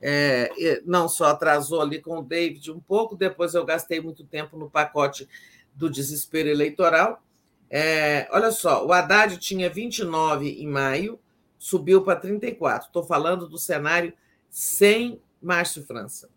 é, 0.00 0.50
não 0.84 1.08
só 1.08 1.26
atrasou 1.26 1.80
ali 1.80 2.00
com 2.00 2.18
o 2.18 2.22
David 2.22 2.72
um 2.72 2.80
pouco, 2.80 3.16
depois 3.16 3.54
eu 3.54 3.64
gastei 3.64 4.00
muito 4.00 4.24
tempo 4.24 4.56
no 4.56 4.68
pacote 4.68 5.28
do 5.74 5.88
desespero 5.88 6.48
eleitoral. 6.48 7.22
É, 7.70 8.28
olha 8.30 8.50
só, 8.50 8.86
o 8.86 8.92
Haddad 8.92 9.38
tinha 9.38 9.68
29 9.68 10.48
em 10.48 10.66
maio, 10.66 11.18
subiu 11.58 12.02
para 12.02 12.20
34. 12.20 12.88
Estou 12.88 13.02
falando 13.02 13.48
do 13.48 13.58
cenário 13.58 14.12
sem 14.50 15.20
Márcio 15.42 15.82
França. 15.84 16.28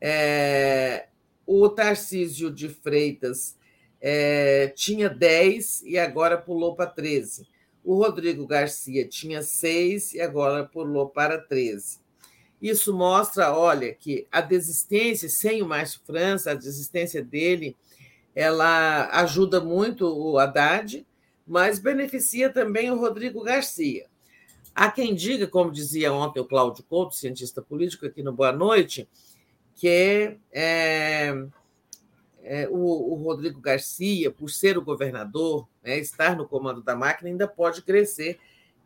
É, 0.00 1.06
o 1.46 1.68
Tarcísio 1.68 2.50
de 2.50 2.68
Freitas 2.68 3.56
é, 4.00 4.68
tinha 4.74 5.08
10 5.08 5.82
e 5.84 5.98
agora 5.98 6.36
pulou 6.36 6.74
para 6.74 6.86
13. 6.86 7.46
O 7.82 7.96
Rodrigo 7.96 8.46
Garcia 8.46 9.06
tinha 9.08 9.42
6 9.42 10.14
e 10.14 10.20
agora 10.20 10.64
pulou 10.64 11.08
para 11.08 11.38
13. 11.38 12.00
Isso 12.60 12.92
mostra, 12.92 13.56
olha, 13.56 13.94
que 13.94 14.26
a 14.32 14.40
desistência 14.40 15.28
sem 15.28 15.62
o 15.62 15.66
Márcio 15.66 16.00
França, 16.04 16.50
a 16.50 16.54
desistência 16.54 17.22
dele 17.22 17.76
ela 18.36 19.08
ajuda 19.22 19.62
muito 19.62 20.06
o 20.06 20.38
Haddad, 20.38 21.06
mas 21.46 21.78
beneficia 21.78 22.52
também 22.52 22.90
o 22.90 23.00
Rodrigo 23.00 23.42
Garcia. 23.42 24.06
Há 24.74 24.90
quem 24.90 25.14
diga, 25.14 25.46
como 25.46 25.72
dizia 25.72 26.12
ontem 26.12 26.38
o 26.38 26.44
Cláudio 26.44 26.84
Couto, 26.84 27.14
cientista 27.14 27.62
político 27.62 28.04
aqui 28.04 28.22
no 28.22 28.34
Boa 28.34 28.52
Noite, 28.52 29.08
que 29.74 30.38
é, 30.52 31.34
é, 32.42 32.68
o, 32.68 33.14
o, 33.14 33.14
Rodrigo 33.14 33.58
Garcia, 33.58 34.30
por 34.30 34.50
ser 34.50 34.76
o 34.76 34.84
governador, 34.84 35.66
né, 35.82 35.98
estar 35.98 36.36
no 36.36 36.46
comando 36.46 36.82
da 36.82 36.94
máquina, 36.94 37.30
ainda 37.30 37.48
pode 37.48 37.80
crescer. 37.80 38.38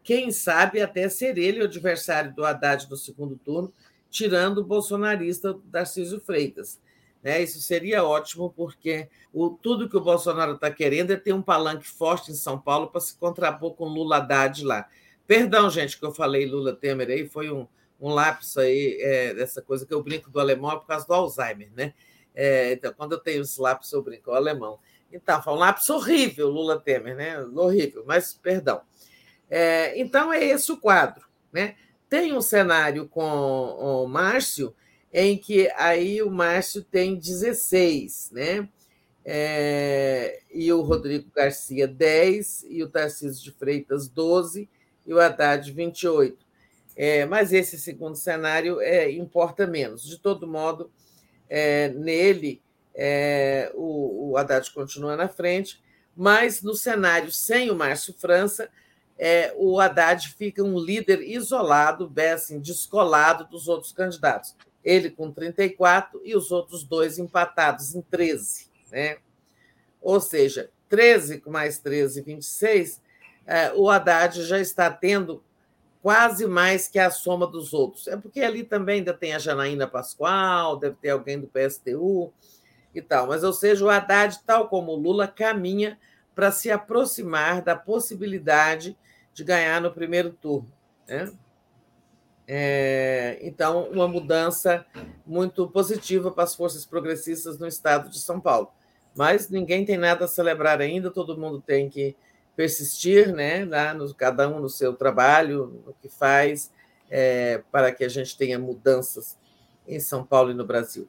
Quem 0.05 0.31
sabe 0.31 0.81
até 0.81 1.09
ser 1.09 1.37
ele 1.37 1.61
o 1.61 1.65
adversário 1.65 2.33
do 2.33 2.45
Haddad 2.45 2.89
no 2.89 2.97
segundo 2.97 3.37
turno, 3.37 3.73
tirando 4.09 4.59
o 4.59 4.65
bolsonarista 4.65 5.59
Darcísio 5.65 6.21
Freitas. 6.21 6.79
Né? 7.23 7.43
Isso 7.43 7.61
seria 7.61 8.05
ótimo, 8.05 8.51
porque 8.51 9.09
o, 9.33 9.51
tudo 9.51 9.89
que 9.89 9.97
o 9.97 10.01
Bolsonaro 10.01 10.55
está 10.55 10.71
querendo 10.71 11.13
é 11.13 11.17
ter 11.17 11.33
um 11.33 11.43
palanque 11.43 11.87
forte 11.87 12.31
em 12.31 12.35
São 12.35 12.59
Paulo 12.59 12.89
para 12.89 13.01
se 13.01 13.17
contrapor 13.17 13.75
com 13.75 13.85
Lula 13.85 14.17
Haddad 14.17 14.65
lá. 14.65 14.89
Perdão, 15.27 15.71
gente, 15.71 15.99
que 15.99 16.05
eu 16.05 16.13
falei 16.13 16.47
Lula 16.47 16.75
Temer 16.75 17.09
aí, 17.09 17.29
foi 17.29 17.51
um, 17.51 17.69
um 18.01 18.09
lapso 18.09 18.61
aí, 18.61 18.99
é, 19.01 19.35
dessa 19.35 19.61
coisa 19.63 19.87
que 19.87 19.93
eu 19.95 20.03
brinco 20.03 20.31
do 20.31 20.41
alemão 20.41 20.73
é 20.73 20.77
por 20.77 20.87
causa 20.87 21.07
do 21.07 21.15
Alzheimer, 21.15 21.71
né? 21.75 21.93
É, 22.35 22.73
então, 22.73 22.93
quando 22.97 23.13
eu 23.13 23.19
tenho 23.19 23.43
esse 23.43 23.61
lapso, 23.61 23.95
eu 23.95 24.03
brinco 24.03 24.31
o 24.31 24.35
alemão. 24.35 24.79
Então, 25.13 25.43
foi 25.43 25.53
um 25.53 25.57
lapso 25.57 25.95
horrível, 25.95 26.49
Lula 26.49 26.81
Temer, 26.81 27.15
né? 27.15 27.41
Horrível, 27.41 28.05
mas 28.07 28.33
perdão. 28.33 28.81
É, 29.49 30.01
então, 30.01 30.33
é 30.33 30.43
esse 30.45 30.73
o 30.73 30.77
quadro, 30.77 31.27
né? 31.53 31.77
Tem 32.09 32.33
um 32.33 32.41
cenário 32.41 33.07
com 33.09 33.23
o 33.23 34.07
Márcio, 34.09 34.75
em 35.13 35.37
que 35.37 35.71
aí 35.77 36.23
o 36.23 36.31
Márcio 36.31 36.83
tem 36.83 37.17
16, 37.17 38.31
né? 38.33 38.69
É, 39.25 40.41
e 40.53 40.73
o 40.73 40.81
Rodrigo 40.81 41.31
Garcia 41.35 41.87
10, 41.87 42.67
e 42.69 42.83
o 42.83 42.89
Tarcísio 42.89 43.45
de 43.45 43.53
Freitas 43.53 44.09
12, 44.09 44.69
e 45.07 45.13
o 45.13 45.21
Haddad 45.21 45.71
28. 45.71 46.39
É, 46.97 47.27
mas 47.27 47.53
esse 47.53 47.79
segundo 47.79 48.17
cenário 48.17 48.81
é, 48.81 49.11
importa 49.11 49.67
menos. 49.67 50.05
De 50.05 50.19
todo 50.19 50.47
modo, 50.47 50.91
é, 51.49 51.89
nele, 51.91 52.63
é, 52.95 53.71
o, 53.75 54.31
o 54.31 54.37
Haddad 54.37 54.71
continua 54.73 55.17
na 55.17 55.29
frente, 55.29 55.83
mas 56.17 56.63
no 56.63 56.75
cenário 56.75 57.31
sem 57.31 57.71
o 57.71 57.75
Márcio 57.75 58.15
França, 58.15 58.69
é, 59.19 59.53
o 59.57 59.79
Haddad 59.79 60.29
fica 60.37 60.63
um 60.63 60.79
líder 60.79 61.21
isolado, 61.21 62.11
assim, 62.33 62.59
descolado 62.59 63.45
dos 63.45 63.69
outros 63.69 63.93
candidatos 63.93 64.57
ele 64.85 65.11
com 65.11 65.31
34 65.31 66.21
e 66.25 66.35
os 66.35 66.51
outros 66.51 66.85
dois 66.85 67.19
empatados 67.19 67.95
em 67.95 68.03
13. 68.03 68.71
Né? 68.91 69.19
Ou 70.01 70.21
seja, 70.21 70.71
13 70.89 71.41
com 71.41 71.51
mais 71.51 71.79
13, 71.79 72.23
26, 72.23 73.01
é, 73.47 73.73
o 73.73 73.89
Haddad 73.89 74.43
já 74.43 74.59
está 74.59 74.91
tendo 74.91 75.43
quase 76.03 76.47
mais 76.47 76.89
que 76.89 76.99
a 76.99 77.11
soma 77.11 77.47
dos 77.47 77.73
outros. 77.73 78.09
É 78.09 78.17
porque 78.17 78.41
ali 78.41 78.65
também 78.65 78.99
ainda 78.99 79.13
tem 79.13 79.35
a 79.35 79.39
Janaína 79.39 79.87
Pascoal, 79.87 80.79
deve 80.79 80.97
ter 80.97 81.11
alguém 81.11 81.39
do 81.39 81.47
PSTU 81.47 82.33
e 82.95 83.03
tal. 83.03 83.29
Mas, 83.29 83.45
ou 83.45 83.53
seja, 83.53 83.85
o 83.85 83.91
Haddad, 83.91 84.41
tal 84.47 84.69
como 84.69 84.93
o 84.93 84.97
Lula, 84.97 85.29
caminha 85.29 85.99
para 86.35 86.51
se 86.51 86.71
aproximar 86.71 87.63
da 87.63 87.77
possibilidade 87.77 88.97
de 89.33 89.45
ganhar 89.45 89.81
no 89.81 89.93
primeiro 89.93 90.31
turno. 90.31 90.73
Né? 91.07 91.31
É, 92.53 93.39
então, 93.43 93.85
uma 93.93 94.09
mudança 94.09 94.85
muito 95.25 95.69
positiva 95.69 96.33
para 96.33 96.43
as 96.43 96.53
forças 96.53 96.85
progressistas 96.85 97.61
no 97.61 97.67
estado 97.69 98.11
de 98.11 98.19
São 98.19 98.41
Paulo. 98.41 98.73
Mas 99.15 99.49
ninguém 99.49 99.85
tem 99.85 99.97
nada 99.97 100.25
a 100.25 100.29
celebrar 100.29 100.81
ainda, 100.81 101.13
todo 101.13 101.39
mundo 101.39 101.63
tem 101.65 101.89
que 101.89 102.17
persistir, 102.57 103.33
né, 103.33 103.65
lá 103.65 103.95
no, 103.95 104.13
cada 104.13 104.49
um 104.49 104.59
no 104.59 104.69
seu 104.69 104.93
trabalho, 104.95 105.81
no 105.87 105.95
que 106.03 106.09
faz, 106.09 106.73
é, 107.09 107.63
para 107.71 107.93
que 107.93 108.03
a 108.03 108.09
gente 108.09 108.37
tenha 108.37 108.59
mudanças 108.59 109.39
em 109.87 110.01
São 110.01 110.25
Paulo 110.25 110.51
e 110.51 110.55
no 110.55 110.67
Brasil. 110.67 111.09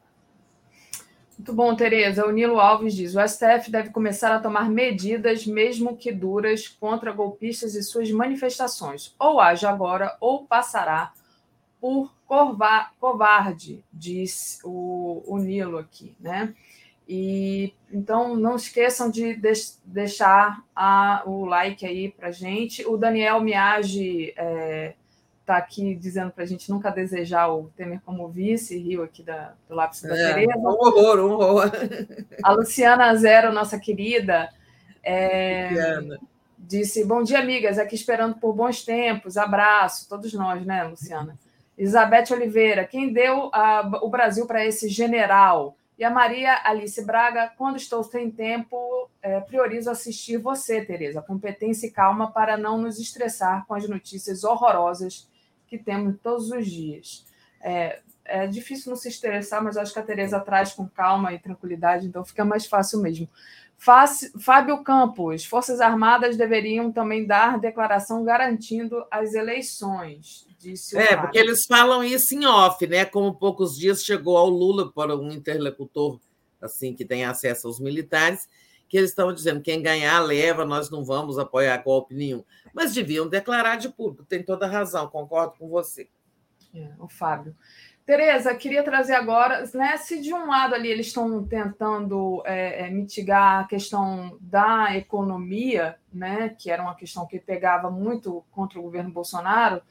Muito 1.36 1.54
bom, 1.54 1.76
Tereza. 1.76 2.24
O 2.24 2.30
Nilo 2.30 2.60
Alves 2.60 2.94
diz: 2.94 3.16
o 3.16 3.28
STF 3.28 3.72
deve 3.72 3.90
começar 3.90 4.36
a 4.36 4.40
tomar 4.40 4.70
medidas, 4.70 5.48
mesmo 5.48 5.98
que 5.98 6.12
duras, 6.12 6.68
contra 6.68 7.12
golpistas 7.12 7.74
e 7.74 7.82
suas 7.82 8.12
manifestações. 8.12 9.16
Ou 9.18 9.42
haja 9.42 9.72
agora, 9.72 10.16
ou 10.22 10.46
passará 10.46 11.12
por 11.82 12.14
covarde, 13.00 13.84
diz 13.92 14.62
o, 14.64 15.24
o 15.26 15.38
Nilo 15.40 15.80
aqui, 15.80 16.16
né? 16.20 16.54
E 17.10 17.74
então 17.92 18.38
não 18.38 18.56
esqueçam 18.56 19.10
de, 19.10 19.38
deixar 19.84 20.64
a, 20.76 21.24
o 21.26 21.44
like 21.44 21.86
aí 21.86 22.10
para 22.10 22.32
gente. 22.32 22.86
O 22.88 22.96
Daniel 22.96 23.42
Miage 23.42 24.28
está 24.30 25.56
é, 25.56 25.58
aqui 25.58 25.96
dizendo 25.96 26.32
para 26.32 26.44
a 26.44 26.48
gente 26.48 26.70
nunca 26.70 26.92
desejar 26.92 27.50
o 27.50 27.72
Temer 27.76 28.00
como 28.06 28.30
vice, 28.30 28.78
Rio 28.78 29.04
aqui 29.04 29.24
da, 29.24 29.56
do 29.68 29.76
lápis 29.76 30.04
da 30.04 30.16
é, 30.16 30.34
Tereza. 30.34 30.58
Um 30.60 30.68
horror, 30.68 31.20
um 31.20 31.32
horror. 31.32 31.72
A 32.44 32.54
Luciana 32.54 33.14
Zero, 33.16 33.52
nossa 33.52 33.80
querida, 33.80 34.50
é, 35.04 36.00
disse: 36.58 37.04
Bom 37.04 37.24
dia, 37.24 37.40
amigas, 37.40 37.80
aqui 37.80 37.96
esperando 37.96 38.36
por 38.36 38.54
bons 38.54 38.86
tempos. 38.86 39.36
Abraço, 39.36 40.08
todos 40.08 40.32
nós, 40.34 40.64
né, 40.66 40.84
Luciana? 40.84 41.38
Elizabeth 41.82 42.32
Oliveira, 42.32 42.86
quem 42.86 43.12
deu 43.12 43.50
a, 43.52 43.82
o 44.04 44.10
Brasil 44.10 44.46
para 44.46 44.64
esse 44.64 44.88
general? 44.88 45.76
E 45.98 46.04
a 46.04 46.12
Maria 46.12 46.62
Alice 46.64 47.04
Braga, 47.04 47.52
quando 47.58 47.78
estou 47.78 48.04
sem 48.04 48.30
tempo, 48.30 49.10
é, 49.20 49.40
priorizo 49.40 49.90
assistir 49.90 50.38
você, 50.38 50.86
Tereza. 50.86 51.24
Competência 51.24 51.88
e 51.88 51.92
calma 51.92 52.32
para 52.32 52.56
não 52.56 52.78
nos 52.78 53.00
estressar 53.00 53.66
com 53.66 53.74
as 53.74 53.90
notícias 53.90 54.44
horrorosas 54.44 55.28
que 55.66 55.76
temos 55.76 56.20
todos 56.22 56.52
os 56.52 56.68
dias. 56.68 57.26
É, 57.60 58.00
é 58.26 58.46
difícil 58.46 58.92
não 58.92 58.96
se 58.96 59.10
estressar, 59.10 59.64
mas 59.64 59.76
acho 59.76 59.92
que 59.92 60.00
a 60.00 60.04
Tereza 60.04 60.40
traz 60.40 60.74
com 60.74 60.88
calma 60.88 61.34
e 61.34 61.40
tranquilidade, 61.40 62.06
então 62.06 62.24
fica 62.24 62.46
mais 62.46 62.68
fácil 62.68 63.02
mesmo. 63.02 63.28
Fábio 64.40 64.84
Campos, 64.84 65.46
Forças 65.46 65.82
Armadas 65.82 66.38
deveriam 66.38 66.92
também 66.92 67.26
dar 67.26 67.60
declaração 67.60 68.24
garantindo 68.24 69.04
as 69.10 69.34
eleições 69.34 70.51
disse 70.62 70.98
É, 70.98 71.18
porque 71.18 71.38
eles 71.38 71.66
falam 71.66 72.04
isso 72.04 72.36
em 72.36 72.46
off, 72.46 72.86
né? 72.88 73.06
Como 73.06 73.36
poucos 73.36 73.78
dias 73.78 74.04
chegou 74.04 74.38
ao 74.38 74.50
Lula 74.50 74.92
para 74.92 75.16
um 75.16 75.32
interlocutor 75.32 76.20
assim 76.62 76.94
que 76.94 77.04
tem 77.04 77.26
acesso 77.26 77.68
aos 77.68 77.80
militares, 77.80 78.48
que 78.88 78.98
eles 78.98 79.10
estão 79.10 79.34
dizendo 79.34 79.62
quem 79.62 79.82
ganhar 79.82 80.20
leva, 80.20 80.66
nós 80.66 80.92
não 80.92 81.04
vamos 81.04 81.40
apoiar 81.40 81.78
golpe 81.78 82.14
nenhum. 82.14 82.44
Mas 82.74 82.94
deviam 82.94 83.28
declarar 83.28 83.78
de 83.78 83.90
público, 83.90 84.26
tem 84.26 84.44
toda 84.44 84.68
razão, 84.68 85.08
concordo 85.08 85.56
com 85.58 85.68
você. 85.68 86.08
É, 86.74 86.90
o 87.00 87.08
Fábio. 87.08 87.56
Tereza, 88.06 88.54
queria 88.56 88.84
trazer 88.84 89.14
agora, 89.14 89.64
né, 89.74 89.96
se 89.96 90.20
de 90.20 90.34
um 90.34 90.48
lado 90.48 90.74
ali 90.74 90.90
eles 90.90 91.08
estão 91.08 91.46
tentando 91.46 92.42
é, 92.46 92.88
é, 92.88 92.90
mitigar 92.90 93.62
a 93.62 93.64
questão 93.68 94.38
da 94.42 94.98
economia, 94.98 95.98
né, 96.12 96.50
que 96.50 96.72
era 96.72 96.82
uma 96.82 96.96
questão 96.96 97.28
que 97.28 97.40
pegava 97.40 97.92
muito 97.92 98.44
contra 98.52 98.80
o 98.80 98.82
governo 98.82 99.12
Bolsonaro, 99.12 99.82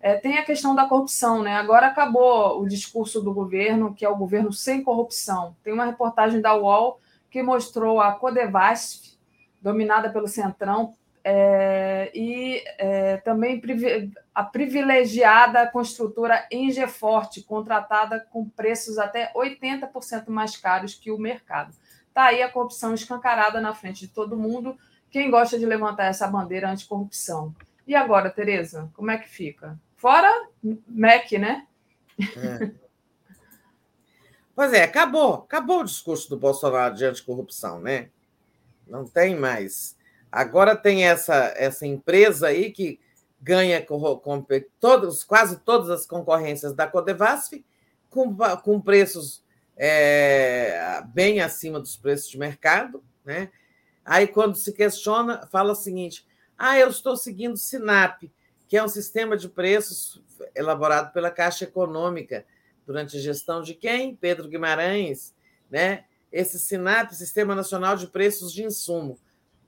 é, 0.00 0.14
tem 0.14 0.38
a 0.38 0.44
questão 0.44 0.74
da 0.74 0.86
corrupção, 0.86 1.42
né? 1.42 1.56
Agora 1.56 1.86
acabou 1.86 2.60
o 2.60 2.66
discurso 2.66 3.20
do 3.20 3.34
governo, 3.34 3.94
que 3.94 4.04
é 4.04 4.08
o 4.08 4.16
governo 4.16 4.50
sem 4.50 4.82
corrupção. 4.82 5.54
Tem 5.62 5.72
uma 5.72 5.84
reportagem 5.84 6.40
da 6.40 6.54
UOL 6.56 6.98
que 7.30 7.42
mostrou 7.42 8.00
a 8.00 8.12
Codevasf, 8.12 9.18
dominada 9.60 10.08
pelo 10.10 10.26
Centrão, 10.26 10.94
é, 11.22 12.10
e 12.14 12.62
é, 12.78 13.18
também 13.18 13.60
a 14.34 14.42
privilegiada 14.42 15.66
construtora 15.66 16.46
Engeforte, 16.50 17.42
contratada 17.42 18.26
com 18.30 18.48
preços 18.48 18.96
até 18.96 19.30
80% 19.34 20.28
mais 20.28 20.56
caros 20.56 20.94
que 20.94 21.10
o 21.10 21.18
mercado. 21.18 21.74
Está 22.08 22.24
aí 22.24 22.42
a 22.42 22.50
corrupção 22.50 22.94
escancarada 22.94 23.60
na 23.60 23.74
frente 23.74 24.00
de 24.00 24.08
todo 24.08 24.36
mundo. 24.36 24.76
Quem 25.10 25.30
gosta 25.30 25.58
de 25.58 25.66
levantar 25.66 26.06
essa 26.06 26.26
bandeira 26.26 26.70
anticorrupção? 26.70 27.54
E 27.86 27.94
agora, 27.94 28.30
Tereza, 28.30 28.90
como 28.94 29.10
é 29.10 29.18
que 29.18 29.28
fica? 29.28 29.78
Fora 30.00 30.48
MEC, 30.88 31.38
né? 31.38 31.66
É. 32.18 32.70
Pois 34.56 34.72
é, 34.72 34.82
acabou, 34.82 35.34
acabou 35.34 35.80
o 35.80 35.84
discurso 35.84 36.28
do 36.28 36.38
Bolsonaro 36.38 36.94
de 36.94 37.04
anticorrupção, 37.04 37.80
né? 37.80 38.10
Não 38.86 39.06
tem 39.06 39.36
mais. 39.36 39.96
Agora 40.30 40.74
tem 40.74 41.06
essa, 41.06 41.54
essa 41.56 41.86
empresa 41.86 42.48
aí 42.48 42.70
que 42.70 42.98
ganha 43.40 43.84
com 43.84 44.46
todos, 44.78 45.22
quase 45.22 45.60
todas 45.60 45.88
as 45.88 46.06
concorrências 46.06 46.74
da 46.74 46.86
Codevasf 46.86 47.64
com, 48.08 48.36
com 48.62 48.80
preços 48.80 49.42
é, 49.76 51.02
bem 51.06 51.40
acima 51.40 51.78
dos 51.78 51.96
preços 51.96 52.28
de 52.28 52.38
mercado, 52.38 53.02
né? 53.24 53.50
Aí, 54.04 54.26
quando 54.26 54.56
se 54.56 54.72
questiona, 54.72 55.46
fala 55.46 55.72
o 55.72 55.76
seguinte: 55.76 56.26
ah, 56.56 56.78
eu 56.78 56.88
estou 56.88 57.16
seguindo 57.16 57.54
o 57.54 57.58
SINAP, 57.58 58.30
que 58.70 58.76
é 58.76 58.84
um 58.84 58.88
sistema 58.88 59.36
de 59.36 59.48
preços 59.48 60.22
elaborado 60.54 61.12
pela 61.12 61.28
Caixa 61.28 61.64
Econômica 61.64 62.46
durante 62.86 63.16
a 63.16 63.20
gestão 63.20 63.62
de 63.62 63.74
quem? 63.74 64.14
Pedro 64.14 64.48
Guimarães, 64.48 65.34
né? 65.68 66.04
Esse 66.30 66.60
SINAP, 66.60 67.10
Sistema 67.12 67.52
Nacional 67.52 67.96
de 67.96 68.06
Preços 68.06 68.52
de 68.52 68.62
Insumo, 68.62 69.18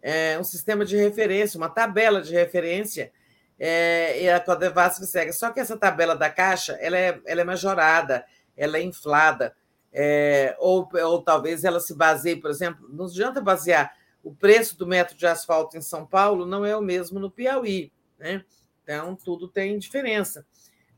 é 0.01 0.39
um 0.39 0.45
sistema 0.45 0.85
de 0.85 0.97
referência, 0.97 1.59
uma 1.59 1.69
tabela 1.69 2.23
de 2.23 2.33
referência, 2.33 3.13
é, 3.59 4.23
e 4.23 4.31
a 4.31 4.39
Codevasf 4.39 5.05
segue. 5.05 5.33
Só 5.33 5.51
que 5.51 5.59
essa 5.59 5.77
tabela 5.77 6.15
da 6.15 6.31
Caixa, 6.31 6.75
ela 6.75 6.97
é, 6.97 7.21
ela 7.27 7.41
é 7.41 7.45
majorada, 7.45 8.25
ela 8.57 8.79
é 8.79 8.83
inflada, 8.85 9.53
é, 9.93 10.55
ou, 10.61 10.89
ou 11.05 11.21
talvez 11.21 11.65
ela 11.65 11.81
se 11.81 11.93
baseie, 11.93 12.37
por 12.37 12.53
exemplo, 12.53 12.89
não 12.89 13.07
adianta 13.07 13.41
basear 13.41 13.97
o 14.23 14.33
preço 14.33 14.79
do 14.79 14.87
metro 14.87 15.17
de 15.17 15.27
asfalto 15.27 15.77
em 15.77 15.83
São 15.83 16.07
Paulo 16.07 16.47
não 16.47 16.65
é 16.65 16.77
o 16.77 16.81
mesmo 16.81 17.19
no 17.19 17.29
Piauí, 17.29 17.91
né? 18.17 18.45
Então, 18.83 19.15
tudo 19.17 19.49
tem 19.49 19.79
diferença 19.79 20.47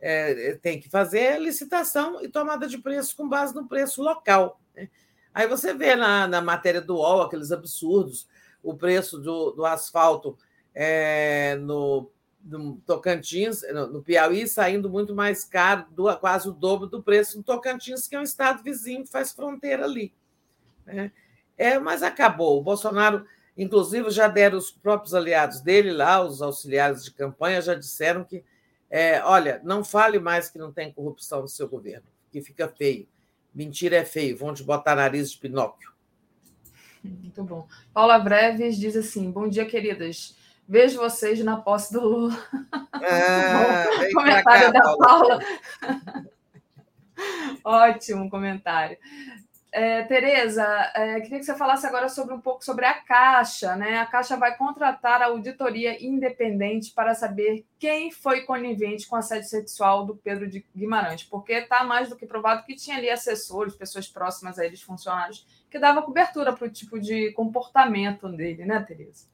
é, 0.07 0.55
tem 0.57 0.79
que 0.79 0.91
fazer 0.91 1.41
licitação 1.41 2.23
e 2.23 2.29
tomada 2.29 2.67
de 2.67 2.77
preço 2.77 3.17
com 3.17 3.27
base 3.27 3.55
no 3.55 3.67
preço 3.67 4.03
local. 4.03 4.61
Né? 4.77 4.91
Aí 5.33 5.49
você 5.49 5.73
vê 5.73 5.97
na, 5.97 6.29
na 6.29 6.43
matéria 6.43 6.83
do 6.83 6.97
UOL 6.97 7.23
aqueles 7.23 7.51
absurdos, 7.51 8.29
o 8.63 8.75
preço 8.75 9.19
do, 9.19 9.53
do 9.53 9.65
asfalto 9.65 10.37
é, 10.75 11.57
no, 11.57 12.11
no, 12.45 12.77
Tocantins, 12.85 13.63
no, 13.73 13.87
no, 13.87 14.03
Piauí, 14.03 14.47
saindo 14.47 14.91
muito 14.91 15.15
mais 15.15 15.43
caro, 15.43 15.87
do, 15.91 16.15
quase 16.19 16.51
o 16.51 16.53
dobro 16.53 16.87
do 16.87 17.03
preço 17.03 17.39
no 17.39 17.43
Tocantins, 17.43 18.07
que 18.07 18.15
é 18.15 18.21
um 18.21 18.25
estado 18.25 18.63
vizinho 18.63 19.05
que 19.05 19.11
faz 19.11 19.33
fronteira 19.33 19.85
ali. 19.85 20.13
Né? 20.85 21.13
É, 21.57 21.79
mas 21.79 22.03
acabou. 22.03 22.59
O 22.59 22.63
Bolsonaro, 22.63 23.25
inclusive, 23.57 24.11
já 24.11 24.29
deram 24.29 24.59
os 24.59 24.71
próprios 24.71 25.15
aliados 25.15 25.61
dele 25.61 25.93
lá, 25.93 26.23
os 26.23 26.43
auxiliares 26.43 27.05
de 27.05 27.11
campanha, 27.13 27.61
já 27.61 27.75
disseram 27.75 28.25
que 28.25 28.45
é, 28.91 29.23
olha, 29.25 29.61
não 29.65 29.83
fale 29.83 30.19
mais 30.19 30.49
que 30.49 30.59
não 30.59 30.73
tem 30.73 30.93
corrupção 30.93 31.43
no 31.43 31.49
seu 31.49 31.69
governo, 31.69 32.07
que 32.31 32.41
fica 32.41 32.69
feio. 32.69 33.09
Mentira 33.53 33.97
é 33.97 34.05
feio, 34.05 34.37
vão 34.37 34.55
te 34.55 34.63
botar 34.63 34.95
nariz 34.95 35.33
de 35.33 35.39
Pinóquio. 35.39 35.93
Muito 37.03 37.43
bom. 37.45 37.67
Paula 37.93 38.19
Breves 38.19 38.79
diz 38.79 38.97
assim: 38.97 39.31
Bom 39.31 39.49
dia, 39.49 39.67
queridas. 39.67 40.37
Vejo 40.67 40.99
vocês 40.99 41.39
na 41.45 41.59
posse 41.59 41.93
do 41.93 42.01
Lula. 42.01 42.39
Ah, 42.93 43.85
comentário 44.15 44.73
cá, 44.73 44.81
da 44.81 44.97
Paula. 44.97 45.39
Ótimo 47.63 48.31
comentário. 48.31 48.97
É, 49.77 50.05
Tereza, 50.05 50.65
é, 50.95 51.21
queria 51.21 51.41
que 51.41 51.45
você 51.45 51.57
falasse 51.57 51.85
agora 51.85 52.09
sobre 52.09 52.33
um 52.33 52.41
pouco 52.41 52.65
sobre 52.65 52.87
a 52.87 52.95
Caixa. 52.95 53.75
Né? 53.75 53.99
A 53.99 54.07
Caixa 54.07 54.37
vai 54.37 54.57
contratar 54.57 55.21
a 55.21 55.27
auditoria 55.27 56.01
independente 56.01 56.93
para 56.93 57.13
saber 57.13 57.67
quem 57.77 58.13
foi 58.13 58.43
conivente 58.43 59.09
com 59.09 59.17
assédio 59.17 59.49
sexual 59.49 60.07
do 60.07 60.15
Pedro 60.15 60.49
de 60.49 60.65
Guimarães, 60.77 61.25
porque 61.25 61.55
está 61.55 61.83
mais 61.83 62.09
do 62.09 62.15
que 62.15 62.25
provado 62.25 62.65
que 62.65 62.77
tinha 62.77 62.99
ali 62.99 63.11
assessores, 63.11 63.75
pessoas 63.75 64.07
próximas 64.07 64.61
a 64.61 64.65
eles, 64.65 64.81
funcionários, 64.81 65.45
que 65.69 65.77
dava 65.77 66.03
cobertura 66.03 66.53
para 66.53 66.69
o 66.69 66.71
tipo 66.71 67.01
de 67.01 67.33
comportamento 67.33 68.29
dele, 68.29 68.65
né, 68.65 68.79
Tereza? 68.79 69.27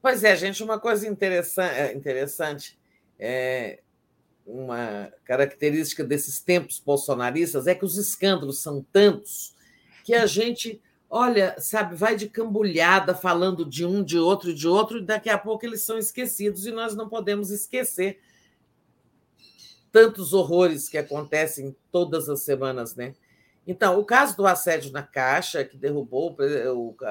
Pois 0.00 0.22
é, 0.22 0.36
gente, 0.36 0.62
uma 0.62 0.78
coisa 0.78 1.08
interessante, 1.08 1.74
é, 1.74 1.92
interessante 1.92 2.78
é, 3.18 3.80
uma 4.48 5.12
característica 5.24 6.02
desses 6.02 6.40
tempos 6.40 6.80
bolsonaristas 6.84 7.66
é 7.66 7.74
que 7.74 7.84
os 7.84 7.98
escândalos 7.98 8.62
são 8.62 8.84
tantos 8.90 9.54
que 10.02 10.14
a 10.14 10.24
gente, 10.24 10.80
olha, 11.10 11.54
sabe, 11.58 11.94
vai 11.94 12.16
de 12.16 12.30
cambulhada 12.30 13.14
falando 13.14 13.62
de 13.62 13.84
um, 13.84 14.02
de 14.02 14.18
outro, 14.18 14.54
de 14.54 14.66
outro, 14.66 14.98
e 14.98 15.04
daqui 15.04 15.28
a 15.28 15.36
pouco 15.36 15.66
eles 15.66 15.82
são 15.82 15.98
esquecidos 15.98 16.66
e 16.66 16.72
nós 16.72 16.94
não 16.94 17.10
podemos 17.10 17.50
esquecer 17.50 18.18
tantos 19.92 20.32
horrores 20.32 20.88
que 20.88 20.96
acontecem 20.96 21.76
todas 21.92 22.28
as 22.28 22.40
semanas, 22.40 22.96
né? 22.96 23.14
Então, 23.66 23.98
o 23.98 24.04
caso 24.04 24.34
do 24.34 24.46
assédio 24.46 24.90
na 24.92 25.02
Caixa, 25.02 25.62
que 25.62 25.76
derrubou 25.76 26.34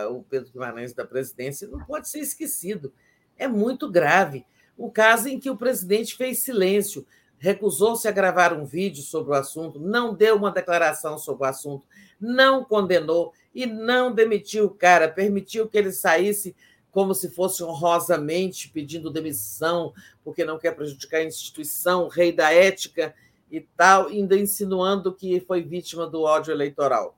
o 0.09 0.23
Pedro 0.23 0.51
Guimarães 0.51 0.91
da 0.91 1.05
presidência, 1.05 1.67
não 1.67 1.85
pode 1.85 2.09
ser 2.09 2.19
esquecido. 2.19 2.91
É 3.37 3.47
muito 3.47 3.87
grave. 3.91 4.43
O 4.75 4.89
caso 4.89 5.27
em 5.29 5.39
que 5.39 5.51
o 5.51 5.57
presidente 5.57 6.15
fez 6.15 6.39
silêncio, 6.39 7.05
recusou-se 7.37 8.07
a 8.07 8.11
gravar 8.11 8.53
um 8.53 8.65
vídeo 8.65 9.03
sobre 9.03 9.31
o 9.31 9.35
assunto, 9.35 9.79
não 9.79 10.13
deu 10.13 10.35
uma 10.35 10.51
declaração 10.51 11.17
sobre 11.17 11.45
o 11.45 11.49
assunto, 11.49 11.85
não 12.19 12.63
condenou 12.63 13.33
e 13.53 13.65
não 13.65 14.11
demitiu 14.11 14.65
o 14.65 14.73
cara, 14.73 15.07
permitiu 15.07 15.67
que 15.67 15.77
ele 15.77 15.91
saísse 15.91 16.55
como 16.91 17.13
se 17.13 17.29
fosse 17.29 17.63
honrosamente 17.63 18.69
pedindo 18.69 19.11
demissão, 19.11 19.93
porque 20.23 20.43
não 20.43 20.57
quer 20.57 20.75
prejudicar 20.75 21.17
a 21.19 21.25
instituição, 21.25 22.05
o 22.05 22.07
rei 22.07 22.31
da 22.31 22.51
ética 22.51 23.13
e 23.51 23.61
tal, 23.61 24.07
ainda 24.07 24.35
insinuando 24.35 25.13
que 25.13 25.39
foi 25.41 25.61
vítima 25.61 26.07
do 26.07 26.23
ódio 26.23 26.51
eleitoral. 26.51 27.15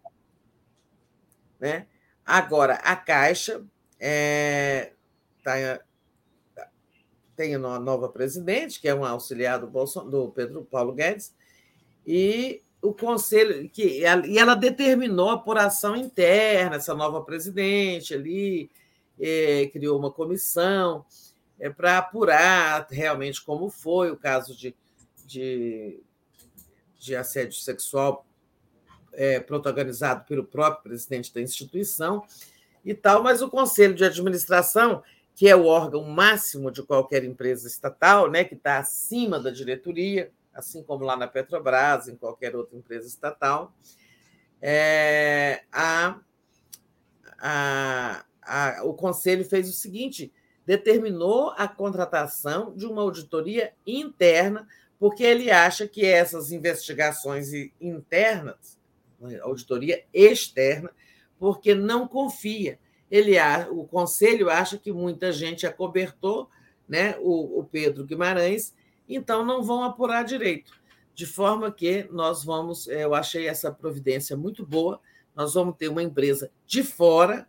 Né? 1.59 1.87
Agora, 2.25 2.75
a 2.75 2.95
Caixa 2.95 3.63
é, 3.99 4.91
tá, 5.43 5.81
tem 7.39 7.55
uma 7.55 7.79
nova 7.79 8.09
presidente, 8.09 8.81
que 8.81 8.89
é 8.89 8.93
um 8.93 9.05
auxiliar 9.05 9.61
do, 9.61 9.67
do 10.09 10.29
Pedro 10.31 10.67
Paulo 10.69 10.91
Guedes, 10.91 11.33
e 12.05 12.61
o 12.81 12.93
conselho 12.93 13.69
que 13.69 14.01
e 14.01 14.37
ela 14.37 14.55
determinou 14.55 15.29
a 15.29 15.35
apuração 15.35 15.95
interna, 15.95 16.75
essa 16.75 16.93
nova 16.93 17.21
presidente 17.23 18.13
ali 18.13 18.69
é, 19.17 19.67
criou 19.71 19.97
uma 19.97 20.11
comissão 20.11 21.05
é, 21.57 21.69
para 21.69 21.99
apurar 21.99 22.85
realmente 22.91 23.41
como 23.41 23.69
foi 23.69 24.11
o 24.11 24.17
caso 24.17 24.53
de, 24.53 24.75
de, 25.25 25.97
de 26.99 27.15
assédio 27.15 27.57
sexual 27.57 28.25
é, 29.13 29.39
protagonizado 29.39 30.25
pelo 30.25 30.43
próprio 30.43 30.83
presidente 30.83 31.33
da 31.33 31.39
instituição 31.39 32.21
e 32.83 32.93
tal, 32.93 33.23
mas 33.23 33.41
o 33.41 33.49
conselho 33.49 33.95
de 33.95 34.03
administração 34.03 35.01
que 35.39 35.47
é 35.47 35.55
o 35.55 35.67
órgão 35.67 36.03
máximo 36.03 36.69
de 36.69 36.83
qualquer 36.83 37.23
empresa 37.23 37.65
estatal, 37.65 38.29
né, 38.29 38.43
que 38.43 38.55
está 38.55 38.77
acima 38.77 39.39
da 39.39 39.49
diretoria, 39.49 40.33
assim 40.53 40.83
como 40.83 41.05
lá 41.05 41.15
na 41.15 41.29
Petrobras, 41.29 42.09
em 42.09 42.17
qualquer 42.17 42.57
outra 42.57 42.77
empresa 42.77 43.07
estatal, 43.07 43.73
é, 44.61 45.63
a, 45.71 46.19
a, 47.39 48.25
a, 48.41 48.83
o 48.83 48.93
Conselho 48.93 49.45
fez 49.45 49.69
o 49.69 49.71
seguinte: 49.71 50.29
determinou 50.65 51.51
a 51.51 51.69
contratação 51.69 52.75
de 52.75 52.85
uma 52.85 53.01
auditoria 53.01 53.71
interna, 53.87 54.67
porque 54.99 55.23
ele 55.23 55.49
acha 55.49 55.87
que 55.87 56.05
essas 56.05 56.51
investigações 56.51 57.53
internas, 57.79 58.77
auditoria 59.41 60.03
externa, 60.13 60.91
porque 61.39 61.73
não 61.73 62.09
confia 62.09 62.77
ele 63.09 63.35
o 63.71 63.85
conselho 63.85 64.49
acha 64.49 64.77
que 64.77 64.91
muita 64.91 65.31
gente 65.31 65.65
acobertou 65.65 66.49
né, 66.87 67.15
o, 67.19 67.59
o 67.59 67.63
Pedro 67.63 68.05
Guimarães, 68.05 68.73
então 69.07 69.45
não 69.45 69.63
vão 69.63 69.83
apurar 69.83 70.23
direito. 70.23 70.73
De 71.13 71.25
forma 71.25 71.71
que 71.71 72.07
nós 72.11 72.43
vamos, 72.43 72.87
é, 72.87 73.03
eu 73.03 73.13
achei 73.13 73.47
essa 73.47 73.71
providência 73.71 74.37
muito 74.37 74.65
boa, 74.65 74.99
nós 75.35 75.53
vamos 75.53 75.75
ter 75.77 75.87
uma 75.87 76.03
empresa 76.03 76.51
de 76.65 76.83
fora 76.83 77.47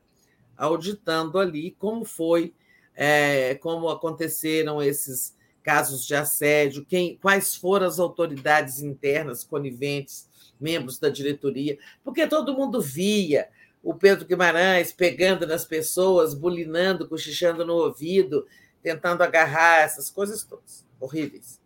auditando 0.57 1.39
ali 1.39 1.73
como 1.79 2.05
foi, 2.05 2.55
é, 2.95 3.55
como 3.57 3.89
aconteceram 3.89 4.83
esses 4.83 5.35
casos 5.63 6.07
de 6.07 6.15
assédio, 6.15 6.85
quem, 6.85 7.17
quais 7.17 7.55
foram 7.55 7.87
as 7.87 7.99
autoridades 7.99 8.81
internas 8.81 9.45
coniventes, 9.45 10.29
membros 10.61 10.99
da 10.99 11.09
diretoria, 11.09 11.79
porque 12.05 12.27
todo 12.27 12.55
mundo 12.55 12.81
via 12.81 13.49
o 13.83 13.95
Pedro 13.95 14.27
Guimarães 14.27 14.93
pegando 14.93 15.47
nas 15.47 15.65
pessoas, 15.65 16.35
bulinando, 16.35 17.09
cochichando 17.09 17.65
no 17.65 17.75
ouvido, 17.75 18.47
tentando 18.83 19.23
agarrar 19.23 19.83
essas 19.83 20.11
coisas 20.11 20.43
todas 20.43 20.85
horríveis. 20.99 21.61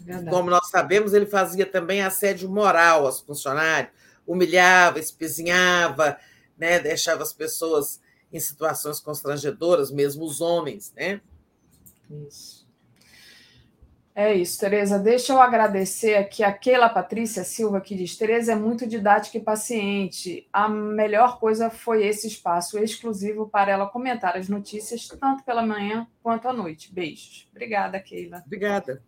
Verdade. 0.00 0.30
Como 0.30 0.50
nós 0.50 0.68
sabemos, 0.68 1.14
ele 1.14 1.26
fazia 1.26 1.66
também 1.66 2.02
assédio 2.02 2.48
moral 2.48 3.06
aos 3.06 3.20
funcionários, 3.20 3.92
humilhava, 4.26 4.98
espezinhava, 4.98 6.18
né, 6.56 6.78
deixava 6.78 7.22
as 7.22 7.32
pessoas 7.32 8.00
em 8.32 8.38
situações 8.38 9.00
constrangedoras, 9.00 9.90
mesmo 9.90 10.24
os 10.24 10.40
homens, 10.40 10.92
né? 10.94 11.20
Isso. 12.26 12.65
É 14.18 14.32
isso, 14.32 14.58
Tereza. 14.58 14.98
Deixa 14.98 15.34
eu 15.34 15.42
agradecer 15.42 16.14
aqui 16.14 16.42
a 16.42 16.50
Keila 16.50 16.88
Patrícia 16.88 17.44
Silva, 17.44 17.82
que 17.82 17.94
diz: 17.94 18.16
Tereza 18.16 18.52
é 18.52 18.56
muito 18.56 18.86
didática 18.86 19.36
e 19.36 19.42
paciente. 19.42 20.48
A 20.50 20.70
melhor 20.70 21.38
coisa 21.38 21.68
foi 21.68 22.06
esse 22.06 22.26
espaço 22.26 22.78
exclusivo 22.78 23.46
para 23.46 23.70
ela 23.70 23.86
comentar 23.86 24.34
as 24.34 24.48
notícias, 24.48 25.06
tanto 25.06 25.44
pela 25.44 25.66
manhã 25.66 26.08
quanto 26.22 26.48
à 26.48 26.52
noite. 26.54 26.94
Beijos. 26.94 27.46
Obrigada, 27.50 28.00
Keila. 28.00 28.42
Obrigada. 28.46 29.02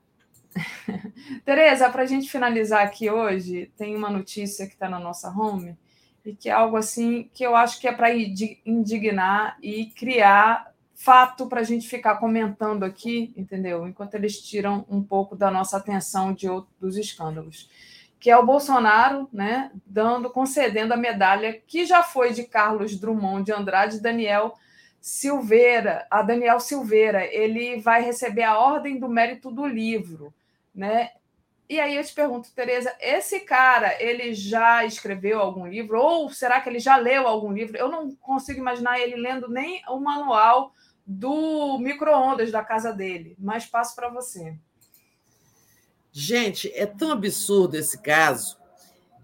Tereza, 1.42 1.88
para 1.88 2.02
a 2.02 2.06
gente 2.06 2.30
finalizar 2.30 2.82
aqui 2.82 3.08
hoje, 3.08 3.72
tem 3.78 3.96
uma 3.96 4.10
notícia 4.10 4.66
que 4.66 4.74
está 4.74 4.90
na 4.90 5.00
nossa 5.00 5.30
home 5.30 5.74
e 6.22 6.34
que 6.34 6.50
é 6.50 6.52
algo 6.52 6.76
assim 6.76 7.30
que 7.32 7.42
eu 7.42 7.56
acho 7.56 7.80
que 7.80 7.88
é 7.88 7.92
para 7.92 8.14
indignar 8.14 9.56
e 9.62 9.86
criar 9.86 10.70
fato 11.01 11.47
para 11.47 11.60
a 11.60 11.65
gente 11.65 11.89
ficar 11.89 12.17
comentando 12.17 12.83
aqui, 12.83 13.33
entendeu? 13.36 13.86
Enquanto 13.86 14.17
eles 14.17 14.43
tiram 14.43 14.85
um 14.91 15.01
pouco 15.01 15.36
da 15.36 15.49
nossa 15.49 15.77
atenção 15.77 16.35
de 16.35 16.49
outros 16.49 16.97
escândalos, 16.97 17.70
que 18.18 18.28
é 18.28 18.36
o 18.36 18.44
Bolsonaro, 18.44 19.28
né, 19.33 19.70
dando, 19.86 20.28
concedendo 20.28 20.93
a 20.93 20.97
medalha 20.97 21.62
que 21.68 21.86
já 21.86 22.02
foi 22.02 22.33
de 22.33 22.43
Carlos 22.43 22.99
Drummond 22.99 23.44
de 23.44 23.52
Andrade 23.52 24.02
Daniel 24.02 24.55
Silveira, 25.01 26.05
a 26.10 26.20
Daniel 26.20 26.59
Silveira, 26.59 27.25
ele 27.33 27.81
vai 27.81 28.02
receber 28.02 28.43
a 28.43 28.59
ordem 28.59 28.99
do 28.99 29.09
mérito 29.09 29.52
do 29.52 29.65
livro, 29.65 30.35
né? 30.75 31.10
E 31.68 31.78
aí 31.78 31.94
eu 31.94 32.02
te 32.02 32.12
pergunto, 32.12 32.51
Tereza, 32.52 32.93
esse 32.99 33.41
cara, 33.41 34.02
ele 34.02 34.35
já 34.35 34.85
escreveu 34.85 35.39
algum 35.39 35.67
livro? 35.67 36.01
Ou 36.01 36.28
será 36.31 36.60
que 36.60 36.68
ele 36.68 36.81
já 36.81 36.97
leu 36.97 37.28
algum 37.28 37.52
livro? 37.52 37.77
Eu 37.77 37.89
não 37.89 38.10
consigo 38.17 38.59
imaginar 38.59 38.99
ele 38.99 39.17
lendo 39.17 39.49
nem 39.49 39.83
o 39.86 40.01
manual 40.01 40.73
do 41.10 41.78
micro-ondas 41.78 42.52
da 42.52 42.62
casa 42.62 42.92
dele, 42.92 43.34
mas 43.38 43.64
passo 43.64 43.96
para 43.96 44.10
você. 44.10 44.54
Gente, 46.12 46.70
é 46.74 46.84
tão 46.84 47.10
absurdo 47.10 47.76
esse 47.76 48.02
caso, 48.02 48.58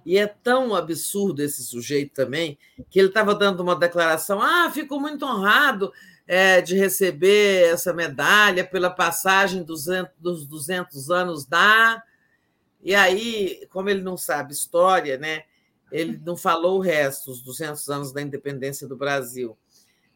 e 0.06 0.16
é 0.16 0.26
tão 0.26 0.74
absurdo 0.74 1.42
esse 1.42 1.62
sujeito 1.62 2.14
também, 2.14 2.58
que 2.88 2.98
ele 2.98 3.08
estava 3.08 3.34
dando 3.34 3.60
uma 3.60 3.76
declaração: 3.76 4.40
ah, 4.40 4.70
fico 4.72 4.98
muito 4.98 5.26
honrado 5.26 5.92
é, 6.26 6.62
de 6.62 6.74
receber 6.74 7.70
essa 7.70 7.92
medalha 7.92 8.64
pela 8.64 8.88
passagem 8.88 9.62
dos, 9.62 9.84
dos 10.18 10.46
200 10.46 11.10
anos 11.10 11.44
da. 11.44 12.02
E 12.82 12.94
aí, 12.94 13.66
como 13.70 13.90
ele 13.90 14.02
não 14.02 14.16
sabe 14.16 14.54
história, 14.54 15.18
né, 15.18 15.44
ele 15.92 16.18
não 16.24 16.36
falou 16.36 16.78
o 16.78 16.82
resto, 16.82 17.30
os 17.30 17.42
200 17.42 17.88
anos 17.90 18.12
da 18.12 18.22
independência 18.22 18.88
do 18.88 18.96
Brasil 18.96 19.56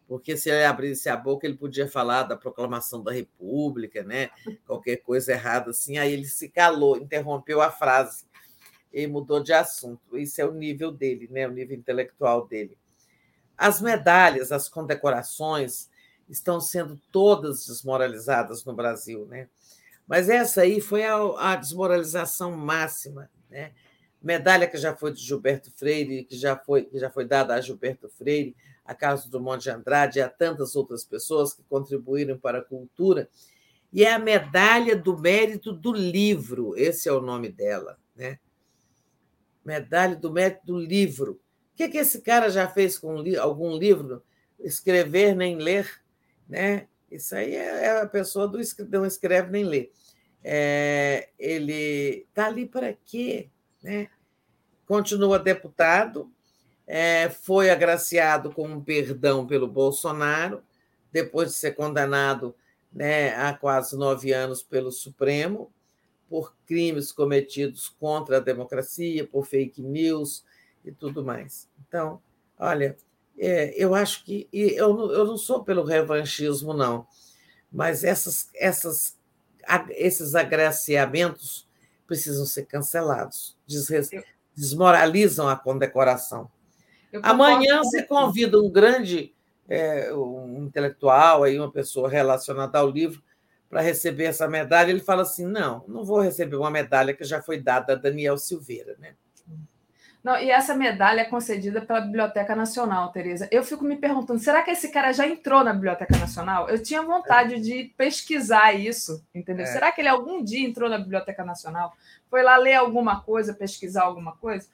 porque 0.08 0.38
se 0.38 0.48
ele 0.48 0.64
abrisse 0.64 1.10
a 1.10 1.16
boca, 1.16 1.46
ele 1.46 1.58
podia 1.58 1.86
falar 1.86 2.22
da 2.22 2.34
proclamação 2.34 3.02
da 3.02 3.12
República, 3.12 4.02
né? 4.02 4.30
qualquer 4.66 4.96
coisa 4.96 5.32
errada 5.32 5.70
assim. 5.70 5.98
Aí 5.98 6.14
ele 6.14 6.24
se 6.24 6.48
calou, 6.48 6.96
interrompeu 6.96 7.60
a 7.60 7.70
frase 7.70 8.24
e 8.90 9.06
mudou 9.06 9.42
de 9.42 9.52
assunto. 9.52 10.16
Isso 10.16 10.40
é 10.40 10.46
o 10.46 10.52
nível 10.52 10.90
dele, 10.90 11.28
né? 11.30 11.46
o 11.46 11.52
nível 11.52 11.76
intelectual 11.76 12.46
dele. 12.48 12.76
As 13.56 13.82
medalhas, 13.82 14.50
as 14.50 14.66
condecorações 14.66 15.90
estão 16.26 16.58
sendo 16.58 16.98
todas 17.12 17.66
desmoralizadas 17.66 18.64
no 18.64 18.72
Brasil, 18.72 19.26
né? 19.26 19.48
Mas 20.06 20.30
essa 20.30 20.62
aí 20.62 20.80
foi 20.80 21.04
a, 21.04 21.16
a 21.52 21.56
desmoralização 21.56 22.56
máxima, 22.56 23.30
né? 23.50 23.72
Medalha 24.22 24.66
que 24.66 24.78
já 24.78 24.96
foi 24.96 25.12
de 25.12 25.20
Gilberto 25.20 25.70
Freire, 25.70 26.24
que 26.24 26.36
já 26.36 26.56
foi, 26.56 26.84
que 26.84 26.98
já 26.98 27.10
foi 27.10 27.26
dada 27.26 27.54
a 27.54 27.60
Gilberto 27.60 28.08
Freire, 28.08 28.56
a 28.88 28.94
Carlos 28.94 29.26
Drummond 29.26 29.62
de 29.62 29.68
Andrade 29.68 30.18
e 30.18 30.22
a 30.22 30.30
tantas 30.30 30.74
outras 30.74 31.04
pessoas 31.04 31.52
que 31.52 31.62
contribuíram 31.64 32.38
para 32.38 32.60
a 32.60 32.64
cultura. 32.64 33.28
E 33.92 34.02
é 34.02 34.14
a 34.14 34.18
medalha 34.18 34.96
do 34.96 35.18
mérito 35.18 35.74
do 35.74 35.92
livro, 35.92 36.74
esse 36.74 37.06
é 37.06 37.12
o 37.12 37.20
nome 37.20 37.50
dela, 37.50 37.98
né? 38.16 38.38
Medalha 39.62 40.16
do 40.16 40.32
mérito 40.32 40.64
do 40.64 40.78
livro. 40.78 41.32
O 41.32 41.76
que, 41.76 41.82
é 41.82 41.88
que 41.88 41.98
esse 41.98 42.22
cara 42.22 42.48
já 42.48 42.66
fez 42.66 42.98
com 42.98 43.22
algum 43.38 43.76
livro? 43.76 44.22
Escrever 44.58 45.36
nem 45.36 45.56
ler, 45.56 45.86
né? 46.48 46.88
Isso 47.10 47.34
aí 47.34 47.54
é, 47.54 47.84
é 47.84 48.00
a 48.00 48.06
pessoa 48.06 48.48
do 48.48 48.58
não 48.88 49.04
escreve 49.04 49.50
nem 49.50 49.64
lê. 49.64 49.90
É, 50.42 51.28
ele 51.38 52.26
está 52.26 52.46
ali 52.46 52.64
para 52.64 52.94
quê? 53.04 53.50
Né? 53.82 54.08
Continua 54.86 55.38
deputado, 55.38 56.32
é, 56.90 57.28
foi 57.28 57.68
agraciado 57.68 58.50
com 58.50 58.66
um 58.66 58.82
perdão 58.82 59.46
pelo 59.46 59.68
Bolsonaro, 59.68 60.62
depois 61.12 61.50
de 61.50 61.54
ser 61.54 61.72
condenado 61.72 62.54
né, 62.90 63.36
há 63.36 63.52
quase 63.52 63.94
nove 63.94 64.32
anos 64.32 64.62
pelo 64.62 64.90
Supremo, 64.90 65.70
por 66.30 66.54
crimes 66.66 67.12
cometidos 67.12 67.90
contra 68.00 68.38
a 68.38 68.40
democracia, 68.40 69.26
por 69.26 69.44
fake 69.44 69.82
news 69.82 70.42
e 70.82 70.90
tudo 70.90 71.22
mais. 71.22 71.68
Então, 71.86 72.22
olha, 72.58 72.96
é, 73.38 73.74
eu 73.76 73.94
acho 73.94 74.24
que. 74.24 74.48
Eu 74.50 74.94
não, 74.94 75.12
eu 75.12 75.26
não 75.26 75.36
sou 75.36 75.62
pelo 75.62 75.84
revanchismo, 75.84 76.72
não, 76.72 77.06
mas 77.70 78.02
essas, 78.02 78.48
essas, 78.54 79.18
esses 79.90 80.34
agraciamentos 80.34 81.68
precisam 82.06 82.46
ser 82.46 82.64
cancelados, 82.64 83.58
desmoralizam 84.56 85.48
a 85.48 85.56
condecoração. 85.56 86.50
Amanhã 87.22 87.78
você 87.78 88.02
convida 88.02 88.58
um 88.60 88.70
grande 88.70 89.34
é, 89.68 90.12
um 90.14 90.64
intelectual, 90.64 91.44
aí, 91.44 91.58
uma 91.58 91.70
pessoa 91.70 92.08
relacionada 92.08 92.78
ao 92.78 92.90
livro, 92.90 93.22
para 93.68 93.82
receber 93.82 94.24
essa 94.24 94.48
medalha. 94.48 94.90
Ele 94.90 95.00
fala 95.00 95.22
assim: 95.22 95.46
não, 95.46 95.84
não 95.86 96.04
vou 96.04 96.20
receber 96.20 96.56
uma 96.56 96.70
medalha 96.70 97.12
que 97.12 97.24
já 97.24 97.42
foi 97.42 97.60
dada 97.60 97.92
a 97.92 97.96
Daniel 97.96 98.38
Silveira. 98.38 98.96
Né? 98.98 99.14
Não, 100.24 100.36
e 100.38 100.50
essa 100.50 100.74
medalha 100.74 101.20
é 101.20 101.24
concedida 101.24 101.80
pela 101.82 102.00
Biblioteca 102.00 102.56
Nacional, 102.56 103.12
Tereza. 103.12 103.48
Eu 103.52 103.62
fico 103.62 103.84
me 103.84 103.96
perguntando, 103.96 104.40
será 104.40 104.62
que 104.62 104.70
esse 104.70 104.90
cara 104.90 105.12
já 105.12 105.26
entrou 105.26 105.62
na 105.62 105.72
Biblioteca 105.72 106.16
Nacional? 106.18 106.68
Eu 106.68 106.82
tinha 106.82 107.02
vontade 107.02 107.60
de 107.60 107.92
pesquisar 107.96 108.72
isso, 108.72 109.24
entendeu? 109.34 109.64
É. 109.64 109.68
Será 109.68 109.92
que 109.92 110.00
ele 110.00 110.08
algum 110.08 110.42
dia 110.42 110.66
entrou 110.66 110.88
na 110.88 110.98
Biblioteca 110.98 111.44
Nacional? 111.44 111.92
Foi 112.28 112.42
lá 112.42 112.56
ler 112.56 112.74
alguma 112.74 113.20
coisa, 113.20 113.54
pesquisar 113.54 114.02
alguma 114.02 114.32
coisa? 114.32 114.66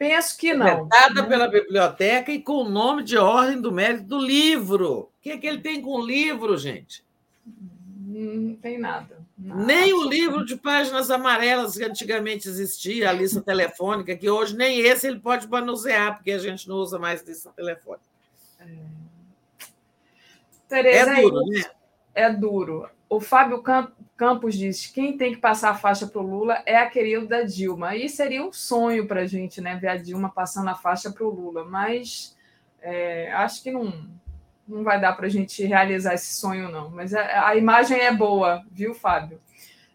Penso 0.00 0.38
que 0.38 0.54
não. 0.54 0.88
Dada 0.88 1.26
pela 1.26 1.46
biblioteca 1.46 2.32
e 2.32 2.40
com 2.40 2.62
o 2.62 2.68
nome 2.70 3.02
de 3.02 3.18
ordem 3.18 3.60
do 3.60 3.70
mérito 3.70 4.04
do 4.04 4.18
livro. 4.18 5.00
O 5.00 5.08
que, 5.20 5.32
é 5.32 5.36
que 5.36 5.46
ele 5.46 5.60
tem 5.60 5.82
com 5.82 5.90
o 5.90 6.02
livro, 6.02 6.56
gente? 6.56 7.04
Não 7.44 8.56
tem 8.56 8.78
nada. 8.78 9.18
nada. 9.36 9.62
Nem 9.62 9.92
o 9.92 10.08
livro 10.08 10.42
de 10.42 10.56
páginas 10.56 11.10
amarelas 11.10 11.76
que 11.76 11.84
antigamente 11.84 12.48
existia, 12.48 13.10
a 13.10 13.12
lista 13.12 13.42
telefônica, 13.42 14.16
que 14.16 14.30
hoje 14.30 14.56
nem 14.56 14.80
esse 14.80 15.06
ele 15.06 15.20
pode 15.20 15.46
manusear, 15.46 16.14
porque 16.14 16.32
a 16.32 16.38
gente 16.38 16.66
não 16.66 16.76
usa 16.76 16.98
mais 16.98 17.22
lista 17.22 17.50
telefônica. 17.50 18.08
É, 18.58 18.64
Tereza, 20.66 21.10
é 21.10 21.20
duro, 21.20 21.46
né? 21.46 21.64
É 22.14 22.32
duro. 22.32 22.88
O 23.10 23.18
Fábio 23.18 23.60
Campos 24.16 24.54
diz: 24.54 24.86
quem 24.86 25.18
tem 25.18 25.34
que 25.34 25.40
passar 25.40 25.70
a 25.70 25.74
faixa 25.74 26.06
para 26.06 26.22
o 26.22 26.24
Lula 26.24 26.62
é 26.64 26.76
a 26.76 26.88
querida 26.88 27.44
Dilma. 27.44 27.88
Aí 27.88 28.08
seria 28.08 28.40
um 28.40 28.52
sonho 28.52 29.08
para 29.08 29.22
a 29.22 29.26
gente, 29.26 29.60
né? 29.60 29.74
Ver 29.74 29.88
a 29.88 29.96
Dilma 29.96 30.30
passando 30.30 30.70
a 30.70 30.76
faixa 30.76 31.10
para 31.10 31.24
o 31.24 31.30
Lula, 31.30 31.64
mas 31.64 32.36
é, 32.80 33.32
acho 33.32 33.64
que 33.64 33.72
não, 33.72 33.92
não 34.66 34.84
vai 34.84 35.00
dar 35.00 35.14
para 35.14 35.26
a 35.26 35.28
gente 35.28 35.64
realizar 35.64 36.14
esse 36.14 36.34
sonho, 36.34 36.70
não. 36.70 36.88
Mas 36.88 37.12
a, 37.12 37.48
a, 37.48 37.56
imagem 37.56 37.98
é 37.98 38.14
boa, 38.14 38.64
viu, 38.70 38.94
Fábio? 38.94 39.40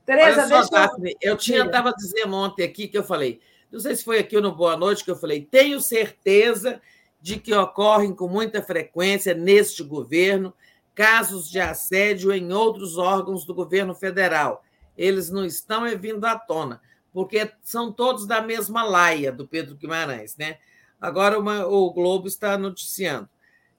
Tereza, 0.06 0.42
Olha 0.42 0.48
só, 0.50 0.56
deixa 0.60 0.72
Daphne, 0.72 1.16
eu. 1.22 1.32
Eu 1.32 1.38
tinha 1.38 1.64
estava 1.64 1.94
dizendo 1.94 2.36
ontem 2.36 2.64
aqui 2.66 2.90
que 2.90 2.98
eu 2.98 3.04
falei, 3.04 3.40
não 3.72 3.80
sei 3.80 3.96
se 3.96 4.04
foi 4.04 4.20
aqui 4.20 4.40
no 4.42 4.54
Boa 4.54 4.76
Noite 4.76 5.06
que 5.06 5.10
eu 5.10 5.16
falei, 5.16 5.42
tenho 5.42 5.80
certeza 5.80 6.82
de 7.22 7.40
que 7.40 7.54
ocorrem 7.54 8.14
com 8.14 8.28
muita 8.28 8.62
frequência 8.62 9.34
neste 9.34 9.82
governo 9.84 10.54
casos 10.96 11.50
de 11.50 11.60
assédio 11.60 12.32
em 12.32 12.52
outros 12.54 12.98
órgãos 12.98 13.46
do 13.46 13.54
governo 13.54 13.94
federal. 13.94 14.64
Eles 14.98 15.30
não 15.30 15.46
estão 15.46 15.86
vindo 15.98 16.24
à 16.26 16.40
tona, 16.40 16.82
porque 17.12 17.52
são 17.62 17.92
todos 17.92 18.26
da 18.26 18.42
mesma 18.42 18.82
laia 18.84 19.32
do 19.32 19.46
Pedro 19.46 19.76
Guimarães. 19.76 20.38
Né? 20.38 20.58
Agora 21.00 21.38
uma, 21.38 21.68
o 21.68 21.92
Globo 21.92 22.28
está 22.28 22.58
noticiando. 22.58 23.30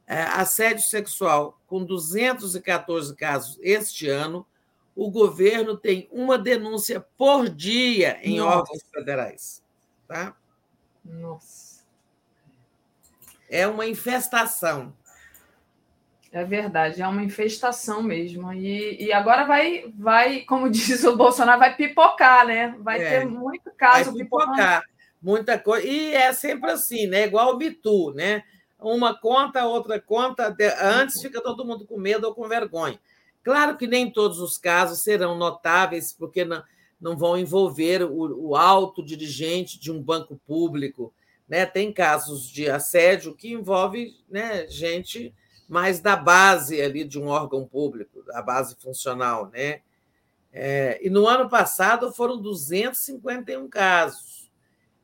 É, 0.06 0.22
assédio 0.22 0.84
sexual, 0.84 1.58
com 1.66 1.82
214 1.82 3.16
casos 3.16 3.58
este 3.60 4.08
ano, 4.08 4.46
o 4.94 5.10
governo 5.10 5.76
tem 5.76 6.08
uma 6.12 6.38
denúncia 6.38 7.00
por 7.18 7.48
dia 7.48 8.18
em 8.22 8.38
Nossa. 8.38 8.58
órgãos 8.58 8.82
federais. 8.92 9.62
Tá? 10.06 10.36
Nossa. 11.04 11.84
É 13.48 13.66
uma 13.66 13.86
infestação. 13.86 14.94
É 16.36 16.44
verdade, 16.44 17.00
é 17.00 17.08
uma 17.08 17.22
infestação 17.22 18.02
mesmo. 18.02 18.52
E, 18.52 19.06
e 19.06 19.10
agora 19.10 19.46
vai, 19.46 19.90
vai, 19.96 20.40
como 20.40 20.68
diz 20.68 21.02
o 21.04 21.16
Bolsonaro, 21.16 21.58
vai 21.58 21.74
pipocar, 21.74 22.46
né? 22.46 22.76
Vai 22.80 23.02
é, 23.02 23.08
ter 23.08 23.24
muito 23.26 23.70
caso 23.70 24.12
vai 24.12 24.22
pipocar. 24.22 24.82
Muita 25.22 25.58
coisa. 25.58 25.86
E 25.86 26.12
é 26.12 26.30
sempre 26.34 26.70
assim, 26.70 27.06
né? 27.06 27.24
Igual 27.24 27.54
o 27.54 27.56
Bitu, 27.56 28.12
né? 28.12 28.42
Uma 28.78 29.18
conta, 29.18 29.64
outra 29.64 29.98
conta. 29.98 30.54
Antes 30.82 31.22
fica 31.22 31.40
todo 31.40 31.64
mundo 31.64 31.86
com 31.86 31.98
medo 31.98 32.26
ou 32.26 32.34
com 32.34 32.46
vergonha. 32.46 33.00
Claro 33.42 33.78
que 33.78 33.86
nem 33.86 34.10
todos 34.10 34.38
os 34.38 34.58
casos 34.58 34.98
serão 34.98 35.38
notáveis, 35.38 36.12
porque 36.12 36.44
não, 36.44 36.62
não 37.00 37.16
vão 37.16 37.38
envolver 37.38 38.02
o, 38.02 38.48
o 38.48 38.54
alto 38.54 39.02
dirigente 39.02 39.80
de 39.80 39.90
um 39.90 40.02
banco 40.02 40.38
público. 40.46 41.14
Né? 41.48 41.64
Tem 41.64 41.90
casos 41.90 42.46
de 42.46 42.68
assédio 42.68 43.34
que 43.34 43.50
envolve 43.50 44.12
né, 44.28 44.68
gente 44.68 45.34
mais 45.68 46.00
da 46.00 46.16
base 46.16 46.80
ali 46.80 47.04
de 47.04 47.18
um 47.18 47.26
órgão 47.26 47.66
público, 47.66 48.22
da 48.22 48.40
base 48.40 48.76
funcional, 48.76 49.50
né? 49.50 49.80
É, 50.52 50.98
e 51.02 51.10
no 51.10 51.26
ano 51.26 51.48
passado 51.50 52.12
foram 52.12 52.40
251 52.40 53.68
casos, 53.68 54.50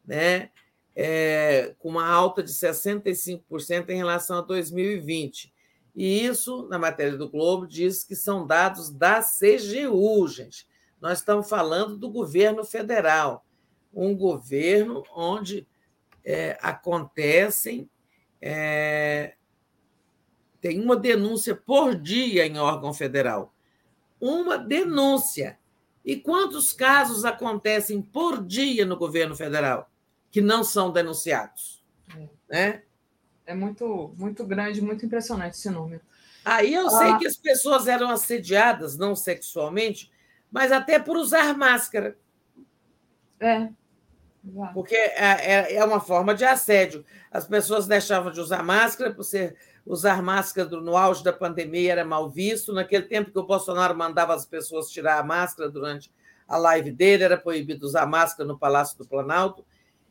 né? 0.05 0.51
É, 0.95 1.75
com 1.79 1.89
uma 1.89 2.07
alta 2.07 2.43
de 2.43 2.53
65% 2.53 3.91
em 3.91 3.97
relação 3.97 4.39
a 4.39 4.43
2020. 4.43 5.53
E 5.95 6.25
isso, 6.25 6.67
na 6.69 6.79
matéria 6.79 7.17
do 7.17 7.29
Globo, 7.29 7.67
diz 7.67 8.05
que 8.05 8.15
são 8.15 8.47
dados 8.47 8.91
da 8.91 9.21
CGU, 9.21 10.27
gente. 10.29 10.67
Nós 11.01 11.19
estamos 11.19 11.49
falando 11.49 11.97
do 11.97 12.09
governo 12.09 12.65
federal, 12.65 13.45
um 13.93 14.17
governo 14.17 15.03
onde 15.15 15.67
é, 16.25 16.59
acontecem 16.63 17.91
é, 18.41 19.35
tem 20.63 20.81
uma 20.81 20.97
denúncia 20.97 21.57
por 21.57 21.97
dia 21.97 22.47
em 22.47 22.57
órgão 22.57 22.95
federal. 22.95 23.53
Uma 24.21 24.57
denúncia. 24.57 25.59
E 26.05 26.17
quantos 26.17 26.73
casos 26.73 27.25
acontecem 27.25 28.01
por 28.01 28.43
dia 28.43 28.87
no 28.87 28.97
governo 28.97 29.35
federal 29.35 29.91
que 30.31 30.41
não 30.41 30.63
são 30.63 30.93
denunciados? 30.93 31.85
É. 32.17 32.29
Né? 32.49 32.83
É 33.45 33.55
muito, 33.55 34.15
muito 34.17 34.47
grande, 34.47 34.81
muito 34.81 35.05
impressionante 35.05 35.57
esse 35.57 35.69
número. 35.69 36.01
Aí 36.45 36.73
eu 36.73 36.89
sei 36.91 37.11
ah. 37.11 37.19
que 37.19 37.27
as 37.27 37.37
pessoas 37.37 37.89
eram 37.89 38.09
assediadas, 38.09 38.97
não 38.97 39.17
sexualmente, 39.17 40.13
mas 40.51 40.71
até 40.71 40.99
por 41.01 41.17
usar 41.17 41.57
máscara. 41.57 42.17
É. 43.41 43.69
Porque 44.73 44.95
é, 44.95 45.15
é, 45.17 45.75
é 45.75 45.85
uma 45.85 46.01
forma 46.01 46.35
de 46.35 46.45
assédio. 46.45 47.05
As 47.31 47.47
pessoas 47.47 47.87
deixavam 47.89 48.31
de 48.31 48.41
usar 48.41 48.63
máscara 48.63 49.13
por 49.13 49.25
ser 49.25 49.57
usar 49.85 50.23
máscara 50.23 50.69
no 50.81 50.97
auge 50.97 51.25
da 51.25 51.33
pandemia 51.33 51.93
era 51.93 52.05
mal 52.05 52.31
visto. 52.31 52.73
Naquele 52.73 53.05
tempo 53.05 53.31
que 53.31 53.39
o 53.39 53.47
Bolsonaro 53.47 53.97
mandava 53.97 54.35
as 54.35 54.47
pessoas 54.47 54.91
tirar 54.91 55.19
a 55.19 55.25
máscara 55.25 55.69
durante 55.69 56.11
a 56.47 56.57
live 56.57 56.91
dele, 56.93 57.25
era 57.25 57.37
proibido 57.37 57.87
usar 57.87 58.07
máscara 58.07 58.47
no 58.47 58.59
Palácio 58.59 58.99
do 58.99 59.07
Planalto. 59.07 59.65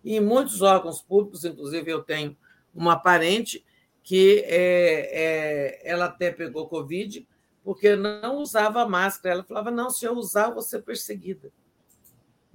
E 0.04 0.16
em 0.16 0.20
muitos 0.20 0.62
órgãos 0.62 1.02
públicos, 1.02 1.46
inclusive 1.46 1.92
eu 1.92 2.02
tenho 2.02 2.36
uma 2.74 2.98
parente 2.98 3.66
que 4.04 4.44
é, 4.48 5.82
é, 5.84 5.90
ela 5.90 6.06
até 6.06 6.32
pegou 6.32 6.68
Covid 6.68 7.28
porque 7.64 7.96
não 7.96 8.38
usava 8.38 8.88
máscara. 8.88 9.36
Ela 9.36 9.44
falava: 9.44 9.70
não, 9.70 9.90
se 9.90 10.06
eu 10.06 10.14
usar, 10.14 10.48
eu 10.48 10.54
vou 10.54 10.64
ser 10.64 10.82
perseguida. 10.82 11.52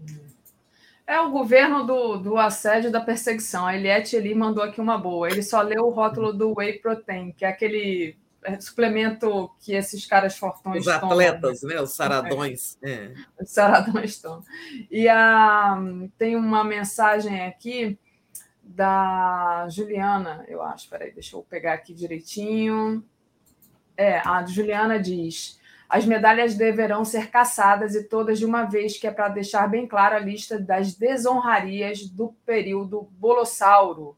Hum. 0.01 0.36
É 1.07 1.21
o 1.21 1.31
governo 1.31 1.85
do, 1.85 2.17
do 2.17 2.37
assédio 2.37 2.91
da 2.91 3.01
perseguição. 3.01 3.65
A 3.65 3.77
Eliette 3.77 4.17
ele 4.17 4.35
mandou 4.35 4.63
aqui 4.63 4.81
uma 4.81 4.99
boa. 4.99 5.29
Ele 5.29 5.43
só 5.43 5.63
leu 5.63 5.85
o 5.85 5.91
rótulo 5.91 6.33
do 6.33 6.53
Whey 6.59 6.81
Protein, 6.81 7.31
que 7.33 7.45
é 7.45 7.49
aquele 7.49 8.17
é, 8.43 8.61
suplemento 8.61 9.51
que 9.61 9.73
esses 9.73 10.05
caras 10.05 10.37
fortões 10.37 10.81
Os 10.83 10.89
atletas, 10.89 11.61
tomam. 11.61 11.77
né? 11.77 11.83
Os 11.83 11.95
saradões. 11.95 12.79
É. 12.83 12.93
É. 12.93 13.15
Os 13.41 13.51
saradões 13.51 14.21
tomam. 14.21 14.43
E 14.91 15.09
a, 15.09 15.77
tem 16.19 16.35
uma 16.35 16.65
mensagem 16.65 17.45
aqui 17.47 17.97
da 18.63 19.69
Juliana, 19.69 20.45
eu 20.49 20.61
acho. 20.61 20.89
Peraí, 20.89 21.13
deixa 21.13 21.37
eu 21.37 21.43
pegar 21.43 21.75
aqui 21.75 21.95
direitinho. 21.95 23.05
É, 23.97 24.19
a 24.19 24.45
Juliana 24.45 24.99
diz: 24.99 25.61
as 25.89 26.05
medalhas 26.05 26.55
deverão 26.55 27.05
ser 27.05 27.31
caçadas 27.31 27.95
e 27.95 28.05
todas 28.05 28.39
de 28.39 28.45
uma 28.45 28.65
vez, 28.65 28.99
que 28.99 29.07
é 29.07 29.11
para 29.11 29.29
deixar 29.29 29.69
bem 29.69 29.87
clara 29.87 30.17
a 30.17 30.21
lista 30.21 30.59
das 30.59 30.95
desonrarias 30.95 32.07
do 32.07 32.35
período 32.45 33.09
Bolossauro. 33.13 34.17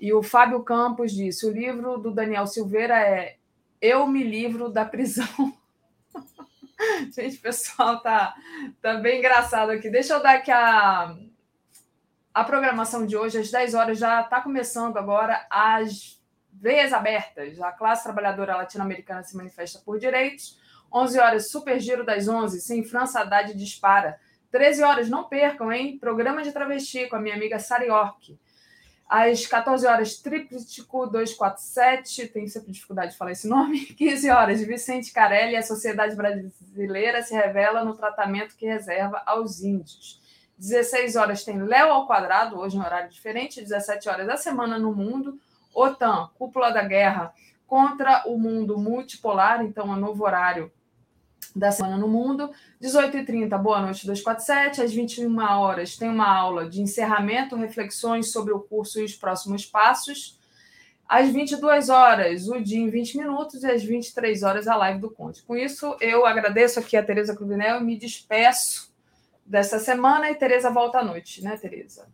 E 0.00 0.12
o 0.12 0.22
Fábio 0.22 0.62
Campos 0.62 1.12
disse: 1.12 1.46
o 1.46 1.52
livro 1.52 1.98
do 1.98 2.10
Daniel 2.10 2.46
Silveira 2.46 2.98
é 2.98 3.36
Eu 3.80 4.06
Me 4.06 4.22
Livro 4.22 4.68
da 4.68 4.84
Prisão. 4.84 5.52
Gente, 7.14 7.36
pessoal, 7.38 8.00
tá, 8.00 8.34
tá 8.80 8.94
bem 8.94 9.18
engraçado 9.18 9.70
aqui. 9.70 9.90
Deixa 9.90 10.14
eu 10.14 10.22
dar 10.22 10.36
aqui 10.36 10.50
a, 10.50 11.16
a 12.32 12.44
programação 12.44 13.06
de 13.06 13.16
hoje, 13.16 13.38
às 13.38 13.50
10 13.50 13.74
horas, 13.74 13.98
já 13.98 14.20
está 14.20 14.40
começando 14.40 14.96
agora 14.96 15.46
as 15.50 16.20
veias 16.52 16.92
abertas. 16.92 17.60
A 17.60 17.72
classe 17.72 18.04
trabalhadora 18.04 18.56
latino-americana 18.56 19.22
se 19.22 19.36
manifesta 19.36 19.80
por 19.84 19.98
direitos. 19.98 20.60
11 20.92 21.18
horas, 21.18 21.50
Super 21.50 21.80
Giro 21.80 22.04
das 22.04 22.28
11, 22.28 22.60
sem 22.60 22.84
França 22.84 23.20
Haddad 23.20 23.54
dispara. 23.54 24.18
13 24.50 24.82
horas, 24.82 25.08
não 25.08 25.24
percam, 25.24 25.72
hein? 25.72 25.98
Programa 25.98 26.42
de 26.42 26.52
travesti 26.52 27.08
com 27.08 27.16
a 27.16 27.20
minha 27.20 27.34
amiga 27.34 27.58
Sari 27.58 27.90
Ork. 27.90 28.38
Às 29.08 29.46
14 29.46 29.86
horas, 29.86 30.18
Tríptico 30.18 31.06
247, 31.06 32.28
tenho 32.28 32.48
sempre 32.48 32.72
dificuldade 32.72 33.12
de 33.12 33.18
falar 33.18 33.32
esse 33.32 33.48
nome. 33.48 33.86
15 33.96 34.30
horas, 34.30 34.60
Vicente 34.60 35.12
Carelli, 35.12 35.56
a 35.56 35.62
sociedade 35.62 36.14
brasileira 36.14 37.22
se 37.22 37.34
revela 37.34 37.84
no 37.84 37.94
tratamento 37.94 38.54
que 38.54 38.66
reserva 38.66 39.22
aos 39.24 39.62
índios. 39.62 40.20
16 40.58 41.16
horas 41.16 41.44
tem 41.44 41.62
Léo 41.62 41.90
ao 41.90 42.06
quadrado, 42.06 42.58
hoje 42.58 42.76
em 42.76 42.80
horário 42.80 43.10
diferente. 43.10 43.60
17 43.60 44.08
horas, 44.08 44.28
a 44.28 44.36
semana 44.36 44.78
no 44.78 44.94
mundo. 44.94 45.38
OTAN, 45.74 46.30
cúpula 46.38 46.70
da 46.70 46.82
guerra 46.82 47.32
contra 47.66 48.24
o 48.26 48.38
mundo 48.38 48.78
multipolar, 48.78 49.64
então, 49.64 49.90
a 49.90 49.96
novo 49.96 50.24
horário 50.24 50.70
da 51.54 51.70
semana 51.70 51.96
no 51.96 52.08
mundo. 52.08 52.50
18h30, 52.80 53.56
Boa 53.58 53.80
Noite 53.80 54.06
247. 54.06 54.80
Às 54.80 54.92
21 54.92 55.38
horas 55.38 55.96
tem 55.96 56.08
uma 56.08 56.28
aula 56.28 56.68
de 56.68 56.80
encerramento, 56.80 57.56
reflexões 57.56 58.32
sobre 58.32 58.52
o 58.52 58.60
curso 58.60 59.00
e 59.00 59.04
os 59.04 59.14
próximos 59.14 59.66
passos. 59.66 60.38
Às 61.08 61.28
22 61.30 61.90
horas, 61.90 62.48
o 62.48 62.58
dia 62.58 62.78
em 62.78 62.88
20 62.88 63.18
minutos, 63.18 63.62
e 63.62 63.70
às 63.70 63.82
23 63.82 64.42
horas, 64.42 64.66
a 64.66 64.76
live 64.76 64.98
do 64.98 65.10
Conte. 65.10 65.42
Com 65.42 65.54
isso, 65.54 65.94
eu 66.00 66.24
agradeço 66.24 66.80
aqui 66.80 66.96
a 66.96 67.02
Tereza 67.02 67.36
Cruvinel 67.36 67.80
e 67.80 67.84
me 67.84 67.98
despeço 67.98 68.90
dessa 69.44 69.78
semana. 69.78 70.30
E 70.30 70.34
Tereza 70.34 70.70
volta 70.70 71.00
à 71.00 71.04
noite, 71.04 71.44
né, 71.44 71.56
Tereza? 71.58 72.06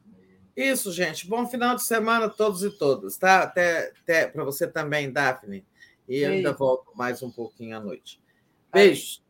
Isso, 0.57 0.91
gente. 0.91 1.29
Bom 1.29 1.47
final 1.47 1.77
de 1.77 1.85
semana 1.85 2.27
a 2.27 2.29
todos 2.29 2.65
e 2.65 2.71
todas, 2.71 3.17
tá? 3.17 3.45
Até, 3.45 3.93
até 4.03 4.27
para 4.27 4.43
você 4.43 4.67
também, 4.67 5.13
Daphne. 5.13 5.65
E 6.09 6.19
eu 6.19 6.33
ainda 6.33 6.53
volto 6.53 6.91
mais 6.97 7.23
um 7.23 7.31
pouquinho 7.31 7.77
à 7.77 7.81
noite. 7.81 8.21
Beijo. 8.73 9.21